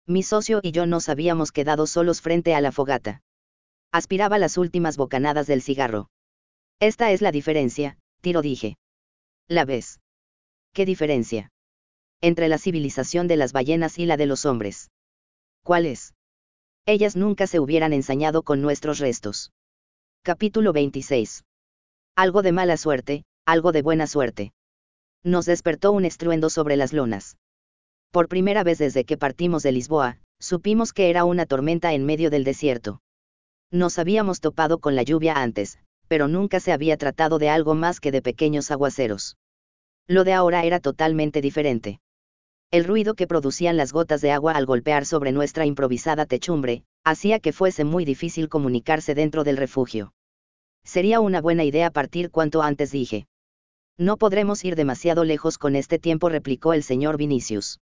[0.06, 3.22] Mi socio y yo nos habíamos quedado solos frente a la fogata.
[3.92, 6.08] Aspiraba las últimas bocanadas del cigarro.
[6.80, 8.76] Esta es la diferencia, tiro dije.
[9.48, 10.00] ¿La ves?
[10.72, 11.50] ¿Qué diferencia?
[12.22, 14.90] Entre la civilización de las ballenas y la de los hombres.
[15.62, 16.14] ¿Cuál es?
[16.86, 19.52] Ellas nunca se hubieran ensañado con nuestros restos.
[20.22, 21.44] Capítulo 26.
[22.16, 24.52] Algo de mala suerte, algo de buena suerte.
[25.22, 27.36] Nos despertó un estruendo sobre las lonas.
[28.12, 32.30] Por primera vez desde que partimos de Lisboa, supimos que era una tormenta en medio
[32.30, 33.00] del desierto.
[33.70, 38.00] Nos habíamos topado con la lluvia antes, pero nunca se había tratado de algo más
[38.00, 39.36] que de pequeños aguaceros.
[40.06, 41.98] Lo de ahora era totalmente diferente.
[42.70, 47.38] El ruido que producían las gotas de agua al golpear sobre nuestra improvisada techumbre, hacía
[47.38, 50.12] que fuese muy difícil comunicarse dentro del refugio.
[50.84, 53.26] Sería una buena idea partir cuanto antes dije.
[53.98, 57.80] No podremos ir demasiado lejos con este tiempo, replicó el señor Vinicius.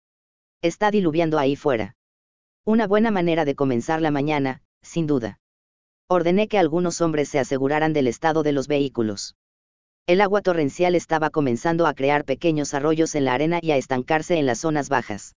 [0.61, 1.95] Está diluviando ahí fuera.
[2.65, 5.39] Una buena manera de comenzar la mañana, sin duda.
[6.07, 9.35] Ordené que algunos hombres se aseguraran del estado de los vehículos.
[10.07, 14.37] El agua torrencial estaba comenzando a crear pequeños arroyos en la arena y a estancarse
[14.39, 15.35] en las zonas bajas.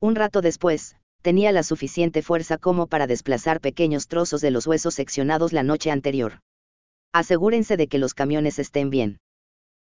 [0.00, 4.94] Un rato después, tenía la suficiente fuerza como para desplazar pequeños trozos de los huesos
[4.94, 6.40] seccionados la noche anterior.
[7.12, 9.20] Asegúrense de que los camiones estén bien.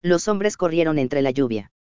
[0.01, 1.71] Los hombres corrieron entre la lluvia.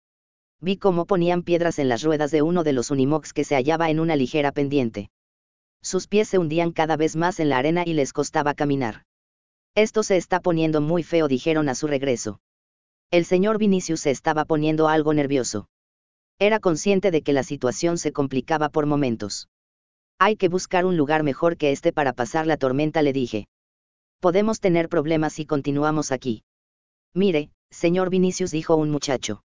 [0.61, 3.91] Vi cómo ponían piedras en las ruedas de uno de los Unimox que se hallaba
[3.91, 5.11] en una ligera pendiente.
[5.83, 9.03] Sus pies se hundían cada vez más en la arena y les costaba caminar.
[9.77, 12.41] Esto se está poniendo muy feo, dijeron a su regreso.
[13.11, 15.69] El señor Vinicius se estaba poniendo algo nervioso.
[16.39, 19.49] Era consciente de que la situación se complicaba por momentos.
[20.19, 23.47] Hay que buscar un lugar mejor que este para pasar la tormenta, le dije.
[24.21, 26.43] Podemos tener problemas si continuamos aquí.
[27.15, 29.43] Mire, señor Vinicius, dijo un muchacho.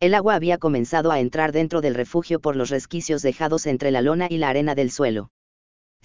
[0.00, 4.02] El agua había comenzado a entrar dentro del refugio por los resquicios dejados entre la
[4.02, 5.30] lona y la arena del suelo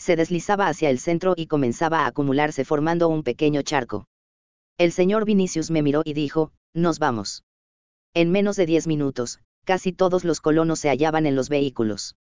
[0.02, 4.08] se deslizaba hacia el centro y comenzaba a acumularse formando un pequeño charco.
[4.80, 7.44] El señor Vinicius me miró y dijo, nos vamos.
[8.16, 12.16] En menos de diez minutos, casi todos los colonos se hallaban en los vehículos.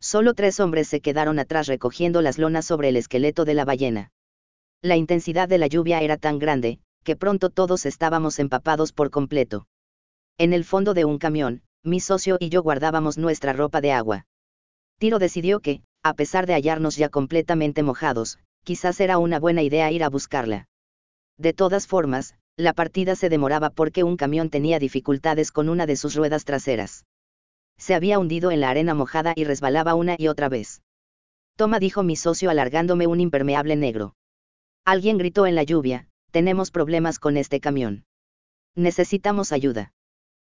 [0.00, 4.10] Solo tres hombres se quedaron atrás recogiendo las lonas sobre el esqueleto de la ballena.
[4.82, 9.68] La intensidad de la lluvia era tan grande, que pronto todos estábamos empapados por completo.
[10.36, 14.26] En el fondo de un camión, mi socio y yo guardábamos nuestra ropa de agua.
[14.98, 19.90] Tiro decidió que, a pesar de hallarnos ya completamente mojados, quizás era una buena idea
[19.90, 20.68] ir a buscarla.
[21.38, 25.96] De todas formas, la partida se demoraba porque un camión tenía dificultades con una de
[25.96, 27.06] sus ruedas traseras.
[27.78, 30.82] Se había hundido en la arena mojada y resbalaba una y otra vez.
[31.56, 34.14] Toma, dijo mi socio alargándome un impermeable negro.
[34.84, 38.04] Alguien gritó en la lluvia, tenemos problemas con este camión.
[38.76, 39.94] Necesitamos ayuda.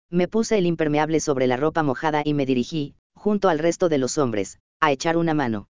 [0.09, 3.97] Me puse el impermeable sobre la ropa mojada y me dirigí, junto al resto de
[3.97, 5.67] los hombres, a echar una mano.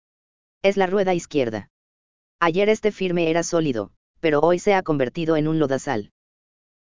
[0.63, 1.69] Es la rueda izquierda.
[2.39, 6.11] Ayer este firme era sólido, pero hoy se ha convertido en un lodazal.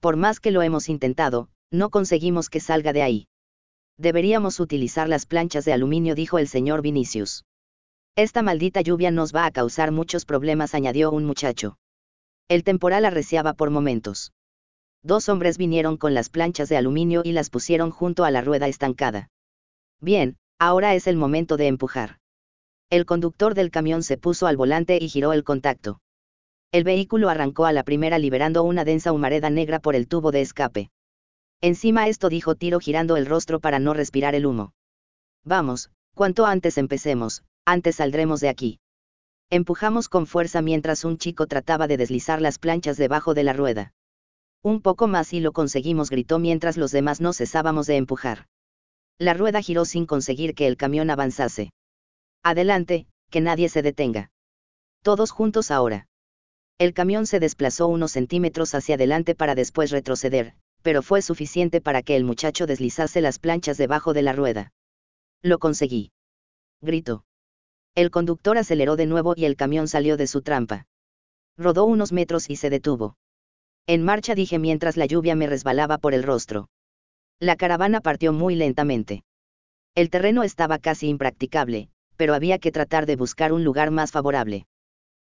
[0.01, 3.29] Por más que lo hemos intentado, no conseguimos que salga de ahí.
[3.99, 7.45] Deberíamos utilizar las planchas de aluminio, dijo el señor Vinicius.
[8.15, 11.77] Esta maldita lluvia nos va a causar muchos problemas, añadió un muchacho.
[12.49, 14.33] El temporal arreciaba por momentos.
[15.03, 18.69] Dos hombres vinieron con las planchas de aluminio y las pusieron junto a la rueda
[18.69, 19.29] estancada.
[20.01, 22.21] Bien, Ahora es el momento de empujar.
[22.89, 26.01] El conductor del camión se puso al volante y giró el contacto.
[26.71, 30.41] El vehículo arrancó a la primera liberando una densa humareda negra por el tubo de
[30.41, 30.93] escape.
[31.61, 34.73] Encima esto dijo Tiro girando el rostro para no respirar el humo.
[35.45, 38.79] Vamos, cuanto antes empecemos, antes saldremos de aquí.
[39.51, 43.95] Empujamos con fuerza mientras un chico trataba de deslizar las planchas debajo de la rueda.
[44.63, 48.47] Un poco más y lo conseguimos, gritó mientras los demás no cesábamos de empujar.
[49.23, 51.71] La rueda giró sin conseguir que el camión avanzase.
[52.43, 54.33] Adelante, que nadie se detenga.
[55.05, 56.09] Todos juntos ahora.
[56.77, 62.03] El camión se desplazó unos centímetros hacia adelante para después retroceder, pero fue suficiente para
[62.03, 64.73] que el muchacho deslizase las planchas debajo de la rueda.
[65.41, 66.11] Lo conseguí.
[66.81, 67.25] Gritó.
[67.95, 70.89] El conductor aceleró de nuevo y el camión salió de su trampa.
[71.57, 73.17] Rodó unos metros y se detuvo.
[73.87, 76.71] En marcha dije mientras la lluvia me resbalaba por el rostro.
[77.43, 79.25] La caravana partió muy lentamente.
[79.97, 84.69] El terreno estaba casi impracticable, pero había que tratar de buscar un lugar más favorable.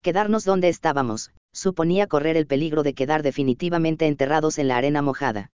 [0.02, 5.50] Quedarnos donde estábamos, suponía correr el peligro de quedar definitivamente enterrados en la arena mojada.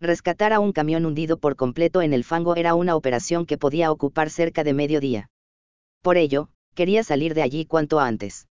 [0.00, 3.92] Rescatar a un camión hundido por completo en el fango era una operación que podía
[3.92, 5.28] ocupar cerca de medio día.
[6.00, 8.48] Por ello, quería salir de allí cuanto antes.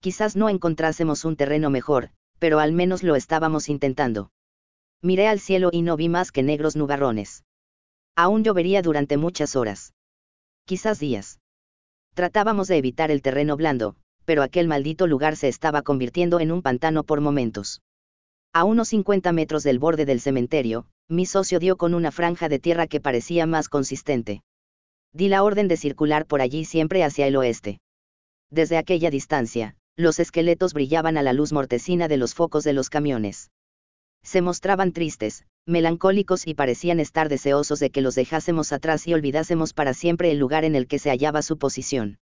[0.00, 4.30] Quizás no encontrásemos un terreno mejor, pero al menos lo estábamos intentando.
[5.04, 7.44] Miré al cielo y no vi más que negros nubarrones.
[8.16, 9.92] Aún llovería durante muchas horas.
[10.64, 11.40] Quizás días.
[12.14, 16.62] Tratábamos de evitar el terreno blando, pero aquel maldito lugar se estaba convirtiendo en un
[16.62, 17.82] pantano por momentos.
[18.54, 22.58] A unos 50 metros del borde del cementerio, mi socio dio con una franja de
[22.58, 24.40] tierra que parecía más consistente.
[25.12, 27.78] Di la orden de circular por allí siempre hacia el oeste.
[28.48, 32.88] Desde aquella distancia, los esqueletos brillaban a la luz mortecina de los focos de los
[32.88, 33.50] camiones.
[34.24, 39.74] Se mostraban tristes, melancólicos y parecían estar deseosos de que los dejásemos atrás y olvidásemos
[39.74, 42.18] para siempre el lugar en el que se hallaba su posición.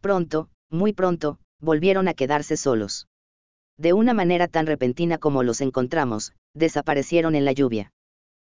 [0.00, 3.08] Pronto, muy pronto, volvieron a quedarse solos.
[3.78, 7.92] De una manera tan repentina como los encontramos, desaparecieron en la lluvia.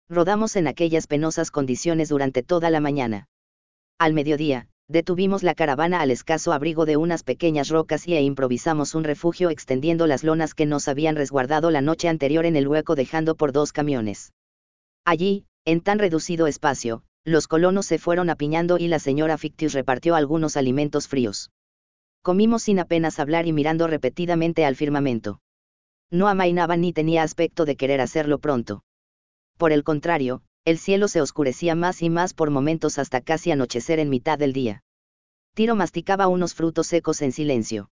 [0.08, 3.26] Rodamos en aquellas penosas condiciones durante toda la mañana.
[3.98, 8.94] Al mediodía, detuvimos la caravana al escaso abrigo de unas pequeñas rocas y e improvisamos
[8.94, 12.94] un refugio extendiendo las lonas que nos habían resguardado la noche anterior en el hueco
[12.94, 14.32] dejando por dos camiones.
[15.04, 20.14] Allí, en tan reducido espacio, los colonos se fueron apiñando y la señora Fictius repartió
[20.14, 21.50] algunos alimentos fríos.
[22.22, 25.40] Comimos sin apenas hablar y mirando repetidamente al firmamento.
[26.10, 28.82] No amainaba ni tenía aspecto de querer hacerlo pronto.
[29.58, 34.00] Por el contrario, el cielo se oscurecía más y más por momentos hasta casi anochecer
[34.00, 34.82] en mitad del día.
[35.54, 37.90] Tiro masticaba unos frutos secos en silencio.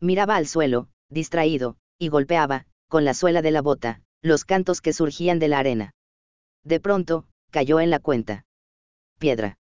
[0.00, 4.94] Miraba al suelo, distraído, y golpeaba, con la suela de la bota, los cantos que
[4.94, 5.92] surgían de la arena.
[6.64, 8.46] De pronto, cayó en la cuenta.
[9.18, 9.58] Piedra.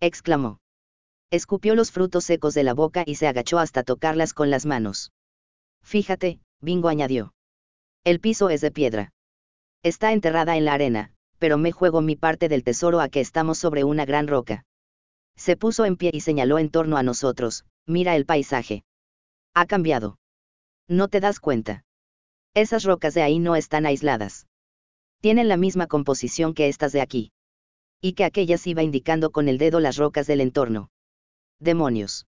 [0.00, 0.58] exclamó.
[1.30, 5.12] Escupió los frutos secos de la boca y se agachó hasta tocarlas con las manos.
[5.82, 7.32] Fíjate, Bingo añadió.
[8.04, 9.14] El piso es de piedra.
[9.82, 13.58] Está enterrada en la arena, pero me juego mi parte del tesoro a que estamos
[13.58, 14.64] sobre una gran roca.
[15.36, 18.84] Se puso en pie y señaló en torno a nosotros, mira el paisaje.
[19.54, 20.18] Ha cambiado.
[20.86, 21.84] No te das cuenta.
[22.54, 24.46] Esas rocas de ahí no están aisladas.
[25.20, 27.32] Tienen la misma composición que estas de aquí.
[28.02, 30.90] Y que aquellas iba indicando con el dedo las rocas del entorno.
[31.58, 32.26] Demonios.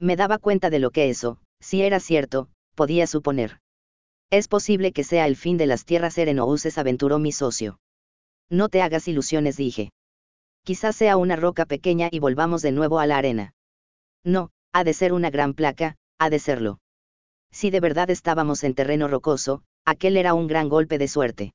[0.00, 3.60] Me daba cuenta de lo que eso, si era cierto, podía suponer.
[4.30, 7.78] Es posible que sea el fin de las tierras Erenouses, aventuró mi socio.
[8.52, 9.92] No te hagas ilusiones, dije.
[10.62, 13.54] Quizás sea una roca pequeña y volvamos de nuevo a la arena.
[14.24, 16.78] No, ha de ser una gran placa, ha de serlo.
[17.50, 21.54] Si de verdad estábamos en terreno rocoso, aquel era un gran golpe de suerte.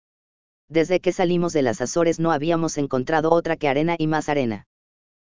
[0.69, 4.65] Desde que salimos de las Azores no habíamos encontrado otra que arena y más arena.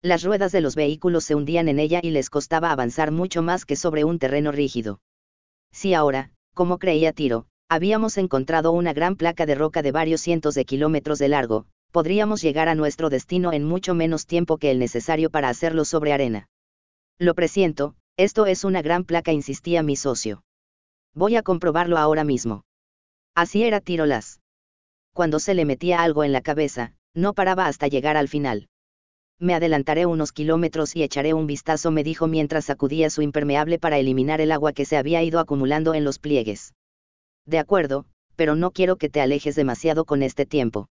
[0.03, 3.65] Las ruedas de los vehículos se hundían en ella y les costaba avanzar mucho más
[3.65, 5.01] que sobre un terreno rígido.
[5.71, 10.55] Si ahora, como creía Tiro, habíamos encontrado una gran placa de roca de varios cientos
[10.55, 14.79] de kilómetros de largo, podríamos llegar a nuestro destino en mucho menos tiempo que el
[14.79, 16.49] necesario para hacerlo sobre arena.
[17.19, 20.43] Lo presiento, esto es una gran placa, insistía mi socio.
[21.15, 22.65] Voy a comprobarlo ahora mismo.
[23.35, 24.41] Así era Tiro Las.
[25.15, 28.69] Cuando se le metía algo en la cabeza, no paraba hasta llegar al final.
[29.39, 33.99] Me adelantaré unos kilómetros y echaré un vistazo, me dijo mientras sacudía su impermeable para
[33.99, 36.75] eliminar el agua que se había ido acumulando en los pliegues.
[37.47, 40.89] De acuerdo, pero no quiero que te alejes demasiado con este tiempo.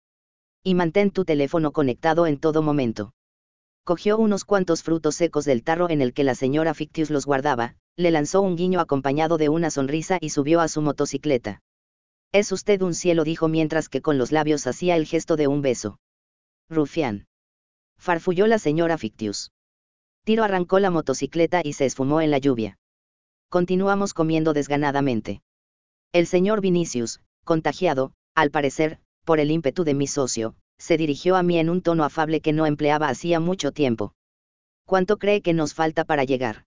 [0.62, 3.12] Y mantén tu teléfono conectado en todo momento.
[3.84, 7.76] Cogió unos cuantos frutos secos del tarro en el que la señora Fictius los guardaba,
[7.96, 11.62] le lanzó un guiño acompañado de una sonrisa y subió a su motocicleta.
[12.32, 15.62] Es usted un cielo, dijo mientras que con los labios hacía el gesto de un
[15.62, 15.98] beso.
[16.68, 17.26] Rufián
[17.98, 19.52] farfulló la señora Fictius.
[20.24, 22.78] Tiro arrancó la motocicleta y se esfumó en la lluvia.
[23.48, 25.42] Continuamos comiendo desganadamente.
[26.12, 31.42] El señor Vinicius, contagiado, al parecer, por el ímpetu de mi socio, se dirigió a
[31.42, 34.14] mí en un tono afable que no empleaba hacía mucho tiempo.
[34.86, 36.64] ¿Cuánto cree que nos falta para llegar?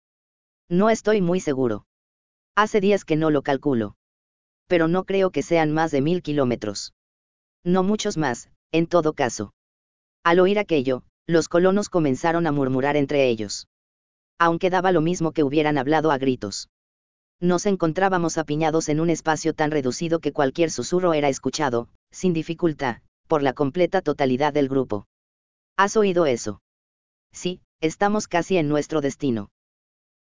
[0.70, 1.86] No estoy muy seguro.
[2.56, 3.96] Hace días que no lo calculo.
[4.68, 6.94] Pero no creo que sean más de mil kilómetros.
[7.64, 9.54] No muchos más, en todo caso.
[10.24, 13.68] Al oír aquello, los colonos comenzaron a murmurar entre ellos.
[14.38, 16.70] Aunque daba lo mismo que hubieran hablado a gritos.
[17.42, 23.02] Nos encontrábamos apiñados en un espacio tan reducido que cualquier susurro era escuchado, sin dificultad,
[23.28, 25.08] por la completa totalidad del grupo.
[25.78, 26.62] ¿Has oído eso?
[27.32, 29.50] Sí, estamos casi en nuestro destino.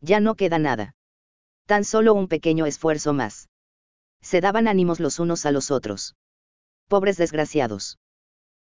[0.01, 0.95] Ya no queda nada.
[1.67, 3.49] Tan solo un pequeño esfuerzo más.
[4.23, 6.15] Se daban ánimos los unos a los otros.
[6.89, 7.99] Pobres desgraciados.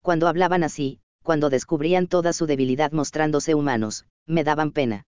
[0.03, 5.05] Cuando hablaban así, cuando descubrían toda su debilidad mostrándose humanos, me daban pena.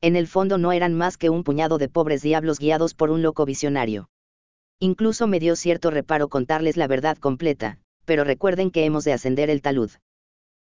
[0.00, 3.22] En el fondo no eran más que un puñado de pobres diablos guiados por un
[3.22, 4.10] loco visionario.
[4.80, 9.50] Incluso me dio cierto reparo contarles la verdad completa, pero recuerden que hemos de ascender
[9.50, 9.90] el talud.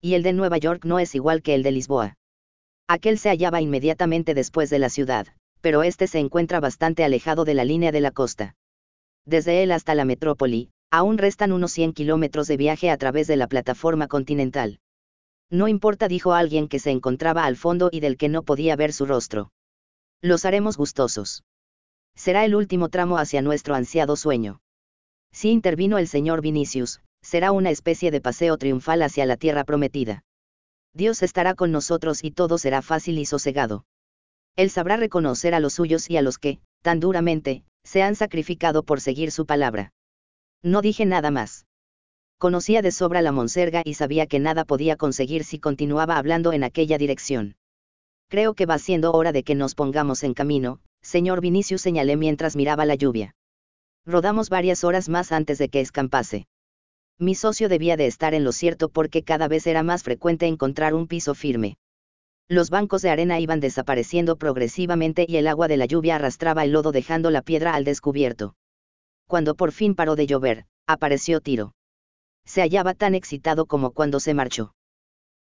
[0.01, 2.15] Y el de Nueva York no es igual que el de Lisboa.
[2.89, 5.29] Aquel se hallaba inmediatamente después de la ciudad,
[5.61, 8.55] pero este se encuentra bastante alejado de la línea de la costa.
[9.25, 13.35] Desde él hasta la metrópoli, Aún restan unos 100 kilómetros de viaje a través de
[13.35, 14.79] la plataforma continental.
[15.51, 18.93] No importa, dijo alguien que se encontraba al fondo y del que no podía ver
[18.93, 19.53] su rostro.
[20.21, 21.45] Los haremos gustosos.
[22.17, 24.61] Será el último tramo hacia nuestro ansiado sueño.
[25.33, 30.25] Sí intervino el señor Vinicius, será una especie de paseo triunfal hacia la tierra prometida.
[30.93, 33.85] Dios estará con nosotros y todo será fácil y sosegado.
[34.57, 38.85] Él sabrá reconocer a los suyos y a los que, tan duramente, se han sacrificado
[38.85, 39.93] por seguir su palabra.
[40.63, 41.67] No dije nada más.
[42.45, 46.63] Conocía de sobra la monserga y sabía que nada podía conseguir si continuaba hablando en
[46.63, 47.57] aquella dirección.
[48.29, 52.55] Creo que va siendo hora de que nos pongamos en camino, señor Vinicius señalé mientras
[52.55, 53.35] miraba la lluvia.
[54.05, 56.47] Rodamos varias horas más antes de que escampase.
[57.19, 60.93] Mi socio debía de estar en lo cierto porque cada vez era más frecuente encontrar
[60.93, 61.79] un piso firme.
[62.47, 66.73] Los bancos de arena iban desapareciendo progresivamente y el agua de la lluvia arrastraba el
[66.73, 68.55] lodo dejando la piedra al descubierto.
[69.27, 71.73] Cuando por fin paró de llover, apareció Tiro.
[72.45, 74.75] Se hallaba tan excitado como cuando se marchó.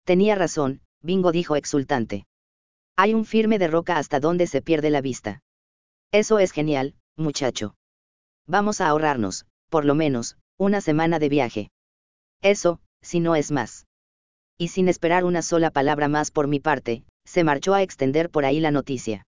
[0.06, 2.26] Tenía razón, Bingo dijo exultante.
[2.96, 5.42] Hay un firme de roca hasta donde se pierde la vista.
[6.12, 7.76] Eso es genial, muchacho.
[8.48, 11.72] Vamos a ahorrarnos, por lo menos, una semana de viaje.
[12.42, 13.88] Eso, si no es más.
[14.58, 18.46] Y sin esperar una sola palabra más por mi parte, se marchó a extender por
[18.46, 19.26] ahí la noticia.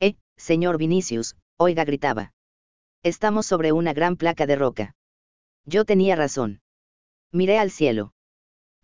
[0.00, 2.32] Eh, señor Vinicius, oiga gritaba.
[3.02, 4.94] Estamos sobre una gran placa de roca.
[5.66, 6.60] Yo tenía razón.
[7.32, 8.12] Miré al cielo.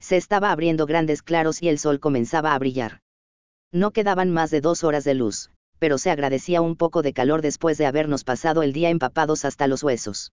[0.00, 3.00] Se estaba abriendo grandes claros y el sol comenzaba a brillar.
[3.72, 7.42] No quedaban más de dos horas de luz, pero se agradecía un poco de calor
[7.42, 10.32] después de habernos pasado el día empapados hasta los huesos.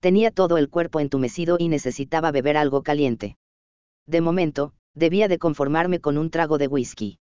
[0.00, 3.36] Tenía todo el cuerpo entumecido y necesitaba beber algo caliente.
[4.06, 7.18] De momento, debía de conformarme con un trago de whisky.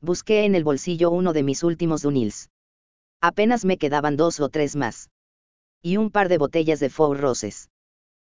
[0.00, 2.50] Busqué en el bolsillo uno de mis últimos Dunils.
[3.20, 5.10] Apenas me quedaban dos o tres más.
[5.82, 7.69] Y un par de botellas de Four Roses.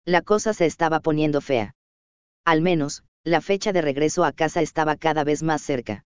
[0.07, 1.75] La cosa se estaba poniendo fea.
[2.45, 6.05] Al menos, la fecha de regreso a casa estaba cada vez más cerca.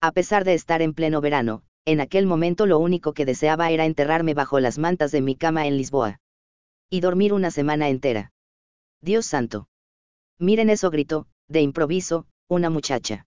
[0.00, 3.84] A pesar de estar en pleno verano, en aquel momento lo único que deseaba era
[3.84, 6.18] enterrarme bajo las mantas de mi cama en Lisboa.
[6.90, 8.32] Y dormir una semana entera.
[9.00, 9.68] Dios santo.
[10.40, 13.26] Miren eso gritó, de improviso, una muchacha.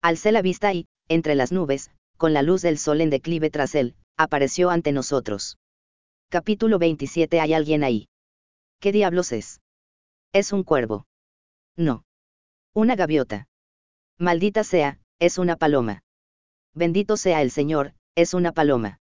[0.00, 3.74] Alcé la vista y, entre las nubes, con la luz del sol en declive tras
[3.74, 5.58] él, apareció ante nosotros.
[6.30, 8.08] Capítulo 27 ¿Hay alguien ahí?
[8.80, 9.60] ¿Qué diablos es?
[10.32, 11.06] Es un cuervo.
[11.76, 12.04] No.
[12.74, 13.48] Una gaviota.
[14.18, 16.02] Maldita sea, es una paloma.
[16.74, 19.00] Bendito sea el Señor, es una paloma.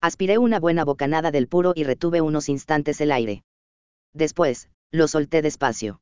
[0.00, 3.44] Aspiré una buena bocanada del puro y retuve unos instantes el aire.
[4.12, 6.00] Después, lo solté despacio.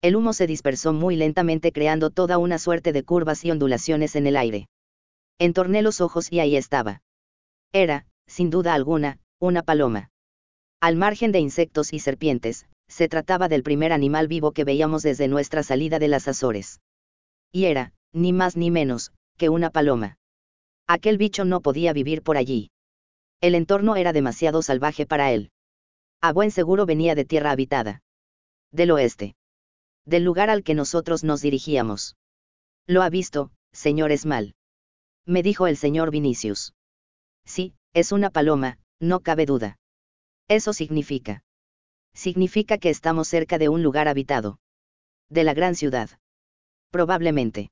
[0.00, 4.26] El humo se dispersó muy lentamente creando toda una suerte de curvas y ondulaciones en
[4.28, 4.68] el aire.
[5.38, 7.02] Entorné los ojos y ahí estaba.
[7.72, 10.10] Era, sin duda alguna, una paloma.
[10.80, 15.26] Al margen de insectos y serpientes, se trataba del primer animal vivo que veíamos desde
[15.26, 16.80] nuestra salida de las Azores.
[17.52, 20.18] Y era, ni más ni menos, que una paloma.
[20.86, 22.70] Aquel bicho no podía vivir por allí.
[23.40, 25.50] El entorno era demasiado salvaje para él.
[26.20, 28.00] A buen seguro venía de tierra habitada.
[28.72, 29.34] Del oeste.
[30.06, 32.16] Del lugar al que nosotros nos dirigíamos.
[32.86, 34.54] Lo ha visto, señor Esmal.
[35.26, 36.72] Me dijo el señor Vinicius.
[37.44, 39.76] Sí, es una paloma, no cabe duda.
[40.48, 41.44] Eso significa.
[42.14, 44.58] Significa que estamos cerca de un lugar habitado.
[45.28, 46.10] De la gran ciudad.
[46.90, 47.70] Probablemente.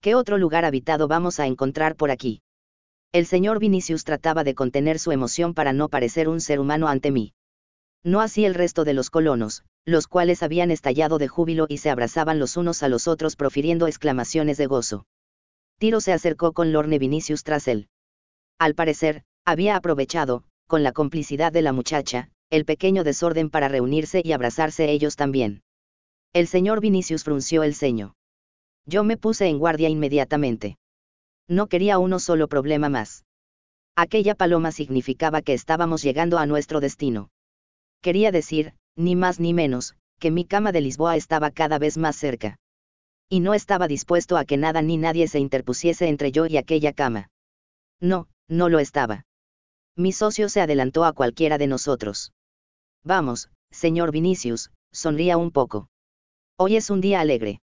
[0.00, 2.42] ¿Qué otro lugar habitado vamos a encontrar por aquí?
[3.12, 7.10] El señor Vinicius trataba de contener su emoción para no parecer un ser humano ante
[7.10, 7.34] mí.
[8.04, 11.90] No así el resto de los colonos, los cuales habían estallado de júbilo y se
[11.90, 15.06] abrazaban los unos a los otros profiriendo exclamaciones de gozo.
[15.78, 17.88] Tiro se acercó con Lorne Vinicius tras él.
[18.58, 24.22] Al parecer, había aprovechado, con la complicidad de la muchacha, el pequeño desorden para reunirse
[24.24, 25.62] y abrazarse ellos también.
[26.32, 28.14] El señor Vinicius frunció el ceño.
[28.84, 30.76] Yo me puse en guardia inmediatamente.
[31.48, 33.24] No quería uno solo problema más.
[33.96, 37.30] Aquella paloma significaba que estábamos llegando a nuestro destino.
[38.02, 42.16] Quería decir, ni más ni menos, que mi cama de Lisboa estaba cada vez más
[42.16, 42.56] cerca.
[43.28, 46.92] Y no estaba dispuesto a que nada ni nadie se interpusiese entre yo y aquella
[46.92, 47.28] cama.
[48.00, 49.25] No, no lo estaba.
[49.98, 52.32] Mi socio se adelantó a cualquiera de nosotros.
[53.02, 55.88] Vamos, señor Vinicius, sonría un poco.
[56.58, 57.60] Hoy es un día alegre.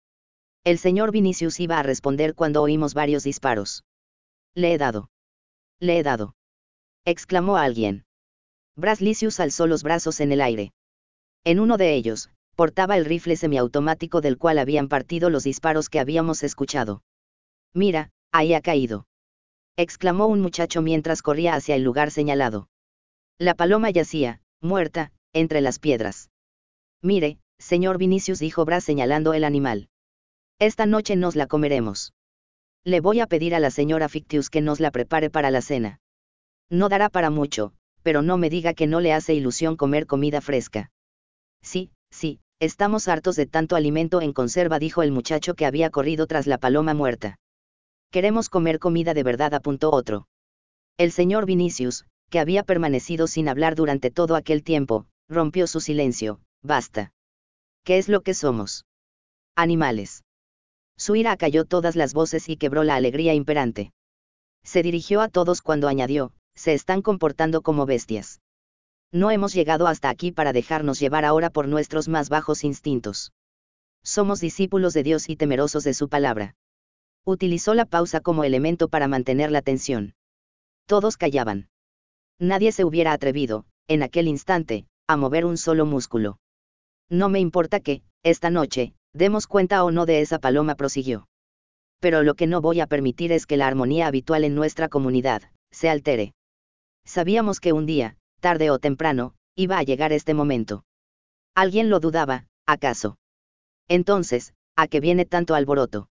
[0.63, 3.83] El señor Vinicius iba a responder cuando oímos varios disparos.
[4.53, 5.09] Le he dado.
[5.79, 6.35] Le he dado.
[7.03, 8.05] exclamó alguien.
[8.75, 10.71] Braslicius alzó los brazos en el aire.
[11.43, 15.99] En uno de ellos, portaba el rifle semiautomático del cual habían partido los disparos que
[15.99, 17.01] habíamos escuchado.
[17.73, 19.08] Mira, ahí ha caído
[19.77, 22.67] exclamó un muchacho mientras corría hacia el lugar señalado.
[23.37, 26.29] La paloma yacía, muerta, entre las piedras.
[27.01, 29.89] Mire, señor Vinicius dijo Bras señalando el animal.
[30.59, 32.13] Esta noche nos la comeremos.
[32.83, 35.99] Le voy a pedir a la señora Fictius que nos la prepare para la cena.
[36.69, 40.41] No dará para mucho, pero no me diga que no le hace ilusión comer comida
[40.41, 40.91] fresca.
[41.61, 46.27] Sí, sí, estamos hartos de tanto alimento en conserva, dijo el muchacho que había corrido
[46.27, 47.37] tras la paloma muerta.
[48.11, 50.27] Queremos comer comida de verdad, apuntó otro.
[50.97, 56.41] El señor Vinicius, que había permanecido sin hablar durante todo aquel tiempo, rompió su silencio,
[56.63, 57.11] basta.
[57.83, 58.85] ¿Qué es lo que somos?
[59.55, 60.23] Animales.
[60.97, 63.91] Su ira acalló todas las voces y quebró la alegría imperante.
[64.63, 68.41] Se dirigió a todos cuando añadió, se están comportando como bestias.
[69.11, 73.31] No hemos llegado hasta aquí para dejarnos llevar ahora por nuestros más bajos instintos.
[74.03, 76.55] Somos discípulos de Dios y temerosos de su palabra.
[77.25, 80.13] Utilizó la pausa como elemento para mantener la tensión.
[80.85, 81.69] Todos callaban.
[82.39, 86.37] Nadie se hubiera atrevido, en aquel instante, a mover un solo músculo.
[87.09, 91.27] No me importa que, esta noche, demos cuenta o no de esa paloma, prosiguió.
[91.99, 95.43] Pero lo que no voy a permitir es que la armonía habitual en nuestra comunidad,
[95.71, 96.33] se altere.
[97.05, 100.83] Sabíamos que un día, tarde o temprano, iba a llegar este momento.
[101.55, 103.17] ¿Alguien lo dudaba, acaso?
[103.87, 106.07] Entonces, ¿a qué viene tanto alboroto?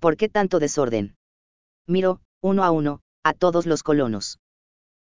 [0.00, 1.16] ¿Por qué tanto desorden?
[1.86, 4.38] Miró, uno a uno, a todos los colonos.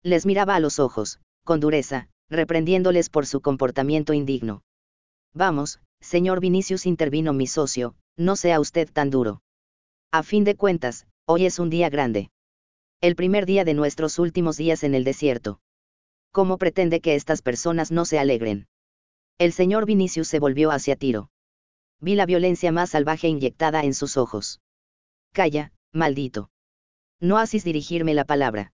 [0.04, 4.64] Les miraba a los ojos, con dureza, reprendiéndoles por su comportamiento indigno.
[5.34, 9.42] Vamos, señor Vinicius intervino mi socio, no sea usted tan duro.
[10.12, 12.32] A fin de cuentas, hoy es un día grande.
[13.02, 15.60] El primer día de nuestros últimos días en el desierto.
[16.32, 18.68] ¿Cómo pretende que estas personas no se alegren?
[19.38, 21.30] El señor Vinicius se volvió hacia Tiro.
[22.02, 24.60] Vi la violencia más salvaje inyectada en sus ojos.
[25.34, 26.50] Calla, maldito.
[27.20, 28.72] No haces dirigirme la palabra.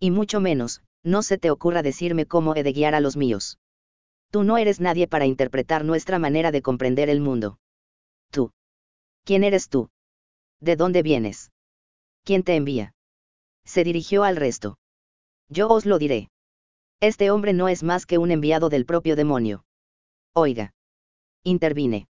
[0.00, 3.58] Y mucho menos, no se te ocurra decirme cómo he de guiar a los míos.
[4.30, 7.58] Tú no eres nadie para interpretar nuestra manera de comprender el mundo.
[8.30, 8.50] Tú.
[9.24, 9.88] ¿Quién eres tú?
[10.60, 11.52] ¿De dónde vienes?
[12.24, 12.92] ¿Quién te envía?
[13.64, 14.78] Se dirigió al resto.
[15.48, 16.28] Yo os lo diré.
[17.00, 19.64] Este hombre no es más que un enviado del propio demonio.
[20.34, 20.72] Oiga.
[21.44, 22.08] Intervine.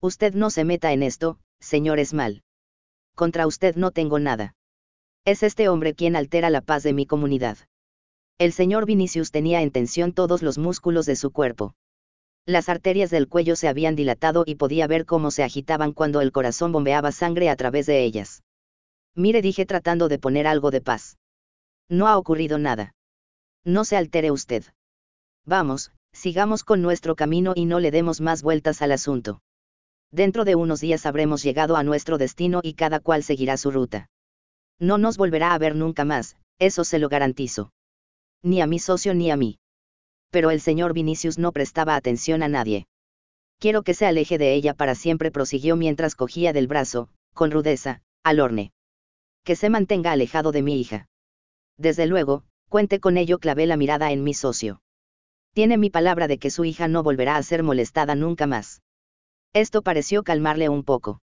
[0.00, 2.42] Usted no se meta en esto, señor Esmal.
[3.20, 4.54] Contra usted no tengo nada.
[5.26, 7.58] Es este hombre quien altera la paz de mi comunidad.
[8.38, 11.74] El señor Vinicius tenía en tensión todos los músculos de su cuerpo.
[12.46, 16.32] Las arterias del cuello se habían dilatado y podía ver cómo se agitaban cuando el
[16.32, 18.42] corazón bombeaba sangre a través de ellas.
[19.14, 21.18] Mire, dije tratando de poner algo de paz.
[21.90, 22.94] No ha ocurrido nada.
[23.66, 24.64] No se altere usted.
[25.44, 29.42] Vamos, sigamos con nuestro camino y no le demos más vueltas al asunto.
[30.12, 34.08] Dentro de unos días habremos llegado a nuestro destino y cada cual seguirá su ruta.
[34.78, 37.70] No nos volverá a ver nunca más, eso se lo garantizo
[38.42, 39.58] ni a mi socio ni a mí.
[40.30, 42.86] Pero el señor Vinicius no prestaba atención a nadie.
[43.58, 48.02] Quiero que se aleje de ella para siempre, prosiguió mientras cogía del brazo, con rudeza,
[48.22, 48.72] al horne.
[49.44, 51.08] Que se mantenga alejado de mi hija.
[51.76, 54.80] Desde luego, cuente con ello, clavé la mirada en mi socio.
[55.52, 58.82] Tiene mi palabra de que su hija no volverá a ser molestada nunca más.
[59.52, 61.20] Esto pareció calmarle un poco.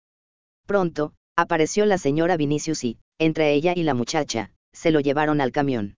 [0.67, 5.53] Pronto, apareció la señora Vinicius y, entre ella y la muchacha, se lo llevaron al
[5.53, 5.97] camión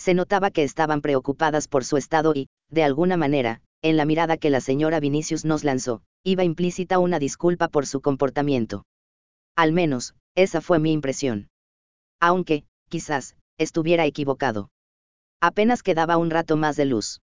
[0.00, 4.38] se notaba que estaban preocupadas por su estado y, de alguna manera, en la mirada
[4.38, 8.86] que la señora Vinicius nos lanzó, iba implícita una disculpa por su comportamiento.
[9.56, 11.50] Al menos, esa fue mi impresión.
[12.18, 14.70] Aunque, quizás, estuviera equivocado.
[15.42, 17.20] Apenas quedaba un rato más de luz.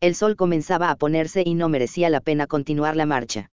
[0.00, 3.50] El sol comenzaba a ponerse y no merecía la pena continuar la marcha.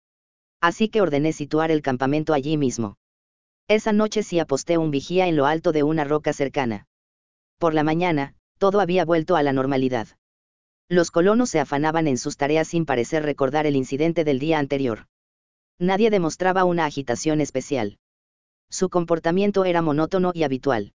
[0.61, 2.97] Así que ordené situar el campamento allí mismo.
[3.67, 6.87] Esa noche sí aposté un vigía en lo alto de una roca cercana.
[7.59, 10.09] Por la mañana, todo había vuelto a la normalidad.
[10.89, 15.07] Los colonos se afanaban en sus tareas sin parecer recordar el incidente del día anterior.
[15.79, 17.99] Nadie demostraba una agitación especial.
[18.71, 20.93] Su comportamiento era monótono y habitual.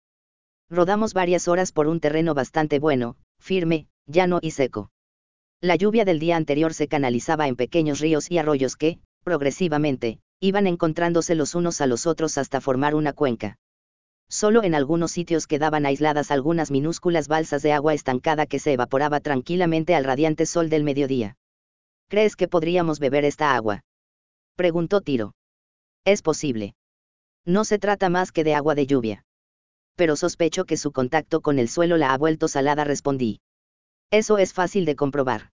[0.70, 4.90] Rodamos varias horas por un terreno bastante bueno, firme, llano y seco.
[5.64, 10.66] La lluvia del día anterior se canalizaba en pequeños ríos y arroyos que, progresivamente, iban
[10.66, 13.56] encontrándose los unos a los otros hasta formar una cuenca.
[14.28, 19.20] Solo en algunos sitios quedaban aisladas algunas minúsculas balsas de agua estancada que se evaporaba
[19.20, 21.38] tranquilamente al radiante sol del mediodía.
[22.10, 23.84] ¿Crees que podríamos beber esta agua?
[24.56, 25.32] preguntó Tiro.
[26.04, 26.74] Es posible.
[27.46, 29.24] No se trata más que de agua de lluvia.
[29.96, 33.40] Pero sospecho que su contacto con el suelo la ha vuelto salada, respondí.
[34.10, 35.53] Eso es fácil de comprobar.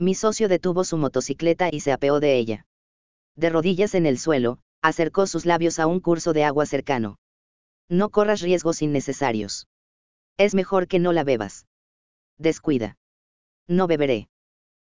[0.00, 2.66] Mi socio detuvo su motocicleta y se apeó de ella.
[3.36, 7.18] De rodillas en el suelo, acercó sus labios a un curso de agua cercano.
[7.90, 9.68] No corras riesgos innecesarios.
[10.38, 11.66] Es mejor que no la bebas.
[12.38, 12.96] Descuida.
[13.68, 14.30] No beberé.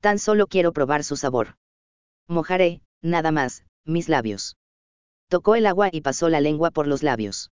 [0.03, 1.57] Tan solo quiero probar su sabor.
[2.29, 4.59] Mojaré, nada más, mis labios.
[5.29, 7.51] Tocó el agua y pasó la lengua por los labios.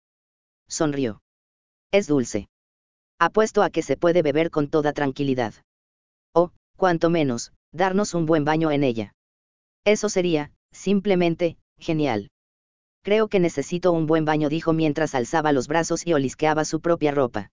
[0.66, 1.22] Sonrió.
[1.92, 2.48] Es dulce.
[3.20, 5.54] Apuesto a que se puede beber con toda tranquilidad.
[6.76, 9.14] Cuanto menos, darnos un buen baño en ella.
[9.84, 12.30] Eso sería, simplemente, genial.
[13.02, 17.12] Creo que necesito un buen baño, dijo mientras alzaba los brazos y olisqueaba su propia
[17.12, 17.50] ropa.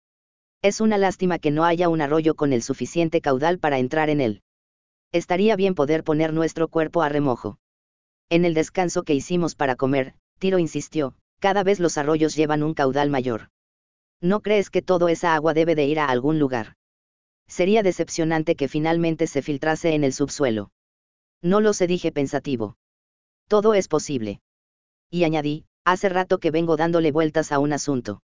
[0.63, 4.21] Es una lástima que no haya un arroyo con el suficiente caudal para entrar en
[4.21, 4.43] él.
[5.13, 7.59] Estaría bien poder poner nuestro cuerpo a remojo.
[8.29, 12.75] En el descanso que hicimos para comer, Tiro insistió, cada vez los arroyos llevan un
[12.75, 13.49] caudal mayor.
[14.21, 16.76] ¿No crees que toda esa agua debe de ir a algún lugar?
[17.49, 20.71] Sería decepcionante que finalmente se filtrase en el subsuelo.
[21.43, 22.77] No lo sé, dije pensativo.
[23.49, 24.41] Todo es posible.
[25.11, 28.23] Y añadí, hace rato que vengo dándole vueltas a un asunto.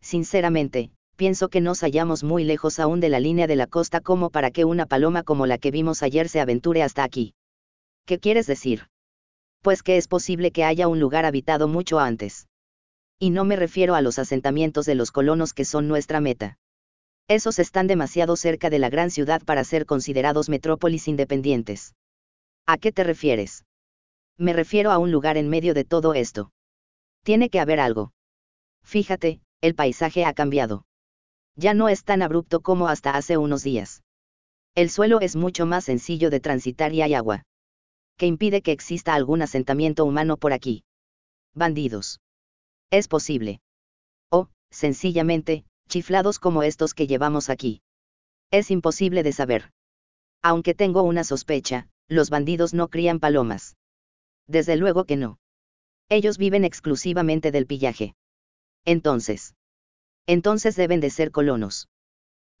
[0.00, 4.30] Sinceramente, pienso que nos hallamos muy lejos aún de la línea de la costa como
[4.30, 7.34] para que una paloma como la que vimos ayer se aventure hasta aquí.
[8.06, 8.88] ¿Qué quieres decir?
[9.62, 12.48] Pues que es posible que haya un lugar habitado mucho antes.
[13.18, 16.58] Y no me refiero a los asentamientos de los colonos que son nuestra meta.
[17.28, 21.94] Esos están demasiado cerca de la gran ciudad para ser considerados metrópolis independientes.
[22.66, 23.64] ¿A qué te refieres?
[24.36, 26.50] Me refiero a un lugar en medio de todo esto.
[27.22, 28.12] Tiene que haber algo.
[28.82, 30.84] Fíjate, el paisaje ha cambiado.
[31.56, 34.02] Ya no es tan abrupto como hasta hace unos días.
[34.74, 37.44] El suelo es mucho más sencillo de transitar y hay agua.
[38.18, 40.84] ¿Qué impide que exista algún asentamiento humano por aquí?
[41.54, 42.20] Bandidos.
[42.90, 43.60] Es posible.
[44.30, 47.82] O, sencillamente, chiflados como estos que llevamos aquí.
[48.50, 49.70] Es imposible de saber.
[50.42, 53.76] Aunque tengo una sospecha, los bandidos no crían palomas.
[54.46, 55.38] Desde luego que no.
[56.08, 58.14] Ellos viven exclusivamente del pillaje.
[58.84, 59.54] Entonces.
[60.26, 61.88] Entonces deben de ser colonos.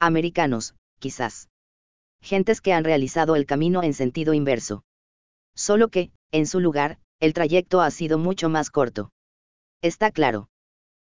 [0.00, 1.48] Americanos, quizás.
[2.22, 4.82] Gentes que han realizado el camino en sentido inverso.
[5.54, 9.12] Solo que, en su lugar, el trayecto ha sido mucho más corto.
[9.82, 10.48] Está claro.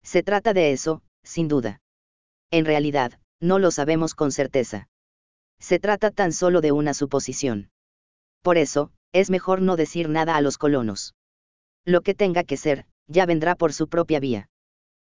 [0.03, 1.79] Se trata de eso, sin duda.
[2.51, 4.87] En realidad, no lo sabemos con certeza.
[5.59, 7.69] Se trata tan solo de una suposición.
[8.41, 11.15] Por eso, es mejor no decir nada a los colonos.
[11.85, 14.49] Lo que tenga que ser, ya vendrá por su propia vía.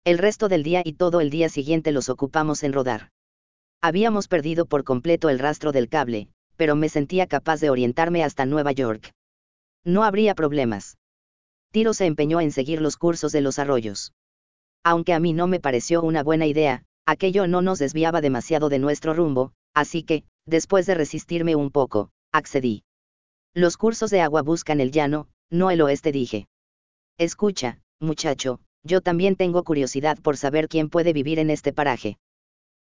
[0.04, 3.10] El resto del día y todo el día siguiente los ocupamos en rodar.
[3.81, 8.47] Habíamos perdido por completo el rastro del cable, pero me sentía capaz de orientarme hasta
[8.47, 9.12] Nueva York.
[9.84, 10.97] No habría problemas.
[11.72, 14.12] Tiro se empeñó en seguir los cursos de los arroyos.
[14.84, 18.78] Aunque a mí no me pareció una buena idea, aquello no nos desviaba demasiado de
[18.78, 22.85] nuestro rumbo, así que, después de resistirme un poco, accedí.
[23.54, 26.49] Los cursos de agua buscan el llano, no el oeste dije.
[27.18, 32.18] Escucha, muchacho, yo también tengo curiosidad por saber quién puede vivir en este paraje.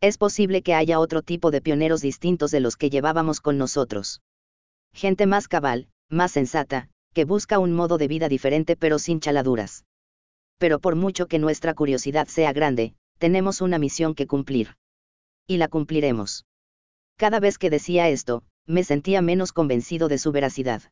[0.01, 4.22] Es posible que haya otro tipo de pioneros distintos de los que llevábamos con nosotros.
[4.94, 9.85] Gente más cabal, más sensata, que busca un modo de vida diferente pero sin chaladuras.
[10.58, 14.76] Pero por mucho que nuestra curiosidad sea grande, tenemos una misión que cumplir.
[15.47, 16.46] Y la cumpliremos.
[17.17, 20.83] Cada vez que decía esto, me sentía menos convencido de su veracidad.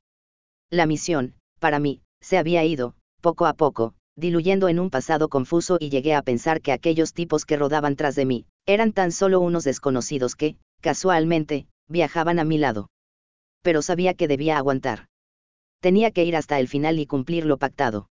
[0.70, 5.78] La misión, para mí, se había ido, poco a poco, diluyendo en un pasado confuso
[5.80, 9.40] y llegué a pensar que aquellos tipos que rodaban tras de mí, eran tan solo
[9.40, 12.90] unos desconocidos que, casualmente, viajaban a mi lado.
[13.62, 15.08] Pero sabía que debía aguantar.
[15.82, 18.08] Tenía que ir hasta el final y cumplir lo pactado.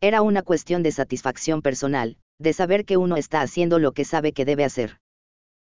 [0.00, 4.32] Era una cuestión de satisfacción personal, de saber que uno está haciendo lo que sabe
[4.32, 4.98] que debe hacer.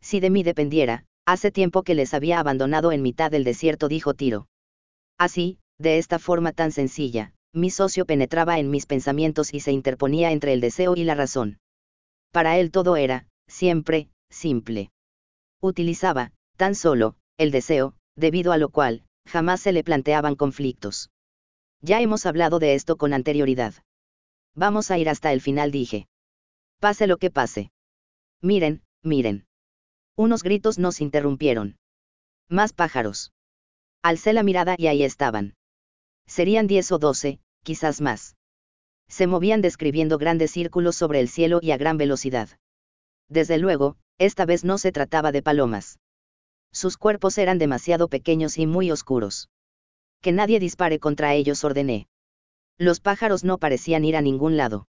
[0.01, 4.15] Si de mí dependiera, hace tiempo que les había abandonado en mitad del desierto, dijo
[4.15, 4.49] Tiro.
[5.19, 10.33] Así, de esta forma tan sencilla, mi socio penetraba en mis pensamientos y se interponía
[10.33, 11.59] entre el deseo y la razón.
[12.33, 14.91] Para él todo era, siempre, simple.
[15.61, 21.11] Utilizaba, tan solo, el deseo, debido a lo cual, jamás se le planteaban conflictos.
[21.83, 23.75] Ya hemos hablado de esto con anterioridad.
[24.55, 26.07] Vamos a ir hasta el final, dije.
[26.83, 27.71] Pase lo que pase.
[28.41, 29.47] Miren, miren.
[30.17, 31.77] Unos gritos nos interrumpieron.
[32.49, 33.33] Más pájaros.
[34.03, 35.55] Alcé la mirada y ahí estaban.
[36.27, 38.35] Serían diez o doce, quizás más.
[39.07, 42.49] Se movían describiendo grandes círculos sobre el cielo y a gran velocidad.
[43.29, 46.01] Desde luego, esta vez no se trataba de palomas.
[46.73, 49.51] Sus cuerpos eran demasiado pequeños y muy oscuros.
[50.21, 52.09] Que nadie dispare contra ellos ordené.
[52.77, 54.89] Los pájaros no parecían ir a ningún lado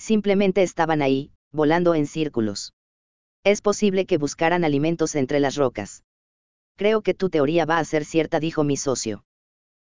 [0.00, 2.72] simplemente estaban ahí, volando en círculos.
[3.44, 6.02] Es posible que buscaran alimentos entre las rocas.
[6.76, 9.24] Creo que tu teoría va a ser cierta, dijo mi socio.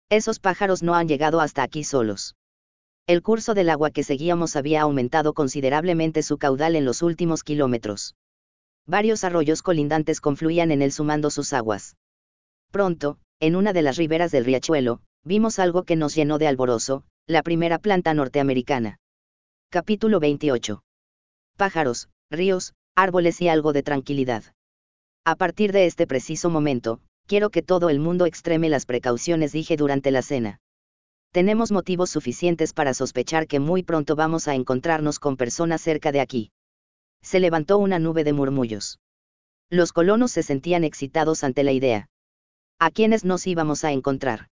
[0.10, 2.35] Esos pájaros no han llegado hasta aquí solos.
[3.08, 8.15] El curso del agua que seguíamos había aumentado considerablemente su caudal en los últimos kilómetros.
[8.88, 11.98] Varios arroyos colindantes confluían en él sumando sus aguas.
[12.72, 17.03] Pronto, en una de las riberas del riachuelo, vimos algo que nos llenó de alborozo,
[17.28, 18.99] la primera planta norteamericana.
[19.75, 20.81] Capítulo 28.
[21.58, 24.45] Pájaros, ríos, árboles y algo de tranquilidad.
[25.25, 29.75] A partir de este preciso momento, quiero que todo el mundo extreme las precauciones, dije
[29.75, 30.61] durante la cena.
[31.33, 36.22] Tenemos motivos suficientes para sospechar que muy pronto vamos a encontrarnos con personas cerca de
[36.22, 36.51] aquí.
[37.22, 39.01] Se levantó una nube de murmullos.
[39.69, 42.08] Los colonos se sentían excitados ante la idea.
[42.79, 44.47] ¿A quiénes nos íbamos a encontrar?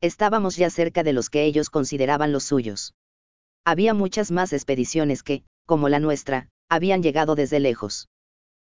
[0.00, 2.94] Estábamos ya cerca de los que ellos consideraban los suyos.
[3.66, 8.08] Había muchas más expediciones que, como la nuestra, habían llegado desde lejos.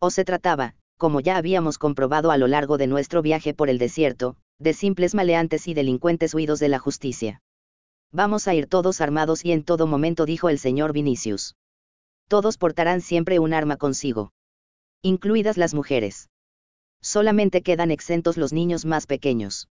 [0.00, 3.76] O se trataba, como ya habíamos comprobado a lo largo de nuestro viaje por el
[3.76, 7.42] desierto, de simples maleantes y delincuentes huidos de la justicia.
[8.12, 11.54] Vamos a ir todos armados y en todo momento dijo el señor Vinicius.
[12.26, 14.32] Todos portarán siempre un arma consigo.
[15.02, 16.30] Incluidas las mujeres.
[17.02, 19.68] Solamente quedan exentos los niños más pequeños.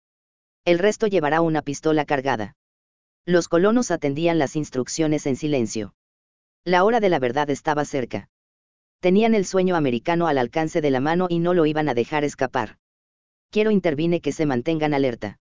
[0.65, 2.55] El resto llevará una pistola cargada.
[3.25, 5.93] Los colonos atendían las instrucciones en silencio.
[6.65, 8.29] La hora de la verdad estaba cerca.
[8.99, 12.23] Tenían el sueño americano al alcance de la mano y no lo iban a dejar
[12.23, 12.77] escapar
[13.53, 15.37] quiero intervine que se mantengan alerta.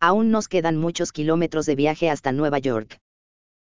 [0.00, 2.98] Aún nos quedan muchos kilómetros de viaje hasta Nueva York.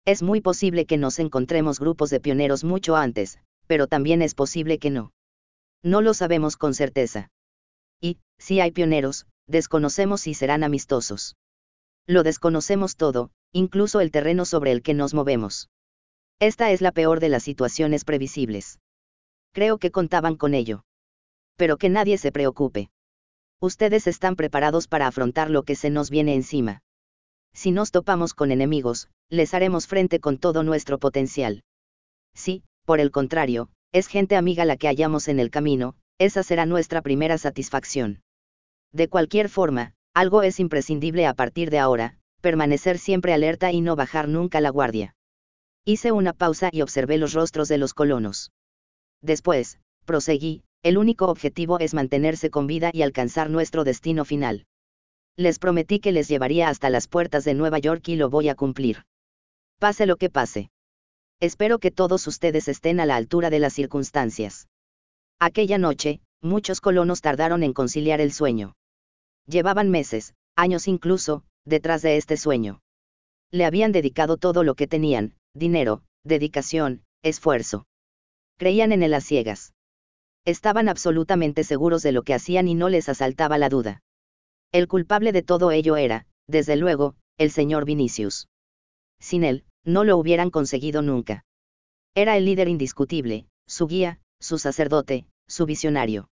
[0.04, 4.81] Es muy posible que nos encontremos grupos de pioneros mucho antes, pero también es posible
[4.81, 5.12] que no.
[5.84, 7.28] No lo sabemos con certeza.
[8.00, 11.36] Y, si hay pioneros, desconocemos si serán amistosos.
[12.04, 15.68] Lo desconocemos todo, incluso el terreno sobre el que nos movemos.
[16.40, 18.78] Esta es la peor de las situaciones previsibles.
[19.52, 20.84] Creo que contaban con ello.
[21.56, 22.90] Pero que nadie se preocupe
[23.60, 26.82] ustedes están preparados para afrontar lo que se nos viene encima.
[27.52, 31.62] Si nos topamos con enemigos, les haremos frente con todo nuestro potencial.
[32.34, 36.66] Si, por el contrario, es gente amiga la que hallamos en el camino, esa será
[36.66, 38.20] nuestra primera satisfacción.
[38.92, 43.97] De cualquier forma, algo es imprescindible a partir de ahora, permanecer siempre alerta y no
[43.97, 45.15] bajar nunca la guardia.
[45.85, 48.53] Hice una pausa y observé los rostros de los colonos.
[49.22, 54.67] Después, proseguí, el único objetivo es mantenerse con vida y alcanzar nuestro destino final.
[55.37, 58.54] Les prometí que les llevaría hasta las puertas de Nueva York y lo voy a
[58.54, 59.04] cumplir.
[59.78, 60.71] Pase lo que pase.
[61.40, 64.67] Espero que todos ustedes estén a la altura de las circunstancias.
[65.40, 68.74] Aquella noche, muchos colonos tardaron en conciliar el sueño.
[69.47, 72.81] Llevaban meses, años incluso, detrás de este sueño.
[73.51, 77.86] Le habían dedicado todo lo que tenían, dinero, dedicación, esfuerzo.
[78.58, 79.72] Creían en él a ciegas
[80.49, 84.02] estaban absolutamente seguros de lo que hacían y no les asaltaba la duda.
[84.72, 88.49] El culpable de todo ello era, desde luego, el señor Vinicius.
[89.20, 91.44] Sin él, no lo hubieran conseguido nunca.
[92.15, 96.31] Era el líder indiscutible, su guía, su sacerdote, su visionario.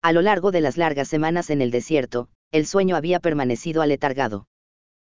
[0.00, 4.46] A lo largo de las largas semanas en el desierto, el sueño había permanecido aletargado.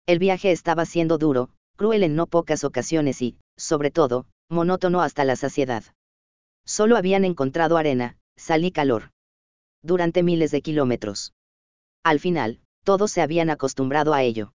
[0.10, 5.24] El viaje estaba siendo duro, cruel en no pocas ocasiones y, sobre todo, monótono hasta
[5.24, 5.84] la saciedad.
[6.66, 9.12] Solo habían encontrado arena, salí calor.
[9.84, 11.34] Durante miles de kilómetros.
[12.04, 14.52] Al final, todos se habían acostumbrado a ello.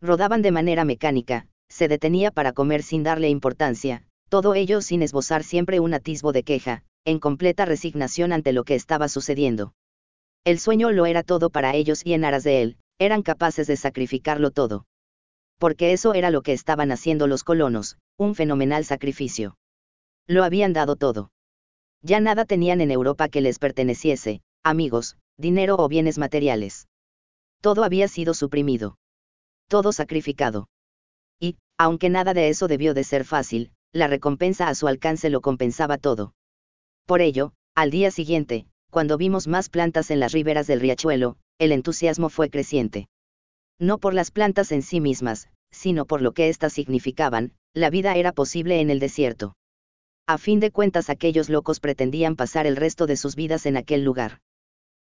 [0.00, 5.42] Rodaban de manera mecánica, se detenía para comer sin darle importancia, todo ello sin esbozar
[5.42, 9.74] siempre un atisbo de queja, en completa resignación ante lo que estaba sucediendo.
[10.44, 13.76] El sueño lo era todo para ellos y en aras de él, eran capaces de
[13.76, 14.86] sacrificarlo todo.
[15.58, 19.56] Porque eso era lo que estaban haciendo los colonos, un fenomenal sacrificio.
[20.26, 21.30] Lo habían dado todo.
[22.02, 26.88] Ya nada tenían en Europa que les perteneciese, amigos, dinero o bienes materiales.
[27.60, 28.96] Todo había sido suprimido.
[29.68, 30.68] Todo sacrificado.
[31.40, 35.40] Y, aunque nada de eso debió de ser fácil, la recompensa a su alcance lo
[35.40, 36.34] compensaba todo.
[37.06, 41.72] Por ello, al día siguiente, cuando vimos más plantas en las riberas del riachuelo, el
[41.72, 43.08] entusiasmo fue creciente.
[43.78, 48.14] No por las plantas en sí mismas, sino por lo que éstas significaban, la vida
[48.16, 49.54] era posible en el desierto.
[50.26, 54.02] A fin de cuentas aquellos locos pretendían pasar el resto de sus vidas en aquel
[54.02, 54.40] lugar.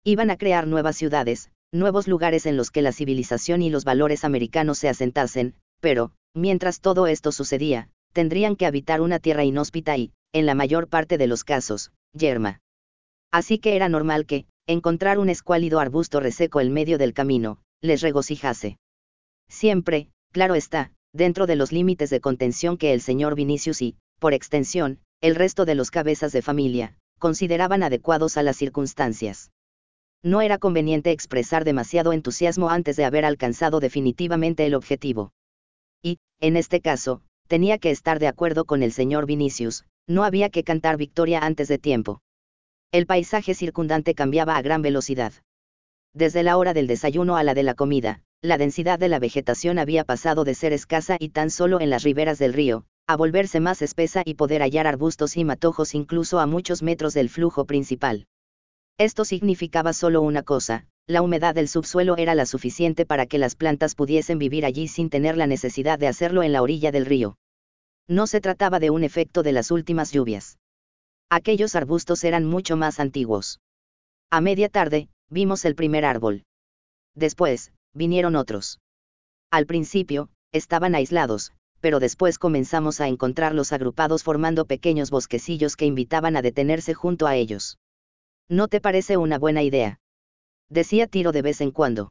[0.04, 4.24] Iban a crear nuevas ciudades, nuevos lugares en los que la civilización y los valores
[4.24, 10.12] americanos se asentasen, pero, mientras todo esto sucedía, tendrían que habitar una tierra inhóspita y,
[10.32, 12.60] en la mayor parte de los casos, yerma.
[13.32, 18.02] Así que era normal que, encontrar un escuálido arbusto reseco en medio del camino, les
[18.02, 18.76] regocijase.
[19.48, 24.34] Siempre, claro está, dentro de los límites de contención que el señor Vinicius y, por
[24.34, 29.50] extensión, el resto de los cabezas de familia, consideraban adecuados a las circunstancias.
[30.22, 35.32] No era conveniente expresar demasiado entusiasmo antes de haber alcanzado definitivamente el objetivo.
[36.02, 40.50] Y, en este caso, tenía que estar de acuerdo con el señor Vinicius, no había
[40.50, 42.20] que cantar victoria antes de tiempo.
[42.90, 45.34] El paisaje circundante cambiaba a gran velocidad.
[46.14, 49.78] Desde la hora del desayuno a la de la comida, la densidad de la vegetación
[49.78, 53.60] había pasado de ser escasa y tan solo en las riberas del río, a volverse
[53.60, 58.26] más espesa y poder hallar arbustos y matojos incluso a muchos metros del flujo principal.
[58.96, 63.56] Esto significaba solo una cosa, La humedad del subsuelo era la suficiente para que las
[63.56, 67.38] plantas pudiesen vivir allí sin tener la necesidad de hacerlo en la orilla del río.
[68.06, 70.58] No se trataba de un efecto de las últimas lluvias.
[71.30, 73.60] Aquellos arbustos eran mucho más antiguos.
[74.30, 76.44] A media tarde, vimos el primer árbol.
[77.14, 78.80] Después, vinieron otros.
[79.50, 86.36] Al principio, estaban aislados, pero después comenzamos a encontrarlos agrupados formando pequeños bosquecillos que invitaban
[86.36, 87.78] a detenerse junto a ellos.
[88.48, 90.00] ¿No te parece una buena idea?
[90.70, 92.10] Decía Tiro de vez en cuando.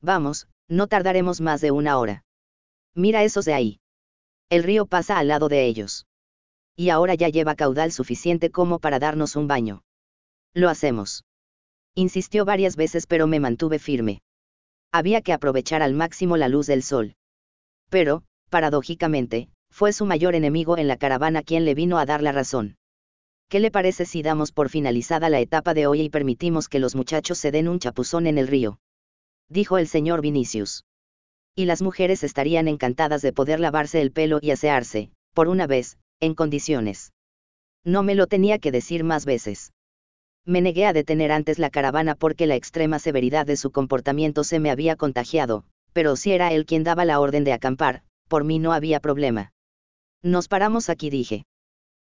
[0.00, 2.24] Vamos, no tardaremos más de una hora.
[2.94, 3.80] Mira esos de ahí.
[4.48, 6.06] El río pasa al lado de ellos.
[6.76, 9.82] Y ahora ya lleva caudal suficiente como para darnos un baño.
[10.54, 11.24] Lo hacemos.
[11.94, 14.20] Insistió varias veces pero me mantuve firme.
[14.92, 17.14] Había que aprovechar al máximo la luz del sol.
[17.88, 22.32] Pero, paradójicamente, fue su mayor enemigo en la caravana quien le vino a dar la
[22.32, 22.76] razón.
[23.48, 26.94] ¿Qué le parece si damos por finalizada la etapa de hoy y permitimos que los
[26.94, 28.78] muchachos se den un chapuzón en el río?
[29.48, 30.84] Dijo el señor Vinicius.
[31.54, 35.98] Y las mujeres estarían encantadas de poder lavarse el pelo y asearse, por una vez,
[36.20, 37.12] en condiciones.
[37.84, 39.72] No me lo tenía que decir más veces.
[40.44, 44.60] Me negué a detener antes la caravana porque la extrema severidad de su comportamiento se
[44.60, 48.58] me había contagiado, pero si era él quien daba la orden de acampar, por mí
[48.58, 49.52] no había problema.
[50.22, 51.44] Nos paramos aquí, dije.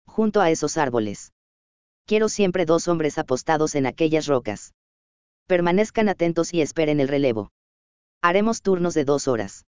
[0.07, 1.33] Junto a esos árboles.
[2.07, 4.75] Quiero siempre dos hombres apostados en aquellas rocas.
[5.47, 7.51] Permanezcan atentos y esperen el relevo.
[8.23, 9.67] Haremos turnos de dos horas.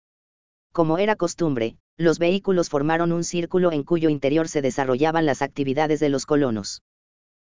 [0.71, 5.99] Como era costumbre, los vehículos formaron un círculo en cuyo interior se desarrollaban las actividades
[5.99, 6.81] de los colonos.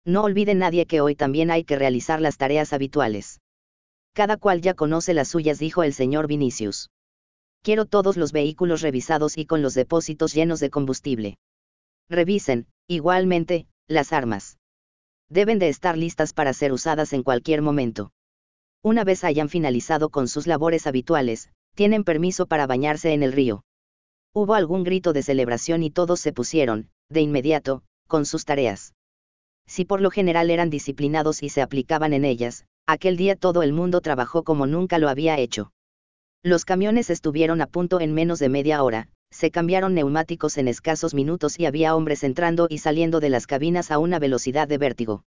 [0.03, 3.39] No olvide nadie que hoy también hay que realizar las tareas habituales.
[4.13, 6.89] Cada cual ya conoce las suyas, dijo el señor Vinicius.
[7.63, 11.37] Quiero todos los vehículos revisados y con los depósitos llenos de combustible.
[12.09, 14.57] Revisen, igualmente, las armas.
[15.29, 18.11] Deben de estar listas para ser usadas en cualquier momento.
[18.83, 23.63] Una vez hayan finalizado con sus labores habituales, tienen permiso para bañarse en el río.
[24.33, 28.93] Hubo algún grito de celebración y todos se pusieron, de inmediato, con sus tareas.
[29.67, 33.73] Si por lo general eran disciplinados y se aplicaban en ellas, aquel día todo el
[33.73, 35.73] mundo trabajó como nunca lo había hecho.
[36.43, 41.13] Los camiones estuvieron a punto en menos de media hora, se cambiaron neumáticos en escasos
[41.13, 45.23] minutos y había hombres entrando y saliendo de las cabinas a una velocidad de vértigo.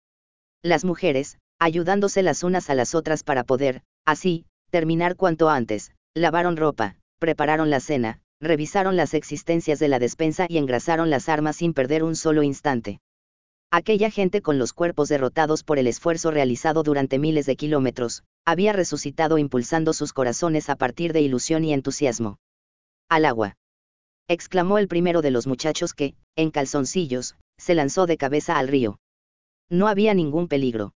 [0.61, 6.57] Las mujeres, ayudándose las unas a las otras para poder, así, terminar cuanto antes, lavaron
[6.57, 11.73] ropa, prepararon la cena, revisaron las existencias de la despensa y engrasaron las armas sin
[11.73, 13.01] perder un solo instante.
[13.71, 18.73] Aquella gente con los cuerpos derrotados por el esfuerzo realizado durante miles de kilómetros, había
[18.73, 22.39] resucitado impulsando sus corazones a partir de ilusión y entusiasmo.
[23.09, 23.57] Al agua.
[24.27, 28.99] exclamó el primero de los muchachos que, en calzoncillos, se lanzó de cabeza al río.
[29.69, 30.93] No había ningún peligro.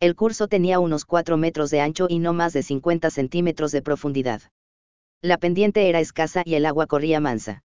[0.00, 3.80] El curso tenía unos 4 metros de ancho y no más de 50 centímetros de
[3.80, 4.42] profundidad.
[5.24, 7.62] La pendiente era escasa y el agua corría mansa.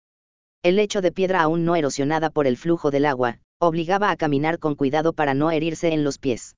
[0.64, 4.58] El lecho de piedra aún no erosionada por el flujo del agua, obligaba a caminar
[4.58, 6.56] con cuidado para no herirse en los pies.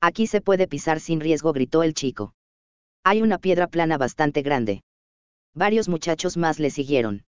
[0.00, 2.34] Aquí se puede pisar sin riesgo, gritó el chico.
[3.04, 4.82] Hay una piedra plana bastante grande.
[5.54, 7.22] Varios muchachos más le siguieron.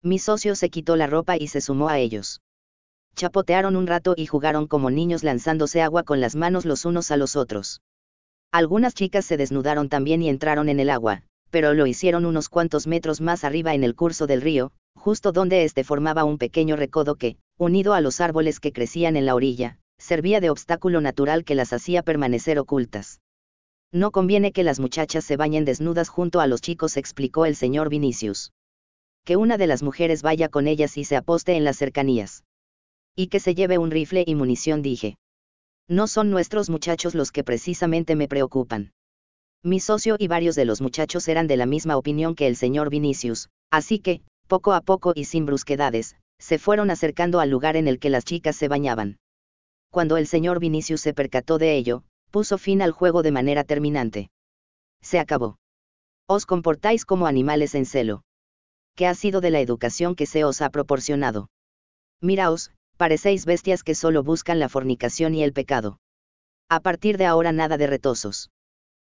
[0.00, 2.40] Mi socio se quitó la ropa y se sumó a ellos.
[3.14, 7.18] Chapotearon un rato y jugaron como niños lanzándose agua con las manos los unos a
[7.18, 7.82] los otros.
[8.52, 12.86] Algunas chicas se desnudaron también y entraron en el agua, pero lo hicieron unos cuantos
[12.86, 17.16] metros más arriba en el curso del río, justo donde éste formaba un pequeño recodo
[17.16, 21.54] que, unido a los árboles que crecían en la orilla, servía de obstáculo natural que
[21.54, 23.20] las hacía permanecer ocultas.
[23.92, 27.90] No conviene que las muchachas se bañen desnudas junto a los chicos, explicó el señor
[27.90, 28.52] Vinicius.
[29.24, 32.44] Que una de las mujeres vaya con ellas y se aposte en las cercanías.
[33.14, 35.16] Y que se lleve un rifle y munición, dije.
[35.86, 38.92] No son nuestros muchachos los que precisamente me preocupan.
[39.64, 42.90] Mi socio y varios de los muchachos eran de la misma opinión que el señor
[42.90, 47.86] Vinicius, así que, poco a poco y sin brusquedades, se fueron acercando al lugar en
[47.86, 49.18] el que las chicas se bañaban.
[49.90, 54.30] Cuando el señor Vinicius se percató de ello, puso fin al juego de manera terminante.
[55.00, 55.58] Se acabó.
[56.26, 58.24] Os comportáis como animales en celo.
[58.96, 61.50] ¿Qué ha sido de la educación que se os ha proporcionado?
[62.20, 66.00] Miraos, parecéis bestias que solo buscan la fornicación y el pecado.
[66.68, 68.50] A partir de ahora nada de retosos.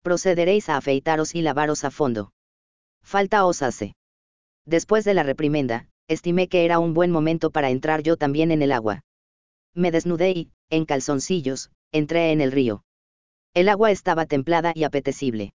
[0.03, 2.33] Procederéis a afeitaros y lavaros a fondo.
[3.05, 3.95] Falta os hace.
[4.67, 8.63] Después de la reprimenda, estimé que era un buen momento para entrar yo también en
[8.63, 9.03] el agua.
[9.75, 12.85] Me desnudé y, en calzoncillos, entré en el río.
[13.55, 15.53] El agua estaba templada y apetecible.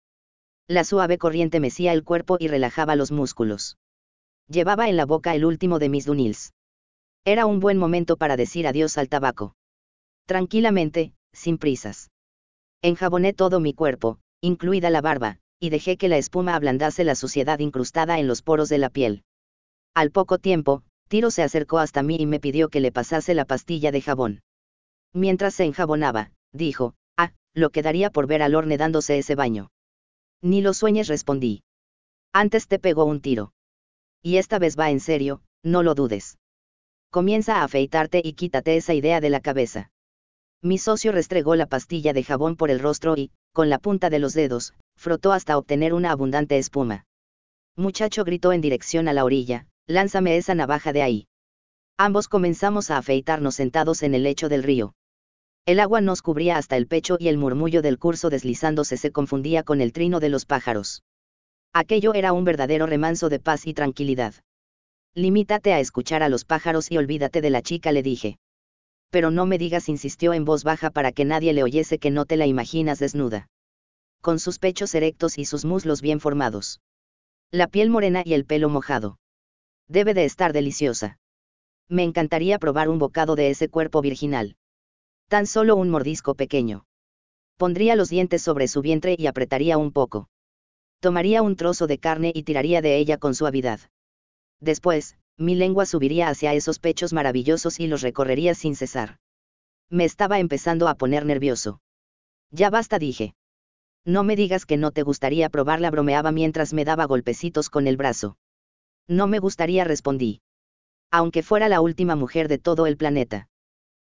[0.69, 3.79] La suave corriente mecía el cuerpo y relajaba los músculos.
[4.49, 6.53] Llevaba en la boca el último de mis dunils.
[7.25, 9.55] Era un buen momento para decir adiós al tabaco.
[10.27, 12.11] Tranquilamente, sin prisas.
[12.83, 17.59] Enjaboné todo mi cuerpo, incluida la barba, y dejé que la espuma ablandase la suciedad
[17.59, 19.25] incrustada en los poros de la piel.
[19.95, 23.45] Al poco tiempo, Tiro se acercó hasta mí y me pidió que le pasase la
[23.45, 24.43] pastilla de jabón.
[25.13, 29.71] Mientras se enjabonaba, dijo, ah, lo quedaría por ver al horne dándose ese baño.
[30.43, 31.63] Ni lo sueñes respondí.
[32.33, 33.53] Antes te pegó un tiro.
[34.23, 36.39] Y esta vez va en serio, no lo dudes.
[37.11, 39.91] Comienza a afeitarte y quítate esa idea de la cabeza.
[40.61, 44.19] Mi socio restregó la pastilla de jabón por el rostro y, con la punta de
[44.19, 47.07] los dedos, frotó hasta obtener una abundante espuma.
[47.75, 51.27] Muchacho gritó en dirección a la orilla, lánzame esa navaja de ahí.
[51.97, 54.93] Ambos comenzamos a afeitarnos sentados en el lecho del río.
[55.65, 59.63] El agua nos cubría hasta el pecho y el murmullo del curso deslizándose se confundía
[59.63, 61.03] con el trino de los pájaros.
[61.73, 64.35] Aquello era un verdadero remanso de paz y tranquilidad.
[65.15, 68.37] Limítate a escuchar a los pájaros y olvídate de la chica, le dije.
[69.11, 72.25] Pero no me digas, insistió en voz baja para que nadie le oyese que no
[72.25, 73.49] te la imaginas desnuda.
[74.21, 76.81] Con sus pechos erectos y sus muslos bien formados.
[77.51, 79.19] La piel morena y el pelo mojado.
[79.89, 81.19] Debe de estar deliciosa.
[81.89, 84.57] Me encantaría probar un bocado de ese cuerpo virginal.
[85.29, 86.85] Tan solo un mordisco pequeño.
[87.57, 90.29] Pondría los dientes sobre su vientre y apretaría un poco.
[91.01, 93.81] Tomaría un trozo de carne y tiraría de ella con suavidad.
[94.61, 99.19] Después, mi lengua subiría hacia esos pechos maravillosos y los recorrería sin cesar.
[99.91, 101.81] Me estaba empezando a poner nervioso.
[102.51, 103.35] Ya basta, dije.
[104.05, 107.97] No me digas que no te gustaría probarla, bromeaba mientras me daba golpecitos con el
[107.97, 108.37] brazo.
[109.09, 110.41] No me gustaría, respondí.
[111.11, 113.49] Aunque fuera la última mujer de todo el planeta.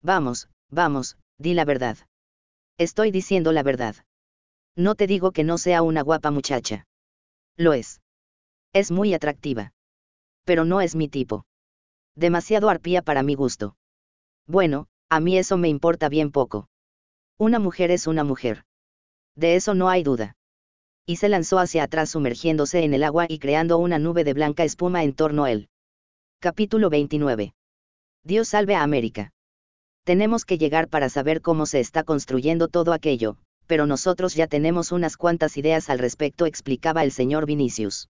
[0.02, 1.98] Vamos, Vamos, di la verdad.
[2.78, 3.96] Estoy diciendo la verdad.
[4.76, 6.85] No te digo que no sea una guapa muchacha.
[7.58, 8.02] Lo es.
[8.72, 9.74] Es muy atractiva.
[10.49, 11.46] Pero no es mi tipo.
[12.15, 13.76] Demasiado arpía para mi gusto.
[14.48, 16.67] Bueno, a mí eso me importa bien poco.
[17.38, 18.64] Una mujer es una mujer.
[19.35, 20.38] De eso no hay duda.
[21.06, 24.64] Y se lanzó hacia atrás sumergiéndose en el agua y creando una nube de blanca
[24.64, 25.69] espuma en torno a él.
[26.40, 27.53] Capítulo 29.
[28.24, 29.30] Dios salve a América.
[30.03, 34.92] Tenemos que llegar para saber cómo se está construyendo todo aquello, pero nosotros ya tenemos
[34.92, 38.10] unas cuantas ideas al respecto, explicaba el señor Vinicius.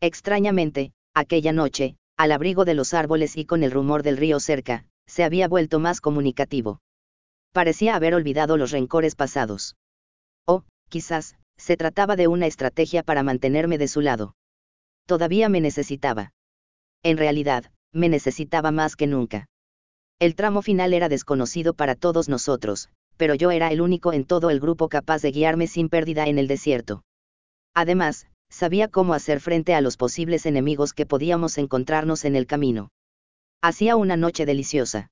[0.00, 4.84] Extrañamente, aquella noche, al abrigo de los árboles y con el rumor del río cerca,
[5.06, 6.80] se había vuelto más comunicativo.
[7.52, 9.76] Parecía haber olvidado los rencores pasados.
[10.46, 14.34] O, quizás, se trataba de una estrategia para mantenerme de su lado.
[15.06, 16.32] Todavía me necesitaba.
[17.02, 19.46] En realidad, me necesitaba más que nunca.
[20.18, 24.50] El tramo final era desconocido para todos nosotros, pero yo era el único en todo
[24.50, 27.02] el grupo capaz de guiarme sin pérdida en el desierto.
[27.74, 32.90] Además, sabía cómo hacer frente a los posibles enemigos que podíamos encontrarnos en el camino.
[33.62, 35.10] Hacía una noche deliciosa.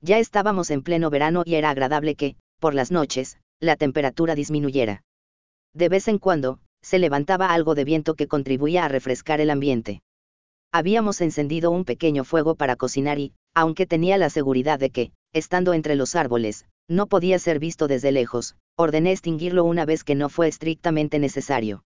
[0.00, 5.02] Ya estábamos en pleno verano y era agradable que, por las noches, la temperatura disminuyera.
[5.74, 10.00] De vez en cuando, se levantaba algo de viento que contribuía a refrescar el ambiente.
[10.72, 15.74] Habíamos encendido un pequeño fuego para cocinar y, aunque tenía la seguridad de que, estando
[15.74, 20.28] entre los árboles, no podía ser visto desde lejos, ordené extinguirlo una vez que no
[20.28, 21.84] fue estrictamente necesario.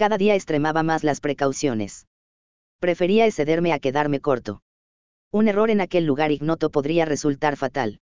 [0.00, 2.06] Cada día extremaba más las precauciones.
[2.78, 4.62] Prefería excederme a quedarme corto.
[5.30, 8.00] Un error en aquel lugar ignoto podría resultar fatal.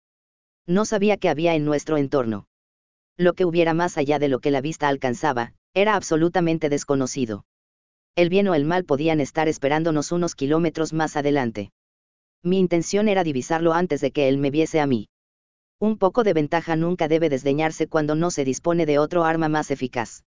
[0.66, 2.48] No sabía qué había en nuestro entorno.
[3.16, 7.46] Lo que hubiera más allá de lo que la vista alcanzaba, era absolutamente desconocido.
[8.14, 11.70] El bien o el mal podían estar esperándonos unos kilómetros más adelante.
[12.42, 15.08] Mi intención era divisarlo antes de que él me viese a mí.
[15.80, 19.70] Un poco de ventaja nunca debe desdeñarse cuando no se dispone de otro arma más
[19.70, 20.24] eficaz.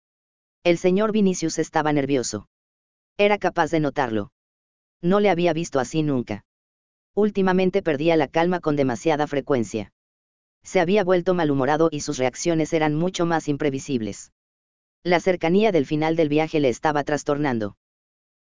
[0.65, 2.47] El señor Vinicius estaba nervioso.
[3.17, 4.31] Era capaz de notarlo.
[5.01, 6.45] No le había visto así nunca.
[7.13, 9.91] Últimamente perdía la calma con demasiada frecuencia.
[10.63, 14.31] Se había vuelto malhumorado y sus reacciones eran mucho más imprevisibles.
[15.03, 17.75] La cercanía del final del viaje le estaba trastornando.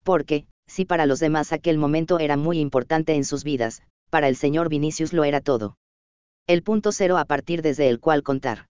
[0.02, 4.36] Porque, si para los demás aquel momento era muy importante en sus vidas, para el
[4.36, 5.76] señor Vinicius lo era todo.
[6.46, 8.68] El punto cero a partir desde el cual contar.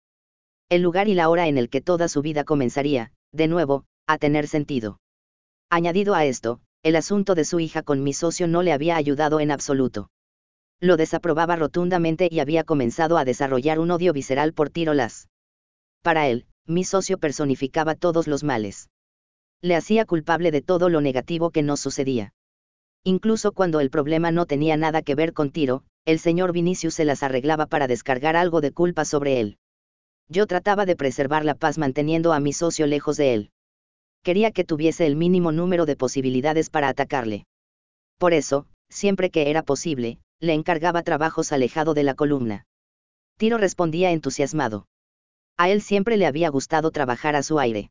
[0.69, 4.19] El lugar y la hora en el que toda su vida comenzaría, de nuevo, a
[4.19, 4.99] tener sentido.
[5.71, 9.41] Añadido a esto, el asunto de su hija con mi socio no le había ayudado
[9.41, 10.11] en absoluto.
[10.81, 15.29] Lo desaprobaba rotundamente y había comenzado a desarrollar un odio visceral por Tirolas.
[16.03, 18.89] Para él, mi socio personificaba todos los males
[19.63, 22.33] le hacía culpable de todo lo negativo que nos sucedía.
[23.05, 27.05] Incluso cuando el problema no tenía nada que ver con Tiro, el señor Vinicius se
[27.05, 29.59] las arreglaba para descargar algo de culpa sobre él.
[30.29, 33.51] Yo trataba de preservar la paz manteniendo a mi socio lejos de él.
[34.23, 37.47] Quería que tuviese el mínimo número de posibilidades para atacarle.
[38.19, 42.67] Por eso, siempre que era posible, le encargaba trabajos alejado de la columna.
[43.39, 44.87] Tiro respondía entusiasmado.
[45.57, 47.91] A él siempre le había gustado trabajar a su aire.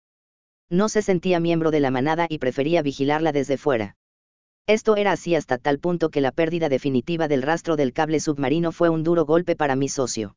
[0.69, 3.95] No se sentía miembro de la manada y prefería vigilarla desde fuera.
[4.67, 8.71] Esto era así hasta tal punto que la pérdida definitiva del rastro del cable submarino
[8.71, 10.35] fue un duro golpe para mi socio.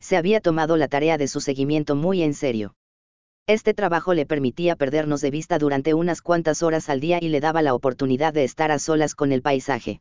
[0.00, 2.74] Se había tomado la tarea de su seguimiento muy en serio.
[3.46, 7.40] Este trabajo le permitía perdernos de vista durante unas cuantas horas al día y le
[7.40, 10.00] daba la oportunidad de estar a solas con el paisaje.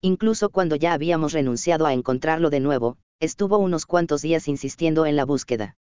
[0.00, 5.16] Incluso cuando ya habíamos renunciado a encontrarlo de nuevo, estuvo unos cuantos días insistiendo en
[5.16, 5.76] la búsqueda.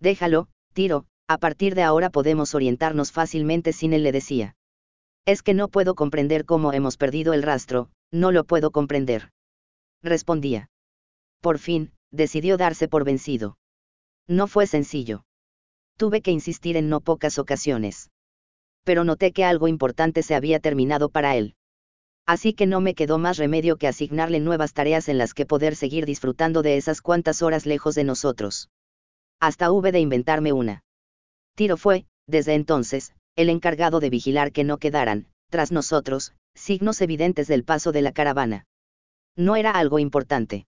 [0.00, 4.56] Déjalo, tiro, a partir de ahora podemos orientarnos fácilmente sin él le decía.
[5.26, 9.30] Es que no puedo comprender cómo hemos perdido el rastro, no lo puedo comprender.
[10.02, 10.70] Respondía.
[11.40, 13.58] Por fin, decidió darse por vencido.
[14.28, 15.24] No fue sencillo.
[15.96, 18.10] Tuve que insistir en no pocas ocasiones.
[18.84, 21.54] Pero noté que algo importante se había terminado para él.
[22.26, 25.74] Así que no me quedó más remedio que asignarle nuevas tareas en las que poder
[25.74, 28.70] seguir disfrutando de esas cuantas horas lejos de nosotros.
[29.40, 30.84] Hasta hube de inventarme una.
[31.56, 37.48] Tiro fue, desde entonces, el encargado de vigilar que no quedaran, tras nosotros, signos evidentes
[37.48, 38.66] del paso de la caravana.
[39.36, 40.66] No era algo importante.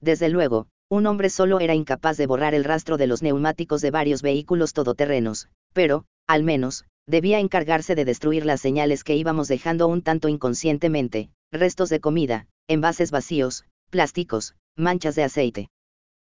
[0.00, 3.90] Desde luego, un hombre solo era incapaz de borrar el rastro de los neumáticos de
[3.90, 9.88] varios vehículos todoterrenos, pero, al menos, debía encargarse de destruir las señales que íbamos dejando
[9.88, 15.68] un tanto inconscientemente, restos de comida, envases vacíos, plásticos, manchas de aceite.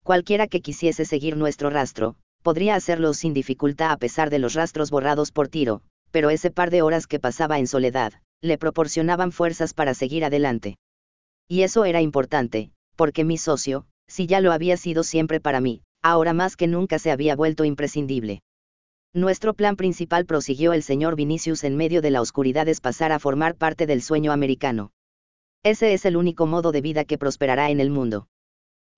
[0.05, 4.91] Cualquiera que quisiese seguir nuestro rastro, podría hacerlo sin dificultad a pesar de los rastros
[4.91, 9.75] borrados por tiro, pero ese par de horas que pasaba en soledad, le proporcionaban fuerzas
[9.75, 10.77] para seguir adelante.
[11.49, 15.83] Y eso era importante, porque mi socio, si ya lo había sido siempre para mí,
[16.03, 18.43] ahora más que nunca se había vuelto imprescindible.
[19.15, 23.19] Nuestro plan principal prosiguió el señor Vinicius en medio de la oscuridad es pasar a
[23.19, 24.93] formar parte del sueño americano.
[25.63, 28.29] Ese es el único modo de vida que prosperará en el mundo.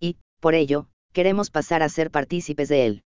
[0.01, 3.03] Y, por ello, queremos pasar a ser partícipes de él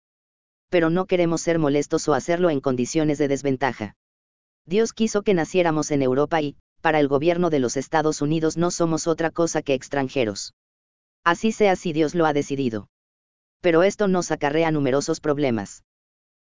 [0.73, 3.95] pero no queremos ser molestos o hacerlo en condiciones de desventaja.
[4.65, 8.71] Dios quiso que naciéramos en Europa y, para el gobierno de los Estados Unidos no
[8.71, 10.55] somos otra cosa que extranjeros.
[11.25, 12.89] Así sea si Dios lo ha decidido.
[13.61, 15.85] Pero esto nos acarrea numerosos problemas.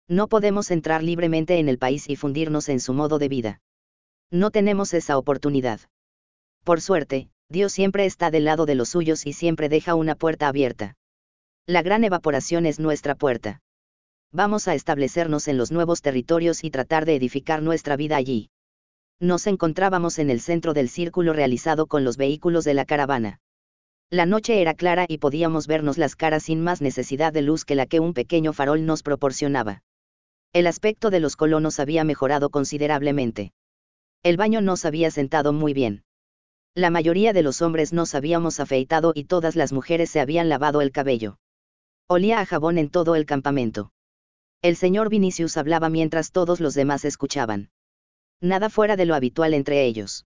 [0.07, 3.61] No podemos entrar libremente en el país y fundirnos en su modo de vida.
[4.31, 5.79] No tenemos esa oportunidad.
[6.63, 10.47] Por suerte, Dios siempre está del lado de los suyos y siempre deja una puerta
[10.47, 10.95] abierta.
[11.65, 13.61] La gran evaporación es nuestra puerta
[14.35, 18.49] vamos a establecernos en los nuevos territorios y tratar de edificar nuestra vida allí.
[19.21, 23.39] Nos encontrábamos en el centro del círculo realizado con los vehículos de la caravana.
[24.09, 27.75] La noche era clara y podíamos vernos las caras sin más necesidad de luz que
[27.75, 29.83] la que un pequeño farol nos proporcionaba.
[30.53, 33.51] El aspecto de los colonos había mejorado considerablemente.
[34.23, 36.03] El baño nos había sentado muy bien.
[36.75, 40.81] La mayoría de los hombres nos habíamos afeitado y todas las mujeres se habían lavado
[40.81, 41.37] el cabello.
[42.07, 43.91] Olía a jabón en todo el campamento.
[44.61, 47.69] El señor Vinicius hablaba mientras todos los demás escuchaban.
[48.41, 50.25] Nada fuera de lo habitual entre ellos.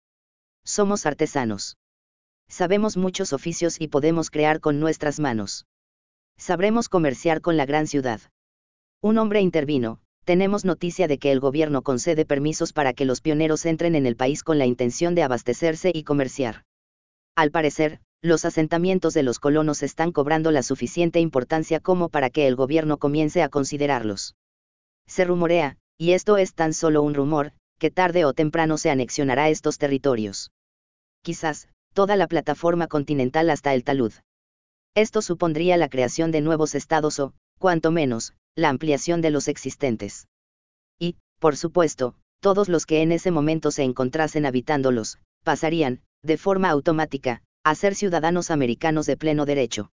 [0.63, 1.77] Somos artesanos.
[2.47, 5.65] Sabemos muchos oficios y podemos crear con nuestras manos.
[6.37, 8.21] Sabremos comerciar con la gran ciudad.
[9.01, 13.65] Un hombre intervino, tenemos noticia de que el gobierno concede permisos para que los pioneros
[13.65, 16.63] entren en el país con la intención de abastecerse y comerciar.
[17.35, 22.47] Al parecer, los asentamientos de los colonos están cobrando la suficiente importancia como para que
[22.47, 24.35] el gobierno comience a considerarlos.
[25.07, 29.49] Se rumorea, y esto es tan solo un rumor, que tarde o temprano se anexionará
[29.49, 30.51] estos territorios.
[31.21, 34.13] Quizás, toda la plataforma continental hasta el talud.
[34.95, 40.27] Esto supondría la creación de nuevos estados o, cuanto menos, la ampliación de los existentes.
[40.99, 46.69] Y, por supuesto, todos los que en ese momento se encontrasen habitándolos, pasarían, de forma
[46.69, 49.91] automática, a ser ciudadanos americanos de pleno derecho.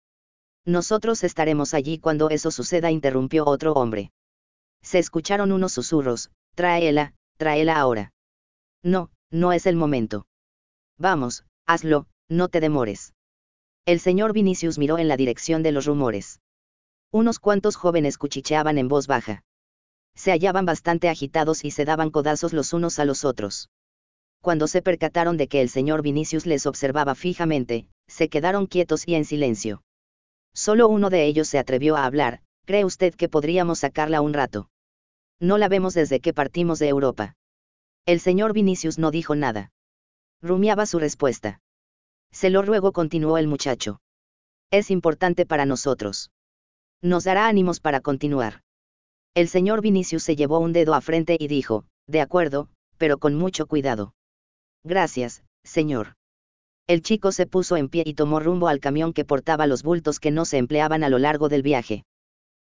[0.66, 4.12] Nosotros estaremos allí cuando eso suceda, interrumpió otro hombre.
[4.82, 8.12] Se escucharon unos susurros, tráela, tráela ahora.
[8.84, 10.26] No, no es el momento.
[10.98, 13.14] Vamos, hazlo, no te demores.
[13.86, 16.40] El señor Vinicius miró en la dirección de los rumores.
[17.12, 19.44] Unos cuantos jóvenes cuchicheaban en voz baja.
[20.16, 23.70] Se hallaban bastante agitados y se daban codazos los unos a los otros
[24.48, 29.16] cuando se percataron de que el señor Vinicius les observaba fijamente, se quedaron quietos y
[29.16, 29.84] en silencio.
[30.54, 34.70] Solo uno de ellos se atrevió a hablar, ¿cree usted que podríamos sacarla un rato?
[35.42, 37.36] No la vemos desde que partimos de Europa.
[38.06, 39.72] El señor Vinicius no dijo nada.
[40.42, 41.60] Rumiaba su respuesta.
[42.32, 44.00] Se lo ruego, continuó el muchacho.
[44.72, 46.30] Es importante para nosotros.
[47.02, 48.62] Nos dará ánimos para continuar.
[49.34, 53.36] El señor Vinicius se llevó un dedo a frente y dijo, de acuerdo, pero con
[53.36, 54.14] mucho cuidado.
[54.84, 56.14] Gracias, señor.
[56.88, 60.20] El chico se puso en pie y tomó rumbo al camión que portaba los bultos
[60.20, 62.04] que no se empleaban a lo largo del viaje.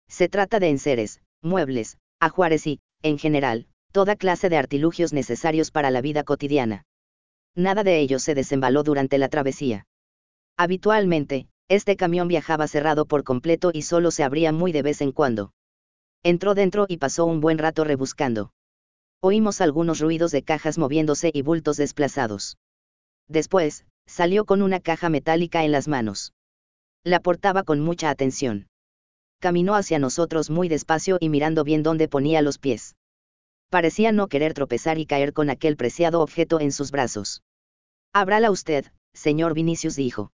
[0.08, 5.90] Se trata de enseres, muebles, ajuares y, en general, toda clase de artilugios necesarios para
[5.90, 6.84] la vida cotidiana.
[7.56, 9.86] Nada de ello se desembaló durante la travesía.
[10.56, 15.12] Habitualmente, este camión viajaba cerrado por completo y solo se abría muy de vez en
[15.12, 15.52] cuando.
[16.22, 18.52] Entró dentro y pasó un buen rato rebuscando.
[19.20, 22.58] Oímos algunos ruidos de cajas moviéndose y bultos desplazados.
[23.28, 26.32] Después, salió con una caja metálica en las manos.
[27.04, 28.66] La portaba con mucha atención.
[29.38, 32.96] Caminó hacia nosotros muy despacio y mirando bien dónde ponía los pies.
[33.70, 37.42] Parecía no querer tropezar y caer con aquel preciado objeto en sus brazos.
[38.12, 40.32] Ábrala usted, señor Vinicius dijo.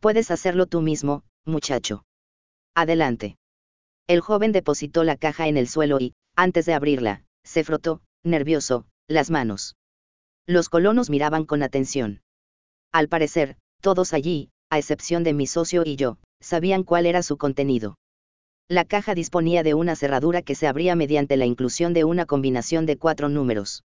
[0.00, 2.04] Puedes hacerlo tú mismo, muchacho.
[2.74, 3.36] Adelante.
[4.08, 8.86] El joven depositó la caja en el suelo y, antes de abrirla, se frotó, nervioso,
[9.08, 9.76] las manos.
[10.46, 12.20] Los colonos miraban con atención.
[12.92, 17.36] Al parecer, todos allí, a excepción de mi socio y yo, sabían cuál era su
[17.36, 17.96] contenido.
[18.68, 22.84] La caja disponía de una cerradura que se abría mediante la inclusión de una combinación
[22.84, 23.84] de cuatro números.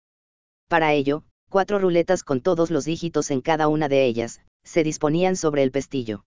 [0.69, 5.35] Para ello, cuatro ruletas con todos los dígitos en cada una de ellas, se disponían
[5.35, 6.25] sobre el pestillo.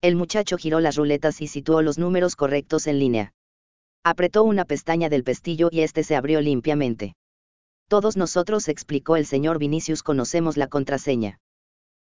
[0.00, 3.34] El muchacho giró las ruletas y situó los números correctos en línea.
[4.02, 7.14] Apretó una pestaña del pestillo y éste se abrió limpiamente.
[7.88, 11.38] Todos nosotros, explicó el señor Vinicius, conocemos la contraseña.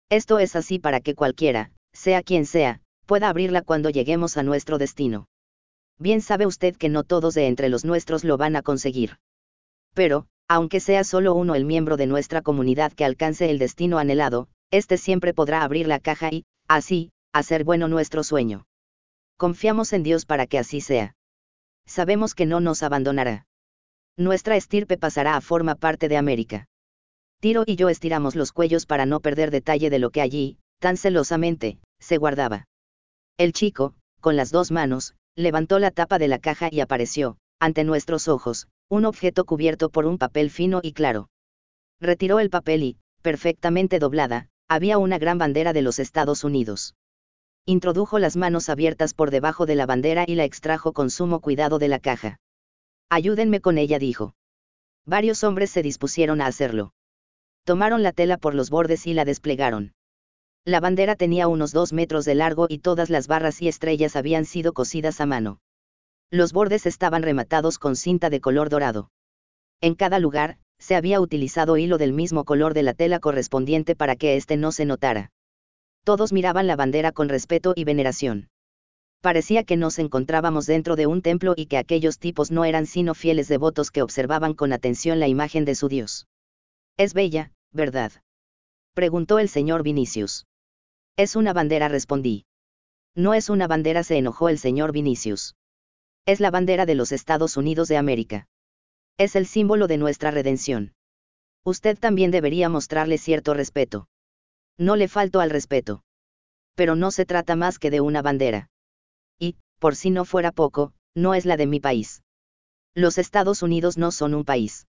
[0.10, 4.78] Esto es así para que cualquiera, sea quien sea, pueda abrirla cuando lleguemos a nuestro
[4.78, 5.28] destino.
[6.00, 9.18] Bien sabe usted que no todos de entre los nuestros lo van a conseguir.
[9.94, 14.48] Pero, aunque sea solo uno el miembro de nuestra comunidad que alcance el destino anhelado,
[14.72, 18.66] éste siempre podrá abrir la caja y, así, hacer bueno nuestro sueño.
[19.38, 21.16] Confiamos en Dios para que así sea.
[21.86, 23.46] Sabemos que no nos abandonará.
[24.18, 26.68] Nuestra estirpe pasará a forma parte de América.
[27.40, 30.98] Tiro y yo estiramos los cuellos para no perder detalle de lo que allí, tan
[30.98, 32.68] celosamente, se guardaba.
[33.38, 37.84] El chico, con las dos manos, levantó la tapa de la caja y apareció, ante
[37.84, 41.30] nuestros ojos, un objeto cubierto por un papel fino y claro.
[42.00, 46.96] Retiró el papel y, perfectamente doblada, había una gran bandera de los Estados Unidos.
[47.66, 51.80] Introdujo las manos abiertas por debajo de la bandera y la extrajo con sumo cuidado
[51.80, 52.40] de la caja.
[53.10, 54.36] Ayúdenme con ella, dijo.
[55.06, 56.94] Varios hombres se dispusieron a hacerlo
[57.64, 59.94] tomaron la tela por los bordes y la desplegaron.
[60.66, 64.46] La bandera tenía unos dos metros de largo y todas las barras y estrellas habían
[64.46, 65.60] sido cosidas a mano.
[66.32, 69.12] Los bordes estaban rematados con cinta de color dorado.
[69.82, 74.16] En cada lugar, se había utilizado hilo del mismo color de la tela correspondiente para
[74.16, 75.32] que éste no se notara.
[76.06, 78.48] Todos miraban la bandera con respeto y veneración.
[79.20, 83.16] Parecía que nos encontrábamos dentro de un templo y que aquellos tipos no eran sino
[83.16, 86.28] fieles devotos que observaban con atención la imagen de su Dios.
[86.98, 88.14] Es bella, ¿verdad?
[88.94, 90.46] Preguntó el señor Vinicius.
[91.16, 92.46] Es una bandera, respondí.
[93.16, 95.56] No es una bandera, se enojó el señor Vinicius.
[96.26, 98.48] Es la bandera de los Estados Unidos de América.
[99.20, 100.94] Es el símbolo de nuestra redención.
[101.64, 104.08] Usted también debería mostrarle cierto respeto.
[104.78, 106.04] No le falto al respeto.
[106.76, 108.70] Pero no se trata más que de una bandera.
[109.38, 112.24] Y, por si no fuera poco, no es la de mi país.
[112.96, 114.88] Los Estados Unidos no son un país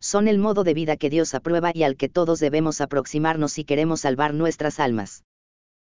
[0.00, 3.64] son el modo de vida que Dios aprueba y al que todos debemos aproximarnos si
[3.64, 5.24] queremos salvar nuestras almas.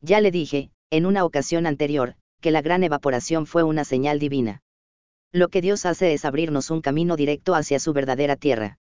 [0.01, 4.61] Ya le dije, en una ocasión anterior, que la gran evaporación fue una señal divina.
[5.31, 8.79] Lo que Dios hace es abrirnos un camino directo hacia su verdadera tierra.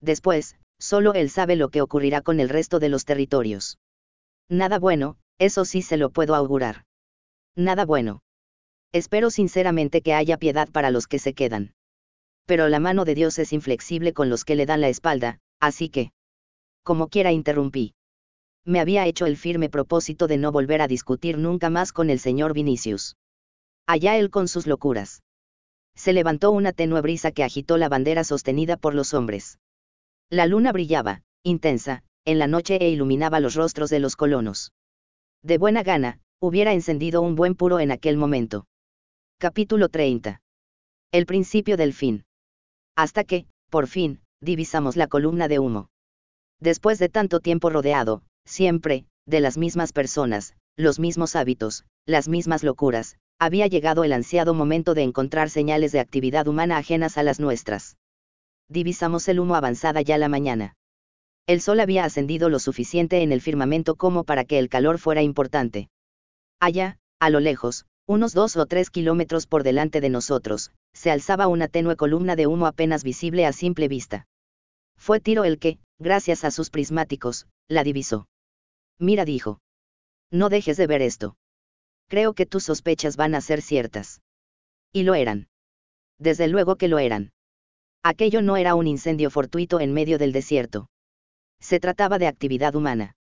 [0.00, 3.78] Después, solo Él sabe lo que ocurrirá con el resto de los territorios.
[4.48, 6.84] Nada bueno, eso sí se lo puedo augurar.
[7.56, 8.20] Nada bueno.
[8.92, 11.74] Espero sinceramente que haya piedad para los que se quedan
[12.46, 15.88] pero la mano de Dios es inflexible con los que le dan la espalda, así
[15.88, 16.12] que...
[16.82, 17.94] Como quiera interrumpí.
[18.64, 22.18] Me había hecho el firme propósito de no volver a discutir nunca más con el
[22.18, 23.16] señor Vinicius.
[23.86, 25.22] Allá él con sus locuras.
[25.94, 29.58] Se levantó una tenue brisa que agitó la bandera sostenida por los hombres.
[30.30, 34.72] La luna brillaba, intensa, en la noche e iluminaba los rostros de los colonos.
[35.42, 38.66] De buena gana, hubiera encendido un buen puro en aquel momento.
[39.38, 40.40] Capítulo 30.
[41.10, 42.24] El principio del fin
[42.96, 45.88] hasta que, por fin, divisamos la columna de humo.
[46.60, 52.62] Después de tanto tiempo rodeado, siempre, de las mismas personas, los mismos hábitos, las mismas
[52.62, 57.40] locuras, había llegado el ansiado momento de encontrar señales de actividad humana ajenas a las
[57.40, 57.96] nuestras.
[58.68, 60.74] Divisamos el humo avanzada ya la mañana.
[61.46, 65.22] El sol había ascendido lo suficiente en el firmamento como para que el calor fuera
[65.22, 65.88] importante.
[66.60, 71.48] Allá, a lo lejos, unos dos o tres kilómetros por delante de nosotros, se alzaba
[71.48, 74.26] una tenue columna de humo apenas visible a simple vista.
[74.96, 78.26] Fue Tiro el que, gracias a sus prismáticos, la divisó.
[79.02, 79.58] Mira, dijo.
[80.30, 81.34] No dejes de ver esto.
[82.08, 84.20] Creo que tus sospechas van a ser ciertas.
[84.92, 85.48] Y lo eran.
[86.20, 87.32] Desde luego que lo eran.
[88.04, 90.88] Aquello no era un incendio fortuito en medio del desierto.
[91.60, 93.16] Se trataba de actividad humana.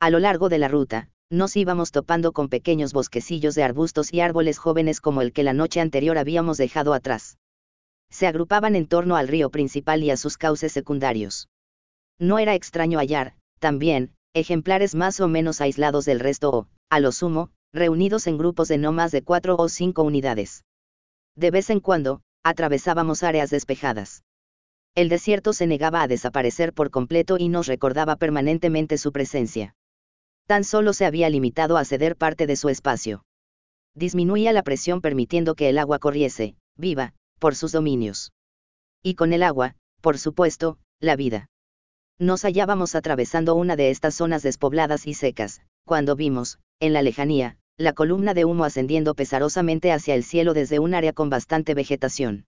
[0.00, 4.20] A lo largo de la ruta, nos íbamos topando con pequeños bosquecillos de arbustos y
[4.20, 7.38] árboles jóvenes como el que la noche anterior habíamos dejado atrás.
[8.10, 11.48] Se agrupaban en torno al río principal y a sus cauces secundarios.
[12.18, 17.10] No era extraño hallar, también, ejemplares más o menos aislados del resto o, a lo
[17.10, 20.64] sumo, reunidos en grupos de no más de cuatro o cinco unidades.
[21.34, 24.24] De vez en cuando, atravesábamos áreas despejadas.
[24.94, 29.74] El desierto se negaba a desaparecer por completo y nos recordaba permanentemente su presencia.
[30.46, 33.24] Tan solo se había limitado a ceder parte de su espacio.
[33.94, 38.32] Disminuía la presión permitiendo que el agua corriese, viva, por sus dominios.
[39.02, 41.48] Y con el agua, por supuesto, la vida.
[42.18, 47.58] Nos hallábamos atravesando una de estas zonas despobladas y secas, cuando vimos, en la lejanía,
[47.76, 52.46] la columna de humo ascendiendo pesarosamente hacia el cielo desde un área con bastante vegetación.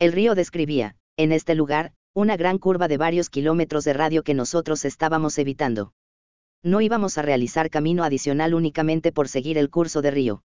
[0.00, 4.34] El río describía, en este lugar, una gran curva de varios kilómetros de radio que
[4.34, 5.92] nosotros estábamos evitando.
[6.64, 10.42] No íbamos a realizar camino adicional únicamente por seguir el curso de río.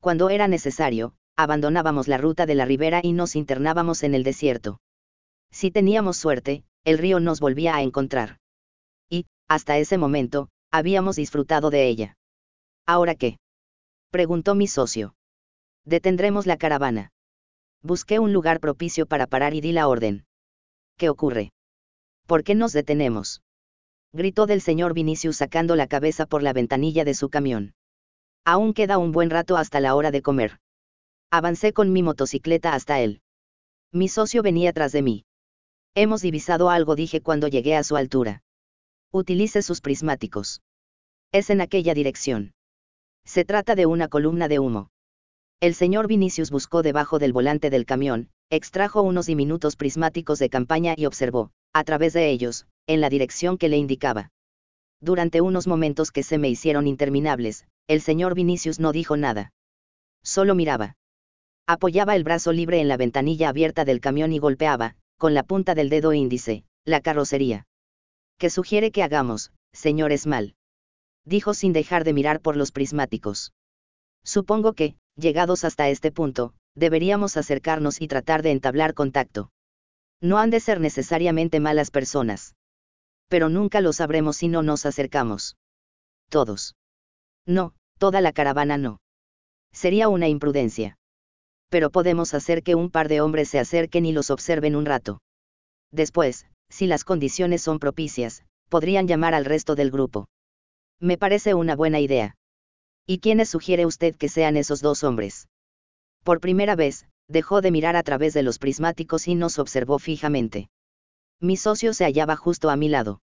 [0.00, 4.80] Cuando era necesario, abandonábamos la ruta de la ribera y nos internábamos en el desierto.
[5.50, 8.38] Si teníamos suerte, el río nos volvía a encontrar.
[9.08, 12.16] Y, hasta ese momento, habíamos disfrutado de ella.
[12.86, 13.38] ¿Ahora qué?
[14.10, 15.14] preguntó mi socio.
[15.84, 17.10] Detendremos la caravana.
[17.82, 20.24] Busqué un lugar propicio para parar y di la orden.
[20.96, 21.52] ¿Qué ocurre?
[22.26, 23.42] ¿Por qué nos detenemos?
[24.12, 27.74] gritó del señor Vinicius sacando la cabeza por la ventanilla de su camión.
[28.44, 30.60] Aún queda un buen rato hasta la hora de comer.
[31.30, 33.20] Avancé con mi motocicleta hasta él.
[33.90, 35.24] Mi socio venía tras de mí.
[35.96, 38.42] Hemos divisado algo, dije cuando llegué a su altura.
[39.12, 40.60] Utilice sus prismáticos.
[41.30, 42.52] Es en aquella dirección.
[43.24, 44.90] Se trata de una columna de humo.
[45.60, 50.94] El señor Vinicius buscó debajo del volante del camión, extrajo unos diminutos prismáticos de campaña
[50.96, 54.32] y observó, a través de ellos, en la dirección que le indicaba.
[55.00, 59.52] Durante unos momentos que se me hicieron interminables, el señor Vinicius no dijo nada.
[60.24, 60.96] Solo miraba.
[61.68, 65.74] Apoyaba el brazo libre en la ventanilla abierta del camión y golpeaba, con la punta
[65.74, 67.64] del dedo índice, la carrocería.
[68.38, 70.54] ¿Qué sugiere que hagamos, señor Esmal?
[71.24, 73.54] Dijo sin dejar de mirar por los prismáticos.
[74.22, 79.50] Supongo que, llegados hasta este punto, deberíamos acercarnos y tratar de entablar contacto.
[80.20, 82.54] No han de ser necesariamente malas personas.
[83.28, 85.56] Pero nunca lo sabremos si no nos acercamos.
[86.28, 86.76] Todos.
[87.46, 89.00] No, toda la caravana no.
[89.72, 90.98] Sería una imprudencia
[91.68, 95.20] pero podemos hacer que un par de hombres se acerquen y los observen un rato.
[95.90, 100.28] Después, si las condiciones son propicias, podrían llamar al resto del grupo.
[101.00, 102.36] Me parece una buena idea.
[103.06, 105.48] ¿Y quiénes sugiere usted que sean esos dos hombres?
[106.22, 110.68] Por primera vez, dejó de mirar a través de los prismáticos y nos observó fijamente.
[111.40, 113.20] Mi socio se hallaba justo a mi lado.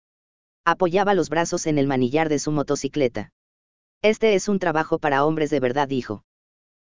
[0.66, 3.32] Apoyaba los brazos en el manillar de su motocicleta.
[4.02, 6.24] Este es un trabajo para hombres de verdad, dijo.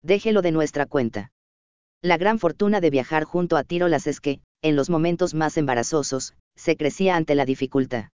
[0.03, 1.33] Déjelo de nuestra cuenta.
[2.03, 6.35] La gran fortuna de viajar junto a Tirolas es que, en los momentos más embarazosos,
[6.55, 8.11] se crecía ante la dificultad.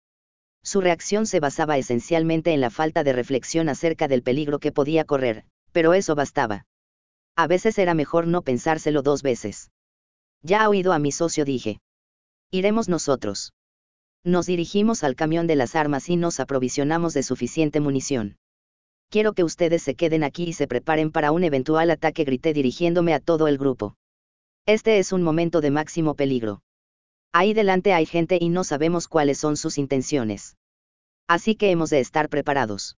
[0.63, 5.05] Su reacción se basaba esencialmente en la falta de reflexión acerca del peligro que podía
[5.05, 6.67] correr, pero eso bastaba.
[7.37, 9.71] A veces era mejor no pensárselo dos veces.
[10.43, 11.81] Ya ha oído a mi socio, dije.
[12.51, 13.53] Iremos nosotros.
[14.25, 18.37] Nos dirigimos al camión de las armas y nos aprovisionamos de suficiente munición
[19.11, 23.15] quiero que ustedes se queden aquí y se preparen para un eventual ataque, grité dirigiéndome
[23.15, 23.97] a todo el grupo.
[24.67, 26.63] Este es un momento de máximo peligro.
[27.33, 30.57] Ahí delante hay gente y no sabemos cuáles son sus intenciones.
[31.29, 32.97] Así que hemos de estar preparados.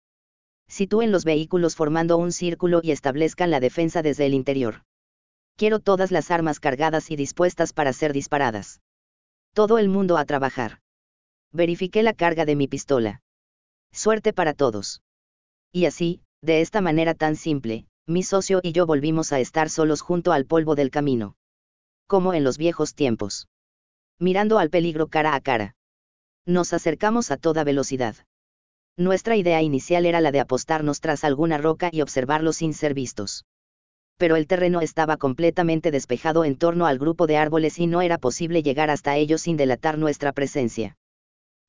[0.69, 4.83] Sitúen los vehículos formando un círculo y establezcan la defensa desde el interior.
[5.57, 8.81] Quiero todas las armas cargadas y dispuestas para ser disparadas.
[9.55, 10.81] Todo el mundo a trabajar.
[11.53, 13.23] Verifiqué la carga de mi pistola.
[13.93, 15.01] Suerte para todos.
[15.77, 20.01] Y así, de esta manera tan simple, mi socio y yo volvimos a estar solos
[20.01, 21.37] junto al polvo del camino.
[22.07, 23.47] Como en los viejos tiempos.
[24.19, 25.75] Mirando al peligro cara a cara.
[26.47, 28.17] Nos acercamos a toda velocidad.
[28.97, 33.45] Nuestra idea inicial era la de apostarnos tras alguna roca y observarlo sin ser vistos.
[34.17, 38.17] Pero el terreno estaba completamente despejado en torno al grupo de árboles y no era
[38.17, 40.97] posible llegar hasta ellos sin delatar nuestra presencia.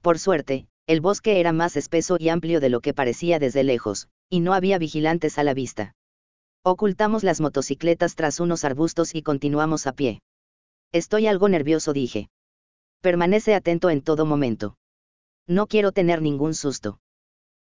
[0.01, 4.07] Por suerte, el bosque era más espeso y amplio de lo que parecía desde lejos,
[4.29, 5.93] y no había vigilantes a la vista.
[6.63, 10.21] Ocultamos las motocicletas tras unos arbustos y continuamos a pie.
[10.93, 12.29] Estoy algo nervioso, dije.
[13.01, 14.77] Permanece atento en todo momento.
[15.45, 16.99] No quiero tener ningún susto.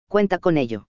[0.09, 0.87] Cuenta con ello.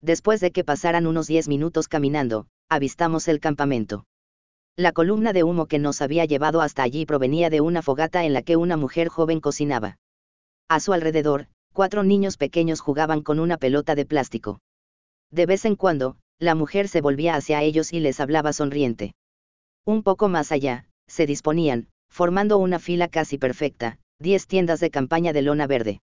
[0.00, 4.04] Después de que pasaran unos diez minutos caminando, avistamos el campamento.
[4.76, 8.32] La columna de humo que nos había llevado hasta allí provenía de una fogata en
[8.32, 9.98] la que una mujer joven cocinaba.
[10.68, 14.58] A su alrededor, cuatro niños pequeños jugaban con una pelota de plástico.
[15.30, 19.14] De vez en cuando, la mujer se volvía hacia ellos y les hablaba sonriente.
[19.86, 25.32] Un poco más allá, se disponían, formando una fila casi perfecta, diez tiendas de campaña
[25.32, 26.00] de lona verde.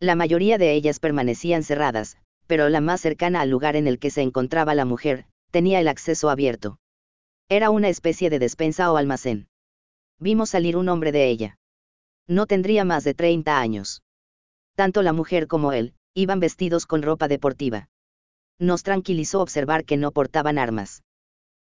[0.00, 2.16] La mayoría de ellas permanecían cerradas,
[2.48, 5.86] pero la más cercana al lugar en el que se encontraba la mujer, tenía el
[5.86, 6.80] acceso abierto.
[7.48, 9.46] Era una especie de despensa o almacén.
[10.18, 11.58] Vimos salir un hombre de ella.
[12.26, 14.02] No tendría más de 30 años.
[14.76, 17.88] Tanto la mujer como él, iban vestidos con ropa deportiva.
[18.58, 21.02] Nos tranquilizó observar que no portaban armas.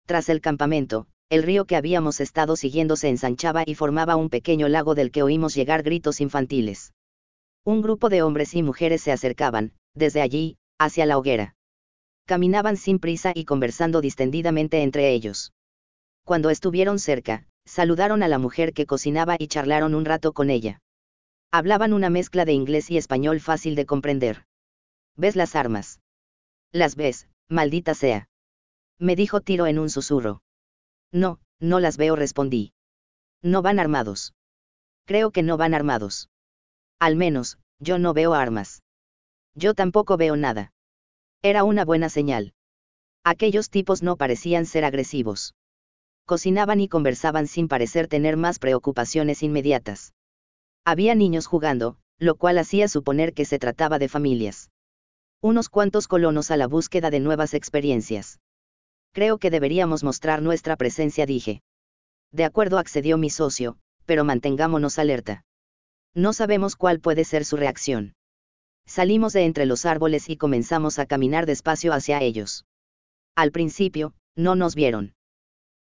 [0.08, 4.68] Tras el campamento, el río que habíamos estado siguiendo se ensanchaba y formaba un pequeño
[4.68, 6.94] lago del que oímos llegar gritos infantiles.
[7.64, 11.56] Un grupo de hombres y mujeres se acercaban, desde allí, hacia la hoguera.
[12.26, 15.54] Caminaban sin prisa y conversando distendidamente entre ellos.
[16.24, 20.82] Cuando estuvieron cerca, saludaron a la mujer que cocinaba y charlaron un rato con ella.
[21.58, 24.44] Hablaban una mezcla de inglés y español fácil de comprender.
[25.16, 26.02] ¿Ves las armas?
[26.74, 28.28] Las ves, maldita sea.
[29.00, 30.42] Me dijo Tiro en un susurro.
[31.14, 32.74] No, no las veo, respondí.
[33.42, 34.34] No van armados.
[35.06, 36.28] Creo que no van armados.
[37.00, 38.84] Al menos, yo no veo armas.
[39.54, 40.74] Yo tampoco veo nada.
[41.42, 42.54] Era una buena señal.
[43.24, 45.56] Aquellos tipos no parecían ser agresivos
[46.26, 50.12] cocinaban y conversaban sin parecer tener más preocupaciones inmediatas.
[50.86, 54.70] Había niños jugando, lo cual hacía suponer que se trataba de familias.
[55.42, 58.40] Unos cuantos colonos a la búsqueda de nuevas experiencias.
[59.12, 61.62] Creo que deberíamos mostrar nuestra presencia, dije.
[62.32, 65.44] De acuerdo, accedió mi socio, pero mantengámonos alerta.
[66.14, 68.14] No sabemos cuál puede ser su reacción.
[68.86, 72.66] Salimos de entre los árboles y comenzamos a caminar despacio hacia ellos.
[73.36, 75.16] Al principio, no nos vieron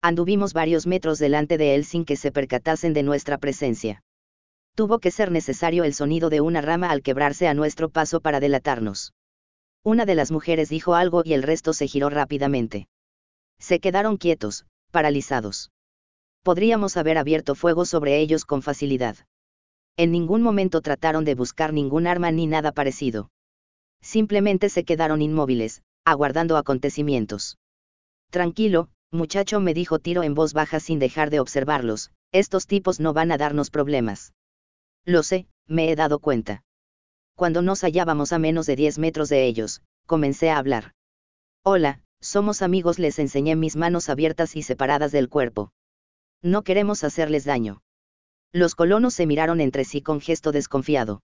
[0.02, 4.02] anduvimos varios metros delante de él sin que se percatasen de nuestra presencia.
[4.74, 8.40] Tuvo que ser necesario el sonido de una rama al quebrarse a nuestro paso para
[8.40, 9.12] delatarnos.
[9.84, 12.88] Una de las mujeres dijo algo y el resto se giró rápidamente.
[13.58, 15.70] Se quedaron quietos, paralizados.
[16.42, 19.16] Podríamos haber abierto fuego sobre ellos con facilidad.
[19.96, 23.30] En ningún momento trataron de buscar ningún arma ni nada parecido.
[24.00, 27.58] Simplemente se quedaron inmóviles, aguardando acontecimientos.
[28.30, 33.12] Tranquilo, muchacho me dijo Tiro en voz baja sin dejar de observarlos, estos tipos no
[33.12, 34.32] van a darnos problemas.
[35.04, 36.62] Lo sé, me he dado cuenta.
[37.34, 40.92] Cuando nos hallábamos a menos de 10 metros de ellos, comencé a hablar.
[41.64, 45.72] Hola, somos amigos, les enseñé mis manos abiertas y separadas del cuerpo.
[46.40, 47.82] No queremos hacerles daño.
[48.52, 51.22] Los colonos se miraron entre sí con gesto desconfiado.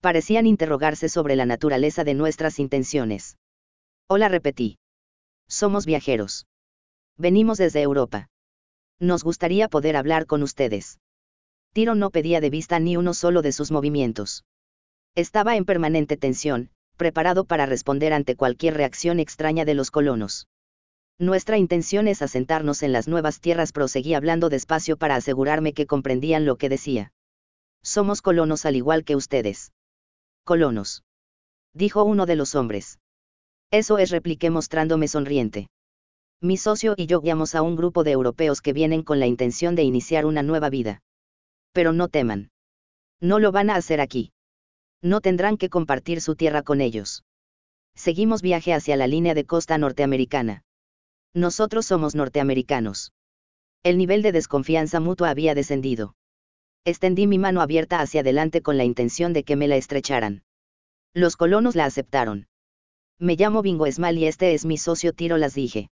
[0.00, 3.38] Parecían interrogarse sobre la naturaleza de nuestras intenciones.
[4.06, 4.78] Hola, repetí.
[5.48, 6.46] Somos viajeros.
[7.16, 8.28] Venimos desde Europa.
[9.00, 10.98] Nos gustaría poder hablar con ustedes.
[11.72, 14.44] Tiro no pedía de vista ni uno solo de sus movimientos.
[15.14, 20.48] Estaba en permanente tensión, preparado para responder ante cualquier reacción extraña de los colonos.
[21.18, 26.44] Nuestra intención es asentarnos en las nuevas tierras, proseguí hablando despacio para asegurarme que comprendían
[26.44, 27.12] lo que decía.
[27.82, 29.72] Somos colonos al igual que ustedes.
[30.44, 31.02] Colonos.
[31.74, 32.98] Dijo uno de los hombres.
[33.70, 35.68] Eso es, repliqué mostrándome sonriente.
[36.40, 39.74] Mi socio y yo guiamos a un grupo de europeos que vienen con la intención
[39.74, 41.00] de iniciar una nueva vida.
[41.78, 42.50] Pero no teman.
[43.20, 44.32] No lo van a hacer aquí.
[45.00, 47.22] No tendrán que compartir su tierra con ellos.
[47.94, 50.64] Seguimos viaje hacia la línea de costa norteamericana.
[51.34, 53.12] Nosotros somos norteamericanos.
[53.84, 56.16] El nivel de desconfianza mutua había descendido.
[56.84, 60.42] Extendí mi mano abierta hacia adelante con la intención de que me la estrecharan.
[61.14, 62.48] Los colonos la aceptaron.
[63.20, 65.90] Me llamo Bingo Esmal y este es mi socio Tiro, las dije.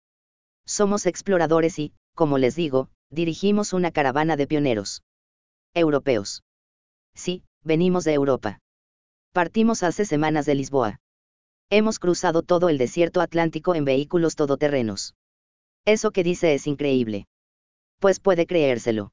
[0.66, 5.04] Somos exploradores y, como les digo, dirigimos una caravana de pioneros.
[5.74, 6.44] Europeos.
[7.16, 8.60] Sí, venimos de Europa.
[9.34, 11.00] Partimos hace semanas de Lisboa.
[11.70, 15.16] Hemos cruzado todo el desierto atlántico en vehículos todoterrenos.
[15.86, 17.28] Eso que dice es increíble.
[18.00, 19.12] Pues puede creérselo.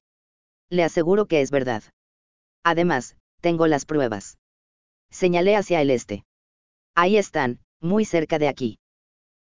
[0.68, 1.82] Le aseguro que es verdad.
[2.64, 4.38] Además, tengo las pruebas.
[5.10, 6.24] Señalé hacia el este.
[6.94, 8.80] Ahí están, muy cerca de aquí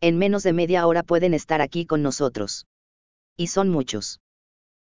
[0.03, 2.67] en menos de media hora pueden estar aquí con nosotros.
[3.37, 4.21] Y son muchos.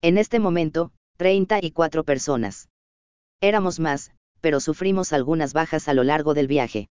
[0.01, 2.69] En este momento, 34 personas.
[3.41, 6.89] Éramos más, pero sufrimos algunas bajas a lo largo del viaje.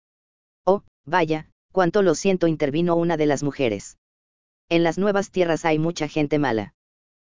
[0.65, 3.97] Oh, vaya, cuánto lo siento, intervino una de las mujeres.
[4.69, 6.73] En las nuevas tierras hay mucha gente mala.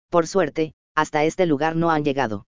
[0.09, 2.45] Por suerte, hasta este lugar no han llegado.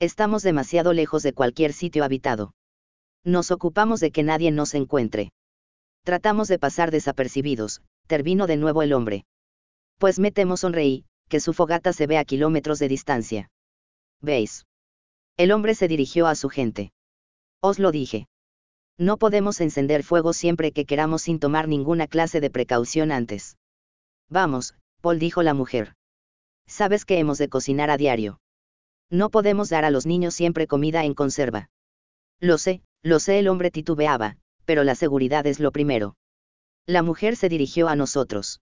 [0.00, 2.54] Estamos demasiado lejos de cualquier sitio habitado.
[3.24, 5.32] Nos ocupamos de que nadie nos encuentre.
[6.04, 9.24] Tratamos de pasar desapercibidos, tervino de nuevo el hombre.
[9.98, 13.48] Pues me temo sonreí, que su fogata se ve a kilómetros de distancia.
[14.20, 14.66] ¿Veis?
[15.36, 16.92] El hombre se dirigió a su gente.
[17.60, 18.26] Os lo dije.
[18.98, 23.58] No podemos encender fuego siempre que queramos sin tomar ninguna clase de precaución antes.
[24.28, 25.94] Vamos, Paul dijo la mujer.
[26.66, 28.40] Sabes que hemos de cocinar a diario.
[29.10, 31.68] No podemos dar a los niños siempre comida en conserva.
[32.40, 36.16] Lo sé, lo sé, el hombre titubeaba, pero la seguridad es lo primero.
[36.86, 38.60] La mujer se dirigió a nosotros.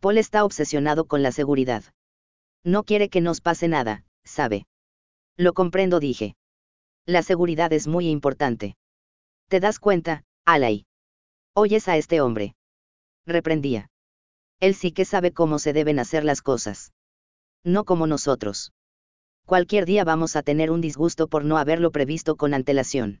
[0.00, 1.84] Paul está obsesionado con la seguridad.
[2.64, 4.66] No quiere que nos pase nada, sabe.
[5.36, 6.34] Lo comprendo, dije.
[7.06, 8.76] La seguridad es muy importante.
[9.48, 10.84] ¿Te das cuenta, Alay?
[11.54, 12.54] Oyes a este hombre.
[13.26, 13.88] Reprendía.
[14.60, 16.92] Él sí que sabe cómo se deben hacer las cosas.
[17.64, 18.72] No como nosotros.
[19.44, 23.20] Cualquier día vamos a tener un disgusto por no haberlo previsto con antelación.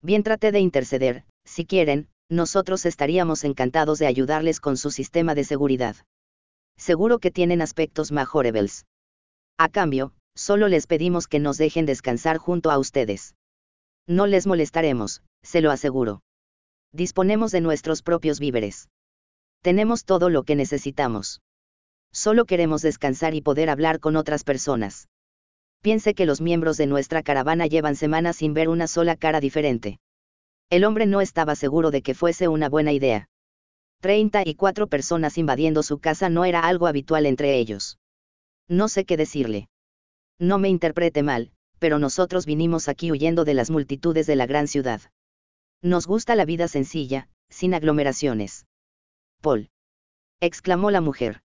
[0.00, 5.44] Bien trate de interceder, si quieren, nosotros estaríamos encantados de ayudarles con su sistema de
[5.44, 5.96] seguridad.
[6.76, 8.86] Seguro que tienen aspectos mejorables.
[9.58, 13.34] A cambio, solo les pedimos que nos dejen descansar junto a ustedes.
[14.06, 16.22] No les molestaremos, se lo aseguro.
[16.92, 18.88] Disponemos de nuestros propios víveres.
[19.62, 21.40] Tenemos todo lo que necesitamos.
[22.12, 25.08] Solo queremos descansar y poder hablar con otras personas.
[25.80, 29.98] Piense que los miembros de nuestra caravana llevan semanas sin ver una sola cara diferente.
[30.70, 33.28] El hombre no estaba seguro de que fuese una buena idea.
[34.00, 37.98] Treinta y cuatro personas invadiendo su casa no era algo habitual entre ellos.
[38.68, 39.68] No sé qué decirle.
[40.38, 44.68] No me interprete mal, pero nosotros vinimos aquí huyendo de las multitudes de la gran
[44.68, 45.00] ciudad.
[45.82, 48.66] Nos gusta la vida sencilla, sin aglomeraciones.
[49.40, 49.70] Paul.
[50.40, 51.42] exclamó la mujer.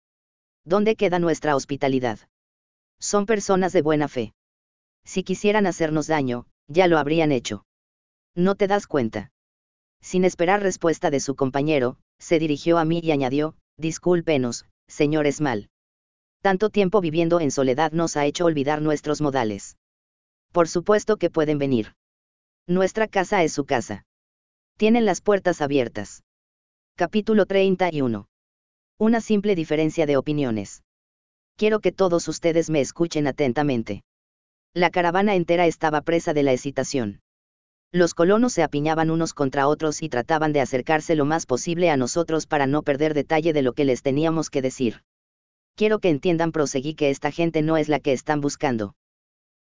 [0.64, 2.18] ¿Dónde queda nuestra hospitalidad?
[2.98, 4.34] Son personas de buena fe.
[5.04, 7.64] Si quisieran hacernos daño, ya lo habrían hecho.
[8.34, 9.30] No te das cuenta.
[10.00, 15.68] Sin esperar respuesta de su compañero, se dirigió a mí y añadió, discúlpenos, señor Esmal.
[16.44, 19.78] Tanto tiempo viviendo en soledad nos ha hecho olvidar nuestros modales.
[20.52, 21.94] Por supuesto que pueden venir.
[22.66, 24.04] Nuestra casa es su casa.
[24.76, 26.22] Tienen las puertas abiertas.
[26.96, 28.26] Capítulo 31.
[28.98, 30.82] Una simple diferencia de opiniones.
[31.56, 34.02] Quiero que todos ustedes me escuchen atentamente.
[34.74, 37.22] La caravana entera estaba presa de la excitación.
[37.90, 41.96] Los colonos se apiñaban unos contra otros y trataban de acercarse lo más posible a
[41.96, 45.00] nosotros para no perder detalle de lo que les teníamos que decir.
[45.76, 48.94] Quiero que entiendan, proseguí, que esta gente no es la que están buscando.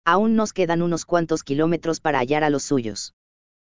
[0.05, 3.13] Aún nos quedan unos cuantos kilómetros para hallar a los suyos.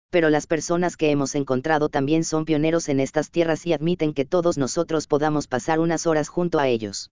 [0.09, 4.25] Pero las personas que hemos encontrado también son pioneros en estas tierras y admiten que
[4.25, 7.11] todos nosotros podamos pasar unas horas junto a ellos.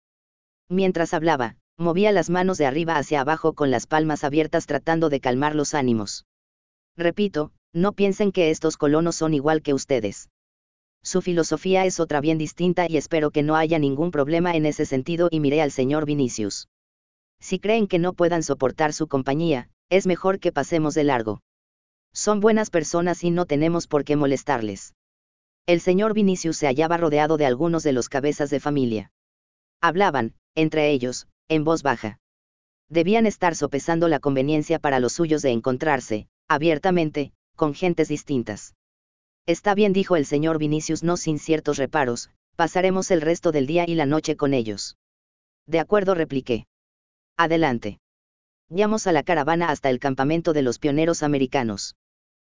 [0.69, 5.21] Mientras hablaba, movía las manos de arriba hacia abajo con las palmas abiertas tratando de
[5.21, 6.27] calmar los ánimos.
[6.97, 10.29] Repito, no piensen que estos colonos son igual que ustedes.
[11.05, 14.87] Su filosofía es otra bien distinta y espero que no haya ningún problema en ese
[14.87, 16.67] sentido y miré al señor Vinicius.
[17.39, 21.43] Si creen que no puedan soportar su compañía, es mejor que pasemos de largo.
[22.15, 24.95] Son buenas personas y no tenemos por qué molestarles.
[25.67, 29.13] El señor Vinicius se hallaba rodeado de algunos de los cabezas de familia.
[29.83, 32.19] Hablaban, entre ellos, en voz baja.
[32.89, 38.75] Debían estar sopesando la conveniencia para los suyos de encontrarse, abiertamente, con gentes distintas.
[39.47, 43.85] Está bien, dijo el señor Vinicius, no sin ciertos reparos, pasaremos el resto del día
[43.87, 44.97] y la noche con ellos.
[45.67, 46.67] De acuerdo, repliqué.
[47.37, 47.99] Adelante.
[48.71, 51.95] Guiamos a la caravana hasta el campamento de los pioneros americanos.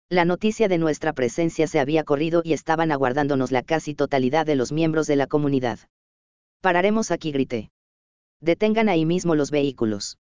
[0.08, 4.54] La noticia de nuestra presencia se había corrido y estaban aguardándonos la casi totalidad de
[4.54, 5.80] los miembros de la comunidad.
[6.60, 7.70] Pararemos aquí, grité.
[8.40, 10.18] Detengan ahí mismo los vehículos.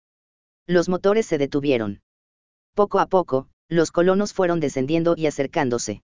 [0.66, 2.00] Los motores se detuvieron.
[2.74, 6.02] Poco a poco, los colonos fueron descendiendo y acercándose.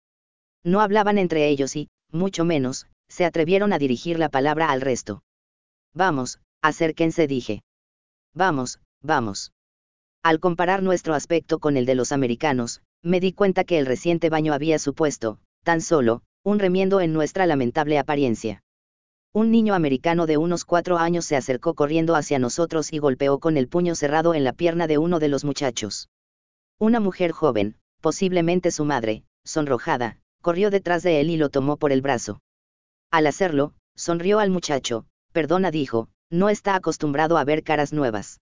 [0.66, 5.22] No hablaban entre ellos y, mucho menos, se atrevieron a dirigir la palabra al resto.
[5.94, 7.62] Vamos, acérquense, dije.
[8.34, 9.54] Vamos, vamos.
[10.24, 14.32] Al comparar nuestro aspecto con el de los americanos, me di cuenta que el reciente
[14.32, 18.64] baño había supuesto, tan solo, un remiendo en nuestra lamentable apariencia.
[19.34, 23.58] Un niño americano de unos cuatro años se acercó corriendo hacia nosotros y golpeó con
[23.58, 26.10] el puño cerrado en la pierna de uno de los muchachos.
[26.80, 31.92] Una mujer joven, posiblemente su madre, sonrojada, corrió detrás de él y lo tomó por
[31.92, 32.40] el brazo.
[33.10, 38.42] Al hacerlo, sonrió al muchacho, perdona dijo, no está acostumbrado a ver caras nuevas.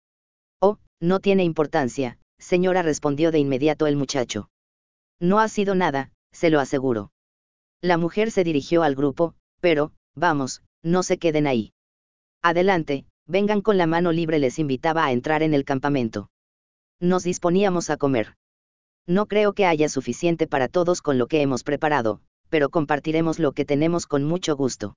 [0.60, 4.50] Oh, no tiene importancia, señora, respondió de inmediato el muchacho.
[5.20, 7.12] No ha sido nada, se lo aseguro.
[7.80, 11.74] La mujer se dirigió al grupo, pero, vamos, no se queden ahí.
[12.42, 16.28] Adelante, vengan con la mano libre, les invitaba a entrar en el campamento.
[16.98, 18.34] Nos disponíamos a comer.
[19.06, 23.52] No creo que haya suficiente para todos con lo que hemos preparado, pero compartiremos lo
[23.52, 24.96] que tenemos con mucho gusto.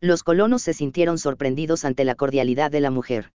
[0.00, 3.32] Los colonos se sintieron sorprendidos ante la cordialidad de la mujer.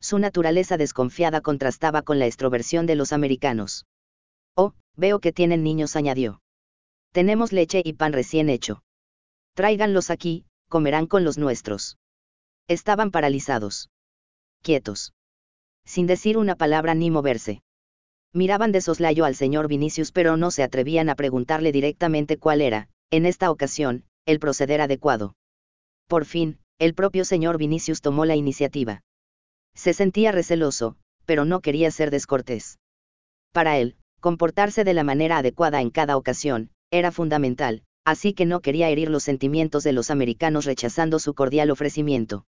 [0.00, 3.86] Su naturaleza desconfiada contrastaba con la extroversión de los americanos.
[4.56, 6.40] Oh, veo que tienen niños, añadió.
[7.12, 8.82] Tenemos leche y pan recién hecho.
[9.54, 11.96] Tráiganlos aquí, comerán con los nuestros.
[12.68, 13.88] Estaban paralizados.
[14.62, 15.12] Quietos.
[15.84, 17.62] Sin decir una palabra ni moverse.
[18.34, 22.88] Miraban de soslayo al señor Vinicius pero no se atrevían a preguntarle directamente cuál era,
[23.10, 25.36] en esta ocasión, el proceder adecuado.
[26.08, 29.02] Por fin, el propio señor Vinicius tomó la iniciativa.
[29.76, 32.80] Se sentía receloso, pero no quería ser descortés.
[33.52, 38.60] Para él, comportarse de la manera adecuada en cada ocasión, era fundamental, así que no
[38.60, 42.46] quería herir los sentimientos de los americanos rechazando su cordial ofrecimiento.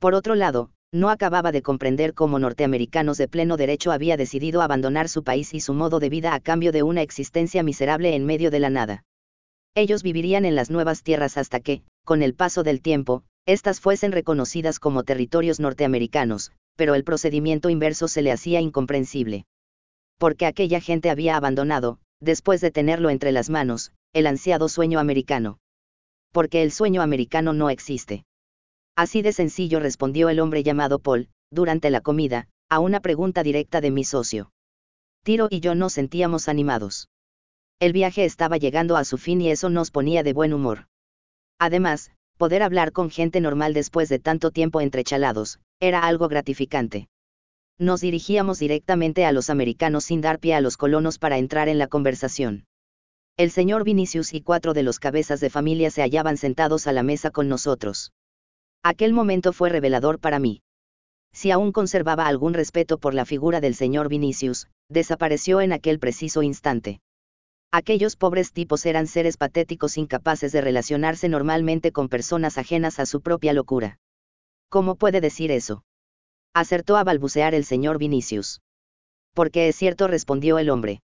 [0.00, 5.08] Por otro lado, no acababa de comprender cómo norteamericanos de pleno derecho había decidido abandonar
[5.08, 8.52] su país y su modo de vida a cambio de una existencia miserable en medio
[8.52, 9.04] de la nada.
[9.74, 14.12] Ellos vivirían en las nuevas tierras hasta que, con el paso del tiempo, éstas fuesen
[14.12, 19.46] reconocidas como territorios norteamericanos, pero el procedimiento inverso se le hacía incomprensible.
[20.16, 25.58] Porque aquella gente había abandonado, después de tenerlo entre las manos, el ansiado sueño americano.
[26.30, 28.24] Porque el sueño americano no existe.
[28.96, 33.80] Así de sencillo respondió el hombre llamado Paul, durante la comida, a una pregunta directa
[33.80, 34.52] de mi socio.
[35.24, 37.08] Tiro y yo nos sentíamos animados.
[37.80, 40.86] El viaje estaba llegando a su fin y eso nos ponía de buen humor.
[41.58, 47.08] Además, poder hablar con gente normal después de tanto tiempo entrechalados, era algo gratificante.
[47.78, 51.78] Nos dirigíamos directamente a los americanos sin dar pie a los colonos para entrar en
[51.78, 52.66] la conversación.
[53.36, 57.02] El señor Vinicius y cuatro de los cabezas de familia se hallaban sentados a la
[57.02, 58.12] mesa con nosotros.
[58.86, 60.60] Aquel momento fue revelador para mí.
[61.32, 66.42] Si aún conservaba algún respeto por la figura del señor Vinicius, desapareció en aquel preciso
[66.42, 67.00] instante.
[67.72, 73.22] Aquellos pobres tipos eran seres patéticos incapaces de relacionarse normalmente con personas ajenas a su
[73.22, 73.98] propia locura.
[74.68, 75.82] ¿Cómo puede decir eso?
[76.52, 78.60] Acertó a balbucear el señor Vinicius.
[79.32, 81.00] Porque es cierto, respondió el hombre.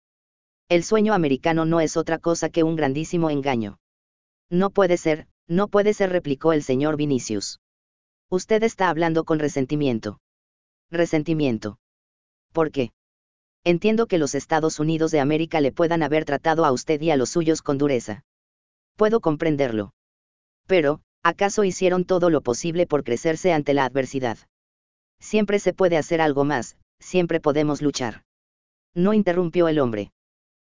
[0.68, 3.78] El sueño americano no es otra cosa que un grandísimo engaño.
[4.50, 7.58] No puede ser, no puede ser, replicó el señor Vinicius.
[8.32, 10.20] Usted está hablando con resentimiento.
[10.88, 11.78] Resentimiento.
[12.52, 12.92] ¿Por qué?
[13.64, 17.16] Entiendo que los Estados Unidos de América le puedan haber tratado a usted y a
[17.16, 18.22] los suyos con dureza.
[18.94, 19.94] Puedo comprenderlo.
[20.68, 24.38] Pero, ¿acaso hicieron todo lo posible por crecerse ante la adversidad?
[25.18, 28.22] Siempre se puede hacer algo más, siempre podemos luchar.
[28.94, 30.12] No interrumpió el hombre.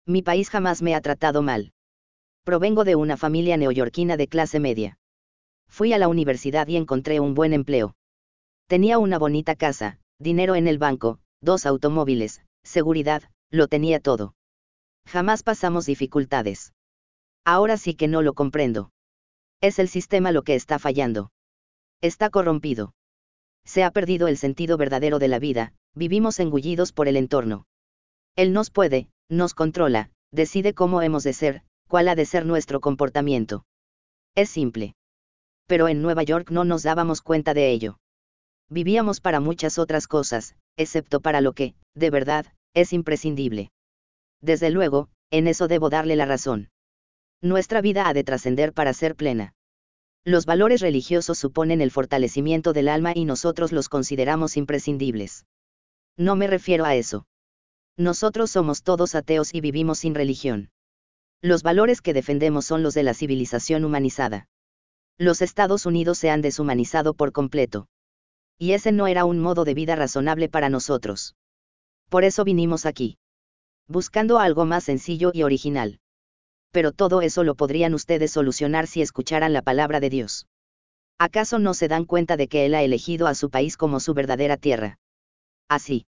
[0.07, 1.71] Mi país jamás me ha tratado mal.
[2.43, 4.97] Provengo de una familia neoyorquina de clase media.
[5.69, 7.95] Fui a la universidad y encontré un buen empleo.
[8.67, 14.35] Tenía una bonita casa, dinero en el banco, dos automóviles, seguridad, lo tenía todo.
[15.07, 16.73] Jamás pasamos dificultades.
[17.45, 18.91] Ahora sí que no lo comprendo.
[19.61, 21.31] Es el sistema lo que está fallando.
[22.01, 22.93] Está corrompido.
[23.65, 27.65] Se ha perdido el sentido verdadero de la vida, vivimos engullidos por el entorno.
[28.35, 32.81] Él nos puede, nos controla, decide cómo hemos de ser, cuál ha de ser nuestro
[32.81, 33.65] comportamiento.
[34.35, 34.95] Es simple
[35.67, 37.97] pero en Nueva York no nos dábamos cuenta de ello.
[38.69, 43.71] Vivíamos para muchas otras cosas, excepto para lo que, de verdad, es imprescindible.
[44.41, 46.69] Desde luego, en eso debo darle la razón.
[47.41, 49.53] Nuestra vida ha de trascender para ser plena.
[50.25, 55.45] Los valores religiosos suponen el fortalecimiento del alma y nosotros los consideramos imprescindibles.
[56.17, 57.25] No me refiero a eso.
[57.97, 60.69] Nosotros somos todos ateos y vivimos sin religión.
[61.41, 64.47] Los valores que defendemos son los de la civilización humanizada
[65.17, 67.87] los Estados Unidos se han deshumanizado por completo.
[68.57, 71.35] Y ese no era un modo de vida razonable para nosotros.
[72.09, 73.17] Por eso vinimos aquí.
[73.87, 75.99] Buscando algo más sencillo y original.
[76.71, 80.47] Pero todo eso lo podrían ustedes solucionar si escucharan la palabra de Dios.
[81.19, 84.13] ¿Acaso no se dan cuenta de que Él ha elegido a su país como su
[84.13, 84.97] verdadera tierra?
[85.69, 86.07] Así.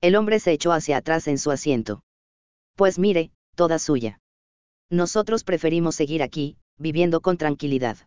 [0.00, 2.04] El hombre se echó hacia atrás en su asiento.
[2.76, 4.20] Pues mire, toda suya.
[4.90, 7.98] Nosotros preferimos seguir aquí, viviendo con tranquilidad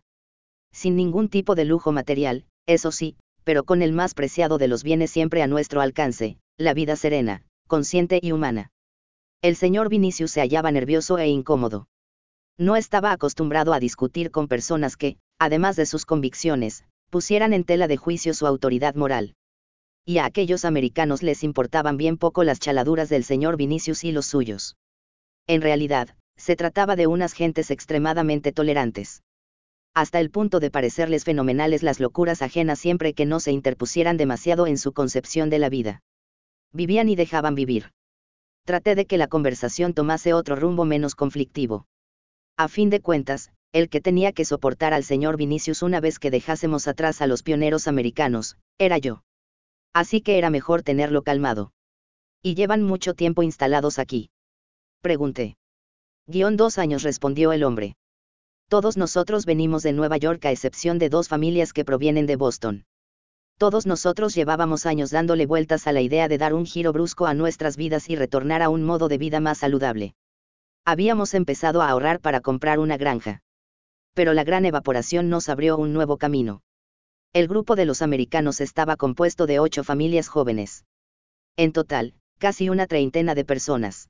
[0.72, 4.82] sin ningún tipo de lujo material, eso sí, pero con el más preciado de los
[4.82, 8.70] bienes siempre a nuestro alcance, la vida serena, consciente y humana.
[9.42, 11.88] El señor Vinicius se hallaba nervioso e incómodo.
[12.58, 17.88] No estaba acostumbrado a discutir con personas que, además de sus convicciones, pusieran en tela
[17.88, 19.34] de juicio su autoridad moral.
[20.04, 24.26] Y a aquellos americanos les importaban bien poco las chaladuras del señor Vinicius y los
[24.26, 24.76] suyos.
[25.46, 29.22] En realidad, se trataba de unas gentes extremadamente tolerantes
[29.94, 34.66] hasta el punto de parecerles fenomenales las locuras ajenas siempre que no se interpusieran demasiado
[34.66, 36.02] en su concepción de la vida.
[36.72, 37.90] Vivían y dejaban vivir.
[38.64, 41.86] Traté de que la conversación tomase otro rumbo menos conflictivo.
[42.56, 46.30] A fin de cuentas, el que tenía que soportar al señor Vinicius una vez que
[46.30, 49.22] dejásemos atrás a los pioneros americanos, era yo.
[49.92, 51.72] Así que era mejor tenerlo calmado.
[52.42, 54.30] ¿Y llevan mucho tiempo instalados aquí?
[55.00, 55.56] Pregunté.
[56.26, 57.96] Guión dos años respondió el hombre.
[58.72, 62.86] Todos nosotros venimos de Nueva York a excepción de dos familias que provienen de Boston.
[63.58, 67.34] Todos nosotros llevábamos años dándole vueltas a la idea de dar un giro brusco a
[67.34, 70.14] nuestras vidas y retornar a un modo de vida más saludable.
[70.86, 73.42] Habíamos empezado a ahorrar para comprar una granja.
[74.14, 76.62] Pero la gran evaporación nos abrió un nuevo camino.
[77.34, 80.86] El grupo de los americanos estaba compuesto de ocho familias jóvenes.
[81.58, 84.08] En total, casi una treintena de personas.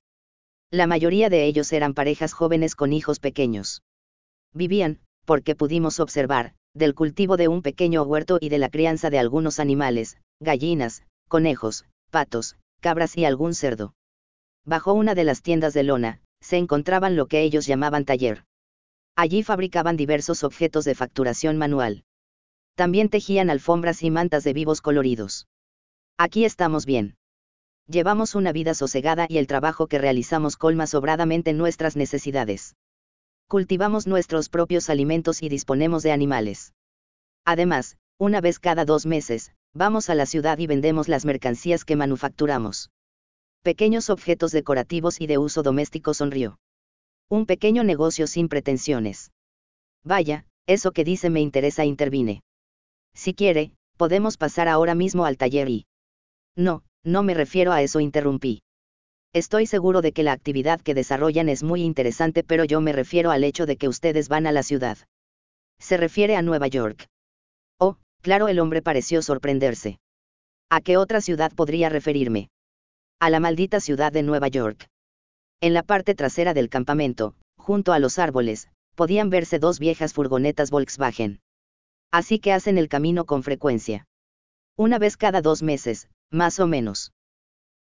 [0.71, 3.83] La mayoría de ellos eran parejas jóvenes con hijos pequeños
[4.55, 9.19] vivían, porque pudimos observar, del cultivo de un pequeño huerto y de la crianza de
[9.19, 13.95] algunos animales, gallinas, conejos, patos, cabras y algún cerdo.
[14.65, 18.45] Bajo una de las tiendas de lona, se encontraban lo que ellos llamaban taller.
[19.17, 22.05] Allí fabricaban diversos objetos de facturación manual.
[22.75, 25.47] También tejían alfombras y mantas de vivos coloridos.
[26.17, 27.17] Aquí estamos bien.
[27.87, 32.75] Llevamos una vida sosegada y el trabajo que realizamos colma sobradamente nuestras necesidades
[33.53, 36.73] cultivamos nuestros propios alimentos y disponemos de animales.
[37.45, 41.95] Además, una vez cada dos meses, vamos a la ciudad y vendemos las mercancías que
[41.95, 42.89] manufacturamos.
[43.63, 46.61] Pequeños objetos decorativos y de uso doméstico sonrió.
[47.29, 49.33] Un pequeño negocio sin pretensiones.
[50.03, 52.41] Vaya, eso que dice me interesa, intervine.
[53.13, 55.85] Si quiere, podemos pasar ahora mismo al taller y...
[56.57, 58.63] No, no me refiero a eso, interrumpí.
[59.35, 63.31] Estoy seguro de que la actividad que desarrollan es muy interesante, pero yo me refiero
[63.31, 64.99] al hecho de que ustedes van a la ciudad.
[65.79, 67.07] Se refiere a Nueva York.
[67.79, 69.99] Oh, claro, el hombre pareció sorprenderse.
[70.71, 72.51] ¿A qué otra ciudad podría referirme?
[73.21, 74.87] A la maldita ciudad de Nueva York.
[75.63, 80.71] En la parte trasera del campamento, junto a los árboles, podían verse dos viejas furgonetas
[80.71, 81.41] Volkswagen.
[82.11, 84.05] Así que hacen el camino con frecuencia.
[84.77, 87.13] Una vez cada dos meses, más o menos.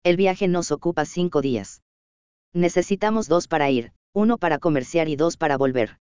[0.05, 1.81] El viaje nos ocupa cinco días.
[2.53, 5.99] Necesitamos dos para ir, uno para comerciar y dos para volver.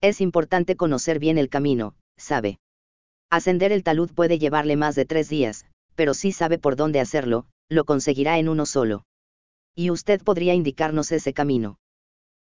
[0.00, 2.60] Es importante conocer bien el camino, sabe.
[3.30, 7.46] Ascender el talud puede llevarle más de tres días, pero si sabe por dónde hacerlo,
[7.68, 9.04] lo conseguirá en uno solo.
[9.74, 11.80] Y usted podría indicarnos ese camino.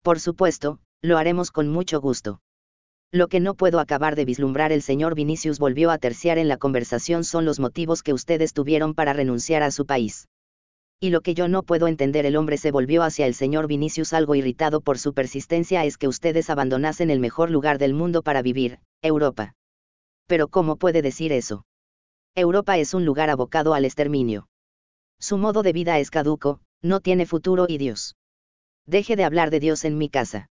[0.03, 2.41] Por supuesto, lo haremos con mucho gusto.
[3.11, 6.59] Lo que no puedo acabar de vislumbrar el señor Vinicius volvió a terciar en la
[6.59, 10.29] conversación son los motivos que ustedes tuvieron para renunciar a su país.
[10.99, 14.15] Y lo que yo no puedo entender el hombre se volvió hacia el señor Vinicius
[14.15, 18.41] algo irritado por su persistencia es que ustedes abandonasen el mejor lugar del mundo para
[18.41, 19.55] vivir, Europa.
[20.27, 21.67] Pero ¿cómo puede decir eso?
[22.35, 24.49] Europa es un lugar abocado al exterminio.
[25.21, 28.17] Su modo de vida es caduco, no tiene futuro y Dios.
[28.87, 30.49] Deje de hablar de Dios en mi casa.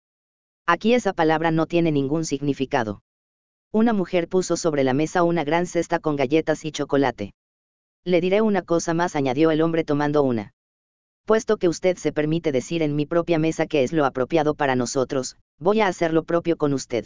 [0.65, 3.01] Aquí esa palabra no tiene ningún significado.
[3.71, 7.33] Una mujer puso sobre la mesa una gran cesta con galletas y chocolate.
[8.05, 10.53] Le diré una cosa más, añadió el hombre tomando una.
[11.25, 14.75] Puesto que usted se permite decir en mi propia mesa que es lo apropiado para
[14.75, 17.05] nosotros, voy a hacer lo propio con usted.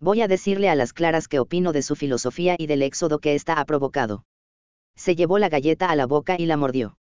[0.00, 3.34] Voy a decirle a las claras que opino de su filosofía y del éxodo que
[3.34, 4.24] ésta ha provocado.
[4.94, 6.96] Se llevó la galleta a la boca y la mordió.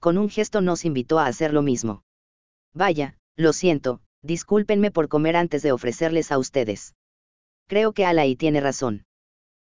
[0.00, 2.04] Con un gesto nos invitó a hacer lo mismo.
[2.74, 6.94] Vaya, lo siento, discúlpenme por comer antes de ofrecerles a ustedes.
[7.66, 9.04] Creo que Alaí tiene razón.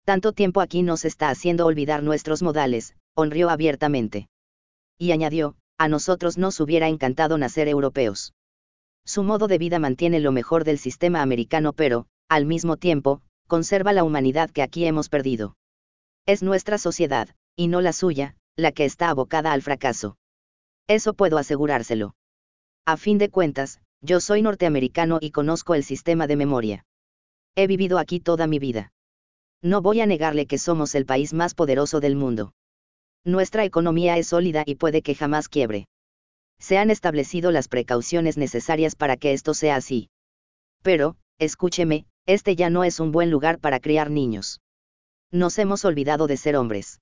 [0.06, 4.28] Tanto tiempo aquí nos está haciendo olvidar nuestros modales, honrió abiertamente.
[4.98, 8.34] Y añadió, a nosotros nos hubiera encantado nacer europeos.
[9.06, 13.94] Su modo de vida mantiene lo mejor del sistema americano, pero, al mismo tiempo, conserva
[13.94, 15.56] la humanidad que aquí hemos perdido.
[16.26, 20.18] Es nuestra sociedad, y no la suya, la que está abocada al fracaso.
[20.88, 22.16] Eso puedo asegurárselo.
[22.86, 26.86] A fin de cuentas, yo soy norteamericano y conozco el sistema de memoria.
[27.56, 28.92] He vivido aquí toda mi vida.
[29.63, 32.53] No voy a negarle que somos el país más poderoso del mundo.
[33.24, 35.88] Nuestra economía es sólida y puede que jamás quiebre.
[36.60, 40.10] Se han establecido las precauciones necesarias para que esto sea así.
[40.81, 44.60] Pero, escúcheme, este ya no es un buen lugar para criar niños.
[45.31, 46.99] Nos hemos olvidado de ser hombres.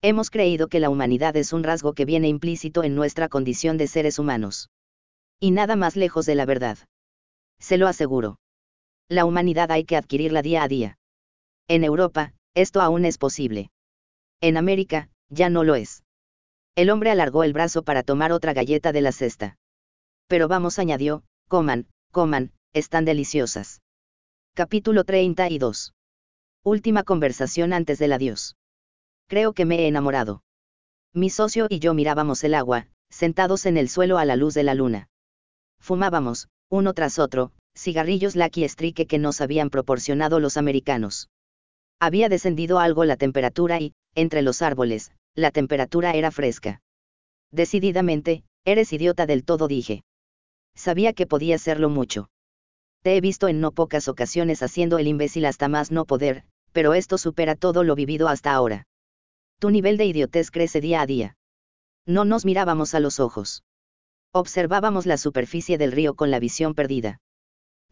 [0.00, 3.86] Hemos creído que la humanidad es un rasgo que viene implícito en nuestra condición de
[3.86, 4.70] seres humanos.
[5.38, 6.78] Y nada más lejos de la verdad.
[7.60, 8.38] Se lo aseguro.
[9.08, 10.98] La humanidad hay que adquirirla día a día.
[11.74, 13.70] En Europa, esto aún es posible.
[14.42, 16.02] En América, ya no lo es.
[16.74, 19.56] El hombre alargó el brazo para tomar otra galleta de la cesta.
[20.26, 23.80] Pero vamos, añadió, coman, coman, están deliciosas.
[24.52, 25.94] Capítulo 32.
[26.62, 28.54] Última conversación antes del adiós.
[29.26, 30.42] Creo que me he enamorado.
[31.14, 34.62] Mi socio y yo mirábamos el agua, sentados en el suelo a la luz de
[34.62, 35.08] la luna.
[35.80, 41.30] Fumábamos, uno tras otro, cigarrillos Lucky Strike que nos habían proporcionado los americanos.
[42.02, 46.82] Había descendido algo la temperatura y, entre los árboles, la temperatura era fresca.
[47.52, 50.02] Decididamente, eres idiota del todo, dije.
[50.74, 52.28] Sabía que podía serlo mucho.
[53.02, 56.94] Te he visto en no pocas ocasiones haciendo el imbécil hasta más no poder, pero
[56.94, 58.88] esto supera todo lo vivido hasta ahora.
[59.60, 61.36] Tu nivel de idiotez crece día a día.
[62.04, 63.62] No nos mirábamos a los ojos.
[64.32, 67.20] Observábamos la superficie del río con la visión perdida.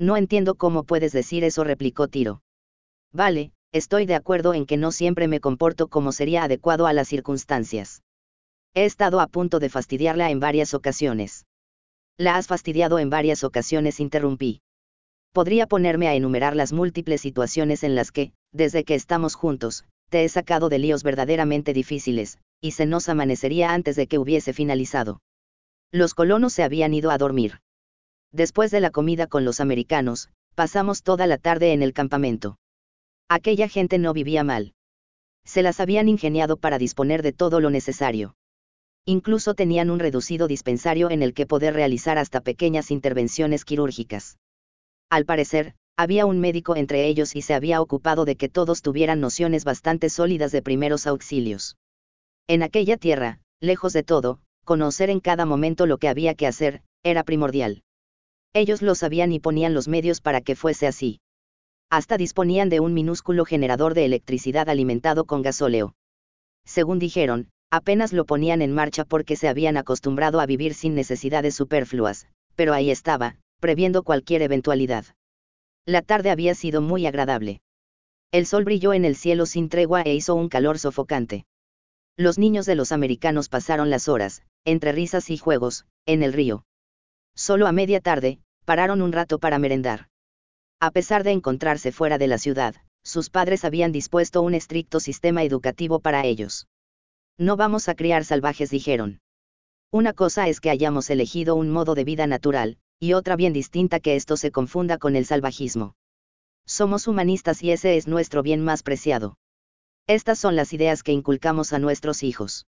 [0.01, 2.43] No entiendo cómo puedes decir eso, replicó Tiro.
[3.13, 7.09] Vale, estoy de acuerdo en que no siempre me comporto como sería adecuado a las
[7.09, 8.03] circunstancias.
[8.75, 11.47] He estado a punto de fastidiarla en varias ocasiones.
[12.17, 14.61] La has fastidiado en varias ocasiones, interrumpí.
[15.33, 20.25] Podría ponerme a enumerar las múltiples situaciones en las que, desde que estamos juntos, te
[20.25, 25.21] he sacado de líos verdaderamente difíciles, y se nos amanecería antes de que hubiese finalizado.
[25.93, 27.61] Los colonos se habían ido a dormir.
[28.33, 32.57] Después de la comida con los americanos, pasamos toda la tarde en el campamento.
[33.33, 34.75] Aquella gente no vivía mal.
[35.45, 38.35] Se las habían ingeniado para disponer de todo lo necesario.
[39.07, 44.37] Incluso tenían un reducido dispensario en el que poder realizar hasta pequeñas intervenciones quirúrgicas.
[45.11, 49.21] Al parecer, había un médico entre ellos y se había ocupado de que todos tuvieran
[49.21, 51.77] nociones bastante sólidas de primeros auxilios.
[52.49, 56.83] En aquella tierra, lejos de todo, conocer en cada momento lo que había que hacer,
[57.05, 57.85] era primordial.
[58.55, 61.21] Ellos lo sabían y ponían los medios para que fuese así.
[61.91, 65.97] Hasta disponían de un minúsculo generador de electricidad alimentado con gasóleo.
[66.65, 71.57] Según dijeron, apenas lo ponían en marcha porque se habían acostumbrado a vivir sin necesidades
[71.57, 75.05] superfluas, pero ahí estaba, previendo cualquier eventualidad.
[75.85, 77.61] La tarde había sido muy agradable.
[78.31, 81.45] El sol brilló en el cielo sin tregua e hizo un calor sofocante.
[82.17, 86.65] Los niños de los americanos pasaron las horas, entre risas y juegos, en el río.
[87.35, 90.07] Solo a media tarde, pararon un rato para merendar.
[90.81, 95.43] A pesar de encontrarse fuera de la ciudad, sus padres habían dispuesto un estricto sistema
[95.45, 96.69] educativo para ellos.
[97.39, 99.21] No vamos a criar salvajes, dijeron.
[99.93, 104.01] Una cosa es que hayamos elegido un modo de vida natural, y otra bien distinta
[104.01, 105.97] que esto se confunda con el salvajismo.
[106.65, 109.37] Somos humanistas y ese es nuestro bien más preciado.
[110.07, 112.67] Estas son las ideas que inculcamos a nuestros hijos.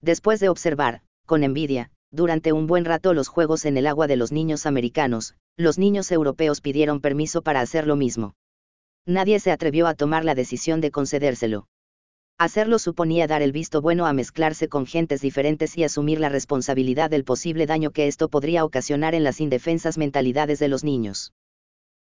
[0.00, 4.16] Después de observar, con envidia, durante un buen rato los juegos en el agua de
[4.16, 8.34] los niños americanos, los niños europeos pidieron permiso para hacer lo mismo.
[9.04, 11.66] Nadie se atrevió a tomar la decisión de concedérselo.
[12.38, 17.10] Hacerlo suponía dar el visto bueno a mezclarse con gentes diferentes y asumir la responsabilidad
[17.10, 21.32] del posible daño que esto podría ocasionar en las indefensas mentalidades de los niños.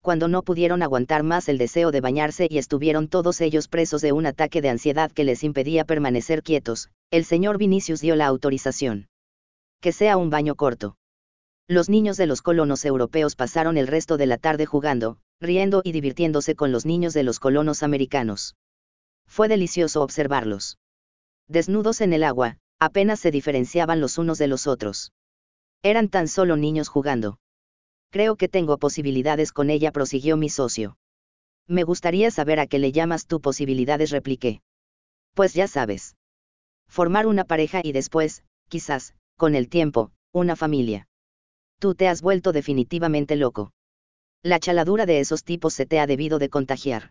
[0.02, 4.14] Cuando no pudieron aguantar más el deseo de bañarse y estuvieron todos ellos presos de
[4.14, 9.11] un ataque de ansiedad que les impedía permanecer quietos, el señor Vinicius dio la autorización.
[9.82, 10.96] Que sea un baño corto.
[11.68, 15.92] Los niños de los colonos europeos pasaron el resto de la tarde jugando, riendo y
[15.92, 18.56] divirtiéndose con los niños de los colonos americanos.
[19.28, 20.78] Fue delicioso observarlos.
[21.48, 25.14] Desnudos en el agua, apenas se diferenciaban los unos de los otros.
[25.82, 27.40] Eran tan solo niños jugando.
[28.12, 30.98] Creo que tengo posibilidades con ella, prosiguió mi socio.
[31.68, 34.62] Me gustaría saber a qué le llamas tú posibilidades, repliqué.
[35.34, 36.18] Pues ya sabes.
[36.88, 41.08] Formar una pareja y después, quizás, con el tiempo, una familia.
[41.80, 43.72] Tú te has vuelto definitivamente loco.
[44.44, 47.10] La chaladura de esos tipos se te ha debido de contagiar.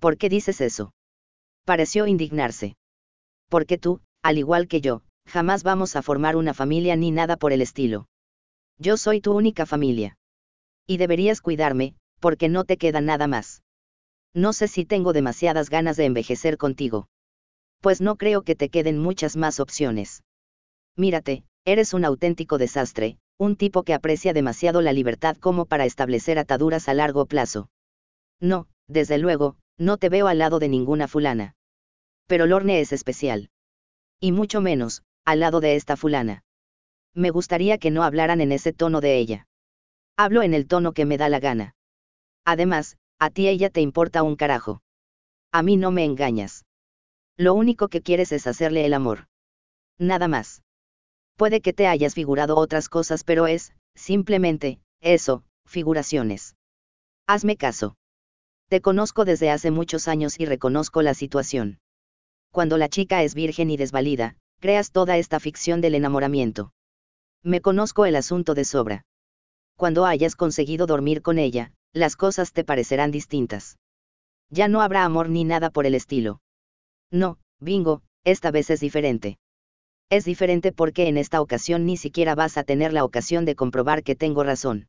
[0.00, 0.90] ¿Por qué dices eso?
[1.64, 2.74] pareció indignarse.
[3.48, 7.52] Porque tú, al igual que yo, jamás vamos a formar una familia ni nada por
[7.52, 8.08] el estilo.
[8.80, 10.16] Yo soy tu única familia.
[10.88, 13.62] Y deberías cuidarme, porque no te queda nada más.
[14.34, 17.06] No sé si tengo demasiadas ganas de envejecer contigo.
[17.80, 20.24] Pues no creo que te queden muchas más opciones.
[20.96, 26.38] Mírate, eres un auténtico desastre, un tipo que aprecia demasiado la libertad como para establecer
[26.38, 27.68] ataduras a largo plazo.
[28.40, 31.54] No, desde luego, no te veo al lado de ninguna fulana.
[32.26, 33.50] Pero Lorne es especial.
[34.20, 36.44] Y mucho menos, al lado de esta fulana.
[37.14, 39.46] Me gustaría que no hablaran en ese tono de ella.
[40.16, 41.74] Hablo en el tono que me da la gana.
[42.44, 44.82] Además, a ti ella te importa un carajo.
[45.52, 46.64] A mí no me engañas.
[47.36, 49.28] Lo único que quieres es hacerle el amor.
[49.98, 50.63] Nada más.
[51.36, 56.56] Puede que te hayas figurado otras cosas, pero es, simplemente, eso, figuraciones.
[57.26, 57.96] Hazme caso.
[58.68, 61.78] Te conozco desde hace muchos años y reconozco la situación.
[62.50, 66.72] Cuando la chica es virgen y desvalida, creas toda esta ficción del enamoramiento.
[67.42, 69.04] Me conozco el asunto de sobra.
[69.76, 73.76] Cuando hayas conseguido dormir con ella, las cosas te parecerán distintas.
[74.50, 76.40] Ya no habrá amor ni nada por el estilo.
[77.10, 79.36] No, bingo, esta vez es diferente.
[80.10, 84.02] Es diferente porque en esta ocasión ni siquiera vas a tener la ocasión de comprobar
[84.02, 84.88] que tengo razón.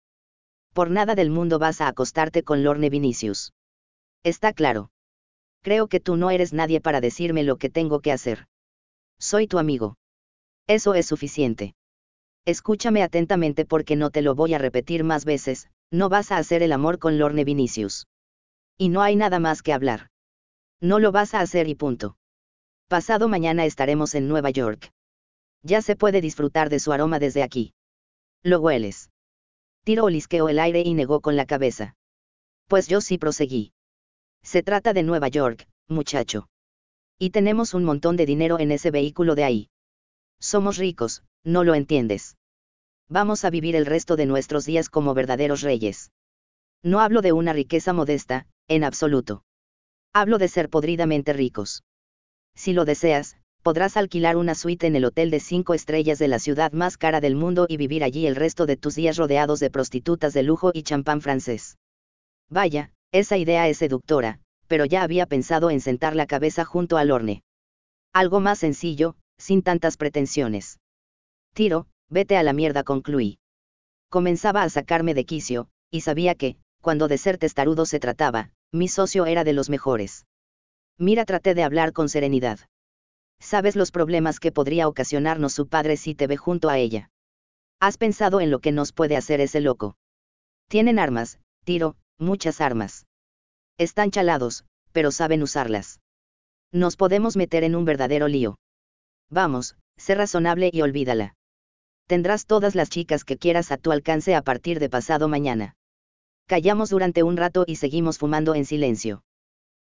[0.74, 3.53] Por nada del mundo vas a acostarte con Lorne Vinicius.
[4.24, 4.92] Está claro.
[5.62, 8.48] Creo que tú no eres nadie para decirme lo que tengo que hacer.
[9.19, 9.96] Soy tu amigo.
[10.67, 11.76] Eso es suficiente.
[12.46, 16.62] Escúchame atentamente porque no te lo voy a repetir más veces, no vas a hacer
[16.62, 18.08] el amor con Lorne Vinicius.
[18.78, 20.10] Y no hay nada más que hablar.
[20.81, 22.17] No lo vas a hacer y punto.
[22.88, 24.92] Pasado mañana estaremos en Nueva York.
[25.65, 27.74] Ya se puede disfrutar de su aroma desde aquí.
[28.44, 29.10] Lo hueles.
[29.83, 31.96] Tiro olisqueó el aire y negó con la cabeza.
[32.67, 33.74] Pues yo sí proseguí.
[34.44, 36.48] Se trata de Nueva York, muchacho.
[37.17, 39.69] Y tenemos un montón de dinero en ese vehículo de ahí.
[40.40, 42.38] Somos ricos, no lo entiendes.
[43.10, 46.12] Vamos a vivir el resto de nuestros días como verdaderos reyes.
[46.83, 49.44] No hablo de una riqueza modesta, en absoluto.
[50.14, 51.83] Hablo de ser podridamente ricos.
[52.53, 56.38] Si lo deseas, podrás alquilar una suite en el hotel de cinco estrellas de la
[56.38, 59.72] ciudad más cara del mundo y vivir allí el resto de tus días rodeados de
[59.72, 61.76] prostitutas de lujo y champán francés.
[62.48, 67.10] Vaya, esa idea es seductora, pero ya había pensado en sentar la cabeza junto al
[67.10, 67.42] horne.
[68.14, 70.78] Algo más sencillo, sin tantas pretensiones.
[71.56, 73.40] Tiro, vete a la mierda, concluí.
[74.10, 78.88] Comenzaba a sacarme de quicio, y sabía que, cuando de ser testarudo se trataba, mi
[78.90, 80.28] socio era de los mejores.
[80.99, 82.60] Mira, traté de hablar con serenidad.
[83.40, 87.10] Sabes los problemas que podría ocasionarnos su padre si te ve junto a ella.
[87.80, 89.96] ¿Has pensado en lo que nos puede hacer ese loco?
[90.68, 93.06] Tienen armas, tiro, muchas armas.
[93.78, 96.00] Están chalados, pero saben usarlas.
[96.72, 98.58] Nos podemos meter en un verdadero lío.
[99.30, 101.35] Vamos, sé razonable y olvídala.
[102.08, 105.76] Tendrás todas las chicas que quieras a tu alcance a partir de pasado mañana.
[106.48, 109.24] Callamos durante un rato y seguimos fumando en silencio.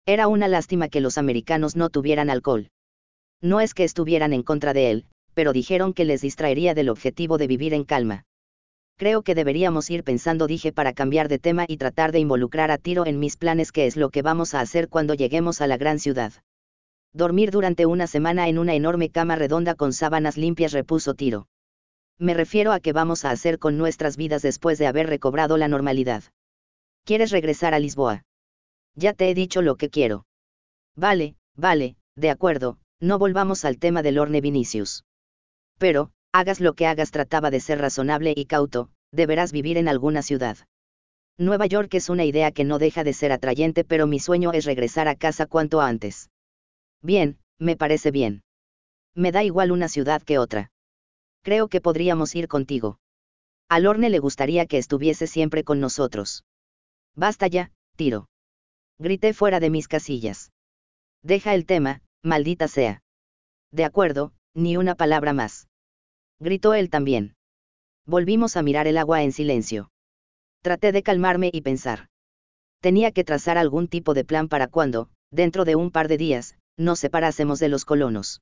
[0.05, 2.69] Era una lástima que los americanos no tuvieran alcohol.
[3.41, 7.37] No es que estuvieran en contra de él, pero dijeron que les distraería del objetivo
[7.37, 8.25] de vivir en calma.
[8.97, 12.79] Creo que deberíamos ir pensando, dije para cambiar de tema y tratar de involucrar a
[12.79, 15.77] Tiro en mis planes, que es lo que vamos a hacer cuando lleguemos a la
[15.77, 16.33] gran ciudad.
[17.13, 21.47] Dormir durante una semana en una enorme cama redonda con sábanas limpias, repuso Tiro.
[22.17, 25.67] Me refiero a qué vamos a hacer con nuestras vidas después de haber recobrado la
[25.67, 26.23] normalidad.
[27.05, 28.23] ¿Quieres regresar a Lisboa?
[28.95, 30.25] Ya te he dicho lo que quiero.
[30.95, 35.05] Vale, vale, de acuerdo, no volvamos al tema del Orne Vinicius.
[35.77, 40.21] Pero, hagas lo que hagas, trataba de ser razonable y cauto, deberás vivir en alguna
[40.21, 40.57] ciudad.
[41.37, 44.65] Nueva York es una idea que no deja de ser atrayente, pero mi sueño es
[44.65, 46.31] regresar a casa cuanto antes.
[47.01, 48.43] Bien, me parece bien.
[49.13, 50.71] Me da igual una ciudad que otra.
[51.43, 52.99] Creo que podríamos ir contigo.
[53.69, 56.43] Al Orne le gustaría que estuviese siempre con nosotros.
[57.15, 58.29] Basta ya, tiro.
[58.97, 60.51] Grité fuera de mis casillas.
[61.21, 63.01] Deja el tema, maldita sea.
[63.71, 65.67] De acuerdo, ni una palabra más.
[66.39, 67.35] Gritó él también.
[68.05, 69.89] Volvimos a mirar el agua en silencio.
[70.61, 72.07] Traté de calmarme y pensar.
[72.81, 76.55] Tenía que trazar algún tipo de plan para cuando, dentro de un par de días,
[76.77, 78.41] nos separásemos de los colonos.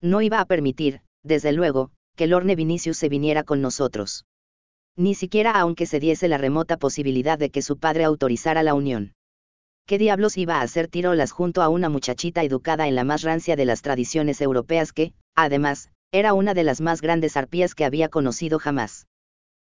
[0.00, 4.24] No iba a permitir, desde luego, que Lorne Vinicius se viniera con nosotros.
[4.96, 9.12] Ni siquiera aunque se diese la remota posibilidad de que su padre autorizara la unión.
[9.86, 13.54] ¿Qué diablos iba a hacer tirolas junto a una muchachita educada en la más rancia
[13.54, 18.08] de las tradiciones europeas que, además, era una de las más grandes arpías que había
[18.08, 19.06] conocido jamás?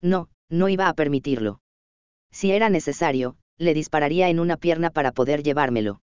[0.01, 1.61] No, no iba a permitirlo.
[2.31, 6.01] Si era necesario, le dispararía en una pierna para poder llevármelo.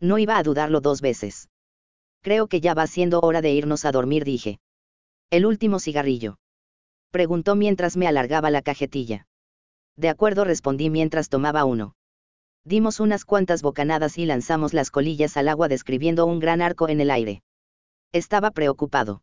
[0.00, 1.48] No iba a dudarlo dos veces.
[2.22, 4.58] Creo que ya va siendo hora de irnos a dormir, dije.
[5.30, 6.38] El último cigarrillo.
[7.12, 9.26] Preguntó mientras me alargaba la cajetilla.
[9.96, 11.94] De acuerdo, respondí mientras tomaba uno
[12.68, 17.00] dimos unas cuantas bocanadas y lanzamos las colillas al agua describiendo un gran arco en
[17.00, 17.42] el aire.
[18.12, 19.22] Estaba preocupado.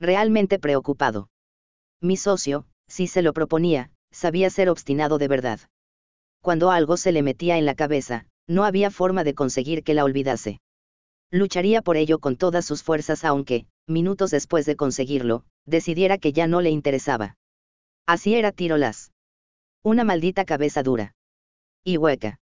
[0.00, 1.30] Realmente preocupado.
[2.00, 5.60] Mi socio, si se lo proponía, sabía ser obstinado de verdad.
[6.42, 10.04] Cuando algo se le metía en la cabeza, no había forma de conseguir que la
[10.04, 10.60] olvidase.
[11.30, 16.46] Lucharía por ello con todas sus fuerzas aunque, minutos después de conseguirlo, decidiera que ya
[16.48, 17.36] no le interesaba.
[18.06, 19.12] Así era Tirolas.
[19.82, 21.14] Una maldita cabeza dura.
[21.84, 22.40] Y hueca.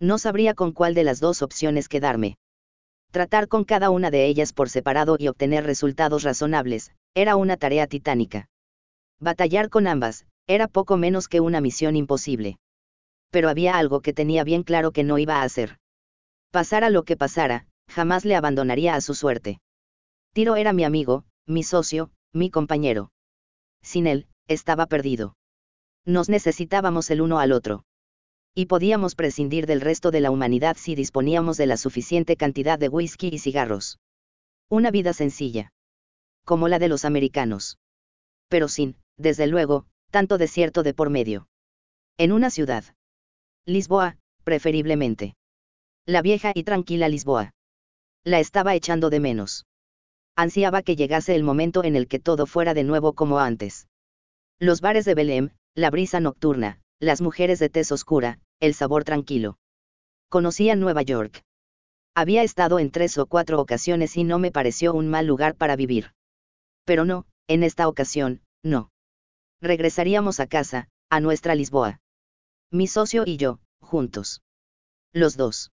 [0.00, 2.36] No sabría con cuál de las dos opciones quedarme.
[3.10, 7.86] Tratar con cada una de ellas por separado y obtener resultados razonables, era una tarea
[7.86, 8.48] titánica.
[9.20, 12.58] Batallar con ambas, era poco menos que una misión imposible.
[13.30, 15.78] Pero había algo que tenía bien claro que no iba a hacer.
[16.50, 19.60] Pasara lo que pasara, jamás le abandonaría a su suerte.
[20.32, 23.12] Tiro era mi amigo, mi socio, mi compañero.
[23.82, 25.36] Sin él, estaba perdido.
[26.04, 27.84] Nos necesitábamos el uno al otro
[28.54, 32.88] y podíamos prescindir del resto de la humanidad si disponíamos de la suficiente cantidad de
[32.88, 33.98] whisky y cigarros.
[34.70, 35.72] Una vida sencilla.
[36.44, 37.78] Como la de los americanos.
[38.48, 41.48] Pero sin, desde luego, tanto desierto de por medio.
[42.16, 42.84] En una ciudad.
[43.66, 45.34] Lisboa, preferiblemente.
[46.06, 47.54] La vieja y tranquila Lisboa.
[48.22, 49.66] La estaba echando de menos.
[50.36, 53.88] Ansiaba que llegase el momento en el que todo fuera de nuevo como antes.
[54.60, 59.58] Los bares de Belém, la brisa nocturna, las mujeres de tez oscura, el sabor tranquilo.
[60.28, 61.42] Conocía Nueva York.
[62.14, 65.76] Había estado en tres o cuatro ocasiones y no me pareció un mal lugar para
[65.76, 66.12] vivir.
[66.84, 68.90] Pero no, en esta ocasión, no.
[69.60, 72.00] Regresaríamos a casa, a nuestra Lisboa.
[72.70, 74.42] Mi socio y yo, juntos.
[75.12, 75.70] Los dos.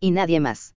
[0.00, 0.74] Y nadie más.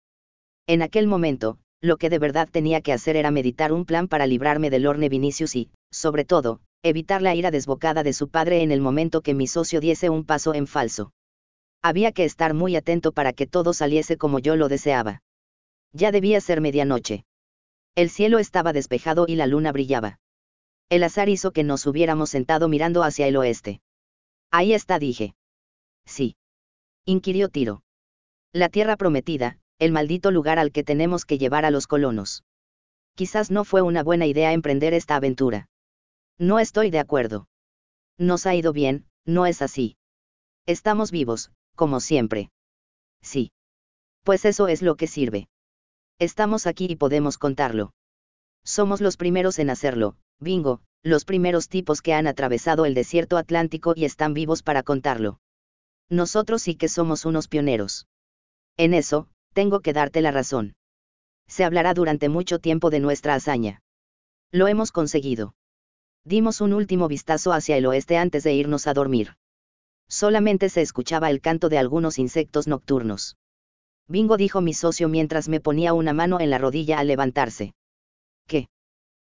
[0.67, 4.27] En aquel momento, lo que de verdad tenía que hacer era meditar un plan para
[4.27, 8.71] librarme del Orne Vinicius y, sobre todo, evitar la ira desbocada de su padre en
[8.71, 11.13] el momento que mi socio diese un paso en falso.
[11.81, 15.21] Había que estar muy atento para que todo saliese como yo lo deseaba.
[15.93, 17.25] Ya debía ser medianoche.
[17.95, 20.19] El cielo estaba despejado y la luna brillaba.
[20.89, 23.81] El azar hizo que nos hubiéramos sentado mirando hacia el oeste.
[24.51, 25.35] Ahí está, dije.
[26.05, 26.35] Sí.
[27.05, 27.81] Inquirió Tiro.
[28.51, 32.43] La tierra prometida, el maldito lugar al que tenemos que llevar a los colonos.
[33.15, 35.67] Quizás no fue una buena idea emprender esta aventura.
[36.39, 37.47] No estoy de acuerdo.
[38.17, 39.97] Nos ha ido bien, no es así.
[40.65, 42.49] Estamos vivos, como siempre.
[43.21, 43.51] Sí.
[44.23, 45.47] Pues eso es lo que sirve.
[46.19, 47.93] Estamos aquí y podemos contarlo.
[48.63, 53.93] Somos los primeros en hacerlo, bingo, los primeros tipos que han atravesado el desierto atlántico
[53.95, 55.39] y están vivos para contarlo.
[56.09, 58.07] Nosotros sí que somos unos pioneros.
[58.77, 60.75] En eso, tengo que darte la razón.
[61.47, 63.81] Se hablará durante mucho tiempo de nuestra hazaña.
[64.51, 65.55] Lo hemos conseguido.
[66.25, 69.35] Dimos un último vistazo hacia el oeste antes de irnos a dormir.
[70.07, 73.37] Solamente se escuchaba el canto de algunos insectos nocturnos.
[74.07, 77.73] Bingo dijo mi socio mientras me ponía una mano en la rodilla al levantarse.
[78.47, 78.67] ¿Qué?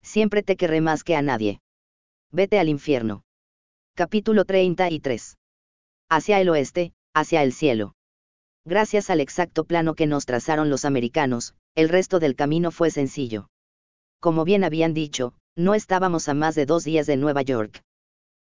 [0.01, 1.59] Siempre te querré más que a nadie.
[2.31, 3.23] Vete al infierno.
[3.95, 5.37] Capítulo 33.
[6.09, 7.95] Hacia el oeste, hacia el cielo.
[8.65, 13.47] Gracias al exacto plano que nos trazaron los americanos, el resto del camino fue sencillo.
[14.19, 17.81] Como bien habían dicho, no estábamos a más de dos días de Nueva York.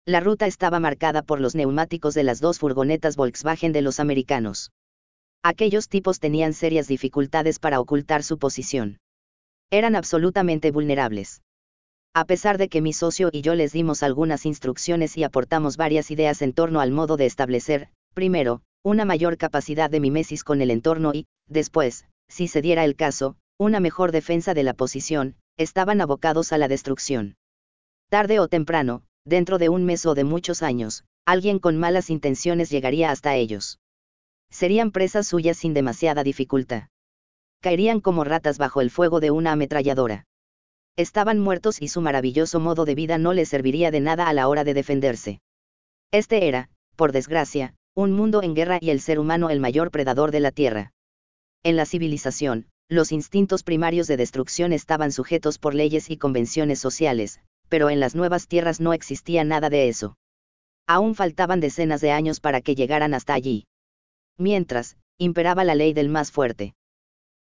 [0.07, 4.73] La ruta estaba marcada por los neumáticos de las dos furgonetas Volkswagen de los americanos.
[5.43, 8.99] Aquellos tipos tenían serias dificultades para ocultar su posición.
[9.71, 11.43] Eran absolutamente vulnerables.
[12.13, 16.11] A pesar de que mi socio y yo les dimos algunas instrucciones y aportamos varias
[16.11, 20.71] ideas en torno al modo de establecer, primero, una mayor capacidad de mimesis con el
[20.71, 26.01] entorno y, después, si se diera el caso, una mejor defensa de la posición, estaban
[26.01, 27.37] abocados a la destrucción.
[28.09, 32.71] Tarde o temprano, dentro de un mes o de muchos años, alguien con malas intenciones
[32.71, 33.81] llegaría hasta ellos.
[34.51, 36.89] Serían presas suyas sin demasiada dificultad.
[37.61, 40.27] Caerían como ratas bajo el fuego de una ametralladora.
[40.97, 44.49] Estaban muertos y su maravilloso modo de vida no les serviría de nada a la
[44.49, 45.41] hora de defenderse.
[46.13, 50.31] Este era, por desgracia, un mundo en guerra y el ser humano el mayor predador
[50.31, 50.93] de la Tierra.
[51.63, 57.41] En la civilización, los instintos primarios de destrucción estaban sujetos por leyes y convenciones sociales,
[57.69, 60.17] pero en las nuevas tierras no existía nada de eso.
[60.87, 63.67] Aún faltaban decenas de años para que llegaran hasta allí.
[64.39, 66.75] Mientras, imperaba la ley del más fuerte.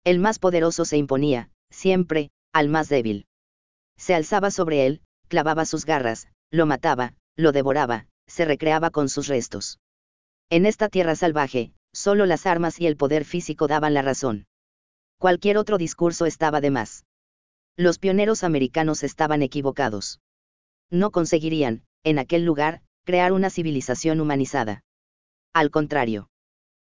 [0.04, 3.28] El más poderoso se imponía, siempre, al más débil.
[3.98, 9.28] Se alzaba sobre él, clavaba sus garras, lo mataba, lo devoraba, se recreaba con sus
[9.28, 9.80] restos.
[10.50, 14.46] En esta tierra salvaje, solo las armas y el poder físico daban la razón.
[15.18, 17.06] Cualquier otro discurso estaba de más.
[17.78, 20.20] Los pioneros americanos estaban equivocados.
[20.90, 24.84] No conseguirían, en aquel lugar, crear una civilización humanizada.
[25.54, 26.30] Al contrario.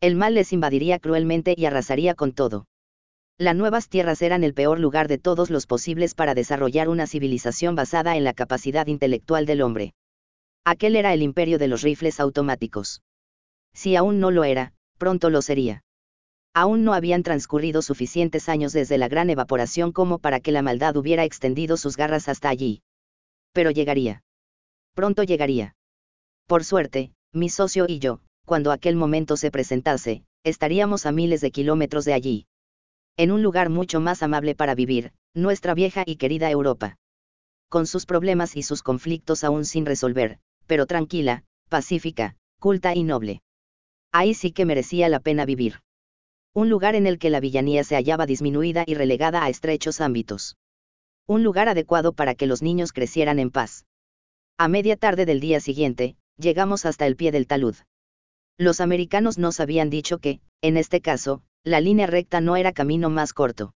[0.01, 2.67] El mal les invadiría cruelmente y arrasaría con todo.
[3.39, 7.75] Las nuevas tierras eran el peor lugar de todos los posibles para desarrollar una civilización
[7.75, 9.95] basada en la capacidad intelectual del hombre.
[10.65, 13.03] Aquel era el imperio de los rifles automáticos.
[13.75, 15.83] Si aún no lo era, pronto lo sería.
[16.57, 20.97] Aún no habían transcurrido suficientes años desde la gran evaporación como para que la maldad
[20.97, 22.81] hubiera extendido sus garras hasta allí.
[23.53, 24.23] Pero llegaría.
[24.95, 25.77] Pronto llegaría.
[26.47, 31.51] Por suerte, mi socio y yo, cuando aquel momento se presentase, estaríamos a miles de
[31.51, 32.47] kilómetros de allí.
[33.19, 36.97] En un lugar mucho más amable para vivir, nuestra vieja y querida Europa.
[37.69, 43.43] Con sus problemas y sus conflictos aún sin resolver, pero tranquila, pacífica, culta y noble
[44.17, 45.81] ahí sí que merecía la pena vivir.
[46.57, 50.57] Un lugar en el que la villanía se hallaba disminuida y relegada a estrechos ámbitos.
[51.27, 53.85] Un lugar adecuado para que los niños crecieran en paz.
[54.57, 57.77] A media tarde del día siguiente, llegamos hasta el pie del talud.
[58.57, 63.11] Los americanos nos habían dicho que, en este caso, la línea recta no era camino
[63.11, 63.75] más corto.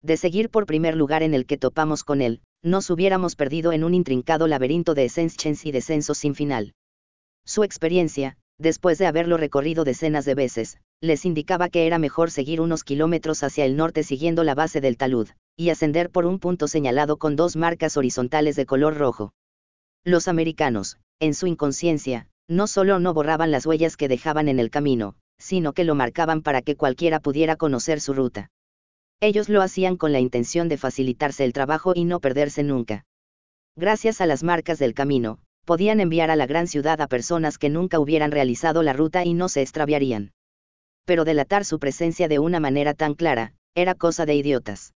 [0.00, 3.82] De seguir por primer lugar en el que topamos con él, nos hubiéramos perdido en
[3.82, 6.74] un intrincado laberinto de ascensions y descensos sin final.
[7.44, 12.60] Su experiencia, después de haberlo recorrido decenas de veces, les indicaba que era mejor seguir
[12.60, 16.68] unos kilómetros hacia el norte siguiendo la base del talud, y ascender por un punto
[16.68, 19.32] señalado con dos marcas horizontales de color rojo.
[20.04, 24.70] Los americanos, en su inconsciencia, no solo no borraban las huellas que dejaban en el
[24.70, 28.50] camino, sino que lo marcaban para que cualquiera pudiera conocer su ruta.
[29.20, 33.04] Ellos lo hacían con la intención de facilitarse el trabajo y no perderse nunca.
[33.76, 37.68] Gracias a las marcas del camino, podían enviar a la gran ciudad a personas que
[37.68, 40.32] nunca hubieran realizado la ruta y no se extraviarían.
[41.04, 44.94] Pero delatar su presencia de una manera tan clara, era cosa de idiotas.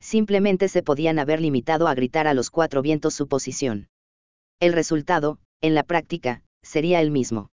[0.00, 3.88] Simplemente se podían haber limitado a gritar a los cuatro vientos su posición.
[4.60, 7.50] El resultado, en la práctica, sería el mismo.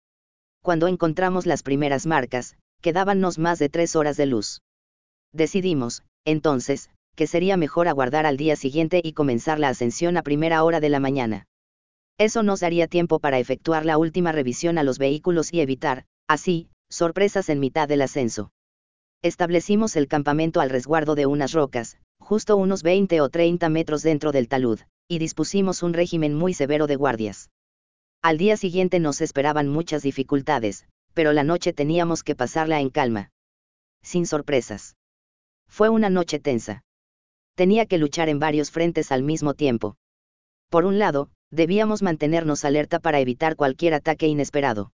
[0.62, 4.60] Cuando encontramos las primeras marcas, quedábamos más de tres horas de luz.
[5.32, 10.62] Decidimos, entonces, que sería mejor aguardar al día siguiente y comenzar la ascensión a primera
[10.62, 11.46] hora de la mañana.
[12.18, 16.68] Eso nos daría tiempo para efectuar la última revisión a los vehículos y evitar, así,
[16.90, 18.50] sorpresas en mitad del ascenso.
[19.22, 24.32] Establecimos el campamento al resguardo de unas rocas, justo unos 20 o 30 metros dentro
[24.32, 27.50] del talud, y dispusimos un régimen muy severo de guardias.
[28.20, 33.30] Al día siguiente nos esperaban muchas dificultades, pero la noche teníamos que pasarla en calma.
[34.02, 34.96] Sin sorpresas.
[35.68, 36.82] Fue una noche tensa.
[37.54, 39.96] Tenía que luchar en varios frentes al mismo tiempo.
[40.68, 44.92] Por un lado, debíamos mantenernos alerta para evitar cualquier ataque inesperado.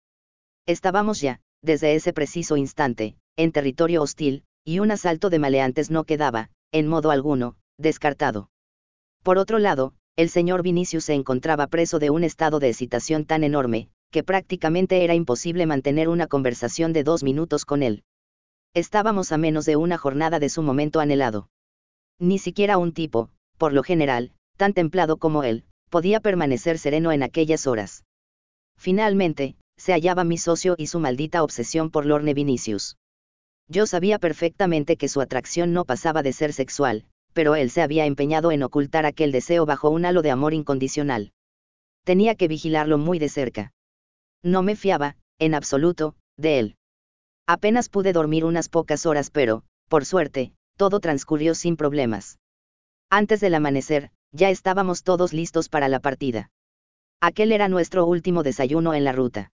[0.66, 6.04] Estábamos ya, desde ese preciso instante, en territorio hostil, y un asalto de maleantes no
[6.04, 8.50] quedaba, en modo alguno, descartado.
[9.22, 13.44] Por otro lado, el señor Vinicius se encontraba preso de un estado de excitación tan
[13.44, 18.04] enorme, que prácticamente era imposible mantener una conversación de dos minutos con él.
[18.74, 21.48] Estábamos a menos de una jornada de su momento anhelado.
[22.18, 27.22] Ni siquiera un tipo, por lo general, tan templado como él, podía permanecer sereno en
[27.22, 28.04] aquellas horas.
[28.78, 32.96] Finalmente, se hallaba mi socio y su maldita obsesión por Lorne Vinicius.
[33.68, 38.06] Yo sabía perfectamente que su atracción no pasaba de ser sexual, pero él se había
[38.06, 41.32] empeñado en ocultar aquel deseo bajo un halo de amor incondicional.
[42.04, 43.74] Tenía que vigilarlo muy de cerca.
[44.42, 46.76] No me fiaba, en absoluto, de él.
[47.46, 52.38] Apenas pude dormir unas pocas horas, pero, por suerte, todo transcurrió sin problemas.
[53.10, 56.50] Antes del amanecer, ya estábamos todos listos para la partida.
[57.20, 59.52] Aquel era nuestro último desayuno en la ruta.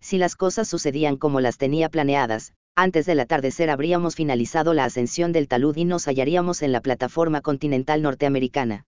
[0.00, 5.32] Si las cosas sucedían como las tenía planeadas, antes del atardecer habríamos finalizado la ascensión
[5.32, 8.84] del talud y nos hallaríamos en la plataforma continental norteamericana.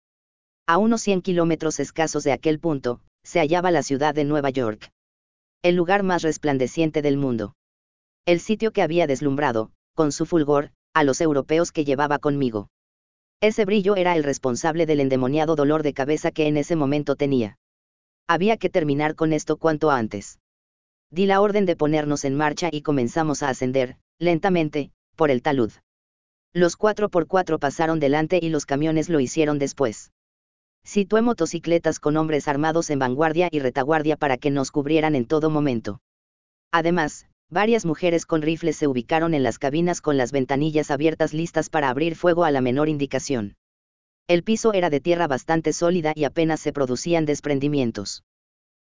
[0.67, 4.91] A unos 100 kilómetros escasos de aquel punto, se hallaba la ciudad de Nueva York.
[5.63, 7.55] El lugar más resplandeciente del mundo.
[8.27, 12.69] El sitio que había deslumbrado, con su fulgor, a los europeos que llevaba conmigo.
[13.43, 17.57] Ese brillo era el responsable del endemoniado dolor de cabeza que en ese momento tenía.
[18.29, 20.39] Había que terminar con esto cuanto antes.
[21.11, 25.73] Di la orden de ponernos en marcha y comenzamos a ascender, lentamente, por el talud.
[26.53, 30.13] Los 4x4 pasaron delante y los camiones lo hicieron después.
[30.85, 35.49] Situé motocicletas con hombres armados en vanguardia y retaguardia para que nos cubrieran en todo
[35.49, 36.01] momento.
[36.73, 41.69] Además, varias mujeres con rifles se ubicaron en las cabinas con las ventanillas abiertas listas
[41.69, 43.57] para abrir fuego a la menor indicación.
[44.29, 48.23] El piso era de tierra bastante sólida y apenas se producían desprendimientos.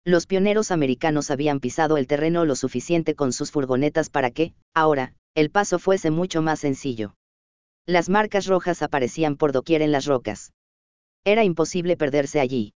[0.04, 5.14] Los pioneros americanos habían pisado el terreno lo suficiente con sus furgonetas para que, ahora,
[5.34, 7.14] el paso fuese mucho más sencillo.
[7.86, 10.52] Las marcas rojas aparecían por doquier en las rocas.
[11.24, 12.74] Era imposible perderse allí.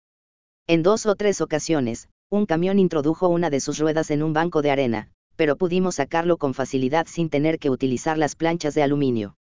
[0.68, 4.62] En dos o tres ocasiones, un camión introdujo una de sus ruedas en un banco
[4.62, 9.36] de arena, pero pudimos sacarlo con facilidad sin tener que utilizar las planchas de aluminio.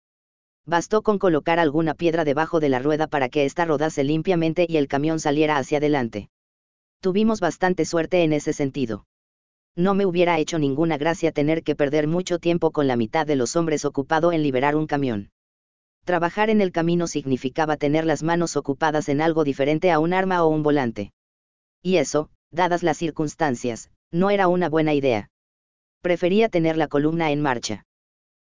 [0.65, 4.76] Bastó con colocar alguna piedra debajo de la rueda para que ésta rodase limpiamente y
[4.76, 6.31] el camión saliera hacia adelante.
[7.01, 9.05] Tuvimos bastante suerte en ese sentido.
[9.75, 13.37] No me hubiera hecho ninguna gracia tener que perder mucho tiempo con la mitad de
[13.37, 15.31] los hombres ocupado en liberar un camión.
[16.05, 20.44] Trabajar en el camino significaba tener las manos ocupadas en algo diferente a un arma
[20.44, 21.12] o un volante.
[21.83, 25.31] Y eso, dadas las circunstancias, no era una buena idea
[26.02, 27.85] prefería tener la columna en marcha.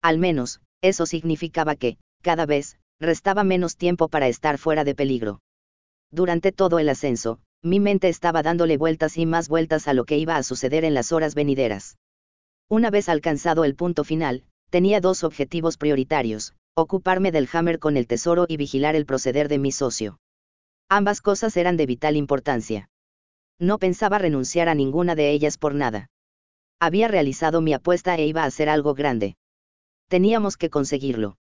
[0.01, 5.41] Al menos, eso significaba que, cada vez, restaba menos tiempo para estar fuera de peligro.
[6.11, 10.17] Durante todo el ascenso, mi mente estaba dándole vueltas y más vueltas a lo que
[10.17, 11.97] iba a suceder en las horas venideras.
[12.69, 18.07] Una vez alcanzado el punto final, tenía dos objetivos prioritarios, ocuparme del Hammer con el
[18.07, 20.19] tesoro y vigilar el proceder de mi socio.
[20.87, 22.89] Ambas cosas eran de vital importancia.
[23.59, 26.07] No pensaba renunciar a ninguna de ellas por nada.
[26.79, 29.35] Había realizado mi apuesta e iba a ser algo grande.
[30.07, 31.37] Teníamos que conseguirlo.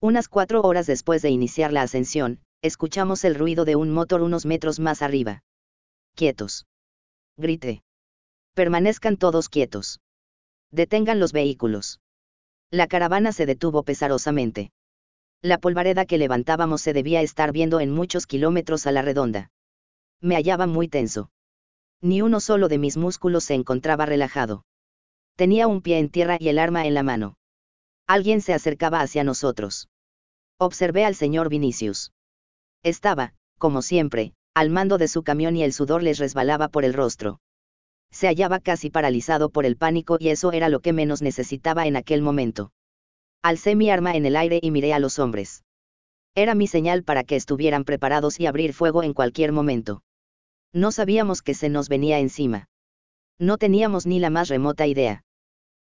[0.00, 4.46] Unas cuatro horas después de iniciar la ascensión, escuchamos el ruido de un motor unos
[4.46, 5.42] metros más arriba.
[6.14, 6.66] Quietos.
[7.36, 7.82] Grité.
[8.54, 10.00] Permanezcan todos quietos.
[10.70, 12.00] Detengan los vehículos.
[12.70, 14.72] La caravana se detuvo pesarosamente.
[15.42, 19.50] La polvareda que levantábamos se debía estar viendo en muchos kilómetros a la redonda.
[20.20, 21.30] Me hallaba muy tenso.
[22.02, 24.64] Ni uno solo de mis músculos se encontraba relajado.
[25.36, 27.36] Tenía un pie en tierra y el arma en la mano.
[28.08, 29.88] Alguien se acercaba hacia nosotros.
[30.58, 32.12] Observé al señor Vinicius.
[32.82, 36.92] Estaba, como siempre, al mando de su camión y el sudor les resbalaba por el
[36.92, 37.40] rostro.
[38.10, 41.96] Se hallaba casi paralizado por el pánico y eso era lo que menos necesitaba en
[41.96, 42.72] aquel momento.
[43.42, 45.62] Alcé mi arma en el aire y miré a los hombres.
[46.34, 50.02] Era mi señal para que estuvieran preparados y abrir fuego en cualquier momento.
[50.72, 52.68] No sabíamos que se nos venía encima.
[53.38, 55.24] No teníamos ni la más remota idea.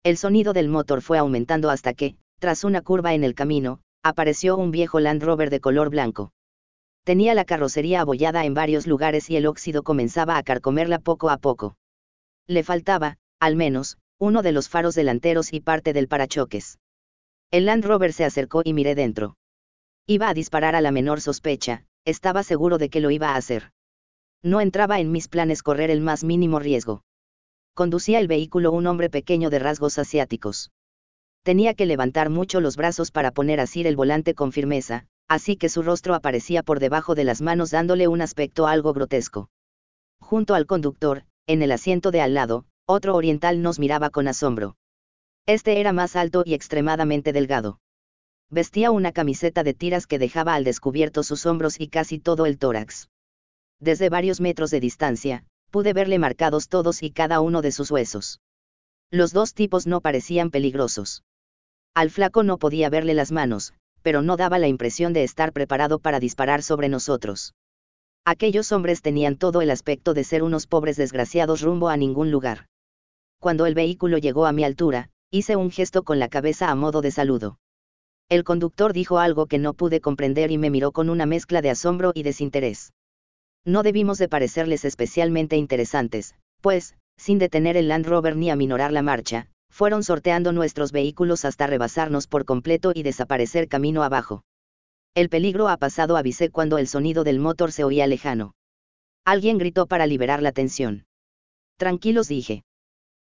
[0.04, 4.58] El sonido del motor fue aumentando hasta que, tras una curva en el camino, apareció
[4.58, 6.32] un viejo Land Rover de color blanco.
[7.04, 11.38] Tenía la carrocería abollada en varios lugares y el óxido comenzaba a carcomerla poco a
[11.38, 11.76] poco.
[12.48, 16.80] Le faltaba, al menos, uno de los faros delanteros y parte del parachoques.
[17.52, 19.36] El Land Rover se acercó y miré dentro.
[20.08, 23.72] Iba a disparar a la menor sospecha, estaba seguro de que lo iba a hacer.
[24.44, 27.04] No entraba en mis planes correr el más mínimo riesgo.
[27.76, 30.72] Conducía el vehículo un hombre pequeño de rasgos asiáticos.
[31.44, 35.70] Tenía que levantar mucho los brazos para poner así el volante con firmeza, así que
[35.70, 39.50] su rostro aparecía por debajo de las manos dándole un aspecto algo grotesco.
[40.20, 44.76] Junto al conductor, en el asiento de al lado, otro oriental nos miraba con asombro.
[45.46, 47.80] Este era más alto y extremadamente delgado.
[48.50, 52.58] Vestía una camiseta de tiras que dejaba al descubierto sus hombros y casi todo el
[52.58, 53.08] tórax.
[53.82, 58.40] Desde varios metros de distancia, pude verle marcados todos y cada uno de sus huesos.
[59.10, 61.24] Los dos tipos no parecían peligrosos.
[61.96, 65.98] Al flaco no podía verle las manos, pero no daba la impresión de estar preparado
[65.98, 67.56] para disparar sobre nosotros.
[68.24, 72.68] Aquellos hombres tenían todo el aspecto de ser unos pobres desgraciados rumbo a ningún lugar.
[73.40, 77.02] Cuando el vehículo llegó a mi altura, hice un gesto con la cabeza a modo
[77.02, 77.58] de saludo.
[78.30, 81.72] El conductor dijo algo que no pude comprender y me miró con una mezcla de
[81.72, 82.94] asombro y desinterés.
[83.66, 89.04] No debimos de parecerles especialmente interesantes, pues, sin detener el Land Rover ni aminorar la
[89.04, 94.44] marcha, fueron sorteando nuestros vehículos hasta rebasarnos por completo y desaparecer camino abajo.
[95.14, 98.54] El peligro ha pasado, avisé cuando el sonido del motor se oía lejano.
[99.26, 101.06] Alguien gritó para liberar la tensión.
[101.78, 102.64] Tranquilos dije.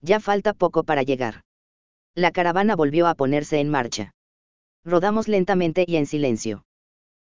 [0.01, 1.43] Ya falta poco para llegar.
[2.15, 4.13] La caravana volvió a ponerse en marcha.
[4.85, 6.65] Rodamos lentamente y en silencio.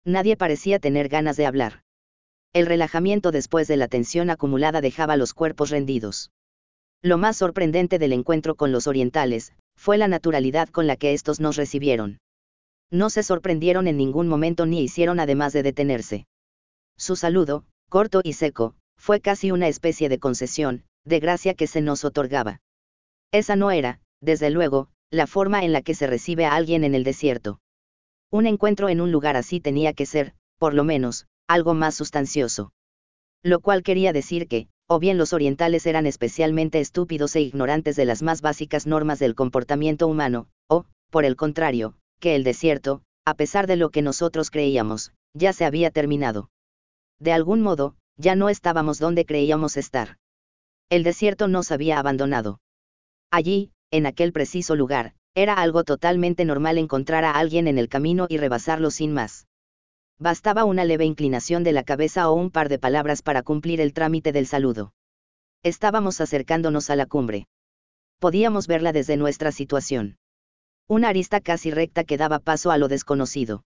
[0.04, 1.82] Nadie parecía tener ganas de hablar.
[2.58, 6.32] El relajamiento después de la tensión acumulada dejaba los cuerpos rendidos.
[7.02, 11.38] Lo más sorprendente del encuentro con los orientales, fue la naturalidad con la que estos
[11.38, 12.18] nos recibieron.
[12.90, 16.26] No se sorprendieron en ningún momento ni hicieron además de detenerse.
[16.96, 21.80] Su saludo, corto y seco, fue casi una especie de concesión, de gracia que se
[21.80, 22.60] nos otorgaba.
[23.30, 26.96] Esa no era, desde luego, la forma en la que se recibe a alguien en
[26.96, 27.60] el desierto.
[28.32, 32.72] Un encuentro en un lugar así tenía que ser, por lo menos, algo más sustancioso.
[33.42, 38.04] Lo cual quería decir que, o bien los orientales eran especialmente estúpidos e ignorantes de
[38.04, 43.34] las más básicas normas del comportamiento humano, o, por el contrario, que el desierto, a
[43.34, 46.50] pesar de lo que nosotros creíamos, ya se había terminado.
[47.18, 50.16] De algún modo, ya no estábamos donde creíamos estar.
[50.90, 52.60] El desierto nos había abandonado.
[53.30, 58.26] Allí, en aquel preciso lugar, era algo totalmente normal encontrar a alguien en el camino
[58.28, 59.47] y rebasarlo sin más.
[60.20, 63.92] Bastaba una leve inclinación de la cabeza o un par de palabras para cumplir el
[63.92, 64.92] trámite del saludo.
[65.62, 67.46] Estábamos acercándonos a la cumbre.
[68.18, 70.18] Podíamos verla desde nuestra situación.
[70.88, 73.64] Una arista casi recta que daba paso a lo desconocido.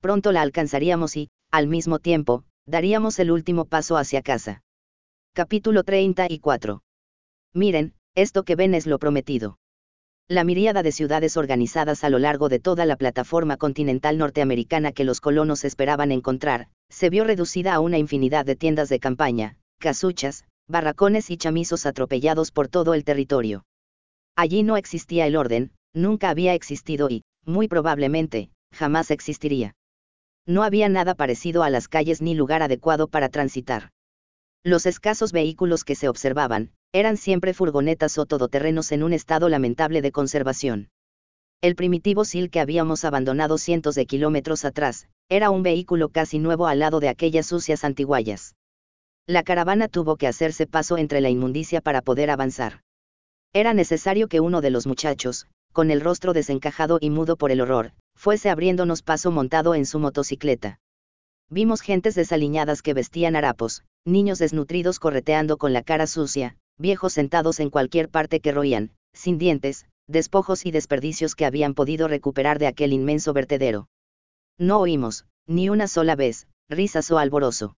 [0.00, 4.62] Pronto la alcanzaríamos y, al mismo tiempo, daríamos el último paso hacia casa.
[5.32, 6.82] Capítulo 34.
[7.54, 9.58] Miren, esto que ven es lo prometido.
[10.32, 15.04] La miríada de ciudades organizadas a lo largo de toda la plataforma continental norteamericana que
[15.04, 20.46] los colonos esperaban encontrar, se vio reducida a una infinidad de tiendas de campaña, casuchas,
[20.66, 23.66] barracones y chamizos atropellados por todo el territorio.
[24.34, 29.74] Allí no existía el orden, nunca había existido y, muy probablemente, jamás existiría.
[30.46, 33.90] No había nada parecido a las calles ni lugar adecuado para transitar.
[34.64, 40.02] Los escasos vehículos que se observaban, eran siempre furgonetas o todoterrenos en un estado lamentable
[40.02, 40.90] de conservación.
[41.62, 46.66] El primitivo SIL que habíamos abandonado cientos de kilómetros atrás, era un vehículo casi nuevo
[46.66, 48.54] al lado de aquellas sucias antiguallas.
[49.26, 52.80] La caravana tuvo que hacerse paso entre la inmundicia para poder avanzar.
[53.54, 57.60] Era necesario que uno de los muchachos, con el rostro desencajado y mudo por el
[57.60, 60.80] horror, fuese abriéndonos paso montado en su motocicleta.
[61.48, 67.60] Vimos gentes desaliñadas que vestían harapos, niños desnutridos correteando con la cara sucia, viejos sentados
[67.60, 72.66] en cualquier parte que roían, sin dientes, despojos y desperdicios que habían podido recuperar de
[72.66, 73.88] aquel inmenso vertedero.
[74.58, 77.76] No oímos, ni una sola vez, risas o alborozo.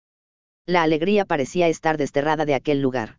[0.66, 3.18] La alegría parecía estar desterrada de aquel lugar.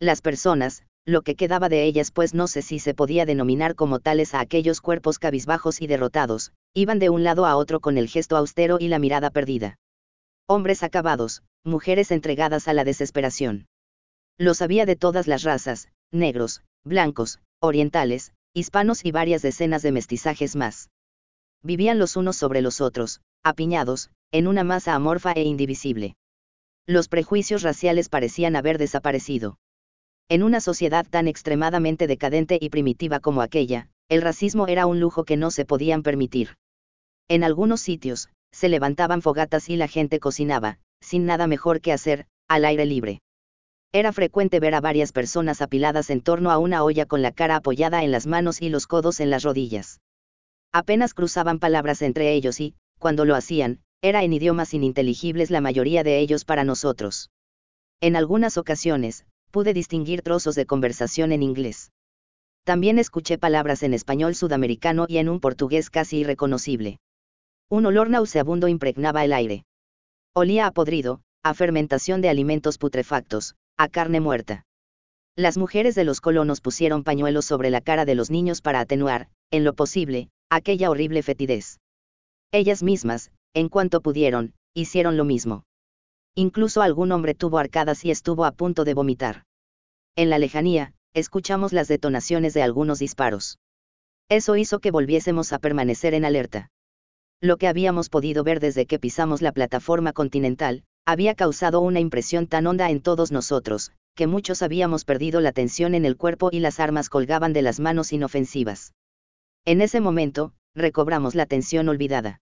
[0.00, 3.98] Las personas, lo que quedaba de ellas pues no sé si se podía denominar como
[3.98, 8.08] tales a aquellos cuerpos cabizbajos y derrotados, iban de un lado a otro con el
[8.08, 9.78] gesto austero y la mirada perdida.
[10.46, 13.66] Hombres acabados, mujeres entregadas a la desesperación.
[14.42, 20.56] Los había de todas las razas, negros, blancos, orientales, hispanos y varias decenas de mestizajes
[20.56, 20.90] más.
[21.62, 26.16] Vivían los unos sobre los otros, apiñados, en una masa amorfa e indivisible.
[26.88, 29.58] Los prejuicios raciales parecían haber desaparecido.
[30.28, 35.22] En una sociedad tan extremadamente decadente y primitiva como aquella, el racismo era un lujo
[35.22, 36.56] que no se podían permitir.
[37.28, 42.26] En algunos sitios, se levantaban fogatas y la gente cocinaba, sin nada mejor que hacer,
[42.48, 43.20] al aire libre.
[43.94, 47.56] Era frecuente ver a varias personas apiladas en torno a una olla con la cara
[47.56, 50.00] apoyada en las manos y los codos en las rodillas.
[50.72, 56.02] Apenas cruzaban palabras entre ellos y, cuando lo hacían, era en idiomas ininteligibles la mayoría
[56.04, 57.30] de ellos para nosotros.
[58.00, 61.92] En algunas ocasiones, pude distinguir trozos de conversación en inglés.
[62.64, 66.98] También escuché palabras en español sudamericano y en un portugués casi irreconocible.
[67.68, 69.64] Un olor nauseabundo impregnaba el aire.
[70.34, 74.64] Olía a podrido, a fermentación de alimentos putrefactos, a carne muerta.
[75.36, 79.26] Las mujeres de los colonos pusieron pañuelos sobre la cara de los niños para atenuar,
[79.50, 81.80] en lo posible, aquella horrible fetidez.
[82.52, 85.64] Ellas mismas, en cuanto pudieron, hicieron lo mismo.
[86.36, 89.42] Incluso algún hombre tuvo arcadas y estuvo a punto de vomitar.
[90.14, 93.58] En la lejanía, escuchamos las detonaciones de algunos disparos.
[94.28, 96.70] Eso hizo que volviésemos a permanecer en alerta.
[97.40, 102.46] Lo que habíamos podido ver desde que pisamos la plataforma continental, había causado una impresión
[102.46, 106.60] tan honda en todos nosotros, que muchos habíamos perdido la tensión en el cuerpo y
[106.60, 108.92] las armas colgaban de las manos inofensivas.
[109.64, 112.40] En ese momento, recobramos la tensión olvidada.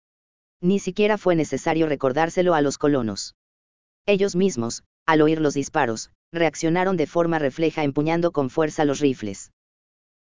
[0.60, 3.35] Ni siquiera fue necesario recordárselo a los colonos.
[4.06, 9.51] Ellos mismos, al oír los disparos, reaccionaron de forma refleja empuñando con fuerza los rifles.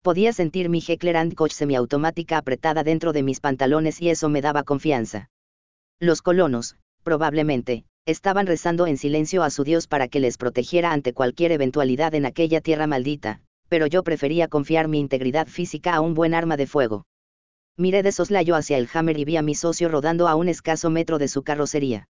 [0.01, 4.63] Podía sentir mi Heckler Koch semiautomática apretada dentro de mis pantalones y eso me daba
[4.63, 5.29] confianza.
[5.99, 11.13] Los colonos, probablemente, estaban rezando en silencio a su Dios para que les protegiera ante
[11.13, 16.13] cualquier eventualidad en aquella tierra maldita, pero yo prefería confiar mi integridad física a un
[16.13, 17.05] buen arma de fuego.
[17.77, 20.89] Miré de soslayo hacia el Hammer y vi a mi socio rodando a un escaso
[20.89, 22.07] metro de su carrocería.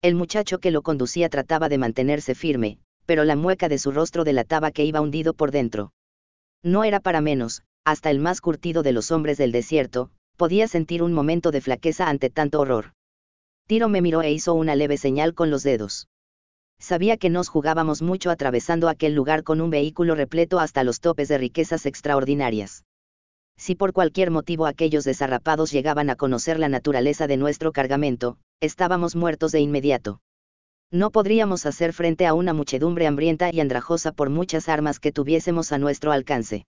[0.00, 4.24] El muchacho que lo conducía trataba de mantenerse firme, pero la mueca de su rostro
[4.24, 5.92] delataba que iba hundido por dentro.
[6.62, 11.02] No era para menos, hasta el más curtido de los hombres del desierto, podía sentir
[11.02, 12.92] un momento de flaqueza ante tanto horror.
[13.72, 16.06] Tiro me miró e hizo una leve señal con los dedos.
[16.78, 21.28] Sabía que nos jugábamos mucho atravesando aquel lugar con un vehículo repleto hasta los topes
[21.28, 22.84] de riquezas extraordinarias.
[23.56, 29.16] Si por cualquier motivo aquellos desarrapados llegaban a conocer la naturaleza de nuestro cargamento, estábamos
[29.16, 30.20] muertos de inmediato.
[30.90, 35.72] No podríamos hacer frente a una muchedumbre hambrienta y andrajosa por muchas armas que tuviésemos
[35.72, 36.66] a nuestro alcance.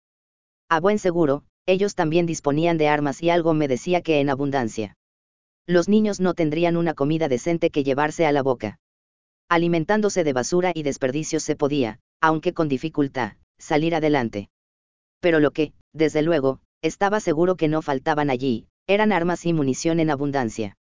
[0.70, 4.96] A buen seguro, ellos también disponían de armas y algo me decía que en abundancia.
[5.66, 8.78] Los niños no tendrían una comida decente que llevarse a la boca.
[9.48, 14.50] Alimentándose de basura y desperdicios se podía, aunque con dificultad, salir adelante.
[15.20, 20.00] Pero lo que, desde luego, estaba seguro que no faltaban allí, eran armas y munición
[20.00, 20.76] en abundancia.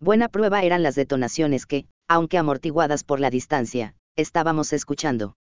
[0.00, 5.36] Buena prueba eran las detonaciones que, aunque amortiguadas por la distancia, estábamos escuchando.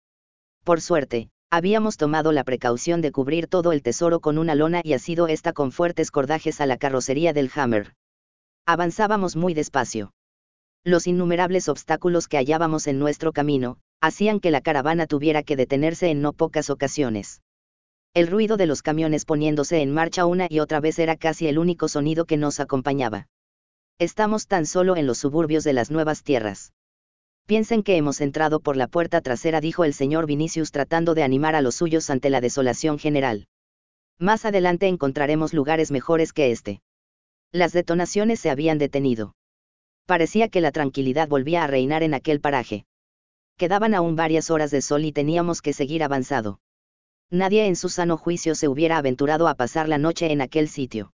[0.62, 4.92] Por suerte, habíamos tomado la precaución de cubrir todo el tesoro con una lona y
[4.92, 7.94] asido esta con fuertes cordajes a la carrocería del Hammer.
[8.72, 10.12] Avanzábamos muy despacio.
[10.84, 16.08] Los innumerables obstáculos que hallábamos en nuestro camino, hacían que la caravana tuviera que detenerse
[16.08, 17.42] en no pocas ocasiones.
[18.14, 21.58] El ruido de los camiones poniéndose en marcha una y otra vez era casi el
[21.58, 23.26] único sonido que nos acompañaba.
[23.98, 26.72] Estamos tan solo en los suburbios de las nuevas tierras.
[27.46, 31.56] Piensen que hemos entrado por la puerta trasera, dijo el señor Vinicius tratando de animar
[31.56, 33.48] a los suyos ante la desolación general.
[34.20, 36.82] Más adelante encontraremos lugares mejores que este.
[37.52, 39.34] Las detonaciones se habían detenido.
[40.06, 42.84] Parecía que la tranquilidad volvía a reinar en aquel paraje.
[43.56, 46.60] Quedaban aún varias horas de sol y teníamos que seguir avanzado.
[47.30, 51.12] Nadie en su sano juicio se hubiera aventurado a pasar la noche en aquel sitio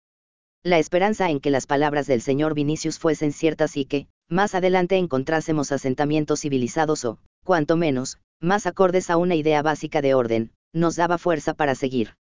[0.63, 4.97] la esperanza en que las palabras del señor Vinicius fuesen ciertas y que, más adelante
[4.97, 10.95] encontrásemos asentamientos civilizados o, cuanto menos, más acordes a una idea básica de orden, nos
[10.95, 12.13] daba fuerza para seguir.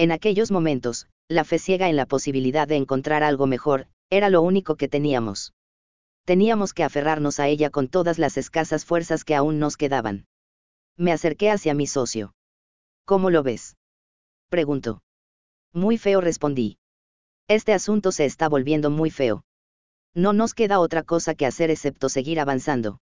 [0.00, 4.40] En aquellos momentos, la fe ciega en la posibilidad de encontrar algo mejor, era lo
[4.40, 5.52] único que teníamos.
[6.24, 10.24] Teníamos que aferrarnos a ella con todas las escasas fuerzas que aún nos quedaban.
[10.96, 12.32] Me acerqué hacia mi socio.
[13.04, 13.76] ¿Cómo lo ves?
[14.48, 15.02] Preguntó.
[15.74, 16.78] Muy feo respondí.
[17.46, 19.44] Este asunto se está volviendo muy feo.
[20.14, 23.02] No nos queda otra cosa que hacer excepto seguir avanzando.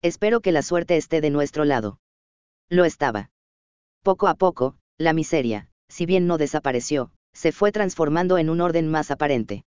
[0.00, 1.98] Espero que la suerte esté de nuestro lado.
[2.70, 3.28] Lo estaba.
[4.02, 8.88] Poco a poco, la miseria, si bien no desapareció, se fue transformando en un orden
[8.88, 9.64] más aparente.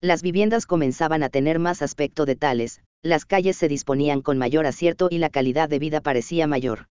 [0.00, 4.66] Las viviendas comenzaban a tener más aspecto de tales, las calles se disponían con mayor
[4.66, 6.86] acierto y la calidad de vida parecía mayor.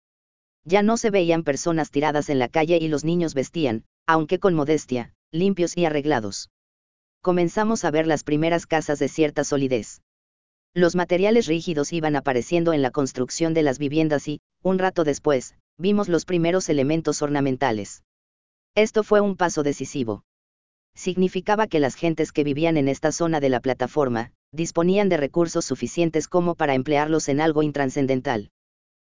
[0.63, 4.53] Ya no se veían personas tiradas en la calle y los niños vestían, aunque con
[4.53, 6.49] modestia, limpios y arreglados.
[7.21, 10.01] Comenzamos a ver las primeras casas de cierta solidez.
[10.73, 15.55] Los materiales rígidos iban apareciendo en la construcción de las viviendas y, un rato después,
[15.77, 18.03] vimos los primeros elementos ornamentales.
[18.75, 20.23] Esto fue un paso decisivo.
[20.95, 25.65] Significaba que las gentes que vivían en esta zona de la plataforma, disponían de recursos
[25.65, 28.51] suficientes como para emplearlos en algo intranscendental.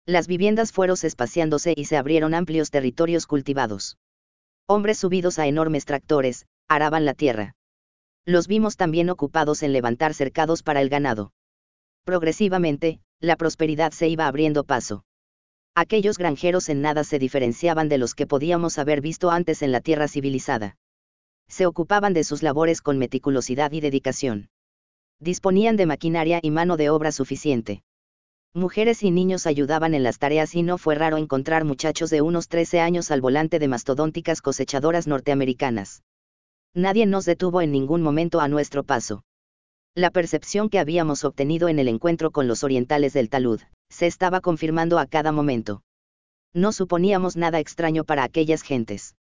[0.06, 3.98] Las viviendas fueron espaciándose y se abrieron amplios territorios cultivados.
[4.66, 7.54] Hombres subidos a enormes tractores, araban la tierra.
[8.24, 11.32] Los vimos también ocupados en levantar cercados para el ganado.
[12.04, 15.04] Progresivamente, la prosperidad se iba abriendo paso.
[15.80, 19.80] Aquellos granjeros en nada se diferenciaban de los que podíamos haber visto antes en la
[19.80, 20.76] tierra civilizada.
[21.48, 24.48] Se ocupaban de sus labores con meticulosidad y dedicación.
[25.20, 27.84] Disponían de maquinaria y mano de obra suficiente.
[28.54, 32.48] Mujeres y niños ayudaban en las tareas y no fue raro encontrar muchachos de unos
[32.48, 36.02] 13 años al volante de mastodónticas cosechadoras norteamericanas.
[36.74, 39.22] Nadie nos detuvo en ningún momento a nuestro paso.
[39.94, 44.40] La percepción que habíamos obtenido en el encuentro con los orientales del talud, se estaba
[44.40, 45.82] confirmando a cada momento.
[46.54, 49.14] No suponíamos nada extraño para aquellas gentes.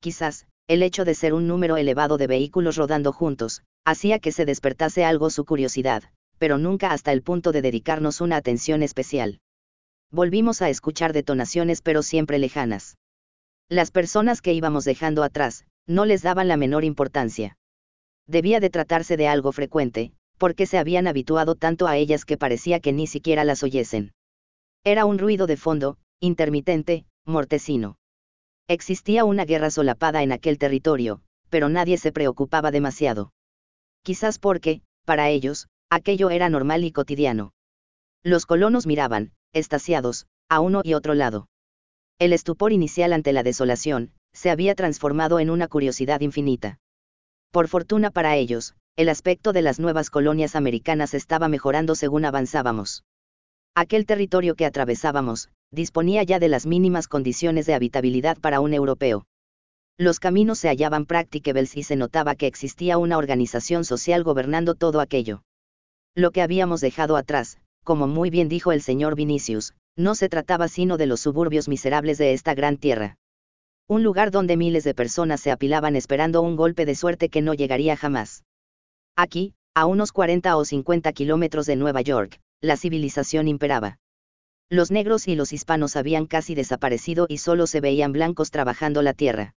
[0.00, 4.44] Quizás, el hecho de ser un número elevado de vehículos rodando juntos, hacía que se
[4.44, 6.04] despertase algo su curiosidad,
[6.38, 9.40] pero nunca hasta el punto de dedicarnos una atención especial.
[10.10, 12.96] Volvimos a escuchar detonaciones pero siempre lejanas.
[13.68, 17.56] Las personas que íbamos dejando atrás, no les daban la menor importancia
[18.30, 22.80] debía de tratarse de algo frecuente, porque se habían habituado tanto a ellas que parecía
[22.80, 24.14] que ni siquiera las oyesen.
[24.84, 27.98] Era un ruido de fondo, intermitente, mortecino.
[28.66, 33.34] Existía una guerra solapada en aquel territorio, pero nadie se preocupaba demasiado.
[34.02, 37.52] Quizás porque, para ellos, aquello era normal y cotidiano.
[38.22, 41.48] Los colonos miraban, estasiados, a uno y otro lado.
[42.18, 46.78] El estupor inicial ante la desolación, se había transformado en una curiosidad infinita.
[47.50, 53.02] Por fortuna para ellos, el aspecto de las nuevas colonias americanas estaba mejorando según avanzábamos.
[53.74, 59.24] Aquel territorio que atravesábamos, disponía ya de las mínimas condiciones de habitabilidad para un europeo.
[59.96, 65.00] Los caminos se hallaban practicables y se notaba que existía una organización social gobernando todo
[65.00, 65.44] aquello.
[66.14, 70.68] Lo que habíamos dejado atrás, como muy bien dijo el señor Vinicius, no se trataba
[70.68, 73.16] sino de los suburbios miserables de esta gran tierra
[73.88, 77.54] un lugar donde miles de personas se apilaban esperando un golpe de suerte que no
[77.54, 78.44] llegaría jamás.
[79.16, 83.98] Aquí, a unos 40 o 50 kilómetros de Nueva York, la civilización imperaba.
[84.68, 89.14] Los negros y los hispanos habían casi desaparecido y solo se veían blancos trabajando la
[89.14, 89.54] tierra.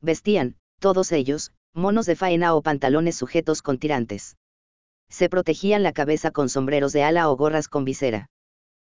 [0.00, 4.36] Vestían, todos ellos, monos de faena o pantalones sujetos con tirantes.
[5.08, 8.28] Se protegían la cabeza con sombreros de ala o gorras con visera.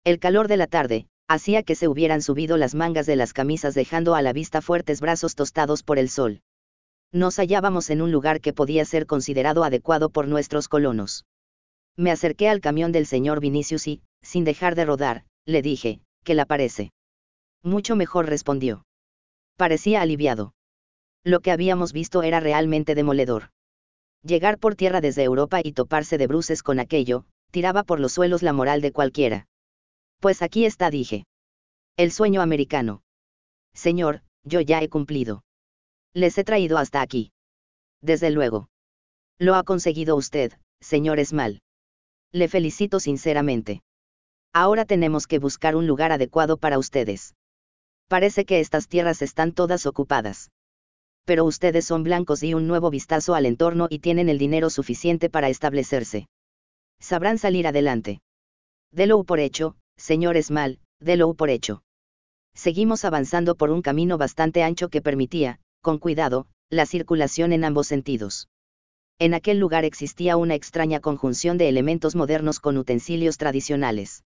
[0.05, 3.74] El calor de la tarde, hacía que se hubieran subido las mangas de las camisas
[3.74, 6.40] dejando a la vista fuertes brazos tostados por el sol.
[7.12, 11.25] Nos hallábamos en un lugar que podía ser considerado adecuado por nuestros colonos.
[11.97, 16.35] Me acerqué al camión del señor Vinicius y, sin dejar de rodar, le dije, ¿qué
[16.35, 16.93] le parece?
[17.62, 18.85] Mucho mejor respondió.
[19.57, 20.55] Parecía aliviado.
[21.25, 23.51] Lo que habíamos visto era realmente demoledor.
[24.23, 28.43] Llegar por tierra desde Europa y toparse de bruces con aquello, tiraba por los suelos
[28.43, 29.47] la moral de cualquiera.
[30.21, 31.25] Pues aquí está, dije.
[31.97, 33.03] El sueño americano.
[33.75, 35.43] Señor, yo ya he cumplido.
[36.15, 37.33] Les he traído hasta aquí.
[38.03, 38.69] Desde luego.
[39.39, 41.60] Lo ha conseguido usted, señor Esmal.
[42.33, 43.83] Le felicito sinceramente.
[44.53, 47.35] Ahora tenemos que buscar un lugar adecuado para ustedes.
[48.09, 50.51] Parece que estas tierras están todas ocupadas.
[51.25, 55.31] Pero ustedes son blancos y un nuevo vistazo al entorno y tienen el dinero suficiente
[55.31, 56.26] para establecerse.
[56.99, 58.21] Sabrán salir adelante.
[58.91, 61.83] Delo por hecho, señor Small, délo por hecho.
[62.55, 67.87] Seguimos avanzando por un camino bastante ancho que permitía, con cuidado, la circulación en ambos
[67.87, 68.49] sentidos.
[69.19, 74.25] En aquel lugar existía una extraña conjunción de elementos modernos con utensilios tradicionales.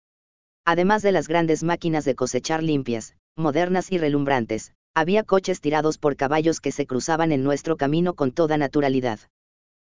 [0.65, 6.15] Además de las grandes máquinas de cosechar limpias, modernas y relumbrantes, había coches tirados por
[6.15, 9.19] caballos que se cruzaban en nuestro camino con toda naturalidad.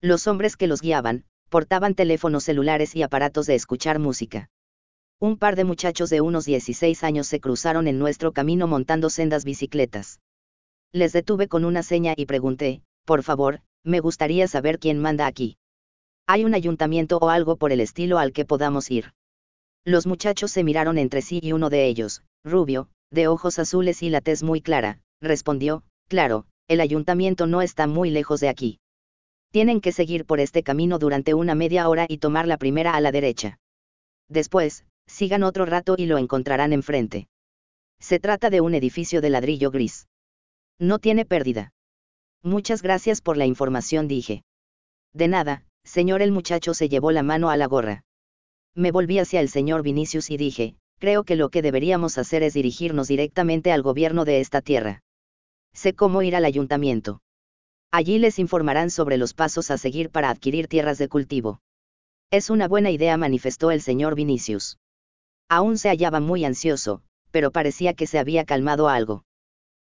[0.01, 4.51] Los hombres que los guiaban, portaban teléfonos celulares y aparatos de escuchar música
[5.23, 9.45] un par de muchachos de unos 16 años se cruzaron en nuestro camino montando sendas
[9.45, 10.19] bicicletas.
[10.92, 15.56] Les detuve con una seña y pregunté, por favor, me gustaría saber quién manda aquí.
[16.26, 19.12] ¿Hay un ayuntamiento o algo por el estilo al que podamos ir?
[19.85, 24.10] Los muchachos se miraron entre sí y uno de ellos, rubio, de ojos azules y
[24.10, 28.78] la tez muy clara, respondió, claro, el ayuntamiento no está muy lejos de aquí.
[29.53, 33.01] Tienen que seguir por este camino durante una media hora y tomar la primera a
[33.01, 33.58] la derecha.
[34.28, 37.28] Después, sigan otro rato y lo encontrarán enfrente.
[38.01, 40.06] Se trata de un edificio de ladrillo gris.
[40.81, 41.75] No tiene pérdida.
[42.43, 44.45] Muchas gracias por la información, dije.
[45.13, 46.23] De nada, señor.
[46.23, 48.03] El muchacho se llevó la mano a la gorra.
[48.75, 52.55] Me volví hacia el señor Vinicius y dije, creo que lo que deberíamos hacer es
[52.55, 55.03] dirigirnos directamente al gobierno de esta tierra.
[55.75, 57.21] Sé cómo ir al ayuntamiento.
[57.91, 61.61] Allí les informarán sobre los pasos a seguir para adquirir tierras de cultivo.
[62.31, 64.79] Es una buena idea, manifestó el señor Vinicius.
[65.51, 69.25] Aún se hallaba muy ansioso, pero parecía que se había calmado algo.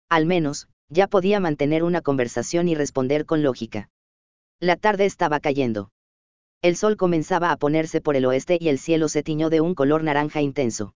[0.07, 3.89] Al menos, ya podía mantener una conversación y responder con lógica.
[4.59, 5.91] La tarde estaba cayendo.
[6.61, 9.75] El sol comenzaba a ponerse por el oeste y el cielo se tiñó de un
[9.75, 10.95] color naranja intenso.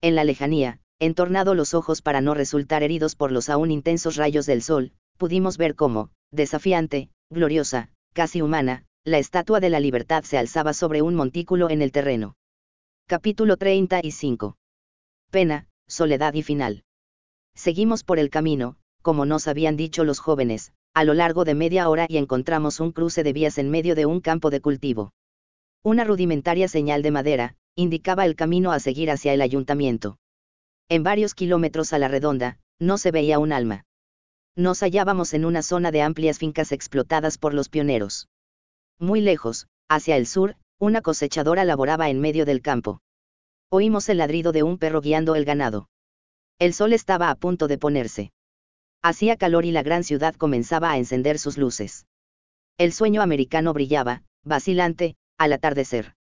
[0.00, 4.46] En la lejanía, entornado los ojos para no resultar heridos por los aún intensos rayos
[4.46, 10.38] del sol, pudimos ver cómo, desafiante, gloriosa, casi humana, la estatua de la libertad se
[10.38, 12.36] alzaba sobre un montículo en el terreno.
[13.08, 14.56] Capítulo 35.
[15.30, 16.84] Pena, soledad y final.
[17.54, 21.88] Seguimos por el camino, como nos habían dicho los jóvenes, a lo largo de media
[21.88, 25.12] hora y encontramos un cruce de vías en medio de un campo de cultivo.
[25.82, 30.18] Una rudimentaria señal de madera, indicaba el camino a seguir hacia el ayuntamiento.
[30.88, 33.84] En varios kilómetros a la redonda, no se veía un alma.
[34.54, 38.28] Nos hallábamos en una zona de amplias fincas explotadas por los pioneros.
[38.98, 43.00] Muy lejos, hacia el sur, una cosechadora laboraba en medio del campo.
[43.70, 45.88] Oímos el ladrido de un perro guiando el ganado.
[46.58, 48.32] El sol estaba a punto de ponerse.
[49.02, 52.06] Hacía calor y la gran ciudad comenzaba a encender sus luces.
[52.78, 56.14] El sueño americano brillaba, vacilante, al atardecer.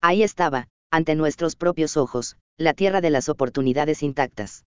[0.00, 4.64] Ahí estaba, ante nuestros propios ojos, la tierra de las oportunidades intactas.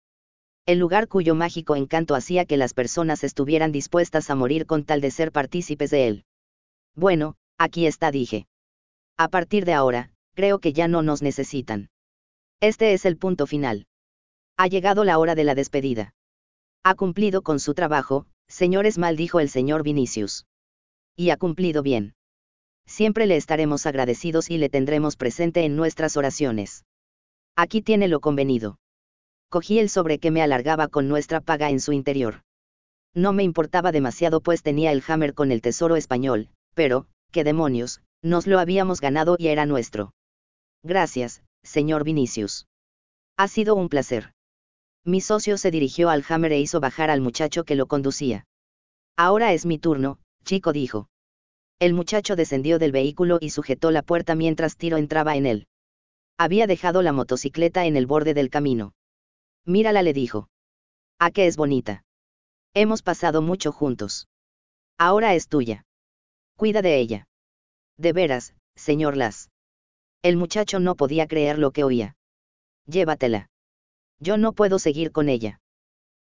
[0.66, 5.00] El lugar cuyo mágico encanto hacía que las personas estuvieran dispuestas a morir con tal
[5.00, 6.26] de ser partícipes de él.
[6.96, 8.48] Bueno, aquí está, dije.
[9.18, 11.90] A partir de ahora, creo que ya no nos necesitan.
[12.60, 13.88] Este es el punto final.
[14.58, 16.14] Ha llegado la hora de la despedida.
[16.90, 20.46] Ha cumplido con su trabajo, señores maldijo el señor Vinicius.
[21.18, 22.14] Y ha cumplido bien.
[22.86, 26.86] Siempre le estaremos agradecidos y le tendremos presente en nuestras oraciones.
[27.58, 28.78] Aquí tiene lo convenido.
[29.50, 32.44] Cogí el sobre que me alargaba con nuestra paga en su interior.
[33.14, 38.00] No me importaba demasiado pues tenía el hammer con el tesoro español, pero, qué demonios,
[38.22, 40.14] nos lo habíamos ganado y era nuestro.
[40.84, 42.66] Gracias, señor Vinicius.
[43.36, 44.32] Ha sido un placer.
[45.08, 48.46] Mi socio se dirigió al Hammer e hizo bajar al muchacho que lo conducía.
[49.16, 51.08] Ahora es mi turno, chico dijo.
[51.80, 55.68] El muchacho descendió del vehículo y sujetó la puerta mientras Tiro entraba en él.
[56.38, 58.92] Había dejado la motocicleta en el borde del camino.
[59.66, 60.50] Mírala le dijo.
[61.20, 62.04] ¿A qué es bonita?
[62.74, 64.28] Hemos pasado mucho juntos.
[64.98, 65.86] Ahora es tuya.
[66.58, 67.28] Cuida de ella.
[67.96, 69.52] De veras, señor Las.
[70.22, 72.18] El muchacho no podía creer lo que oía.
[72.88, 73.48] Llévatela.
[74.20, 75.60] Yo no puedo seguir con ella.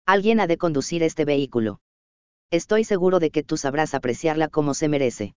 [0.06, 1.80] Alguien ha de conducir este vehículo.
[2.52, 5.34] Estoy seguro de que tú sabrás apreciarla como se merece.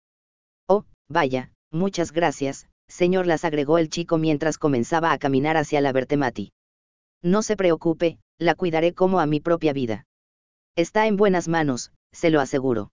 [0.69, 5.92] Oh, vaya, muchas gracias, señor Las agregó el chico mientras comenzaba a caminar hacia la
[5.92, 6.53] Bertemati.
[7.22, 10.06] No se preocupe, la cuidaré como a mi propia vida.
[10.76, 12.90] Está en buenas manos, se lo aseguro.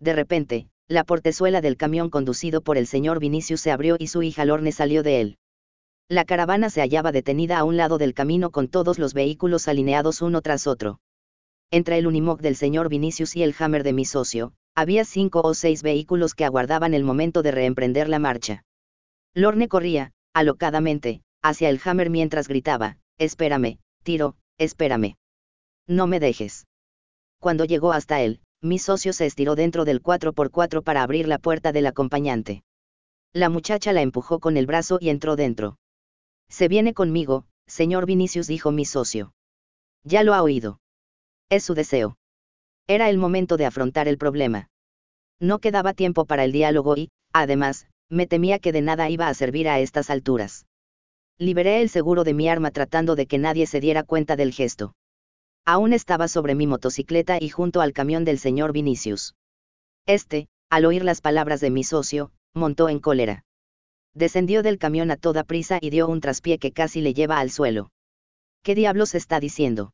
[0.00, 4.22] De repente, la portezuela del camión conducido por el señor Vinicius se abrió y su
[4.22, 5.38] hija Lorne salió de él.
[6.08, 10.20] La caravana se hallaba detenida a un lado del camino con todos los vehículos alineados
[10.20, 11.00] uno tras otro.
[11.70, 15.54] Entre el Unimog del señor Vinicius y el Hammer de mi socio, había cinco o
[15.54, 18.64] seis vehículos que aguardaban el momento de reemprender la marcha.
[19.32, 25.16] Lorne corría, alocadamente, hacia el Hammer mientras gritaba, Espérame, tiro, espérame.
[25.86, 26.66] No me dejes.
[27.40, 31.72] Cuando llegó hasta él, mi socio se estiró dentro del 4x4 para abrir la puerta
[31.72, 32.62] del acompañante.
[33.32, 35.78] La muchacha la empujó con el brazo y entró dentro.
[36.48, 39.32] Se viene conmigo, señor Vinicius, dijo mi socio.
[40.04, 40.80] Ya lo ha oído.
[41.50, 42.16] Es su deseo.
[42.86, 44.68] Era el momento de afrontar el problema.
[45.40, 49.34] No quedaba tiempo para el diálogo y, además, me temía que de nada iba a
[49.34, 50.66] servir a estas alturas.
[51.38, 54.94] Liberé el seguro de mi arma tratando de que nadie se diera cuenta del gesto.
[55.64, 59.34] Aún estaba sobre mi motocicleta y junto al camión del señor Vinicius.
[60.06, 63.44] Este, al oír las palabras de mi socio, montó en cólera.
[64.14, 67.50] Descendió del camión a toda prisa y dio un traspié que casi le lleva al
[67.50, 67.90] suelo.
[68.62, 69.92] ¿Qué diablos está diciendo?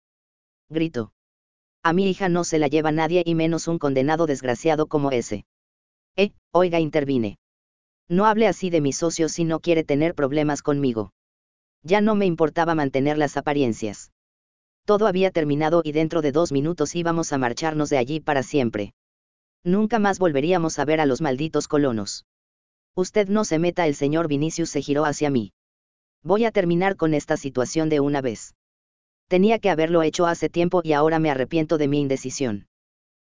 [0.68, 1.12] Gritó.
[1.82, 5.46] A mi hija no se la lleva nadie y menos un condenado desgraciado como ese.
[6.16, 7.38] Eh, oiga, intervine.
[8.08, 11.12] No hable así de mi socio si no quiere tener problemas conmigo.
[11.82, 14.12] Ya no me importaba mantener las apariencias.
[14.84, 18.92] Todo había terminado y dentro de dos minutos íbamos a marcharnos de allí para siempre.
[19.64, 22.26] Nunca más volveríamos a ver a los malditos colonos.
[22.94, 25.52] Usted no se meta, el señor Vinicius se giró hacia mí.
[26.22, 28.54] Voy a terminar con esta situación de una vez.
[29.28, 32.66] Tenía que haberlo hecho hace tiempo y ahora me arrepiento de mi indecisión.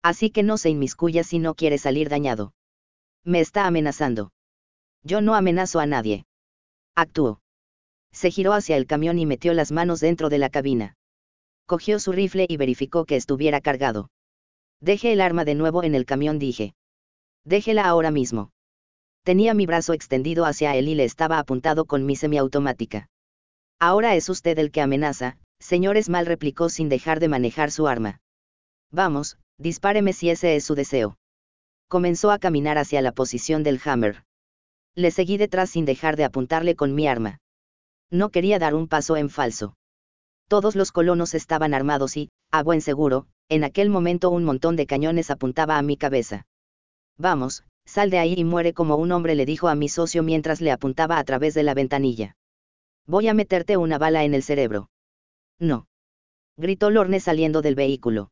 [0.03, 2.53] Así que no se inmiscuya si no quiere salir dañado.
[3.23, 4.31] Me está amenazando.
[5.03, 6.25] Yo no amenazo a nadie.
[6.95, 7.41] Actuó.
[8.11, 10.95] Se giró hacia el camión y metió las manos dentro de la cabina.
[11.65, 14.09] Cogió su rifle y verificó que estuviera cargado.
[14.79, 16.75] Deje el arma de nuevo en el camión, dije.
[17.43, 18.51] Déjela ahora mismo.
[19.25, 23.09] Tenía mi brazo extendido hacia él y le estaba apuntado con mi semiautomática.
[23.81, 28.21] Ahora es usted el que amenaza, Señores mal replicó sin dejar de manejar su arma.
[28.91, 31.17] Vamos, dispáreme si ese es su deseo.
[31.87, 34.23] Comenzó a caminar hacia la posición del hammer.
[34.93, 37.39] Le seguí detrás sin dejar de apuntarle con mi arma.
[38.11, 39.75] No quería dar un paso en falso.
[40.47, 44.85] Todos los colonos estaban armados y, a buen seguro, en aquel momento un montón de
[44.85, 46.45] cañones apuntaba a mi cabeza.
[47.17, 50.61] Vamos, sal de ahí y muere como un hombre le dijo a mi socio mientras
[50.61, 52.35] le apuntaba a través de la ventanilla.
[53.05, 54.89] Voy a meterte una bala en el cerebro.
[55.59, 55.87] No.
[56.57, 58.31] Gritó Lorne saliendo del vehículo.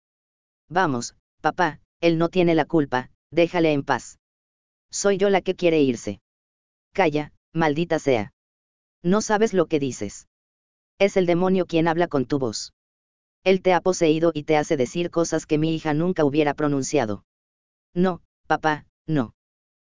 [0.69, 4.19] Vamos, papá, él no tiene la culpa, déjale en paz.
[4.89, 6.21] Soy yo la que quiere irse.
[6.93, 8.33] Calla, maldita sea.
[9.03, 10.27] No sabes lo que dices.
[10.99, 12.73] Es el demonio quien habla con tu voz.
[13.43, 17.25] Él te ha poseído y te hace decir cosas que mi hija nunca hubiera pronunciado.
[17.93, 19.33] No, papá, no.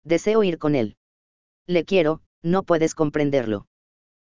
[0.04, 0.98] Deseo ir con él.
[1.68, 3.68] Le quiero, no puedes comprenderlo.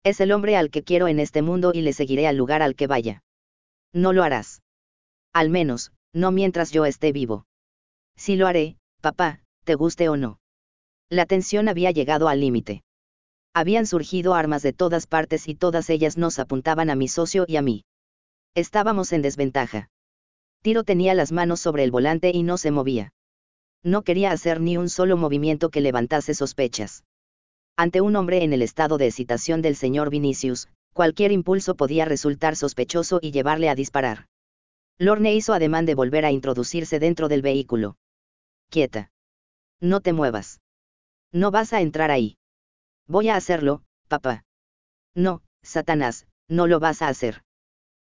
[0.03, 2.75] Es el hombre al que quiero en este mundo y le seguiré al lugar al
[2.75, 3.23] que vaya.
[3.93, 4.61] No lo harás.
[5.33, 7.45] Al menos, no mientras yo esté vivo.
[8.15, 10.39] Sí lo haré, papá, te guste o no.
[11.09, 12.83] La tensión había llegado al límite.
[13.53, 17.57] Habían surgido armas de todas partes y todas ellas nos apuntaban a mi socio y
[17.57, 17.85] a mí.
[18.55, 19.89] Estábamos en desventaja.
[20.61, 23.11] Tiro tenía las manos sobre el volante y no se movía.
[23.83, 27.03] No quería hacer ni un solo movimiento que levantase sospechas.
[27.77, 32.55] Ante un hombre en el estado de excitación del señor Vinicius, cualquier impulso podía resultar
[32.57, 34.27] sospechoso y llevarle a disparar.
[34.97, 37.95] Lorne hizo ademán de volver a introducirse dentro del vehículo.
[38.69, 39.11] Quieta.
[39.79, 40.59] No te muevas.
[41.31, 42.37] No vas a entrar ahí.
[43.07, 44.43] Voy a hacerlo, papá.
[45.15, 47.43] No, Satanás, no lo vas a hacer.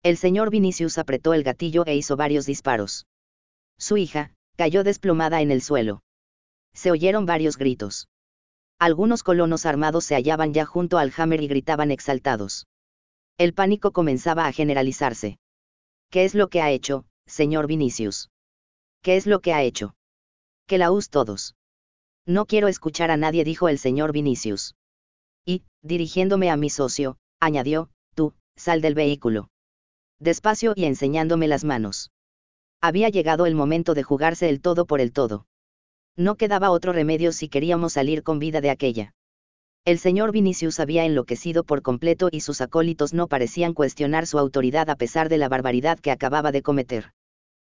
[0.01, 3.05] El señor Vinicius apretó el gatillo e hizo varios disparos.
[3.77, 6.01] Su hija, cayó desplomada en el suelo.
[6.73, 8.09] Se oyeron varios gritos.
[8.79, 12.67] Algunos colonos armados se hallaban ya junto al Hammer y gritaban exaltados.
[13.37, 15.39] El pánico comenzaba a generalizarse.
[16.09, 18.29] ¿Qué es lo que ha hecho, señor Vinicius?
[19.01, 19.95] ¿Qué es lo que ha hecho?
[20.65, 21.55] Que la us todos.
[22.25, 24.75] No quiero escuchar a nadie, dijo el señor Vinicius.
[25.45, 29.49] Y, dirigiéndome a mi socio, añadió, tú, sal del vehículo.
[30.19, 32.11] Despacio y enseñándome las manos.
[32.81, 35.47] Había llegado el momento de jugarse el todo por el todo.
[36.15, 39.13] No quedaba otro remedio si queríamos salir con vida de aquella.
[39.85, 44.89] El señor Vinicius había enloquecido por completo y sus acólitos no parecían cuestionar su autoridad
[44.89, 47.13] a pesar de la barbaridad que acababa de cometer.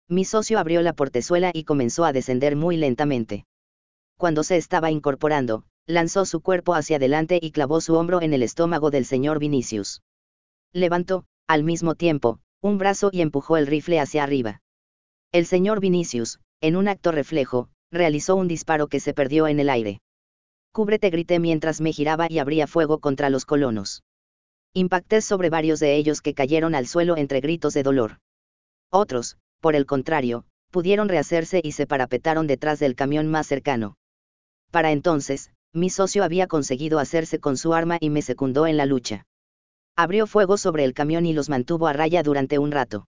[0.10, 3.46] Mi socio abrió la portezuela y comenzó a descender muy lentamente.
[4.18, 8.44] Cuando se estaba incorporando, lanzó su cuerpo hacia adelante y clavó su hombro en el
[8.44, 10.02] estómago del señor Vinicius.
[10.74, 14.61] Levantó, al mismo tiempo, un brazo y empujó el rifle hacia arriba.
[15.34, 19.70] El señor Vinicius, en un acto reflejo, realizó un disparo que se perdió en el
[19.70, 20.02] aire.
[20.74, 24.04] Cúbrete grité mientras me giraba y abría fuego contra los colonos.
[24.74, 28.18] Impacté sobre varios de ellos que cayeron al suelo entre gritos de dolor.
[28.90, 33.96] Otros, por el contrario, pudieron rehacerse y se parapetaron detrás del camión más cercano.
[34.70, 38.86] Para entonces, mi socio había conseguido hacerse con su arma y me secundó en la
[38.86, 39.26] lucha.
[39.96, 43.08] Abrió fuego sobre el camión y los mantuvo a raya durante un rato.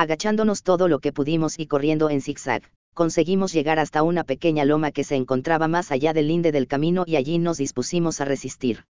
[0.00, 2.62] Agachándonos todo lo que pudimos y corriendo en zigzag,
[2.94, 7.02] conseguimos llegar hasta una pequeña loma que se encontraba más allá del linde del camino
[7.04, 8.84] y allí nos dispusimos a resistir.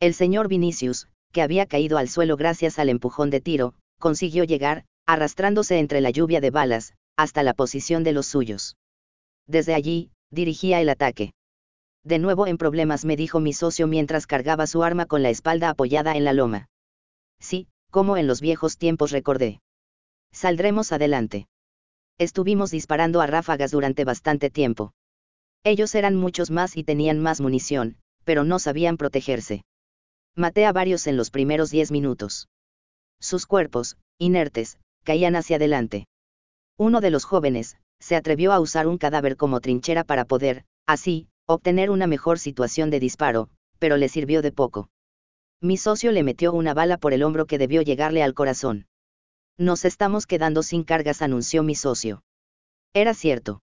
[0.00, 4.86] El señor Vinicius, que había caído al suelo gracias al empujón de tiro, consiguió llegar,
[5.04, 8.78] arrastrándose entre la lluvia de balas, hasta la posición de los suyos.
[9.46, 11.34] Desde allí, dirigía el ataque.
[12.02, 15.68] De nuevo en problemas me dijo mi socio mientras cargaba su arma con la espalda
[15.68, 16.70] apoyada en la loma.
[17.40, 19.60] Sí, como en los viejos tiempos recordé.
[20.32, 21.46] Saldremos adelante
[22.20, 24.92] estuvimos disparando a ráfagas durante bastante tiempo.
[25.64, 29.64] Ellos eran muchos más y tenían más munición, pero no sabían protegerse.
[30.36, 32.48] Maté a varios en los primeros diez minutos.
[33.20, 36.06] Sus cuerpos, inertes, caían hacia adelante.
[36.76, 41.26] Uno de los jóvenes, se atrevió a usar un cadáver como trinchera para poder, así,
[41.46, 43.48] obtener una mejor situación de disparo,
[43.78, 44.90] pero le sirvió de poco.
[45.62, 48.86] Mi socio le metió una bala por el hombro que debió llegarle al corazón.
[49.60, 52.22] Nos estamos quedando sin cargas, anunció mi socio.
[52.94, 53.60] Era cierto.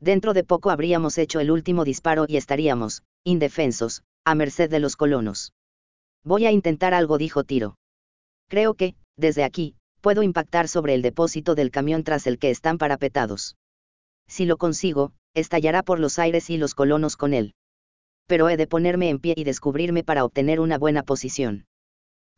[0.00, 4.96] Dentro de poco habríamos hecho el último disparo y estaríamos, indefensos, a merced de los
[4.96, 5.52] colonos.
[6.24, 7.76] Voy a intentar algo, dijo Tiro.
[8.48, 12.78] Creo que, desde aquí, puedo impactar sobre el depósito del camión tras el que están
[12.78, 13.54] parapetados.
[14.28, 17.52] Si lo consigo, estallará por los aires y los colonos con él.
[18.26, 21.66] Pero he de ponerme en pie y descubrirme para obtener una buena posición.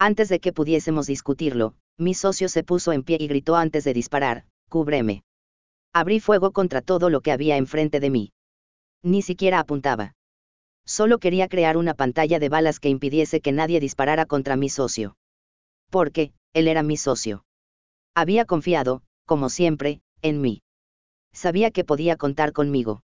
[0.00, 3.92] Antes de que pudiésemos discutirlo, mi socio se puso en pie y gritó antes de
[3.92, 5.22] disparar, cúbreme.
[5.92, 8.32] Abrí fuego contra todo lo que había enfrente de mí.
[9.02, 10.14] Ni siquiera apuntaba.
[10.86, 15.16] Solo quería crear una pantalla de balas que impidiese que nadie disparara contra mi socio.
[15.90, 17.44] Porque, él era mi socio.
[18.14, 20.62] Había confiado, como siempre, en mí.
[21.32, 23.02] Sabía que podía contar conmigo.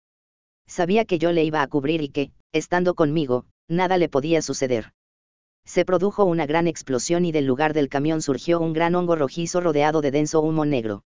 [0.68, 4.94] Sabía que yo le iba a cubrir y que, estando conmigo, nada le podía suceder.
[5.66, 9.62] Se produjo una gran explosión y del lugar del camión surgió un gran hongo rojizo
[9.62, 11.04] rodeado de denso humo negro.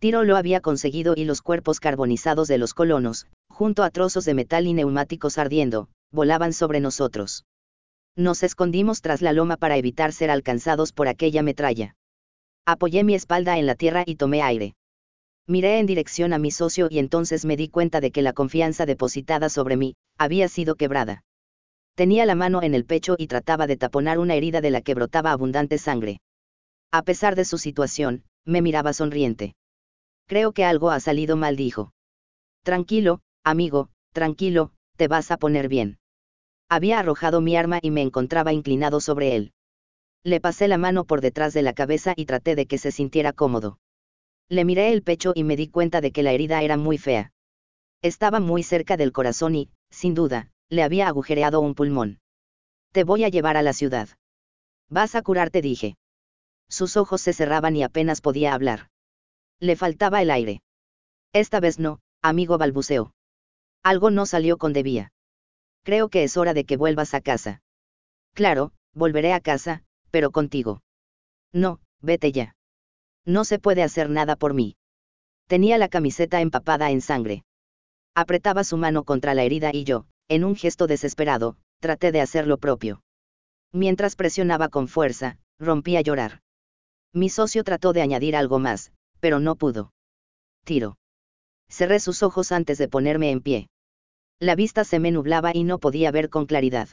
[0.00, 4.34] Tiro lo había conseguido y los cuerpos carbonizados de los colonos, junto a trozos de
[4.34, 7.44] metal y neumáticos ardiendo, volaban sobre nosotros.
[8.16, 11.94] Nos escondimos tras la loma para evitar ser alcanzados por aquella metralla.
[12.66, 14.74] Apoyé mi espalda en la tierra y tomé aire.
[15.46, 18.84] Miré en dirección a mi socio y entonces me di cuenta de que la confianza
[18.84, 21.22] depositada sobre mí, había sido quebrada.
[21.96, 24.94] Tenía la mano en el pecho y trataba de taponar una herida de la que
[24.94, 26.20] brotaba abundante sangre.
[26.92, 29.54] A pesar de su situación, me miraba sonriente.
[30.28, 31.92] Creo que algo ha salido mal, dijo.
[32.64, 35.98] Tranquilo, amigo, tranquilo, te vas a poner bien.
[36.68, 39.52] Había arrojado mi arma y me encontraba inclinado sobre él.
[40.22, 43.32] Le pasé la mano por detrás de la cabeza y traté de que se sintiera
[43.32, 43.78] cómodo.
[44.50, 47.32] Le miré el pecho y me di cuenta de que la herida era muy fea.
[48.02, 52.20] Estaba muy cerca del corazón y, sin duda, le había agujereado un pulmón.
[52.92, 54.08] Te voy a llevar a la ciudad.
[54.88, 55.96] Vas a curarte, dije.
[56.68, 58.88] Sus ojos se cerraban y apenas podía hablar.
[59.60, 60.62] Le faltaba el aire.
[61.32, 63.12] Esta vez no, amigo balbuceó.
[63.82, 65.12] Algo no salió con debía.
[65.84, 67.62] Creo que es hora de que vuelvas a casa.
[68.34, 70.82] Claro, volveré a casa, pero contigo.
[71.52, 72.56] No, vete ya.
[73.24, 74.76] No se puede hacer nada por mí.
[75.46, 77.44] Tenía la camiseta empapada en sangre.
[78.14, 82.46] Apretaba su mano contra la herida y yo, en un gesto desesperado, traté de hacer
[82.46, 83.02] lo propio.
[83.72, 86.40] Mientras presionaba con fuerza, rompí a llorar.
[87.12, 89.92] Mi socio trató de añadir algo más, pero no pudo.
[90.64, 90.96] Tiro.
[91.68, 93.68] Cerré sus ojos antes de ponerme en pie.
[94.38, 96.88] La vista se me nublaba y no podía ver con claridad.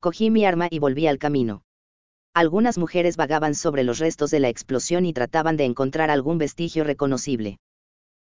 [0.00, 1.62] Cogí mi arma y volví al camino.
[2.34, 6.84] Algunas mujeres vagaban sobre los restos de la explosión y trataban de encontrar algún vestigio
[6.84, 7.58] reconocible.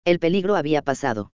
[0.03, 1.31] El peligro había pasado.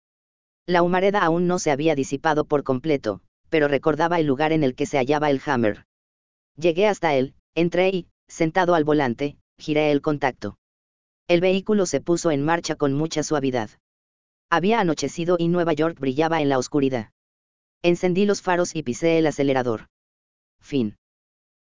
[0.68, 4.76] La humareda aún no se había disipado por completo, pero recordaba el lugar en el
[4.76, 5.86] que se hallaba el Hammer.
[6.58, 10.58] Llegué hasta él, entré y, sentado al volante, giré el contacto.
[11.28, 13.70] El vehículo se puso en marcha con mucha suavidad.
[14.50, 17.12] Había anochecido y Nueva York brillaba en la oscuridad.
[17.82, 19.88] Encendí los faros y pisé el acelerador.
[20.62, 20.98] Fin.